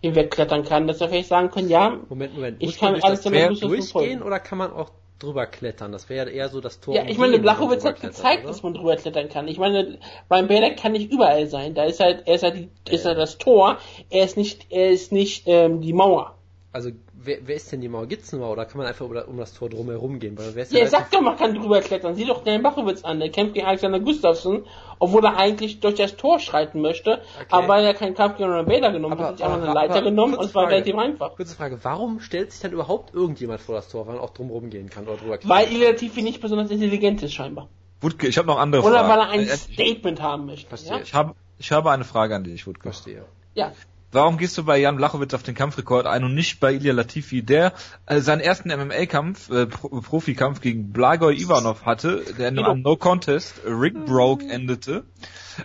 hinwegklettern 0.00 0.64
kann, 0.64 0.86
dass 0.86 1.00
er 1.00 1.08
vielleicht 1.08 1.28
sagen 1.28 1.50
kann, 1.50 1.68
ja, 1.68 1.98
Moment, 2.08 2.34
Moment. 2.34 2.56
ich 2.60 2.68
Muss 2.68 2.78
kann 2.78 3.02
alles 3.02 3.22
damit 3.22 3.62
durchgehen 3.62 4.22
oder 4.22 4.38
kann 4.38 4.58
man 4.58 4.72
auch 4.72 4.90
drüber 5.18 5.46
klettern? 5.46 5.92
Das 5.92 6.08
wäre 6.08 6.30
ja 6.30 6.32
eher 6.32 6.48
so 6.48 6.60
das 6.60 6.80
Tor. 6.80 6.94
Ja, 6.94 7.04
ich 7.06 7.18
meine, 7.18 7.38
Blachowitz 7.38 7.84
hat 7.84 8.00
gezeigt, 8.00 8.20
klettert, 8.20 8.48
dass 8.48 8.62
man 8.62 8.74
drüber 8.74 8.96
klettern 8.96 9.28
kann. 9.28 9.48
Ich 9.48 9.58
meine, 9.58 9.98
Ryan 10.30 10.48
Bader 10.48 10.70
kann 10.70 10.92
nicht 10.92 11.10
überall 11.10 11.46
sein. 11.46 11.74
Da 11.74 11.84
ist 11.84 12.00
halt, 12.00 12.26
er 12.26 12.34
ist 12.34 12.42
halt, 12.42 12.56
die, 12.56 12.94
ist 12.94 13.04
halt 13.04 13.18
das 13.18 13.38
Tor. 13.38 13.78
Er 14.10 14.24
ist 14.24 14.36
nicht, 14.36 14.66
er 14.70 14.90
ist 14.90 15.12
nicht 15.12 15.44
ähm, 15.46 15.80
die 15.80 15.92
Mauer. 15.92 16.36
Also, 16.72 16.90
wer, 17.22 17.38
wer 17.42 17.56
ist 17.56 17.70
denn 17.72 17.80
die 17.80 17.88
Mauer? 17.88 18.06
Gibt's 18.06 18.32
eine 18.32 18.42
Mauer 18.42 18.52
oder 18.52 18.64
kann 18.66 18.78
man 18.78 18.86
einfach 18.86 19.04
um, 19.06 19.16
um 19.16 19.36
das 19.38 19.52
Tor 19.54 19.68
drumherum 19.70 20.18
gehen? 20.18 20.36
Weil 20.38 20.54
wer 20.54 20.62
ist 20.64 20.72
Ja, 20.72 20.78
er 20.80 20.86
relativ- 20.86 20.98
sagt 20.98 21.14
doch, 21.14 21.20
man 21.20 21.36
kann 21.36 21.54
drüber 21.54 21.80
klettern. 21.80 22.14
Sieh 22.14 22.24
doch 22.24 22.44
den 22.44 22.60
Blachowitz 22.60 23.04
an. 23.04 23.18
Der 23.20 23.30
kämpft 23.30 23.54
gegen 23.54 23.66
Alexander 23.66 24.00
Gustafsson, 24.00 24.64
obwohl 24.98 25.24
er 25.24 25.36
eigentlich 25.36 25.80
durch 25.80 25.94
das 25.96 26.16
Tor 26.16 26.38
schreiten 26.40 26.80
möchte. 26.80 27.22
Aber 27.50 27.68
weil 27.68 27.84
er 27.84 27.94
keinen 27.94 28.14
Kampf 28.14 28.36
gegen 28.36 28.50
Ryan 28.50 28.66
Bader 28.66 28.92
genommen 28.92 29.14
Aber- 29.14 29.22
hat, 29.24 29.28
hat 29.30 29.36
sich 29.38 29.46
einfach 29.46 29.62
eine 29.62 29.72
Leiter 29.74 29.94
aber- 29.96 30.02
genommen 30.04 30.34
und 30.34 30.44
es 30.44 30.54
war 30.54 30.68
relativ 30.68 30.96
einfach. 30.96 31.36
Kurze 31.36 31.56
Frage, 31.56 31.78
warum 31.82 32.20
stellt 32.20 32.52
sich 32.52 32.60
dann 32.60 32.72
überhaupt 32.72 33.14
irgendjemand 33.14 33.60
vor 33.60 33.74
das 33.74 33.88
Tor, 33.88 34.06
weil 34.06 34.14
man 34.14 34.22
auch 34.24 34.30
drumherum 34.30 34.70
gehen 34.70 34.88
kann 34.90 35.06
oder 35.08 35.16
drüber 35.16 35.38
klettern? 35.38 35.50
Weil 35.50 35.72
Ilya 35.72 35.90
Latifi 35.90 36.22
nicht 36.22 36.40
besonders 36.40 36.70
intelligent 36.70 37.22
ist, 37.22 37.32
scheinbar. 37.34 37.68
Wutke, 38.00 38.26
ich 38.28 38.36
habe 38.36 38.46
noch 38.46 38.58
andere 38.58 38.82
Oder 38.82 39.04
Fragen. 39.04 39.08
weil 39.08 39.18
er 39.20 39.28
ein 39.30 39.48
Äh, 39.48 39.56
Statement 39.56 40.20
haben 40.20 40.46
möchte. 40.46 40.68
Verstehe. 40.68 40.92
Ja? 40.92 41.00
Ich 41.02 41.14
habe 41.14 41.34
ich 41.58 41.72
habe 41.72 41.90
eine 41.90 42.04
Frage 42.04 42.36
an 42.36 42.44
dich, 42.44 42.66
Wutke. 42.66 42.82
Verstehe. 42.82 43.24
ja. 43.54 43.72
Warum 44.16 44.38
gehst 44.38 44.56
du 44.56 44.64
bei 44.64 44.78
Jan 44.78 44.96
Blachowitz 44.96 45.34
auf 45.34 45.42
den 45.42 45.54
Kampfrekord 45.54 46.06
ein 46.06 46.24
und 46.24 46.34
nicht 46.34 46.58
bei 46.58 46.72
Ilya 46.72 46.94
Latifi, 46.94 47.42
der 47.42 47.74
äh, 48.06 48.20
seinen 48.20 48.40
ersten 48.40 48.70
MMA-Kampf, 48.70 49.50
äh, 49.50 49.66
Pro 49.66 50.00
Profikampf 50.00 50.62
gegen 50.62 50.90
Blagoj 50.90 51.36
Ivanov 51.36 51.84
hatte, 51.84 52.24
der 52.38 52.48
in 52.48 52.58
einem 52.58 52.80
No-Contest, 52.80 53.62
äh, 53.66 53.68
Rig 53.68 54.06
Broke 54.06 54.48
endete. 54.48 55.04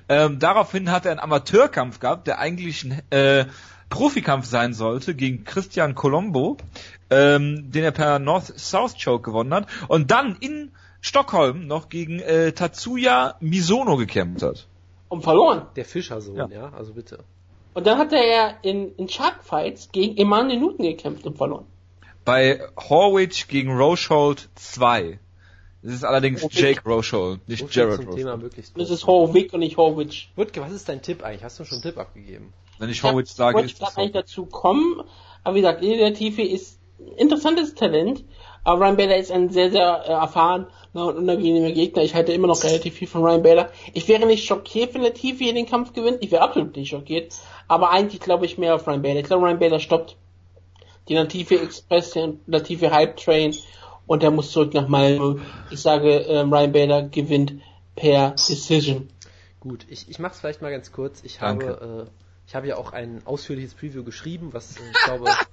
Ähm, 0.09 0.39
daraufhin 0.39 0.91
hat 0.91 1.05
er 1.05 1.11
einen 1.11 1.21
Amateurkampf 1.21 2.01
gehabt, 2.01 2.27
der 2.27 2.39
eigentlich 2.39 2.83
ein 2.83 3.01
äh, 3.11 3.45
Profikampf 3.89 4.45
sein 4.45 4.73
sollte 4.73 5.15
gegen 5.15 5.45
Christian 5.45 5.95
Colombo, 5.95 6.57
ähm, 7.09 7.71
den 7.71 7.85
er 7.85 7.91
per 7.91 8.19
North-South 8.19 8.95
Choke 9.01 9.23
gewonnen 9.23 9.53
hat 9.53 9.67
und 9.87 10.11
dann 10.11 10.35
in 10.41 10.73
Stockholm 10.99 11.67
noch 11.67 11.87
gegen 11.87 12.19
äh, 12.19 12.51
Tatsuya 12.51 13.35
Misono 13.39 13.95
gekämpft 13.95 14.43
hat. 14.43 14.67
Und 15.07 15.23
verloren. 15.23 15.67
Der 15.77 15.85
Fischersohn, 15.85 16.35
Ja. 16.35 16.49
ja. 16.49 16.73
also 16.73 16.93
bitte. 16.93 17.23
Und 17.73 17.87
dann 17.87 17.97
hat 17.97 18.11
er 18.13 18.55
in, 18.63 18.95
in 18.95 19.07
Sharkfights 19.09 19.91
gegen 19.91 20.17
Emanuel 20.17 20.59
Newton 20.59 20.85
gekämpft 20.85 21.25
und 21.25 21.37
verloren. 21.37 21.65
bei 22.25 22.61
Horwich 22.77 23.47
gegen 23.47 23.71
Rochold 23.77 24.49
2. 24.55 25.19
Das 25.83 25.93
ist 25.93 26.03
allerdings 26.03 26.43
Okay. 26.43 26.59
Jake 26.75 26.81
Rochold, 26.87 27.39
So 27.39 27.39
nicht 27.47 27.67
viel 27.69 27.81
Jared 27.81 28.07
Rochold. 28.07 28.77
Das 28.77 28.89
ist 28.91 29.07
Horwick 29.07 29.51
und 29.53 29.61
nicht 29.61 29.77
Horwich. 29.77 30.31
Wutke, 30.35 30.61
was 30.61 30.71
ist 30.73 30.87
dein 30.89 31.01
Tipp 31.01 31.23
eigentlich? 31.23 31.43
Hast 31.43 31.59
du 31.59 31.65
schon 31.65 31.77
einen 31.77 31.83
Tipp 31.83 31.97
abgegeben? 31.97 32.53
Wenn 32.77 32.89
ich 32.89 33.01
Horwich 33.03 33.29
sage, 33.29 33.55
wollte 33.55 33.65
ist 33.67 33.73
ich 33.73 33.79
das 33.79 33.95
gerade 33.95 34.01
eigentlich 34.11 34.13
so. 34.29 34.43
dazu 34.43 34.45
kommen. 34.45 35.01
Aber 35.43 35.55
wie 35.55 35.61
gesagt, 35.61 35.81
Ilya 35.81 36.09
Latifi 36.09 36.43
ist 36.43 36.79
ein 36.99 37.07
interessantes 37.17 37.73
Talent. 37.73 38.23
Aber 38.63 38.85
Ryan 38.85 38.97
Bader 38.97 39.17
ist 39.17 39.31
ein 39.31 39.49
sehr, 39.49 39.71
sehr 39.71 40.03
äh, 40.05 40.11
erfahrener 40.11 40.67
und 40.93 41.17
unangenehmer 41.17 41.71
Gegner. 41.71 42.03
Ich 42.03 42.13
halte 42.13 42.33
immer 42.33 42.47
noch 42.47 42.63
relativ 42.63 42.95
viel 42.95 43.07
von 43.07 43.23
Ryan 43.23 43.43
Bader. 43.43 43.69
Ich 43.93 44.07
wäre 44.07 44.25
nicht 44.25 44.45
schockiert, 44.45 44.93
wenn 44.93 45.01
Latifi 45.01 45.49
in 45.49 45.55
den 45.55 45.65
Kampf 45.65 45.93
gewinnt. 45.93 46.19
Ich 46.21 46.31
wäre 46.31 46.43
absolut 46.43 46.75
nicht 46.75 46.89
schockiert. 46.89 47.33
Aber 47.67 47.91
eigentlich 47.91 48.21
glaube 48.21 48.45
ich 48.45 48.57
mehr 48.57 48.75
auf 48.75 48.87
Ryan 48.87 49.01
Bader. 49.01 49.19
Ich 49.19 49.25
glaube, 49.25 49.45
Ryan 49.45 49.59
Bader 49.59 49.79
stoppt 49.79 50.15
die 51.07 51.15
Latifi 51.15 51.55
Express, 51.55 52.11
den 52.11 52.39
Latifi 52.45 52.87
Hype 52.87 53.17
Train 53.17 53.55
und 54.05 54.23
er 54.23 54.31
muss 54.31 54.51
zurück 54.51 54.73
nach 54.73 54.87
Malmö. 54.87 55.39
Ich 55.69 55.81
sage, 55.81 56.17
ähm, 56.19 56.53
Ryan 56.53 56.71
Bader 56.71 57.03
gewinnt 57.03 57.53
per 57.95 58.31
Decision. 58.31 59.09
Gut, 59.59 59.85
ich, 59.89 60.09
ich 60.09 60.19
mache 60.19 60.33
es 60.33 60.39
vielleicht 60.39 60.61
mal 60.61 60.71
ganz 60.71 60.91
kurz. 60.91 61.21
Ich 61.23 61.37
Danke. 61.39 61.67
habe, 61.67 62.07
äh, 62.07 62.11
ich 62.47 62.55
habe 62.55 62.67
ja 62.67 62.77
auch 62.77 62.93
ein 62.93 63.21
ausführliches 63.25 63.75
Preview 63.75 64.03
geschrieben, 64.03 64.49
was 64.51 64.77
äh, 64.77 64.79
ich 64.91 65.03
glaube 65.05 65.25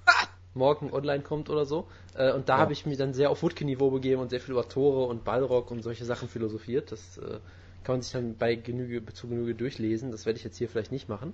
morgen 0.58 0.92
online 0.92 1.22
kommt 1.22 1.48
oder 1.48 1.64
so. 1.64 1.86
Äh, 2.14 2.32
und 2.32 2.48
da 2.48 2.58
habe 2.58 2.72
ich 2.72 2.84
mich 2.84 2.98
dann 2.98 3.14
sehr 3.14 3.30
auf 3.30 3.42
Wutke-Niveau 3.42 3.90
begeben 3.90 4.20
und 4.20 4.30
sehr 4.30 4.40
viel 4.40 4.52
über 4.52 4.68
Tore 4.68 5.06
und 5.06 5.24
Ballrock 5.24 5.70
und 5.70 5.82
solche 5.82 6.04
Sachen 6.04 6.28
philosophiert. 6.28 6.92
Das 6.92 7.18
äh, 7.18 7.38
kann 7.84 7.94
man 7.94 8.02
sich 8.02 8.12
dann 8.12 8.36
bei 8.36 8.54
Genüge, 8.54 9.04
zu 9.14 9.28
Genüge 9.28 9.54
durchlesen. 9.54 10.10
Das 10.10 10.26
werde 10.26 10.36
ich 10.38 10.44
jetzt 10.44 10.58
hier 10.58 10.68
vielleicht 10.68 10.92
nicht 10.92 11.08
machen. 11.08 11.32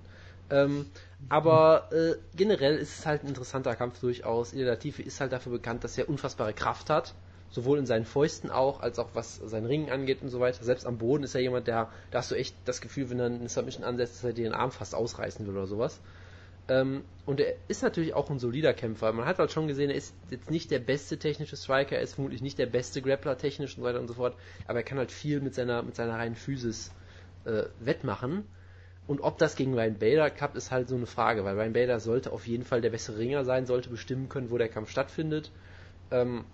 Ähm, 0.49 0.85
aber 1.27 1.89
äh, 1.91 2.15
generell 2.35 2.77
ist 2.77 2.99
es 2.99 3.05
halt 3.05 3.23
ein 3.23 3.27
interessanter 3.27 3.75
Kampf 3.75 3.99
durchaus. 3.99 4.53
Ilya 4.53 4.67
Latifi 4.67 5.01
ist 5.01 5.19
halt 5.19 5.31
dafür 5.31 5.51
bekannt, 5.51 5.83
dass 5.83 5.97
er 5.97 6.07
unfassbare 6.07 6.53
Kraft 6.53 6.89
hat. 6.89 7.15
Sowohl 7.49 7.77
in 7.79 7.85
seinen 7.85 8.05
Fäusten 8.05 8.51
auch, 8.51 8.81
als 8.81 8.99
auch 8.99 9.09
was 9.13 9.37
sein 9.37 9.65
Ringen 9.65 9.89
angeht 9.89 10.21
und 10.21 10.29
so 10.29 10.39
weiter. 10.39 10.63
Selbst 10.63 10.85
am 10.85 10.97
Boden 10.97 11.23
ist 11.23 11.35
er 11.35 11.41
jemand, 11.41 11.67
der, 11.67 11.89
da 12.11 12.19
hast 12.19 12.31
du 12.31 12.35
echt 12.35 12.55
das 12.65 12.81
Gefühl, 12.81 13.09
wenn 13.09 13.19
er 13.19 13.27
eine 13.27 13.49
Submission 13.49 13.85
ansetzt, 13.85 14.17
dass 14.17 14.23
er 14.23 14.33
dir 14.33 14.43
den 14.43 14.53
Arm 14.53 14.71
fast 14.71 14.93
ausreißen 14.93 15.45
will 15.47 15.55
oder 15.55 15.67
sowas. 15.67 16.01
Ähm, 16.67 17.03
und 17.25 17.39
er 17.39 17.55
ist 17.67 17.81
natürlich 17.81 18.13
auch 18.13 18.29
ein 18.29 18.39
solider 18.39 18.73
Kämpfer. 18.73 19.11
Man 19.11 19.25
hat 19.25 19.39
halt 19.39 19.51
schon 19.51 19.67
gesehen, 19.67 19.89
er 19.89 19.95
ist 19.95 20.15
jetzt 20.29 20.51
nicht 20.51 20.69
der 20.71 20.79
beste 20.79 21.17
technische 21.17 21.57
Striker, 21.57 21.95
er 21.95 22.01
ist 22.01 22.15
vermutlich 22.15 22.41
nicht 22.41 22.59
der 22.59 22.67
beste 22.67 23.01
Grappler 23.01 23.37
technisch 23.37 23.77
und 23.77 23.83
so 23.83 23.87
weiter 23.87 23.99
und 23.99 24.07
so 24.07 24.13
fort, 24.13 24.35
aber 24.67 24.79
er 24.79 24.83
kann 24.83 24.97
halt 24.97 25.11
viel 25.11 25.41
mit 25.41 25.55
seiner, 25.55 25.81
mit 25.83 25.95
seiner 25.95 26.13
reinen 26.13 26.35
Physis 26.35 26.91
äh, 27.45 27.63
wettmachen. 27.79 28.45
Und 29.07 29.21
ob 29.21 29.37
das 29.37 29.55
gegen 29.55 29.75
Ryan 29.75 29.99
Bader 29.99 30.29
klappt, 30.31 30.55
ist 30.55 30.71
halt 30.71 30.89
so 30.89 30.95
eine 30.95 31.05
Frage, 31.05 31.43
weil 31.45 31.55
Ryan 31.55 31.73
Bader 31.73 31.99
sollte 31.99 32.31
auf 32.31 32.47
jeden 32.47 32.63
Fall 32.63 32.81
der 32.81 32.89
bessere 32.89 33.19
Ringer 33.19 33.43
sein, 33.43 33.67
sollte 33.67 33.89
bestimmen 33.89 34.29
können, 34.29 34.49
wo 34.49 34.57
der 34.57 34.69
Kampf 34.69 34.89
stattfindet. 34.89 35.51
Ähm, 36.09 36.45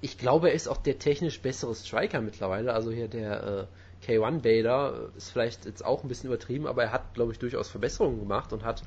ich 0.00 0.18
glaube, 0.18 0.50
er 0.50 0.54
ist 0.54 0.68
auch 0.68 0.76
der 0.76 0.98
technisch 0.98 1.40
bessere 1.40 1.74
Striker 1.74 2.20
mittlerweile. 2.20 2.74
Also 2.74 2.92
hier 2.92 3.08
der 3.08 3.68
äh, 4.02 4.06
K1 4.06 4.42
Bader 4.42 5.10
ist 5.16 5.30
vielleicht 5.30 5.64
jetzt 5.64 5.84
auch 5.84 6.04
ein 6.04 6.08
bisschen 6.08 6.28
übertrieben, 6.28 6.66
aber 6.66 6.84
er 6.84 6.92
hat, 6.92 7.14
glaube 7.14 7.32
ich, 7.32 7.38
durchaus 7.38 7.68
Verbesserungen 7.70 8.20
gemacht 8.20 8.52
und 8.52 8.64
hat 8.64 8.82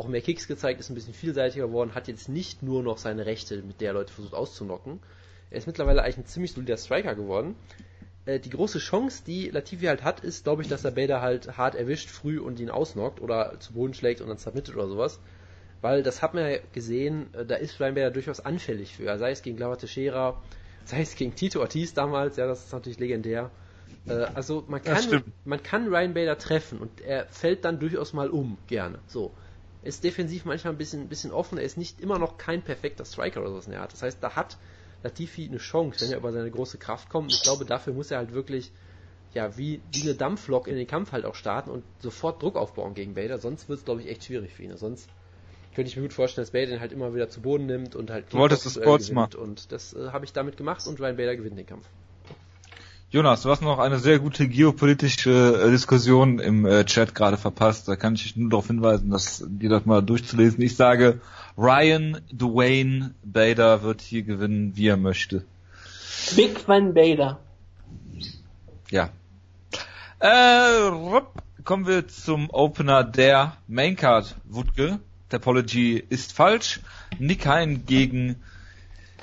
auch 0.00 0.08
mehr 0.08 0.22
Kicks 0.22 0.48
gezeigt, 0.48 0.80
ist 0.80 0.88
ein 0.88 0.94
bisschen 0.94 1.12
vielseitiger 1.12 1.66
geworden, 1.66 1.94
hat 1.94 2.08
jetzt 2.08 2.28
nicht 2.28 2.62
nur 2.62 2.82
noch 2.82 2.96
seine 2.96 3.26
Rechte, 3.26 3.62
mit 3.62 3.80
der 3.80 3.90
er 3.90 3.94
Leute 3.94 4.12
versucht 4.12 4.34
auszunocken. 4.34 4.98
Er 5.50 5.58
ist 5.58 5.66
mittlerweile 5.66 6.02
eigentlich 6.02 6.18
ein 6.18 6.26
ziemlich 6.26 6.52
solider 6.52 6.78
Striker 6.78 7.14
geworden. 7.14 7.54
Äh, 8.24 8.40
die 8.40 8.48
große 8.48 8.78
Chance, 8.78 9.22
die 9.26 9.50
Latifi 9.50 9.84
halt 9.86 10.02
hat, 10.02 10.20
ist, 10.20 10.44
glaube 10.44 10.62
ich, 10.62 10.68
dass 10.68 10.84
er 10.84 10.92
Bader 10.92 11.20
halt 11.20 11.58
hart 11.58 11.74
erwischt, 11.74 12.08
früh 12.08 12.40
und 12.40 12.60
ihn 12.60 12.70
ausnockt 12.70 13.20
oder 13.20 13.60
zu 13.60 13.74
Boden 13.74 13.92
schlägt 13.92 14.22
und 14.22 14.28
dann 14.28 14.38
submittet 14.38 14.74
oder 14.74 14.88
sowas. 14.88 15.20
Weil 15.82 16.02
das 16.02 16.22
hat 16.22 16.32
man 16.32 16.50
ja 16.50 16.58
gesehen, 16.72 17.32
äh, 17.34 17.44
da 17.44 17.56
ist 17.56 17.78
Ryan 17.78 17.94
Bader 17.94 18.10
durchaus 18.10 18.40
anfällig 18.40 18.96
für. 18.96 19.18
Sei 19.18 19.32
es 19.32 19.42
gegen 19.42 19.58
Glover 19.58 19.76
Teixeira, 19.76 20.42
sei 20.84 21.02
es 21.02 21.14
gegen 21.14 21.34
Tito 21.34 21.60
Ortiz 21.60 21.92
damals, 21.92 22.36
ja, 22.36 22.46
das 22.46 22.64
ist 22.64 22.72
natürlich 22.72 22.98
legendär. 22.98 23.50
Äh, 24.06 24.12
also 24.34 24.64
man 24.66 24.82
kann, 24.82 25.24
man 25.44 25.62
kann 25.62 25.88
Ryan 25.88 26.14
Bader 26.14 26.38
treffen 26.38 26.78
und 26.78 27.02
er 27.02 27.26
fällt 27.26 27.66
dann 27.66 27.78
durchaus 27.78 28.14
mal 28.14 28.30
um, 28.30 28.56
gerne. 28.66 28.98
So. 29.06 29.32
Er 29.82 29.88
ist 29.88 30.04
defensiv 30.04 30.44
manchmal 30.44 30.74
ein 30.74 30.78
bisschen, 30.78 31.08
bisschen 31.08 31.30
offen, 31.30 31.58
er 31.58 31.64
ist 31.64 31.78
nicht 31.78 32.00
immer 32.00 32.18
noch 32.18 32.36
kein 32.36 32.62
perfekter 32.62 33.04
Striker 33.04 33.40
oder 33.40 33.50
sowas 33.50 33.66
in 33.66 33.72
der 33.72 33.80
Art. 33.80 33.92
Das 33.92 34.02
heißt, 34.02 34.18
da 34.20 34.36
hat 34.36 34.58
Latifi 35.02 35.46
eine 35.46 35.58
Chance, 35.58 36.04
wenn 36.04 36.12
er 36.12 36.18
über 36.18 36.32
seine 36.32 36.50
große 36.50 36.78
Kraft 36.78 37.08
kommt. 37.08 37.32
Ich 37.32 37.42
glaube, 37.42 37.64
dafür 37.64 37.94
muss 37.94 38.10
er 38.10 38.18
halt 38.18 38.32
wirklich, 38.32 38.72
ja, 39.32 39.56
wie, 39.56 39.80
wie 39.92 40.02
eine 40.02 40.14
Dampflok 40.14 40.68
in 40.68 40.76
den 40.76 40.86
Kampf 40.86 41.12
halt 41.12 41.24
auch 41.24 41.34
starten 41.34 41.70
und 41.70 41.84
sofort 42.00 42.42
Druck 42.42 42.56
aufbauen 42.56 42.94
gegen 42.94 43.14
Bader, 43.14 43.38
sonst 43.38 43.68
wird 43.68 43.78
es, 43.78 43.84
glaube 43.84 44.02
ich, 44.02 44.08
echt 44.08 44.24
schwierig 44.24 44.52
für 44.52 44.62
ihn. 44.64 44.76
Sonst 44.76 45.08
könnte 45.74 45.88
ich 45.88 45.96
mir 45.96 46.02
gut 46.02 46.12
vorstellen, 46.12 46.42
dass 46.42 46.50
Bader 46.50 46.72
ihn 46.72 46.80
halt 46.80 46.92
immer 46.92 47.14
wieder 47.14 47.30
zu 47.30 47.40
Boden 47.40 47.64
nimmt 47.64 47.96
und 47.96 48.10
halt 48.10 48.26
Du 48.30 48.38
wolltest 48.38 48.66
es 48.66 48.74
Kickbox-Duell 48.74 48.98
kurz 48.98 49.08
gewinnt. 49.08 49.34
Und 49.34 49.72
das 49.72 49.94
äh, 49.94 50.10
habe 50.10 50.26
ich 50.26 50.32
damit 50.32 50.58
gemacht 50.58 50.86
und 50.86 51.00
Ryan 51.00 51.16
Bader 51.16 51.36
gewinnt 51.36 51.56
den 51.56 51.66
Kampf. 51.66 51.86
Jonas, 53.12 53.42
du 53.42 53.50
hast 53.50 53.60
noch 53.60 53.80
eine 53.80 53.98
sehr 53.98 54.20
gute 54.20 54.46
geopolitische 54.46 55.64
äh, 55.64 55.70
Diskussion 55.72 56.38
im 56.38 56.64
äh, 56.64 56.84
Chat 56.84 57.12
gerade 57.12 57.36
verpasst. 57.36 57.88
Da 57.88 57.96
kann 57.96 58.14
ich 58.14 58.22
dich 58.22 58.36
nur 58.36 58.50
darauf 58.50 58.68
hinweisen, 58.68 59.10
dass 59.10 59.44
dir 59.48 59.68
das 59.68 59.84
mal 59.84 60.00
durchzulesen. 60.00 60.62
Ich 60.62 60.76
sage, 60.76 61.20
Ryan 61.58 62.20
Dwayne 62.32 63.12
Bader 63.24 63.82
wird 63.82 64.00
hier 64.00 64.22
gewinnen, 64.22 64.76
wie 64.76 64.86
er 64.86 64.96
möchte. 64.96 65.44
Big 66.36 66.68
Van 66.68 66.94
Bader. 66.94 67.40
Ja. 68.90 69.10
Äh, 70.20 70.86
rupp, 70.86 71.42
kommen 71.64 71.88
wir 71.88 72.06
zum 72.06 72.48
Opener 72.50 73.02
der 73.02 73.56
Maincard. 73.66 74.36
Wutke, 74.44 75.00
Topology 75.30 75.96
ist 75.96 76.32
falsch. 76.32 76.78
Nick 77.18 77.44
Hein 77.44 77.86
gegen 77.86 78.36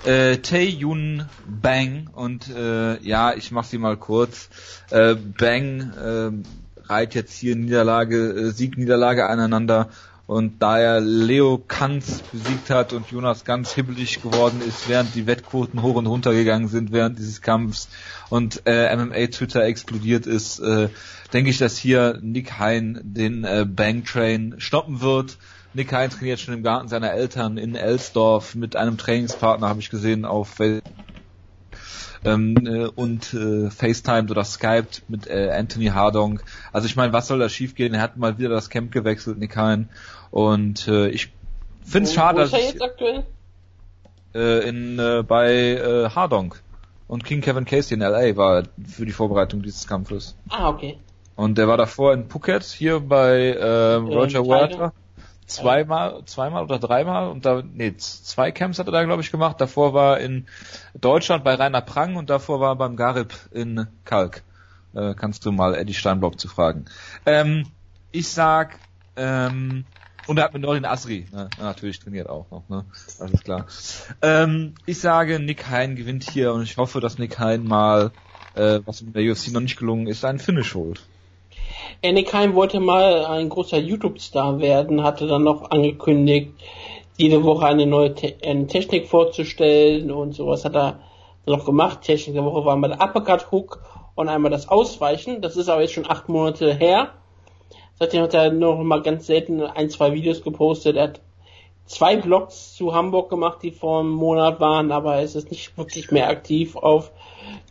äh, 0.05 0.37
Tae 0.37 0.65
Yun 0.65 1.25
Bang 1.45 2.09
und 2.13 2.49
äh, 2.49 3.01
ja, 3.01 3.33
ich 3.33 3.51
mach 3.51 3.63
sie 3.63 3.77
mal 3.77 3.97
kurz. 3.97 4.49
Äh, 4.89 5.15
Bang 5.15 5.91
äh, 5.93 6.89
reiht 6.89 7.15
jetzt 7.15 7.37
hier 7.37 7.55
Niederlage, 7.55 8.31
äh, 8.31 8.51
Sieg, 8.51 8.77
Niederlage 8.77 9.27
aneinander 9.27 9.89
und 10.27 10.61
da 10.61 10.77
er 10.77 10.99
Leo 10.99 11.57
Kanz 11.57 12.21
besiegt 12.33 12.69
hat 12.69 12.91
und 12.91 13.09
Jonas 13.09 13.45
ganz 13.45 13.73
hibbelig 13.73 14.21
geworden 14.21 14.61
ist, 14.65 14.89
während 14.89 15.15
die 15.15 15.25
Wettquoten 15.25 15.81
hoch 15.81 15.95
und 15.95 16.05
runter 16.05 16.33
gegangen 16.33 16.67
sind 16.67 16.91
während 16.91 17.17
dieses 17.17 17.41
Kampfs 17.41 17.87
und 18.29 18.63
äh, 18.65 18.93
MMA 18.95 19.27
Twitter 19.27 19.63
explodiert 19.63 20.25
ist, 20.25 20.59
äh, 20.59 20.89
denke 21.31 21.49
ich, 21.49 21.57
dass 21.57 21.77
hier 21.77 22.19
Nick 22.21 22.59
Hein 22.59 22.99
den 23.03 23.45
äh, 23.45 23.65
Bang 23.67 24.03
Train 24.03 24.55
stoppen 24.57 24.99
wird 24.99 25.37
Nick 25.77 25.93
Hein 25.93 26.09
trainiert 26.09 26.39
schon 26.39 26.55
im 26.55 26.63
Garten 26.63 26.87
seiner 26.87 27.11
Eltern 27.11 27.59
in 27.59 27.75
Elsdorf 27.75 28.55
mit 28.55 28.75
einem 28.75 28.97
Trainingspartner, 28.97 29.69
habe 29.69 29.79
ich 29.79 29.91
gesehen, 29.91 30.25
auf 30.25 30.49
Facebook 30.49 30.91
ähm, 32.25 32.55
äh, 32.65 32.87
und 32.87 33.31
äh, 33.35 33.69
FaceTimed 33.69 34.31
oder 34.31 34.43
Skyped 34.43 35.03
mit 35.07 35.27
äh, 35.27 35.51
Anthony 35.51 35.85
Hardong. 35.85 36.39
Also 36.73 36.87
ich 36.87 36.95
meine, 36.95 37.13
was 37.13 37.27
soll 37.27 37.37
da 37.37 37.47
schiefgehen? 37.47 37.93
Er 37.93 38.01
hat 38.01 38.17
mal 38.17 38.39
wieder 38.39 38.49
das 38.49 38.71
Camp 38.71 38.91
gewechselt, 38.91 39.37
Nick 39.37 39.55
Hein. 39.55 39.87
Und 40.31 40.87
äh, 40.87 41.09
ich 41.09 41.31
finde 41.85 42.09
es 42.09 42.15
schade, 42.15 42.39
dass 42.39 42.53
ich, 42.53 42.81
aktuell? 42.81 43.23
Äh, 44.33 44.67
in 44.67 44.97
äh, 44.97 45.23
bei 45.25 45.75
äh, 45.75 46.09
Hardong 46.09 46.55
und 47.07 47.23
King 47.23 47.41
Kevin 47.41 47.65
Casey 47.65 47.93
in 47.93 48.01
LA 48.01 48.35
war 48.35 48.63
für 48.83 49.05
die 49.05 49.11
Vorbereitung 49.11 49.61
dieses 49.61 49.85
Kampfes. 49.85 50.35
Ah, 50.49 50.69
okay. 50.69 50.97
Und 51.35 51.59
der 51.59 51.67
war 51.67 51.77
davor 51.77 52.13
in 52.13 52.27
Phuket 52.27 52.63
hier 52.63 52.99
bei 52.99 53.51
äh, 53.51 53.93
Roger 53.93 54.43
Huerta 54.43 54.91
zweimal, 55.47 56.23
zweimal 56.25 56.63
oder 56.63 56.77
dreimal 56.77 57.29
und 57.29 57.45
da, 57.45 57.63
nee, 57.65 57.95
zwei 57.97 58.51
Camps 58.51 58.79
hat 58.79 58.87
er 58.87 58.91
da 58.91 59.03
glaube 59.03 59.21
ich 59.21 59.31
gemacht. 59.31 59.59
Davor 59.59 59.93
war 59.93 60.19
in 60.19 60.45
Deutschland 60.99 61.43
bei 61.43 61.55
Rainer 61.55 61.81
Prang 61.81 62.15
und 62.15 62.29
davor 62.29 62.59
war 62.59 62.75
beim 62.75 62.95
Garib 62.95 63.33
in 63.51 63.87
Kalk. 64.05 64.43
Äh, 64.93 65.15
kannst 65.15 65.45
du 65.45 65.51
mal 65.51 65.75
Eddie 65.75 65.93
Steinblock 65.93 66.39
zu 66.39 66.47
fragen. 66.47 66.85
Ähm, 67.25 67.65
ich 68.11 68.29
sag, 68.29 68.79
ähm, 69.15 69.85
und 70.27 70.37
er 70.37 70.43
hat 70.43 70.53
mit 70.53 70.61
Norin 70.61 70.85
Asri 70.85 71.25
ne, 71.31 71.49
natürlich 71.59 71.99
trainiert 71.99 72.27
auch 72.29 72.51
noch, 72.51 72.67
ne? 72.67 72.85
Alles 73.19 73.43
klar. 73.43 73.65
Ähm, 74.21 74.75
ich 74.85 74.99
sage, 74.99 75.39
Nick 75.39 75.69
Hein 75.69 75.95
gewinnt 75.95 76.29
hier 76.29 76.53
und 76.53 76.63
ich 76.63 76.77
hoffe, 76.77 76.99
dass 76.99 77.17
Nick 77.17 77.39
Hein 77.39 77.63
mal, 77.65 78.11
äh, 78.53 78.81
was 78.85 79.01
in 79.01 79.13
der 79.13 79.23
UFC 79.23 79.49
noch 79.51 79.61
nicht 79.61 79.77
gelungen 79.77 80.07
ist, 80.07 80.25
einen 80.25 80.39
Finish 80.39 80.75
holt. 80.75 81.01
Anaheim 82.03 82.55
wollte 82.55 82.79
mal 82.79 83.25
ein 83.25 83.49
großer 83.49 83.77
YouTube-Star 83.77 84.59
werden, 84.59 85.03
hatte 85.03 85.27
dann 85.27 85.43
noch 85.43 85.71
angekündigt, 85.71 86.51
jede 87.17 87.43
Woche 87.43 87.65
eine 87.65 87.85
neue 87.85 88.13
Te 88.13 88.35
eine 88.45 88.67
Technik 88.67 89.07
vorzustellen 89.07 90.11
und 90.11 90.33
sowas 90.33 90.65
hat 90.65 90.75
er 90.75 90.99
noch 91.45 91.65
gemacht. 91.65 92.01
Technik 92.01 92.35
der 92.35 92.45
Woche 92.45 92.65
war 92.65 92.75
mal 92.75 92.89
der 92.89 93.01
Uppercut 93.01 93.51
Hook 93.51 93.81
und 94.15 94.29
einmal 94.29 94.51
das 94.51 94.69
Ausweichen. 94.69 95.41
Das 95.41 95.55
ist 95.55 95.69
aber 95.69 95.81
jetzt 95.81 95.93
schon 95.93 96.09
acht 96.09 96.29
Monate 96.29 96.73
her. 96.73 97.09
Seitdem 97.99 98.21
hat 98.21 98.33
er 98.35 98.51
noch 98.51 98.81
mal 98.83 99.01
ganz 99.01 99.25
selten 99.25 99.61
ein, 99.61 99.89
zwei 99.89 100.13
Videos 100.13 100.43
gepostet. 100.43 100.95
Er 100.95 101.03
hat 101.03 101.21
zwei 101.87 102.17
Blogs 102.17 102.75
zu 102.75 102.93
Hamburg 102.93 103.29
gemacht, 103.29 103.59
die 103.63 103.71
vor 103.71 104.01
einem 104.01 104.11
Monat 104.11 104.59
waren, 104.59 104.91
aber 104.91 105.21
es 105.21 105.35
ist 105.35 105.49
nicht 105.49 105.75
wirklich 105.77 106.11
mehr 106.11 106.29
aktiv 106.29 106.75
auf 106.75 107.11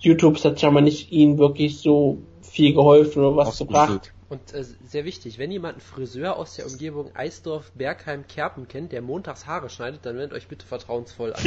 YouTube. 0.01 0.37
Es 0.37 0.45
hat 0.45 0.59
scheinbar 0.59 0.83
nicht 0.83 1.13
ihn 1.13 1.39
wirklich 1.39 1.79
so 1.79 2.19
viel 2.57 2.73
geholfen 2.73 3.23
oder 3.23 3.37
was 3.37 3.59
gebracht. 3.59 4.13
Und 4.29 4.53
äh, 4.55 4.65
sehr 4.65 5.05
wichtig, 5.05 5.39
wenn 5.39 5.53
jemand 5.53 5.75
einen 5.75 5.83
Friseur 5.83 6.37
aus 6.37 6.57
der 6.57 6.67
Umgebung 6.67 7.15
Eisdorf, 7.15 7.71
Bergheim, 7.73 8.27
Kerpen 8.27 8.67
kennt, 8.67 8.93
der 8.93 9.03
montags 9.03 9.47
Haare 9.47 9.69
schneidet, 9.69 10.05
dann 10.07 10.17
wendet 10.17 10.33
euch 10.33 10.49
bitte 10.49 10.67
vertrauensvoll 10.67 11.33
an. 11.35 11.45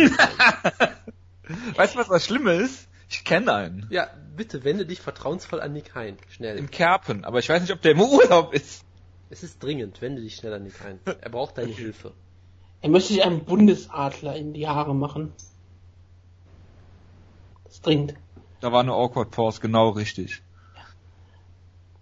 weißt 1.75 1.95
du, 1.95 1.99
was 1.99 2.07
das 2.07 2.25
Schlimme 2.25 2.53
ist? 2.53 2.87
Ich 3.09 3.23
kenne 3.25 3.51
einen. 3.53 3.87
Ja, 3.89 4.07
bitte 4.37 4.63
wende 4.63 4.85
dich 4.85 5.01
vertrauensvoll 5.01 5.59
an 5.61 5.73
Nick 5.73 5.95
Hein. 5.95 6.17
Schnell. 6.29 6.57
Im 6.57 6.69
Kerpen, 6.69 7.25
aber 7.25 7.39
ich 7.39 7.49
weiß 7.49 7.61
nicht, 7.63 7.73
ob 7.73 7.81
der 7.81 7.93
im 7.93 8.01
Urlaub 8.01 8.53
ist. 8.53 8.85
Es 9.31 9.41
ist 9.41 9.61
dringend, 9.63 9.99
wende 10.01 10.21
dich 10.21 10.35
schnell 10.35 10.53
an 10.53 10.63
Nick 10.63 10.79
Hein. 10.83 10.99
Er 11.05 11.29
braucht 11.31 11.57
deine 11.57 11.73
Hilfe. 11.73 12.13
Er 12.81 12.89
müsste 12.89 13.13
sich 13.13 13.23
einen 13.25 13.43
Bundesadler 13.43 14.35
in 14.35 14.53
die 14.53 14.67
Haare 14.67 14.93
machen. 14.93 15.33
Das 17.63 17.73
ist 17.73 17.85
dringend. 17.85 18.13
Da 18.61 18.71
war 18.71 18.81
eine 18.81 18.93
Awkward 18.93 19.31
Pause 19.31 19.59
genau 19.59 19.89
richtig. 19.89 20.43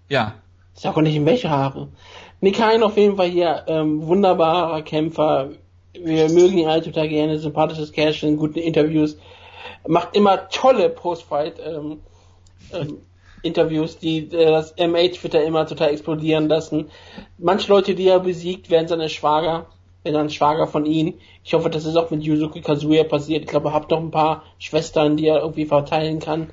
Ja, 0.10 0.36
ich 0.76 0.82
sag 0.82 0.96
auch 0.96 1.02
nicht 1.02 1.16
in 1.16 1.26
welche 1.26 1.50
Haare. 1.50 1.90
Nick 2.40 2.62
Hein 2.62 2.84
auf 2.84 2.98
jeden 2.98 3.18
Fall 3.18 3.30
hier, 3.30 3.64
ähm, 3.68 4.06
wunderbarer 4.06 4.82
Kämpfer. 4.84 5.50
Wir 5.94 6.30
mögen 6.30 6.58
ihn 6.58 6.68
alle 6.68 6.84
total 6.84 7.10
gerne, 7.10 7.40
sympathisches 7.40 7.92
Kerlchen, 7.92 8.38
guten 8.38 8.60
Interviews. 8.60 9.18
Macht 9.88 10.16
immer 10.16 10.48
tolle 10.50 10.90
Postfight 10.90 11.60
ähm, 11.60 12.02
ähm, 12.72 13.00
Interviews, 13.42 13.98
die 13.98 14.20
äh, 14.20 14.52
das 14.52 14.76
MH 14.78 15.20
Twitter 15.20 15.44
immer 15.44 15.66
total 15.66 15.90
explodieren 15.90 16.48
lassen. 16.48 16.90
Manche 17.38 17.70
Leute, 17.70 17.96
die 17.96 18.08
er 18.08 18.20
besiegt, 18.20 18.70
werden 18.70 18.88
seine 18.88 19.10
Schwager, 19.10 19.68
dann 20.12 20.30
Schwager 20.30 20.68
von 20.68 20.86
ihm. 20.86 21.16
Ich 21.44 21.54
hoffe, 21.54 21.70
das 21.70 21.86
ist 21.86 21.96
auch 21.96 22.10
mit 22.10 22.24
Yuzuki 22.24 22.62
Kazuya 22.62 23.04
passiert. 23.04 23.44
Ich 23.44 23.50
glaube, 23.50 23.70
er 23.70 23.74
hat 23.74 23.90
noch 23.90 24.00
ein 24.00 24.12
paar 24.12 24.44
Schwestern, 24.60 25.18
die 25.18 25.28
er 25.28 25.42
irgendwie 25.42 25.66
verteilen 25.66 26.20
kann. 26.20 26.52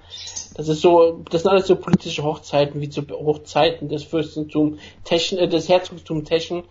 Das 0.55 0.69
ist 0.69 0.81
so, 0.81 1.23
das 1.31 1.43
sind 1.43 1.51
alles 1.51 1.67
so 1.67 1.77
politische 1.77 2.23
Hochzeiten 2.23 2.81
wie 2.81 2.89
zu 2.89 3.03
Hochzeiten 3.03 3.89
des 3.89 4.05
Fürstentum 4.05 4.79
Teschen, 5.05 5.39
äh, 5.39 5.49
des 5.49 5.69
Herzogtums 5.69 6.29
Teschen. 6.29 6.63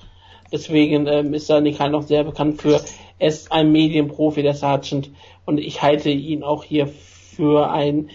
Deswegen 0.51 1.07
ähm, 1.07 1.33
ist 1.33 1.49
er 1.49 1.63
halt 1.63 1.91
noch 1.91 2.03
sehr 2.03 2.23
bekannt 2.23 2.61
für, 2.61 2.79
er 3.19 3.27
ist 3.27 3.51
ein 3.51 3.71
Medienprofi, 3.71 4.43
der 4.43 4.53
Sergeant, 4.53 5.09
und 5.45 5.57
ich 5.57 5.81
halte 5.81 6.09
ihn 6.09 6.43
auch 6.43 6.63
hier 6.63 6.87
für 6.87 7.71
einen 7.71 8.09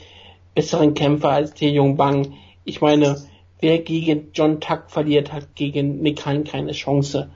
besseren 0.55 0.95
Kämpfer 0.95 1.31
als 1.31 1.55
Tae 1.55 1.69
Jung 1.69 1.97
Bang. 1.97 2.35
Ich 2.65 2.81
meine, 2.81 3.17
wer 3.61 3.79
gegen 3.79 4.31
John 4.33 4.61
Tuck 4.61 4.85
verliert, 4.89 5.33
hat 5.33 5.55
gegen 5.55 6.01
Nick 6.01 6.25
Hein 6.25 6.45
keine 6.45 6.73
Chance. 6.73 7.31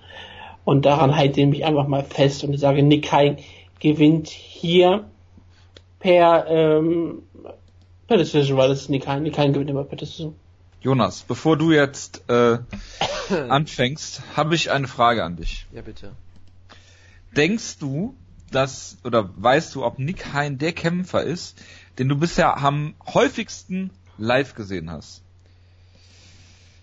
Und 0.65 0.85
daran 0.85 1.17
halte 1.17 1.41
ich 1.41 1.47
mich 1.47 1.65
einfach 1.65 1.89
mal 1.89 2.05
fest 2.05 2.45
und 2.45 2.53
ich 2.53 2.61
sage, 2.61 2.83
Nick 2.83 3.11
Hein 3.13 3.39
gewinnt 3.81 4.29
hier 4.29 5.05
per 5.99 6.47
ähm, 6.49 7.23
Per 8.13 8.19
Decision, 8.19 8.59
weil 8.59 8.69
das 8.69 8.91
ist 8.91 9.03
kein, 9.03 9.33
kein 9.33 9.55
Gewinn 9.55 9.69
immer 9.69 9.85
per 9.85 9.97
Decision. 9.97 10.35
Jonas, 10.83 11.23
bevor 11.23 11.57
du 11.57 11.73
jetzt 11.73 12.29
äh, 12.29 12.59
anfängst, 13.49 14.23
habe 14.37 14.55
ich 14.55 14.71
eine 14.71 14.87
Frage 14.87 15.25
an 15.25 15.37
dich. 15.37 15.67
Ja, 15.73 15.81
bitte. 15.81 16.13
Denkst 17.35 17.79
du, 17.79 18.15
dass, 18.51 18.99
oder 19.03 19.31
weißt 19.35 19.75
du, 19.75 19.83
ob 19.83 19.99
Nick 19.99 20.35
Hein 20.35 20.59
der 20.59 20.73
Kämpfer 20.73 21.23
ist, 21.23 21.59
den 21.99 22.11
du 22.11 22.17
bisher 22.17 22.59
am 22.59 22.93
häufigsten 23.15 23.91
live 24.19 24.55
gesehen 24.55 24.91
hast? 24.91 25.23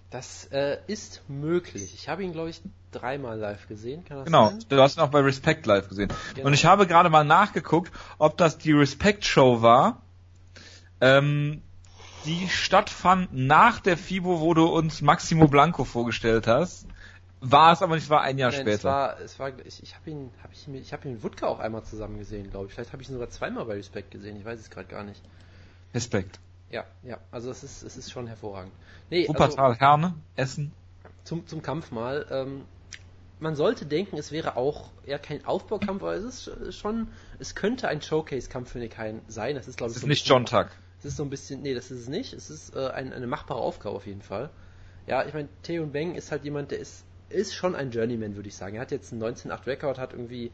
Das 0.10 0.46
äh, 0.52 0.78
ist 0.88 1.22
möglich. 1.28 1.94
Ich 1.94 2.10
habe 2.10 2.24
ihn, 2.24 2.32
glaube 2.32 2.50
ich, 2.50 2.62
dreimal 2.92 3.38
live 3.38 3.68
gesehen. 3.68 4.04
Kann 4.06 4.18
das 4.18 4.26
genau, 4.26 4.50
sein? 4.50 4.66
du 4.68 4.82
hast 4.82 4.98
ihn 4.98 5.02
auch 5.02 5.10
bei 5.10 5.20
Respect 5.20 5.66
live 5.68 5.88
gesehen. 5.88 6.12
Genau. 6.34 6.48
Und 6.48 6.54
ich 6.54 6.66
habe 6.66 6.88
gerade 6.88 7.10
mal 7.10 7.24
nachgeguckt, 7.24 7.92
ob 8.18 8.36
das 8.38 8.58
die 8.58 8.72
Respect 8.72 9.24
Show 9.24 9.62
war, 9.62 10.02
ähm, 11.00 11.62
die 12.26 12.50
stattfand 12.50 13.30
nach 13.34 13.80
der 13.80 13.98
FIBO, 13.98 14.42
wo 14.42 14.54
du 14.56 14.66
uns 14.66 15.02
Maximo 15.02 15.48
Blanco 15.48 15.84
vorgestellt 15.84 16.48
hast. 16.48 16.88
War 17.42 17.72
es 17.72 17.82
aber 17.82 17.96
nicht, 17.96 18.10
war 18.10 18.22
ein 18.22 18.38
Jahr 18.38 18.52
Nein, 18.52 18.62
später. 18.62 18.76
Es 18.76 18.84
war, 18.84 19.20
es 19.22 19.40
war, 19.40 19.66
ich, 19.66 19.84
ich 19.84 19.96
habe 19.96 20.10
ihn, 20.10 20.32
habe 20.44 20.54
ich, 20.54 20.68
ich 20.68 20.92
habe 20.92 21.08
ihn 21.08 21.14
mit 21.14 21.24
Wutke 21.24 21.48
auch 21.48 21.60
einmal 21.60 21.84
zusammen 21.84 22.18
gesehen, 22.18 22.50
glaube 22.50 22.68
ich. 22.68 22.74
Vielleicht 22.74 22.92
habe 22.92 23.02
ich 23.02 23.10
ihn 23.10 23.14
sogar 23.14 23.30
zweimal 23.30 23.66
bei 23.66 23.76
Respect 23.76 24.12
gesehen. 24.12 24.38
Ich 24.38 24.44
weiß 24.44 24.60
es 24.60 24.70
gerade 24.70 24.88
gar 24.88 25.04
nicht. 25.04 25.22
Respekt. 25.94 26.40
Ja, 26.72 26.86
ja. 27.04 27.18
Also 27.32 27.50
es 27.50 27.64
ist, 27.64 27.84
es 27.84 27.98
ist 27.98 28.12
schon 28.12 28.28
hervorragend. 28.28 28.72
Nee, 29.10 29.28
Wuppertal, 29.28 29.72
also, 29.72 29.80
Herne, 29.80 30.16
Essen. 30.36 30.72
Zum, 31.24 31.48
zum 31.48 31.62
Kampf 31.62 31.92
mal. 31.92 32.26
Ähm, 32.30 32.66
man 33.40 33.56
sollte 33.56 33.86
denken, 33.86 34.18
es 34.18 34.32
wäre 34.32 34.58
auch 34.58 34.90
eher 35.06 35.20
kein 35.20 35.46
Aufbaukampf, 35.46 36.02
aber 36.04 36.14
es 36.14 36.48
ist 36.48 36.78
schon, 36.78 37.08
es 37.40 37.56
könnte 37.56 37.88
ein 37.88 38.02
Showcase-Kampf 38.02 38.72
für 38.72 38.80
Nick 38.80 38.98
Hein 38.98 39.22
sein. 39.28 39.56
Das 39.56 39.68
ist, 39.68 39.78
glaube 39.78 39.92
ich, 39.92 39.98
Es 39.98 39.98
ist 39.98 40.02
so 40.04 40.08
nicht 40.08 40.28
John 40.28 40.46
Tuck. 40.46 40.68
Es 41.00 41.06
ist 41.06 41.18
so 41.18 41.24
ein 41.24 41.30
bisschen, 41.30 41.62
nee, 41.62 41.74
das 41.74 41.92
ist 41.92 42.02
es 42.02 42.08
nicht. 42.10 42.34
Es 42.34 42.50
ist 42.50 42.76
äh, 42.76 42.90
ein, 42.90 43.14
eine 43.14 43.28
machbare 43.28 43.62
Aufgabe 43.62 43.96
auf 43.96 44.06
jeden 44.06 44.22
Fall. 44.22 44.50
Ja, 45.08 45.26
ich 45.26 45.34
meine, 45.34 45.48
Theo 45.64 45.88
Beng 45.88 46.16
ist 46.16 46.32
halt 46.32 46.44
jemand, 46.44 46.72
der 46.72 46.80
ist, 46.80 47.06
ist 47.30 47.56
schon 47.56 47.76
ein 47.76 47.92
Journeyman, 47.92 48.36
würde 48.36 48.50
ich 48.50 48.56
sagen. 48.56 48.76
Er 48.76 48.82
hat 48.82 48.92
jetzt 48.92 49.14
einen 49.14 49.24
19-8 49.24 49.66
Rekord, 49.66 49.98
hat 49.98 50.12
irgendwie 50.12 50.52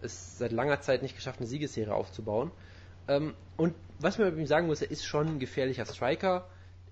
es 0.00 0.38
seit 0.38 0.52
langer 0.52 0.80
Zeit 0.80 1.02
nicht 1.02 1.16
geschafft, 1.16 1.40
eine 1.40 1.48
Siegesserie 1.48 1.92
aufzubauen. 1.92 2.52
Ähm, 3.08 3.34
und 3.56 3.74
was 3.98 4.18
man 4.18 4.28
über 4.28 4.38
ihn 4.38 4.46
sagen 4.46 4.66
muss, 4.66 4.82
er 4.82 4.90
ist 4.90 5.04
schon 5.04 5.26
ein 5.26 5.38
gefährlicher 5.38 5.86
Striker. 5.86 6.46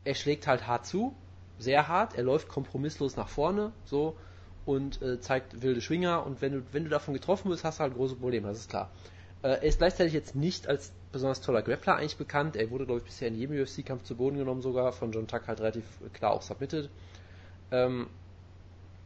Er 0.04 0.14
schlägt 0.14 0.46
halt 0.46 0.66
hart 0.66 0.86
zu, 0.86 1.14
sehr 1.58 1.88
hart. 1.88 2.16
Er 2.16 2.24
läuft 2.24 2.48
kompromisslos 2.48 3.16
nach 3.16 3.28
vorne, 3.28 3.72
so 3.84 4.16
und 4.64 5.00
äh, 5.00 5.20
zeigt 5.20 5.62
wilde 5.62 5.80
Schwinger. 5.80 6.26
Und 6.26 6.42
wenn 6.42 6.52
du, 6.52 6.62
wenn 6.72 6.84
du 6.84 6.90
davon 6.90 7.14
getroffen 7.14 7.50
wirst, 7.50 7.64
hast 7.64 7.78
du 7.78 7.82
halt 7.84 7.94
große 7.94 8.16
Probleme, 8.16 8.48
das 8.48 8.58
ist 8.58 8.70
klar. 8.70 8.90
Äh, 9.42 9.48
er 9.48 9.62
ist 9.62 9.78
gleichzeitig 9.78 10.12
jetzt 10.12 10.34
nicht 10.34 10.66
als 10.66 10.92
besonders 11.12 11.40
toller 11.40 11.62
Grappler 11.62 11.96
eigentlich 11.96 12.16
bekannt. 12.16 12.56
Er 12.56 12.70
wurde, 12.70 12.84
glaube 12.84 13.00
ich, 13.00 13.06
bisher 13.06 13.28
in 13.28 13.36
jedem 13.36 13.60
UFC-Kampf 13.60 14.02
zu 14.02 14.16
Boden 14.16 14.36
genommen, 14.36 14.60
sogar 14.60 14.92
von 14.92 15.12
John 15.12 15.28
Tuck 15.28 15.46
halt 15.46 15.60
relativ 15.60 15.84
klar 16.12 16.32
auch 16.32 16.42
submitted. 16.42 16.90
Ähm, 17.70 18.08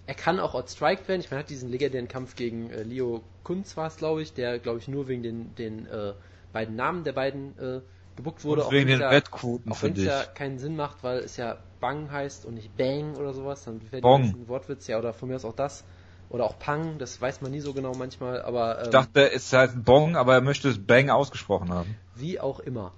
er 0.07 0.15
kann 0.15 0.41
auch 0.41 0.55
outstriked 0.55 1.07
werden. 1.09 1.21
Ich 1.21 1.31
meine, 1.31 1.41
er 1.41 1.45
hat 1.45 1.51
diesen 1.51 1.71
legendären 1.71 2.09
Kampf 2.09 2.35
gegen 2.35 2.71
äh, 2.71 2.83
Leo 2.83 3.23
Kunz 3.45 3.77
war 3.77 3.87
es, 3.87 3.97
glaube 3.97 4.23
ich, 4.23 4.33
der, 4.33 4.59
glaube 4.59 4.79
ich, 4.79 4.89
nur 4.89 5.09
wegen 5.09 5.23
den, 5.23 5.55
den 5.55 5.87
äh, 5.87 6.15
beiden 6.53 6.77
Namen 6.77 7.05
der 7.05 7.13
beiden 7.13 7.59
äh, 7.59 7.81
gebuckt 8.17 8.45
wurde. 8.45 8.65
Und 8.65 8.73
wegen 8.73 8.89
den 8.89 9.01
ja, 9.01 9.11
Wettquoten 9.11 9.73
Auch 9.73 9.83
wenn 9.83 9.93
es 9.93 10.05
ja 10.05 10.25
keinen 10.25 10.59
Sinn 10.59 10.77
macht, 10.77 11.03
weil 11.03 11.19
es 11.19 11.37
ja 11.37 11.59
Bang 11.81 12.11
heißt 12.11 12.45
und 12.45 12.55
nicht 12.55 12.77
Bang 12.77 13.17
oder 13.17 13.33
sowas, 13.33 13.65
dann 13.65 13.81
wäre 13.91 14.07
ein 14.07 14.49
Wortwitz, 14.49 14.87
ja, 14.87 14.99
oder 14.99 15.13
von 15.13 15.29
mir 15.29 15.37
aus 15.37 15.45
auch 15.45 15.55
das. 15.55 15.85
Oder 16.29 16.45
auch 16.45 16.59
Pang, 16.61 16.99
das 16.99 17.21
weiß 17.21 17.41
man 17.41 17.51
nie 17.51 17.61
so 17.61 17.73
genau 17.73 17.93
manchmal, 17.95 18.41
aber. 18.43 18.79
Ähm, 18.79 18.85
ich 18.85 18.91
dachte, 18.91 19.33
es 19.33 19.53
heißt 19.53 19.75
halt 19.75 19.85
Bong, 19.85 20.15
aber 20.15 20.35
er 20.35 20.41
möchte 20.41 20.69
es 20.69 20.79
Bang 20.79 21.11
ausgesprochen 21.11 21.71
haben. 21.71 21.97
Wie 22.15 22.39
auch 22.39 22.61
immer. 22.61 22.93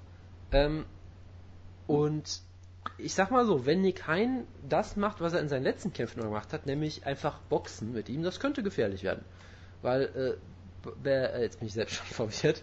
Ähm, 0.50 0.84
und 1.86 2.42
ich 2.98 3.14
sag 3.14 3.30
mal 3.30 3.46
so, 3.46 3.64
wenn 3.64 3.80
Nick 3.80 4.06
Hein 4.06 4.46
das 4.68 4.96
macht, 4.96 5.20
was 5.20 5.32
er 5.32 5.40
in 5.40 5.48
seinen 5.48 5.62
letzten 5.62 5.92
Kämpfen 5.92 6.22
gemacht 6.22 6.52
hat, 6.52 6.66
nämlich 6.66 7.06
einfach 7.06 7.38
boxen 7.48 7.92
mit 7.92 8.08
ihm, 8.08 8.22
das 8.22 8.38
könnte 8.38 8.62
gefährlich 8.62 9.02
werden. 9.02 9.24
Weil, 9.80 10.38
äh, 11.04 11.08
äh, 11.08 11.42
jetzt 11.42 11.58
bin 11.58 11.68
ich 11.68 11.74
selbst 11.74 11.96
schon 11.96 12.06
verwirrt, 12.30 12.62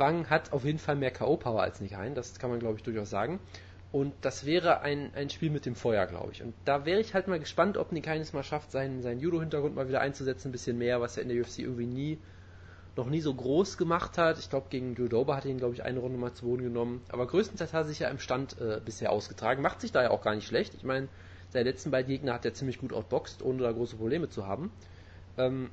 Bang 0.00 0.30
hat 0.30 0.54
auf 0.54 0.64
jeden 0.64 0.78
Fall 0.78 0.96
mehr 0.96 1.10
K.O.-Power 1.10 1.60
als 1.60 1.82
Nick 1.82 1.94
Hein, 1.94 2.14
das 2.14 2.38
kann 2.38 2.48
man 2.48 2.58
glaube 2.58 2.78
ich 2.78 2.82
durchaus 2.82 3.10
sagen. 3.10 3.38
Und 3.92 4.14
das 4.22 4.46
wäre 4.46 4.80
ein, 4.80 5.12
ein 5.14 5.28
Spiel 5.28 5.50
mit 5.50 5.66
dem 5.66 5.74
Feuer, 5.74 6.06
glaube 6.06 6.32
ich. 6.32 6.42
Und 6.42 6.54
da 6.64 6.86
wäre 6.86 7.00
ich 7.00 7.12
halt 7.12 7.28
mal 7.28 7.38
gespannt, 7.38 7.76
ob 7.76 7.92
Nick 7.92 8.08
Hein 8.08 8.22
es 8.22 8.32
mal 8.32 8.42
schafft, 8.42 8.70
seinen, 8.70 9.02
seinen 9.02 9.20
Judo-Hintergrund 9.20 9.74
mal 9.74 9.88
wieder 9.88 10.00
einzusetzen, 10.00 10.48
ein 10.48 10.52
bisschen 10.52 10.78
mehr, 10.78 11.02
was 11.02 11.18
er 11.18 11.24
in 11.24 11.28
der 11.28 11.40
UFC 11.40 11.58
irgendwie 11.58 11.86
nie 11.86 12.18
noch 12.96 13.08
nie 13.10 13.20
so 13.20 13.34
groß 13.34 13.76
gemacht 13.76 14.16
hat. 14.16 14.38
Ich 14.38 14.48
glaube, 14.48 14.66
gegen 14.70 14.94
Judoba 14.94 15.36
hat 15.36 15.44
er 15.44 15.50
ihn, 15.50 15.58
glaube 15.58 15.74
ich, 15.74 15.84
eine 15.84 15.98
Runde 15.98 16.18
mal 16.18 16.32
zu 16.32 16.46
Boden 16.46 16.62
genommen. 16.62 17.02
Aber 17.10 17.26
größtenteils 17.26 17.72
hat 17.72 17.82
er 17.82 17.88
sich 17.88 17.98
ja 17.98 18.08
im 18.08 18.18
Stand 18.18 18.58
äh, 18.58 18.80
bisher 18.84 19.12
ausgetragen. 19.12 19.62
Macht 19.62 19.80
sich 19.80 19.92
da 19.92 20.02
ja 20.02 20.10
auch 20.10 20.22
gar 20.22 20.34
nicht 20.34 20.46
schlecht. 20.46 20.74
Ich 20.74 20.84
meine, 20.84 21.08
seine 21.50 21.68
letzten 21.68 21.90
beiden 21.90 22.08
Gegner 22.08 22.32
hat 22.32 22.44
er 22.44 22.54
ziemlich 22.54 22.78
gut 22.78 22.92
outboxt, 22.92 23.42
ohne 23.42 23.62
da 23.62 23.72
große 23.72 23.96
Probleme 23.96 24.28
zu 24.28 24.46
haben. 24.46 24.72
Ähm, 25.36 25.70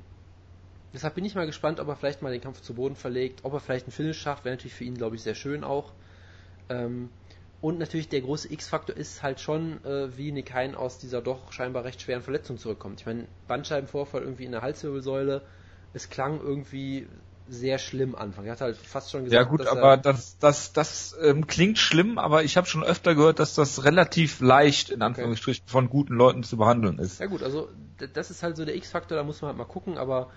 deshalb 0.92 1.14
bin 1.14 1.24
ich 1.24 1.34
mal 1.34 1.46
gespannt, 1.46 1.80
ob 1.80 1.88
er 1.88 1.96
vielleicht 1.96 2.22
mal 2.22 2.32
den 2.32 2.40
Kampf 2.40 2.60
zu 2.60 2.74
Boden 2.74 2.96
verlegt, 2.96 3.40
ob 3.44 3.52
er 3.52 3.60
vielleicht 3.60 3.86
einen 3.86 3.92
Finish 3.92 4.18
schafft. 4.18 4.44
Wäre 4.44 4.54
natürlich 4.54 4.74
für 4.74 4.84
ihn, 4.84 4.94
glaube 4.94 5.16
ich, 5.16 5.22
sehr 5.22 5.34
schön 5.34 5.64
auch. 5.64 5.92
Ähm, 6.68 7.10
und 7.60 7.78
natürlich 7.78 8.08
der 8.08 8.20
große 8.20 8.52
X-Faktor 8.52 8.96
ist 8.96 9.22
halt 9.22 9.40
schon, 9.40 9.84
äh, 9.84 10.16
wie 10.16 10.30
Nick 10.30 10.54
Hein 10.54 10.74
aus 10.76 10.98
dieser 10.98 11.20
doch 11.20 11.52
scheinbar 11.52 11.84
recht 11.84 12.00
schweren 12.00 12.22
Verletzung 12.22 12.56
zurückkommt. 12.58 13.00
Ich 13.00 13.06
meine, 13.06 13.26
Bandscheibenvorfall 13.48 14.22
irgendwie 14.22 14.44
in 14.44 14.52
der 14.52 14.62
Halswirbelsäule, 14.62 15.42
es 15.92 16.08
klang 16.08 16.40
irgendwie 16.40 17.08
sehr 17.48 17.78
schlimm 17.78 18.14
Anfang. 18.14 18.44
Er 18.44 18.52
hat 18.52 18.60
halt 18.60 18.76
fast 18.76 19.10
schon 19.10 19.24
gesagt, 19.24 19.42
ja 19.42 19.48
gut, 19.48 19.66
aber 19.66 19.96
das 19.96 20.38
das 20.38 20.72
das 20.72 21.16
ähm, 21.20 21.46
klingt 21.46 21.78
schlimm, 21.78 22.18
aber 22.18 22.44
ich 22.44 22.56
habe 22.56 22.66
schon 22.66 22.84
öfter 22.84 23.14
gehört, 23.14 23.38
dass 23.38 23.54
das 23.54 23.84
relativ 23.84 24.40
leicht 24.40 24.90
in 24.90 25.02
Anführungsstrichen 25.02 25.64
okay. 25.64 25.72
von 25.72 25.88
guten 25.88 26.14
Leuten 26.14 26.42
zu 26.42 26.58
behandeln 26.58 26.98
ist. 26.98 27.20
Ja 27.20 27.26
gut, 27.26 27.42
also 27.42 27.70
das 28.12 28.30
ist 28.30 28.42
halt 28.42 28.56
so 28.56 28.64
der 28.64 28.76
X-Faktor, 28.76 29.16
da 29.16 29.24
muss 29.24 29.40
man 29.40 29.48
halt 29.48 29.58
mal 29.58 29.64
gucken, 29.64 29.96
aber 29.98 30.30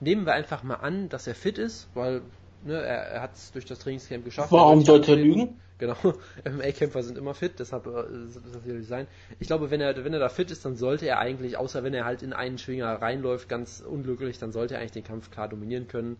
nehmen 0.00 0.26
wir 0.26 0.32
einfach 0.32 0.62
mal 0.62 0.76
an, 0.76 1.08
dass 1.08 1.26
er 1.26 1.34
fit 1.34 1.58
ist, 1.58 1.88
weil 1.94 2.22
ne, 2.64 2.74
er, 2.74 3.06
er 3.06 3.22
hat 3.22 3.34
es 3.34 3.52
durch 3.52 3.64
das 3.64 3.78
Trainingscamp 3.78 4.24
geschafft. 4.24 4.52
Warum 4.52 4.82
sollte 4.84 5.12
er 5.12 5.18
lügen? 5.18 5.60
Genau, 5.78 5.96
MMA-Kämpfer 6.44 7.02
sind 7.02 7.16
immer 7.18 7.34
fit, 7.34 7.58
deshalb 7.58 7.86
äh, 7.86 7.90
das 8.34 8.52
natürlich 8.52 8.88
sein. 8.88 9.06
Ich 9.38 9.46
glaube, 9.46 9.70
wenn 9.70 9.80
er, 9.80 10.04
wenn 10.04 10.12
er 10.12 10.18
da 10.18 10.28
fit 10.28 10.50
ist, 10.50 10.64
dann 10.64 10.76
sollte 10.76 11.06
er 11.06 11.18
eigentlich, 11.18 11.56
außer 11.56 11.84
wenn 11.84 11.94
er 11.94 12.04
halt 12.04 12.22
in 12.22 12.32
einen 12.32 12.58
Schwinger 12.58 13.00
reinläuft, 13.00 13.48
ganz 13.48 13.80
unglücklich, 13.80 14.38
dann 14.38 14.52
sollte 14.52 14.74
er 14.74 14.80
eigentlich 14.80 14.92
den 14.92 15.04
Kampf 15.04 15.30
klar 15.30 15.48
dominieren 15.48 15.86
können. 15.86 16.16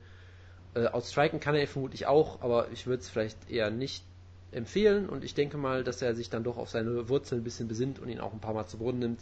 Äh, 0.75 0.87
outstriken 0.87 1.41
kann 1.41 1.57
er 1.57 1.67
vermutlich 1.67 2.07
auch, 2.07 2.41
aber 2.41 2.71
ich 2.73 2.87
würde 2.87 3.01
es 3.03 3.09
vielleicht 3.09 3.51
eher 3.51 3.71
nicht 3.71 4.05
empfehlen 4.53 5.09
und 5.09 5.25
ich 5.25 5.35
denke 5.35 5.59
mal, 5.59 5.85
dass 5.85 6.01
er 6.01 6.15
sich 6.15 6.31
dann 6.31 6.45
doch 6.45 6.57
auf 6.57 6.71
seine 6.71 7.09
Wurzeln 7.09 7.41
ein 7.41 7.45
bisschen 7.45 7.69
besinnt 7.69 7.99
und 7.99 8.09
ihn 8.09 8.21
auch 8.21 8.33
ein 8.33 8.41
paar 8.41 8.55
Mal 8.55 8.67
zu 8.67 8.79
Boden 8.79 8.99
nimmt. 8.99 9.21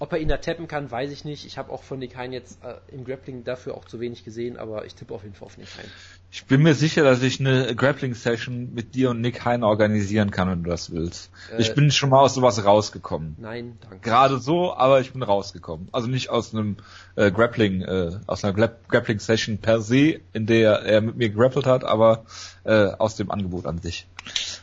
Ob 0.00 0.14
er 0.14 0.18
ihn 0.18 0.28
da 0.28 0.38
tappen 0.38 0.66
kann, 0.66 0.90
weiß 0.90 1.12
ich 1.12 1.26
nicht. 1.26 1.44
Ich 1.44 1.58
habe 1.58 1.70
auch 1.70 1.82
von 1.82 1.98
Nick 1.98 2.16
Hein 2.16 2.32
jetzt 2.32 2.64
äh, 2.64 2.76
im 2.90 3.04
Grappling 3.04 3.44
dafür 3.44 3.74
auch 3.74 3.84
zu 3.84 4.00
wenig 4.00 4.24
gesehen, 4.24 4.56
aber 4.56 4.86
ich 4.86 4.94
tippe 4.94 5.12
auf 5.12 5.24
jeden 5.24 5.34
Fall 5.34 5.44
auf 5.44 5.58
Nick 5.58 5.68
Hein. 5.76 5.84
Ich 6.32 6.46
bin 6.46 6.62
mir 6.62 6.74
sicher, 6.74 7.04
dass 7.04 7.22
ich 7.22 7.38
eine 7.38 7.76
Grappling-Session 7.76 8.72
mit 8.72 8.94
dir 8.94 9.10
und 9.10 9.20
Nick 9.20 9.44
Hein 9.44 9.62
organisieren 9.62 10.30
kann, 10.30 10.48
wenn 10.48 10.62
du 10.62 10.70
das 10.70 10.90
willst. 10.90 11.30
Äh, 11.52 11.60
ich 11.60 11.74
bin 11.74 11.90
schon 11.90 12.08
mal 12.08 12.20
aus 12.20 12.32
sowas 12.32 12.64
rausgekommen. 12.64 13.36
Nein, 13.38 13.76
danke. 13.82 13.98
Gerade 14.00 14.38
so, 14.38 14.72
aber 14.72 15.02
ich 15.02 15.12
bin 15.12 15.22
rausgekommen. 15.22 15.88
Also 15.92 16.08
nicht 16.08 16.30
aus 16.30 16.54
einem 16.54 16.78
äh, 17.16 17.30
Grappling, 17.30 17.82
äh, 17.82 18.12
aus 18.26 18.42
einer 18.42 18.54
Grappling-Session 18.54 19.58
per 19.58 19.82
se, 19.82 20.20
in 20.32 20.46
der 20.46 20.80
er 20.80 21.02
mit 21.02 21.16
mir 21.16 21.28
grappelt 21.28 21.66
hat, 21.66 21.84
aber 21.84 22.24
äh, 22.64 22.86
aus 22.86 23.16
dem 23.16 23.30
Angebot 23.30 23.66
an 23.66 23.76
sich. 23.82 24.06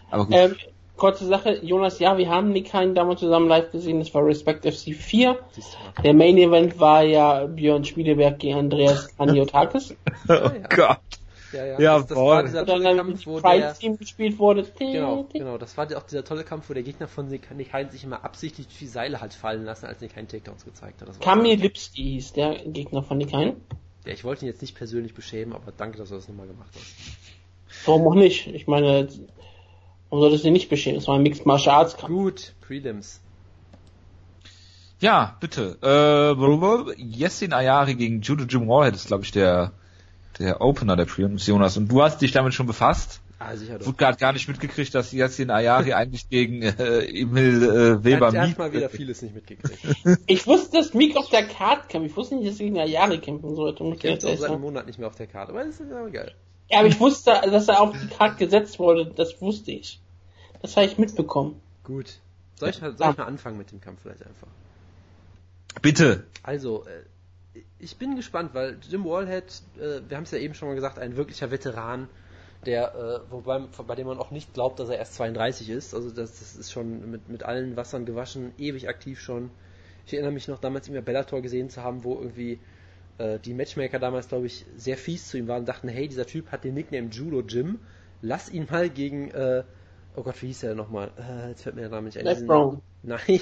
Aber 0.10 0.26
gut. 0.26 0.36
Ähm, 0.36 0.56
kurze 0.98 1.26
Sache, 1.26 1.60
Jonas, 1.62 2.00
ja, 2.00 2.18
wir 2.18 2.30
haben 2.30 2.50
Nick 2.50 2.74
Hein 2.74 2.96
damals 2.96 3.20
zusammen 3.20 3.48
live 3.48 3.72
gesehen, 3.72 4.00
das 4.00 4.14
war 4.14 4.26
Respect 4.26 4.66
FC 4.66 4.94
4. 4.96 5.38
Der 6.04 6.14
Main 6.14 6.38
Event 6.38 6.80
war 6.80 7.04
ja 7.04 7.46
Björn 7.46 7.86
Spieleberg 7.86 8.40
gegen 8.40 8.58
Andreas 8.58 9.08
Aniotakis. 9.18 9.96
oh 10.28 10.50
Gott. 10.70 11.00
Ja, 11.54 11.66
ja. 11.66 11.80
ja 11.80 11.98
das, 12.00 12.08
das 12.08 12.18
war 12.18 12.44
dieser 12.44 12.66
tolle 12.66 12.96
Kampf, 12.96 13.26
wo 13.26 13.40
der, 13.40 13.74
Team 13.74 13.98
gespielt 13.98 14.38
wurde. 14.38 14.66
Genau, 14.78 15.28
genau. 15.32 15.58
Das 15.58 15.78
war 15.78 15.86
auch 15.96 16.04
dieser 16.04 16.26
tolle 16.26 16.44
Kampf, 16.44 16.70
wo 16.70 16.74
der 16.74 16.84
Gegner 16.84 17.08
von 17.08 17.28
Nick 17.28 17.74
Hein 17.74 17.90
sich 17.90 18.04
immer 18.04 18.26
absichtlich 18.26 18.68
die 18.68 18.88
Seile 18.88 19.22
hat 19.22 19.34
fallen 19.34 19.64
lassen, 19.64 19.86
als 19.86 20.02
Nick 20.02 20.16
Hein 20.16 20.28
Takedowns 20.28 20.66
gezeigt 20.66 21.02
hat. 21.02 21.22
Kamil 21.22 21.58
Lipski 21.58 22.04
hieß 22.04 22.34
der 22.34 22.56
Gegner 22.66 23.04
von 23.04 23.18
Nick 23.18 23.34
Hein. 23.34 23.56
Ja, 24.06 24.14
ich 24.14 24.24
wollte 24.24 24.46
ihn 24.46 24.50
jetzt 24.50 24.62
nicht 24.62 24.76
persönlich 24.76 25.14
beschämen, 25.14 25.54
aber 25.54 25.72
danke, 25.76 25.98
dass 25.98 26.10
du 26.10 26.16
das 26.16 26.28
nochmal 26.28 26.48
gemacht 26.48 26.72
hast. 26.74 27.86
Warum 27.86 28.08
auch 28.08 28.16
nicht? 28.16 28.48
Ich 28.48 28.68
meine, 28.68 29.08
Warum 30.10 30.24
solltest 30.24 30.46
du 30.46 30.52
nicht 30.52 30.70
bestehen? 30.70 30.96
Das 30.96 31.08
war 31.08 31.16
ein 31.16 31.24
Mixed 31.24 31.46
Martial 31.46 31.76
Arts 31.76 31.98
Kampf. 31.98 32.08
Gut, 32.08 32.54
Prelims. 32.62 33.22
Ja, 35.00 35.38
bitte. 35.40 35.78
Äh, 35.82 37.02
Yessin 37.02 37.54
Ayari 37.54 37.96
gegen 37.96 38.22
Judo 38.22 38.46
Jim 38.46 38.68
Warhead 38.68 38.96
ist, 38.96 39.08
glaube 39.08 39.24
ich, 39.26 39.32
der, 39.32 39.74
der 40.40 40.62
Opener 40.62 40.96
der 40.96 41.06
Prelims, 41.06 41.46
Jonas. 41.46 41.78
Und 41.78 41.90
du 41.90 42.02
hast 42.02 42.22
dich 42.22 42.32
damit 42.32 42.54
schon 42.54 42.66
befasst? 42.66 43.22
Ah, 43.40 43.56
sicher 43.56 43.78
doch. 43.78 43.86
Wurde 43.86 43.98
gerade 43.98 44.18
gar 44.18 44.34
nicht 44.34 44.48
mitgekriegt, 44.48 44.96
dass 44.96 45.12
Yassin 45.12 45.52
Ayari 45.52 45.94
eigentlich 45.94 46.30
gegen 46.30 46.64
äh, 46.64 47.04
Emil 47.06 47.64
äh, 47.64 48.04
Weber 48.04 48.34
Er 48.34 48.50
hat 48.50 48.58
mal 48.58 48.74
wieder 48.74 48.90
vieles 48.90 49.22
nicht 49.22 49.36
mitgekriegt. 49.36 49.80
ich 50.26 50.48
wusste, 50.48 50.78
dass 50.78 50.94
Meek 50.96 51.16
auf 51.16 51.30
der 51.30 51.44
Karte 51.44 51.88
kämpft. 51.88 52.10
Ich 52.10 52.18
wusste 52.18 52.36
nicht, 52.36 52.50
dass 52.50 52.60
er 52.60 52.66
gegen 52.66 52.80
Ayari 52.80 53.20
kämpfen 53.20 53.56
sollte. 53.56 53.84
Ich 53.84 54.00
kämpft 54.00 54.26
auch 54.26 54.36
seit 54.36 54.50
einem 54.50 54.62
Monat 54.62 54.88
nicht 54.88 54.98
mehr 54.98 55.08
auf 55.08 55.16
der 55.16 55.28
Karte, 55.28 55.52
aber 55.52 55.64
das 55.64 55.80
ist 55.80 55.92
aber 55.92 56.10
geil. 56.10 56.34
Ja, 56.70 56.80
aber 56.80 56.88
ich 56.88 57.00
wusste, 57.00 57.32
dass 57.50 57.68
er 57.68 57.82
auf 57.82 57.96
die 57.98 58.08
Karte 58.08 58.38
gesetzt 58.38 58.78
wurde, 58.80 59.06
das 59.06 59.42
wusste 59.42 59.72
ich. 59.72 60.00
Das 60.62 60.76
habe 60.76 60.86
ich 60.86 60.98
mitbekommen. 60.98 61.62
Gut. 61.84 62.20
Soll 62.56 62.70
ich, 62.70 62.78
soll 62.78 62.94
ich 62.94 63.00
mal 63.00 63.26
anfangen 63.26 63.58
mit 63.58 63.72
dem 63.72 63.80
Kampf 63.80 64.02
vielleicht 64.02 64.26
einfach? 64.26 64.48
Bitte. 65.82 66.26
Also, 66.44 66.86
äh, 66.86 67.62
ich 67.80 67.98
bin 67.98 68.16
gespannt, 68.16 68.54
weil 68.54 68.78
Jim 68.90 69.06
Wallhead, 69.06 69.62
äh, 69.78 70.02
wir 70.08 70.18
haben 70.18 70.24
es 70.24 70.32
ja 70.32 70.40
eben 70.40 70.54
schon 70.54 70.68
mal 70.68 70.76
gesagt, 70.76 71.00
ein 71.00 71.16
wirklicher 71.16 71.52
Veteran, 71.52 72.10
der, 72.66 72.96
äh, 72.96 73.32
wobei, 73.32 73.60
bei 73.60 73.96
dem 73.96 74.08
man 74.08 74.18
auch 74.18 74.32
nicht 74.32 74.54
glaubt, 74.54 74.80
dass 74.80 74.90
er 74.90 74.98
erst 74.98 75.16
32 75.16 75.70
ist. 75.70 75.94
Also 75.94 76.10
das, 76.10 76.40
das 76.40 76.56
ist 76.56 76.72
schon 76.72 77.12
mit, 77.12 77.30
mit 77.30 77.44
allen 77.44 77.76
Wassern 77.78 78.06
gewaschen, 78.06 78.52
ewig 78.58 78.90
aktiv 78.90 79.22
schon. 79.22 79.52
Ich 80.06 80.14
erinnere 80.14 80.32
mich 80.32 80.48
noch 80.48 80.60
damals 80.60 80.88
immer 80.88 81.02
Bellator 81.02 81.42
gesehen 81.42 81.70
zu 81.70 81.84
haben, 81.84 82.04
wo 82.04 82.16
irgendwie 82.16 82.60
äh, 83.18 83.40
die 83.40 83.54
Matchmaker 83.54 84.00
damals, 84.00 84.28
glaube 84.28 84.48
ich, 84.48 84.66
sehr 84.76 84.98
fies 84.98 85.28
zu 85.28 85.38
ihm 85.38 85.48
waren 85.48 85.62
und 85.62 85.70
dachten, 85.70 85.88
hey, 85.88 86.08
dieser 86.08 86.26
Typ 86.26 86.52
hat 86.52 86.64
den 86.64 86.74
Nickname 86.74 87.10
Judo 87.10 87.42
Jim, 87.42 87.80
lass 88.22 88.50
ihn 88.50 88.68
mal 88.70 88.90
gegen, 88.90 89.32
äh, 89.32 89.64
oh 90.16 90.24
Gott, 90.24 90.42
wie 90.42 90.48
hieß 90.48 90.62
der 90.62 90.76
nochmal? 90.76 91.12
Äh, 91.18 91.50
jetzt 91.50 91.64
fällt 91.64 91.76
mir 91.76 91.82
der 91.82 91.92
Name 91.92 92.08
nicht 92.08 92.18
ein. 92.18 92.26
Les 92.26 92.46
Brown. 92.46 92.82
Nein. 93.04 93.40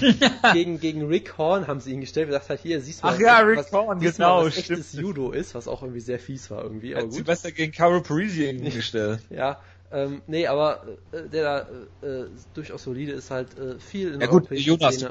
gegen, 0.52 0.78
gegen 0.78 1.06
Rick 1.06 1.36
Horn 1.38 1.66
haben 1.66 1.80
sie 1.80 1.92
ihn 1.92 2.00
gestellt 2.00 2.26
und 2.26 2.32
gesagt 2.32 2.50
hat, 2.50 2.60
hier, 2.60 2.80
siehst 2.80 3.02
du 3.02 3.08
Ach 3.08 3.18
ja, 3.18 3.38
Rick 3.38 3.58
was, 3.58 3.72
Horn, 3.72 3.98
genau, 3.98 4.38
mal, 4.40 4.46
was 4.46 4.54
stimmt. 4.54 4.80
echtes 4.80 4.92
Judo 4.92 5.32
ist, 5.32 5.54
was 5.54 5.68
auch 5.68 5.82
irgendwie 5.82 6.00
sehr 6.00 6.18
fies 6.18 6.50
war 6.50 6.62
irgendwie. 6.62 6.94
Aber 6.94 7.08
gut. 7.08 7.24
besser 7.24 7.50
gegen 7.50 7.72
Caro 7.72 8.00
Parisi 8.02 8.52
gestellt. 8.54 9.20
ja, 9.30 9.60
ähm, 9.92 10.22
nee, 10.26 10.46
aber 10.46 10.82
äh, 11.12 11.28
der 11.28 11.42
da 11.42 12.06
äh, 12.06 12.26
durchaus 12.54 12.84
solide 12.84 13.12
ist 13.12 13.30
halt 13.30 13.58
äh, 13.58 13.78
viel 13.78 14.14
in 14.14 14.20
der 14.20 14.28
Ja 14.28 14.32
gut, 14.32 14.50
Jonas, 14.50 15.04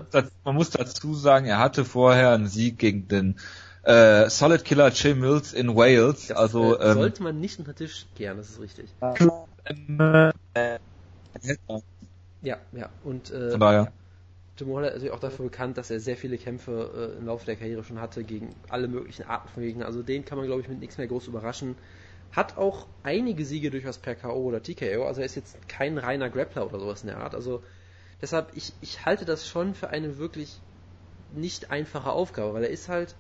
man 0.43 0.55
muss 0.55 0.69
dazu 0.69 1.13
sagen, 1.13 1.45
er 1.45 1.59
hatte 1.59 1.85
vorher 1.85 2.31
einen 2.31 2.47
Sieg 2.47 2.77
gegen 2.77 3.07
den 3.07 3.39
äh, 3.83 4.29
Solid 4.29 4.63
Killer 4.63 4.89
Jim 4.89 5.19
Mills 5.19 5.53
in 5.53 5.75
Wales. 5.75 6.27
Das, 6.27 6.37
also 6.37 6.77
äh, 6.77 6.91
ähm, 6.91 6.93
sollte 6.93 7.23
man 7.23 7.39
nicht 7.39 7.59
unter 7.59 7.75
Tisch 7.75 8.05
kehren, 8.15 8.37
das 8.37 8.49
ist 8.49 8.59
richtig. 8.61 8.89
Ja, 12.41 12.57
ja. 12.71 12.89
Und 13.03 13.31
äh, 13.31 13.51
Von 13.51 13.59
daher. 13.59 13.91
Jim 14.57 14.69
Waller 14.73 14.89
ist 14.89 14.95
natürlich 14.95 15.13
auch 15.13 15.19
dafür 15.19 15.45
bekannt, 15.45 15.77
dass 15.77 15.89
er 15.89 15.99
sehr 15.99 16.17
viele 16.17 16.37
Kämpfe 16.37 17.13
äh, 17.15 17.17
im 17.17 17.27
Laufe 17.27 17.45
der 17.45 17.55
Karriere 17.55 17.83
schon 17.83 18.01
hatte 18.01 18.23
gegen 18.23 18.53
alle 18.67 18.87
möglichen 18.87 19.23
Arten 19.23 19.47
von 19.49 19.63
Gegnern. 19.63 19.85
Also 19.85 20.03
den 20.03 20.25
kann 20.25 20.37
man, 20.37 20.47
glaube 20.47 20.61
ich, 20.61 20.67
mit 20.67 20.79
nichts 20.79 20.97
mehr 20.97 21.07
groß 21.07 21.27
überraschen. 21.27 21.75
Hat 22.31 22.57
auch 22.57 22.87
einige 23.03 23.45
Siege 23.45 23.71
durchaus 23.71 23.97
per 23.97 24.15
K.O. 24.15 24.43
oder 24.43 24.61
TKO. 24.61 25.05
Also 25.05 25.21
er 25.21 25.25
ist 25.25 25.35
jetzt 25.35 25.67
kein 25.67 25.97
reiner 25.97 26.29
Grappler 26.29 26.65
oder 26.65 26.79
sowas 26.79 27.01
in 27.01 27.07
der 27.07 27.17
Art. 27.17 27.33
Also 27.33 27.63
deshalb, 28.21 28.55
ich, 28.55 28.73
ich 28.81 29.05
halte 29.05 29.25
das 29.25 29.47
schon 29.47 29.73
für 29.73 29.89
eine 29.89 30.17
wirklich 30.17 30.61
nicht 31.31 31.71
einfache 31.71 32.11
Aufgabe, 32.11 32.53
weil 32.53 32.63
er 32.63 32.69
ist 32.69 32.89
halt 32.89 33.15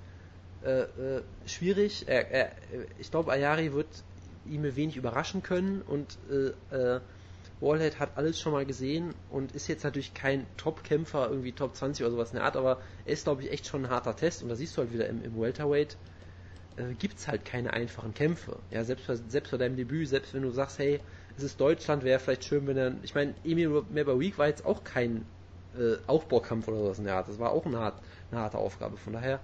äh, 0.61 0.81
äh, 0.81 1.23
schwierig. 1.45 2.07
Er, 2.07 2.31
er, 2.31 2.51
ich 2.97 3.11
glaube, 3.11 3.31
Ayari 3.31 3.73
wird 3.73 4.03
ihn 4.45 4.75
wenig 4.75 4.97
überraschen 4.97 5.43
können 5.43 5.81
und 5.81 6.17
äh, 6.29 6.75
äh, 6.75 7.01
Wallhead 7.59 7.99
hat 7.99 8.17
alles 8.17 8.39
schon 8.39 8.53
mal 8.53 8.65
gesehen 8.65 9.13
und 9.29 9.51
ist 9.51 9.67
jetzt 9.67 9.83
natürlich 9.83 10.13
kein 10.13 10.47
Top-Kämpfer, 10.55 11.29
irgendwie 11.29 11.51
Top 11.51 11.75
20 11.75 12.05
oder 12.05 12.11
sowas 12.11 12.31
in 12.31 12.37
der 12.37 12.45
Art, 12.45 12.55
aber 12.55 12.81
er 13.05 13.13
ist, 13.13 13.25
glaube 13.25 13.43
ich, 13.43 13.51
echt 13.51 13.67
schon 13.67 13.85
ein 13.85 13.91
harter 13.91 14.15
Test 14.15 14.41
und 14.43 14.49
da 14.49 14.55
siehst 14.55 14.77
du 14.77 14.81
halt 14.81 14.93
wieder 14.93 15.07
im, 15.07 15.21
im 15.23 15.39
Welterweight 15.39 15.97
äh, 16.79 16.93
gibt 16.93 17.19
es 17.19 17.27
halt 17.27 17.45
keine 17.45 17.73
einfachen 17.73 18.13
Kämpfe. 18.13 18.57
Ja, 18.71 18.83
selbst, 18.83 19.05
selbst 19.29 19.51
bei 19.51 19.57
deinem 19.57 19.75
Debüt, 19.75 20.07
selbst 20.07 20.33
wenn 20.33 20.43
du 20.43 20.51
sagst, 20.51 20.79
hey, 20.79 20.99
es 21.37 21.43
ist 21.43 21.59
Deutschland, 21.59 22.03
wäre 22.03 22.19
vielleicht 22.19 22.45
schön, 22.45 22.67
wenn 22.67 22.77
er, 22.77 22.95
ich 23.03 23.13
meine, 23.15 23.33
Emil 23.43 23.83
Week 23.93 24.37
war 24.37 24.47
jetzt 24.47 24.65
auch 24.65 24.83
kein 24.83 25.25
äh, 25.77 25.95
Aufbaukampf 26.07 26.67
oder 26.67 26.77
sowas 26.77 26.99
in 26.99 27.05
der 27.05 27.15
Art, 27.15 27.27
das 27.27 27.39
war 27.39 27.51
auch 27.51 27.65
eine, 27.65 27.79
hart, 27.79 28.01
eine 28.31 28.41
harte 28.41 28.57
Aufgabe, 28.57 28.97
von 28.97 29.13
daher 29.13 29.39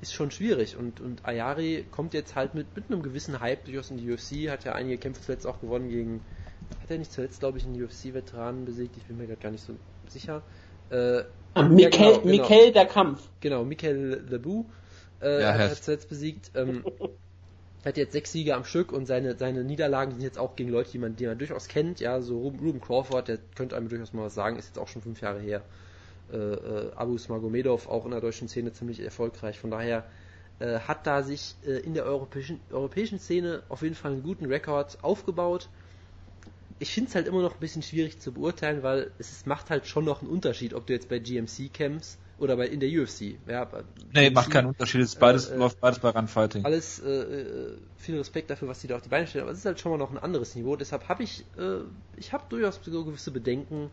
ist 0.00 0.14
schon 0.14 0.30
schwierig 0.30 0.76
und, 0.76 1.00
und 1.00 1.24
Ayari 1.26 1.84
kommt 1.90 2.14
jetzt 2.14 2.36
halt 2.36 2.54
mit, 2.54 2.76
mit 2.76 2.84
einem 2.90 3.02
gewissen 3.02 3.40
Hype 3.40 3.64
durchaus 3.64 3.90
in 3.90 3.96
die 3.96 4.10
UFC, 4.10 4.48
hat 4.48 4.64
ja 4.64 4.72
einige 4.72 4.98
Kämpfe 4.98 5.22
zuletzt 5.22 5.46
auch 5.46 5.60
gewonnen 5.60 5.88
gegen 5.88 6.20
hat 6.82 6.90
er 6.90 6.98
nicht 6.98 7.12
zuletzt, 7.12 7.40
glaube 7.40 7.58
ich, 7.58 7.64
einen 7.64 7.82
UFC-Veteranen 7.82 8.64
besiegt? 8.64 8.96
Ich 8.96 9.04
bin 9.04 9.16
mir 9.16 9.26
gerade 9.26 9.40
gar 9.40 9.50
nicht 9.50 9.64
so 9.64 9.74
sicher. 10.08 10.42
Äh, 10.90 11.22
Mikel, 11.54 11.80
ja, 11.80 11.88
genau, 11.88 12.20
genau. 12.20 12.70
der 12.72 12.86
Kampf. 12.86 13.28
Genau, 13.40 13.64
Mikel 13.64 14.24
Lebu 14.28 14.64
äh, 15.20 15.42
ja, 15.42 15.54
hat 15.54 15.60
er 15.60 15.74
zuletzt 15.74 16.08
besiegt. 16.08 16.50
Ähm, 16.54 16.84
hat 17.84 17.96
jetzt 17.96 18.12
sechs 18.12 18.32
Siege 18.32 18.54
am 18.54 18.64
Stück 18.64 18.92
und 18.92 19.06
seine, 19.06 19.36
seine 19.36 19.64
Niederlagen 19.64 20.12
sind 20.12 20.22
jetzt 20.22 20.38
auch 20.38 20.56
gegen 20.56 20.70
Leute, 20.70 20.90
die 20.90 20.98
man, 20.98 21.16
die 21.16 21.26
man 21.26 21.38
durchaus 21.38 21.68
kennt. 21.68 22.00
Ja, 22.00 22.20
so 22.20 22.40
Ruben 22.40 22.80
Crawford, 22.80 23.28
der 23.28 23.38
könnte 23.54 23.76
einem 23.76 23.88
durchaus 23.88 24.12
mal 24.12 24.24
was 24.24 24.34
sagen, 24.34 24.56
ist 24.56 24.66
jetzt 24.66 24.78
auch 24.78 24.88
schon 24.88 25.02
fünf 25.02 25.20
Jahre 25.20 25.40
her. 25.40 25.62
Äh, 26.32 26.36
äh, 26.36 26.92
Abus 26.94 27.28
Magomedov, 27.28 27.88
auch 27.88 28.04
in 28.04 28.10
der 28.10 28.20
deutschen 28.20 28.48
Szene 28.48 28.72
ziemlich 28.72 29.00
erfolgreich. 29.00 29.58
Von 29.58 29.70
daher 29.70 30.04
äh, 30.58 30.80
hat 30.80 31.06
da 31.06 31.22
sich 31.22 31.54
äh, 31.64 31.78
in 31.78 31.94
der 31.94 32.04
europäischen, 32.04 32.60
europäischen 32.70 33.18
Szene 33.18 33.62
auf 33.68 33.82
jeden 33.82 33.94
Fall 33.94 34.12
einen 34.12 34.22
guten 34.22 34.46
Rekord 34.46 34.98
aufgebaut. 35.02 35.68
Ich 36.80 36.92
finde 36.92 37.08
es 37.08 37.14
halt 37.14 37.26
immer 37.26 37.42
noch 37.42 37.54
ein 37.54 37.60
bisschen 37.60 37.82
schwierig 37.82 38.20
zu 38.20 38.32
beurteilen, 38.32 38.82
weil 38.82 39.10
es 39.18 39.46
macht 39.46 39.70
halt 39.70 39.86
schon 39.86 40.04
noch 40.04 40.20
einen 40.20 40.30
Unterschied, 40.30 40.74
ob 40.74 40.86
du 40.86 40.92
jetzt 40.92 41.08
bei 41.08 41.18
GMC 41.18 41.72
kämpfst 41.72 42.18
oder 42.38 42.56
bei 42.56 42.66
in 42.66 42.80
der 42.80 42.88
UFC. 42.88 43.36
Ja, 43.46 43.68
nee, 44.12 44.28
UFC, 44.28 44.34
macht 44.34 44.50
keinen 44.50 44.66
Unterschied. 44.66 45.00
Es 45.00 45.16
beides, 45.16 45.50
äh, 45.50 45.56
läuft 45.56 45.80
beides 45.80 45.98
bei 45.98 46.10
Runfighting. 46.10 46.64
Alles 46.64 47.00
äh, 47.00 47.10
äh, 47.10 47.78
viel 47.96 48.16
Respekt 48.16 48.50
dafür, 48.50 48.68
was 48.68 48.80
die 48.80 48.86
da 48.86 48.96
auf 48.96 49.02
die 49.02 49.08
Beine 49.08 49.26
stellen, 49.26 49.42
aber 49.42 49.52
es 49.52 49.58
ist 49.58 49.64
halt 49.64 49.80
schon 49.80 49.92
mal 49.92 49.98
noch 49.98 50.10
ein 50.10 50.18
anderes 50.18 50.54
Niveau. 50.54 50.76
Deshalb 50.76 51.08
habe 51.08 51.22
ich, 51.22 51.44
äh, 51.58 51.80
ich 52.16 52.32
habe 52.32 52.44
durchaus 52.48 52.80
so 52.84 53.04
gewisse 53.04 53.30
Bedenken, 53.30 53.90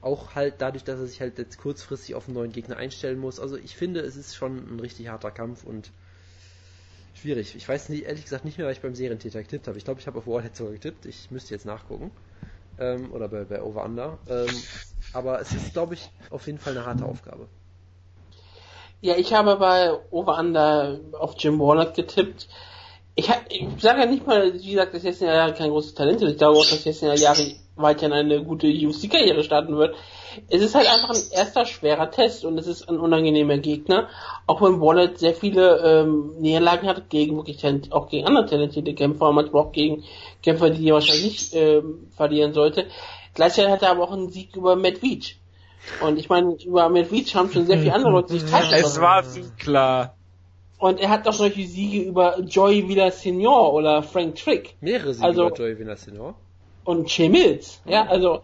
auch 0.00 0.34
halt 0.34 0.56
dadurch, 0.58 0.84
dass 0.84 1.00
er 1.00 1.06
sich 1.06 1.20
halt 1.20 1.38
jetzt 1.38 1.58
kurzfristig 1.58 2.14
auf 2.14 2.26
einen 2.26 2.34
neuen 2.34 2.52
Gegner 2.52 2.76
einstellen 2.76 3.18
muss. 3.18 3.40
Also 3.40 3.56
ich 3.56 3.76
finde, 3.76 4.00
es 4.00 4.16
ist 4.16 4.36
schon 4.36 4.56
ein 4.56 4.80
richtig 4.80 5.08
harter 5.08 5.30
Kampf 5.30 5.64
und 5.64 5.90
schwierig. 7.14 7.56
Ich 7.56 7.68
weiß 7.68 7.88
nicht, 7.88 8.04
ehrlich 8.04 8.24
gesagt 8.24 8.44
nicht 8.44 8.58
mehr, 8.58 8.66
was 8.66 8.76
ich 8.76 8.82
beim 8.82 8.94
Serientäter 8.94 9.42
getippt 9.42 9.66
habe. 9.66 9.76
Ich 9.78 9.84
glaube, 9.84 10.00
ich 10.00 10.06
habe 10.06 10.18
auf 10.18 10.26
Warhead 10.26 10.54
sogar 10.54 10.72
getippt. 10.72 11.06
Ich 11.06 11.30
müsste 11.30 11.54
jetzt 11.54 11.66
nachgucken. 11.66 12.10
Ähm, 12.78 13.12
oder 13.12 13.28
bei, 13.28 13.44
bei 13.44 13.60
Over 13.60 13.84
Under. 13.84 14.18
Ähm, 14.28 14.54
aber 15.12 15.40
es 15.40 15.52
ist, 15.52 15.72
glaube 15.72 15.94
ich, 15.94 16.10
auf 16.30 16.46
jeden 16.46 16.58
Fall 16.58 16.76
eine 16.76 16.86
harte 16.86 17.04
Aufgabe. 17.04 17.48
Ja, 19.00 19.16
ich 19.16 19.32
habe 19.32 19.56
bei 19.56 19.92
Over 20.10 20.38
Under 20.38 20.98
auf 21.18 21.34
Jim 21.38 21.60
Warlock 21.60 21.94
getippt. 21.94 22.48
Ich, 23.14 23.30
ich 23.48 23.66
sage 23.78 24.00
ja 24.00 24.06
nicht 24.06 24.26
mal, 24.26 24.52
wie 24.54 24.70
gesagt, 24.72 24.92
dass 24.94 25.04
jetzt 25.04 25.20
ja 25.20 25.50
kein 25.52 25.70
großes 25.70 25.94
Talent 25.94 26.20
ist. 26.20 26.32
Ich 26.32 26.38
glaube 26.38 26.58
auch, 26.58 26.66
dass 26.66 26.84
in 26.84 27.14
Jahre 27.16 27.42
weiterhin 27.76 28.12
eine 28.12 28.42
gute 28.42 28.66
UFC-Karriere 28.66 29.44
starten 29.44 29.76
wird. 29.76 29.94
Es 30.48 30.62
ist 30.62 30.74
halt 30.74 30.88
einfach 30.88 31.10
ein 31.10 31.22
erster 31.30 31.64
schwerer 31.64 32.10
Test 32.10 32.44
und 32.44 32.58
es 32.58 32.66
ist 32.66 32.88
ein 32.88 32.98
unangenehmer 32.98 33.58
Gegner. 33.58 34.08
Auch 34.48 34.62
wenn 34.62 34.80
Wallet 34.80 35.18
sehr 35.18 35.34
viele 35.34 35.78
ähm, 35.78 36.34
Niederlagen 36.40 36.88
hat 36.88 37.08
gegen 37.08 37.36
wirklich 37.36 37.64
auch 37.92 38.08
gegen 38.08 38.26
andere 38.26 38.46
talentierte 38.46 38.94
Kämpfer, 38.94 39.30
manchmal 39.30 39.62
auch 39.62 39.72
gegen 39.72 40.02
Kämpfer, 40.42 40.70
die 40.70 40.88
er 40.88 40.94
wahrscheinlich 40.94 41.24
nicht 41.24 41.54
ähm, 41.54 42.08
verlieren 42.16 42.52
sollte. 42.52 42.86
Gleichzeitig 43.34 43.70
hat 43.70 43.82
er 43.82 43.90
aber 43.90 44.04
auch 44.04 44.12
einen 44.12 44.30
Sieg 44.30 44.56
über 44.56 44.74
Matt 44.74 45.02
Veach. 45.02 45.36
Und 46.00 46.18
ich 46.18 46.28
meine, 46.28 46.56
über 46.64 46.88
Matt 46.88 47.10
Veach 47.10 47.34
haben 47.34 47.50
schon 47.50 47.66
sehr 47.66 47.78
viele 47.78 47.94
andere 47.94 48.12
Leute 48.12 48.32
sich 48.32 48.44
teilgenommen. 48.50 48.84
Es 48.84 49.00
war 49.00 49.22
viel 49.24 49.50
klar. 49.58 50.14
Und 50.78 51.00
er 51.00 51.08
hat 51.08 51.26
auch 51.26 51.32
solche 51.32 51.66
Siege 51.66 52.02
über 52.02 52.38
Joy 52.40 52.88
Villasenor 52.88 53.74
oder 53.74 54.02
Frank 54.02 54.36
Trick. 54.36 54.76
Mehrere 54.80 55.12
Siege 55.12 55.26
also, 55.26 55.46
über 55.46 55.56
Joy 55.56 55.78
Villasenor. 55.78 56.34
Und 56.84 57.08
Che 57.08 57.28
Mills. 57.28 57.82
Ja, 57.84 58.06
also 58.06 58.42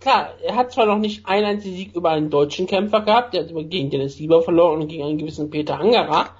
klar, 0.00 0.34
er 0.42 0.56
hat 0.56 0.72
zwar 0.72 0.86
noch 0.86 0.98
nicht 0.98 1.26
einen 1.26 1.46
einzigen 1.46 1.76
Sieg 1.76 1.94
über 1.94 2.10
einen 2.10 2.30
deutschen 2.30 2.66
Kämpfer 2.66 3.02
gehabt, 3.02 3.34
der 3.34 3.44
hat 3.44 3.70
gegen 3.70 3.90
Dennis 3.90 4.18
Lieber 4.18 4.42
verloren 4.42 4.82
und 4.82 4.88
gegen 4.88 5.04
einen 5.04 5.18
gewissen 5.18 5.50
Peter 5.50 5.78
Angerer. 5.78 6.30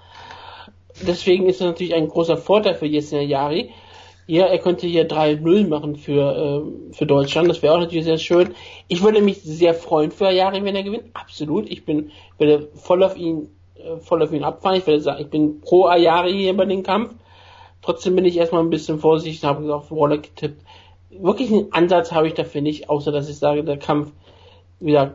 Deswegen 1.03 1.47
ist 1.47 1.61
er 1.61 1.69
natürlich 1.69 1.95
ein 1.95 2.09
großer 2.09 2.37
Vorteil 2.37 2.75
für 2.75 2.87
Yesenia 2.87 3.23
Yari. 3.23 3.71
Ja, 4.31 4.47
er 4.47 4.59
könnte 4.59 4.87
hier 4.87 5.09
3-0 5.09 5.69
machen 5.69 5.97
für, 5.97 6.63
äh, 6.63 6.93
für 6.95 7.07
Deutschland. 7.07 7.49
Das 7.49 7.63
wäre 7.63 7.75
auch 7.75 7.81
natürlich 7.81 8.05
sehr 8.05 8.19
schön. 8.19 8.55
Ich 8.89 9.03
würde 9.03 9.21
mich 9.21 9.43
sehr 9.43 9.75
freuen 9.75 10.11
für 10.11 10.31
Yari, 10.31 10.65
wenn 10.65 10.77
er 10.77 10.83
gewinnt. 10.83 11.05
Absolut. 11.15 11.69
Ich 11.69 11.85
bin, 11.85 12.11
würde 12.39 12.69
voll 12.75 13.03
auf 13.03 13.17
ihn, 13.17 13.49
äh, 13.75 13.97
voll 13.99 14.23
auf 14.23 14.33
ihn 14.33 14.45
abfahren. 14.45 14.77
Ich 14.77 14.87
würde 14.87 15.01
sagen, 15.01 15.23
ich 15.23 15.31
bin 15.31 15.61
pro 15.61 15.87
Ayari 15.87 16.33
hier 16.33 16.57
bei 16.57 16.65
dem 16.65 16.83
Kampf. 16.83 17.15
Trotzdem 17.83 18.15
bin 18.15 18.25
ich 18.25 18.37
erstmal 18.37 18.63
ein 18.63 18.71
bisschen 18.71 18.99
vorsichtig 18.99 19.43
habe 19.43 19.75
auf 19.75 19.91
Waller 19.91 20.19
getippt 20.19 20.63
wirklich 21.11 21.51
einen 21.51 21.73
Ansatz 21.73 22.13
habe 22.13 22.29
ich 22.29 22.35
dafür 22.35 22.61
nicht, 22.61 22.89
außer 22.89 23.13
dass 23.13 23.29
ich 23.29 23.39
sage, 23.39 23.65
der 23.65 23.79
Kampf 23.79 24.13
wieder, 24.79 25.15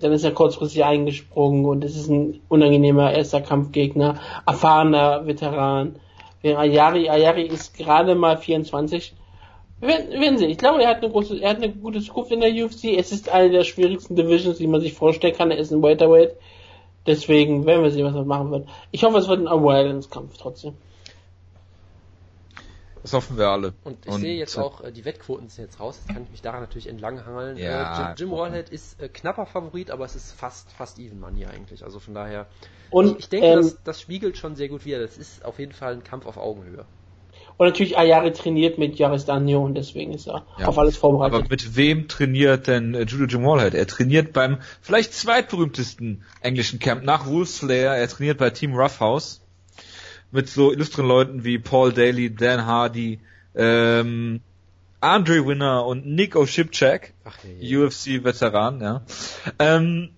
dann 0.00 0.12
ist 0.12 0.24
er 0.24 0.32
kurzfristig 0.32 0.84
eingesprungen 0.84 1.64
und 1.64 1.84
es 1.84 1.96
ist 1.96 2.08
ein 2.08 2.40
unangenehmer 2.48 3.12
erster 3.12 3.40
Kampfgegner, 3.40 4.16
erfahrener 4.46 5.26
Veteran. 5.26 5.96
Während 6.42 6.60
Ayari, 6.60 7.08
Ayari 7.08 7.46
ist 7.46 7.76
gerade 7.76 8.14
mal 8.14 8.36
24. 8.36 9.14
Werden, 9.80 10.10
werden 10.20 10.38
Sie. 10.38 10.46
Ich 10.46 10.58
glaube, 10.58 10.82
er 10.82 10.90
hat 10.90 11.02
eine 11.02 11.10
große, 11.10 11.40
er 11.40 11.50
hat 11.50 11.56
eine 11.58 11.72
gute 11.72 12.00
Zukunft 12.00 12.32
in 12.32 12.40
der 12.40 12.50
UFC. 12.50 12.96
Es 12.96 13.12
ist 13.12 13.28
eine 13.28 13.50
der 13.50 13.64
schwierigsten 13.64 14.16
Divisions, 14.16 14.58
die 14.58 14.66
man 14.66 14.80
sich 14.80 14.94
vorstellen 14.94 15.36
kann. 15.36 15.50
Er 15.50 15.58
ist 15.58 15.72
ein 15.72 15.82
Welterweight. 15.82 16.36
Deswegen 17.06 17.64
werden 17.64 17.82
wir 17.82 17.90
sehen, 17.90 18.04
was 18.04 18.14
er 18.14 18.24
machen 18.24 18.50
wird. 18.50 18.68
Ich 18.90 19.04
hoffe, 19.04 19.18
es 19.18 19.28
wird 19.28 19.40
ein 19.40 19.46
Violence-Kampf 19.46 20.36
trotzdem. 20.36 20.74
Das 23.02 23.12
hoffen 23.12 23.38
wir 23.38 23.48
alle. 23.48 23.72
Und 23.84 24.04
ich 24.04 24.12
und 24.12 24.20
sehe 24.20 24.36
jetzt 24.36 24.58
auch, 24.58 24.82
äh, 24.82 24.92
die 24.92 25.04
Wettquoten 25.04 25.48
sind 25.48 25.64
jetzt 25.64 25.80
raus. 25.80 25.98
Jetzt 25.98 26.14
kann 26.14 26.24
ich 26.24 26.30
mich 26.30 26.42
daran 26.42 26.60
natürlich 26.60 26.88
entlanghangeln. 26.88 27.56
Ja, 27.56 28.10
äh, 28.10 28.14
Jim, 28.18 28.28
Jim 28.28 28.38
Wallhead 28.38 28.68
ist 28.68 29.00
äh, 29.00 29.08
knapper 29.08 29.46
Favorit, 29.46 29.90
aber 29.90 30.04
es 30.04 30.16
ist 30.16 30.32
fast, 30.32 30.70
fast 30.72 30.98
even 30.98 31.20
money 31.20 31.46
eigentlich. 31.46 31.84
Also 31.84 32.00
von 32.00 32.14
daher. 32.14 32.46
Und 32.90 33.12
ich, 33.12 33.18
ich 33.18 33.28
denke, 33.28 33.46
ähm, 33.46 33.56
das, 33.56 33.78
das 33.84 34.00
spiegelt 34.00 34.36
schon 34.36 34.56
sehr 34.56 34.68
gut 34.68 34.84
wider. 34.84 35.00
Das 35.00 35.16
ist 35.16 35.44
auf 35.44 35.58
jeden 35.58 35.72
Fall 35.72 35.94
ein 35.94 36.04
Kampf 36.04 36.26
auf 36.26 36.36
Augenhöhe. 36.36 36.84
Und 37.58 37.66
natürlich 37.66 37.98
Ayari 37.98 38.32
trainiert 38.32 38.78
mit 38.78 38.96
Jaris 38.96 39.24
Danio 39.24 39.64
und 39.64 39.74
deswegen 39.74 40.12
ist 40.14 40.28
er 40.28 40.46
ja. 40.58 40.66
auf 40.66 40.78
alles 40.78 40.96
vorbereitet. 40.96 41.34
Aber 41.34 41.48
mit 41.48 41.76
wem 41.76 42.06
trainiert 42.06 42.68
denn 42.68 42.94
äh, 42.94 43.02
Judo 43.02 43.24
Jim 43.24 43.44
Wallhead? 43.44 43.74
Er 43.74 43.86
trainiert 43.88 44.32
beim 44.32 44.58
vielleicht 44.80 45.12
zweitberühmtesten 45.12 46.22
englischen 46.40 46.78
Camp 46.78 47.02
nach 47.02 47.26
Wolves 47.26 47.58
Slayer. 47.58 47.96
Er 47.96 48.08
trainiert 48.08 48.38
bei 48.38 48.50
Team 48.50 48.74
Roughhouse 48.74 49.40
mit 50.30 50.48
so 50.48 50.72
illustren 50.72 51.08
Leuten 51.08 51.42
wie 51.42 51.58
Paul 51.58 51.92
Daly, 51.92 52.32
Dan 52.32 52.64
Hardy, 52.64 53.18
ähm, 53.56 54.40
Andre 55.00 55.44
Winner 55.44 55.84
und 55.84 56.06
Nick 56.06 56.36
O'Shipchak, 56.36 57.12
UFC-Veteran, 57.60 58.80
ja. 58.80 59.02
Ähm, 59.58 60.10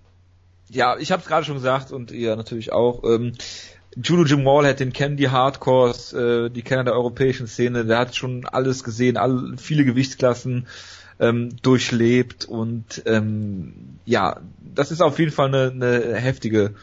ja, 0.71 0.97
ich 0.99 1.13
habe 1.13 1.23
es 1.23 1.29
gerade 1.29 1.45
schon 1.45 1.57
gesagt 1.57 1.93
und 1.93 2.11
ihr 2.13 2.37
natürlich 2.37 2.73
auch. 2.73 3.03
Ähm, 3.05 3.33
Judo 3.97 4.25
Jim 4.25 4.45
Wallhead, 4.45 4.79
den 4.79 4.93
kennen 4.93 5.17
die 5.17 5.31
Hardcores, 5.31 6.13
äh, 6.13 6.49
die 6.49 6.63
kennen 6.63 6.85
der 6.85 6.95
europäischen 6.95 7.49
Szene, 7.49 7.85
der 7.85 7.99
hat 7.99 8.15
schon 8.15 8.47
alles 8.47 8.85
gesehen, 8.85 9.17
all, 9.17 9.57
viele 9.57 9.85
Gewichtsklassen 9.85 10.69
ähm, 11.19 11.57
durchlebt 11.63 12.45
und 12.45 13.03
ähm, 13.07 13.99
ja, 14.05 14.41
das 14.75 14.93
ist 14.93 15.03
auf 15.03 15.19
jeden 15.19 15.33
Fall 15.33 15.49
eine, 15.49 15.71
eine 15.73 16.15
heftige 16.17 16.75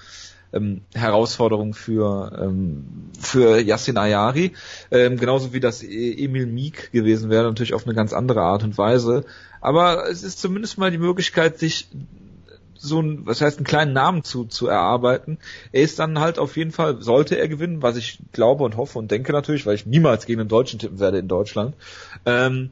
ähm, 0.52 0.82
Herausforderung 0.94 1.74
für 1.74 2.38
ähm, 2.42 2.86
für 3.20 3.60
Yassin 3.60 3.98
Ayari, 3.98 4.52
ähm, 4.92 5.18
genauso 5.18 5.54
wie 5.54 5.60
das 5.62 5.84
e- 5.84 6.26
Emil 6.26 6.46
Meek 6.46 6.92
gewesen 6.92 7.30
wäre, 7.30 7.46
natürlich 7.46 7.74
auf 7.74 7.86
eine 7.86 7.96
ganz 7.96 8.12
andere 8.12 8.42
Art 8.42 8.64
und 8.64 8.78
Weise. 8.78 9.24
Aber 9.62 10.10
es 10.10 10.24
ist 10.24 10.40
zumindest 10.40 10.78
mal 10.78 10.92
die 10.92 10.98
Möglichkeit, 10.98 11.58
sich 11.58 11.88
so 12.80 13.02
ein, 13.02 13.26
was 13.26 13.42
heißt, 13.42 13.58
einen 13.58 13.66
kleinen 13.66 13.94
Namen 13.94 14.24
zu, 14.24 14.46
zu 14.46 14.68
erarbeiten. 14.68 15.38
Er 15.72 15.82
ist 15.82 16.00
dann 16.00 16.20
halt 16.20 16.40
auf 16.40 16.58
jeden 16.58 16.72
Fall, 16.72 17.02
sollte 17.02 17.38
er 17.38 17.48
gewinnen, 17.48 17.82
was 17.82 17.98
ich 17.98 18.20
glaube 18.32 18.64
und 18.64 18.78
hoffe 18.78 19.00
und 19.00 19.12
denke 19.12 19.32
natürlich, 19.32 19.66
weil 19.66 19.76
ich 19.76 19.86
niemals 19.86 20.26
gegen 20.26 20.40
einen 20.40 20.50
Deutschen 20.50 20.80
tippen 20.80 21.00
werde 21.00 21.20
in 21.20 21.28
Deutschland, 21.28 21.76
ähm, 22.26 22.72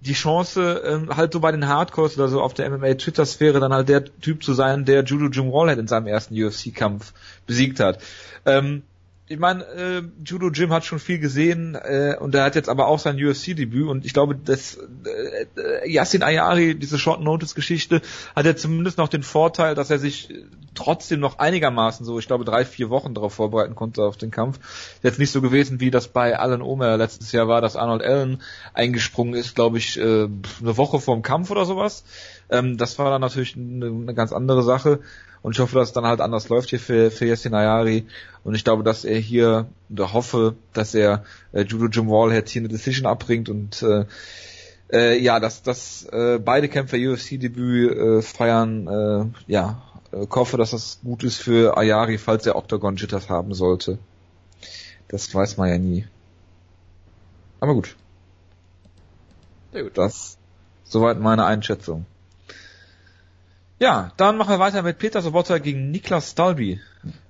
die 0.00 0.14
Chance, 0.14 0.82
ähm, 0.84 1.16
halt 1.16 1.32
so 1.32 1.38
bei 1.38 1.52
den 1.52 1.68
Hardcores 1.68 2.18
oder 2.18 2.28
so 2.28 2.40
auf 2.40 2.54
der 2.54 2.68
MMA-Twitter-Sphäre 2.70 3.60
dann 3.60 3.72
halt 3.72 3.88
der 3.88 4.04
Typ 4.04 4.42
zu 4.42 4.52
sein, 4.52 4.84
der 4.84 5.04
Judo 5.04 5.26
Jim 5.26 5.52
Wallhead 5.52 5.78
in 5.78 5.86
seinem 5.86 6.08
ersten 6.08 6.34
UFC-Kampf 6.34 7.12
besiegt 7.46 7.78
hat. 7.78 8.00
Ähm, 8.44 8.82
ich 9.32 9.38
meine, 9.38 9.64
äh, 9.64 10.02
Judo 10.24 10.50
Jim 10.50 10.72
hat 10.72 10.84
schon 10.84 10.98
viel 10.98 11.18
gesehen 11.18 11.74
äh, 11.74 12.16
und 12.20 12.34
er 12.34 12.44
hat 12.44 12.54
jetzt 12.54 12.68
aber 12.68 12.86
auch 12.86 12.98
sein 12.98 13.16
UFC-Debüt 13.16 13.88
und 13.88 14.04
ich 14.04 14.12
glaube, 14.12 14.36
dass 14.36 14.76
äh, 14.76 15.46
äh, 15.56 15.90
Yassin 15.90 16.22
Ayari, 16.22 16.74
diese 16.74 16.98
Short-Notice-Geschichte, 16.98 18.02
hat 18.36 18.44
ja 18.44 18.54
zumindest 18.54 18.98
noch 18.98 19.08
den 19.08 19.22
Vorteil, 19.22 19.74
dass 19.74 19.90
er 19.90 19.98
sich 19.98 20.28
trotzdem 20.74 21.20
noch 21.20 21.38
einigermaßen 21.38 22.04
so, 22.04 22.18
ich 22.18 22.26
glaube, 22.26 22.44
drei, 22.44 22.64
vier 22.64 22.90
Wochen 22.90 23.14
darauf 23.14 23.34
vorbereiten 23.34 23.74
konnte 23.74 24.02
auf 24.02 24.16
den 24.16 24.30
Kampf. 24.30 24.58
Jetzt 25.02 25.18
nicht 25.18 25.30
so 25.30 25.40
gewesen, 25.40 25.80
wie 25.80 25.90
das 25.90 26.08
bei 26.08 26.38
Alan 26.38 26.62
Omer 26.62 26.96
letztes 26.96 27.32
Jahr 27.32 27.48
war, 27.48 27.60
dass 27.60 27.76
Arnold 27.76 28.02
Allen 28.02 28.42
eingesprungen 28.74 29.34
ist, 29.34 29.54
glaube 29.54 29.78
ich, 29.78 29.98
äh, 29.98 30.02
eine 30.02 30.76
Woche 30.76 31.00
vorm 31.00 31.22
Kampf 31.22 31.50
oder 31.50 31.64
sowas. 31.64 32.04
Ähm, 32.50 32.76
das 32.76 32.98
war 32.98 33.10
dann 33.10 33.20
natürlich 33.20 33.56
eine, 33.56 33.86
eine 33.86 34.14
ganz 34.14 34.32
andere 34.32 34.62
Sache. 34.62 35.00
Und 35.42 35.56
ich 35.56 35.60
hoffe, 35.60 35.74
dass 35.74 35.88
es 35.88 35.92
dann 35.92 36.06
halt 36.06 36.20
anders 36.20 36.48
läuft 36.48 36.70
hier 36.70 36.78
für, 36.78 37.10
für 37.10 37.26
Yassin 37.26 37.54
Ayari. 37.54 38.06
Und 38.44 38.54
ich 38.54 38.64
glaube, 38.64 38.84
dass 38.84 39.04
er 39.04 39.18
hier, 39.18 39.66
oder 39.90 40.12
hoffe, 40.12 40.54
dass 40.72 40.94
er 40.94 41.24
äh, 41.52 41.62
Judo 41.62 41.86
Jim 41.86 42.08
Wallhead 42.08 42.48
hier 42.48 42.62
eine 42.62 42.68
Decision 42.68 43.06
abbringt 43.06 43.48
und 43.48 43.82
äh, 43.82 44.04
äh, 44.92 45.18
ja, 45.18 45.40
dass, 45.40 45.62
dass 45.62 46.04
äh, 46.12 46.38
beide 46.38 46.68
Kämpfer 46.68 46.96
UFC-Debüt 46.96 47.96
äh, 47.96 48.22
feiern, 48.22 48.86
äh, 48.86 49.52
ja, 49.52 49.82
äh, 50.12 50.26
hoffe, 50.30 50.56
dass 50.56 50.70
das 50.70 51.00
gut 51.02 51.24
ist 51.24 51.38
für 51.38 51.76
Ayari, 51.76 52.18
falls 52.18 52.46
er 52.46 52.56
Octagon 52.56 52.96
Jitters 52.96 53.28
haben 53.28 53.54
sollte. 53.54 53.98
Das 55.08 55.34
weiß 55.34 55.56
man 55.56 55.68
ja 55.68 55.78
nie. 55.78 56.06
Aber 57.60 57.74
gut. 57.74 57.96
Sehr 59.72 59.84
gut. 59.84 59.98
Das 59.98 60.38
soweit 60.84 61.18
meine 61.18 61.44
Einschätzung. 61.44 62.06
Ja, 63.78 64.12
dann 64.16 64.36
machen 64.36 64.50
wir 64.50 64.58
weiter 64.60 64.82
mit 64.82 64.98
Peter 64.98 65.22
Sobotta 65.22 65.58
gegen 65.58 65.90
Niklas 65.90 66.36
Dalby. 66.36 66.80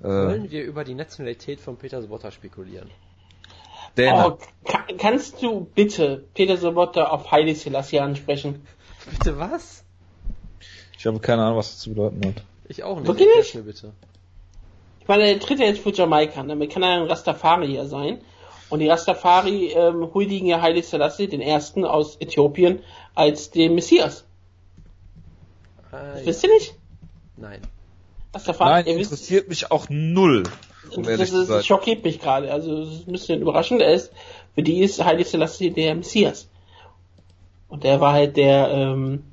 Äh, 0.03 0.05
Wollen 0.05 0.51
wir 0.51 0.65
über 0.65 0.85
die 0.85 0.95
Nationalität 0.95 1.61
von 1.61 1.77
Peter 1.79 2.03
Sobotta 2.03 2.31
spekulieren? 2.31 2.91
Oh, 3.99 4.39
kann, 4.65 4.97
kannst 4.99 5.43
du 5.43 5.67
bitte 5.75 6.25
Peter 6.35 6.57
Sobotta 6.57 7.05
auf 7.05 7.31
Heidi 7.31 7.55
Selassie 7.55 8.01
ansprechen? 8.01 8.67
Bitte 9.11 9.39
was? 9.39 9.85
Ich 10.99 11.07
habe 11.07 11.21
keine 11.21 11.43
Ahnung, 11.43 11.59
was 11.59 11.73
das 11.73 11.81
zu 11.81 11.91
bedeuten 11.91 12.25
hat. 12.27 12.43
Ich 12.69 12.83
auch 12.83 12.97
nicht. 12.97 13.09
Wirklich 13.09 13.29
nicht? 13.37 13.55
Mir 13.55 13.63
bitte. 13.63 13.93
Ich 15.01 15.09
meine, 15.09 15.25
er 15.25 15.41
tritt 15.41 15.59
ja 15.59 15.67
jetzt 15.67 15.81
für 15.81 15.93
Jamaika, 15.93 16.43
damit 16.43 16.71
kann 16.71 16.83
er 16.83 17.03
ein 17.03 17.09
Rastafari 17.09 17.67
hier 17.67 17.87
sein. 17.87 18.21
Und 18.71 18.79
die 18.79 18.89
Rastafari 18.89 19.73
ähm, 19.73 20.15
huldigen 20.15 20.47
ja 20.47 20.63
Haile 20.63 20.83
Selassie, 20.83 21.27
den 21.27 21.41
ersten 21.41 21.85
aus 21.85 22.17
Äthiopien, 22.21 22.79
als 23.15 23.51
den 23.51 23.75
Messias. 23.75 24.25
Ah. 25.91 26.15
Wisst 26.25 26.45
ihr 26.45 26.51
nicht? 26.51 26.75
Nein. 27.37 27.61
Rastafari, 28.33 28.71
Nein, 28.71 28.87
interessiert 28.87 29.51
wisst, 29.51 29.65
mich 29.65 29.71
auch 29.71 29.89
null. 29.91 30.45
Um 30.95 31.03
das, 31.03 31.31
das, 31.31 31.49
das 31.49 31.67
schockiert 31.67 32.05
mich 32.05 32.21
gerade. 32.21 32.51
Also, 32.51 32.85
das 32.85 32.95
ist 32.95 33.09
ein 33.09 33.13
bisschen 33.13 33.43
überraschend. 33.43 33.83
Er 33.83 33.93
ist, 33.93 34.13
für 34.55 34.63
die 34.63 34.81
ist 34.81 35.05
Haile 35.05 35.25
Selassie 35.25 35.71
der 35.71 35.95
Messias. 35.95 36.49
Und 37.69 37.85
der 37.85 38.01
war 38.01 38.13
halt 38.13 38.37
der, 38.37 38.69
ähm, 38.69 39.32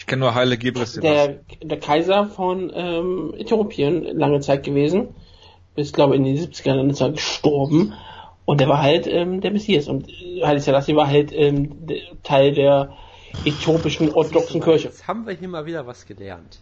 ich 0.00 0.06
kenne 0.06 0.20
nur 0.20 0.34
Haile 0.34 0.56
Gebres. 0.56 0.94
Der, 0.94 1.40
der 1.62 1.78
Kaiser 1.78 2.24
von 2.24 2.72
ähm, 2.74 3.34
Äthiopien 3.36 4.02
lange 4.16 4.40
Zeit 4.40 4.62
gewesen. 4.62 5.14
Bis, 5.74 5.92
glaube 5.92 6.14
ich, 6.14 6.20
in 6.20 6.24
den 6.24 6.38
70ern 6.38 6.88
ist 6.88 7.02
er 7.02 7.10
gestorben. 7.10 7.92
Und 8.46 8.62
der 8.62 8.68
war 8.70 8.80
halt 8.80 9.06
ähm, 9.06 9.42
der 9.42 9.50
Messias. 9.50 9.88
Und 9.88 10.08
Haile 10.42 10.60
Selassie 10.60 10.96
war 10.96 11.06
halt 11.06 11.32
ähm, 11.34 11.86
Teil 12.22 12.54
der 12.54 12.96
äthiopischen 13.44 14.10
orthodoxen 14.10 14.62
Kirche. 14.62 14.88
Jetzt 14.88 15.06
haben 15.06 15.26
wir 15.26 15.34
hier 15.34 15.48
mal 15.48 15.66
wieder 15.66 15.86
was 15.86 16.06
gelernt. 16.06 16.60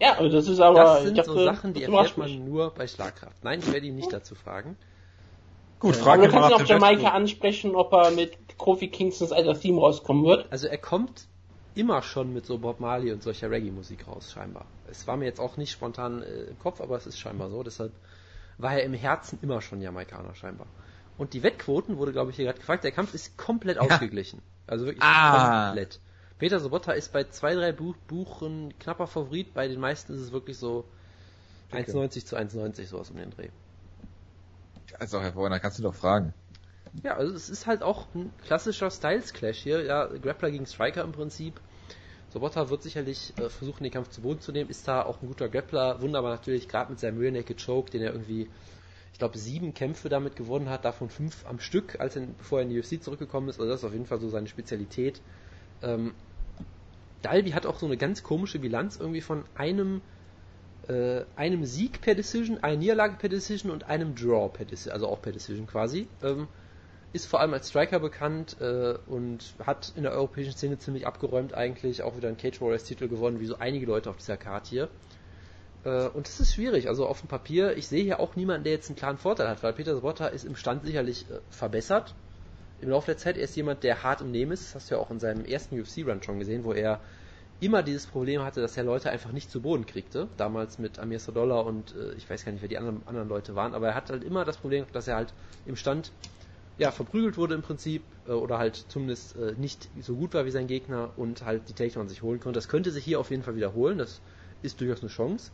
Ja, 0.00 0.16
aber 0.16 0.28
das 0.28 0.46
ist 0.46 0.60
aber... 0.60 0.78
Das 0.78 1.02
sind 1.02 1.18
dachte, 1.18 1.32
so 1.32 1.44
Sachen, 1.44 1.74
die 1.74 1.82
erfährt 1.82 2.16
man 2.16 2.44
nur 2.44 2.70
bei 2.72 2.86
Schlagkraft. 2.86 3.42
Nein, 3.42 3.58
ich 3.58 3.72
werde 3.72 3.84
ihn 3.84 3.96
nicht 3.96 4.12
dazu 4.12 4.36
fragen. 4.36 4.76
Gut, 5.80 5.96
Frage 5.96 6.22
mal. 6.22 6.28
Du 6.28 6.32
kannst 6.34 6.50
ihn 6.50 6.54
auf 6.54 6.68
Jamaika 6.68 7.08
ansprechen, 7.08 7.74
ob 7.74 7.92
er 7.92 8.12
mit 8.12 8.38
Kofi 8.58 8.86
Kingstons 8.86 9.32
alter 9.32 9.58
Theme 9.58 9.80
rauskommen 9.80 10.24
wird. 10.24 10.46
Also 10.52 10.68
er 10.68 10.78
kommt 10.78 11.26
immer 11.74 12.02
schon 12.02 12.32
mit 12.32 12.46
so 12.46 12.58
Bob 12.58 12.80
Marley 12.80 13.12
und 13.12 13.22
solcher 13.22 13.50
Reggae-Musik 13.50 14.06
raus, 14.06 14.32
scheinbar. 14.32 14.66
Es 14.88 15.06
war 15.06 15.16
mir 15.16 15.24
jetzt 15.24 15.40
auch 15.40 15.56
nicht 15.56 15.72
spontan 15.72 16.22
äh, 16.22 16.44
im 16.44 16.58
Kopf, 16.58 16.80
aber 16.80 16.96
es 16.96 17.06
ist 17.06 17.18
scheinbar 17.18 17.50
so. 17.50 17.62
Deshalb 17.62 17.92
war 18.58 18.74
er 18.74 18.84
im 18.84 18.94
Herzen 18.94 19.38
immer 19.42 19.60
schon 19.60 19.80
Jamaikaner, 19.80 20.34
scheinbar. 20.34 20.66
Und 21.16 21.32
die 21.32 21.42
Wettquoten, 21.42 21.96
wurde 21.96 22.12
glaube 22.12 22.30
ich 22.30 22.36
hier 22.36 22.46
gerade 22.46 22.58
gefragt, 22.58 22.84
der 22.84 22.92
Kampf 22.92 23.14
ist 23.14 23.36
komplett 23.36 23.76
ja. 23.76 23.82
ausgeglichen. 23.82 24.42
Also 24.66 24.86
wirklich 24.86 25.02
ah. 25.02 25.66
komplett. 25.66 26.00
Peter 26.38 26.58
Sobotta 26.58 26.92
ist 26.92 27.12
bei 27.12 27.24
zwei, 27.24 27.54
drei 27.54 27.72
Buch 27.72 27.96
Buchen 28.08 28.74
knapper 28.78 29.06
Favorit, 29.06 29.54
bei 29.54 29.68
den 29.68 29.80
meisten 29.80 30.14
ist 30.14 30.20
es 30.20 30.32
wirklich 30.32 30.58
so 30.58 30.84
1,90 31.72 32.26
zu 32.26 32.36
1,90 32.36 32.86
sowas 32.86 33.10
um 33.10 33.16
den 33.16 33.30
Dreh. 33.30 33.48
Also 34.98 35.20
Herr 35.20 35.32
Vorner, 35.32 35.60
kannst 35.60 35.78
du 35.78 35.82
doch 35.82 35.94
fragen. 35.94 36.34
Ja, 37.02 37.16
also 37.16 37.34
es 37.34 37.48
ist 37.50 37.66
halt 37.66 37.82
auch 37.82 38.06
ein 38.14 38.30
klassischer 38.44 38.90
Styles-Clash 38.90 39.58
hier, 39.58 39.82
ja, 39.82 40.06
Grappler 40.06 40.50
gegen 40.50 40.66
Striker 40.66 41.02
im 41.02 41.12
Prinzip. 41.12 41.60
Sobotta 42.28 42.70
wird 42.70 42.82
sicherlich 42.82 43.32
äh, 43.38 43.48
versuchen, 43.48 43.82
den 43.82 43.92
Kampf 43.92 44.10
zu 44.10 44.22
Boden 44.22 44.40
zu 44.40 44.52
nehmen, 44.52 44.70
ist 44.70 44.86
da 44.88 45.02
auch 45.02 45.22
ein 45.22 45.28
guter 45.28 45.48
Grappler, 45.48 46.00
wunderbar 46.02 46.30
natürlich, 46.30 46.68
gerade 46.68 46.90
mit 46.90 47.00
seinem 47.00 47.18
Rear 47.18 47.32
Naked 47.32 47.64
Choke, 47.64 47.90
den 47.90 48.02
er 48.02 48.12
irgendwie, 48.12 48.48
ich 49.12 49.18
glaube, 49.18 49.38
sieben 49.38 49.74
Kämpfe 49.74 50.08
damit 50.08 50.36
gewonnen 50.36 50.68
hat, 50.68 50.84
davon 50.84 51.10
fünf 51.10 51.46
am 51.46 51.60
Stück, 51.60 52.00
als 52.00 52.16
er, 52.16 52.26
bevor 52.26 52.58
er 52.58 52.62
in 52.62 52.70
die 52.70 52.78
UFC 52.78 53.02
zurückgekommen 53.02 53.48
ist, 53.48 53.58
also 53.60 53.70
das 53.70 53.80
ist 53.80 53.84
auf 53.84 53.92
jeden 53.92 54.06
Fall 54.06 54.18
so 54.18 54.28
seine 54.28 54.48
Spezialität. 54.48 55.20
Ähm, 55.82 56.14
Dalby 57.22 57.52
hat 57.52 57.66
auch 57.66 57.78
so 57.78 57.86
eine 57.86 57.96
ganz 57.96 58.22
komische 58.22 58.58
Bilanz 58.58 58.96
irgendwie 58.96 59.20
von 59.20 59.44
einem 59.54 60.02
äh, 60.88 61.24
einem 61.36 61.64
Sieg 61.64 62.02
per 62.02 62.14
Decision, 62.14 62.62
einer 62.62 62.76
Niederlage 62.76 63.16
per 63.16 63.30
Decision 63.30 63.72
und 63.72 63.84
einem 63.84 64.14
Draw 64.14 64.50
per 64.52 64.66
Decision, 64.66 64.92
also 64.92 65.08
auch 65.08 65.22
per 65.22 65.32
Decision 65.32 65.66
quasi. 65.66 66.08
Ähm, 66.22 66.48
ist 67.14 67.26
vor 67.26 67.40
allem 67.40 67.54
als 67.54 67.68
Striker 67.68 68.00
bekannt 68.00 68.56
äh, 68.60 68.94
und 69.06 69.54
hat 69.64 69.92
in 69.94 70.02
der 70.02 70.12
europäischen 70.12 70.52
Szene 70.52 70.78
ziemlich 70.78 71.06
abgeräumt 71.06 71.54
eigentlich, 71.54 72.02
auch 72.02 72.16
wieder 72.16 72.26
einen 72.26 72.36
Cage 72.36 72.60
Warriors 72.60 72.82
Titel 72.82 73.06
gewonnen, 73.06 73.38
wie 73.38 73.46
so 73.46 73.56
einige 73.56 73.86
Leute 73.86 74.10
auf 74.10 74.16
dieser 74.16 74.36
Karte 74.36 74.68
hier. 74.68 74.88
Äh, 75.84 76.08
und 76.08 76.26
das 76.26 76.40
ist 76.40 76.54
schwierig, 76.54 76.88
also 76.88 77.06
auf 77.06 77.20
dem 77.20 77.28
Papier, 77.28 77.76
ich 77.76 77.86
sehe 77.86 78.02
hier 78.02 78.18
auch 78.18 78.34
niemanden, 78.34 78.64
der 78.64 78.72
jetzt 78.72 78.88
einen 78.88 78.96
klaren 78.96 79.16
Vorteil 79.16 79.48
hat, 79.48 79.62
weil 79.62 79.72
Peter 79.72 79.94
Sobotta 79.94 80.26
ist 80.26 80.44
im 80.44 80.56
Stand 80.56 80.84
sicherlich 80.84 81.30
äh, 81.30 81.38
verbessert. 81.50 82.16
Im 82.80 82.90
Laufe 82.90 83.06
der 83.06 83.16
Zeit, 83.16 83.36
er 83.36 83.44
ist 83.44 83.54
jemand, 83.54 83.84
der 83.84 84.02
hart 84.02 84.20
im 84.20 84.32
Nehmen 84.32 84.50
ist, 84.50 84.64
das 84.64 84.74
hast 84.74 84.90
du 84.90 84.96
ja 84.96 85.00
auch 85.00 85.12
in 85.12 85.20
seinem 85.20 85.44
ersten 85.44 85.80
UFC-Run 85.80 86.20
schon 86.20 86.40
gesehen, 86.40 86.64
wo 86.64 86.72
er 86.72 87.00
immer 87.60 87.84
dieses 87.84 88.08
Problem 88.08 88.42
hatte, 88.42 88.60
dass 88.60 88.76
er 88.76 88.82
Leute 88.82 89.10
einfach 89.10 89.30
nicht 89.30 89.52
zu 89.52 89.60
Boden 89.60 89.86
kriegte. 89.86 90.26
Damals 90.36 90.80
mit 90.80 90.98
Amir 90.98 91.20
Sadolla 91.20 91.60
und 91.60 91.94
äh, 91.94 92.14
ich 92.14 92.28
weiß 92.28 92.44
gar 92.44 92.50
nicht, 92.50 92.62
wer 92.62 92.68
die 92.68 92.78
anderen, 92.78 93.02
anderen 93.06 93.28
Leute 93.28 93.54
waren, 93.54 93.72
aber 93.72 93.86
er 93.86 93.94
hat 93.94 94.10
halt 94.10 94.24
immer 94.24 94.44
das 94.44 94.56
Problem, 94.56 94.84
dass 94.92 95.06
er 95.06 95.14
halt 95.14 95.32
im 95.64 95.76
Stand 95.76 96.10
ja, 96.76 96.90
verprügelt 96.90 97.36
wurde 97.36 97.54
im 97.54 97.62
Prinzip 97.62 98.02
äh, 98.26 98.32
oder 98.32 98.58
halt 98.58 98.76
zumindest 98.76 99.36
äh, 99.36 99.54
nicht 99.56 99.88
so 100.00 100.16
gut 100.16 100.34
war 100.34 100.44
wie 100.44 100.50
sein 100.50 100.66
Gegner 100.66 101.12
und 101.16 101.44
halt 101.44 101.68
die 101.68 101.74
Takedown 101.74 102.08
sich 102.08 102.22
holen 102.22 102.40
konnte. 102.40 102.56
Das 102.58 102.68
könnte 102.68 102.90
sich 102.90 103.04
hier 103.04 103.20
auf 103.20 103.30
jeden 103.30 103.42
Fall 103.42 103.56
wiederholen, 103.56 103.98
das 103.98 104.20
ist 104.62 104.80
durchaus 104.80 105.00
eine 105.00 105.10
Chance. 105.10 105.52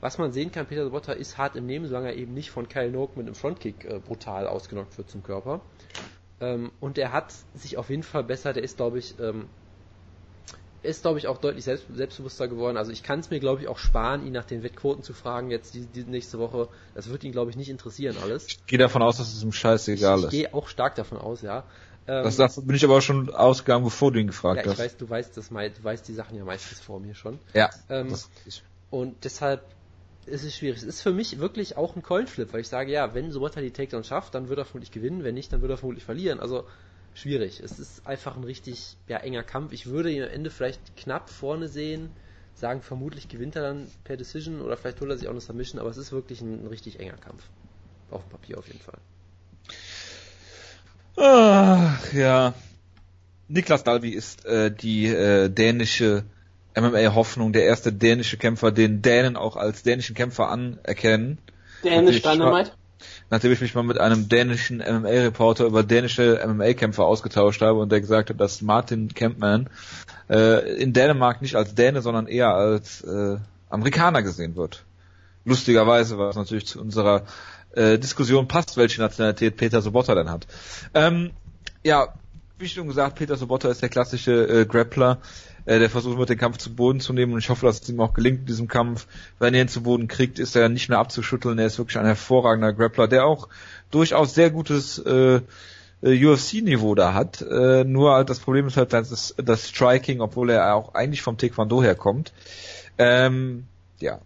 Was 0.00 0.18
man 0.18 0.32
sehen 0.32 0.52
kann, 0.52 0.66
Peter 0.66 0.84
Sobotta 0.84 1.12
ist 1.12 1.38
hart 1.38 1.56
im 1.56 1.66
Nehmen, 1.66 1.86
solange 1.86 2.08
er 2.08 2.16
eben 2.16 2.32
nicht 2.32 2.50
von 2.50 2.68
Kyle 2.68 2.90
Noak 2.90 3.16
mit 3.16 3.26
einem 3.26 3.34
Frontkick 3.34 3.84
äh, 3.84 3.98
brutal 3.98 4.46
ausgenockt 4.46 4.96
wird 4.96 5.10
zum 5.10 5.22
Körper. 5.22 5.60
Ähm, 6.40 6.70
und 6.80 6.98
er 6.98 7.12
hat 7.12 7.34
sich 7.54 7.76
auf 7.76 7.90
jeden 7.90 8.04
Fall 8.04 8.24
besser, 8.24 8.52
der 8.52 8.62
ist 8.62 8.76
glaube 8.76 8.98
ich 8.98 9.18
ähm, 9.18 9.48
ist, 10.82 11.02
glaube 11.02 11.18
ich, 11.18 11.26
auch 11.26 11.38
deutlich 11.38 11.64
selbst, 11.64 11.86
selbstbewusster 11.92 12.48
geworden. 12.48 12.76
Also 12.76 12.92
ich 12.92 13.02
kann 13.02 13.20
es 13.20 13.30
mir, 13.30 13.40
glaube 13.40 13.62
ich, 13.62 13.68
auch 13.68 13.78
sparen, 13.78 14.26
ihn 14.26 14.32
nach 14.32 14.44
den 14.44 14.62
Wettquoten 14.62 15.02
zu 15.02 15.12
fragen 15.12 15.50
jetzt 15.50 15.74
die, 15.74 15.86
die 15.86 16.04
nächste 16.04 16.38
Woche. 16.38 16.68
Das 16.94 17.08
wird 17.08 17.24
ihn, 17.24 17.32
glaube 17.32 17.50
ich, 17.50 17.56
nicht 17.56 17.68
interessieren 17.68 18.16
alles. 18.22 18.46
Ich 18.46 18.66
gehe 18.66 18.78
davon 18.78 19.02
aus, 19.02 19.18
dass 19.18 19.32
es 19.32 19.42
ihm 19.42 19.52
scheißegal 19.52 20.18
ist. 20.18 20.24
Ich 20.26 20.30
gehe 20.30 20.54
auch 20.54 20.68
stark 20.68 20.94
davon 20.94 21.18
aus, 21.18 21.42
ja. 21.42 21.64
Ähm, 22.06 22.24
das, 22.24 22.36
das 22.36 22.64
bin 22.64 22.74
ich 22.74 22.84
aber 22.84 22.96
auch 22.96 23.02
schon 23.02 23.34
ausgegangen, 23.34 23.84
bevor 23.84 24.12
du 24.12 24.20
ihn 24.20 24.28
gefragt 24.28 24.58
ja, 24.58 24.62
ich 24.62 24.70
hast. 24.70 24.78
Weiß, 24.78 24.96
du 24.96 25.10
weißt 25.10 25.36
das, 25.36 25.48
du 25.48 25.84
weißt 25.84 26.08
die 26.08 26.14
Sachen 26.14 26.36
ja 26.36 26.44
meistens 26.44 26.80
vor 26.80 27.00
mir 27.00 27.14
schon. 27.14 27.38
Ja. 27.54 27.70
Ähm, 27.88 28.14
und 28.90 29.24
deshalb 29.24 29.62
ist 30.26 30.44
es 30.44 30.56
schwierig. 30.56 30.78
Es 30.78 30.84
ist 30.84 31.02
für 31.02 31.12
mich 31.12 31.38
wirklich 31.38 31.76
auch 31.76 31.96
ein 31.96 32.02
Coinflip, 32.02 32.52
weil 32.52 32.60
ich 32.60 32.68
sage, 32.68 32.92
ja, 32.92 33.14
wenn 33.14 33.32
Sobota 33.32 33.60
die 33.60 33.70
Takedown 33.70 34.04
schafft, 34.04 34.34
dann 34.34 34.48
wird 34.48 34.58
er 34.58 34.64
vermutlich 34.64 34.90
gewinnen, 34.90 35.24
wenn 35.24 35.34
nicht, 35.34 35.52
dann 35.52 35.60
wird 35.60 35.70
er 35.70 35.76
vermutlich 35.76 36.04
verlieren. 36.04 36.40
Also 36.40 36.64
schwierig. 37.14 37.60
Es 37.60 37.78
ist 37.78 38.06
einfach 38.06 38.36
ein 38.36 38.44
richtig 38.44 38.96
ja, 39.08 39.18
enger 39.18 39.42
Kampf. 39.42 39.72
Ich 39.72 39.86
würde 39.86 40.10
ihn 40.10 40.22
am 40.22 40.28
Ende 40.28 40.50
vielleicht 40.50 40.96
knapp 40.96 41.30
vorne 41.30 41.68
sehen, 41.68 42.10
sagen, 42.54 42.82
vermutlich 42.82 43.28
gewinnt 43.28 43.56
er 43.56 43.62
dann 43.62 43.86
per 44.04 44.16
Decision 44.16 44.60
oder 44.60 44.76
vielleicht 44.76 45.00
holt 45.00 45.10
er 45.10 45.18
sich 45.18 45.28
auch 45.28 45.32
eine 45.32 45.40
Submission, 45.40 45.80
aber 45.80 45.90
es 45.90 45.96
ist 45.96 46.12
wirklich 46.12 46.40
ein, 46.40 46.64
ein 46.64 46.66
richtig 46.66 47.00
enger 47.00 47.16
Kampf. 47.16 47.44
Auf 48.10 48.22
dem 48.22 48.30
Papier 48.30 48.58
auf 48.58 48.66
jeden 48.66 48.80
Fall. 48.80 48.98
Ach, 51.16 52.12
ja. 52.12 52.54
Niklas 53.48 53.82
Dalby 53.82 54.10
ist 54.10 54.44
äh, 54.44 54.70
die 54.70 55.06
äh, 55.06 55.48
dänische 55.48 56.24
MMA-Hoffnung, 56.76 57.52
der 57.52 57.64
erste 57.64 57.92
dänische 57.92 58.36
Kämpfer, 58.36 58.70
den 58.70 59.02
Dänen 59.02 59.36
auch 59.36 59.56
als 59.56 59.82
dänischen 59.82 60.14
Kämpfer 60.14 60.48
anerkennen. 60.48 61.38
Dänisch 61.82 62.22
Dynamite? 62.22 62.72
Nachdem 63.30 63.52
ich 63.52 63.60
mich 63.60 63.74
mal 63.74 63.82
mit 63.82 63.98
einem 63.98 64.28
dänischen 64.28 64.78
MMA-Reporter 64.78 65.66
über 65.66 65.82
dänische 65.82 66.40
MMA-Kämpfer 66.46 67.04
ausgetauscht 67.04 67.60
habe 67.62 67.78
und 67.78 67.92
der 67.92 68.00
gesagt 68.00 68.30
hat, 68.30 68.40
dass 68.40 68.62
Martin 68.62 69.12
Kempman 69.14 69.68
äh, 70.30 70.80
in 70.80 70.92
Dänemark 70.92 71.42
nicht 71.42 71.56
als 71.56 71.74
Däne, 71.74 72.02
sondern 72.02 72.26
eher 72.26 72.54
als 72.54 73.02
äh, 73.02 73.36
Amerikaner 73.68 74.22
gesehen 74.22 74.56
wird. 74.56 74.84
Lustigerweise, 75.44 76.18
was 76.18 76.36
natürlich 76.36 76.66
zu 76.66 76.80
unserer 76.80 77.24
äh, 77.72 77.98
Diskussion 77.98 78.48
passt, 78.48 78.76
welche 78.76 79.00
Nationalität 79.00 79.56
Peter 79.56 79.82
Sobotta 79.82 80.14
denn 80.14 80.30
hat. 80.30 80.46
Ähm, 80.94 81.30
ja, 81.84 82.14
wie 82.58 82.68
schon 82.68 82.88
gesagt, 82.88 83.16
Peter 83.16 83.36
Sobotta 83.36 83.68
ist 83.70 83.82
der 83.82 83.88
klassische 83.88 84.32
äh, 84.32 84.66
Grappler, 84.66 85.18
äh, 85.68 85.78
der 85.78 85.90
versucht 85.90 86.16
wird, 86.16 86.30
den 86.30 86.38
Kampf 86.38 86.56
zu 86.56 86.74
Boden 86.74 86.98
zu 86.98 87.12
nehmen 87.12 87.34
und 87.34 87.40
ich 87.40 87.50
hoffe, 87.50 87.66
dass 87.66 87.82
es 87.82 87.88
ihm 87.90 88.00
auch 88.00 88.14
gelingt 88.14 88.40
in 88.40 88.46
diesem 88.46 88.68
Kampf. 88.68 89.06
Wenn 89.38 89.52
er 89.52 89.60
ihn 89.60 89.68
zu 89.68 89.82
Boden 89.82 90.08
kriegt, 90.08 90.38
ist 90.38 90.56
er 90.56 90.70
nicht 90.70 90.88
mehr 90.88 90.98
abzuschütteln. 90.98 91.58
Er 91.58 91.66
ist 91.66 91.78
wirklich 91.78 91.98
ein 91.98 92.06
hervorragender 92.06 92.72
Grappler, 92.72 93.06
der 93.06 93.26
auch 93.26 93.48
durchaus 93.90 94.34
sehr 94.34 94.50
gutes 94.50 94.98
äh, 94.98 95.42
äh 96.00 96.26
UFC-Niveau 96.26 96.94
da 96.94 97.12
hat. 97.12 97.42
Äh, 97.42 97.84
nur 97.84 98.14
halt 98.14 98.30
das 98.30 98.40
Problem 98.40 98.66
ist 98.66 98.78
halt 98.78 98.94
das, 98.94 99.34
das 99.36 99.68
Striking, 99.68 100.22
obwohl 100.22 100.48
er 100.48 100.74
auch 100.74 100.94
eigentlich 100.94 101.20
vom 101.20 101.36
Taekwondo 101.36 101.82
herkommt. 101.82 102.32
Ähm, 102.96 103.66
ja, 104.00 104.20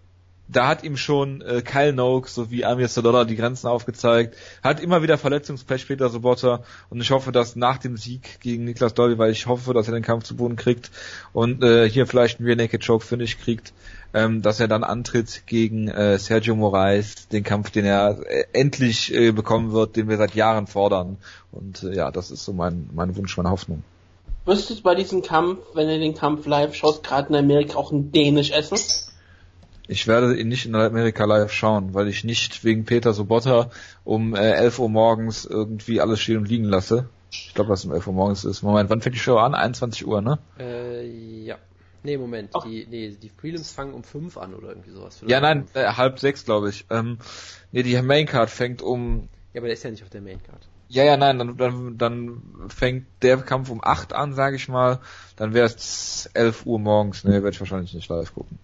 da 0.52 0.68
hat 0.68 0.84
ihm 0.84 0.96
schon 0.96 1.40
äh, 1.40 1.62
Kyle 1.62 1.92
Noak 1.92 2.28
sowie 2.28 2.64
Amir 2.64 2.88
Sadollah 2.88 3.24
die 3.24 3.36
Grenzen 3.36 3.66
aufgezeigt. 3.66 4.36
Hat 4.62 4.80
immer 4.80 5.02
wieder 5.02 5.18
Verletzungspech 5.18 5.88
Peter 5.88 6.08
Sobotta 6.08 6.62
und 6.90 7.00
ich 7.00 7.10
hoffe, 7.10 7.32
dass 7.32 7.56
nach 7.56 7.78
dem 7.78 7.96
Sieg 7.96 8.40
gegen 8.40 8.64
Niklas 8.64 8.94
Dolby, 8.94 9.18
weil 9.18 9.32
ich 9.32 9.46
hoffe, 9.46 9.74
dass 9.74 9.88
er 9.88 9.94
den 9.94 10.02
Kampf 10.02 10.24
zu 10.24 10.36
Boden 10.36 10.56
kriegt 10.56 10.90
und 11.32 11.62
äh, 11.62 11.88
hier 11.88 12.06
vielleicht 12.06 12.38
einen 12.38 12.46
Rear 12.46 12.56
Naked 12.56 12.86
Choke 12.86 13.04
Finish 13.04 13.38
kriegt, 13.38 13.72
ähm, 14.14 14.42
dass 14.42 14.60
er 14.60 14.68
dann 14.68 14.84
antritt 14.84 15.42
gegen 15.46 15.88
äh, 15.88 16.18
Sergio 16.18 16.54
Moraes, 16.54 17.28
den 17.28 17.44
Kampf, 17.44 17.70
den 17.70 17.84
er 17.84 18.18
äh, 18.26 18.44
endlich 18.52 19.14
äh, 19.14 19.32
bekommen 19.32 19.72
wird, 19.72 19.96
den 19.96 20.08
wir 20.08 20.18
seit 20.18 20.34
Jahren 20.34 20.66
fordern. 20.66 21.16
Und 21.50 21.82
äh, 21.82 21.94
ja, 21.94 22.10
das 22.10 22.30
ist 22.30 22.44
so 22.44 22.52
mein, 22.52 22.90
mein 22.92 23.16
Wunsch, 23.16 23.36
meine 23.36 23.50
Hoffnung. 23.50 23.82
Du 24.44 24.54
bei 24.82 24.96
diesem 24.96 25.22
Kampf, 25.22 25.60
wenn 25.74 25.86
du 25.86 25.98
den 25.98 26.14
Kampf 26.14 26.46
live 26.46 26.74
schaust, 26.74 27.04
gerade 27.04 27.28
in 27.28 27.36
Amerika 27.36 27.76
auch 27.76 27.92
ein 27.92 28.10
Dänisch 28.10 28.50
essen? 28.50 28.76
Ich 29.88 30.06
werde 30.06 30.38
ihn 30.38 30.48
nicht 30.48 30.66
in 30.66 30.74
Amerika 30.74 31.24
live 31.24 31.52
schauen, 31.52 31.92
weil 31.94 32.08
ich 32.08 32.24
nicht 32.24 32.64
wegen 32.64 32.84
Peter 32.84 33.12
Sobotta 33.12 33.70
um 34.04 34.34
äh, 34.34 34.52
11 34.52 34.78
Uhr 34.78 34.88
morgens 34.88 35.44
irgendwie 35.44 36.00
alles 36.00 36.20
stehen 36.20 36.38
und 36.38 36.48
liegen 36.48 36.64
lasse. 36.64 37.08
Ich 37.30 37.54
glaube, 37.54 37.70
was 37.70 37.84
um 37.84 37.92
11 37.92 38.06
Uhr 38.06 38.12
morgens 38.12 38.44
ist. 38.44 38.62
Moment, 38.62 38.90
wann 38.90 39.00
fängt 39.00 39.14
die 39.14 39.20
Show 39.20 39.38
an? 39.38 39.54
21 39.54 40.06
Uhr, 40.06 40.20
ne? 40.20 40.38
Äh, 40.58 41.06
ja. 41.44 41.56
Nee, 42.04 42.18
Moment. 42.18 42.50
Ach. 42.54 42.64
Die, 42.64 42.86
nee, 42.88 43.10
die 43.10 43.28
Prelims 43.28 43.72
fangen 43.72 43.94
um 43.94 44.02
5 44.02 44.36
an 44.36 44.54
oder 44.54 44.70
irgendwie 44.70 44.90
sowas. 44.90 45.22
Ja, 45.26 45.40
nein, 45.40 45.66
äh, 45.74 45.84
halb 45.84 46.18
sechs, 46.18 46.44
glaube 46.44 46.68
ich. 46.68 46.84
Ähm, 46.90 47.18
nee, 47.70 47.82
die 47.82 48.00
Maincard 48.02 48.50
fängt 48.50 48.82
um 48.82 49.28
Ja, 49.52 49.60
aber 49.60 49.68
der 49.68 49.74
ist 49.74 49.82
ja 49.82 49.90
nicht 49.90 50.02
auf 50.02 50.10
der 50.10 50.20
Maincard. 50.20 50.68
Ja, 50.88 51.04
ja, 51.04 51.16
nein, 51.16 51.38
dann, 51.38 51.56
dann, 51.56 51.98
dann 51.98 52.42
fängt 52.68 53.06
der 53.22 53.38
Kampf 53.38 53.70
um 53.70 53.80
8 53.82 54.12
an, 54.12 54.34
sage 54.34 54.56
ich 54.56 54.68
mal. 54.68 55.00
Dann 55.36 55.54
wäre 55.54 55.66
es 55.66 56.28
11 56.34 56.66
Uhr 56.66 56.78
morgens. 56.78 57.24
Nee, 57.24 57.34
werde 57.34 57.50
ich 57.50 57.60
wahrscheinlich 57.60 57.94
nicht 57.94 58.08
live 58.10 58.34
gucken. 58.34 58.58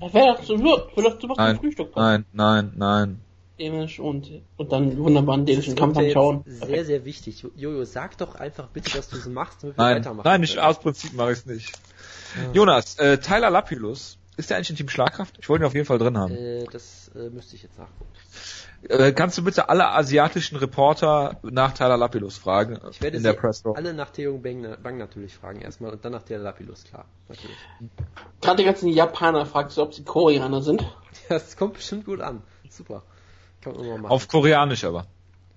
Das 0.00 0.14
wäre 0.14 0.26
doch 0.34 0.44
zu 0.44 0.58
wird, 0.62 0.96
würde 0.96 1.10
doch 1.10 1.18
zu 1.18 1.28
was 1.28 1.36
Nein, 1.38 1.56
zum 1.56 1.64
Frühstück 1.64 1.92
passen. 1.92 2.24
nein, 2.32 2.72
nein, 2.76 3.06
nein. 3.06 3.20
Dänisch 3.58 3.98
und, 3.98 4.30
und 4.56 4.70
dann 4.70 4.96
wunderbaren 4.98 5.44
dänischen 5.44 5.74
Kampf 5.74 5.96
anschauen. 5.98 6.44
sehr, 6.46 6.84
sehr 6.84 7.04
wichtig. 7.04 7.44
Jojo, 7.56 7.84
sag 7.84 8.16
doch 8.18 8.36
einfach 8.36 8.68
bitte, 8.68 8.90
dass 8.96 9.08
du 9.08 9.16
es 9.16 9.26
machst, 9.26 9.64
damit 9.64 9.76
wir 9.76 9.82
Nein, 9.84 9.96
weitermachen. 9.96 10.26
nein, 10.28 10.40
nicht 10.42 10.58
aus 10.60 10.78
Prinzip 10.78 11.12
mache 11.14 11.32
ich 11.32 11.38
es 11.38 11.46
nicht. 11.46 11.72
Jonas, 12.52 12.96
äh, 13.00 13.18
Tyler 13.18 13.50
Lapilus, 13.50 14.18
ist 14.36 14.50
der 14.50 14.58
eigentlich 14.58 14.70
in 14.70 14.76
Team 14.76 14.88
Schlagkraft? 14.88 15.36
Ich 15.40 15.48
wollte 15.48 15.64
ihn 15.64 15.66
auf 15.66 15.74
jeden 15.74 15.86
Fall 15.86 15.98
drin 15.98 16.16
haben. 16.16 16.32
Äh, 16.32 16.64
das 16.70 17.10
äh, 17.16 17.30
müsste 17.30 17.56
ich 17.56 17.64
jetzt 17.64 17.76
nachgucken. 17.76 18.12
Äh, 18.82 19.12
kannst 19.12 19.36
du 19.36 19.42
bitte 19.42 19.68
alle 19.68 19.88
asiatischen 19.88 20.56
Reporter 20.56 21.38
nach 21.42 21.72
Tyler 21.72 21.96
Lapilus 21.96 22.38
fragen? 22.38 22.78
Ich 22.90 23.02
werde 23.02 23.16
in 23.16 23.22
der 23.24 23.32
Press 23.32 23.64
alle 23.64 23.92
nach 23.92 24.10
Theo 24.10 24.38
Bang, 24.38 24.76
Bang 24.82 24.98
natürlich 24.98 25.34
fragen 25.34 25.60
erstmal 25.60 25.92
und 25.92 26.04
dann 26.04 26.12
nach 26.12 26.22
der 26.22 26.38
Lapilus, 26.38 26.84
klar. 26.84 27.04
Natürlich. 27.28 27.56
Gerade 28.40 28.58
die 28.58 28.64
ganzen 28.64 28.88
Japaner 28.88 29.46
fragst 29.46 29.76
du, 29.76 29.82
ob 29.82 29.94
sie 29.94 30.04
Koreaner 30.04 30.62
sind. 30.62 30.84
Das 31.28 31.56
kommt 31.56 31.74
bestimmt 31.74 32.06
gut 32.06 32.20
an. 32.20 32.42
Super. 32.70 33.02
Kann 33.60 33.74
man 33.74 33.86
mal 33.86 33.98
machen. 33.98 34.12
Auf 34.12 34.28
Koreanisch 34.28 34.84
aber. 34.84 35.06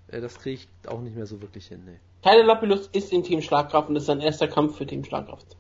Äh, 0.08 0.20
das 0.20 0.40
kriege 0.40 0.62
ich 0.62 0.90
auch 0.90 1.02
nicht 1.02 1.16
mehr 1.16 1.28
so 1.28 1.42
wirklich 1.42 1.68
hin, 1.68 1.84
nee. 1.86 2.00
Tyler 2.24 2.44
Lapilus 2.44 2.88
ist 2.88 3.14
in 3.14 3.24
Team 3.24 3.42
Schlagkraft 3.42 3.90
und 3.90 3.96
ist 3.96 4.06
sein 4.06 4.22
erster 4.22 4.48
Kampf 4.48 4.78
für 4.78 4.86
Team 4.86 5.04
Schlagkraft. 5.04 5.56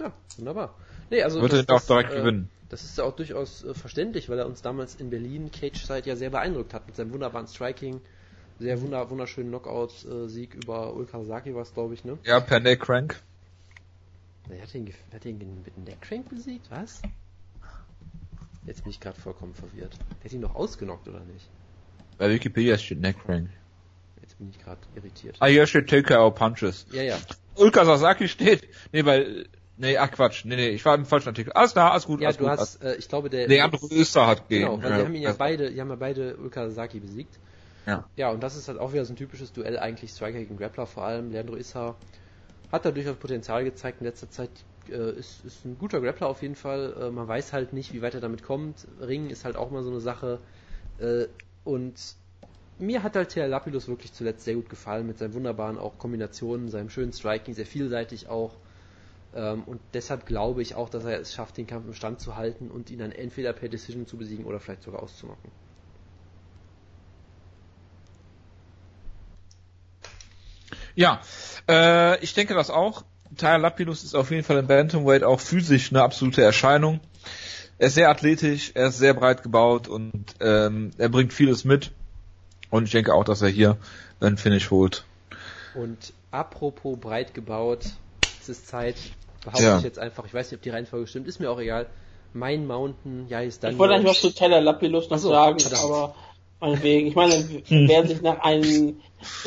Ja, 0.00 0.12
wunderbar. 0.36 0.74
Nee, 1.10 1.22
also 1.22 1.40
Wird 1.40 1.52
er 1.52 1.62
das, 1.64 1.82
auch 1.82 1.86
direkt 1.86 2.12
äh, 2.12 2.16
gewinnen. 2.16 2.50
Das 2.74 2.82
ist 2.82 2.98
ja 2.98 3.04
auch 3.04 3.14
durchaus 3.14 3.62
äh, 3.62 3.72
verständlich, 3.72 4.28
weil 4.28 4.40
er 4.40 4.46
uns 4.46 4.60
damals 4.60 4.96
in 4.96 5.08
Berlin 5.08 5.52
Cage 5.52 5.80
Side 5.80 6.08
ja 6.08 6.16
sehr 6.16 6.30
beeindruckt 6.30 6.74
hat 6.74 6.88
mit 6.88 6.96
seinem 6.96 7.12
wunderbaren 7.12 7.46
Striking, 7.46 8.00
sehr 8.58 8.82
wunder 8.82 9.08
wunderschönen 9.10 9.50
Knockout-Sieg 9.50 10.54
über 10.56 10.92
Ulka 10.92 11.20
Sasaki 11.20 11.54
war 11.54 11.62
es, 11.62 11.72
glaube 11.72 11.94
ich, 11.94 12.04
ne? 12.04 12.18
Ja, 12.24 12.40
per 12.40 12.58
Neck 12.58 12.80
Crank. 12.80 13.22
Er 14.48 14.60
hat 14.60 14.74
ihn, 14.74 14.92
hat 15.12 15.24
ihn 15.24 15.38
mit 15.38 15.76
einem 15.76 15.84
Neckcrank 15.84 16.28
besiegt, 16.28 16.68
was? 16.68 17.00
Jetzt 18.66 18.82
bin 18.82 18.90
ich 18.90 18.98
gerade 18.98 19.20
vollkommen 19.20 19.54
verwirrt. 19.54 19.96
Der 20.18 20.24
hat 20.24 20.32
ihn 20.32 20.42
doch 20.42 20.56
ausgenockt, 20.56 21.06
oder 21.06 21.20
nicht? 21.20 21.48
Bei 22.18 22.28
Wikipedia 22.28 22.76
steht 22.76 22.98
Neck 22.98 23.24
Crank. 23.24 23.50
Jetzt 24.20 24.36
bin 24.38 24.50
ich 24.50 24.58
gerade 24.58 24.80
irritiert. 24.96 25.36
Ah, 25.38 25.46
hier 25.46 25.68
steht 25.68 25.88
Take 25.88 26.18
Out 26.18 26.34
Punches. 26.34 26.86
Ja, 26.90 27.02
ja. 27.02 27.18
Ulka 27.54 27.84
Sasaki 27.84 28.26
steht. 28.26 28.66
Nee, 28.90 29.02
bei. 29.02 29.44
Nee, 29.76 29.96
ach 29.98 30.10
Quatsch. 30.10 30.44
Nee, 30.44 30.56
nee, 30.56 30.68
ich 30.68 30.84
war 30.84 30.94
im 30.94 31.04
falschen 31.04 31.28
Artikel. 31.28 31.52
Alles 31.52 31.72
klar, 31.72 31.92
alles 31.92 32.06
gut, 32.06 32.20
Ja, 32.20 32.28
alles 32.28 32.36
du 32.38 32.44
gut. 32.44 32.52
hast, 32.52 32.82
äh, 32.82 32.94
ich 32.96 33.08
glaube, 33.08 33.28
der... 33.28 33.48
Nee, 33.48 33.60
andere 33.60 33.86
Öster 33.92 34.26
hat 34.26 34.48
gegen. 34.48 34.66
Genau, 34.66 34.82
weil 34.82 34.92
die 34.98 35.04
haben 35.04 35.14
ihn 35.14 35.22
ja 35.22 35.28
also- 35.30 35.38
beide, 35.38 35.70
die 35.72 35.80
haben 35.80 35.88
ja 35.90 35.96
beide 35.96 36.36
Ulka 36.36 36.68
Sasaki 36.68 37.00
besiegt. 37.00 37.38
Ja. 37.86 38.04
Ja, 38.16 38.30
und 38.30 38.42
das 38.42 38.56
ist 38.56 38.68
halt 38.68 38.78
auch 38.78 38.92
wieder 38.92 39.04
so 39.04 39.12
ein 39.12 39.16
typisches 39.16 39.52
Duell, 39.52 39.78
eigentlich 39.78 40.10
Striker 40.12 40.38
gegen 40.38 40.56
Grappler 40.56 40.86
vor 40.86 41.04
allem. 41.04 41.30
Leandro 41.32 41.56
Issa 41.56 41.96
hat 42.72 42.84
da 42.84 42.90
durchaus 42.92 43.16
Potenzial 43.16 43.64
gezeigt 43.64 44.00
in 44.00 44.06
letzter 44.06 44.30
Zeit. 44.30 44.50
Äh, 44.88 45.18
ist, 45.18 45.44
ist 45.44 45.64
ein 45.64 45.76
guter 45.78 46.00
Grappler 46.00 46.28
auf 46.28 46.40
jeden 46.42 46.54
Fall. 46.56 46.94
Äh, 47.00 47.10
man 47.10 47.26
weiß 47.28 47.52
halt 47.52 47.72
nicht, 47.72 47.92
wie 47.92 48.00
weit 48.00 48.14
er 48.14 48.20
damit 48.20 48.42
kommt. 48.42 48.86
Ringen 49.00 49.28
ist 49.30 49.44
halt 49.44 49.56
auch 49.56 49.70
mal 49.70 49.82
so 49.82 49.90
eine 49.90 50.00
Sache. 50.00 50.38
Äh, 50.98 51.26
und 51.64 51.94
mir 52.78 53.02
hat 53.02 53.16
halt 53.16 53.30
Thea 53.30 53.46
Lapilus 53.46 53.88
wirklich 53.88 54.12
zuletzt 54.12 54.44
sehr 54.44 54.54
gut 54.54 54.68
gefallen 54.68 55.06
mit 55.06 55.18
seinen 55.18 55.34
wunderbaren 55.34 55.78
auch 55.78 55.98
Kombinationen, 55.98 56.68
seinem 56.68 56.90
schönen 56.90 57.12
Striking, 57.12 57.54
sehr 57.54 57.66
vielseitig 57.66 58.28
auch. 58.28 58.56
Ähm, 59.34 59.64
und 59.64 59.80
deshalb 59.92 60.26
glaube 60.26 60.62
ich 60.62 60.74
auch, 60.74 60.88
dass 60.88 61.04
er 61.04 61.20
es 61.20 61.34
schafft, 61.34 61.56
den 61.56 61.66
Kampf 61.66 61.86
im 61.86 61.94
Stand 61.94 62.20
zu 62.20 62.36
halten 62.36 62.70
und 62.70 62.90
ihn 62.90 62.98
dann 62.98 63.12
entweder 63.12 63.52
per 63.52 63.68
Decision 63.68 64.06
zu 64.06 64.16
besiegen 64.16 64.44
oder 64.44 64.60
vielleicht 64.60 64.82
sogar 64.82 65.02
auszunocken. 65.02 65.50
Ja, 70.94 71.20
äh, 71.68 72.22
ich 72.22 72.34
denke 72.34 72.54
das 72.54 72.70
auch. 72.70 73.04
Tyler 73.36 73.58
Lapilus 73.58 74.04
ist 74.04 74.14
auf 74.14 74.30
jeden 74.30 74.44
Fall 74.44 74.58
im 74.58 74.68
Bantamweight 74.68 75.24
auch 75.24 75.40
physisch 75.40 75.90
eine 75.90 76.02
absolute 76.02 76.42
Erscheinung. 76.42 77.00
Er 77.78 77.88
ist 77.88 77.94
sehr 77.94 78.08
athletisch, 78.08 78.70
er 78.74 78.88
ist 78.88 78.98
sehr 78.98 79.14
breit 79.14 79.42
gebaut 79.42 79.88
und 79.88 80.36
ähm, 80.40 80.92
er 80.96 81.08
bringt 81.08 81.32
vieles 81.32 81.64
mit. 81.64 81.90
Und 82.70 82.84
ich 82.84 82.92
denke 82.92 83.12
auch, 83.12 83.24
dass 83.24 83.42
er 83.42 83.48
hier 83.48 83.76
einen 84.20 84.36
Finish 84.36 84.70
holt. 84.70 85.04
Und 85.74 86.12
apropos 86.30 86.98
breit 87.00 87.34
gebaut, 87.34 87.86
es 88.48 88.58
ist 88.58 88.68
Zeit, 88.68 88.96
behaupte 89.44 89.62
Ja. 89.64 89.78
ich 89.78 89.84
jetzt 89.84 89.98
einfach, 89.98 90.24
ich 90.26 90.34
weiß 90.34 90.50
nicht, 90.50 90.58
ob 90.58 90.62
die 90.62 90.70
Reihenfolge 90.70 91.06
stimmt, 91.06 91.26
ist 91.26 91.40
mir 91.40 91.50
auch 91.50 91.58
egal. 91.58 91.86
Mein 92.32 92.66
Mountain, 92.66 93.26
ja, 93.28 93.40
ist 93.40 93.62
dann. 93.62 93.72
Ich 93.72 93.78
wollte 93.78 93.94
eigentlich 93.94 94.10
was 94.10 94.20
zu 94.20 94.34
Tyler 94.34 94.60
Lapilus 94.60 95.08
noch 95.10 95.18
so, 95.18 95.30
sagen, 95.30 95.60
verdammt. 95.60 95.84
aber 95.84 96.14
meinetwegen. 96.60 97.06
Ich 97.06 97.14
meine, 97.14 97.32
wer 97.68 98.06
sich 98.06 98.22
nach 98.22 98.40
einem 98.40 98.96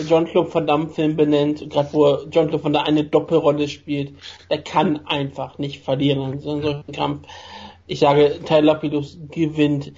John 0.07 0.25
Club 0.25 0.53
Van 0.53 0.65
Damme 0.67 0.89
Film 0.89 1.15
benennt, 1.17 1.69
gerade 1.69 1.89
wo 1.91 2.17
John 2.31 2.47
Club 2.47 2.63
Van 2.63 2.73
Damme 2.73 2.85
eine 2.87 3.03
Doppelrolle 3.03 3.67
spielt, 3.67 4.13
der 4.49 4.61
kann 4.61 5.05
einfach 5.05 5.57
nicht 5.57 5.83
verlieren 5.83 6.33
in 6.33 6.39
so 6.39 6.51
einem 6.51 6.61
solchen 6.61 6.91
Kampf. 6.93 7.27
Ich 7.87 7.99
sage, 7.99 8.39
Tyler 8.45 8.61
Lapilus 8.73 9.17
gewinnt, 9.31 9.91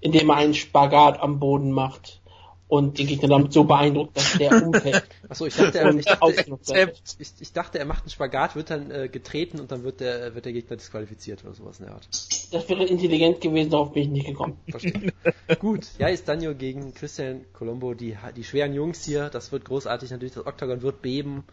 indem 0.00 0.30
er 0.30 0.36
einen 0.36 0.54
Spagat 0.54 1.20
am 1.20 1.40
Boden 1.40 1.72
macht 1.72 2.20
und 2.68 2.98
den 2.98 3.06
Gegner 3.06 3.28
damit 3.28 3.52
so 3.52 3.64
beeindruckt, 3.64 4.16
dass 4.16 4.32
der 4.34 4.52
umfällt. 4.66 5.04
Achso, 5.28 5.46
ich 5.46 5.54
dachte, 5.54 5.78
er, 5.78 5.94
ich, 5.94 6.04
dachte, 6.04 6.92
ich, 7.18 7.32
ich 7.38 7.52
dachte, 7.52 7.78
er 7.78 7.84
macht 7.84 8.02
einen 8.02 8.10
Spagat, 8.10 8.56
wird 8.56 8.70
dann 8.70 8.90
äh, 8.90 9.08
getreten 9.08 9.60
und 9.60 9.70
dann 9.70 9.84
wird 9.84 10.00
der, 10.00 10.34
wird 10.34 10.44
der 10.44 10.52
Gegner 10.52 10.76
disqualifiziert 10.76 11.44
oder 11.44 11.54
sowas 11.54 11.78
in 11.78 11.86
der 11.86 11.94
Art. 11.94 12.08
Das 12.50 12.68
wäre 12.68 12.84
intelligent 12.84 13.40
gewesen, 13.40 13.70
darauf 13.70 13.92
bin 13.92 14.02
ich 14.02 14.08
nicht 14.08 14.26
gekommen. 14.26 14.58
Verstehe. 14.68 15.12
Gut, 15.60 15.86
ja, 15.98 16.08
ist 16.08 16.26
Daniel 16.28 16.54
gegen 16.54 16.92
Christian 16.94 17.44
Colombo, 17.52 17.94
die, 17.94 18.16
die 18.36 18.44
schweren 18.44 18.74
Jungs 18.74 19.04
hier, 19.04 19.28
das 19.28 19.52
wird 19.52 19.64
großartig, 19.64 20.10
natürlich, 20.10 20.34
das 20.34 20.46
Octagon 20.46 20.82
wird 20.82 21.02
beben. 21.02 21.44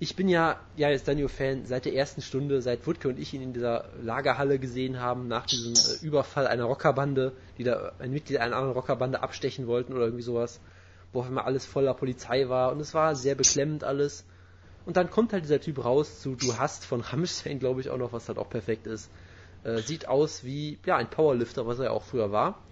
Ich 0.00 0.14
bin 0.14 0.28
ja, 0.28 0.60
ja, 0.76 0.90
ist 0.90 1.08
Daniel 1.08 1.28
Fan 1.28 1.66
seit 1.66 1.84
der 1.84 1.94
ersten 1.94 2.22
Stunde, 2.22 2.62
seit 2.62 2.86
Wutke 2.86 3.08
und 3.08 3.18
ich 3.18 3.34
ihn 3.34 3.42
in 3.42 3.52
dieser 3.52 3.86
Lagerhalle 4.00 4.60
gesehen 4.60 5.00
haben, 5.00 5.26
nach 5.26 5.46
diesem 5.46 5.72
äh, 5.72 6.06
Überfall 6.06 6.46
einer 6.46 6.64
Rockerbande, 6.64 7.32
die 7.58 7.64
da 7.64 7.92
ein 7.98 8.12
Mitglied 8.12 8.38
einer 8.38 8.54
anderen 8.54 8.74
Rockerbande 8.74 9.22
abstechen 9.24 9.66
wollten 9.66 9.92
oder 9.92 10.04
irgendwie 10.04 10.22
sowas, 10.22 10.60
wo 11.12 11.20
auf 11.20 11.26
einmal 11.26 11.44
alles 11.44 11.66
voller 11.66 11.94
Polizei 11.94 12.48
war 12.48 12.70
und 12.70 12.78
es 12.78 12.94
war 12.94 13.16
sehr 13.16 13.34
beklemmend 13.34 13.82
alles. 13.82 14.24
Und 14.86 14.96
dann 14.96 15.10
kommt 15.10 15.32
halt 15.32 15.42
dieser 15.42 15.60
Typ 15.60 15.84
raus 15.84 16.20
zu 16.20 16.36
Du 16.36 16.56
hast 16.56 16.86
von 16.86 17.00
Rammstein, 17.00 17.58
glaube 17.58 17.80
ich, 17.80 17.90
auch 17.90 17.98
noch, 17.98 18.12
was 18.12 18.28
halt 18.28 18.38
auch 18.38 18.48
perfekt 18.48 18.86
ist. 18.86 19.10
Äh, 19.64 19.78
sieht 19.78 20.06
aus 20.06 20.44
wie, 20.44 20.78
ja, 20.86 20.96
ein 20.96 21.10
Powerlifter, 21.10 21.66
was 21.66 21.80
er 21.80 21.86
ja 21.86 21.90
auch 21.90 22.04
früher 22.04 22.30
war. 22.30 22.62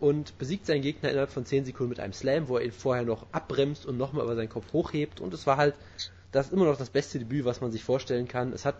Und 0.00 0.36
besiegt 0.36 0.66
seinen 0.66 0.82
Gegner 0.82 1.10
innerhalb 1.10 1.30
von 1.30 1.46
10 1.46 1.64
Sekunden 1.64 1.88
mit 1.88 1.98
einem 1.98 2.12
Slam, 2.12 2.46
wo 2.48 2.58
er 2.58 2.64
ihn 2.64 2.72
vorher 2.72 3.04
noch 3.04 3.26
abbremst 3.32 3.86
und 3.86 3.96
nochmal 3.96 4.24
über 4.24 4.36
seinen 4.36 4.50
Kopf 4.50 4.70
hochhebt. 4.74 5.20
Und 5.20 5.32
es 5.34 5.46
war 5.46 5.56
halt, 5.56 5.74
das 6.32 6.46
ist 6.46 6.52
immer 6.52 6.66
noch 6.66 6.76
das 6.76 6.90
beste 6.90 7.18
Debüt, 7.18 7.44
was 7.44 7.60
man 7.60 7.70
sich 7.70 7.82
vorstellen 7.82 8.28
kann. 8.28 8.52
Es 8.52 8.64
hat 8.64 8.76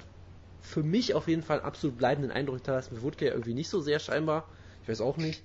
für 0.60 0.82
mich 0.82 1.14
auf 1.14 1.28
jeden 1.28 1.42
Fall 1.42 1.58
einen 1.58 1.66
absolut 1.66 1.96
bleibenden 1.96 2.30
Eindruck 2.30 2.56
hinterlassen. 2.56 2.98
Mit 3.02 3.20
ja 3.20 3.28
irgendwie 3.28 3.54
nicht 3.54 3.68
so 3.68 3.80
sehr 3.80 3.98
scheinbar. 3.98 4.48
Ich 4.82 4.88
weiß 4.88 5.00
auch 5.00 5.16
nicht. 5.16 5.42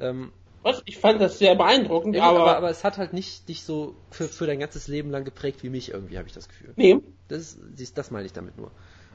Ähm, 0.00 0.32
Was? 0.62 0.82
Ich 0.86 0.98
fand 0.98 1.20
das 1.20 1.38
sehr 1.38 1.54
beeindruckend, 1.54 2.18
aber, 2.18 2.40
aber, 2.40 2.56
aber 2.56 2.70
es 2.70 2.84
hat 2.84 2.98
halt 2.98 3.12
nicht 3.12 3.48
dich 3.48 3.62
so 3.62 3.94
für, 4.10 4.28
für 4.28 4.46
dein 4.46 4.58
ganzes 4.58 4.88
Leben 4.88 5.10
lang 5.10 5.24
geprägt 5.24 5.62
wie 5.62 5.70
mich 5.70 5.92
irgendwie, 5.92 6.18
habe 6.18 6.28
ich 6.28 6.34
das 6.34 6.48
Gefühl. 6.48 6.74
nee, 6.76 6.98
Das, 7.28 7.56
ist, 7.78 7.96
das 7.98 8.10
meine 8.10 8.26
ich 8.26 8.32
damit 8.32 8.56
nur. 8.58 8.70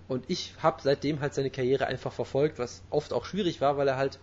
Und 0.07 0.29
ich 0.29 0.55
habe 0.61 0.81
seitdem 0.81 1.21
halt 1.21 1.33
seine 1.33 1.49
Karriere 1.51 1.87
einfach 1.87 2.11
verfolgt, 2.11 2.59
was 2.59 2.83
oft 2.89 3.13
auch 3.13 3.25
schwierig 3.25 3.61
war, 3.61 3.77
weil 3.77 3.87
er 3.87 3.97
halt 3.97 4.19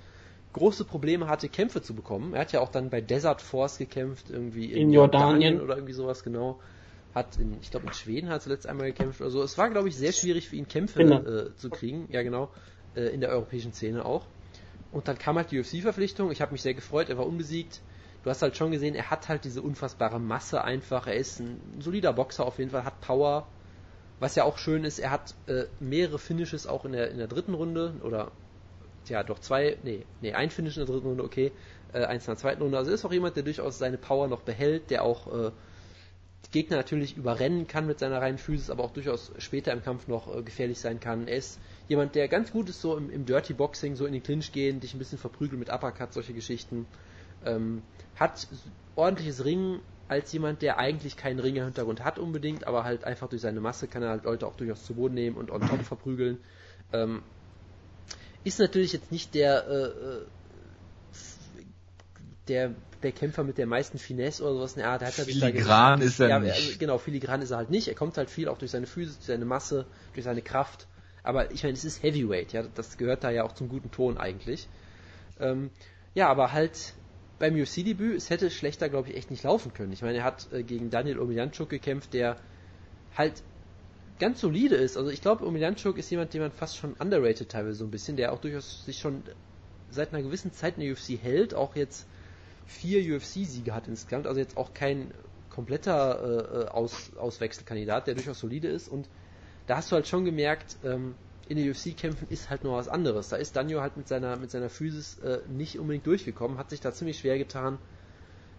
große 0.53 0.85
Probleme 0.85 1.29
hatte, 1.29 1.49
Kämpfe 1.49 1.83
zu 1.83 1.95
bekommen. 1.95 2.35
Er 2.35 2.41
hat 2.41 2.53
ja 2.53 2.61
auch 2.61 2.71
dann 2.71 2.91
bei 2.91 3.01
Desert 3.01 3.41
Force 3.43 3.79
gekämpft, 3.79 4.31
irgendwie 4.31 4.73
in, 4.73 4.89
In 4.89 4.93
Jordanien. 4.93 5.61
oder 5.61 5.77
irgendwie 5.77 5.93
sowas, 5.93 6.23
genau. 6.25 6.61
Hat 7.19 7.37
in, 7.39 7.61
ich 7.61 7.71
glaube 7.71 7.87
in 7.87 7.93
Schweden 7.93 8.29
hat 8.29 8.37
er 8.37 8.41
zuletzt 8.41 8.67
einmal 8.67 8.87
gekämpft 8.89 9.21
oder 9.21 9.31
so. 9.31 9.43
Es 9.43 9.59
war, 9.59 9.71
glaube 9.71 9.89
ich, 9.89 9.97
sehr 9.97 10.13
schwierig 10.13 10.49
für 10.49 10.57
ihn 10.57 10.69
Kämpfe 10.69 11.01
Genau. 11.01 11.21
äh, 11.25 11.55
zu 11.57 11.71
kriegen, 11.71 12.07
ja 12.11 12.23
genau, 12.23 12.53
äh, 12.95 13.03
in 13.09 13.21
der 13.21 13.31
europäischen 13.31 13.73
Szene 13.73 14.05
auch. 14.05 14.27
Und 14.91 15.09
dann 15.09 15.19
kam 15.19 15.37
halt 15.37 15.51
die 15.51 15.59
UFC-Verpflichtung, 15.61 16.31
ich 16.31 16.41
habe 16.41 16.53
mich 16.53 16.63
sehr 16.63 16.75
gefreut, 16.75 17.09
er 17.11 17.19
war 17.19 17.27
unbesiegt. 17.27 17.83
Du 18.23 18.31
hast 18.31 18.43
halt 18.43 18.57
schon 18.57 18.71
gesehen, 18.73 18.95
er 18.95 19.11
hat 19.11 19.29
halt 19.29 19.45
diese 19.45 19.63
unfassbare 19.63 20.19
Masse 20.21 20.63
einfach, 20.65 21.07
er 21.07 21.15
ist 21.17 21.41
ein 21.41 21.81
solider 21.81 22.13
Boxer 22.13 22.47
auf 22.47 22.59
jeden 22.59 22.71
Fall, 22.71 22.85
hat 22.85 23.01
Power, 23.01 23.49
was 24.19 24.35
ja 24.35 24.45
auch 24.45 24.59
schön 24.59 24.85
ist, 24.85 24.99
er 24.99 25.11
hat 25.11 25.35
äh, 25.47 25.65
mehrere 25.79 26.19
Finishes 26.19 26.67
auch 26.67 26.85
in 26.85 26.93
der, 26.93 27.11
in 27.11 27.19
der 27.19 27.29
dritten 27.29 27.55
Runde 27.55 28.01
oder 28.03 28.33
ja 29.09 29.23
doch 29.23 29.39
zwei, 29.39 29.79
nee, 29.83 30.07
nee, 30.21 30.35
ein 30.35 30.51
Finish 30.51 30.77
in 30.77 30.85
der 30.85 30.93
dritten 30.95 31.09
Runde, 31.09 31.25
okay, 31.25 31.53
äh, 31.93 32.05
eins 32.05 32.25
in 32.27 32.33
der 32.33 32.37
zweiten 32.39 32.63
Runde. 32.63 32.77
Also 32.79 32.91
ist 32.91 33.05
auch 33.05 33.13
jemand, 33.13 33.37
der 33.37 33.43
durchaus 33.43 33.79
seine 33.79 33.99
Power 33.99 34.29
noch 34.29 34.43
behält, 34.43 34.91
der 34.91 35.03
auch 35.05 35.33
äh, 35.33 35.53
Gegner 36.51 36.79
natürlich 36.79 37.17
überrennen 37.17 37.67
kann 37.67 37.87
mit 37.87 37.99
seiner 37.99 38.23
reinen 38.23 38.39
Physis, 38.39 38.71
aber 38.71 38.83
auch 38.83 38.93
durchaus 38.93 39.33
später 39.39 39.73
im 39.73 39.83
Kampf 39.83 40.09
noch 40.09 40.35
äh, 40.35 40.43
gefährlich 40.43 40.79
sein 40.79 40.99
kann. 40.99 41.29
Er 41.29 41.37
ist 41.37 41.61
jemand, 41.89 42.15
der 42.15 42.27
ganz 42.29 42.53
gut 42.53 42.69
ist 42.71 42.81
so 42.81 42.97
im, 42.97 43.11
im 43.11 43.27
Dirty 43.27 43.53
Boxing, 43.53 43.97
so 43.97 44.07
in 44.07 44.13
den 44.13 44.23
Clinch 44.23 44.53
gehen, 44.53 44.81
dich 44.81 44.95
ein 44.95 44.99
bisschen 44.99 45.19
verprügeln 45.19 45.59
mit 45.59 45.71
Uppercut, 45.71 46.13
solche 46.13 46.33
Geschichten. 46.33 46.87
Ähm, 47.45 47.83
hat 48.17 48.49
ordentliches 48.97 49.45
Ringen 49.45 49.81
als 50.09 50.33
jemand, 50.33 50.63
der 50.63 50.79
eigentlich 50.79 51.17
keinen 51.19 51.39
Ringer-Hintergrund 51.39 52.03
hat 52.03 52.19
unbedingt, 52.19 52.67
aber 52.67 52.83
halt 52.83 53.05
einfach 53.05 53.29
durch 53.29 53.43
seine 53.43 53.61
Masse 53.61 53.87
kann 53.87 54.03
er 54.03 54.09
halt 54.09 54.25
Leute 54.25 54.47
auch 54.47 54.57
durchaus 54.57 54.85
zu 54.85 54.95
Boden 54.95 55.15
nehmen 55.15 55.37
und 55.37 55.51
on 55.51 55.61
top 55.61 55.83
verprügeln. 55.85 56.39
Ähm, 56.93 57.23
ist 58.43 58.59
natürlich 58.59 58.95
jetzt 58.95 59.13
nicht 59.13 59.35
der 59.35 59.67
äh, 59.69 59.85
äh 59.85 60.27
der 62.49 62.75
der 63.03 63.13
Kämpfer 63.13 63.45
mit 63.45 63.59
der 63.59 63.67
meisten 63.67 63.99
Finesse 63.99 64.43
oder 64.43 64.55
sowas. 64.55 64.75
Ja, 64.77 64.99
der 64.99 65.09
hat 65.09 65.19
halt 65.19 65.29
Filigran 65.29 66.01
ist 66.01 66.21
er 66.21 66.29
ja, 66.29 66.39
nicht. 66.41 66.55
Also, 66.55 66.79
genau, 66.79 66.99
filigran 66.99 67.43
ist 67.43 67.51
er 67.51 67.59
halt 67.59 67.71
nicht. 67.71 67.89
Er 67.89 67.95
kommt 67.95 68.17
halt 68.17 68.31
viel 68.31 68.49
auch 68.49 68.59
durch 68.59 68.71
seine 68.71 68.87
Füße, 68.87 69.15
durch 69.15 69.27
seine 69.27 69.45
Masse, 69.45 69.87
durch 70.15 70.25
seine 70.25 70.43
Kraft. 70.43 70.87
Aber 71.23 71.51
ich 71.51 71.63
meine, 71.63 71.75
es 71.75 71.85
ist 71.85 72.03
Heavyweight, 72.03 72.53
ja, 72.53 72.63
das 72.63 72.97
gehört 72.97 73.25
da 73.25 73.31
ja 73.31 73.45
auch 73.45 73.53
zum 73.53 73.69
guten 73.69 73.91
Ton 73.91 74.19
eigentlich. 74.19 74.69
Ähm, 75.39 75.71
ja, 76.15 76.29
aber 76.29 76.53
halt 76.53 76.95
beim 77.39 77.55
UFC-Debüt, 77.55 78.17
es 78.17 78.31
hätte 78.31 78.51
schlechter, 78.51 78.89
glaube 78.89 79.11
ich, 79.11 79.17
echt 79.17 79.31
nicht 79.31 79.45
laufen 79.45 79.73
können. 79.73 79.93
Ich 79.93 80.03
meine, 80.03 80.19
er 80.19 80.25
hat 80.25 80.53
äh, 80.53 80.63
gegen 80.63 80.91
Daniel 80.91 81.21
Omiljanchuk 81.21 81.69
gekämpft, 81.69 82.15
der 82.15 82.37
halt 83.17 83.43
ganz 84.19 84.41
solide 84.41 84.75
ist. 84.75 84.97
Also 84.97 85.11
ich 85.11 85.21
glaube, 85.21 85.47
Omiljanchuk 85.47 85.99
ist 85.99 86.11
jemand, 86.11 86.35
den 86.35 86.41
man 86.41 86.51
fast 86.51 86.77
schon 86.77 86.95
underrated 86.95 87.49
teilweise 87.49 87.77
so 87.77 87.85
ein 87.85 87.91
bisschen, 87.91 88.17
der 88.17 88.33
auch 88.33 88.41
durchaus 88.41 88.85
sich 88.85 88.99
schon 88.99 89.23
seit 89.91 90.13
einer 90.13 90.23
gewissen 90.23 90.53
Zeit 90.53 90.77
in 90.77 90.83
der 90.83 90.93
UFC 90.93 91.23
hält, 91.23 91.55
auch 91.55 91.77
jetzt 91.77 92.08
vier 92.69 93.17
UFC-Siege 93.17 93.75
hat 93.75 93.89
insgesamt, 93.89 94.27
also 94.27 94.39
jetzt 94.39 94.57
auch 94.57 94.75
kein 94.75 95.11
kompletter 95.51 96.67
äh, 96.67 96.69
Aus 96.69 97.17
Auswechselkandidat, 97.17 98.07
der 98.07 98.15
durchaus 98.15 98.39
solide 98.39 98.69
ist 98.69 98.89
und 98.89 99.09
da 99.67 99.79
hast 99.79 99.91
du 99.91 99.97
halt 99.97 100.07
schon 100.07 100.25
gemerkt, 100.25 100.77
ähm, 100.85 101.15
in 101.49 101.57
den 101.57 101.71
UFC-Kämpfen 101.71 102.29
ist 102.29 102.51
halt 102.51 102.63
noch 102.63 102.75
was 102.75 102.89
anderes. 102.89 103.31
Da 103.31 103.37
ist 103.37 103.57
Danjo 103.57 103.81
halt 103.81 103.97
mit 103.97 104.07
seiner, 104.07 104.37
mit 104.37 104.51
seiner 104.51 104.69
Physis 104.69 105.19
äh, 105.21 105.41
nicht 105.49 105.79
unbedingt 105.79 106.07
durchgekommen, 106.07 106.59
hat 106.59 106.71
sich 106.71 106.81
da 106.81 106.93
ziemlich 106.93 107.19
schwer 107.19 107.39
getan. 107.39 107.79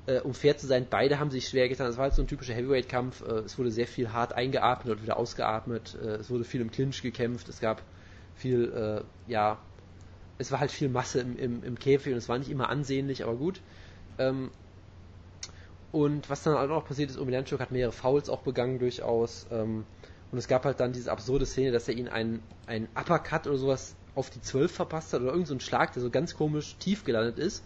Äh, 0.07 0.21
um 0.21 0.33
fair 0.33 0.57
zu 0.57 0.65
sein, 0.65 0.87
beide 0.89 1.19
haben 1.19 1.29
sich 1.29 1.47
schwer 1.47 1.69
getan. 1.69 1.87
Es 1.87 1.97
war 1.97 2.05
halt 2.05 2.15
so 2.15 2.23
ein 2.23 2.27
typischer 2.27 2.53
Heavyweight-Kampf. 2.53 3.21
Äh, 3.21 3.39
es 3.45 3.57
wurde 3.59 3.71
sehr 3.71 3.87
viel 3.87 4.11
hart 4.11 4.33
eingeatmet 4.33 4.97
und 4.97 5.03
wieder 5.03 5.17
ausgeatmet. 5.17 5.97
Äh, 6.01 6.15
es 6.15 6.29
wurde 6.31 6.43
viel 6.43 6.61
im 6.61 6.71
Clinch 6.71 7.01
gekämpft. 7.03 7.47
Es 7.47 7.59
gab 7.59 7.83
viel, 8.35 8.71
äh, 8.73 9.31
ja, 9.31 9.59
es 10.39 10.51
war 10.51 10.59
halt 10.59 10.71
viel 10.71 10.89
Masse 10.89 11.21
im, 11.21 11.37
im, 11.37 11.63
im 11.63 11.77
Käfig 11.77 12.13
und 12.13 12.17
es 12.17 12.29
war 12.29 12.39
nicht 12.39 12.49
immer 12.49 12.69
ansehnlich, 12.69 13.23
aber 13.23 13.35
gut. 13.35 13.61
Ähm, 14.19 14.51
und 15.91 16.29
was 16.29 16.43
dann 16.43 16.55
auch 16.55 16.67
noch 16.67 16.85
passiert 16.85 17.09
ist, 17.09 17.17
Omilanchuk 17.17 17.59
hat 17.59 17.71
mehrere 17.71 17.91
Fouls 17.91 18.29
auch 18.29 18.41
begangen 18.41 18.77
durchaus. 18.77 19.47
Ähm, 19.51 19.85
und 20.31 20.37
es 20.37 20.47
gab 20.47 20.65
halt 20.65 20.79
dann 20.79 20.93
diese 20.93 21.11
absurde 21.11 21.47
Szene, 21.47 21.71
dass 21.71 21.87
er 21.87 21.95
ihn 21.95 22.07
einen, 22.07 22.43
einen 22.67 22.87
Uppercut 22.95 23.47
oder 23.47 23.57
sowas 23.57 23.95
auf 24.13 24.29
die 24.29 24.41
12 24.41 24.71
verpasst 24.71 25.13
hat 25.13 25.21
oder 25.21 25.31
irgendeinen 25.31 25.59
so 25.59 25.65
Schlag, 25.65 25.93
der 25.93 26.03
so 26.03 26.11
ganz 26.11 26.35
komisch 26.35 26.75
tief 26.77 27.03
gelandet 27.03 27.39
ist. 27.39 27.63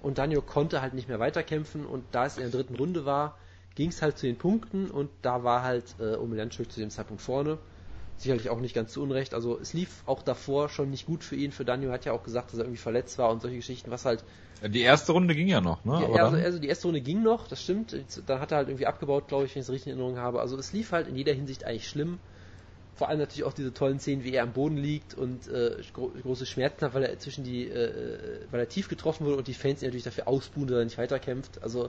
Und 0.00 0.18
Daniel 0.18 0.40
konnte 0.40 0.80
halt 0.80 0.94
nicht 0.94 1.08
mehr 1.08 1.18
weiterkämpfen 1.18 1.84
und 1.84 2.04
da 2.12 2.26
es 2.26 2.36
in 2.36 2.44
der 2.44 2.52
dritten 2.52 2.76
Runde 2.76 3.04
war, 3.04 3.36
ging 3.74 3.90
es 3.90 4.00
halt 4.00 4.16
zu 4.16 4.26
den 4.26 4.38
Punkten 4.38 4.90
und 4.90 5.10
da 5.22 5.42
war 5.42 5.62
halt 5.62 5.96
äh, 5.98 6.16
Omelanchuk 6.16 6.70
zu 6.70 6.80
dem 6.80 6.90
Zeitpunkt 6.90 7.22
vorne. 7.22 7.58
Sicherlich 8.18 8.48
auch 8.48 8.60
nicht 8.60 8.74
ganz 8.74 8.92
zu 8.92 9.02
Unrecht. 9.02 9.34
Also 9.34 9.58
es 9.60 9.72
lief 9.72 10.02
auch 10.06 10.22
davor 10.22 10.68
schon 10.68 10.90
nicht 10.90 11.06
gut 11.06 11.22
für 11.22 11.36
ihn. 11.36 11.52
Für 11.52 11.64
Daniel 11.64 11.92
hat 11.92 12.04
ja 12.04 12.12
auch 12.12 12.22
gesagt, 12.22 12.52
dass 12.52 12.58
er 12.58 12.64
irgendwie 12.64 12.80
verletzt 12.80 13.18
war 13.18 13.30
und 13.30 13.42
solche 13.42 13.56
Geschichten, 13.56 13.90
was 13.90 14.04
halt 14.04 14.24
die 14.62 14.80
erste 14.80 15.12
Runde 15.12 15.34
ging 15.34 15.48
ja 15.48 15.60
noch, 15.60 15.84
ne? 15.84 16.08
Ja, 16.14 16.24
also, 16.24 16.36
also, 16.36 16.58
die 16.58 16.68
erste 16.68 16.88
Runde 16.88 17.02
ging 17.02 17.22
noch, 17.22 17.46
das 17.46 17.62
stimmt. 17.62 17.94
Dann 18.26 18.40
hat 18.40 18.52
er 18.52 18.58
halt 18.58 18.68
irgendwie 18.68 18.86
abgebaut, 18.86 19.28
glaube 19.28 19.44
ich, 19.44 19.54
wenn 19.54 19.60
ich 19.60 19.68
es 19.68 19.72
richtig 19.72 19.92
in 19.92 19.98
Erinnerung 19.98 20.18
habe. 20.18 20.40
Also 20.40 20.56
es 20.56 20.72
lief 20.72 20.92
halt 20.92 21.08
in 21.08 21.16
jeder 21.16 21.34
Hinsicht 21.34 21.64
eigentlich 21.64 21.88
schlimm. 21.88 22.18
Vor 22.94 23.10
allem 23.10 23.18
natürlich 23.18 23.44
auch 23.44 23.52
diese 23.52 23.74
tollen 23.74 24.00
Szenen, 24.00 24.24
wie 24.24 24.32
er 24.32 24.42
am 24.42 24.54
Boden 24.54 24.78
liegt 24.78 25.12
und 25.12 25.46
äh, 25.48 25.76
gro 25.92 26.10
große 26.22 26.46
Schmerzen 26.46 26.86
hat, 26.86 26.94
weil 26.94 27.02
er 27.02 27.18
zwischen 27.18 27.44
die, 27.44 27.68
äh, 27.68 28.40
weil 28.50 28.60
er 28.60 28.68
tief 28.70 28.88
getroffen 28.88 29.26
wurde 29.26 29.36
und 29.36 29.48
die 29.48 29.54
Fans 29.54 29.82
ihn 29.82 29.88
natürlich 29.88 30.04
dafür 30.04 30.26
ausbuhen, 30.26 30.66
dass 30.66 30.78
er 30.78 30.84
nicht 30.84 30.96
weiterkämpft. 30.96 31.62
Also 31.62 31.86
äh, 31.86 31.88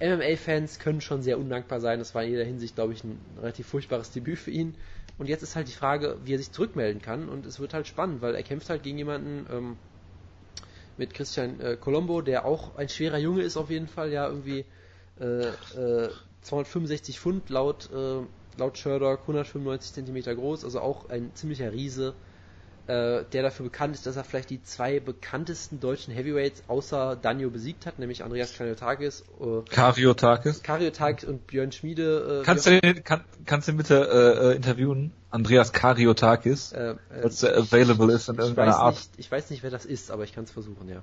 MMA-Fans 0.00 0.78
können 0.78 1.00
schon 1.00 1.22
sehr 1.22 1.38
undankbar 1.38 1.80
sein. 1.80 1.98
Das 1.98 2.14
war 2.14 2.24
in 2.24 2.30
jeder 2.30 2.44
Hinsicht, 2.44 2.74
glaube 2.74 2.92
ich, 2.92 3.04
ein 3.04 3.20
relativ 3.38 3.66
furchtbares 3.66 4.10
Debüt 4.10 4.38
für 4.38 4.50
ihn. 4.50 4.74
Und 5.18 5.28
jetzt 5.28 5.42
ist 5.42 5.56
halt 5.56 5.68
die 5.68 5.72
Frage, 5.72 6.18
wie 6.24 6.34
er 6.34 6.38
sich 6.38 6.52
zurückmelden 6.52 7.02
kann. 7.02 7.28
Und 7.28 7.46
es 7.46 7.60
wird 7.60 7.74
halt 7.74 7.86
spannend, 7.86 8.22
weil 8.22 8.34
er 8.34 8.42
kämpft 8.42 8.70
halt 8.70 8.82
gegen 8.82 8.98
jemanden, 8.98 9.46
ähm, 9.50 9.76
mit 10.96 11.14
Christian 11.14 11.60
äh, 11.60 11.76
Colombo, 11.76 12.22
der 12.22 12.44
auch 12.44 12.76
ein 12.76 12.88
schwerer 12.88 13.18
Junge 13.18 13.42
ist 13.42 13.56
auf 13.56 13.70
jeden 13.70 13.88
Fall, 13.88 14.12
ja, 14.12 14.26
irgendwie 14.28 14.64
äh, 15.20 15.48
äh, 15.48 16.10
265 16.42 17.20
Pfund 17.20 17.50
laut, 17.50 17.90
äh, 17.92 18.20
laut 18.56 18.78
Sherdock, 18.78 19.22
195 19.22 19.92
Zentimeter 19.92 20.34
groß, 20.34 20.64
also 20.64 20.80
auch 20.80 21.08
ein 21.10 21.34
ziemlicher 21.34 21.72
Riese, 21.72 22.14
äh, 22.86 23.24
der 23.24 23.42
dafür 23.42 23.64
bekannt 23.64 23.94
ist, 23.94 24.06
dass 24.06 24.16
er 24.16 24.24
vielleicht 24.24 24.50
die 24.50 24.62
zwei 24.62 25.00
bekanntesten 25.00 25.80
deutschen 25.80 26.14
Heavyweights 26.14 26.64
außer 26.68 27.16
Danio 27.16 27.50
besiegt 27.50 27.86
hat, 27.86 27.98
nämlich 27.98 28.22
Andreas 28.22 28.56
Kariotakis. 28.56 29.24
Äh, 29.40 29.68
Kariotakis? 29.68 30.62
Kariotakis 30.62 31.28
und 31.28 31.46
Björn 31.46 31.72
Schmiede. 31.72 32.40
Äh, 32.42 32.44
kannst, 32.44 32.66
du 32.66 32.80
den, 32.80 33.02
kann, 33.02 33.24
kannst 33.44 33.68
du 33.68 33.72
ihn 33.72 33.78
bitte 33.78 33.94
äh, 33.94 34.52
äh 34.52 34.56
interviewen? 34.56 35.12
Andreas 35.30 35.72
Kariotakis, 35.72 36.72
äh, 36.72 36.94
äh, 37.10 37.22
als 37.22 37.40
der 37.40 37.56
available 37.56 38.12
ist 38.12 38.28
in 38.28 38.36
irgendeiner 38.36 38.76
Art. 38.76 38.94
Nicht, 38.94 39.10
ich 39.18 39.30
weiß 39.30 39.50
nicht, 39.50 39.62
wer 39.62 39.70
das 39.70 39.84
ist, 39.84 40.10
aber 40.10 40.24
ich 40.24 40.32
kann 40.32 40.44
es 40.44 40.50
versuchen, 40.50 40.88
ja. 40.88 41.02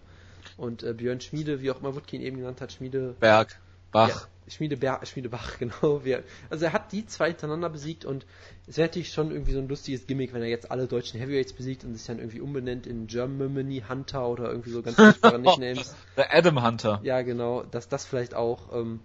Und 0.57 0.83
äh, 0.83 0.93
Björn 0.93 1.19
Schmiede, 1.19 1.61
wie 1.61 1.71
auch 1.71 1.79
immer 1.79 1.95
Wutkin 1.95 2.21
eben 2.21 2.37
genannt 2.37 2.61
hat, 2.61 2.71
Schmiede... 2.71 3.15
Berg, 3.19 3.59
Bach. 3.91 4.09
Ja, 4.09 4.21
Schmiedeberg, 4.47 5.07
Schmiedebach, 5.07 5.57
genau. 5.59 6.03
Wir, 6.03 6.23
also 6.49 6.65
er 6.65 6.73
hat 6.73 6.91
die 6.91 7.05
zwei 7.05 7.29
hintereinander 7.29 7.69
besiegt 7.69 8.05
und 8.05 8.25
es 8.67 8.77
wäre 8.77 8.87
natürlich 8.87 9.11
schon 9.11 9.31
irgendwie 9.31 9.53
so 9.53 9.59
ein 9.59 9.67
lustiges 9.67 10.07
Gimmick, 10.07 10.33
wenn 10.33 10.41
er 10.41 10.49
jetzt 10.49 10.71
alle 10.71 10.87
deutschen 10.87 11.19
Heavyweights 11.19 11.53
besiegt 11.53 11.83
und 11.83 11.95
sich 11.95 12.05
dann 12.05 12.19
irgendwie 12.19 12.41
umbenennt 12.41 12.87
in 12.87 13.07
Germany 13.07 13.83
Hunter 13.87 14.27
oder 14.27 14.49
irgendwie 14.49 14.71
so 14.71 14.81
ganz 14.81 14.95
furchtbare 14.95 15.39
Nicknames. 15.39 15.95
Der 16.17 16.33
Adam 16.33 16.63
Hunter. 16.63 16.99
Ja, 17.03 17.21
genau, 17.21 17.63
dass 17.63 17.89
das 17.89 18.05
vielleicht 18.05 18.35
auch. 18.35 18.73
Ähm, 18.73 18.99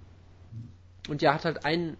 und 1.09 1.23
ja, 1.23 1.35
hat 1.35 1.45
halt 1.45 1.65
einen, 1.65 1.97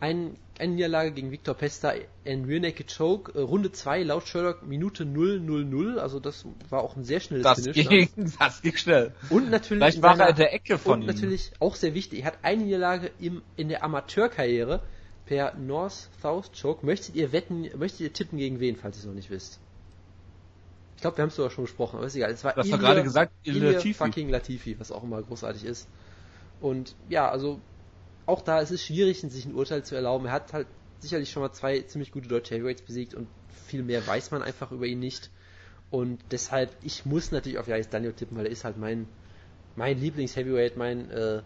einen 0.00 0.36
1-Niederlage 0.62 1.10
gegen 1.12 1.30
Viktor 1.30 1.54
Pesta 1.54 1.92
in 2.24 2.44
Rear 2.44 2.60
Naked 2.60 2.94
Choke. 2.96 3.32
Äh, 3.38 3.42
Runde 3.42 3.72
2 3.72 4.02
laut 4.04 4.26
Sherlock 4.26 4.66
Minute 4.66 5.04
000. 5.04 5.98
Also 5.98 6.20
das 6.20 6.44
war 6.70 6.82
auch 6.82 6.96
ein 6.96 7.04
sehr 7.04 7.20
schnelles 7.20 7.44
das 7.44 7.60
Finish. 7.60 7.88
Ging, 7.88 8.08
dann. 8.16 8.32
das 8.38 8.62
ging 8.62 8.76
schnell. 8.76 9.12
Und 9.30 9.50
natürlich 9.50 10.02
war 10.02 10.16
seiner, 10.16 10.30
er 10.30 10.34
der 10.34 10.54
Ecke 10.54 10.78
von 10.78 10.94
und 10.94 11.00
ihm. 11.02 11.06
natürlich 11.06 11.52
auch 11.58 11.74
sehr 11.74 11.94
wichtig. 11.94 12.20
Er 12.20 12.26
hat 12.26 12.38
eine 12.42 12.62
Niederlage 12.62 13.10
im, 13.18 13.42
in 13.56 13.68
der 13.68 13.82
Amateurkarriere 13.84 14.80
per 15.26 15.54
North 15.54 16.08
South 16.20 16.50
Choke. 16.52 16.86
Möchtet 16.86 17.14
ihr 17.14 17.32
wetten, 17.32 17.68
möchtet 17.76 18.00
ihr 18.00 18.12
tippen 18.12 18.38
gegen 18.38 18.60
wen, 18.60 18.76
falls 18.76 18.96
ihr 18.96 19.00
es 19.00 19.06
noch 19.06 19.14
nicht 19.14 19.30
wisst? 19.30 19.60
Ich 20.96 21.02
glaube, 21.02 21.16
wir 21.16 21.22
haben 21.22 21.30
es 21.30 21.36
sogar 21.36 21.50
schon 21.50 21.64
gesprochen, 21.64 21.96
aber 21.96 22.06
ist 22.06 22.14
egal. 22.14 22.30
Es 22.30 22.44
war 22.44 22.52
das 22.52 22.66
Ilie, 22.66 22.78
gerade 22.78 23.02
gesagt, 23.02 23.32
Latifi. 23.44 23.94
fucking 23.94 24.28
Latifi, 24.28 24.78
was 24.78 24.92
auch 24.92 25.02
immer 25.02 25.20
großartig 25.20 25.64
ist. 25.64 25.88
Und 26.60 26.94
ja, 27.08 27.28
also 27.28 27.60
auch 28.26 28.42
da 28.42 28.60
ist 28.60 28.70
es 28.70 28.84
schwierig, 28.84 29.20
sich 29.20 29.44
ein 29.46 29.54
Urteil 29.54 29.84
zu 29.84 29.94
erlauben. 29.94 30.26
Er 30.26 30.32
hat 30.32 30.52
halt 30.52 30.66
sicherlich 31.00 31.30
schon 31.30 31.42
mal 31.42 31.52
zwei 31.52 31.80
ziemlich 31.80 32.12
gute 32.12 32.28
deutsche 32.28 32.54
Heavyweights 32.54 32.82
besiegt 32.82 33.14
und 33.14 33.28
viel 33.66 33.82
mehr 33.82 34.06
weiß 34.06 34.30
man 34.30 34.42
einfach 34.42 34.70
über 34.72 34.86
ihn 34.86 35.00
nicht. 35.00 35.30
Und 35.90 36.20
deshalb, 36.30 36.70
ich 36.82 37.04
muss 37.04 37.32
natürlich 37.32 37.58
auf 37.58 37.68
Jais 37.68 37.88
Daniel 37.90 38.14
tippen, 38.14 38.36
weil 38.36 38.46
er 38.46 38.52
ist 38.52 38.64
halt 38.64 38.78
mein, 38.78 39.06
mein 39.76 39.98
Lieblings-Heavyweight, 39.98 40.76
mein, 40.76 41.10
äh, 41.10 41.42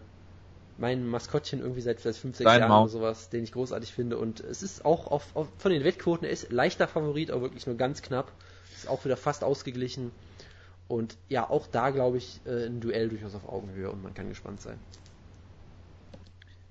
mein 0.77 1.05
Maskottchen 1.05 1.59
irgendwie 1.59 1.81
seit 1.81 1.99
vielleicht 1.99 2.19
5, 2.19 2.37
6 2.37 2.45
Dein 2.45 2.59
Jahren 2.61 2.69
Mount. 2.69 2.91
oder 2.91 2.99
sowas, 2.99 3.29
den 3.29 3.43
ich 3.43 3.51
großartig 3.51 3.91
finde. 3.91 4.17
Und 4.17 4.39
es 4.39 4.63
ist 4.63 4.85
auch 4.85 5.07
auf, 5.07 5.35
auf, 5.35 5.47
von 5.57 5.71
den 5.71 5.83
Wettquoten, 5.83 6.25
er 6.25 6.31
ist 6.31 6.51
leichter 6.51 6.87
Favorit, 6.87 7.31
aber 7.31 7.41
wirklich 7.41 7.65
nur 7.65 7.75
ganz 7.75 8.01
knapp. 8.01 8.31
Ist 8.73 8.87
auch 8.87 9.03
wieder 9.03 9.17
fast 9.17 9.43
ausgeglichen. 9.43 10.11
Und 10.87 11.17
ja, 11.27 11.49
auch 11.49 11.67
da 11.67 11.89
glaube 11.89 12.17
ich, 12.17 12.39
äh, 12.45 12.67
ein 12.67 12.79
Duell 12.79 13.09
durchaus 13.09 13.35
auf 13.35 13.49
Augenhöhe 13.49 13.91
und 13.91 14.01
man 14.01 14.13
kann 14.13 14.29
gespannt 14.29 14.61
sein. 14.61 14.79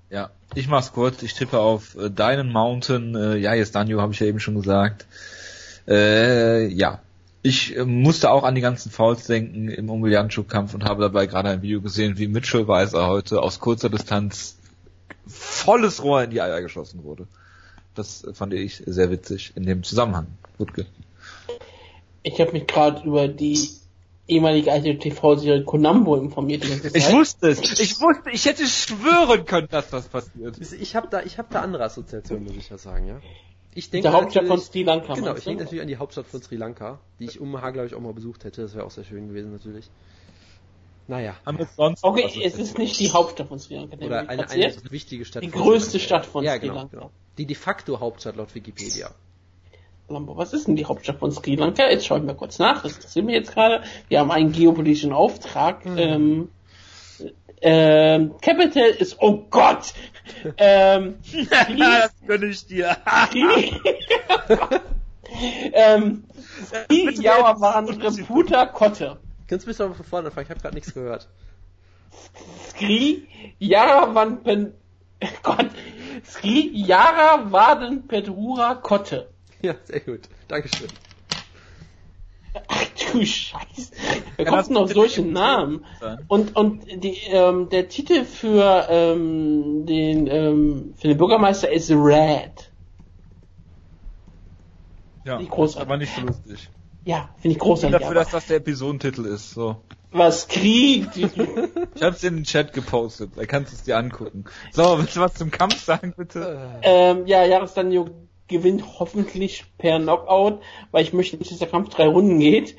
Ja, 0.09 0.29
ich 0.55 0.67
mach's 0.67 0.93
kurz. 0.93 1.21
Ich 1.23 1.33
tippe 1.33 1.59
auf 1.59 1.95
äh, 1.97 2.09
deinen 2.09 2.51
Mountain. 2.51 3.15
Äh, 3.15 3.37
ja, 3.37 3.53
jetzt 3.53 3.75
Danjo 3.75 4.01
habe 4.01 4.13
ich 4.13 4.19
ja 4.19 4.27
eben 4.27 4.39
schon 4.39 4.55
gesagt. 4.55 5.05
Äh, 5.87 6.67
ja, 6.67 7.01
ich 7.41 7.75
äh, 7.75 7.85
musste 7.85 8.31
auch 8.31 8.43
an 8.43 8.55
die 8.55 8.61
ganzen 8.61 8.91
Fouls 8.91 9.25
denken 9.27 9.69
im 9.69 9.89
Umgeljanschuk-Kampf 9.89 10.73
und 10.73 10.85
habe 10.85 11.01
dabei 11.01 11.27
gerade 11.27 11.49
ein 11.49 11.61
Video 11.61 11.81
gesehen, 11.81 12.17
wie 12.17 12.27
Mitchell 12.27 12.67
Weiser 12.67 13.07
heute 13.07 13.41
aus 13.41 13.59
kurzer 13.59 13.89
Distanz 13.89 14.57
volles 15.27 16.03
Rohr 16.03 16.23
in 16.23 16.31
die 16.31 16.41
Eier 16.41 16.61
geschossen 16.61 17.03
wurde. 17.03 17.27
Das 17.95 18.25
fand 18.33 18.53
ich 18.53 18.83
sehr 18.85 19.09
witzig 19.11 19.53
in 19.55 19.63
dem 19.63 19.83
Zusammenhang. 19.83 20.27
Gutke. 20.57 20.85
Ich 22.23 22.39
habe 22.39 22.51
mich 22.51 22.67
gerade 22.67 23.05
über 23.05 23.27
die 23.27 23.69
ehemalige 24.27 24.71
alte 24.71 24.97
TV-Serie 24.97 25.63
Konambo 25.63 26.15
informiert. 26.15 26.63
Ich 26.65 27.11
wusste 27.11 27.49
es. 27.49 27.79
Ich 27.79 27.99
wusste, 28.01 28.29
ich 28.31 28.45
hätte 28.45 28.67
schwören 28.67 29.45
können, 29.45 29.67
dass 29.69 29.89
das 29.89 30.07
passiert. 30.07 30.59
Ich 30.59 30.95
habe 30.95 31.07
da, 31.09 31.21
ich 31.21 31.37
habe 31.37 31.47
da 31.51 31.61
andere 31.61 31.83
Assoziationen, 31.83 32.45
muss 32.45 32.55
ich 32.57 32.69
ja 32.69 32.77
sagen, 32.77 33.07
ja. 33.07 33.19
Ich 33.73 33.91
denke 33.91 34.09
der 34.09 34.13
Hauptstadt 34.13 34.47
von 34.47 34.59
Sri 34.59 34.83
Lanka. 34.83 35.13
Genau, 35.13 35.35
ich 35.35 35.43
denke 35.43 35.63
natürlich 35.63 35.81
an 35.81 35.87
die 35.87 35.97
Hauptstadt 35.97 36.25
von 36.25 36.41
Sri 36.41 36.55
Lanka, 36.55 36.99
die 37.19 37.25
ich 37.25 37.39
um 37.39 37.51
glaube 37.51 37.85
ich 37.85 37.93
auch 37.93 37.99
mal 37.99 38.13
besucht 38.13 38.43
hätte. 38.43 38.63
Das 38.63 38.73
wäre 38.73 38.85
auch 38.85 38.91
sehr 38.91 39.03
schön 39.03 39.27
gewesen 39.27 39.51
natürlich. 39.51 39.89
Naja. 41.07 41.35
Haben 41.45 41.59
wir 41.59 41.67
sonst 41.67 42.03
Okay, 42.03 42.41
es 42.43 42.55
ist 42.55 42.77
nicht 42.77 42.99
die 42.99 43.11
Hauptstadt 43.11 43.47
von 43.47 43.59
Sri 43.59 43.75
Lanka. 43.75 43.95
der 43.95 44.07
Oder 44.07 44.29
eine, 44.29 44.49
eine 44.49 44.73
wichtige 44.89 45.25
Stadt. 45.25 45.43
Die 45.43 45.49
von 45.49 45.61
größte 45.61 45.91
Sri 45.91 45.99
Stadt 45.99 46.25
von 46.25 46.43
ja, 46.43 46.53
Sri 46.53 46.61
genau, 46.61 46.75
Lanka. 46.75 46.97
genau. 46.97 47.11
Die 47.37 47.45
de 47.45 47.55
facto 47.55 47.99
Hauptstadt 47.99 48.35
laut 48.35 48.53
Wikipedia. 48.55 49.11
Lambo, 50.09 50.37
was 50.37 50.53
ist 50.53 50.67
denn 50.67 50.77
die 50.77 50.85
Hauptstadt 50.85 51.19
von 51.19 51.31
Sri 51.31 51.55
Lanka? 51.55 51.89
Jetzt 51.89 52.05
schauen 52.05 52.25
wir 52.27 52.33
kurz 52.33 52.59
nach. 52.59 52.83
Das 52.83 52.95
interessiert 52.95 53.25
mich 53.25 53.35
jetzt 53.35 53.53
gerade. 53.53 53.83
Wir 54.07 54.19
haben 54.19 54.31
einen 54.31 54.53
geopolitischen 54.53 55.11
Auftrag. 55.11 55.85
Ähm, 55.85 56.49
ähm, 57.61 58.35
Capital 58.39 58.89
ist, 58.89 59.17
oh 59.19 59.45
Gott! 59.49 59.93
Ähm, 60.57 61.15
das 61.49 62.15
gönne 62.25 62.45
ich 62.45 62.65
dir. 62.67 62.95
ähm, 65.73 66.23
Sri 66.65 67.21
Yawavan 67.21 67.89
Reputa 67.89 68.65
Kotte. 68.67 69.17
Kannst 69.47 69.65
du 69.65 69.69
mich 69.69 69.77
doch 69.77 69.89
mal 69.89 69.95
von 69.95 70.05
vorne 70.05 70.27
anfangen? 70.27 70.45
Ich 70.45 70.51
habe 70.51 70.61
gerade 70.61 70.75
nichts 70.75 70.93
gehört. 70.93 71.27
Sri 72.69 73.27
Yaravan 73.59 74.43
Pen, 74.43 74.73
Gott, 75.43 75.67
Sri 76.23 76.71
Yaravaden 76.73 78.07
Pedrura 78.07 78.75
Kotte. 78.75 79.29
Ja, 79.61 79.75
sehr 79.85 79.99
gut. 80.01 80.21
Dankeschön. 80.47 80.87
Ach 82.67 82.85
du 83.11 83.25
Scheiße. 83.25 83.91
Wer 84.37 84.45
Ja, 84.45 84.51
kommt 84.51 84.69
denn 84.69 84.77
auf 84.77 84.87
bitte 84.87 84.99
solche 84.99 85.21
nicht 85.21 85.33
Namen? 85.33 85.85
sein. 85.99 86.25
Und, 86.27 86.55
und 86.55 87.03
die, 87.03 87.17
ähm, 87.27 87.69
der 87.69 87.87
Titel 87.89 88.23
für, 88.25 88.87
ähm, 88.89 89.85
den, 89.85 90.27
ähm, 90.27 90.93
für 90.97 91.07
den 91.07 91.17
Bürgermeister 91.17 91.71
ist 91.71 91.89
Red. 91.91 92.71
Ja, 95.25 95.39
Nicht 95.39 95.51
großartig. 95.51 95.87
aber 95.87 95.97
nicht 95.97 96.15
so 96.15 96.21
lustig. 96.21 96.69
Ja, 97.05 97.29
finde 97.35 97.49
ich 97.49 97.55
Ich 97.55 97.59
bin 97.59 97.59
großartig. 97.59 97.91
dafür, 97.99 98.07
aber 98.07 98.15
dass 98.15 98.31
das 98.31 98.45
der 98.47 98.57
Episodentitel 98.57 99.25
ist. 99.25 99.51
So. 99.51 99.81
was 100.11 100.47
Krieg? 100.47 101.07
Ich 101.95 102.03
hab's 102.03 102.21
in 102.23 102.35
den 102.35 102.43
Chat 102.43 102.73
gepostet, 102.73 103.31
da 103.37 103.45
kannst 103.47 103.71
du 103.71 103.75
es 103.75 103.81
dir 103.83 103.97
angucken. 103.97 104.45
So, 104.71 104.99
willst 104.99 105.15
du 105.15 105.19
was 105.19 105.33
zum 105.33 105.49
Kampf 105.49 105.83
sagen, 105.83 106.13
bitte? 106.15 106.79
ähm, 106.83 107.25
ja, 107.25 107.43
Jahresdanjo 107.43 108.26
gewinnt 108.47 108.83
hoffentlich 108.99 109.65
per 109.77 109.99
Knockout, 109.99 110.59
weil 110.91 111.03
ich 111.03 111.13
möchte 111.13 111.37
nicht, 111.37 111.51
dass 111.51 111.59
der 111.59 111.67
Kampf 111.67 111.89
drei 111.89 112.07
Runden 112.07 112.39
geht. 112.39 112.75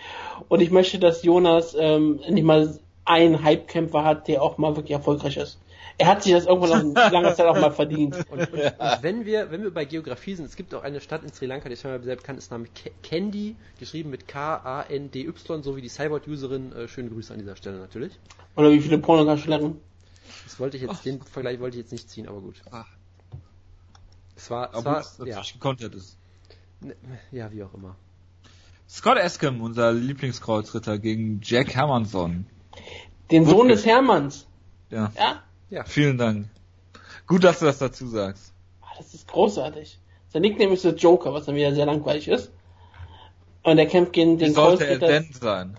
Und 0.48 0.60
ich 0.60 0.70
möchte, 0.70 0.98
dass 0.98 1.22
Jonas 1.22 1.76
ähm, 1.78 2.20
endlich 2.24 2.44
mal 2.44 2.78
einen 3.04 3.42
Hype-Kämpfer 3.42 4.04
hat, 4.04 4.28
der 4.28 4.42
auch 4.42 4.58
mal 4.58 4.76
wirklich 4.76 4.92
erfolgreich 4.92 5.36
ist. 5.36 5.58
Er 6.00 6.06
hat 6.06 6.22
sich 6.22 6.32
das 6.32 6.46
irgendwann 6.46 6.92
nach 6.92 7.10
langer 7.12 7.34
Zeit 7.34 7.46
auch 7.46 7.58
mal 7.60 7.72
verdient. 7.72 8.14
Und, 8.30 8.52
und, 8.52 8.62
und 8.62 9.02
wenn 9.02 9.26
wir, 9.26 9.50
wenn 9.50 9.62
wir 9.62 9.72
bei 9.74 9.84
Geografie 9.84 10.34
sind, 10.34 10.44
es 10.44 10.54
gibt 10.54 10.72
auch 10.74 10.84
eine 10.84 11.00
Stadt 11.00 11.24
in 11.24 11.32
Sri 11.32 11.46
Lanka, 11.46 11.68
die 11.68 11.76
scheinbar 11.76 12.00
sehr 12.02 12.16
bekannt 12.16 12.38
ist, 12.38 12.50
Name 12.52 12.66
Ke- 12.66 12.92
Candy, 13.02 13.56
geschrieben 13.80 14.10
mit 14.10 14.28
K-A-N-D-Y, 14.28 15.62
so 15.62 15.76
wie 15.76 15.82
die 15.82 15.88
Cyborg-Userin. 15.88 16.72
Äh, 16.72 16.88
schöne 16.88 17.08
Grüße 17.10 17.32
an 17.32 17.40
dieser 17.40 17.56
Stelle 17.56 17.78
natürlich. 17.78 18.12
Oder 18.56 18.70
wie 18.70 18.80
viele 18.80 18.98
Pornodarstellerinnen. 18.98 19.80
Das 20.44 20.60
wollte 20.60 20.76
ich 20.76 20.82
jetzt, 20.84 21.04
den 21.04 21.20
Vergleich 21.22 21.58
wollte 21.58 21.76
ich 21.78 21.82
jetzt 21.82 21.92
nicht 21.92 22.08
ziehen, 22.08 22.28
aber 22.28 22.40
gut. 22.40 22.56
Ach. 22.70 22.86
Es 24.38 24.50
war, 24.50 24.70
es 24.70 24.76
Aber 24.76 24.84
war, 24.92 25.00
es 25.00 25.18
ja, 25.24 25.42
gekontert 25.52 25.94
ist. 25.96 26.16
ne, 26.80 26.94
ja, 27.32 27.50
wie 27.50 27.64
auch 27.64 27.74
immer. 27.74 27.96
Scott 28.88 29.18
Escom, 29.18 29.60
unser 29.60 29.92
Lieblingskreuzritter, 29.92 30.98
gegen 31.00 31.40
Jack 31.42 31.74
Hermanson. 31.74 32.46
Den 33.32 33.44
Sohn 33.44 33.66
Wirklich? 33.66 33.82
des 33.82 33.86
Hermanns. 33.86 34.46
Ja, 34.90 35.12
Ja, 35.18 35.42
Ja, 35.70 35.84
vielen 35.84 36.16
Dank. 36.18 36.48
Gut, 37.26 37.42
dass 37.42 37.58
du 37.58 37.66
das 37.66 37.78
dazu 37.78 38.06
sagst. 38.06 38.54
Ah, 38.80 38.86
das 38.96 39.12
ist 39.12 39.26
großartig. 39.26 39.98
Sein 40.28 40.42
Nickname 40.42 40.72
ist 40.72 40.84
der 40.84 40.94
Joker, 40.94 41.34
was 41.34 41.46
dann 41.46 41.56
wieder 41.56 41.74
sehr 41.74 41.86
langweilig 41.86 42.28
ist. 42.28 42.52
Und 43.64 43.76
er 43.76 43.86
kämpft 43.86 44.12
gegen 44.12 44.38
Wie 44.38 44.44
den 44.44 44.54
sollte 44.54 44.86
er 44.86 44.98
denn 44.98 45.32
sein? 45.32 45.76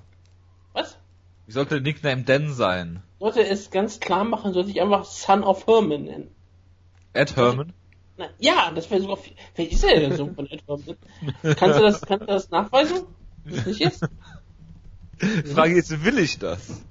Was? 0.73 0.97
Wie 1.45 1.53
sollte 1.53 1.75
der 1.75 1.81
Nickname 1.81 2.23
denn 2.23 2.53
sein? 2.53 3.01
Sollte 3.19 3.47
es 3.47 3.71
ganz 3.71 4.01
klar 4.01 4.25
machen, 4.25 4.53
sollte 4.53 4.69
ich 4.69 4.81
einfach 4.81 5.05
Son 5.05 5.43
of 5.43 5.65
Herman 5.65 6.03
nennen. 6.03 6.35
Ed 7.13 7.37
Herman? 7.37 7.73
Na, 8.19 8.27
ja, 8.37 8.69
das 8.75 8.91
wäre 8.91 8.99
sogar 8.99 9.15
viel. 9.15 9.33
Wer 9.55 9.71
ist 9.71 9.81
er 9.81 9.97
denn 10.01 10.17
so 10.17 10.27
von 10.27 10.45
Herman? 10.45 10.83
Kannst 11.55 11.79
du 11.79 11.83
das, 11.83 12.01
kannst 12.01 12.23
du 12.23 12.25
das 12.25 12.49
nachweisen? 12.49 13.05
Das 13.45 13.65
nicht 13.65 13.79
ist? 13.79 14.05
Die 15.21 15.49
Frage 15.53 15.77
ist, 15.77 16.03
will 16.03 16.19
ich 16.19 16.37
das? 16.37 16.81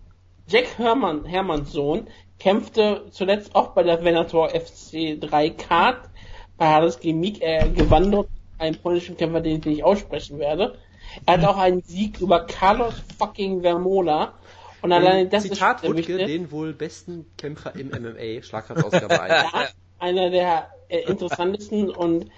Jack 0.46 0.78
Hermann, 0.78 1.26
Hermanns 1.26 1.72
Sohn, 1.72 2.06
kämpfte 2.38 3.04
zuletzt 3.10 3.54
auch 3.54 3.74
bei 3.74 3.82
der 3.82 4.02
Venator 4.02 4.48
FC 4.48 5.20
3 5.20 5.50
Card 5.50 6.08
bei 6.56 6.66
Hades 6.66 6.98
gegen 6.98 7.20
Meek. 7.20 7.42
Er 7.42 7.68
gewann 7.68 8.10
dort 8.10 8.30
einen 8.56 8.76
polnischen 8.76 9.18
Kämpfer, 9.18 9.42
den 9.42 9.58
ich 9.58 9.66
nicht 9.66 9.84
aussprechen 9.84 10.38
werde. 10.38 10.78
Er 11.26 11.34
hat 11.34 11.44
auch 11.44 11.58
einen 11.58 11.82
Sieg 11.82 12.22
über 12.22 12.46
Carlos 12.46 12.94
fucking 13.18 13.60
Vermola. 13.60 14.32
Und 14.80 14.92
alleine 14.92 15.28
das 15.28 15.42
Zitat 15.42 15.84
ist 15.84 15.94
Wutke, 15.94 16.16
den 16.16 16.50
wohl 16.50 16.72
besten 16.72 17.26
Kämpfer 17.36 17.74
im 17.74 17.88
MMA, 17.88 18.42
Schlagkraftausgabe 18.42 19.20
1. 19.20 19.52
Ja, 19.52 19.68
einer 19.98 20.30
der 20.30 20.70
äh, 20.88 21.00
interessantesten 21.00 21.90
und 21.90 22.30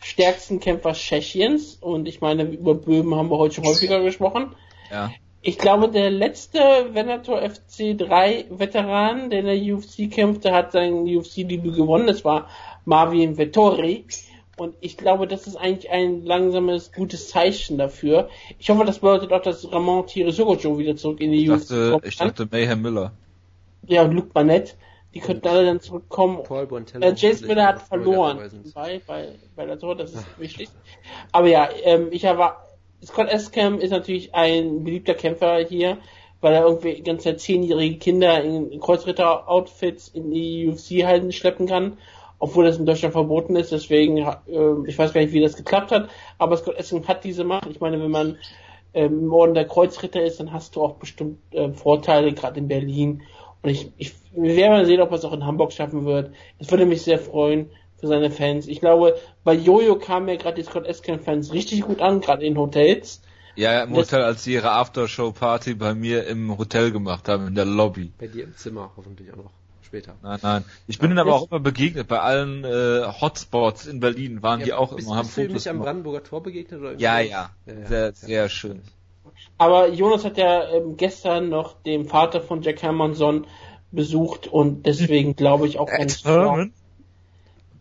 stärksten 0.00 0.60
Kämpfer 0.60 0.92
Tschechiens. 0.92 1.74
Und 1.80 2.08
ich 2.08 2.20
meine, 2.20 2.44
über 2.44 2.74
Böhmen 2.74 3.14
haben 3.14 3.30
wir 3.30 3.38
heute 3.38 3.56
schon 3.56 3.64
häufiger 3.64 4.02
gesprochen. 4.02 4.54
Ja. 4.90 5.10
Ich 5.42 5.56
glaube, 5.56 5.88
der 5.88 6.10
letzte 6.10 6.58
Venator 6.92 7.40
FC 7.40 7.96
3 7.96 8.46
Veteran, 8.50 9.30
der 9.30 9.40
in 9.40 9.46
der 9.46 9.74
UFC 9.74 10.10
kämpfte, 10.10 10.52
hat 10.52 10.72
sein 10.72 11.06
UFC-Debüt 11.06 11.76
gewonnen. 11.76 12.06
Das 12.06 12.24
war 12.24 12.48
Marvin 12.84 13.38
Vettori. 13.38 14.04
Und 14.58 14.74
ich 14.80 14.98
glaube, 14.98 15.26
das 15.26 15.46
ist 15.46 15.56
eigentlich 15.56 15.90
ein 15.90 16.22
langsames, 16.26 16.92
gutes 16.92 17.30
Zeichen 17.30 17.78
dafür. 17.78 18.28
Ich 18.58 18.68
hoffe, 18.68 18.84
das 18.84 18.98
bedeutet 18.98 19.32
auch, 19.32 19.40
dass 19.40 19.72
Ramon 19.72 20.06
Tirisogojo 20.06 20.78
wieder 20.78 20.96
zurück 20.96 21.20
in 21.20 21.32
die 21.32 21.44
Ich 21.44 21.50
UFC 21.50 21.68
dachte, 21.68 21.90
kommen 21.92 22.04
ich 22.04 22.16
dachte 22.18 22.48
Mayhem 22.50 22.82
Miller. 22.82 23.12
Ja, 23.86 24.02
und 24.02 24.12
Luke 24.12 24.28
Barnett. 24.34 24.76
Die 25.14 25.20
könnten 25.20 25.48
alle 25.48 25.64
dann 25.64 25.80
zurückkommen. 25.80 26.42
Paul 26.44 26.66
Bontello. 26.66 27.04
Äh, 27.04 27.14
Jason 27.16 27.48
Miller 27.48 27.66
hat 27.66 27.82
verloren 27.82 28.38
bei, 28.74 29.00
bei, 29.06 29.28
bei 29.56 29.66
der 29.66 29.78
Tor, 29.78 29.96
das 29.96 30.14
ist 30.14 30.38
wichtig. 30.38 30.68
Aber 31.32 31.48
ja, 31.48 31.68
ähm, 31.82 32.08
ich 32.12 32.24
habe, 32.26 32.54
Scott 33.04 33.28
Escam 33.28 33.80
ist 33.80 33.90
natürlich 33.90 34.34
ein 34.34 34.84
beliebter 34.84 35.14
Kämpfer 35.14 35.58
hier, 35.58 35.98
weil 36.40 36.54
er 36.54 36.62
irgendwie 36.62 37.02
ganze 37.02 37.36
zehnjährige 37.36 37.98
Kinder 37.98 38.42
in 38.42 38.78
Kreuzritter-Outfits 38.78 40.08
in 40.08 40.30
die 40.30 40.68
UFC 40.68 41.04
halten, 41.04 41.32
schleppen 41.32 41.66
kann, 41.66 41.98
obwohl 42.38 42.64
das 42.64 42.78
in 42.78 42.86
Deutschland 42.86 43.12
verboten 43.12 43.56
ist, 43.56 43.72
deswegen, 43.72 44.18
äh, 44.18 44.36
ich 44.86 44.96
weiß 44.96 45.12
gar 45.12 45.22
nicht, 45.22 45.32
wie 45.32 45.40
das 45.40 45.56
geklappt 45.56 45.90
hat, 45.90 46.08
aber 46.38 46.56
Scott 46.56 46.76
Escam 46.76 47.06
hat 47.08 47.24
diese 47.24 47.42
Macht. 47.42 47.68
Ich 47.68 47.80
meine, 47.80 48.00
wenn 48.00 48.12
man 48.12 48.38
ähm, 48.94 49.24
im 49.24 49.32
Orden 49.32 49.54
der 49.54 49.66
Kreuzritter 49.66 50.22
ist, 50.22 50.40
dann 50.40 50.52
hast 50.52 50.76
du 50.76 50.82
auch 50.82 50.94
bestimmt 50.94 51.38
äh, 51.52 51.72
Vorteile, 51.72 52.32
gerade 52.32 52.58
in 52.58 52.68
Berlin. 52.68 53.22
Und 53.62 53.70
ich, 53.70 53.92
ich 53.96 54.14
wir 54.32 54.56
werden 54.56 54.72
mal 54.72 54.86
sehen, 54.86 55.00
ob 55.00 55.10
er 55.10 55.16
es 55.18 55.24
auch 55.24 55.32
in 55.32 55.44
Hamburg 55.44 55.72
schaffen 55.72 56.04
wird. 56.04 56.32
Es 56.58 56.70
würde 56.70 56.86
mich 56.86 57.02
sehr 57.02 57.18
freuen 57.18 57.70
für 57.98 58.06
seine 58.06 58.30
Fans. 58.30 58.66
Ich 58.68 58.80
glaube, 58.80 59.18
bei 59.44 59.54
Jojo 59.54 59.96
kamen 59.96 60.28
ja 60.28 60.36
gerade 60.36 60.56
die 60.56 60.62
Scott 60.62 60.86
Escan-Fans 60.86 61.52
richtig 61.52 61.82
gut 61.82 62.00
an, 62.00 62.20
gerade 62.20 62.44
in 62.46 62.56
Hotels. 62.56 63.22
Ja, 63.56 63.72
ja, 63.72 63.82
im 63.82 63.90
Das- 63.92 64.06
Hotel, 64.06 64.22
als 64.22 64.44
sie 64.44 64.54
ihre 64.54 64.70
Aftershow-Party 64.70 65.74
bei 65.74 65.94
mir 65.94 66.26
im 66.26 66.56
Hotel 66.56 66.92
gemacht 66.92 67.28
haben, 67.28 67.48
in 67.48 67.54
der 67.54 67.64
Lobby. 67.64 68.12
Bei 68.18 68.28
dir 68.28 68.44
im 68.44 68.56
Zimmer, 68.56 68.92
hoffentlich 68.96 69.30
auch 69.32 69.36
noch 69.36 69.50
später. 69.82 70.14
Nein, 70.22 70.38
nein. 70.42 70.64
Ich 70.86 70.98
bin 70.98 71.10
ihnen 71.10 71.18
aber 71.18 71.34
auch 71.34 71.50
immer 71.50 71.60
begegnet. 71.60 72.06
Bei 72.06 72.20
allen 72.20 72.64
äh, 72.64 73.02
Hotspots 73.20 73.86
in 73.86 73.98
Berlin 74.00 74.42
waren 74.42 74.62
die 74.62 74.72
auch 74.72 74.94
bist, 74.94 75.08
immer, 75.08 75.16
haben 75.16 75.26
bist 75.26 75.36
du 75.36 75.40
ihm 75.42 75.46
Fotos 75.48 75.54
nicht 75.64 75.68
am 75.68 75.74
gemacht. 75.74 75.86
Brandenburger 75.86 76.22
Tor 76.22 76.42
begegnet? 76.42 76.80
Oder 76.80 76.92
Ja, 76.98 77.18
ja. 77.18 77.50
Ja, 77.66 77.74
ja. 77.74 77.86
Sehr, 77.86 78.12
sehr 78.14 78.48
schön. 78.48 78.82
Aber 79.58 79.88
Jonas 79.88 80.24
hat 80.24 80.38
ja 80.38 80.68
ähm, 80.70 80.96
gestern 80.96 81.48
noch 81.50 81.82
den 81.82 82.06
Vater 82.06 82.40
von 82.40 82.62
Jack 82.62 82.82
Hermanson 82.82 83.46
besucht 83.92 84.46
und 84.46 84.86
deswegen 84.86 85.36
glaube 85.36 85.66
ich 85.66 85.78
auch 85.78 85.86
ganz 85.88 86.24
Herman? 86.24 86.72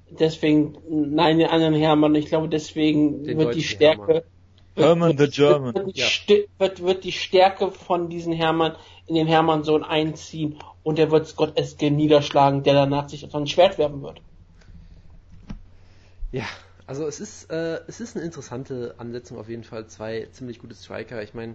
deswegen, 0.10 0.76
nein, 0.90 1.38
den 1.38 1.48
anderen 1.48 1.76
Hermann, 1.76 2.16
ich 2.16 2.26
glaube 2.26 2.50
deswegen 2.50 3.24
Den 3.24 3.38
wird 3.38 3.56
die 3.56 3.64
Stärke 3.64 4.24
Herman 4.76 5.18
the 5.18 5.28
German. 5.28 5.76
Wird. 5.76 5.98
Sti- 5.98 6.48
wird, 6.58 6.82
wird 6.84 7.04
die 7.04 7.12
Stärke 7.12 7.70
von 7.72 8.10
diesem 8.10 8.34
Hermann 8.34 8.76
in 9.08 9.16
den 9.16 9.28
Hermann-Sohn 9.28 9.84
einziehen 9.84 10.58
und 10.84 11.00
er 11.00 11.12
wird 11.12 11.28
Scott 11.28 11.58
Esken 11.58 11.96
niederschlagen, 11.96 12.64
der 12.64 12.74
danach 12.74 13.10
sich 13.10 13.26
auf 13.26 13.36
ein 13.36 13.48
Schwert 13.48 13.78
werfen 13.78 14.02
wird. 14.02 14.22
Ja, 16.32 16.46
also 16.90 17.06
es 17.06 17.20
ist, 17.20 17.52
äh, 17.52 17.82
es 17.86 18.02
ist 18.02 18.16
eine 18.16 18.26
interessante 18.26 18.96
Ansetzung 18.98 19.38
auf 19.38 19.48
jeden 19.48 19.64
Fall. 19.64 19.86
Zwei 19.86 20.28
ziemlich 20.32 20.58
gute 20.58 20.74
Striker. 20.74 21.22
Ich 21.22 21.36
meine, 21.36 21.54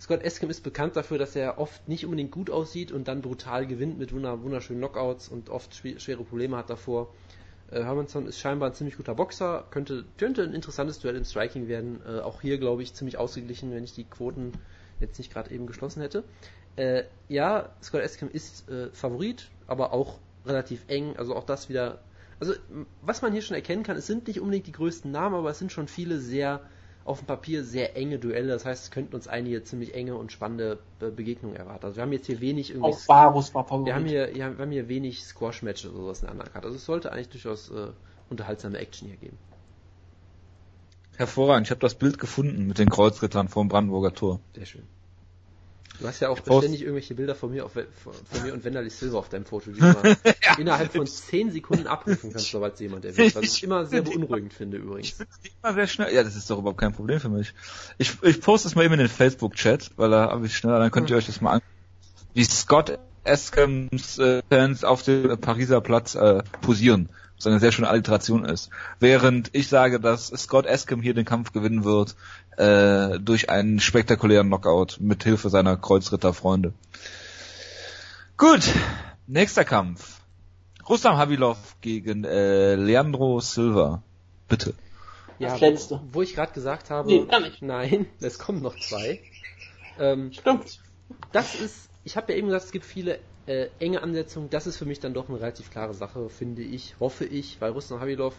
Scott 0.00 0.24
Eskim 0.24 0.50
ist 0.50 0.64
bekannt 0.64 0.96
dafür, 0.96 1.18
dass 1.18 1.36
er 1.36 1.58
oft 1.58 1.86
nicht 1.86 2.04
unbedingt 2.04 2.32
gut 2.32 2.50
aussieht 2.50 2.90
und 2.90 3.06
dann 3.06 3.22
brutal 3.22 3.68
gewinnt 3.68 3.96
mit 3.96 4.12
wunder 4.12 4.42
wunderschönen 4.42 4.80
Knockouts 4.80 5.28
und 5.28 5.50
oft 5.50 5.72
schw 5.76 6.00
schwere 6.00 6.24
Probleme 6.24 6.56
hat 6.56 6.68
davor. 6.68 7.14
Äh, 7.70 7.84
Hermansson 7.84 8.26
ist 8.26 8.40
scheinbar 8.40 8.70
ein 8.70 8.74
ziemlich 8.74 8.96
guter 8.96 9.14
Boxer, 9.14 9.68
könnte, 9.70 10.04
könnte 10.18 10.42
ein 10.42 10.52
interessantes 10.52 10.98
Duell 10.98 11.14
im 11.14 11.24
Striking 11.24 11.68
werden. 11.68 12.00
Äh, 12.04 12.18
auch 12.18 12.40
hier, 12.42 12.58
glaube 12.58 12.82
ich, 12.82 12.92
ziemlich 12.92 13.18
ausgeglichen, 13.18 13.70
wenn 13.72 13.84
ich 13.84 13.94
die 13.94 14.02
Quoten 14.02 14.50
jetzt 14.98 15.16
nicht 15.18 15.32
gerade 15.32 15.52
eben 15.52 15.68
geschlossen 15.68 16.02
hätte. 16.02 16.24
Äh, 16.74 17.04
ja, 17.28 17.68
Scott 17.84 18.00
Eskim 18.00 18.28
ist 18.32 18.68
äh, 18.68 18.90
Favorit, 18.90 19.48
aber 19.68 19.92
auch 19.92 20.18
relativ 20.44 20.82
eng. 20.88 21.14
Also 21.16 21.36
auch 21.36 21.44
das 21.44 21.68
wieder. 21.68 22.00
Also 22.42 22.54
was 23.02 23.22
man 23.22 23.32
hier 23.32 23.40
schon 23.40 23.54
erkennen 23.54 23.84
kann, 23.84 23.96
es 23.96 24.08
sind 24.08 24.26
nicht 24.26 24.40
unbedingt 24.40 24.66
die 24.66 24.72
größten 24.72 25.12
Namen, 25.12 25.36
aber 25.36 25.50
es 25.50 25.60
sind 25.60 25.70
schon 25.70 25.86
viele 25.86 26.18
sehr 26.18 26.60
auf 27.04 27.20
dem 27.20 27.26
Papier 27.26 27.62
sehr 27.62 27.96
enge 27.96 28.18
Duelle. 28.18 28.48
Das 28.48 28.64
heißt, 28.64 28.82
es 28.82 28.90
könnten 28.90 29.14
uns 29.14 29.28
einige 29.28 29.62
ziemlich 29.62 29.94
enge 29.94 30.16
und 30.16 30.32
spannende 30.32 30.80
Be 30.98 31.12
Begegnungen 31.12 31.54
erwarten. 31.54 31.86
Also 31.86 31.98
wir 31.98 32.02
haben 32.02 32.12
jetzt 32.12 32.26
hier 32.26 32.40
wenig 32.40 32.70
irgendwie. 32.70 32.90
Auch 32.90 32.98
Varus 33.06 33.54
war 33.54 33.62
Favorit. 33.62 33.86
Wir 33.86 33.94
haben 33.94 34.06
hier, 34.06 34.36
ja, 34.36 34.58
wir 34.58 34.58
haben 34.58 34.72
hier 34.72 34.88
wenig 34.88 35.22
Squash-Matches 35.22 35.92
oder 35.92 36.00
sowas 36.00 36.18
in 36.18 36.26
der 36.26 36.32
anderen 36.32 36.52
Karte. 36.52 36.66
Also 36.66 36.78
es 36.78 36.84
sollte 36.84 37.12
eigentlich 37.12 37.28
durchaus 37.28 37.70
äh, 37.70 37.92
unterhaltsame 38.28 38.76
Action 38.76 39.06
hier 39.06 39.18
geben. 39.18 39.38
Hervorragend, 41.16 41.68
ich 41.68 41.70
habe 41.70 41.80
das 41.80 41.94
Bild 41.94 42.18
gefunden 42.18 42.66
mit 42.66 42.78
den 42.78 42.90
Kreuzrittern 42.90 43.46
vom 43.46 43.68
Brandenburger 43.68 44.14
Tor. 44.14 44.40
Sehr 44.56 44.66
schön. 44.66 44.82
Du 46.02 46.08
hast 46.08 46.18
ja 46.20 46.28
auch 46.30 46.42
post- 46.42 46.64
ständig 46.64 46.82
irgendwelche 46.82 47.14
Bilder 47.14 47.36
von 47.36 47.52
mir, 47.52 47.64
auf, 47.64 47.72
von, 47.72 47.84
von 48.12 48.42
mir 48.42 48.52
und 48.52 48.64
Wenderli 48.64 48.90
Silver 48.90 49.18
auf 49.18 49.28
deinem 49.28 49.44
Foto, 49.44 49.70
die 49.70 49.78
du 49.80 49.86
mal 49.86 50.16
innerhalb 50.58 50.92
von 50.92 51.06
10 51.06 51.52
Sekunden 51.52 51.86
abrufen 51.86 52.32
kannst, 52.32 52.50
sobald 52.50 52.76
sie 52.76 52.84
jemand 52.84 53.04
erwähnt. 53.04 53.36
Was 53.36 53.44
ich 53.44 53.62
immer 53.62 53.86
sehr 53.86 54.02
beunruhigend 54.02 54.52
finde 54.52 54.78
übrigens. 54.78 55.14
Immer 55.62 55.74
sehr 55.74 55.86
schnell. 55.86 56.12
Ja, 56.12 56.24
das 56.24 56.34
ist 56.34 56.50
doch 56.50 56.58
überhaupt 56.58 56.80
kein 56.80 56.92
Problem 56.92 57.20
für 57.20 57.28
mich. 57.28 57.54
Ich, 57.98 58.20
ich 58.22 58.40
poste 58.40 58.66
es 58.66 58.74
mal 58.74 58.84
eben 58.84 58.94
in 58.94 58.98
den 59.00 59.08
Facebook-Chat, 59.08 59.92
weil 59.96 60.10
da 60.10 60.30
habe 60.30 60.44
ich 60.46 60.56
schneller, 60.56 60.80
dann 60.80 60.90
könnt 60.90 61.08
ihr 61.08 61.16
euch 61.16 61.26
das 61.26 61.40
mal 61.40 61.52
an. 61.52 61.60
Wie 62.34 62.44
Scott 62.44 62.98
Eskams 63.24 64.18
äh, 64.18 64.42
Fans 64.50 64.82
auf 64.82 65.04
dem 65.04 65.38
Pariser 65.38 65.80
Platz 65.80 66.16
äh, 66.16 66.42
posieren. 66.62 67.08
Was 67.42 67.48
eine 67.48 67.58
sehr 67.58 67.72
schöne 67.72 67.88
Alliteration 67.88 68.44
ist. 68.44 68.70
Während 69.00 69.50
ich 69.52 69.66
sage, 69.66 69.98
dass 69.98 70.28
Scott 70.28 70.64
Escam 70.64 71.02
hier 71.02 71.12
den 71.12 71.24
Kampf 71.24 71.52
gewinnen 71.52 71.82
wird 71.82 72.14
äh, 72.56 73.18
durch 73.18 73.50
einen 73.50 73.80
spektakulären 73.80 74.46
Knockout 74.46 74.98
mit 75.00 75.24
Hilfe 75.24 75.50
seiner 75.50 75.76
Kreuzritterfreunde. 75.76 76.72
Gut, 78.36 78.62
nächster 79.26 79.64
Kampf. 79.64 80.20
Rustam 80.88 81.16
Habilov 81.16 81.58
gegen 81.80 82.22
äh, 82.22 82.76
Leandro 82.76 83.40
Silva. 83.40 84.04
Bitte. 84.46 84.74
Ja. 85.40 85.60
Wo, 85.60 86.00
wo 86.12 86.22
ich 86.22 86.34
gerade 86.34 86.52
gesagt 86.52 86.90
habe, 86.90 87.08
Nee, 87.08 87.26
nein, 87.60 88.06
es 88.20 88.38
kommen 88.38 88.62
noch 88.62 88.78
zwei. 88.78 89.20
Ähm, 89.98 90.32
Stimmt. 90.32 90.78
das 91.32 91.56
ist, 91.56 91.88
ich 92.04 92.16
habe 92.16 92.30
ja 92.30 92.38
eben 92.38 92.46
gesagt, 92.46 92.66
es 92.66 92.70
gibt 92.70 92.84
viele 92.84 93.18
äh, 93.46 93.66
enge 93.78 94.02
Ansetzungen. 94.02 94.50
Das 94.50 94.66
ist 94.66 94.76
für 94.76 94.84
mich 94.84 95.00
dann 95.00 95.14
doch 95.14 95.28
eine 95.28 95.40
relativ 95.40 95.70
klare 95.70 95.94
Sache, 95.94 96.28
finde 96.28 96.62
ich, 96.62 96.94
hoffe 97.00 97.24
ich, 97.24 97.60
weil 97.60 97.72
Rustam 97.72 98.00
Habilov 98.00 98.34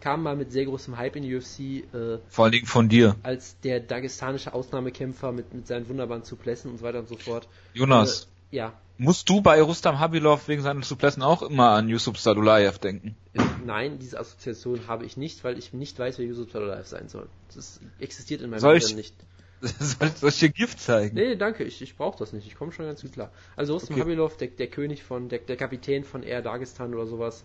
kam 0.00 0.22
mal 0.24 0.34
mit 0.34 0.50
sehr 0.50 0.64
großem 0.64 0.96
Hype 0.98 1.14
in 1.16 1.22
die 1.22 1.36
UFC 1.36 1.60
äh, 1.94 2.18
Vor 2.28 2.44
allen 2.46 2.52
Dingen 2.52 2.66
von 2.66 2.88
dir. 2.88 3.14
als 3.22 3.58
der 3.60 3.78
dagestanische 3.80 4.52
Ausnahmekämpfer 4.52 5.30
mit, 5.30 5.54
mit 5.54 5.66
seinen 5.68 5.88
wunderbaren 5.88 6.24
Suplessen 6.24 6.70
und 6.72 6.78
so 6.78 6.84
weiter 6.84 6.98
und 6.98 7.08
so 7.08 7.16
fort. 7.16 7.46
Jonas, 7.72 8.28
Äh, 8.50 8.56
ja, 8.56 8.72
musst 8.98 9.28
du 9.28 9.40
bei 9.42 9.62
Rustam 9.62 10.00
Habilov 10.00 10.48
wegen 10.48 10.62
seinen 10.62 10.82
Suplessen 10.82 11.22
auch 11.22 11.42
immer 11.42 11.70
an 11.70 11.88
Yusuf 11.88 12.18
Sadulayev 12.18 12.78
denken? 12.78 13.14
äh, 13.34 13.40
nein, 13.64 14.00
diese 14.00 14.18
Assoziation 14.18 14.88
habe 14.88 15.04
ich 15.06 15.16
nicht, 15.16 15.44
weil 15.44 15.56
ich 15.56 15.72
nicht 15.72 15.98
weiß, 16.00 16.18
wer 16.18 16.26
Yusuf 16.26 16.50
Sadulayev 16.50 16.86
sein 16.88 17.08
soll. 17.08 17.28
Das 17.54 17.78
existiert 18.00 18.42
in 18.42 18.50
meinem 18.50 18.58
Soll 18.58 18.76
ich- 18.76 18.82
Gehirn 18.82 18.96
nicht. 18.96 19.14
Soll 19.78 20.08
soll 20.16 20.30
ich 20.30 20.38
dir 20.40 20.48
Gift 20.48 20.80
zeigen? 20.80 21.14
Nee, 21.14 21.36
danke, 21.36 21.62
ich, 21.62 21.80
ich 21.82 21.96
brauche 21.96 22.18
das 22.18 22.32
nicht. 22.32 22.46
Ich 22.48 22.56
komme 22.56 22.72
schon 22.72 22.86
ganz 22.86 23.02
gut 23.02 23.12
klar. 23.12 23.30
Also 23.54 23.74
Rustam 23.74 23.94
Okay. 23.94 24.00
Habilov, 24.00 24.36
der, 24.36 24.48
der 24.48 24.66
König 24.66 25.04
von, 25.04 25.28
der, 25.28 25.38
der 25.38 25.56
Kapitän 25.56 26.02
von 26.02 26.24
Air 26.24 26.42
Dagestan 26.42 26.92
oder 26.94 27.06
sowas, 27.06 27.44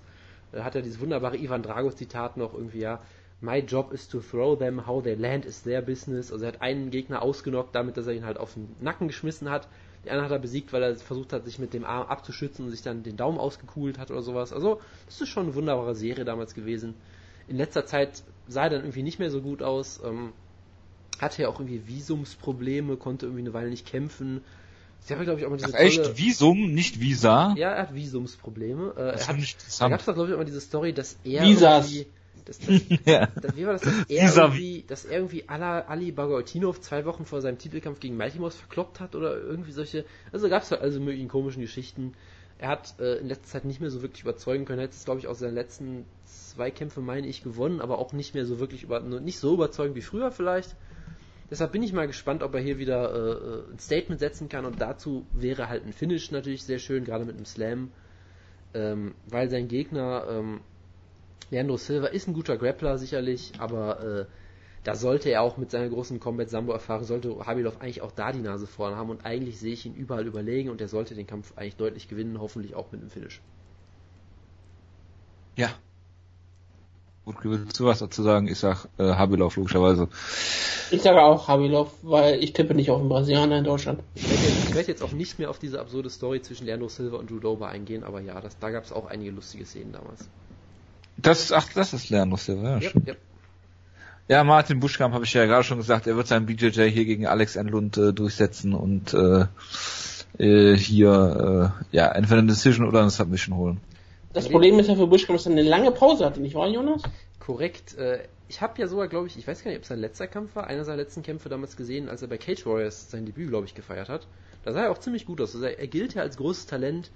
äh, 0.52 0.61
hat 0.61 0.73
ja 0.73 0.81
dieses 0.81 0.99
wunderbare 0.99 1.38
Ivan 1.38 1.61
Dragos 1.61 1.95
Zitat 1.95 2.38
noch 2.38 2.53
irgendwie, 2.53 2.80
ja, 2.80 3.02
My 3.39 3.60
job 3.60 3.94
is 3.94 4.07
to 4.07 4.19
throw 4.19 4.57
them, 4.57 4.88
how 4.88 5.03
they 5.03 5.14
land 5.14 5.45
is 5.45 5.61
their 5.61 5.84
business. 5.84 6.31
Also 6.31 6.45
er 6.45 6.53
hat 6.53 6.61
einen 6.64 6.89
Gegner 6.89 7.22
ausgenockt, 7.22 7.76
damit 7.76 7.95
dass 7.98 8.07
er 8.07 8.14
ihn 8.14 8.26
halt 8.26 8.38
auf 8.39 8.56
den 8.56 8.76
Nacken 8.80 9.07
geschmissen 9.07 9.52
hat. 9.52 9.68
Den 10.03 10.10
anderen 10.10 10.26
hat 10.26 10.38
er 10.38 10.39
besiegt, 10.39 10.73
weil 10.73 10.81
er 10.81 10.95
versucht 10.95 11.34
hat, 11.34 11.45
sich 11.45 11.60
mit 11.60 11.73
dem 11.73 11.85
Arm 11.85 12.07
abzuschützen 12.07 12.65
und 12.65 12.72
sich 12.72 12.81
dann 12.81 13.03
den 13.03 13.15
Daumen 13.15 13.38
ausgekugelt 13.38 13.99
hat 13.99 14.10
oder 14.10 14.23
sowas. 14.23 14.53
Also, 14.53 14.81
das 15.06 15.22
ist 15.22 15.30
schon 15.30 15.44
eine 15.44 15.56
wunderbare 15.56 15.94
Serie 15.94 16.26
damals 16.26 16.56
gewesen. 16.56 16.95
In 17.48 17.57
letzter 17.57 17.85
Zeit 17.85 18.23
sah 18.48 18.64
er 18.64 18.69
dann 18.72 18.81
irgendwie 18.81 19.03
nicht 19.03 19.19
mehr 19.19 19.30
so 19.30 19.41
gut 19.41 19.61
aus. 19.61 20.02
Ähm, 20.03 20.34
hatte 21.22 21.41
ja 21.44 21.49
auch 21.49 21.60
irgendwie 21.60 21.88
Visumsprobleme, 21.88 22.98
konnte 22.98 23.26
irgendwie 23.26 23.44
eine 23.44 23.53
Weile 23.53 23.69
nicht 23.69 23.85
kämpfen. 23.85 24.41
Sie 25.02 25.14
haben, 25.14 25.23
glaube 25.23 25.39
ich, 25.39 25.45
auch 25.45 25.49
mal 25.49 25.57
diese 25.57 25.73
Ach 25.73 25.80
echt? 25.80 26.03
tolle- 26.03 26.18
Visum, 26.18 26.73
nicht 26.73 26.99
Visa? 26.99 27.53
Ja, 27.57 27.72
er 27.72 27.84
hat 27.84 27.95
Visumsprobleme. 27.95 28.94
Äh, 28.98 29.11
Das 29.14 29.22
er 29.22 29.27
hat, 29.38 29.38
da 29.80 29.89
gab 29.89 29.99
es 29.99 30.06
glaube 30.06 30.26
ich, 30.27 30.34
immer 30.34 30.45
diese 30.45 30.61
Story, 30.61 30.94
dass 30.94 31.18
er 31.23 31.44
Visas. 31.44 31.91
irgendwie... 31.91 32.07
Dass, 32.45 32.60
dass, 32.60 32.81
ja. 33.06 33.27
wie 33.56 33.65
war 33.65 33.73
das, 33.73 33.81
dass 33.81 33.94
er 34.07 34.23
Vis-à-vis. 34.23 34.38
irgendwie, 34.38 34.84
dass 34.88 35.03
er 35.06 35.18
irgendwie 35.18 35.49
Ala, 35.49 35.81
Ali 35.81 36.11
Bagautinov 36.14 36.80
zwei 36.80 37.03
Wochen 37.03 37.26
vor 37.26 37.41
seinem 37.41 37.57
Titelkampf 37.57 37.99
gegen 37.99 38.15
Mighty 38.15 38.39
Mouse 38.39 38.56
verkloppt 38.56 39.02
hat 39.02 39.15
oder 39.15 39.35
irgendwie 39.38 39.73
solche, 39.73 40.06
also 40.31 40.48
gab 40.48 40.64
es 40.64 40.72
halt 40.72 40.81
also 40.81 41.02
möglichen 41.02 41.27
komischen 41.27 41.61
Geschichten. 41.61 42.14
Er 42.57 42.69
hat 42.69 42.95
äh, 42.99 43.15
in 43.18 43.27
letzter 43.27 43.48
Zeit 43.48 43.65
nicht 43.65 43.81
mehr 43.81 43.89
so 43.89 44.02
wirklich 44.02 44.22
überzeugen 44.22 44.64
können. 44.64 44.80
Er 44.80 44.84
hat 44.85 44.94
jetzt, 44.94 45.03
glaube 45.06 45.19
ich, 45.19 45.27
aus 45.27 45.39
seinen 45.39 45.56
letzten 45.56 46.06
zwei 46.26 46.72
Kämpfen, 46.72 47.06
meine 47.06 47.27
ich, 47.27 47.44
gewonnen, 47.44 47.81
aber 47.81 47.99
auch 47.99 48.14
nicht 48.14 48.34
mehr 48.34 48.45
so 48.45 48.60
wirklich 48.60 48.84
über, 48.84 49.02
nur 49.02 49.19
nicht 49.19 49.39
so 49.39 49.53
überzeugend 49.53 49.95
wie 49.98 50.02
früher 50.02 50.31
vielleicht. 50.31 50.76
Deshalb 51.49 51.72
bin 51.72 51.84
ich 51.84 51.94
mal 51.94 52.07
gespannt, 52.07 52.44
ob 52.44 52.53
er 52.56 52.61
hier 52.61 52.78
wieder 52.78 53.14
äh, 53.14 53.69
äh, 53.69 53.72
ein 53.72 53.80
Statement 53.80 54.19
setzen 54.19 54.49
kann 54.49 54.65
und 54.65 54.82
dazu 54.82 55.26
wäre 55.32 55.69
halt 55.69 55.86
ein 55.86 55.94
Finish 55.94 56.32
natürlich 56.32 56.64
sehr 56.64 56.80
schön, 56.80 57.06
gerade 57.06 57.24
mit 57.24 57.36
einem 57.36 57.45
Slam, 57.45 57.91
ähm, 58.74 59.15
weil 59.30 59.49
sein 59.49 59.68
Gegner 59.69 60.26
ähm, 60.30 60.60
Leandro 61.49 61.78
Silva 61.78 62.07
ist 62.07 62.28
ein 62.28 62.34
guter 62.34 62.57
Grappler 62.57 62.98
sicherlich, 62.98 63.53
aber 63.60 64.03
äh, 64.03 64.26
da 64.84 64.95
sollte 64.95 65.30
er 65.30 65.41
auch 65.41 65.57
mit 65.57 65.72
seiner 65.72 65.90
großen 65.90 66.19
Combat 66.19 66.49
Sambo 66.49 66.74
Erfahrung 66.74 67.06
sollte 67.06 67.45
Habilov 67.45 67.82
eigentlich 67.82 68.02
auch 68.02 68.11
da 68.11 68.32
die 68.32 68.41
Nase 68.41 68.68
vorn 68.68 68.95
haben 68.95 69.10
und 69.10 69.26
eigentlich 69.26 69.60
sehe 69.60 69.74
ich 69.74 69.86
ihn 69.86 69.95
überall 69.95 70.28
überlegen 70.28 70.69
und 70.69 70.82
er 70.82 70.88
sollte 70.90 71.15
den 71.15 71.28
Kampf 71.28 71.53
eigentlich 71.56 71.78
deutlich 71.78 72.07
gewinnen, 72.10 72.40
hoffentlich 72.40 72.76
auch 72.76 72.91
mit 72.91 73.02
einem 73.02 73.10
Finish. 73.10 73.41
Ja. 75.56 75.69
Gut, 77.28 77.36
willst 77.44 77.78
du 77.78 77.84
was 77.84 77.99
dazu 77.99 78.24
sagen? 78.24 78.48
Ich 78.48 78.58
sag 78.58 78.88
äh, 78.98 79.04
Habilov 79.04 79.58
logischerweise. 79.58 80.08
Ich 80.91 81.02
sage 81.02 81.22
auch 81.22 81.49
Habilov, 81.49 81.91
weil 82.02 82.41
ich 82.41 82.54
tippe 82.54 82.73
nicht 82.73 82.89
auf 82.89 83.02
den 83.02 83.10
Brasilianer 83.10 83.57
in 83.57 83.65
Deutschland. 83.65 83.99
Ich 84.15 84.30
werde 84.30 84.44
jetzt, 84.44 84.70
ich 84.70 84.76
werde 84.76 84.88
jetzt 84.88 85.04
auch 85.04 85.12
nicht 85.12 85.38
mehr 85.38 85.49
auf 85.49 85.60
diese 85.60 85.81
absurde 85.81 86.10
Story 86.10 86.41
zwischen 86.41 86.65
Leandro 86.65 86.88
Silva 86.88 87.18
und 87.18 87.30
Drew 87.30 87.39
Dober 87.39 87.68
eingehen, 87.68 88.06
aber 88.06 88.22
ja, 88.22 88.39
das, 88.39 88.57
da 88.60 88.70
gab 88.70 88.86
es 88.86 88.94
auch 88.94 89.07
einige 89.07 89.31
lustige 89.31 89.65
Szenen 89.65 89.91
damals. 89.91 90.30
Das, 91.18 91.52
ach, 91.52 91.68
das 91.73 91.91
ist 91.91 92.10
Leandro 92.10 92.38
Silva, 92.38 92.80
ja, 92.80 92.80
Ja, 92.80 92.91
ja. 93.07 93.14
Ja, 94.30 94.44
Martin 94.46 94.80
Buschkamp 94.80 95.14
habe 95.14 95.26
ich 95.26 95.34
ja 95.34 95.46
gerade 95.46 95.65
schon 95.65 95.80
gesagt, 95.80 96.07
er 96.07 96.15
wird 96.15 96.28
seinen 96.28 96.46
BJJ 96.46 96.89
hier 96.89 97.04
gegen 97.04 97.28
Alex 97.28 97.57
Enlund 97.57 97.97
äh, 97.97 98.14
durchsetzen 98.14 98.73
und 98.73 99.14
äh, 99.14 99.47
äh, 100.38 100.78
hier 100.78 101.73
äh, 101.91 101.96
ja 101.96 102.07
entweder 102.07 102.39
eine 102.39 102.47
Decision 102.47 102.88
oder 102.88 103.02
eine 103.02 103.10
Submission 103.10 103.57
holen. 103.57 103.81
Das 104.38 104.49
Problem 104.49 104.78
ist 104.78 104.88
ja 104.88 104.96
für 104.96 105.07
Buschkamp, 105.07 105.38
dass 105.38 105.48
er 105.48 105.52
eine 105.52 105.64
lange 105.64 105.91
Pause 105.91 106.26
hatte, 106.26 106.40
nicht 106.40 106.56
wahr, 106.56 106.68
Jonas? 106.68 107.02
Korrekt. 107.40 107.98
Äh, 107.98 108.20
ich 108.48 108.62
habe 108.62 108.80
ja 108.80 108.88
sogar, 108.88 109.07
glaube 109.07 109.28
ich, 109.28 109.38
ich 109.38 109.48
weiß 109.48 109.64
gar 109.64 109.72
nicht, 109.72 109.78
ob 109.78 109.84
es 109.84 109.90
sein 109.90 109.99
letzter 109.99 110.28
Kampf 110.28 110.56
war, 110.56 110.68
einer 110.68 110.86
seiner 110.86 110.98
letzten 110.98 111.24
Kämpfe 111.24 111.49
damals 111.49 111.76
gesehen, 111.76 112.07
als 112.07 112.22
er 112.22 112.28
bei 112.28 112.38
Cage 112.38 112.66
Warriors 112.66 113.10
sein 113.10 113.26
Debüt, 113.26 113.49
glaube 113.49 113.66
ich, 113.66 113.74
gefeiert 113.74 114.10
hat. 114.10 114.28
Da 114.64 114.74
sah 114.74 114.84
er 114.84 114.91
auch 114.91 114.99
ziemlich 114.99 115.26
gut 115.26 115.41
aus. 115.41 115.56
Also 115.56 115.66
er, 115.66 115.88
gilt 115.88 116.14
ja 116.14 116.22
als 116.22 116.38
großes 116.38 116.68
Talent, 116.68 117.12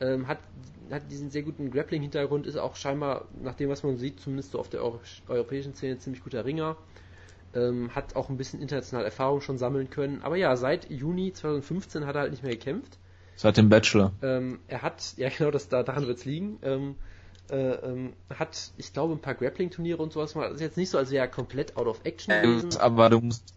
ähm, 0.00 0.28
hat, 0.28 0.38
hat 0.90 1.10
diesen 1.10 1.30
sehr 1.30 1.42
guten 1.42 1.70
Grappling-Hintergrund, 1.70 2.46
ist 2.46 2.56
auch 2.56 2.76
scheinbar, 2.76 3.26
nach 3.42 3.54
dem, 3.54 3.70
was 3.70 3.82
man 3.82 3.96
sieht, 3.96 4.20
zumindest 4.20 4.52
so 4.52 4.58
auf 4.58 4.68
der 4.68 4.82
Euro 4.82 5.00
europäischen 5.28 5.74
Szene, 5.74 5.98
ziemlich 5.98 6.22
guter 6.22 6.44
Ringer. 6.44 6.76
Ähm, 7.54 7.94
hat 7.94 8.14
auch 8.14 8.28
ein 8.28 8.36
bisschen 8.36 8.60
international 8.60 9.06
Erfahrung 9.06 9.40
schon 9.40 9.56
sammeln 9.58 9.88
können. 9.88 10.20
Aber 10.22 10.36
ja, 10.36 10.54
seit 10.56 10.90
Juni 10.90 11.32
2015 11.32 12.04
hat 12.04 12.14
er 12.14 12.22
halt 12.22 12.30
nicht 12.32 12.42
mehr 12.42 12.52
gekämpft. 12.52 12.98
Seit 13.38 13.56
dem 13.56 13.68
Bachelor. 13.68 14.12
Ähm, 14.20 14.58
er 14.66 14.82
hat, 14.82 15.14
ja 15.16 15.28
genau, 15.36 15.52
das, 15.52 15.68
da, 15.68 15.84
daran 15.84 16.08
wird's 16.08 16.24
liegen, 16.24 16.58
ähm, 16.62 16.96
äh, 17.50 17.56
ähm, 17.56 18.12
hat, 18.36 18.72
ich 18.76 18.92
glaube, 18.92 19.14
ein 19.14 19.20
paar 19.20 19.34
Grappling-Turniere 19.34 20.02
und 20.02 20.12
sowas 20.12 20.34
mal. 20.34 20.48
Das 20.48 20.56
ist 20.56 20.60
jetzt 20.60 20.76
nicht 20.76 20.90
so, 20.90 20.98
als 20.98 21.12
wäre 21.12 21.24
er 21.24 21.28
komplett 21.28 21.76
out 21.76 21.86
of 21.86 22.00
action 22.04 22.34
gewesen. 22.42 22.80
Aber 22.80 23.08
du 23.08 23.20
musst 23.20 23.54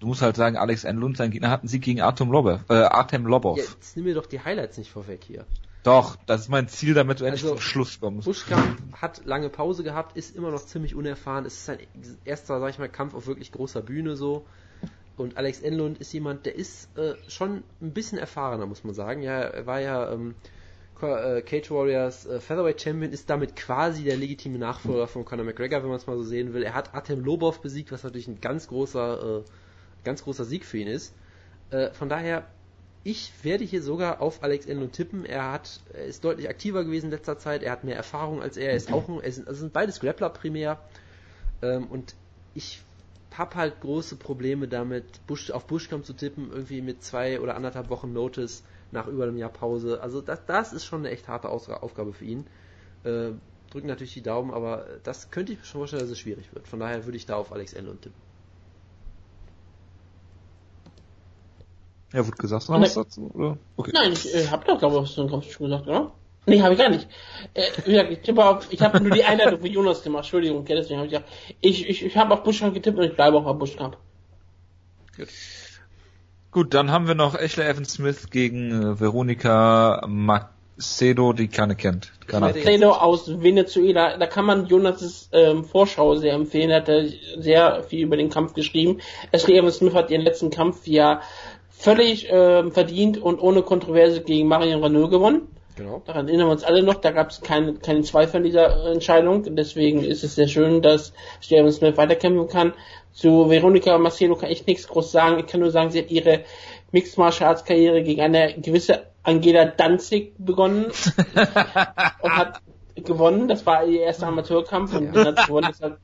du 0.00 0.06
musst 0.06 0.22
halt 0.22 0.36
sagen, 0.36 0.56
Alex 0.56 0.84
Enlund, 0.84 1.18
sein 1.18 1.30
Gegner 1.30 1.50
hat 1.50 1.60
einen 1.60 1.68
Sieg 1.68 1.82
gegen 1.82 2.00
Artem 2.00 2.32
Lobov. 2.32 2.62
Äh, 2.70 2.74
Artem 2.74 3.26
Lobov. 3.26 3.58
Ja, 3.58 3.64
jetzt 3.64 3.94
nimm 3.94 4.06
mir 4.06 4.14
doch 4.14 4.26
die 4.26 4.40
Highlights 4.40 4.78
nicht 4.78 4.90
vorweg 4.90 5.22
hier. 5.22 5.44
Doch, 5.82 6.16
das 6.26 6.42
ist 6.42 6.48
mein 6.48 6.68
Ziel, 6.68 6.94
damit 6.94 7.20
du 7.20 7.24
endlich 7.24 7.42
Also, 7.42 7.54
zum 7.56 7.62
Schluss 7.62 8.00
kommst. 8.00 8.26
Buschkamp 8.26 8.78
hat 9.00 9.24
lange 9.24 9.48
Pause 9.48 9.82
gehabt, 9.82 10.16
ist 10.16 10.34
immer 10.34 10.50
noch 10.50 10.64
ziemlich 10.64 10.94
unerfahren. 10.94 11.44
Es 11.46 11.54
ist 11.54 11.66
sein 11.66 11.78
erster, 12.24 12.60
sag 12.60 12.70
ich 12.70 12.78
mal, 12.78 12.88
Kampf 12.88 13.14
auf 13.14 13.26
wirklich 13.26 13.52
großer 13.52 13.80
Bühne 13.82 14.16
so. 14.16 14.46
Und 15.20 15.36
Alex 15.36 15.60
Enlund 15.60 15.98
ist 15.98 16.14
jemand, 16.14 16.46
der 16.46 16.54
ist 16.54 16.96
äh, 16.96 17.12
schon 17.28 17.62
ein 17.82 17.92
bisschen 17.92 18.16
erfahrener, 18.16 18.64
muss 18.64 18.84
man 18.84 18.94
sagen. 18.94 19.20
Ja, 19.20 19.40
er 19.40 19.66
war 19.66 19.78
ja 19.78 20.10
ähm, 20.10 20.34
äh, 21.02 21.42
Cage 21.42 21.70
Warriors 21.70 22.24
äh, 22.24 22.40
Featherweight 22.40 22.80
Champion, 22.80 23.12
ist 23.12 23.28
damit 23.28 23.54
quasi 23.54 24.02
der 24.02 24.16
legitime 24.16 24.58
Nachfolger 24.58 25.06
von 25.06 25.26
Conor 25.26 25.44
McGregor, 25.44 25.82
wenn 25.82 25.90
man 25.90 25.98
es 25.98 26.06
mal 26.06 26.16
so 26.16 26.22
sehen 26.22 26.54
will. 26.54 26.62
Er 26.62 26.72
hat 26.72 26.94
Artem 26.94 27.22
Lobov 27.22 27.60
besiegt, 27.60 27.92
was 27.92 28.02
natürlich 28.02 28.28
ein 28.28 28.40
ganz 28.40 28.68
großer, 28.68 29.40
äh, 29.40 29.44
ganz 30.04 30.24
großer 30.24 30.46
Sieg 30.46 30.64
für 30.64 30.78
ihn 30.78 30.88
ist. 30.88 31.14
Äh, 31.70 31.90
von 31.90 32.08
daher, 32.08 32.46
ich 33.04 33.30
werde 33.42 33.64
hier 33.64 33.82
sogar 33.82 34.22
auf 34.22 34.42
Alex 34.42 34.64
Enlund 34.64 34.94
tippen. 34.94 35.26
Er 35.26 35.52
hat, 35.52 35.80
er 35.92 36.06
ist 36.06 36.24
deutlich 36.24 36.48
aktiver 36.48 36.82
gewesen 36.82 37.06
in 37.06 37.12
letzter 37.12 37.36
Zeit. 37.36 37.62
Er 37.62 37.72
hat 37.72 37.84
mehr 37.84 37.96
Erfahrung 37.96 38.40
als 38.40 38.56
er. 38.56 38.70
Er 38.70 38.76
ist 38.76 38.90
auch 38.90 39.06
ein, 39.06 39.20
er 39.20 39.32
sind, 39.32 39.48
also 39.48 39.60
sind 39.60 39.74
beides 39.74 40.00
Grappler 40.00 40.30
primär. 40.30 40.80
Ähm, 41.60 41.88
und 41.88 42.14
ich 42.54 42.82
hab 43.36 43.54
halt 43.54 43.80
große 43.80 44.16
Probleme 44.16 44.68
damit, 44.68 45.26
Bush, 45.26 45.50
auf 45.50 45.66
Buschkamp 45.66 46.04
zu 46.04 46.12
tippen, 46.12 46.50
irgendwie 46.50 46.82
mit 46.82 47.02
zwei 47.02 47.40
oder 47.40 47.56
anderthalb 47.56 47.88
Wochen 47.90 48.12
Notice 48.12 48.62
nach 48.90 49.06
über 49.06 49.24
einem 49.24 49.38
Jahr 49.38 49.50
Pause. 49.50 50.00
Also 50.02 50.20
das, 50.20 50.44
das 50.46 50.72
ist 50.72 50.84
schon 50.84 51.00
eine 51.00 51.10
echt 51.10 51.28
harte 51.28 51.48
Aus 51.48 51.68
Aufgabe 51.68 52.12
für 52.12 52.24
ihn. 52.24 52.46
Äh, 53.04 53.30
drücken 53.70 53.86
natürlich 53.86 54.14
die 54.14 54.22
Daumen, 54.22 54.52
aber 54.52 54.84
das 55.04 55.30
könnte 55.30 55.52
ich 55.52 55.58
mir 55.60 55.64
schon 55.64 55.80
vorstellen, 55.80 56.02
dass 56.02 56.10
es 56.10 56.18
schwierig 56.18 56.52
wird. 56.54 56.66
Von 56.66 56.80
daher 56.80 57.04
würde 57.04 57.16
ich 57.16 57.26
da 57.26 57.36
auf 57.36 57.52
Alex 57.52 57.72
Enlund 57.72 58.02
tippen. 58.02 58.20
Ja, 62.12 62.26
wurde 62.26 62.36
gesagt, 62.36 62.68
noch 62.68 62.80
was 62.80 62.94
dazu? 62.94 63.30
Oder? 63.32 63.56
Okay. 63.76 63.92
Nein, 63.94 64.12
ich 64.12 64.34
äh, 64.34 64.48
hab 64.48 64.64
doch, 64.64 64.78
glaube 64.78 65.04
ich, 65.04 65.10
schon 65.12 65.28
gesagt, 65.28 65.86
oder? 65.86 66.12
Nee, 66.46 66.62
habe 66.62 66.74
ich 66.74 66.80
gar 66.80 66.88
nicht. 66.88 67.06
Äh, 67.54 67.62
wie 67.84 67.92
gesagt, 67.92 68.10
ich 68.12 68.18
tippe 68.20 68.44
auf, 68.44 68.66
ich 68.70 68.80
habe 68.80 69.00
nur 69.00 69.10
die 69.10 69.24
Einleitung 69.24 69.60
für 69.60 69.68
Jonas 69.68 70.02
gemacht, 70.02 70.24
Entschuldigung, 70.24 70.64
deswegen 70.64 70.98
habe 70.98 71.06
ich 71.06 71.12
gesagt, 71.12 71.30
ich, 71.60 71.88
ich, 71.88 72.04
ich 72.04 72.16
habe 72.16 72.34
auf 72.34 72.42
Buschkamp 72.42 72.74
getippt 72.74 72.98
und 72.98 73.04
ich 73.04 73.14
bleibe 73.14 73.36
auch 73.36 73.46
auf 73.46 73.58
Buschkamp. 73.58 73.96
Gut. 75.16 75.28
Gut, 76.52 76.74
dann 76.74 76.90
haben 76.90 77.06
wir 77.06 77.14
noch 77.14 77.36
Ashley 77.36 77.64
Evans 77.64 77.92
Smith 77.92 78.30
gegen 78.30 78.72
äh, 78.72 79.00
Veronika 79.00 80.04
Macedo, 80.08 81.32
die 81.32 81.46
keine 81.46 81.76
kennt. 81.76 82.12
Macedo 82.32 82.90
aus 82.90 83.40
Venezuela, 83.40 84.16
da 84.16 84.26
kann 84.26 84.46
man 84.46 84.66
Jonas' 84.66 85.28
ähm, 85.32 85.64
Vorschau 85.64 86.16
sehr 86.16 86.34
empfehlen, 86.34 86.70
er 86.70 86.80
hat 86.80 86.90
sehr 87.38 87.84
viel 87.84 88.04
über 88.04 88.16
den 88.16 88.30
Kampf 88.30 88.54
geschrieben. 88.54 89.00
Ashley 89.30 89.58
Evans 89.58 89.76
Smith 89.76 89.94
hat 89.94 90.10
ihren 90.10 90.22
letzten 90.22 90.50
Kampf 90.50 90.86
ja 90.86 91.20
völlig 91.70 92.28
äh, 92.28 92.68
verdient 92.70 93.18
und 93.18 93.40
ohne 93.40 93.62
Kontroverse 93.62 94.22
gegen 94.22 94.48
Marion 94.48 94.82
Renault 94.82 95.10
gewonnen. 95.10 95.42
Genau. 95.80 96.02
Daran 96.04 96.28
erinnern 96.28 96.48
wir 96.48 96.52
uns 96.52 96.62
alle 96.62 96.82
noch, 96.82 96.96
da 96.96 97.10
gab 97.10 97.30
es 97.30 97.40
keine, 97.40 97.72
keine 97.72 98.02
Zweifel 98.02 98.36
an 98.36 98.42
dieser 98.42 98.92
Entscheidung. 98.92 99.56
Deswegen 99.56 100.04
ist 100.04 100.22
es 100.22 100.34
sehr 100.34 100.46
schön, 100.46 100.82
dass 100.82 101.14
Steven 101.40 101.72
Smith 101.72 101.96
weiterkämpfen 101.96 102.48
kann. 102.48 102.74
Zu 103.12 103.48
Veronica 103.48 103.96
Marcelo 103.96 104.36
kann 104.36 104.50
ich 104.50 104.66
nichts 104.66 104.86
groß 104.88 105.10
sagen. 105.10 105.38
Ich 105.38 105.46
kann 105.46 105.60
nur 105.60 105.70
sagen, 105.70 105.90
sie 105.90 106.00
hat 106.00 106.10
ihre 106.10 106.44
Mixed 106.92 107.16
Martial 107.16 107.48
Arts 107.48 107.64
Karriere 107.64 108.02
gegen 108.02 108.20
eine 108.20 108.60
gewisse 108.60 109.06
Angela 109.22 109.64
Danzig 109.64 110.34
begonnen 110.36 110.84
und 112.22 112.36
hat 112.36 112.60
gewonnen. 112.96 113.48
Das 113.48 113.64
war 113.64 113.86
ihr 113.86 114.02
erster 114.02 114.26
Amateurkampf 114.26 114.94
und 114.94 115.14
ja. 115.14 115.24
hat 115.24 115.46
gewonnen. 115.46 115.68
Das 115.70 115.80
hat 115.80 115.96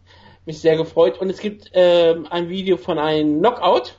mich 0.47 0.59
sehr 0.59 0.79
gefreut. 0.79 1.21
Und 1.21 1.29
es 1.29 1.39
gibt 1.39 1.71
ähm, 1.75 2.27
ein 2.31 2.49
Video 2.49 2.79
von 2.79 2.99
einem 2.99 3.41
Knockout. 3.41 3.99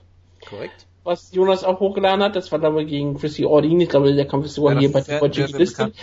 Korrekt 0.50 0.87
was 1.08 1.32
Jonas 1.32 1.64
auch 1.64 1.80
hochgeladen 1.80 2.22
hat. 2.22 2.36
Das 2.36 2.52
war 2.52 2.60
glaube 2.60 2.84
ich 2.84 2.90
gegen 2.90 3.18
Chrissy 3.18 3.46
Ordin. 3.46 3.80
Ich 3.80 3.90
glaube, 3.90 4.14
der 4.14 4.28
Kampf 4.28 4.46
ist 4.46 4.56
sogar 4.56 4.74
ja, 4.74 4.80
hier 4.82 4.92
bei 4.92 5.02
der 5.02 5.20
deutschen 5.20 5.58
Liste. 5.58 5.94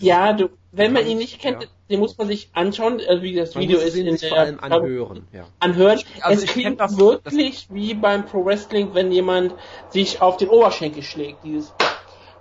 Ja, 0.00 0.32
du, 0.32 0.50
wenn 0.72 0.92
man 0.92 1.06
ihn 1.06 1.18
nicht 1.18 1.40
kennt, 1.40 1.62
ja. 1.62 1.68
den 1.88 2.00
muss 2.00 2.18
man 2.18 2.26
sich 2.26 2.50
anschauen, 2.52 3.00
also 3.06 3.22
wie 3.22 3.34
das 3.34 3.54
man 3.54 3.62
Video 3.62 3.78
ist 3.78 3.94
in 3.94 4.18
vor 4.18 4.38
allem 4.38 4.58
anhören. 4.58 5.28
Ja. 5.32 5.46
Anhören. 5.60 6.00
Also 6.20 6.44
es 6.44 6.50
klingt 6.50 6.80
das, 6.80 6.98
wirklich 6.98 7.66
das 7.68 7.74
wie 7.74 7.94
beim 7.94 8.26
Pro 8.26 8.44
Wrestling, 8.44 8.94
wenn 8.94 9.12
jemand 9.12 9.54
sich 9.90 10.20
auf 10.20 10.36
den 10.36 10.48
Oberschenkel 10.48 11.02
schlägt. 11.02 11.44
Dieses 11.44 11.72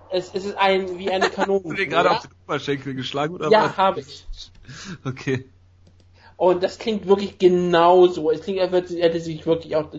es, 0.09 0.31
es 0.33 0.45
ist 0.45 0.57
ein 0.57 0.98
wie 0.98 1.11
eine 1.11 1.30
Kanone. 1.30 1.61
Hast 1.64 1.72
du 1.72 1.75
dir 1.75 1.88
gerade 1.88 2.11
auf 2.11 2.22
den 2.22 2.31
Oberschenkel 2.45 2.95
geschlagen 2.95 3.35
oder 3.35 3.49
Ja, 3.49 3.77
habe 3.77 4.01
ich. 4.01 4.25
Okay. 5.06 5.45
Und 6.38 6.64
das 6.64 6.80
klingt 6.80 7.08
wirklich 7.08 7.38
genauso. 7.38 8.32
Es 8.32 8.42
klingt, 8.42 8.60
als 8.60 8.90
hätte 8.90 9.19
sich 9.19 9.45
wirklich 9.45 9.76
auch 9.76 9.90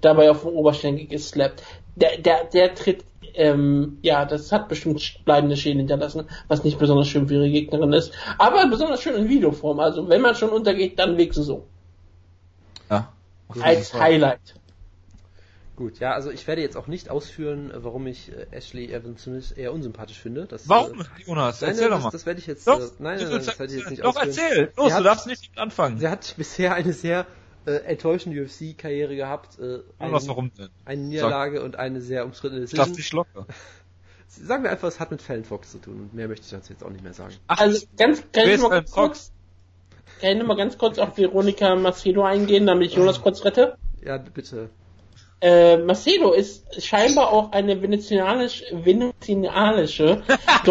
dabei 0.00 0.30
auf 0.30 0.42
den 0.42 0.52
Oberschenkel 0.52 1.06
geslappt. 1.06 1.62
Der, 1.96 2.18
der, 2.18 2.44
der 2.44 2.74
tritt, 2.74 3.04
ähm, 3.34 3.98
ja, 4.02 4.24
das 4.24 4.50
hat 4.52 4.68
bestimmt 4.68 5.02
bleibende 5.24 5.56
Schäden 5.56 5.78
hinterlassen, 5.78 6.28
was 6.48 6.64
nicht 6.64 6.78
besonders 6.78 7.08
schön 7.08 7.28
für 7.28 7.34
ihre 7.34 7.50
Gegnerin 7.50 7.92
ist. 7.92 8.12
Aber 8.38 8.66
besonders 8.68 9.02
schön 9.02 9.14
in 9.14 9.28
Videoform. 9.28 9.80
Also 9.80 10.08
wenn 10.08 10.22
man 10.22 10.34
schon 10.34 10.50
untergeht, 10.50 10.98
dann 10.98 11.16
wenigstens 11.16 11.46
so. 11.46 11.66
Ja. 12.88 13.12
Als 13.60 13.92
Highlight. 13.94 14.54
Gut, 15.80 15.98
ja, 15.98 16.12
also 16.12 16.30
ich 16.30 16.46
werde 16.46 16.60
jetzt 16.60 16.76
auch 16.76 16.88
nicht 16.88 17.08
ausführen, 17.08 17.72
warum 17.74 18.06
ich 18.06 18.30
äh, 18.30 18.48
Ashley 18.50 18.92
Evans 18.92 19.22
Smith 19.22 19.50
eher 19.52 19.72
unsympathisch 19.72 20.18
finde. 20.18 20.44
Das, 20.44 20.68
warum, 20.68 21.00
äh, 21.00 21.04
Jonas? 21.24 21.62
Nein, 21.62 21.70
erzähl 21.70 21.88
das, 21.88 21.96
doch 21.96 22.04
mal. 22.04 22.10
Das 22.10 22.26
werde 22.26 22.38
ich 22.38 22.46
jetzt. 22.46 22.66
Doch, 22.66 22.78
äh, 22.78 22.82
nein, 22.98 23.16
nein, 23.16 23.30
nein, 23.30 23.42
das 23.46 23.58
werde 23.58 23.72
ich 23.72 23.78
jetzt 23.80 23.90
nicht 23.90 24.04
doch, 24.04 24.14
ausführen. 24.14 24.36
Doch, 24.36 24.44
erzähl! 24.44 24.72
Los, 24.76 24.92
hat, 24.92 25.00
du 25.00 25.04
darfst 25.04 25.26
nicht 25.26 25.58
anfangen. 25.58 25.98
Sie 25.98 26.06
hat 26.06 26.34
bisher 26.36 26.74
eine 26.74 26.92
sehr 26.92 27.26
äh, 27.64 27.76
enttäuschende 27.76 28.42
UFC-Karriere 28.42 29.16
gehabt. 29.16 29.58
Äh, 29.58 29.78
ein, 29.98 30.12
was, 30.12 30.28
warum 30.28 30.52
denn? 30.52 30.68
Eine 30.84 31.00
Niederlage 31.00 31.56
Sag. 31.56 31.64
und 31.64 31.76
eine 31.76 32.02
sehr 32.02 32.26
umstrittene 32.26 32.60
Decision. 32.60 32.86
Lass 32.86 32.96
dich 32.96 33.12
locker. 33.14 33.46
Sagen 34.28 34.62
wir 34.62 34.70
einfach, 34.70 34.88
es 34.88 35.00
hat 35.00 35.10
mit 35.10 35.22
Fallon 35.22 35.44
Fox 35.44 35.72
zu 35.72 35.78
tun 35.78 35.94
und 35.94 36.12
mehr 36.12 36.28
möchte 36.28 36.44
ich 36.44 36.50
dazu 36.50 36.74
jetzt 36.74 36.84
auch 36.84 36.90
nicht 36.90 37.02
mehr 37.02 37.14
sagen. 37.14 37.36
Ach, 37.46 37.58
also 37.58 37.86
ganz, 37.96 38.22
ganz 38.32 38.60
mal 38.60 38.84
kurz, 38.84 39.32
kann 40.20 40.36
ich 40.36 40.44
mal 40.44 40.58
ganz 40.58 40.76
kurz 40.76 40.98
auf 40.98 41.16
Veronika 41.16 41.74
Macedo 41.74 42.22
eingehen, 42.22 42.66
damit 42.66 42.88
ich 42.90 42.96
Jonas 42.96 43.22
kurz 43.22 43.46
rette? 43.46 43.78
Ja, 44.04 44.18
bitte. 44.18 44.68
Äh, 45.42 45.78
Macedo 45.78 46.32
ist 46.32 46.82
scheinbar 46.84 47.32
auch 47.32 47.52
eine 47.52 47.80
venezianisch, 47.80 48.62
venezianische, 48.72 50.22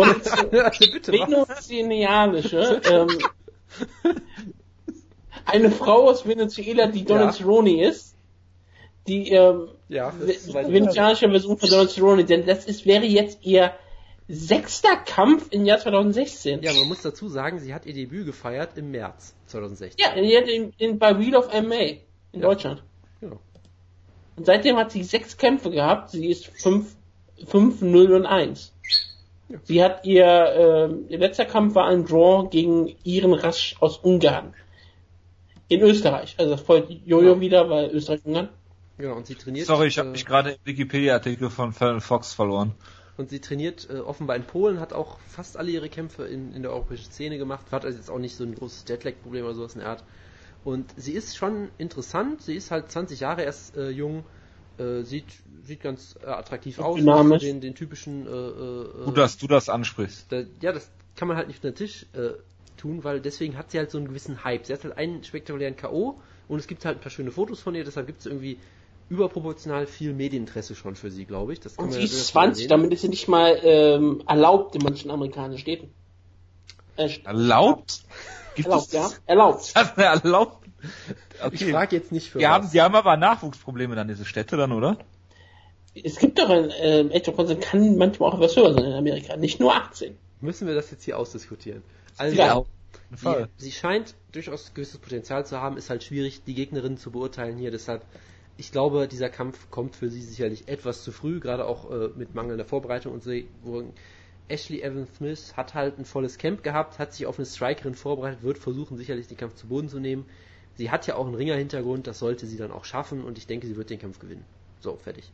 venezianische, 1.08 2.82
ähm, 2.92 3.08
eine 5.46 5.72
Frau 5.72 6.08
aus 6.08 6.28
Venezuela, 6.28 6.86
die 6.86 7.04
Donald 7.04 7.32
ja. 7.32 7.38
Cerrone 7.38 7.84
ist, 7.84 8.16
die 9.08 9.32
ähm, 9.32 9.70
ja, 9.88 10.14
venezianische 10.20 11.30
Version 11.30 11.58
von 11.58 11.70
Donald 11.70 11.90
Cerrone, 11.90 12.26
denn 12.26 12.46
das 12.46 12.66
ist, 12.66 12.86
wäre 12.86 13.06
jetzt 13.06 13.40
ihr 13.42 13.74
sechster 14.28 14.96
Kampf 14.98 15.48
im 15.50 15.66
Jahr 15.66 15.80
2016. 15.80 16.62
Ja, 16.62 16.74
man 16.74 16.88
muss 16.88 17.02
dazu 17.02 17.28
sagen, 17.28 17.58
sie 17.58 17.74
hat 17.74 17.88
ihr 17.88 17.96
Debüt 17.96 18.28
gefeiert 18.28 18.78
im 18.78 18.92
März 18.92 19.34
2016. 19.48 20.00
Ja, 20.00 20.12
in, 20.12 20.74
in, 20.78 21.00
bei 21.00 21.18
Wheel 21.18 21.36
of 21.36 21.48
MA 21.48 21.76
in 21.76 22.00
ja. 22.34 22.40
Deutschland. 22.42 22.84
Genau. 23.20 23.40
Und 24.40 24.46
seitdem 24.46 24.78
hat 24.78 24.94
sie 24.94 25.04
sechs 25.04 25.36
Kämpfe 25.36 25.70
gehabt. 25.70 26.12
Sie 26.12 26.28
ist 26.28 26.46
5, 26.46 26.96
5 27.46 27.82
0 27.82 28.14
und 28.14 28.26
1. 28.26 28.74
Ja. 29.50 29.58
Sie 29.64 29.84
hat 29.84 30.06
ihr, 30.06 30.26
äh, 30.26 31.12
ihr 31.12 31.20
letzter 31.20 31.44
Kampf 31.44 31.76
war 31.76 31.88
ein 31.88 32.06
Draw 32.06 32.48
gegen 32.50 32.96
Iren 33.04 33.34
Rasch 33.34 33.76
aus 33.82 33.98
Ungarn. 33.98 34.54
In 35.68 35.82
Österreich. 35.82 36.36
Also 36.38 36.52
das 36.52 36.62
folgt 36.62 36.90
Jojo 37.06 37.34
ja. 37.34 37.42
wieder, 37.42 37.70
weil 37.70 37.90
Österreich-Ungarn. 37.90 38.48
Genau, 38.98 39.18
und 39.18 39.28
sie 39.28 39.36
trainiert. 39.36 39.68
Sorry, 39.68 39.88
ich 39.88 40.00
habe 40.00 40.08
äh, 40.08 40.12
mich 40.14 40.26
gerade 40.26 40.52
im 40.52 40.58
Wikipedia-Artikel 40.64 41.50
von 41.50 41.74
Fallon 41.74 42.00
Fox 42.00 42.34
verloren. 42.34 42.72
Und 43.18 43.32
sie 43.32 43.42
trainiert 43.42 43.90
äh, 43.92 43.98
offenbar 43.98 44.38
in 44.38 44.44
Polen, 44.44 44.80
hat 44.80 44.94
auch 44.94 45.20
fast 45.28 45.58
alle 45.58 45.70
ihre 45.70 45.90
Kämpfe 45.90 46.24
in, 46.24 46.54
in 46.54 46.62
der 46.62 46.72
europäischen 46.72 47.12
Szene 47.12 47.38
gemacht, 47.38 47.66
hat 47.72 47.84
also 47.84 47.98
jetzt 47.98 48.10
auch 48.10 48.20
nicht 48.20 48.38
so 48.38 48.46
ein 48.46 48.56
großes 48.56 48.86
Jetlag-Problem 48.88 49.44
oder 49.44 49.54
sowas 49.54 49.74
in 49.74 49.82
der 49.82 49.90
Art. 49.90 50.06
Und 50.64 50.94
sie 50.98 51.14
ist 51.14 51.38
schon 51.38 51.70
interessant. 51.78 52.42
Sie 52.42 52.56
ist 52.56 52.72
halt 52.72 52.92
20 52.92 53.22
Jahre 53.22 53.44
erst 53.44 53.78
äh, 53.78 53.90
jung, 53.90 54.26
äh, 54.78 55.04
sieht 55.04 55.26
sieht 55.64 55.82
ganz 55.82 56.18
äh, 56.22 56.28
attraktiv 56.28 56.80
aus. 56.80 56.98
Dynamisch. 56.98 57.42
Den, 57.42 57.62
den 57.62 57.76
typischen. 57.76 58.28
Äh, 58.28 58.30
äh, 58.30 59.06
Gut, 59.06 59.18
dass 59.18 59.38
du 59.38 59.48
das 59.48 59.70
ansprichst. 59.70 60.32
Da, 60.32 60.44
ja, 60.62 60.74
das 60.74 60.92
kann 61.16 61.28
man 61.28 61.38
halt 61.38 61.48
nicht 61.48 61.58
unter 61.58 61.72
den 61.72 61.76
Tisch 61.76 62.06
äh, 62.14 62.32
tun, 62.78 63.04
weil 63.04 63.20
deswegen 63.22 63.58
hat 63.58 63.72
sie 63.72 63.78
halt 63.78 63.92
so 63.92 63.98
einen 63.98 64.08
gewissen 64.08 64.44
Hype. 64.44 64.66
Sie 64.66 64.74
hat 64.74 64.84
halt 64.84 64.98
einen 64.98 65.24
spektakulären 65.24 65.76
K.O. 65.76 66.20
und 66.48 66.60
es 66.60 66.68
gibt 66.68 66.86
halt 66.86 66.98
ein 66.98 67.02
paar 67.02 67.12
schöne 67.12 67.32
Fotos 67.32 67.62
von 67.62 67.76
ihr, 67.76 67.84
deshalb 67.84 68.08
gibt 68.08 68.20
es 68.20 68.26
irgendwie 68.26 68.58
überproportional 69.10 69.88
viel 69.88 70.14
Medieninteresse 70.14 70.76
schon 70.76 70.96
für 70.96 71.10
sie, 71.10 71.26
glaube 71.26 71.54
ich. 71.54 71.60
Das 71.60 71.76
und 71.78 71.92
sie 71.92 72.04
ist 72.04 72.28
20, 72.28 72.68
damit 72.68 72.94
ist 72.94 73.02
sie 73.02 73.10
nicht 73.10 73.28
mal 73.28 73.60
ähm, 73.64 74.24
erlaubt 74.28 74.76
in 74.76 74.84
manchen 74.84 75.10
amerikanischen 75.10 75.60
Städten. 75.60 75.92
Äh, 76.96 77.10
erlaubt? 77.24 78.04
Gibt 78.64 78.70
erlaubt, 78.70 78.94
ja. 78.94 79.10
Erlaubt. 79.26 79.74
Das 79.76 79.98
erlaubt. 79.98 80.68
Okay. 81.44 81.66
Ich 81.66 81.72
frage 81.72 81.96
jetzt 81.96 82.12
nicht 82.12 82.30
für 82.30 82.40
die 82.40 82.46
was. 82.46 82.52
Haben, 82.52 82.72
die 82.72 82.82
haben 82.82 82.96
aber 82.96 83.18
Nachwuchsprobleme 83.18 83.96
dann, 83.96 84.08
diese 84.08 84.26
Städte 84.26 84.58
dann, 84.58 84.72
oder? 84.72 84.98
Es 85.94 86.18
gibt 86.18 86.40
doch 86.40 86.50
ein, 86.50 86.70
äh, 86.70 87.22
Consent 87.32 87.62
kann 87.62 87.98
manchmal 87.98 88.30
auch 88.30 88.36
etwas 88.36 88.56
höher 88.56 88.74
sein 88.74 88.86
in 88.86 88.94
Amerika, 88.94 89.36
nicht 89.36 89.60
nur 89.60 89.76
18. 89.76 90.18
Müssen 90.42 90.68
wir 90.68 90.76
das 90.76 90.92
jetzt 90.92 91.04
hier 91.04 91.18
ausdiskutieren? 91.18 91.84
Also, 92.18 92.36
ja. 92.36 92.64
Sie, 93.12 93.46
sie 93.58 93.72
scheint 93.72 94.16
durchaus 94.32 94.74
gewisses 94.74 95.00
Potenzial 95.00 95.46
zu 95.46 95.60
haben, 95.60 95.78
ist 95.78 95.90
halt 95.90 96.04
schwierig, 96.04 96.44
die 96.46 96.54
Gegnerin 96.54 96.98
zu 96.98 97.12
beurteilen 97.12 97.58
hier, 97.58 97.72
deshalb 97.72 98.04
ich 98.60 98.74
glaube, 98.74 99.08
dieser 99.08 99.30
Kampf 99.30 99.72
kommt 99.72 99.96
für 99.96 100.10
sie 100.10 100.22
sicherlich 100.22 100.68
etwas 100.68 101.04
zu 101.04 101.14
früh, 101.14 101.40
gerade 101.40 101.66
auch 101.66 101.90
äh, 101.90 102.10
mit 102.16 102.36
mangelnder 102.36 102.66
Vorbereitung 102.66 103.14
und 103.14 103.24
sie, 103.24 103.48
wo 103.64 103.84
Ashley 104.50 104.82
Evans 104.82 105.10
Smith 105.18 105.54
hat 105.56 105.74
halt 105.74 105.98
ein 105.98 106.06
volles 106.06 106.38
Camp 106.38 106.64
gehabt, 106.64 107.00
hat 107.00 107.14
sich 107.14 107.26
auf 107.26 107.40
eine 107.40 107.46
Strikerin 107.46 107.96
vorbereitet, 107.96 108.44
wird 108.44 108.58
versuchen 108.58 108.98
sicherlich 108.98 109.28
den 109.28 109.38
Kampf 109.38 109.56
zu 109.56 109.68
Boden 109.68 109.90
zu 109.90 110.00
nehmen. 110.00 110.26
Sie 110.76 110.92
hat 110.92 111.08
ja 111.08 111.16
auch 111.16 111.26
einen 111.26 111.36
Ringer-Hintergrund, 111.36 112.08
das 112.08 112.20
sollte 112.20 112.46
sie 112.46 112.58
dann 112.58 112.72
auch 112.72 112.86
schaffen 112.86 113.24
und 113.24 113.38
ich 113.38 113.48
denke, 113.48 113.68
sie 113.68 113.76
wird 113.76 113.90
den 113.90 114.00
Kampf 114.00 114.20
gewinnen. 114.20 114.46
So, 114.80 114.96
fertig. 114.96 115.32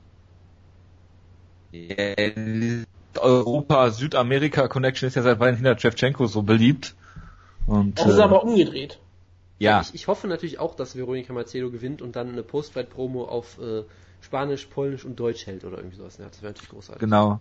Europa-Südamerika-Connection 3.15 5.07
ist 5.07 5.15
ja 5.15 5.21
seit 5.21 5.39
Weihnachten 5.39 5.63
hinter 5.65 5.79
Shevchenko 5.79 6.27
so 6.27 6.41
beliebt. 6.41 6.95
Und, 7.67 7.99
das 7.99 8.07
ist 8.07 8.17
äh, 8.17 8.21
aber 8.21 8.43
umgedreht. 8.43 8.99
Ja. 9.59 9.81
Ich, 9.81 9.93
ich, 9.95 10.07
hoffe 10.07 10.27
natürlich 10.27 10.59
auch, 10.59 10.75
dass 10.75 10.95
Veronika 10.95 11.33
Macedo 11.33 11.71
gewinnt 11.71 12.01
und 12.01 12.15
dann 12.15 12.29
eine 12.29 12.43
Postfight-Promo 12.43 13.25
auf 13.25 13.59
äh, 13.59 13.83
Spanisch, 14.21 14.65
Polnisch 14.65 15.05
und 15.05 15.19
Deutsch 15.19 15.45
hält 15.47 15.63
oder 15.63 15.77
irgendwie 15.77 15.97
sowas. 15.97 16.17
Ja, 16.17 16.25
das 16.25 16.41
wäre 16.41 16.53
natürlich 16.53 16.69
großartig. 16.69 16.99
Genau. 16.99 17.39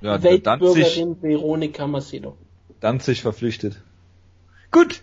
Ja, 0.00 0.22
Weltbürgerin 0.22 1.16
Danzig, 1.16 1.22
Veronika 1.22 1.86
Macedo. 1.86 2.36
Danzig 2.80 3.22
verpflichtet. 3.22 3.82
Gut, 4.70 5.02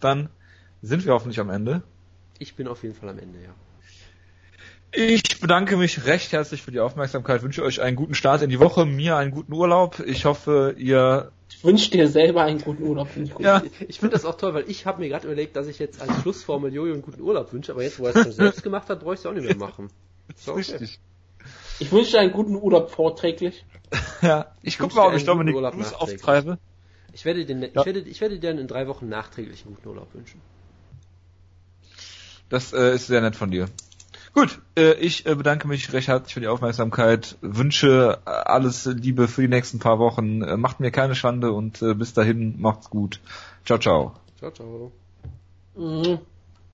dann 0.00 0.28
sind 0.80 1.04
wir 1.04 1.12
hoffentlich 1.12 1.40
am 1.40 1.50
Ende. 1.50 1.82
Ich 2.38 2.54
bin 2.54 2.68
auf 2.68 2.82
jeden 2.82 2.94
Fall 2.94 3.10
am 3.10 3.18
Ende, 3.18 3.38
ja. 3.40 3.54
Ich 4.90 5.40
bedanke 5.40 5.76
mich 5.76 6.06
recht 6.06 6.32
herzlich 6.32 6.62
für 6.62 6.70
die 6.70 6.80
Aufmerksamkeit, 6.80 7.42
wünsche 7.42 7.62
euch 7.62 7.82
einen 7.82 7.94
guten 7.94 8.14
Start 8.14 8.40
in 8.40 8.48
die 8.48 8.58
Woche, 8.58 8.86
mir 8.86 9.16
einen 9.16 9.32
guten 9.32 9.52
Urlaub. 9.52 10.00
Ich 10.00 10.24
hoffe, 10.24 10.74
ihr 10.78 11.30
ich 11.50 11.64
wünsche 11.64 11.90
dir 11.90 12.08
selber 12.08 12.42
einen 12.42 12.60
guten 12.60 12.82
Urlaub, 12.84 13.08
finde 13.08 13.28
ich 13.28 13.34
gut. 13.34 13.44
Ja, 13.44 13.62
ich 13.86 13.98
finde 13.98 14.14
das 14.14 14.24
auch 14.24 14.36
toll, 14.36 14.54
weil 14.54 14.64
ich 14.68 14.86
habe 14.86 15.00
mir 15.00 15.08
gerade 15.08 15.26
überlegt, 15.26 15.56
dass 15.56 15.66
ich 15.66 15.78
jetzt 15.78 16.00
als 16.00 16.22
Schlussformel 16.22 16.72
Jojo 16.72 16.92
einen 16.92 17.02
guten 17.02 17.20
Urlaub 17.20 17.52
wünsche, 17.52 17.72
aber 17.72 17.82
jetzt, 17.82 17.98
wo 17.98 18.06
er 18.06 18.16
es 18.16 18.22
schon 18.22 18.32
selbst 18.32 18.62
gemacht 18.62 18.88
hat, 18.88 19.00
brauche 19.00 19.14
ich 19.14 19.20
es 19.20 19.26
auch 19.26 19.32
nicht 19.32 19.44
mehr 19.44 19.56
machen. 19.56 19.90
So, 20.36 20.52
okay. 20.52 20.60
Richtig. 20.60 21.00
Ich 21.80 21.92
wünsche 21.92 22.12
dir 22.12 22.20
einen 22.20 22.32
guten 22.32 22.54
Urlaub 22.56 22.90
vorträglich. 22.90 23.64
ja, 24.22 24.46
ich 24.62 24.68
Ich 24.68 24.78
guck 24.78 24.94
wünsche 24.94 24.96
mal, 24.96 25.06
dir 25.06 25.10
ob 25.10 25.16
ich 25.16 25.24
Dominik 25.24 25.54
nachträglich. 25.54 25.94
auftreibe. 25.94 26.58
Ich 27.12 27.24
werde, 27.24 27.44
den, 27.44 27.62
ich, 27.62 27.74
Ja. 27.74 27.86
werde, 27.86 28.00
ich 28.00 28.20
werde 28.20 28.38
dir 28.38 28.50
in 28.50 28.66
drei 28.68 28.86
Wochen 28.86 29.08
nachträglich 29.08 29.64
einen 29.64 29.74
guten 29.74 29.88
Urlaub 29.88 30.12
wünschen. 30.14 30.42
Das 32.48 32.72
äh, 32.72 32.94
ist 32.94 33.06
sehr 33.06 33.20
nett 33.20 33.36
von 33.36 33.50
dir. 33.50 33.68
Gut, 34.34 34.60
äh, 34.76 34.92
ich 34.94 35.26
äh, 35.26 35.34
bedanke 35.34 35.66
mich 35.68 35.92
recht 35.92 36.08
herzlich 36.08 36.34
für 36.34 36.40
die 36.40 36.48
Aufmerksamkeit, 36.48 37.36
wünsche 37.40 38.18
äh, 38.24 38.30
alles 38.30 38.84
Liebe 38.84 39.26
für 39.26 39.42
die 39.42 39.48
nächsten 39.48 39.78
paar 39.78 39.98
Wochen, 39.98 40.42
äh, 40.42 40.56
macht 40.56 40.80
mir 40.80 40.90
keine 40.90 41.14
Schande 41.14 41.52
und 41.52 41.82
äh, 41.82 41.94
bis 41.94 42.12
dahin 42.14 42.60
macht's 42.60 42.90
gut. 42.90 43.20
Ciao, 43.64 43.78
ciao. 43.78 44.14
Ciao, 44.38 44.50
ciao. 44.50 44.92
Mhm. 45.74 46.18